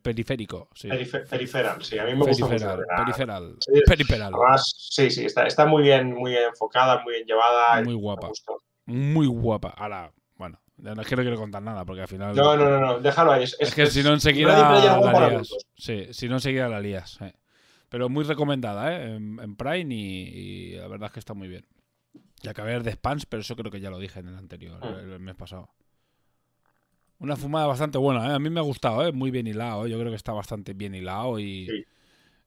periférico, 0.00 0.68
sí. 0.74 0.88
Perife- 0.88 1.28
Periferal, 1.28 1.84
sí, 1.84 1.98
a 1.98 2.04
mí 2.04 2.12
me 2.14 2.24
gusta 2.26 2.46
mucho. 2.46 2.48
Periferal, 2.48 2.86
periferal, 3.04 3.56
Sí. 3.60 3.72
periferal. 3.86 4.32
Además, 4.34 4.88
sí, 4.90 5.10
sí, 5.10 5.26
está, 5.26 5.46
está 5.46 5.66
muy 5.66 5.82
bien, 5.82 6.14
muy 6.14 6.30
bien 6.30 6.44
enfocada, 6.44 7.02
muy 7.02 7.12
bien 7.14 7.26
llevada. 7.26 7.82
Muy 7.82 7.94
guapa. 7.94 8.30
Muy 8.86 9.26
guapa. 9.26 9.68
Ahora, 9.76 10.12
no 10.78 11.02
es 11.02 11.06
que 11.08 11.16
no 11.16 11.22
quiero 11.22 11.36
contar 11.36 11.62
nada, 11.62 11.84
porque 11.84 12.02
al 12.02 12.08
final... 12.08 12.34
No, 12.34 12.56
no, 12.56 12.68
no, 12.70 12.80
no, 12.80 12.98
déjalo 13.00 13.32
ahí. 13.32 13.44
Es, 13.44 13.56
Es 13.58 13.74
que 13.74 13.86
si 13.86 14.02
no 14.02 14.12
enseguida 14.12 14.56
la 15.08 15.28
lías. 15.30 15.50
Sí, 15.76 16.06
si 16.12 16.28
no 16.28 16.34
enseguida 16.36 16.68
la 16.68 16.80
lías. 16.80 17.18
eh. 17.20 17.32
Pero 17.88 18.08
muy 18.08 18.24
recomendada, 18.24 18.92
¿eh? 18.94 19.16
En, 19.16 19.38
en 19.40 19.56
Prime 19.56 19.94
y, 19.94 19.98
y 19.98 20.76
la 20.76 20.88
verdad 20.88 21.06
es 21.06 21.12
que 21.14 21.20
está 21.20 21.34
muy 21.34 21.48
bien. 21.48 21.64
Y 22.42 22.48
acabé 22.48 22.70
de 22.70 22.76
ver 22.76 22.84
The 22.84 22.92
Spans, 22.92 23.26
pero 23.26 23.40
eso 23.40 23.56
creo 23.56 23.70
que 23.72 23.80
ya 23.80 23.90
lo 23.90 23.98
dije 23.98 24.20
en 24.20 24.28
el 24.28 24.36
anterior, 24.36 24.78
Ah. 24.82 24.96
el, 25.00 25.12
el 25.12 25.20
mes 25.20 25.34
pasado. 25.34 25.70
Una 27.18 27.34
fumada 27.34 27.66
bastante 27.66 27.98
buena, 27.98 28.28
¿eh? 28.28 28.34
A 28.34 28.38
mí 28.38 28.48
me 28.50 28.60
ha 28.60 28.62
gustado, 28.62 29.04
¿eh? 29.06 29.10
Muy 29.12 29.30
bien 29.32 29.46
hilado, 29.48 29.86
¿eh? 29.86 29.90
Yo 29.90 29.98
creo 29.98 30.10
que 30.10 30.16
está 30.16 30.32
bastante 30.32 30.72
bien 30.74 30.94
hilado 30.94 31.38
y, 31.40 31.66
Sí. 31.66 31.84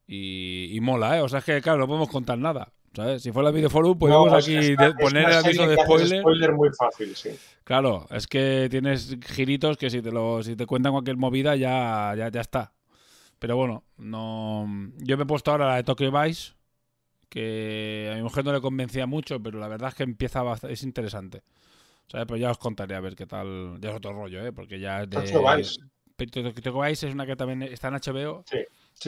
y, 0.08 0.78
y 0.78 0.80
mola, 0.80 1.18
¿eh? 1.18 1.22
O 1.22 1.28
sea, 1.28 1.40
es 1.40 1.46
que, 1.46 1.62
claro, 1.62 1.80
no 1.80 1.88
podemos 1.88 2.08
contar 2.10 2.38
nada. 2.38 2.72
¿Sabes? 2.94 3.24
Si 3.24 3.32
fuera 3.32 3.50
el 3.50 3.56
videoforum, 3.56 3.98
podemos 3.98 4.32
No, 4.32 4.38
es- 4.38 4.46
aquí 4.48 4.76
de- 4.76 4.94
poner 5.00 5.30
el 5.30 5.34
aviso 5.34 5.66
de 5.68 5.78
spoiler. 5.78 6.20
spoiler 6.20 6.52
muy 6.54 6.70
fácil, 6.78 7.16
sí. 7.16 7.30
Claro, 7.64 8.06
es 8.10 8.28
que 8.28 8.68
tienes 8.70 9.16
giritos 9.28 9.78
que 9.78 9.90
si 9.90 10.02
te 10.02 10.12
lo, 10.12 10.44
si 10.44 10.56
te 10.58 10.66
cuentan 10.66 10.92
cualquier 10.92 11.16
movida 11.16 11.56
ya, 11.56 12.14
ya, 12.18 12.30
ya 12.30 12.42
está. 12.42 12.74
Pero 13.40 13.56
bueno, 13.56 13.84
no. 13.98 14.68
Yo 14.98 15.16
me 15.18 15.24
he 15.24 15.26
puesto 15.26 15.52
ahora 15.52 15.68
la 15.70 15.76
de 15.78 15.84
Tokyo 15.84 16.12
Vice, 16.12 16.54
que 17.30 18.10
a 18.12 18.16
mi 18.18 18.24
mujer 18.24 18.44
no 18.44 18.52
le 18.52 18.60
convencía 18.62 19.06
mucho, 19.06 19.42
pero 19.42 19.58
la 19.60 19.68
verdad 19.70 19.90
es 19.90 19.96
que 19.96 20.04
empieza 20.04 20.44
bast- 20.44 20.70
es 20.70 20.84
interesante. 20.84 21.44
¿Sabes? 22.08 22.28
Pero 22.28 22.38
ya 22.38 22.52
os 22.52 22.58
contaré 22.58 22.94
a 22.96 23.00
ver 23.00 23.16
qué 23.16 23.26
tal. 23.26 23.78
Ya 23.80 23.92
es 23.92 23.96
otro 23.96 24.12
rollo, 24.12 24.46
¿eh? 24.46 24.52
Porque 24.52 24.80
ya 24.82 25.04
es 25.04 25.10
de. 25.10 25.16
Tokyo 25.18 25.42
Vice. 25.56 25.80
Tokyo 26.18 26.82
Vice 26.82 27.08
es 27.08 27.14
una 27.14 27.26
que 27.26 27.36
también 27.38 27.64
está 27.64 27.88
en 27.88 27.94
HBO 27.96 28.44
Sí, 28.46 28.58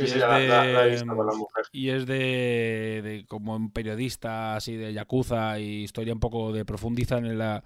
Y 0.01 0.07
sí, 0.07 0.13
es 0.15 0.17
la, 0.21 0.39
la- 0.39 0.63
la 0.65 0.81
he 0.81 0.85
de- 0.85 0.91
visto 0.91 1.15
con 1.15 1.27
la 1.27 1.33
mujer. 1.33 1.65
y 1.71 1.89
es 1.89 2.05
de, 2.07 3.01
de 3.03 3.25
como 3.27 3.55
un 3.55 3.69
periodista 3.71 4.55
así 4.55 4.75
de 4.75 4.91
Yakuza 4.93 5.59
y 5.59 5.83
historia 5.83 6.13
un 6.13 6.19
poco 6.19 6.51
de 6.51 6.65
profundiza 6.65 7.17
en 7.19 7.25
el, 7.25 7.61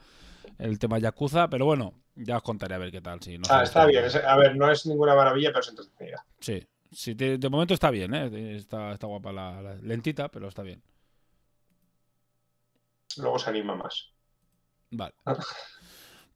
el 0.59 0.79
tema 0.79 0.99
Yakuza, 0.99 1.49
pero 1.49 1.65
bueno, 1.65 1.93
ya 2.15 2.37
os 2.37 2.43
contaré 2.43 2.75
a 2.75 2.79
ver 2.79 2.91
qué 2.91 2.99
tal. 3.01 3.21
Si 3.21 3.37
no 3.37 3.47
Ah, 3.49 3.63
está 3.63 3.85
bien. 3.85 4.03
a 4.25 4.35
ver, 4.37 4.55
no 4.57 4.69
es 4.71 4.85
ninguna 4.85 5.15
maravilla, 5.15 5.49
pero 5.49 5.61
es 5.61 5.69
entretenida. 5.69 6.25
Sí, 6.39 6.67
sí, 6.91 7.13
de, 7.13 7.37
de 7.37 7.49
momento 7.49 7.73
está 7.73 7.91
bien, 7.91 8.13
¿eh? 8.13 8.55
está, 8.57 8.91
está 8.91 9.07
guapa 9.07 9.31
la, 9.31 9.61
la- 9.61 9.75
lentita, 9.75 10.27
pero 10.29 10.47
está 10.49 10.63
bien. 10.63 10.81
Luego 13.17 13.39
se 13.39 13.49
anima 13.49 13.75
más. 13.75 14.11
Vale. 14.91 15.13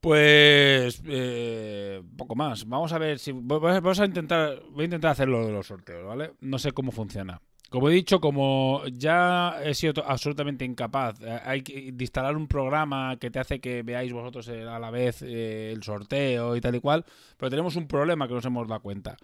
Pues 0.02 1.02
eh, 1.06 2.02
poco 2.18 2.36
más. 2.36 2.68
Vamos 2.68 2.92
a 2.92 2.98
ver 2.98 3.20
si 3.20 3.32
vamos 3.34 4.00
a 4.00 4.06
intentar 4.06 4.60
voy 4.72 4.82
a 4.82 4.86
intentar 4.86 5.12
hacer 5.12 5.28
lo 5.28 5.46
de 5.46 5.54
los 5.54 5.68
sorteos, 5.68 6.06
¿vale? 6.06 6.34
No 6.42 6.58
sé 6.58 6.72
cómo 6.72 6.92
funciona. 6.92 7.40
Como 7.70 7.88
he 7.90 7.94
dicho, 7.94 8.20
como 8.20 8.84
ya 8.92 9.62
he 9.64 9.74
sido 9.74 10.04
absolutamente 10.06 10.66
incapaz, 10.66 11.22
eh, 11.22 11.40
hay 11.46 11.62
que 11.62 11.94
instalar 11.98 12.36
un 12.36 12.48
programa 12.48 13.16
que 13.18 13.32
te 13.32 13.40
hace 13.40 13.62
que 13.62 13.84
veáis 13.84 14.12
vosotros 14.12 14.48
eh, 14.50 14.64
a 14.64 14.78
la 14.78 14.92
vez 14.92 15.22
eh, 15.22 15.72
el 15.72 15.82
sorteo 15.82 16.56
y 16.58 16.62
tal 16.62 16.76
y 16.76 16.82
cual, 16.82 17.06
pero 17.38 17.50
tenemos 17.50 17.78
un 17.78 17.88
problema 17.88 18.28
que 18.28 18.34
nos 18.34 18.44
hemos 18.44 18.68
dado 18.68 18.82
cuenta. 18.82 19.16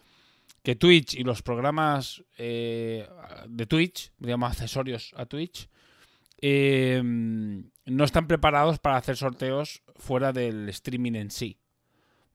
Que 0.64 0.77
Twitch 0.77 1.15
y 1.15 1.23
los 1.23 1.41
programas 1.41 2.23
de 2.38 3.65
Twitch, 3.67 4.11
digamos 4.17 4.51
accesorios 4.51 5.14
a 5.17 5.25
Twitch, 5.25 5.67
eh, 6.39 7.01
no 7.88 8.03
están 8.03 8.27
preparados 8.27 8.80
para 8.80 8.98
hacer 8.98 9.17
sorteos 9.17 9.82
fuera 9.95 10.33
del 10.33 10.69
streaming 10.69 11.14
en 11.14 11.32
sí. 11.32 11.57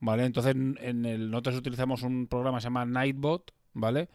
¿Vale? 0.00 0.24
Entonces, 0.24 0.54
en 0.54 1.06
el, 1.06 1.30
nosotros 1.30 1.56
utilizamos 1.56 2.02
un 2.02 2.26
programa 2.26 2.58
que 2.58 2.62
se 2.62 2.66
llama 2.66 2.84
Nightbot, 2.84 3.52
¿vale? 3.72 4.08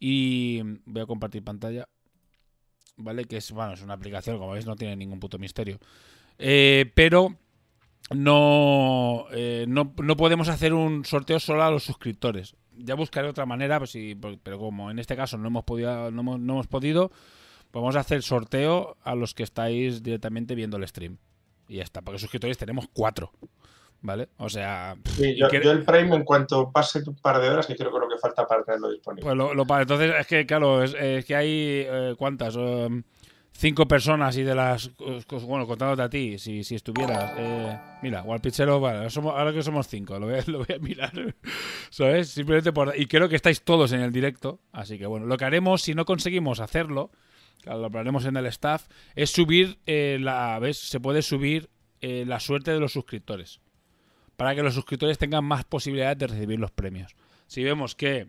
Y 0.00 0.62
voy 0.86 1.02
a 1.02 1.06
compartir 1.06 1.44
pantalla, 1.44 1.86
¿vale? 2.96 3.26
Que 3.26 3.36
es, 3.36 3.52
bueno, 3.52 3.74
es 3.74 3.82
una 3.82 3.94
aplicación, 3.94 4.38
como 4.38 4.52
veis, 4.52 4.64
no 4.64 4.76
tiene 4.76 4.96
ningún 4.96 5.20
puto 5.20 5.38
misterio. 5.38 5.78
Eh, 6.38 6.90
pero 6.94 7.36
no, 8.14 9.26
eh, 9.32 9.64
no, 9.68 9.92
no 10.02 10.16
podemos 10.16 10.48
hacer 10.48 10.72
un 10.72 11.04
sorteo 11.04 11.40
solo 11.40 11.64
a 11.64 11.70
los 11.70 11.84
suscriptores. 11.84 12.54
Ya 12.78 12.94
buscaré 12.94 13.28
otra 13.28 13.46
manera, 13.46 13.78
pues 13.78 13.90
sí, 13.90 14.18
pero 14.42 14.58
como 14.58 14.90
en 14.90 14.98
este 14.98 15.16
caso 15.16 15.38
no 15.38 15.48
hemos 15.48 15.64
podido, 15.64 16.10
no 16.10 16.20
hemos, 16.36 16.66
podido, 16.66 17.10
vamos 17.80 17.96
a 17.96 18.00
hacer 18.00 18.22
sorteo 18.22 18.96
a 19.02 19.14
los 19.14 19.34
que 19.34 19.42
estáis 19.42 20.02
directamente 20.02 20.54
viendo 20.54 20.76
el 20.76 20.86
stream. 20.88 21.18
Y 21.68 21.76
ya 21.76 21.82
está, 21.82 22.00
porque 22.02 22.18
suscriptores 22.18 22.58
tenemos 22.58 22.86
cuatro. 22.92 23.32
¿Vale? 24.02 24.28
O 24.36 24.48
sea. 24.50 24.94
Sí, 25.16 25.34
yo, 25.36 25.48
que- 25.48 25.62
yo 25.64 25.72
el 25.72 25.82
Prime, 25.82 26.14
en 26.14 26.22
cuanto 26.24 26.70
pase 26.70 27.02
un 27.06 27.16
par 27.16 27.40
de 27.40 27.48
horas, 27.48 27.66
que 27.66 27.74
creo 27.74 27.90
que 27.90 27.98
lo 27.98 28.08
que 28.08 28.18
falta 28.18 28.46
para 28.46 28.62
tenerlo 28.62 28.90
disponible. 28.90 29.22
Pues 29.24 29.36
lo, 29.36 29.54
lo 29.54 29.62
entonces 29.80 30.12
es 30.20 30.26
que, 30.26 30.46
claro, 30.46 30.82
es, 30.84 30.94
es 30.94 31.24
que 31.24 31.34
hay. 31.34 31.48
eh, 31.88 32.14
¿Cuántas? 32.16 32.54
Um, 32.56 33.02
cinco 33.52 33.88
personas 33.88 34.36
y 34.36 34.42
de 34.42 34.54
las. 34.54 34.90
cos- 34.96 35.44
Bueno, 35.46 35.66
contándote 35.66 36.02
a 36.02 36.10
ti, 36.10 36.38
si, 36.38 36.62
si 36.62 36.74
estuvieras. 36.76 37.32
eh, 37.38 37.78
mira, 38.02 38.22
Walpichero, 38.22 38.78
vale, 38.80 39.08
somos, 39.10 39.34
ahora 39.34 39.52
que 39.52 39.62
somos 39.62 39.88
cinco, 39.88 40.18
lo 40.18 40.26
voy, 40.26 40.38
a, 40.38 40.44
lo 40.46 40.58
voy 40.58 40.76
a 40.76 40.78
mirar. 40.78 41.12
¿Sabes? 41.90 42.28
Simplemente 42.28 42.72
por. 42.72 42.92
Y 42.96 43.06
creo 43.06 43.28
que 43.30 43.36
estáis 43.36 43.62
todos 43.62 43.92
en 43.92 44.00
el 44.02 44.12
directo. 44.12 44.60
Así 44.72 44.98
que 44.98 45.06
bueno, 45.06 45.24
lo 45.26 45.36
que 45.38 45.46
haremos, 45.46 45.82
si 45.82 45.94
no 45.94 46.04
conseguimos 46.04 46.60
hacerlo, 46.60 47.10
lo 47.66 47.86
haremos 47.98 48.24
en 48.24 48.36
el 48.36 48.46
staff, 48.46 48.86
es 49.14 49.30
subir 49.30 49.78
eh, 49.86 50.18
la. 50.20 50.58
¿Ves? 50.58 50.78
Se 50.78 51.00
puede 51.00 51.22
subir 51.22 51.68
eh, 52.00 52.24
la 52.26 52.40
suerte 52.40 52.70
de 52.70 52.80
los 52.80 52.92
suscriptores. 52.92 53.60
Para 54.36 54.54
que 54.54 54.62
los 54.62 54.74
suscriptores 54.74 55.18
tengan 55.18 55.44
más 55.44 55.64
posibilidades 55.64 56.18
de 56.18 56.26
recibir 56.26 56.60
los 56.60 56.70
premios. 56.70 57.14
Si 57.46 57.64
vemos 57.64 57.94
que 57.94 58.28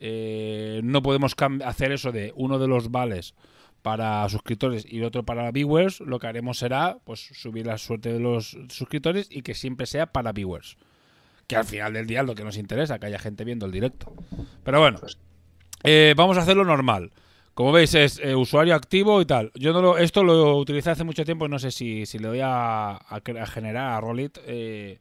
eh, 0.00 0.80
no 0.84 1.02
podemos 1.02 1.34
hacer 1.64 1.92
eso 1.92 2.12
de 2.12 2.32
uno 2.36 2.58
de 2.58 2.68
los 2.68 2.90
vales 2.90 3.34
para 3.82 4.28
suscriptores 4.28 4.84
y 4.86 4.98
el 4.98 5.04
otro 5.04 5.24
para 5.24 5.50
viewers, 5.50 6.00
lo 6.00 6.18
que 6.18 6.26
haremos 6.26 6.58
será 6.58 6.98
pues 7.04 7.20
subir 7.20 7.66
la 7.66 7.78
suerte 7.78 8.12
de 8.12 8.20
los 8.20 8.56
suscriptores 8.68 9.28
y 9.30 9.42
que 9.42 9.54
siempre 9.54 9.86
sea 9.86 10.06
para 10.06 10.32
viewers. 10.32 10.76
Que 11.46 11.56
al 11.56 11.64
final 11.64 11.94
del 11.94 12.06
día 12.06 12.20
es 12.20 12.26
lo 12.26 12.34
que 12.34 12.44
nos 12.44 12.58
interesa, 12.58 12.98
que 12.98 13.06
haya 13.06 13.18
gente 13.18 13.44
viendo 13.44 13.66
el 13.66 13.72
directo. 13.72 14.12
Pero 14.64 14.80
bueno, 14.80 15.00
eh, 15.82 16.14
vamos 16.16 16.36
a 16.36 16.42
hacerlo 16.42 16.64
normal. 16.64 17.10
Como 17.58 17.72
veis, 17.72 17.92
es 17.96 18.20
eh, 18.20 18.36
usuario 18.36 18.72
activo 18.76 19.20
y 19.20 19.26
tal. 19.26 19.50
Yo 19.56 19.72
no 19.72 19.82
lo, 19.82 19.98
esto 19.98 20.22
lo 20.22 20.58
utilicé 20.58 20.90
hace 20.90 21.02
mucho 21.02 21.24
tiempo 21.24 21.44
y 21.46 21.48
no 21.48 21.58
sé 21.58 21.72
si, 21.72 22.04
le 22.16 22.28
doy 22.28 22.38
a, 22.40 23.00
generar 23.52 23.94
a 23.94 24.00
Rolit, 24.00 24.38
eh, 24.46 25.00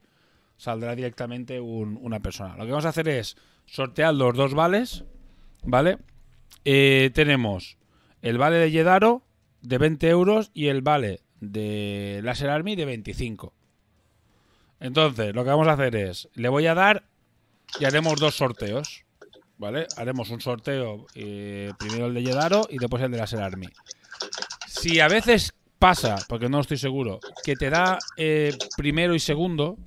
saldrá 0.58 0.95
directamente 0.95 1.61
un- 1.61 2.00
una 2.02 2.19
persona. 2.19 2.58
Lo 2.58 2.66
que 2.66 2.72
vamos 2.72 2.86
a 2.86 2.90
hacer 2.90 3.10
es 3.10 3.38
sortear 3.68 4.16
los 4.16 4.36
dos 4.36 4.56
vales, 4.56 5.03
¿vale? 5.66 6.00
Eh, 6.66 7.11
tenemos 7.14 7.77
el 8.24 8.40
vale 8.40 8.56
de 8.56 8.72
Yedaro 8.72 9.22
de 9.61 9.77
20 9.77 10.10
euros 10.10 10.50
y 10.56 10.69
el 10.69 10.82
vale 10.82 11.22
de 11.40 12.22
Laser 12.24 12.50
Army 12.50 12.76
de 12.76 12.86
25. 12.86 13.53
Entonces, 14.80 15.36
lo 15.36 15.44
que 15.44 15.52
vamos 15.52 15.68
a 15.68 15.74
hacer 15.74 15.95
es, 15.95 16.27
le 16.34 16.50
voy 16.50 16.66
a 16.66 16.74
dar 16.74 17.03
y 17.80 17.86
haremos 17.86 18.19
dos 18.19 18.36
sorteos, 18.36 19.06
¿vale? 19.58 19.88
Haremos 19.98 20.30
un 20.30 20.42
sorteo, 20.42 21.06
eh, 21.16 21.72
primero 21.77 22.08
el 22.08 22.14
de 22.14 22.24
Yedaro 22.24 22.61
y 22.69 22.77
después 22.77 23.02
el 23.03 23.11
de 23.11 23.18
Laser 23.18 23.42
Army. 23.42 23.68
Si 24.68 25.00
a 25.00 25.08
veces 25.08 25.53
pasa, 25.80 26.16
porque 26.27 26.50
no 26.50 26.60
estoy 26.60 26.77
seguro, 26.77 27.19
que 27.44 27.56
te 27.56 27.69
da 27.69 27.98
eh, 28.18 28.56
primero 28.76 29.16
y 29.16 29.19
segundo, 29.19 29.77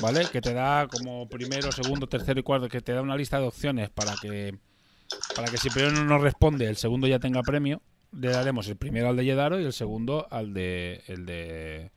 ¿vale? 0.00 0.26
Que 0.30 0.40
te 0.40 0.52
da 0.52 0.86
como 0.88 1.28
primero, 1.28 1.72
segundo, 1.72 2.06
tercero 2.06 2.40
y 2.40 2.42
cuarto, 2.42 2.68
que 2.68 2.80
te 2.80 2.92
da 2.92 3.02
una 3.02 3.16
lista 3.16 3.38
de 3.38 3.46
opciones 3.46 3.90
para 3.90 4.14
que 4.20 4.58
para 5.34 5.50
que 5.50 5.56
si 5.58 5.70
primero 5.70 6.04
no 6.04 6.18
responde, 6.18 6.66
el 6.66 6.76
segundo 6.76 7.06
ya 7.08 7.18
tenga 7.18 7.42
premio. 7.42 7.82
Le 8.12 8.28
daremos 8.28 8.68
el 8.68 8.76
primero 8.76 9.08
al 9.08 9.16
de 9.16 9.24
Yedaro 9.24 9.60
y 9.60 9.64
el 9.64 9.72
segundo 9.72 10.26
al 10.30 10.52
de 10.52 11.02
el 11.06 11.26
de 11.26 11.90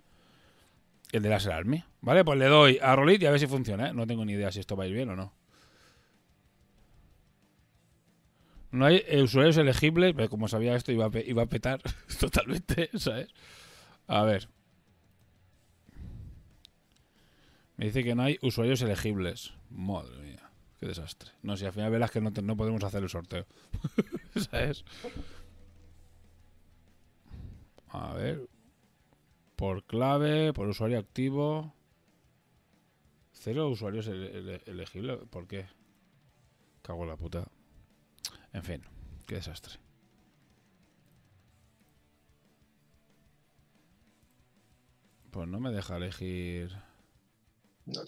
el 1.11 1.21
de 1.21 1.29
Laser 1.29 1.53
Army, 1.53 1.83
¿vale? 2.01 2.23
Pues 2.23 2.39
le 2.39 2.45
doy 2.45 2.79
a 2.81 2.95
Rolit 2.95 3.21
y 3.21 3.25
a 3.27 3.31
ver 3.31 3.39
si 3.39 3.47
funciona, 3.47 3.89
¿eh? 3.89 3.93
No 3.93 4.07
tengo 4.07 4.25
ni 4.25 4.33
idea 4.33 4.51
si 4.51 4.59
esto 4.59 4.75
va 4.75 4.85
a 4.85 4.87
ir 4.87 4.93
bien 4.93 5.09
o 5.09 5.15
no. 5.15 5.33
No 8.73 8.85
hay 8.85 9.03
usuarios 9.21 9.55
elegibles, 9.57 10.13
pero 10.15 10.29
como 10.29 10.47
sabía 10.47 10.75
esto 10.75 10.91
iba 10.91 11.05
a, 11.05 11.09
pe- 11.09 11.23
iba 11.25 11.43
a 11.43 11.47
petar 11.47 11.79
totalmente, 12.19 12.89
¿sabes? 12.97 13.29
A 14.07 14.23
ver. 14.23 14.49
Me 17.77 17.85
dice 17.85 18.03
que 18.03 18.15
no 18.15 18.23
hay 18.23 18.37
usuarios 18.41 18.81
elegibles. 18.81 19.53
Madre 19.69 20.17
mía, 20.21 20.49
qué 20.79 20.87
desastre. 20.87 21.31
No, 21.41 21.55
si 21.57 21.65
al 21.65 21.73
final 21.73 21.91
verás 21.91 22.11
que 22.11 22.21
no, 22.21 22.31
no 22.31 22.57
podemos 22.57 22.83
hacer 22.83 23.03
el 23.03 23.09
sorteo. 23.09 23.45
¿Sabes? 24.35 24.83
A 27.89 28.13
ver. 28.13 28.47
Por 29.55 29.83
clave, 29.85 30.51
por 30.53 30.67
usuario 30.67 30.99
activo. 30.99 31.73
Cero 33.33 33.69
usuarios 33.69 34.07
ele- 34.07 34.37
ele- 34.37 34.61
elegibles. 34.65 35.19
¿Por 35.29 35.47
qué? 35.47 35.65
Cago 36.81 37.03
en 37.03 37.09
la 37.09 37.17
puta. 37.17 37.47
En 38.53 38.63
fin, 38.63 38.81
qué 39.25 39.35
desastre. 39.35 39.79
Pues 45.31 45.47
no 45.47 45.59
me 45.59 45.71
deja 45.71 45.97
elegir. 45.97 46.71
No, 47.87 48.03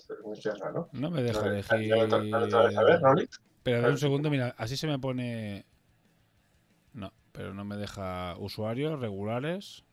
raro. 0.60 0.90
Me 0.94 1.24
deja 1.24 1.48
elegir. 1.48 3.30
Pero 3.64 3.82
de 3.82 3.90
un 3.90 3.98
segundo, 3.98 4.30
mira, 4.30 4.54
así 4.60 4.78
se 4.78 4.86
me 4.86 5.00
pone. 5.00 5.66
No, 6.94 7.12
pero 7.32 7.56
no 7.56 7.66
me 7.66 7.78
deja 7.78 8.38
usuarios 8.38 9.00
regulares. 9.00 9.84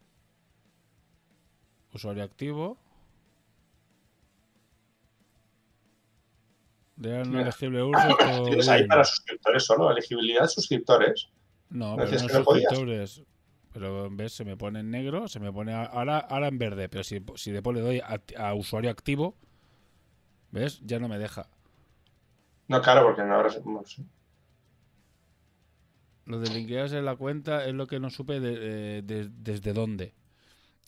Usuario 1.94 2.22
activo. 2.22 2.78
De 7.02 7.24
no 7.24 7.40
elegible 7.40 7.80
todo 7.80 8.44
Tienes 8.44 8.68
ahí 8.68 8.86
para 8.86 9.04
suscriptores 9.04 9.64
solo, 9.64 9.90
elegibilidad 9.90 10.46
suscriptores. 10.46 11.28
No, 11.70 11.96
¿Me 11.96 12.04
pero 12.06 12.22
no 12.22 12.28
suscriptores. 12.28 13.22
Pero 13.72 14.10
vez 14.10 14.32
se 14.34 14.44
me 14.44 14.56
pone 14.56 14.80
en 14.80 14.90
negro, 14.90 15.28
se 15.28 15.40
me 15.40 15.50
pone 15.52 15.72
ahora, 15.72 16.18
ahora 16.18 16.48
en 16.48 16.58
verde. 16.58 16.88
Pero 16.88 17.02
si, 17.04 17.24
si 17.36 17.50
después 17.50 17.74
le 17.74 17.82
doy 17.82 18.00
a, 18.00 18.20
a 18.36 18.54
usuario 18.54 18.90
activo, 18.90 19.34
¿ves? 20.50 20.80
Ya 20.84 20.98
no 20.98 21.08
me 21.08 21.18
deja. 21.18 21.48
No, 22.68 22.80
claro, 22.82 23.02
porque 23.06 23.22
no 23.22 23.34
habrá. 23.34 23.50
no 23.64 23.82
sé. 23.84 24.02
Lo 26.26 26.38
de 26.38 26.50
linkearse 26.50 26.98
en 26.98 27.04
la 27.06 27.16
cuenta 27.16 27.64
es 27.66 27.74
lo 27.74 27.86
que 27.86 27.98
no 27.98 28.10
supe 28.10 28.38
de- 28.40 28.98
eh, 28.98 29.02
de- 29.02 29.28
desde 29.30 29.72
dónde. 29.72 30.14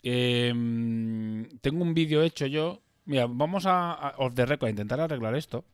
Em, 0.02 1.48
tengo 1.60 1.82
un 1.82 1.94
vídeo 1.94 2.22
hecho 2.22 2.46
yo. 2.46 2.82
Mira, 3.06 3.26
vamos 3.28 3.66
a, 3.66 3.92
a 3.94 4.14
off 4.18 4.34
the 4.34 4.46
record 4.46 4.68
a 4.68 4.70
intentar 4.70 5.00
arreglar 5.00 5.34
esto. 5.34 5.64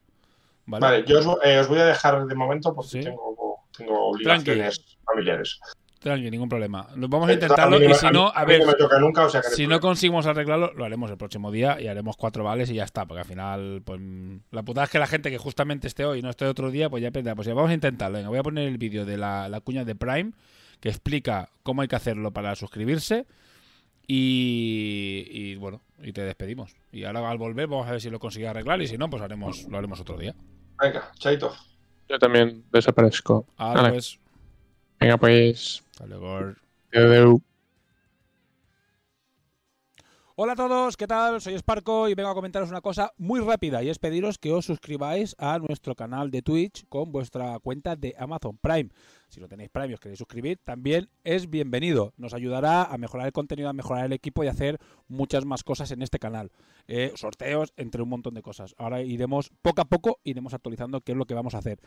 Vale. 0.70 0.80
Vale, 0.80 1.04
yo 1.06 1.18
os, 1.18 1.38
eh, 1.44 1.58
os 1.58 1.68
voy 1.68 1.78
a 1.78 1.86
dejar 1.86 2.24
de 2.26 2.34
momento 2.34 2.72
porque 2.74 2.88
Sí. 2.90 3.00
tengo, 3.00 3.58
tengo 3.76 4.08
obligaciones 4.10 4.98
familiares. 5.04 5.60
Tranqui, 5.98 6.30
ningún 6.30 6.48
problema. 6.48 6.88
Vamos 6.96 7.28
a 7.28 7.32
Eh, 7.32 7.34
intentarlo 7.34 7.76
y 7.82 7.92
si 7.92 8.06
no, 8.10 8.32
a 8.34 8.44
ver, 8.46 8.60
no 8.60 8.68
me 8.68 8.72
toca 8.74 8.98
nunca, 8.98 9.26
o 9.26 9.28
sea 9.28 9.42
que 9.42 9.48
si 9.48 9.66
no 9.66 9.80
conseguimos 9.80 10.24
arreglarlo, 10.26 10.72
lo 10.72 10.86
haremos 10.86 11.10
el 11.10 11.18
próximo 11.18 11.50
día 11.50 11.78
y 11.78 11.88
haremos 11.88 12.16
cuatro 12.16 12.42
vales 12.42 12.70
y 12.70 12.74
ya 12.76 12.84
está, 12.84 13.04
porque 13.04 13.20
al 13.20 13.26
final, 13.26 13.82
pues 13.84 14.00
la 14.50 14.62
putada 14.62 14.84
es 14.86 14.90
que 14.90 14.98
la 14.98 15.06
gente 15.06 15.30
que 15.30 15.36
justamente 15.36 15.86
esté 15.88 16.06
hoy 16.06 16.20
y 16.20 16.22
no 16.22 16.30
esté 16.30 16.46
otro 16.46 16.70
día, 16.70 16.88
pues 16.88 17.02
ya 17.02 17.10
pensará, 17.10 17.34
pues 17.36 17.46
ya 17.48 17.52
vamos 17.52 17.70
a 17.70 17.74
intentarlo. 17.74 18.16
Venga, 18.16 18.30
voy 18.30 18.38
a 18.38 18.42
poner 18.42 18.66
el 18.66 18.78
vídeo 18.78 19.04
de 19.04 19.18
la, 19.18 19.50
la 19.50 19.60
cuña 19.60 19.84
de 19.84 19.94
Prime 19.94 20.32
que 20.80 20.88
explica 20.88 21.50
cómo 21.62 21.82
hay 21.82 21.88
que 21.88 21.96
hacerlo 21.96 22.30
para 22.32 22.54
suscribirse 22.56 23.26
y, 24.06 25.26
y, 25.30 25.54
bueno, 25.56 25.82
y 26.02 26.12
te 26.12 26.22
despedimos. 26.22 26.74
Y 26.92 27.04
ahora 27.04 27.28
al 27.30 27.38
volver 27.38 27.66
vamos 27.66 27.86
a 27.86 27.92
ver 27.92 28.00
si 28.00 28.10
lo 28.10 28.18
consigue 28.18 28.48
arreglar 28.48 28.80
y 28.80 28.86
si 28.86 28.96
no, 28.98 29.10
pues 29.10 29.22
haremos, 29.22 29.66
lo 29.68 29.76
haremos 29.78 30.00
otro 30.00 30.16
día. 30.16 30.34
Venga, 30.80 31.10
chaito. 31.18 31.54
Yo 32.08 32.18
también 32.18 32.64
desaparezco. 32.72 33.46
Ahora 33.56 33.82
Vale. 33.82 33.94
pues, 33.94 34.18
Venga, 34.98 35.16
pues. 35.18 35.82
hasta 35.92 36.06
luego. 36.06 36.54
adeu. 36.92 37.42
Hola 40.42 40.54
a 40.54 40.56
todos, 40.56 40.96
¿qué 40.96 41.06
tal? 41.06 41.42
Soy 41.42 41.58
Sparco 41.58 42.08
y 42.08 42.14
vengo 42.14 42.30
a 42.30 42.34
comentaros 42.34 42.70
una 42.70 42.80
cosa 42.80 43.12
muy 43.18 43.40
rápida 43.40 43.82
y 43.82 43.90
es 43.90 43.98
pediros 43.98 44.38
que 44.38 44.54
os 44.54 44.64
suscribáis 44.64 45.36
a 45.36 45.58
nuestro 45.58 45.94
canal 45.94 46.30
de 46.30 46.40
Twitch 46.40 46.86
con 46.88 47.12
vuestra 47.12 47.58
cuenta 47.58 47.94
de 47.94 48.14
Amazon 48.18 48.56
Prime. 48.56 48.88
Si 49.28 49.38
no 49.38 49.48
tenéis 49.48 49.68
Prime 49.68 49.90
y 49.90 49.92
os 49.92 50.00
queréis 50.00 50.18
suscribir, 50.18 50.58
también 50.64 51.10
es 51.24 51.50
bienvenido. 51.50 52.14
Nos 52.16 52.32
ayudará 52.32 52.84
a 52.84 52.96
mejorar 52.96 53.26
el 53.26 53.34
contenido, 53.34 53.68
a 53.68 53.74
mejorar 53.74 54.06
el 54.06 54.14
equipo 54.14 54.42
y 54.42 54.46
a 54.46 54.52
hacer 54.52 54.78
muchas 55.08 55.44
más 55.44 55.62
cosas 55.62 55.90
en 55.90 56.00
este 56.00 56.18
canal. 56.18 56.50
Eh, 56.88 57.12
sorteos, 57.16 57.74
entre 57.76 58.00
un 58.00 58.08
montón 58.08 58.32
de 58.32 58.40
cosas. 58.40 58.74
Ahora 58.78 59.02
iremos 59.02 59.50
poco 59.60 59.82
a 59.82 59.84
poco, 59.84 60.20
iremos 60.24 60.54
actualizando 60.54 61.02
qué 61.02 61.12
es 61.12 61.18
lo 61.18 61.26
que 61.26 61.34
vamos 61.34 61.54
a 61.54 61.58
hacer. 61.58 61.80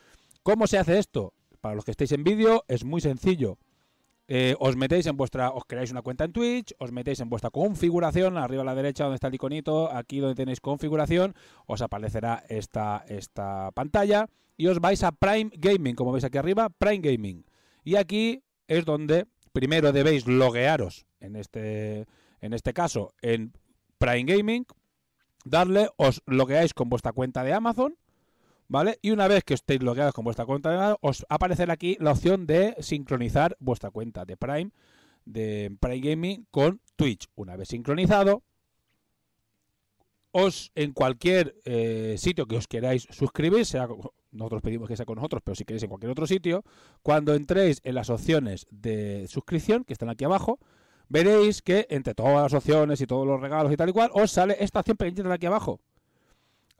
¿Cómo 0.43 0.67
se 0.67 0.77
hace 0.77 0.99
esto? 0.99 1.33
Para 1.59 1.73
los 1.73 1.85
que 1.85 1.91
estéis 1.91 2.11
en 2.11 2.23
vídeo, 2.23 2.65
es 2.67 2.85
muy 2.85 3.01
sencillo. 3.01 3.57
Eh, 4.27 4.55
os 4.59 4.77
metéis 4.77 5.05
en 5.07 5.17
vuestra, 5.17 5.51
os 5.51 5.65
creáis 5.67 5.91
una 5.91 6.01
cuenta 6.01 6.23
en 6.23 6.31
Twitch, 6.31 6.73
os 6.79 6.91
metéis 6.91 7.19
en 7.19 7.29
vuestra 7.29 7.49
configuración, 7.49 8.37
arriba 8.37 8.61
a 8.61 8.65
la 8.65 8.75
derecha 8.75 9.03
donde 9.03 9.15
está 9.15 9.27
el 9.27 9.35
iconito, 9.35 9.91
aquí 9.91 10.19
donde 10.19 10.35
tenéis 10.35 10.61
configuración, 10.61 11.35
os 11.65 11.81
aparecerá 11.81 12.43
esta, 12.47 13.03
esta 13.07 13.71
pantalla 13.71 14.29
y 14.55 14.67
os 14.67 14.79
vais 14.79 15.03
a 15.03 15.11
Prime 15.11 15.51
Gaming, 15.53 15.95
como 15.95 16.13
veis 16.13 16.23
aquí 16.23 16.37
arriba, 16.37 16.69
Prime 16.69 16.99
Gaming. 16.99 17.45
Y 17.83 17.95
aquí 17.95 18.43
es 18.67 18.85
donde 18.85 19.27
primero 19.51 19.91
debéis 19.91 20.25
loguearos, 20.25 21.05
en 21.19 21.35
este, 21.35 22.05
en 22.39 22.53
este 22.53 22.71
caso, 22.71 23.13
en 23.21 23.51
Prime 23.97 24.23
Gaming, 24.23 24.65
darle, 25.43 25.89
os 25.97 26.21
logueáis 26.25 26.73
con 26.73 26.87
vuestra 26.89 27.11
cuenta 27.11 27.43
de 27.43 27.53
Amazon, 27.53 27.97
¿vale? 28.73 28.97
Y 29.03 29.11
una 29.11 29.27
vez 29.27 29.43
que 29.43 29.53
estéis 29.53 29.83
logueados 29.83 30.15
con 30.15 30.25
vuestra 30.25 30.47
cuenta 30.47 30.71
de 30.71 30.77
Amazon, 30.77 30.97
os 31.01 31.25
aparecerá 31.29 31.73
aquí 31.73 31.95
la 31.99 32.11
opción 32.11 32.47
de 32.47 32.75
sincronizar 32.79 33.55
vuestra 33.59 33.91
cuenta 33.91 34.25
de 34.25 34.35
Prime, 34.35 34.71
de 35.25 35.77
Prime 35.79 35.99
Gaming 35.99 36.47
con 36.49 36.81
Twitch. 36.95 37.27
Una 37.35 37.55
vez 37.55 37.67
sincronizado, 37.67 38.41
os 40.31 40.71
en 40.73 40.91
cualquier 40.91 41.55
eh, 41.65 42.15
sitio 42.17 42.47
que 42.47 42.57
os 42.57 42.67
queráis 42.67 43.07
suscribir, 43.11 43.63
sea, 43.67 43.87
nosotros 44.31 44.63
pedimos 44.63 44.89
que 44.89 44.97
sea 44.97 45.05
con 45.05 45.17
nosotros, 45.17 45.43
pero 45.45 45.53
si 45.53 45.65
queréis 45.65 45.83
en 45.83 45.89
cualquier 45.89 46.11
otro 46.11 46.25
sitio, 46.25 46.63
cuando 47.03 47.35
entréis 47.35 47.79
en 47.83 47.93
las 47.93 48.09
opciones 48.09 48.65
de 48.71 49.27
suscripción, 49.27 49.83
que 49.83 49.93
están 49.93 50.09
aquí 50.09 50.25
abajo, 50.25 50.57
veréis 51.09 51.61
que 51.61 51.85
entre 51.91 52.15
todas 52.15 52.41
las 52.41 52.53
opciones 52.55 52.99
y 53.01 53.05
todos 53.05 53.27
los 53.27 53.39
regalos 53.39 53.71
y 53.71 53.77
tal 53.77 53.89
y 53.89 53.93
cual, 53.93 54.09
os 54.15 54.31
sale 54.31 54.57
esta 54.59 54.79
opción 54.79 54.97
pequeñita 54.97 55.29
de 55.29 55.35
aquí 55.35 55.45
abajo. 55.45 55.79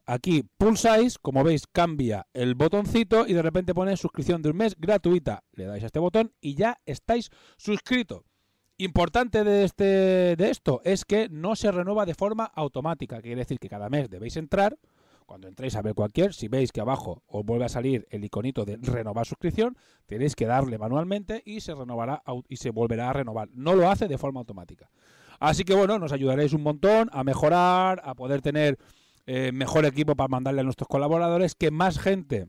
Aquí 0.06 0.44
pulsáis, 0.58 1.18
como 1.18 1.44
veis, 1.44 1.66
cambia 1.66 2.28
el 2.34 2.56
botoncito 2.56 3.26
y 3.26 3.34
de 3.34 3.42
repente 3.42 3.74
pone 3.74 3.96
suscripción 3.96 4.42
de 4.42 4.50
un 4.50 4.58
mes 4.58 4.76
gratuita. 4.78 5.44
Le 5.54 5.66
dais 5.66 5.84
a 5.84 5.86
este 5.86 6.00
botón 6.00 6.34
y 6.42 6.56
ya 6.56 6.82
estáis 6.86 7.32
suscrito. 7.58 8.26
Importante 8.78 9.46
de, 9.46 9.64
este, 9.64 10.36
de 10.36 10.50
esto 10.50 10.82
es 10.84 11.06
que 11.06 11.30
no 11.30 11.56
se 11.56 11.72
renueva 11.72 12.06
de 12.06 12.16
forma 12.16 12.44
automática. 12.44 13.22
Quiere 13.22 13.38
decir 13.38 13.60
que 13.60 13.70
cada 13.70 13.90
mes 13.90 14.10
debéis 14.10 14.36
entrar. 14.36 14.78
Cuando 15.26 15.48
entréis 15.48 15.76
a 15.78 15.82
ver 15.82 15.94
cualquier, 15.94 16.34
si 16.34 16.50
veis 16.50 16.74
que 16.74 16.82
abajo 16.82 17.24
os 17.28 17.46
vuelve 17.46 17.64
a 17.64 17.70
salir 17.70 18.06
el 18.10 18.26
iconito 18.26 18.66
de 18.66 18.76
renovar 18.82 19.26
suscripción, 19.26 19.78
tenéis 20.06 20.36
que 20.36 20.46
darle 20.46 20.78
manualmente 20.78 21.42
y 21.46 21.62
se 21.62 21.74
renovará 21.74 22.24
y 22.50 22.58
se 22.58 22.72
volverá 22.72 23.10
a 23.10 23.14
renovar. 23.14 23.48
No 23.54 23.74
lo 23.74 23.90
hace 23.90 24.10
de 24.10 24.18
forma 24.18 24.42
automática. 24.42 24.90
Así 25.40 25.64
que 25.64 25.76
bueno, 25.76 25.98
nos 25.98 26.12
ayudaréis 26.12 26.52
un 26.52 26.64
montón 26.64 27.10
a 27.14 27.24
mejorar, 27.24 28.02
a 28.04 28.16
poder 28.16 28.42
tener 28.42 28.78
eh, 29.26 29.52
mejor 29.52 29.86
equipo 29.86 30.16
para 30.16 30.28
mandarle 30.28 30.62
a 30.62 30.64
nuestros 30.64 30.88
colaboradores, 30.88 31.56
que 31.56 31.72
más 31.72 32.00
gente 32.00 32.48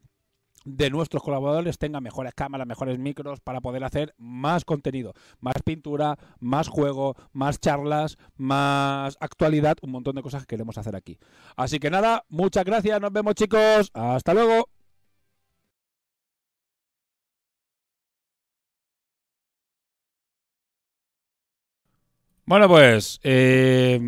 de 0.65 0.91
nuestros 0.91 1.23
colaboradores 1.23 1.79
tenga 1.79 2.01
mejores 2.01 2.33
cámaras, 2.35 2.67
mejores 2.67 2.99
micros 2.99 3.41
para 3.41 3.61
poder 3.61 3.85
hacer 3.85 4.15
más 4.19 4.65
contenido, 4.65 5.13
más 5.41 5.57
pintura, 5.65 6.17
más 6.41 6.69
juego, 6.69 7.15
más 7.33 7.61
charlas, 7.61 8.17
más 8.37 9.17
actualidad, 9.21 9.77
un 9.83 9.91
montón 9.91 10.17
de 10.17 10.23
cosas 10.23 10.43
que 10.43 10.47
queremos 10.57 10.79
hacer 10.79 10.97
aquí. 10.97 11.19
Así 11.57 11.79
que 11.79 11.91
nada, 11.91 12.25
muchas 12.29 12.65
gracias, 12.65 13.01
nos 13.01 13.13
vemos 13.13 13.35
chicos, 13.35 13.91
hasta 13.93 14.35
luego. 14.35 14.69
Bueno, 22.47 22.69
pues 22.69 23.21
eh, 23.23 23.99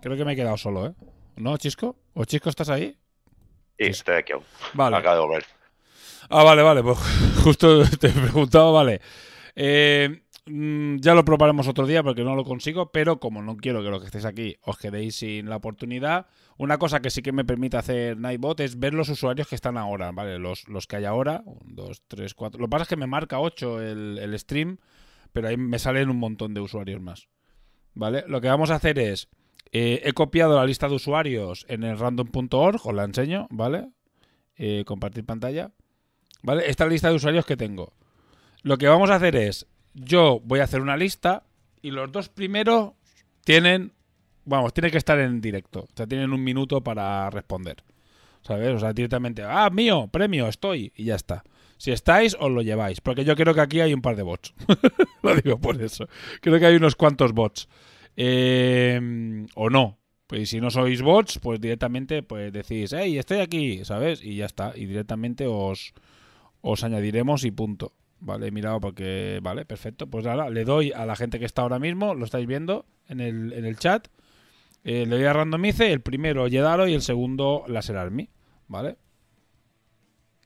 creo 0.00 0.16
que 0.16 0.24
me 0.24 0.32
he 0.34 0.36
quedado 0.36 0.56
solo, 0.56 0.86
¿eh? 0.86 0.94
¿No, 1.36 1.56
Chisco? 1.56 1.96
¿O 2.14 2.24
Chisco 2.24 2.48
estás 2.48 2.68
ahí? 2.68 2.96
Sí, 3.78 3.86
estoy 3.86 4.16
aquí 4.16 4.32
aún. 4.32 4.44
Vale. 4.74 4.96
Acabo 4.96 5.14
de 5.14 5.20
volver. 5.22 5.44
Ah, 6.28 6.44
vale, 6.44 6.62
vale, 6.62 6.82
pues 6.82 6.98
justo 7.42 7.84
te 7.98 8.08
he 8.08 8.10
preguntado, 8.10 8.72
vale. 8.72 9.00
Eh, 9.54 10.22
mm, 10.46 10.96
ya 10.98 11.14
lo 11.14 11.24
probaremos 11.24 11.68
otro 11.68 11.86
día 11.86 12.02
porque 12.02 12.24
no 12.24 12.34
lo 12.34 12.44
consigo, 12.44 12.92
pero 12.92 13.18
como 13.18 13.42
no 13.42 13.56
quiero 13.56 13.82
que 13.82 13.90
los 13.90 14.00
que 14.00 14.06
estéis 14.06 14.24
aquí 14.24 14.56
os 14.62 14.78
quedéis 14.78 15.16
sin 15.16 15.48
la 15.48 15.56
oportunidad, 15.56 16.26
una 16.58 16.78
cosa 16.78 17.00
que 17.00 17.10
sí 17.10 17.22
que 17.22 17.32
me 17.32 17.44
permite 17.44 17.76
hacer 17.76 18.18
Nightbot 18.18 18.60
es 18.60 18.78
ver 18.78 18.94
los 18.94 19.08
usuarios 19.08 19.48
que 19.48 19.54
están 19.54 19.76
ahora, 19.76 20.12
¿vale? 20.12 20.38
Los, 20.38 20.68
los 20.68 20.86
que 20.86 20.96
hay 20.96 21.04
ahora, 21.04 21.42
un, 21.44 21.74
dos, 21.74 22.02
tres, 22.08 22.34
cuatro. 22.34 22.60
Lo 22.60 22.66
que 22.66 22.70
pasa 22.70 22.82
es 22.82 22.88
que 22.88 22.96
me 22.96 23.06
marca 23.06 23.40
8 23.40 23.82
el, 23.82 24.18
el 24.18 24.38
stream, 24.38 24.78
pero 25.32 25.48
ahí 25.48 25.56
me 25.56 25.78
salen 25.78 26.08
un 26.08 26.18
montón 26.18 26.54
de 26.54 26.60
usuarios 26.60 27.00
más, 27.00 27.28
¿vale? 27.94 28.24
Lo 28.28 28.40
que 28.40 28.48
vamos 28.48 28.70
a 28.70 28.76
hacer 28.76 28.98
es, 28.98 29.28
eh, 29.72 30.02
he 30.04 30.12
copiado 30.12 30.56
la 30.56 30.66
lista 30.66 30.88
de 30.88 30.94
usuarios 30.94 31.64
en 31.68 31.82
el 31.82 31.98
random.org, 31.98 32.86
os 32.86 32.94
la 32.94 33.04
enseño, 33.04 33.48
¿vale? 33.50 33.88
Eh, 34.56 34.84
compartir 34.86 35.24
pantalla. 35.24 35.72
¿Vale? 36.42 36.68
Esta 36.68 36.86
lista 36.86 37.08
de 37.08 37.14
usuarios 37.14 37.46
que 37.46 37.56
tengo. 37.56 37.94
Lo 38.62 38.76
que 38.76 38.86
vamos 38.86 39.10
a 39.10 39.14
hacer 39.14 39.34
es, 39.34 39.66
yo 39.94 40.40
voy 40.44 40.60
a 40.60 40.64
hacer 40.64 40.80
una 40.82 40.96
lista 40.96 41.44
y 41.80 41.90
los 41.90 42.12
dos 42.12 42.28
primeros 42.28 42.92
tienen, 43.44 43.92
vamos, 44.44 44.74
tienen 44.74 44.90
que 44.90 44.98
estar 44.98 45.18
en 45.18 45.40
directo. 45.40 45.80
O 45.80 45.96
sea, 45.96 46.06
tienen 46.06 46.32
un 46.32 46.44
minuto 46.44 46.82
para 46.82 47.30
responder. 47.30 47.82
¿Sabes? 48.42 48.74
O 48.74 48.78
sea, 48.78 48.92
directamente, 48.92 49.42
ah, 49.42 49.70
mío, 49.70 50.08
premio, 50.08 50.48
estoy. 50.48 50.92
Y 50.96 51.04
ya 51.04 51.14
está. 51.14 51.44
Si 51.78 51.92
estáis, 51.92 52.36
os 52.38 52.50
lo 52.50 52.60
lleváis. 52.60 53.00
Porque 53.00 53.24
yo 53.24 53.36
creo 53.36 53.54
que 53.54 53.60
aquí 53.60 53.80
hay 53.80 53.94
un 53.94 54.02
par 54.02 54.16
de 54.16 54.22
bots. 54.22 54.52
lo 55.22 55.34
digo 55.36 55.58
por 55.58 55.80
eso. 55.80 56.08
Creo 56.40 56.58
que 56.58 56.66
hay 56.66 56.76
unos 56.76 56.96
cuantos 56.96 57.32
bots. 57.32 57.68
Eh, 58.16 59.46
o 59.54 59.70
no. 59.70 59.98
Pues 60.26 60.48
si 60.48 60.60
no 60.60 60.70
sois 60.70 61.02
bots, 61.02 61.38
pues 61.40 61.60
directamente 61.60 62.22
pues 62.22 62.52
decís, 62.52 62.94
hey, 62.96 63.18
estoy 63.18 63.40
aquí, 63.40 63.84
¿sabes? 63.84 64.24
Y 64.24 64.36
ya 64.36 64.46
está. 64.46 64.72
Y 64.74 64.86
directamente 64.86 65.46
os, 65.46 65.92
os 66.62 66.84
añadiremos 66.84 67.44
y 67.44 67.50
punto. 67.50 67.92
Vale, 68.20 68.46
he 68.46 68.50
mirado 68.50 68.80
porque. 68.80 69.40
Vale, 69.42 69.66
perfecto. 69.66 70.06
Pues 70.06 70.24
nada, 70.24 70.48
le 70.48 70.64
doy 70.64 70.92
a 70.92 71.04
la 71.04 71.16
gente 71.16 71.38
que 71.38 71.44
está 71.44 71.62
ahora 71.62 71.78
mismo, 71.78 72.14
lo 72.14 72.24
estáis 72.24 72.46
viendo 72.46 72.86
en 73.08 73.20
el, 73.20 73.52
en 73.52 73.64
el 73.64 73.76
chat. 73.76 74.08
Eh, 74.84 75.06
le 75.06 75.16
doy 75.16 75.24
a 75.24 75.32
randomice, 75.32 75.92
el 75.92 76.00
primero 76.00 76.48
Yedaro 76.48 76.88
y 76.88 76.94
el 76.94 77.02
segundo 77.02 77.64
Laser 77.68 77.96
Army. 77.96 78.30
¿Vale? 78.68 78.96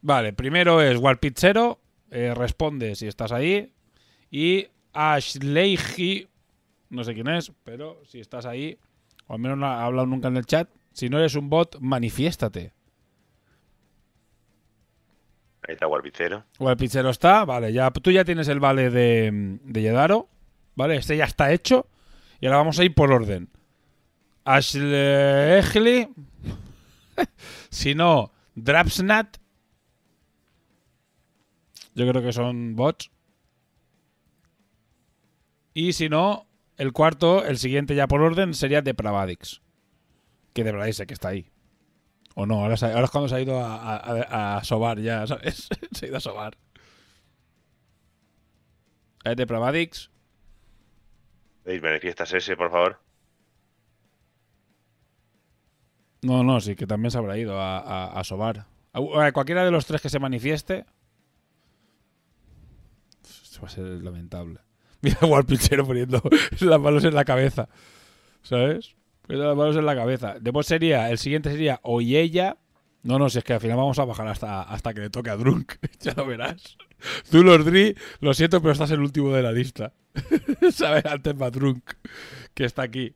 Vale, 0.03 0.33
primero 0.33 0.83
es 0.83 0.99
Warpizzero. 0.99 1.81
Eh, 2.11 2.35
responde 2.35 2.95
si 2.97 3.07
estás 3.07 3.33
ahí. 3.33 3.73
Y 4.31 4.67
Ashleihi. 4.93 6.29
No 6.91 7.05
sé 7.05 7.15
quién 7.15 7.29
es, 7.29 7.53
pero 7.65 8.01
si 8.05 8.21
estás 8.21 8.47
ahí, 8.47 8.79
o 9.27 9.35
al 9.35 9.41
menos 9.41 9.59
no 9.59 9.67
ha 9.67 9.85
hablado 9.85 10.07
nunca 10.07 10.29
en 10.29 10.37
el 10.37 10.47
chat. 10.47 10.69
Si 10.93 11.09
no 11.09 11.19
eres 11.19 11.35
un 11.35 11.51
bot, 11.51 11.79
manifiéstate. 11.81 12.73
Ahí 15.67 15.75
está 15.75 15.89
Warbicero. 15.89 16.45
O 16.59 16.71
el 16.71 16.77
pizzero 16.77 17.11
está, 17.11 17.45
vale, 17.45 17.73
ya 17.73 17.91
tú 17.91 18.13
ya 18.13 18.25
tienes 18.25 18.47
el 18.49 18.61
vale 18.61 18.89
de, 18.89 19.59
de 19.63 19.83
Yedaro, 19.83 20.29
¿vale? 20.77 20.97
Este 20.97 21.17
ya 21.17 21.25
está 21.25 21.53
hecho. 21.53 21.89
Y 22.41 22.47
ahora 22.47 22.59
vamos 22.59 22.79
a 22.79 22.85
ir 22.85 22.95
por 22.95 23.11
orden. 23.13 23.51
Ashley. 24.45 26.09
si 27.71 27.95
no, 27.95 28.33
Drapsnat. 28.55 29.39
Yo 31.95 32.09
creo 32.09 32.23
que 32.23 32.33
son 32.33 32.77
bots. 32.77 33.11
Y 35.75 35.93
si 35.95 36.09
no, 36.09 36.47
el 36.77 36.93
cuarto, 36.93 37.45
el 37.45 37.59
siguiente 37.59 37.95
ya 37.95 38.07
por 38.09 38.21
orden, 38.23 38.55
sería 38.55 38.83
Depravadix. 38.83 39.63
Que 40.53 40.65
de 40.65 40.73
verdad 40.73 40.91
sé 40.93 41.07
que 41.07 41.15
está 41.15 41.29
ahí. 41.29 41.51
O 42.35 42.45
no, 42.47 42.63
ahora, 42.63 42.77
ahora 42.81 43.05
es 43.05 43.11
cuando 43.11 43.29
se 43.29 43.35
ha 43.37 43.41
ido 43.41 43.59
a, 43.65 43.77
a, 43.77 43.97
a- 43.97 44.57
a 44.59 44.65
sobar 44.65 44.99
ya, 45.01 45.27
¿sabes? 45.27 45.69
se 45.93 46.07
ha 46.07 46.09
ido 46.09 46.17
a 46.19 46.21
sobar. 46.21 46.57
¿Es 49.25 49.37
Depravadix? 49.37 50.11
¿Veis 51.65 51.83
manifiestas 51.83 52.33
ese, 52.33 52.57
por 52.57 52.71
favor? 52.71 53.01
No, 56.23 56.43
no, 56.45 56.61
sí, 56.61 56.77
que 56.77 56.87
también 56.87 57.11
se 57.11 57.19
habrá 57.19 57.37
ido 57.39 57.61
a, 57.61 57.79
a, 57.79 58.21
a 58.21 58.25
sobar. 58.25 58.67
A- 58.93 59.27
a 59.27 59.33
cualquiera 59.33 59.65
de 59.65 59.71
los 59.71 59.87
tres 59.87 60.01
que 60.01 60.09
se 60.11 60.19
manifieste. 60.19 60.87
Esto 63.23 63.61
va 63.63 63.69
a 63.69 63.71
ser 63.71 63.85
lamentable. 63.85 64.61
Mira 65.03 65.19
a 65.21 65.27
Warpinchero 65.27 65.87
poniendo 65.87 66.23
las 66.61 66.81
manos 66.81 67.05
en 67.05 67.15
la 67.15 67.25
cabeza. 67.25 67.69
¿Sabes? 68.43 68.95
Poniendo 69.23 69.49
las 69.49 69.57
manos 69.57 69.77
en 69.77 69.87
la 69.87 69.95
cabeza. 69.95 70.37
Después 70.41 70.67
sería, 70.67 71.11
el 71.11 71.19
siguiente 71.19 71.51
sería 71.51 71.81
Oyella. 71.83 72.57
No, 73.03 73.19
no, 73.19 73.29
si 73.31 73.39
es 73.39 73.45
que 73.45 73.53
al 73.53 73.61
final 73.61 73.77
vamos 73.77 73.99
a 74.01 74.05
bajar 74.05 74.27
hasta, 74.29 74.63
hasta 74.63 74.93
que 74.93 75.01
le 75.01 75.11
toque 75.11 75.31
a 75.31 75.37
Drunk. 75.37 75.75
ya 76.01 76.13
lo 76.17 76.27
verás. 76.27 76.77
Tú, 77.31 77.43
Lordri, 77.45 77.95
lo 78.21 78.35
siento, 78.35 78.61
pero 78.61 78.73
estás 78.73 78.91
el 78.91 79.01
último 79.01 79.33
de 79.33 79.43
la 79.43 79.53
lista. 79.53 79.93
¿Sabes? 80.73 81.05
Antes 81.07 81.35
va 81.41 81.51
Drunk, 81.51 81.85
que 82.55 82.65
está 82.65 82.83
aquí. 82.83 83.15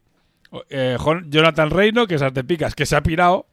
Eh, 0.68 0.96
Jon- 0.98 1.28
Jonathan 1.30 1.70
Reino, 1.70 2.06
que 2.06 2.16
es 2.16 2.22
Artepicas, 2.22 2.74
que 2.74 2.86
se 2.86 2.94
ha 2.96 3.02
pirado. 3.02 3.46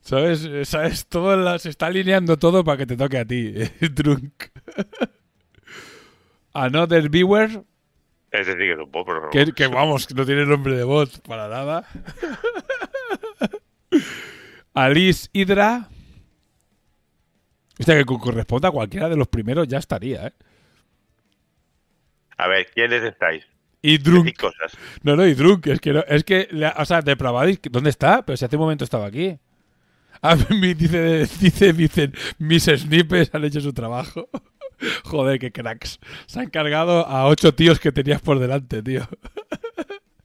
¿Sabes? 0.00 0.44
Eh, 0.44 0.64
¿Sabes? 0.64 1.06
Todo 1.06 1.36
la- 1.36 1.58
se 1.58 1.68
está 1.70 1.86
alineando 1.86 2.38
todo 2.38 2.64
para 2.64 2.78
que 2.78 2.86
te 2.86 2.96
toque 2.96 3.18
a 3.18 3.24
ti, 3.24 3.52
Drunk. 3.92 4.32
Another 6.64 7.08
Viewer, 7.08 7.62
Ese 8.30 8.52
sí 8.52 8.58
que 8.58 8.72
es 8.72 8.78
un 8.78 8.90
poco. 8.90 9.12
pero- 9.14 9.30
que, 9.30 9.52
que 9.52 9.66
vamos, 9.68 10.06
que 10.06 10.14
no 10.14 10.24
tiene 10.26 10.44
nombre 10.46 10.76
de 10.76 10.84
bot 10.84 11.20
para 11.26 11.48
nada. 11.48 11.86
Alice 14.74 15.28
Hydra. 15.32 15.88
Hostia, 17.78 17.96
que 17.96 18.04
co- 18.04 18.18
corresponda 18.18 18.68
a 18.68 18.72
cualquiera 18.72 19.08
de 19.08 19.16
los 19.16 19.28
primeros 19.28 19.66
ya 19.68 19.78
estaría, 19.78 20.26
¿eh? 20.28 20.32
A 22.36 22.48
ver, 22.48 22.66
¿quiénes 22.72 23.02
estáis? 23.02 23.44
Y 23.82 23.98
Drunk. 23.98 24.36
Cosas. 24.38 24.72
No, 25.02 25.16
no, 25.16 25.26
y 25.26 25.34
Drunk, 25.34 25.66
es 25.68 25.80
que 25.80 25.92
no, 25.92 26.00
es 26.08 26.24
que, 26.24 26.48
o 26.76 26.84
sea, 26.84 27.00
Depravadis, 27.02 27.60
¿dónde 27.70 27.90
está? 27.90 28.22
Pero 28.24 28.36
si 28.36 28.44
hace 28.44 28.56
un 28.56 28.62
momento 28.62 28.84
estaba 28.84 29.06
aquí. 29.06 29.38
Ah, 30.20 30.34
mi- 30.50 30.74
dice, 30.74 31.28
dice, 31.40 31.72
dicen, 31.72 32.12
mis 32.38 32.64
snipers 32.64 33.32
han 33.32 33.44
hecho 33.44 33.60
su 33.60 33.72
trabajo. 33.72 34.28
Joder, 35.04 35.38
qué 35.38 35.52
cracks. 35.52 35.98
Se 36.26 36.40
han 36.40 36.50
cargado 36.50 37.06
a 37.06 37.26
ocho 37.26 37.54
tíos 37.54 37.80
que 37.80 37.92
tenías 37.92 38.20
por 38.20 38.38
delante, 38.38 38.82
tío. 38.82 39.08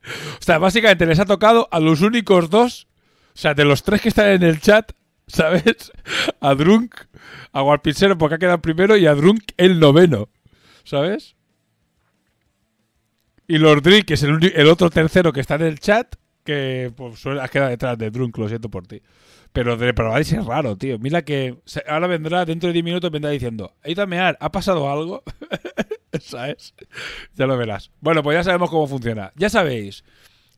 O 0.05 0.45
sea, 0.45 0.57
básicamente 0.57 1.05
les 1.05 1.17
ha 1.19 1.25
tocado 1.25 1.69
a 1.71 1.79
los 1.79 2.01
únicos 2.01 2.49
dos, 2.49 2.89
o 3.27 3.37
sea, 3.37 3.53
de 3.53 3.63
los 3.63 3.83
tres 3.83 4.01
que 4.01 4.09
están 4.09 4.27
en 4.31 4.43
el 4.43 4.59
chat, 4.59 4.91
¿sabes? 5.27 5.93
A 6.41 6.53
Drunk, 6.55 6.93
a 7.53 7.63
Warpinsero 7.63 8.17
porque 8.17 8.35
ha 8.35 8.37
quedado 8.37 8.61
primero 8.61 8.97
y 8.97 9.05
a 9.05 9.15
Drunk 9.15 9.43
el 9.55 9.79
noveno, 9.79 10.27
¿sabes? 10.83 11.37
Y 13.47 13.59
Lordri, 13.59 14.03
que 14.03 14.15
es 14.15 14.23
el, 14.23 14.51
el 14.53 14.67
otro 14.67 14.89
tercero 14.89 15.31
que 15.31 15.39
está 15.39 15.55
en 15.55 15.61
el 15.61 15.79
chat, 15.79 16.15
que 16.43 16.91
pues 16.93 17.25
has 17.25 17.49
quedado 17.49 17.69
detrás 17.69 17.97
de 17.97 18.11
Drunk, 18.11 18.37
lo 18.37 18.49
siento 18.49 18.69
por 18.69 18.85
ti. 18.85 19.01
Pero 19.53 19.77
de 19.77 19.93
Probadis 19.93 20.33
es 20.33 20.45
raro, 20.45 20.75
tío. 20.77 20.97
Mira 20.99 21.21
que 21.21 21.57
ahora 21.87 22.07
vendrá, 22.07 22.43
dentro 22.43 22.67
de 22.67 22.73
10 22.73 22.85
minutos, 22.85 23.11
vendrá 23.11 23.29
diciendo, 23.29 23.75
he 23.83 23.95
¿ha 23.97 24.51
pasado 24.51 24.91
algo? 24.91 25.23
¿Sabes? 26.19 26.73
Ya 27.35 27.45
lo 27.45 27.55
verás. 27.55 27.91
Bueno, 28.01 28.23
pues 28.23 28.35
ya 28.35 28.43
sabemos 28.43 28.71
cómo 28.71 28.87
funciona. 28.87 29.31
Ya 29.35 29.49
sabéis 29.49 30.03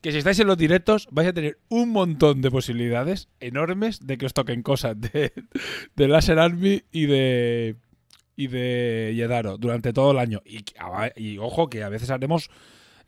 que 0.00 0.12
si 0.12 0.18
estáis 0.18 0.38
en 0.40 0.46
los 0.46 0.56
directos 0.56 1.08
vais 1.10 1.28
a 1.28 1.32
tener 1.32 1.58
un 1.68 1.90
montón 1.90 2.40
de 2.40 2.50
posibilidades 2.50 3.28
enormes 3.40 4.06
de 4.06 4.18
que 4.18 4.26
os 4.26 4.34
toquen 4.34 4.62
cosas 4.62 4.98
de, 5.00 5.32
de 5.94 6.08
Laser 6.08 6.38
Army 6.38 6.82
y 6.90 7.06
de 7.06 7.76
y 8.36 8.48
de 8.48 9.14
Yedaro 9.16 9.58
durante 9.58 9.92
todo 9.92 10.12
el 10.12 10.18
año. 10.18 10.42
Y, 10.44 10.64
y 11.16 11.38
ojo 11.38 11.68
que 11.68 11.82
a 11.82 11.88
veces 11.88 12.10
haremos 12.10 12.50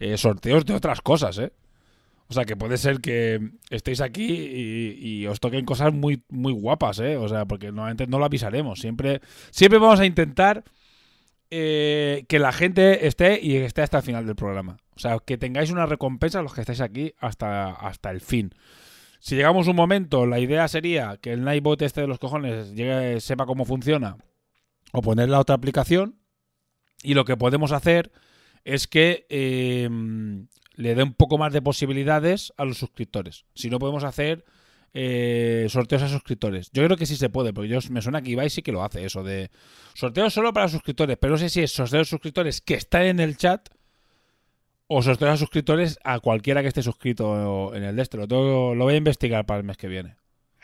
eh, 0.00 0.17
sorteos 0.17 0.65
de 0.65 0.75
otras 0.75 1.00
cosas, 1.00 1.39
¿eh? 1.39 1.52
O 2.31 2.35
sea, 2.35 2.45
que 2.45 2.57
puede 2.57 2.77
ser 2.77 3.01
que 3.01 3.41
estéis 3.71 4.03
aquí 4.03 4.27
y, 4.27 5.27
os 5.27 5.41
toquen 5.41 5.65
cosas 5.65 5.95
muy, 5.95 6.23
muy 6.29 6.53
guapas, 6.53 6.99
¿eh? 7.01 7.17
O 7.17 7.27
sea, 7.27 7.47
porque 7.47 7.69
normalmente 7.69 8.07
no 8.07 8.19
lo 8.19 8.27
avisaremos. 8.27 8.81
Siempre, 8.81 9.23
siempre 9.51 9.79
vamos 9.79 10.01
a 10.01 10.07
intentar 10.07 10.65
eh, 11.51 12.27
que 12.29 12.39
la 12.39 12.53
gente 12.53 13.07
esté 13.07 13.41
y 13.43 13.57
esté 13.57 13.81
hasta 13.81 13.99
el 13.99 14.03
final 14.03 14.27
del 14.27 14.37
programa. 14.37 14.77
O 14.95 14.99
sea, 14.99 15.19
que 15.25 15.39
tengáis 15.39 15.71
una 15.71 15.87
recompensa 15.87 16.43
los 16.43 16.53
que 16.53 16.61
estáis 16.61 16.83
aquí 16.83 17.15
hasta, 17.19 17.71
hasta 17.71 18.11
el 18.11 18.21
fin. 18.21 18.53
Si 19.21 19.35
llegamos 19.35 19.67
un 19.67 19.77
momento, 19.77 20.27
la 20.27 20.39
idea 20.39 20.69
sería 20.69 21.17
que 21.17 21.33
el 21.33 21.45
Nightbot 21.45 21.81
este 21.81 22.03
de 22.03 22.09
los 22.09 22.19
cojones 22.19 22.75
llegue, 22.75 23.21
sepa 23.21 23.47
cómo 23.47 23.65
funciona 23.65 24.19
o 24.93 25.01
poner 25.01 25.31
la 25.31 25.41
otra 25.41 25.55
aplicación. 25.55 26.19
Y 27.03 27.15
lo 27.15 27.25
que 27.25 27.37
podemos 27.37 27.73
hacer 27.73 28.13
es 28.65 28.87
que 28.87 29.27
eh, 29.31 29.89
le 30.79 30.95
dé 30.95 31.03
un 31.03 31.13
poco 31.13 31.39
más 31.39 31.53
de 31.53 31.61
posibilidades 31.61 32.53
a 32.57 32.65
los 32.65 32.79
suscriptores. 32.79 33.45
Si 33.53 33.69
no 33.69 33.81
podemos 33.81 34.05
hacer 34.05 34.45
eh, 34.95 35.67
sorteos 35.69 36.03
a 36.05 36.09
suscriptores. 36.09 36.71
Yo 36.73 36.85
creo 36.85 36.97
que 36.97 37.05
sí 37.05 37.17
se 37.17 37.29
puede, 37.29 37.53
porque 37.53 37.69
yo, 37.69 37.81
me 37.91 38.01
suena 38.01 38.23
que 38.23 38.31
Ibai 38.31 38.49
sí 38.49 38.63
que 38.63 38.71
lo 38.71 38.85
hace, 38.85 39.05
eso 39.05 39.25
de 39.25 39.51
sorteos 39.95 40.33
solo 40.33 40.53
para 40.53 40.69
suscriptores, 40.69 41.17
pero 41.21 41.33
no 41.33 41.39
sé 41.39 41.49
si 41.49 41.63
es 41.63 41.73
sorteos 41.73 42.07
a 42.07 42.11
suscriptores 42.11 42.61
que 42.61 42.75
está 42.75 43.05
en 43.05 43.19
el 43.19 43.37
chat 43.37 43.69
o 44.87 45.03
sorteos 45.03 45.33
a 45.33 45.37
suscriptores 45.37 45.99
a 46.05 46.21
cualquiera 46.21 46.63
que 46.63 46.69
esté 46.69 46.85
suscrito 46.85 47.75
en 47.75 47.83
el 47.83 47.97
de 47.97 48.03
este. 48.03 48.17
Lo 48.17 48.27
voy 48.77 48.95
a 48.95 48.97
investigar 48.97 49.47
para 49.47 49.59
el 49.59 49.65
mes 49.65 49.77
que 49.77 49.89
viene. 49.89 50.15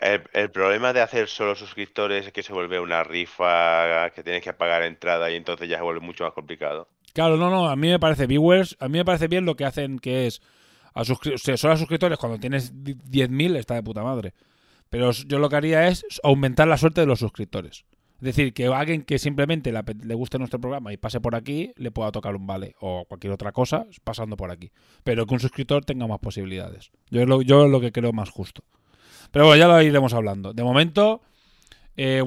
El, 0.01 0.23
el 0.33 0.51
problema 0.53 0.93
de 0.93 1.01
hacer 1.01 1.27
solo 1.27 1.57
suscriptores 1.57 2.29
es 2.29 2.33
que 2.33 2.45
se 2.45 2.53
vuelve 2.53 2.79
una 2.79 3.03
rifa 3.03 4.11
que 4.15 4.23
tienes 4.23 4.43
que 4.43 4.53
pagar 4.53 4.85
entrada 4.85 5.29
y 5.33 5.35
entonces 5.35 5.69
ya 5.69 5.79
se 5.79 5.83
vuelve 5.83 6.01
mucho 6.01 6.23
más 6.23 6.35
complicado. 6.35 6.89
Claro, 7.15 7.37
no, 7.39 7.49
no, 7.49 7.69
a 7.69 7.77
mí 7.77 7.89
me 7.89 7.99
parece 7.99 8.27
viewers, 8.27 8.77
a 8.81 8.89
mí 8.89 8.99
me 8.99 9.05
parece 9.05 9.29
bien 9.29 9.47
lo 9.47 9.57
que 9.57 9.65
hacen 9.65 9.99
que 9.99 10.27
es 10.27 10.43
a 10.95 11.03
o 11.03 11.05
sea, 11.39 11.57
solo 11.57 11.75
a 11.75 11.77
suscriptores 11.77 12.19
cuando 12.19 12.39
tienes 12.39 12.85
di- 12.85 12.95
10.000 12.95 13.57
está 13.57 13.75
de 13.75 13.83
puta 13.83 14.03
madre. 14.03 14.35
Pero 14.91 15.11
yo 15.13 15.39
lo 15.39 15.49
que 15.49 15.57
haría 15.57 15.89
es 15.89 16.05
aumentar 16.23 16.69
la 16.69 16.77
suerte 16.77 17.01
de 17.01 17.07
los 17.07 17.19
suscriptores. 17.21 17.85
Es 18.19 18.27
decir, 18.27 18.55
que 18.55 18.67
alguien 18.67 19.03
que 19.03 19.19
simplemente 19.19 19.73
le, 19.73 20.15
guste 20.15 20.39
nuestro 20.39 20.61
programa 20.61 20.93
y 20.93 20.97
pase 20.97 21.21
por 21.21 21.35
aquí, 21.35 21.73
le 21.77 21.91
pueda 21.91 22.13
tocar 22.13 22.37
un 22.37 22.47
vale 22.47 22.75
o 22.81 23.05
cualquier 23.07 23.33
otra 23.33 23.51
cosa 23.53 23.87
pasando 24.05 24.37
por 24.37 24.51
aquí. 24.51 24.71
Pero 25.03 25.27
que 25.27 25.35
un 25.35 25.41
suscriptor 25.41 25.85
tenga 25.85 26.07
más 26.07 26.21
posibilidades. 26.21 26.91
Yo 27.11 27.23
es 27.23 27.29
lo, 27.29 27.43
yo 27.43 27.65
es 27.67 27.71
lo 27.71 27.81
que 27.81 27.91
creo 27.93 28.13
más 28.13 28.31
justo. 28.31 28.63
Pero 29.33 29.47
bueno, 29.47 29.59
ya 29.59 29.67
lo 29.69 29.83
iremos 29.83 30.15
hablando. 30.15 30.53
De 30.53 30.63
momento, 30.63 31.23
eh, 31.97 32.23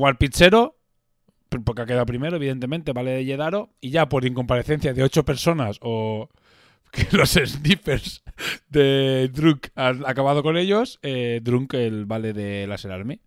porque 1.49 1.81
ha 1.81 1.85
quedado 1.85 2.05
primero, 2.05 2.35
evidentemente, 2.35 2.93
vale 2.93 3.11
de 3.11 3.25
Yedaro, 3.25 3.69
y 3.81 3.89
ya 3.91 4.09
por 4.09 4.25
incomparecencia 4.25 4.93
de 4.93 5.03
ocho 5.03 5.23
personas 5.25 5.79
o 5.81 6.29
que 6.91 7.07
los 7.15 7.31
snippers 7.31 8.23
de 8.69 9.29
Drunk 9.33 9.67
han 9.75 10.05
acabado 10.05 10.43
con 10.43 10.57
ellos, 10.57 10.99
eh, 11.01 11.41
Drunk 11.43 11.73
el 11.75 12.05
vale 12.05 12.33
de 12.33 12.67
Laser 12.67 12.91
Army. 12.91 13.19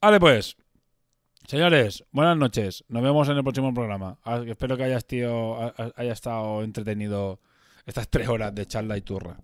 Vale, 0.00 0.20
pues. 0.20 0.56
Señores, 1.46 2.04
buenas 2.12 2.36
noches. 2.36 2.84
Nos 2.88 3.02
vemos 3.02 3.28
en 3.28 3.38
el 3.38 3.42
próximo 3.42 3.72
programa. 3.72 4.18
Ah, 4.22 4.42
Espero 4.46 4.76
que 4.76 4.84
haya, 4.84 4.98
estado, 4.98 5.74
haya 5.96 6.12
estado 6.12 6.62
entretenido 6.62 7.40
estas 7.86 8.08
tres 8.08 8.28
horas 8.28 8.54
de 8.54 8.66
charla 8.66 8.98
y 8.98 9.00
turra. 9.00 9.38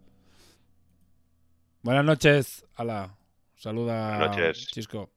Buenas 1.82 2.04
noches. 2.04 2.64
Ala. 2.74 3.16
Saluda 3.56 4.18
Buenas 4.18 4.36
noches. 4.36 4.66
Chisco. 4.68 5.13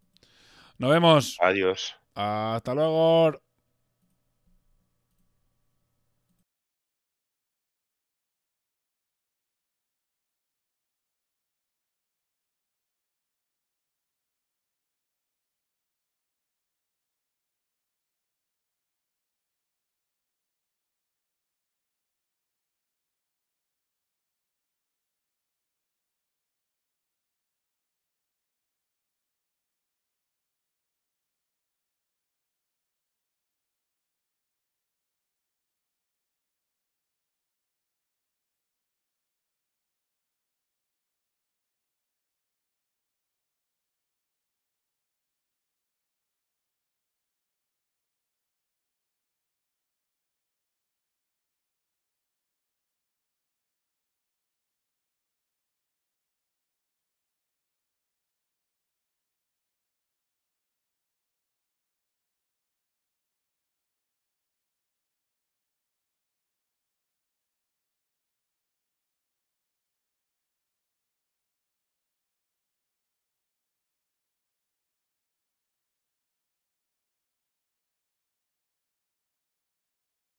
Nos 0.79 0.91
vemos. 0.91 1.37
Adiós. 1.41 1.95
Hasta 2.13 2.73
luego. 2.73 3.46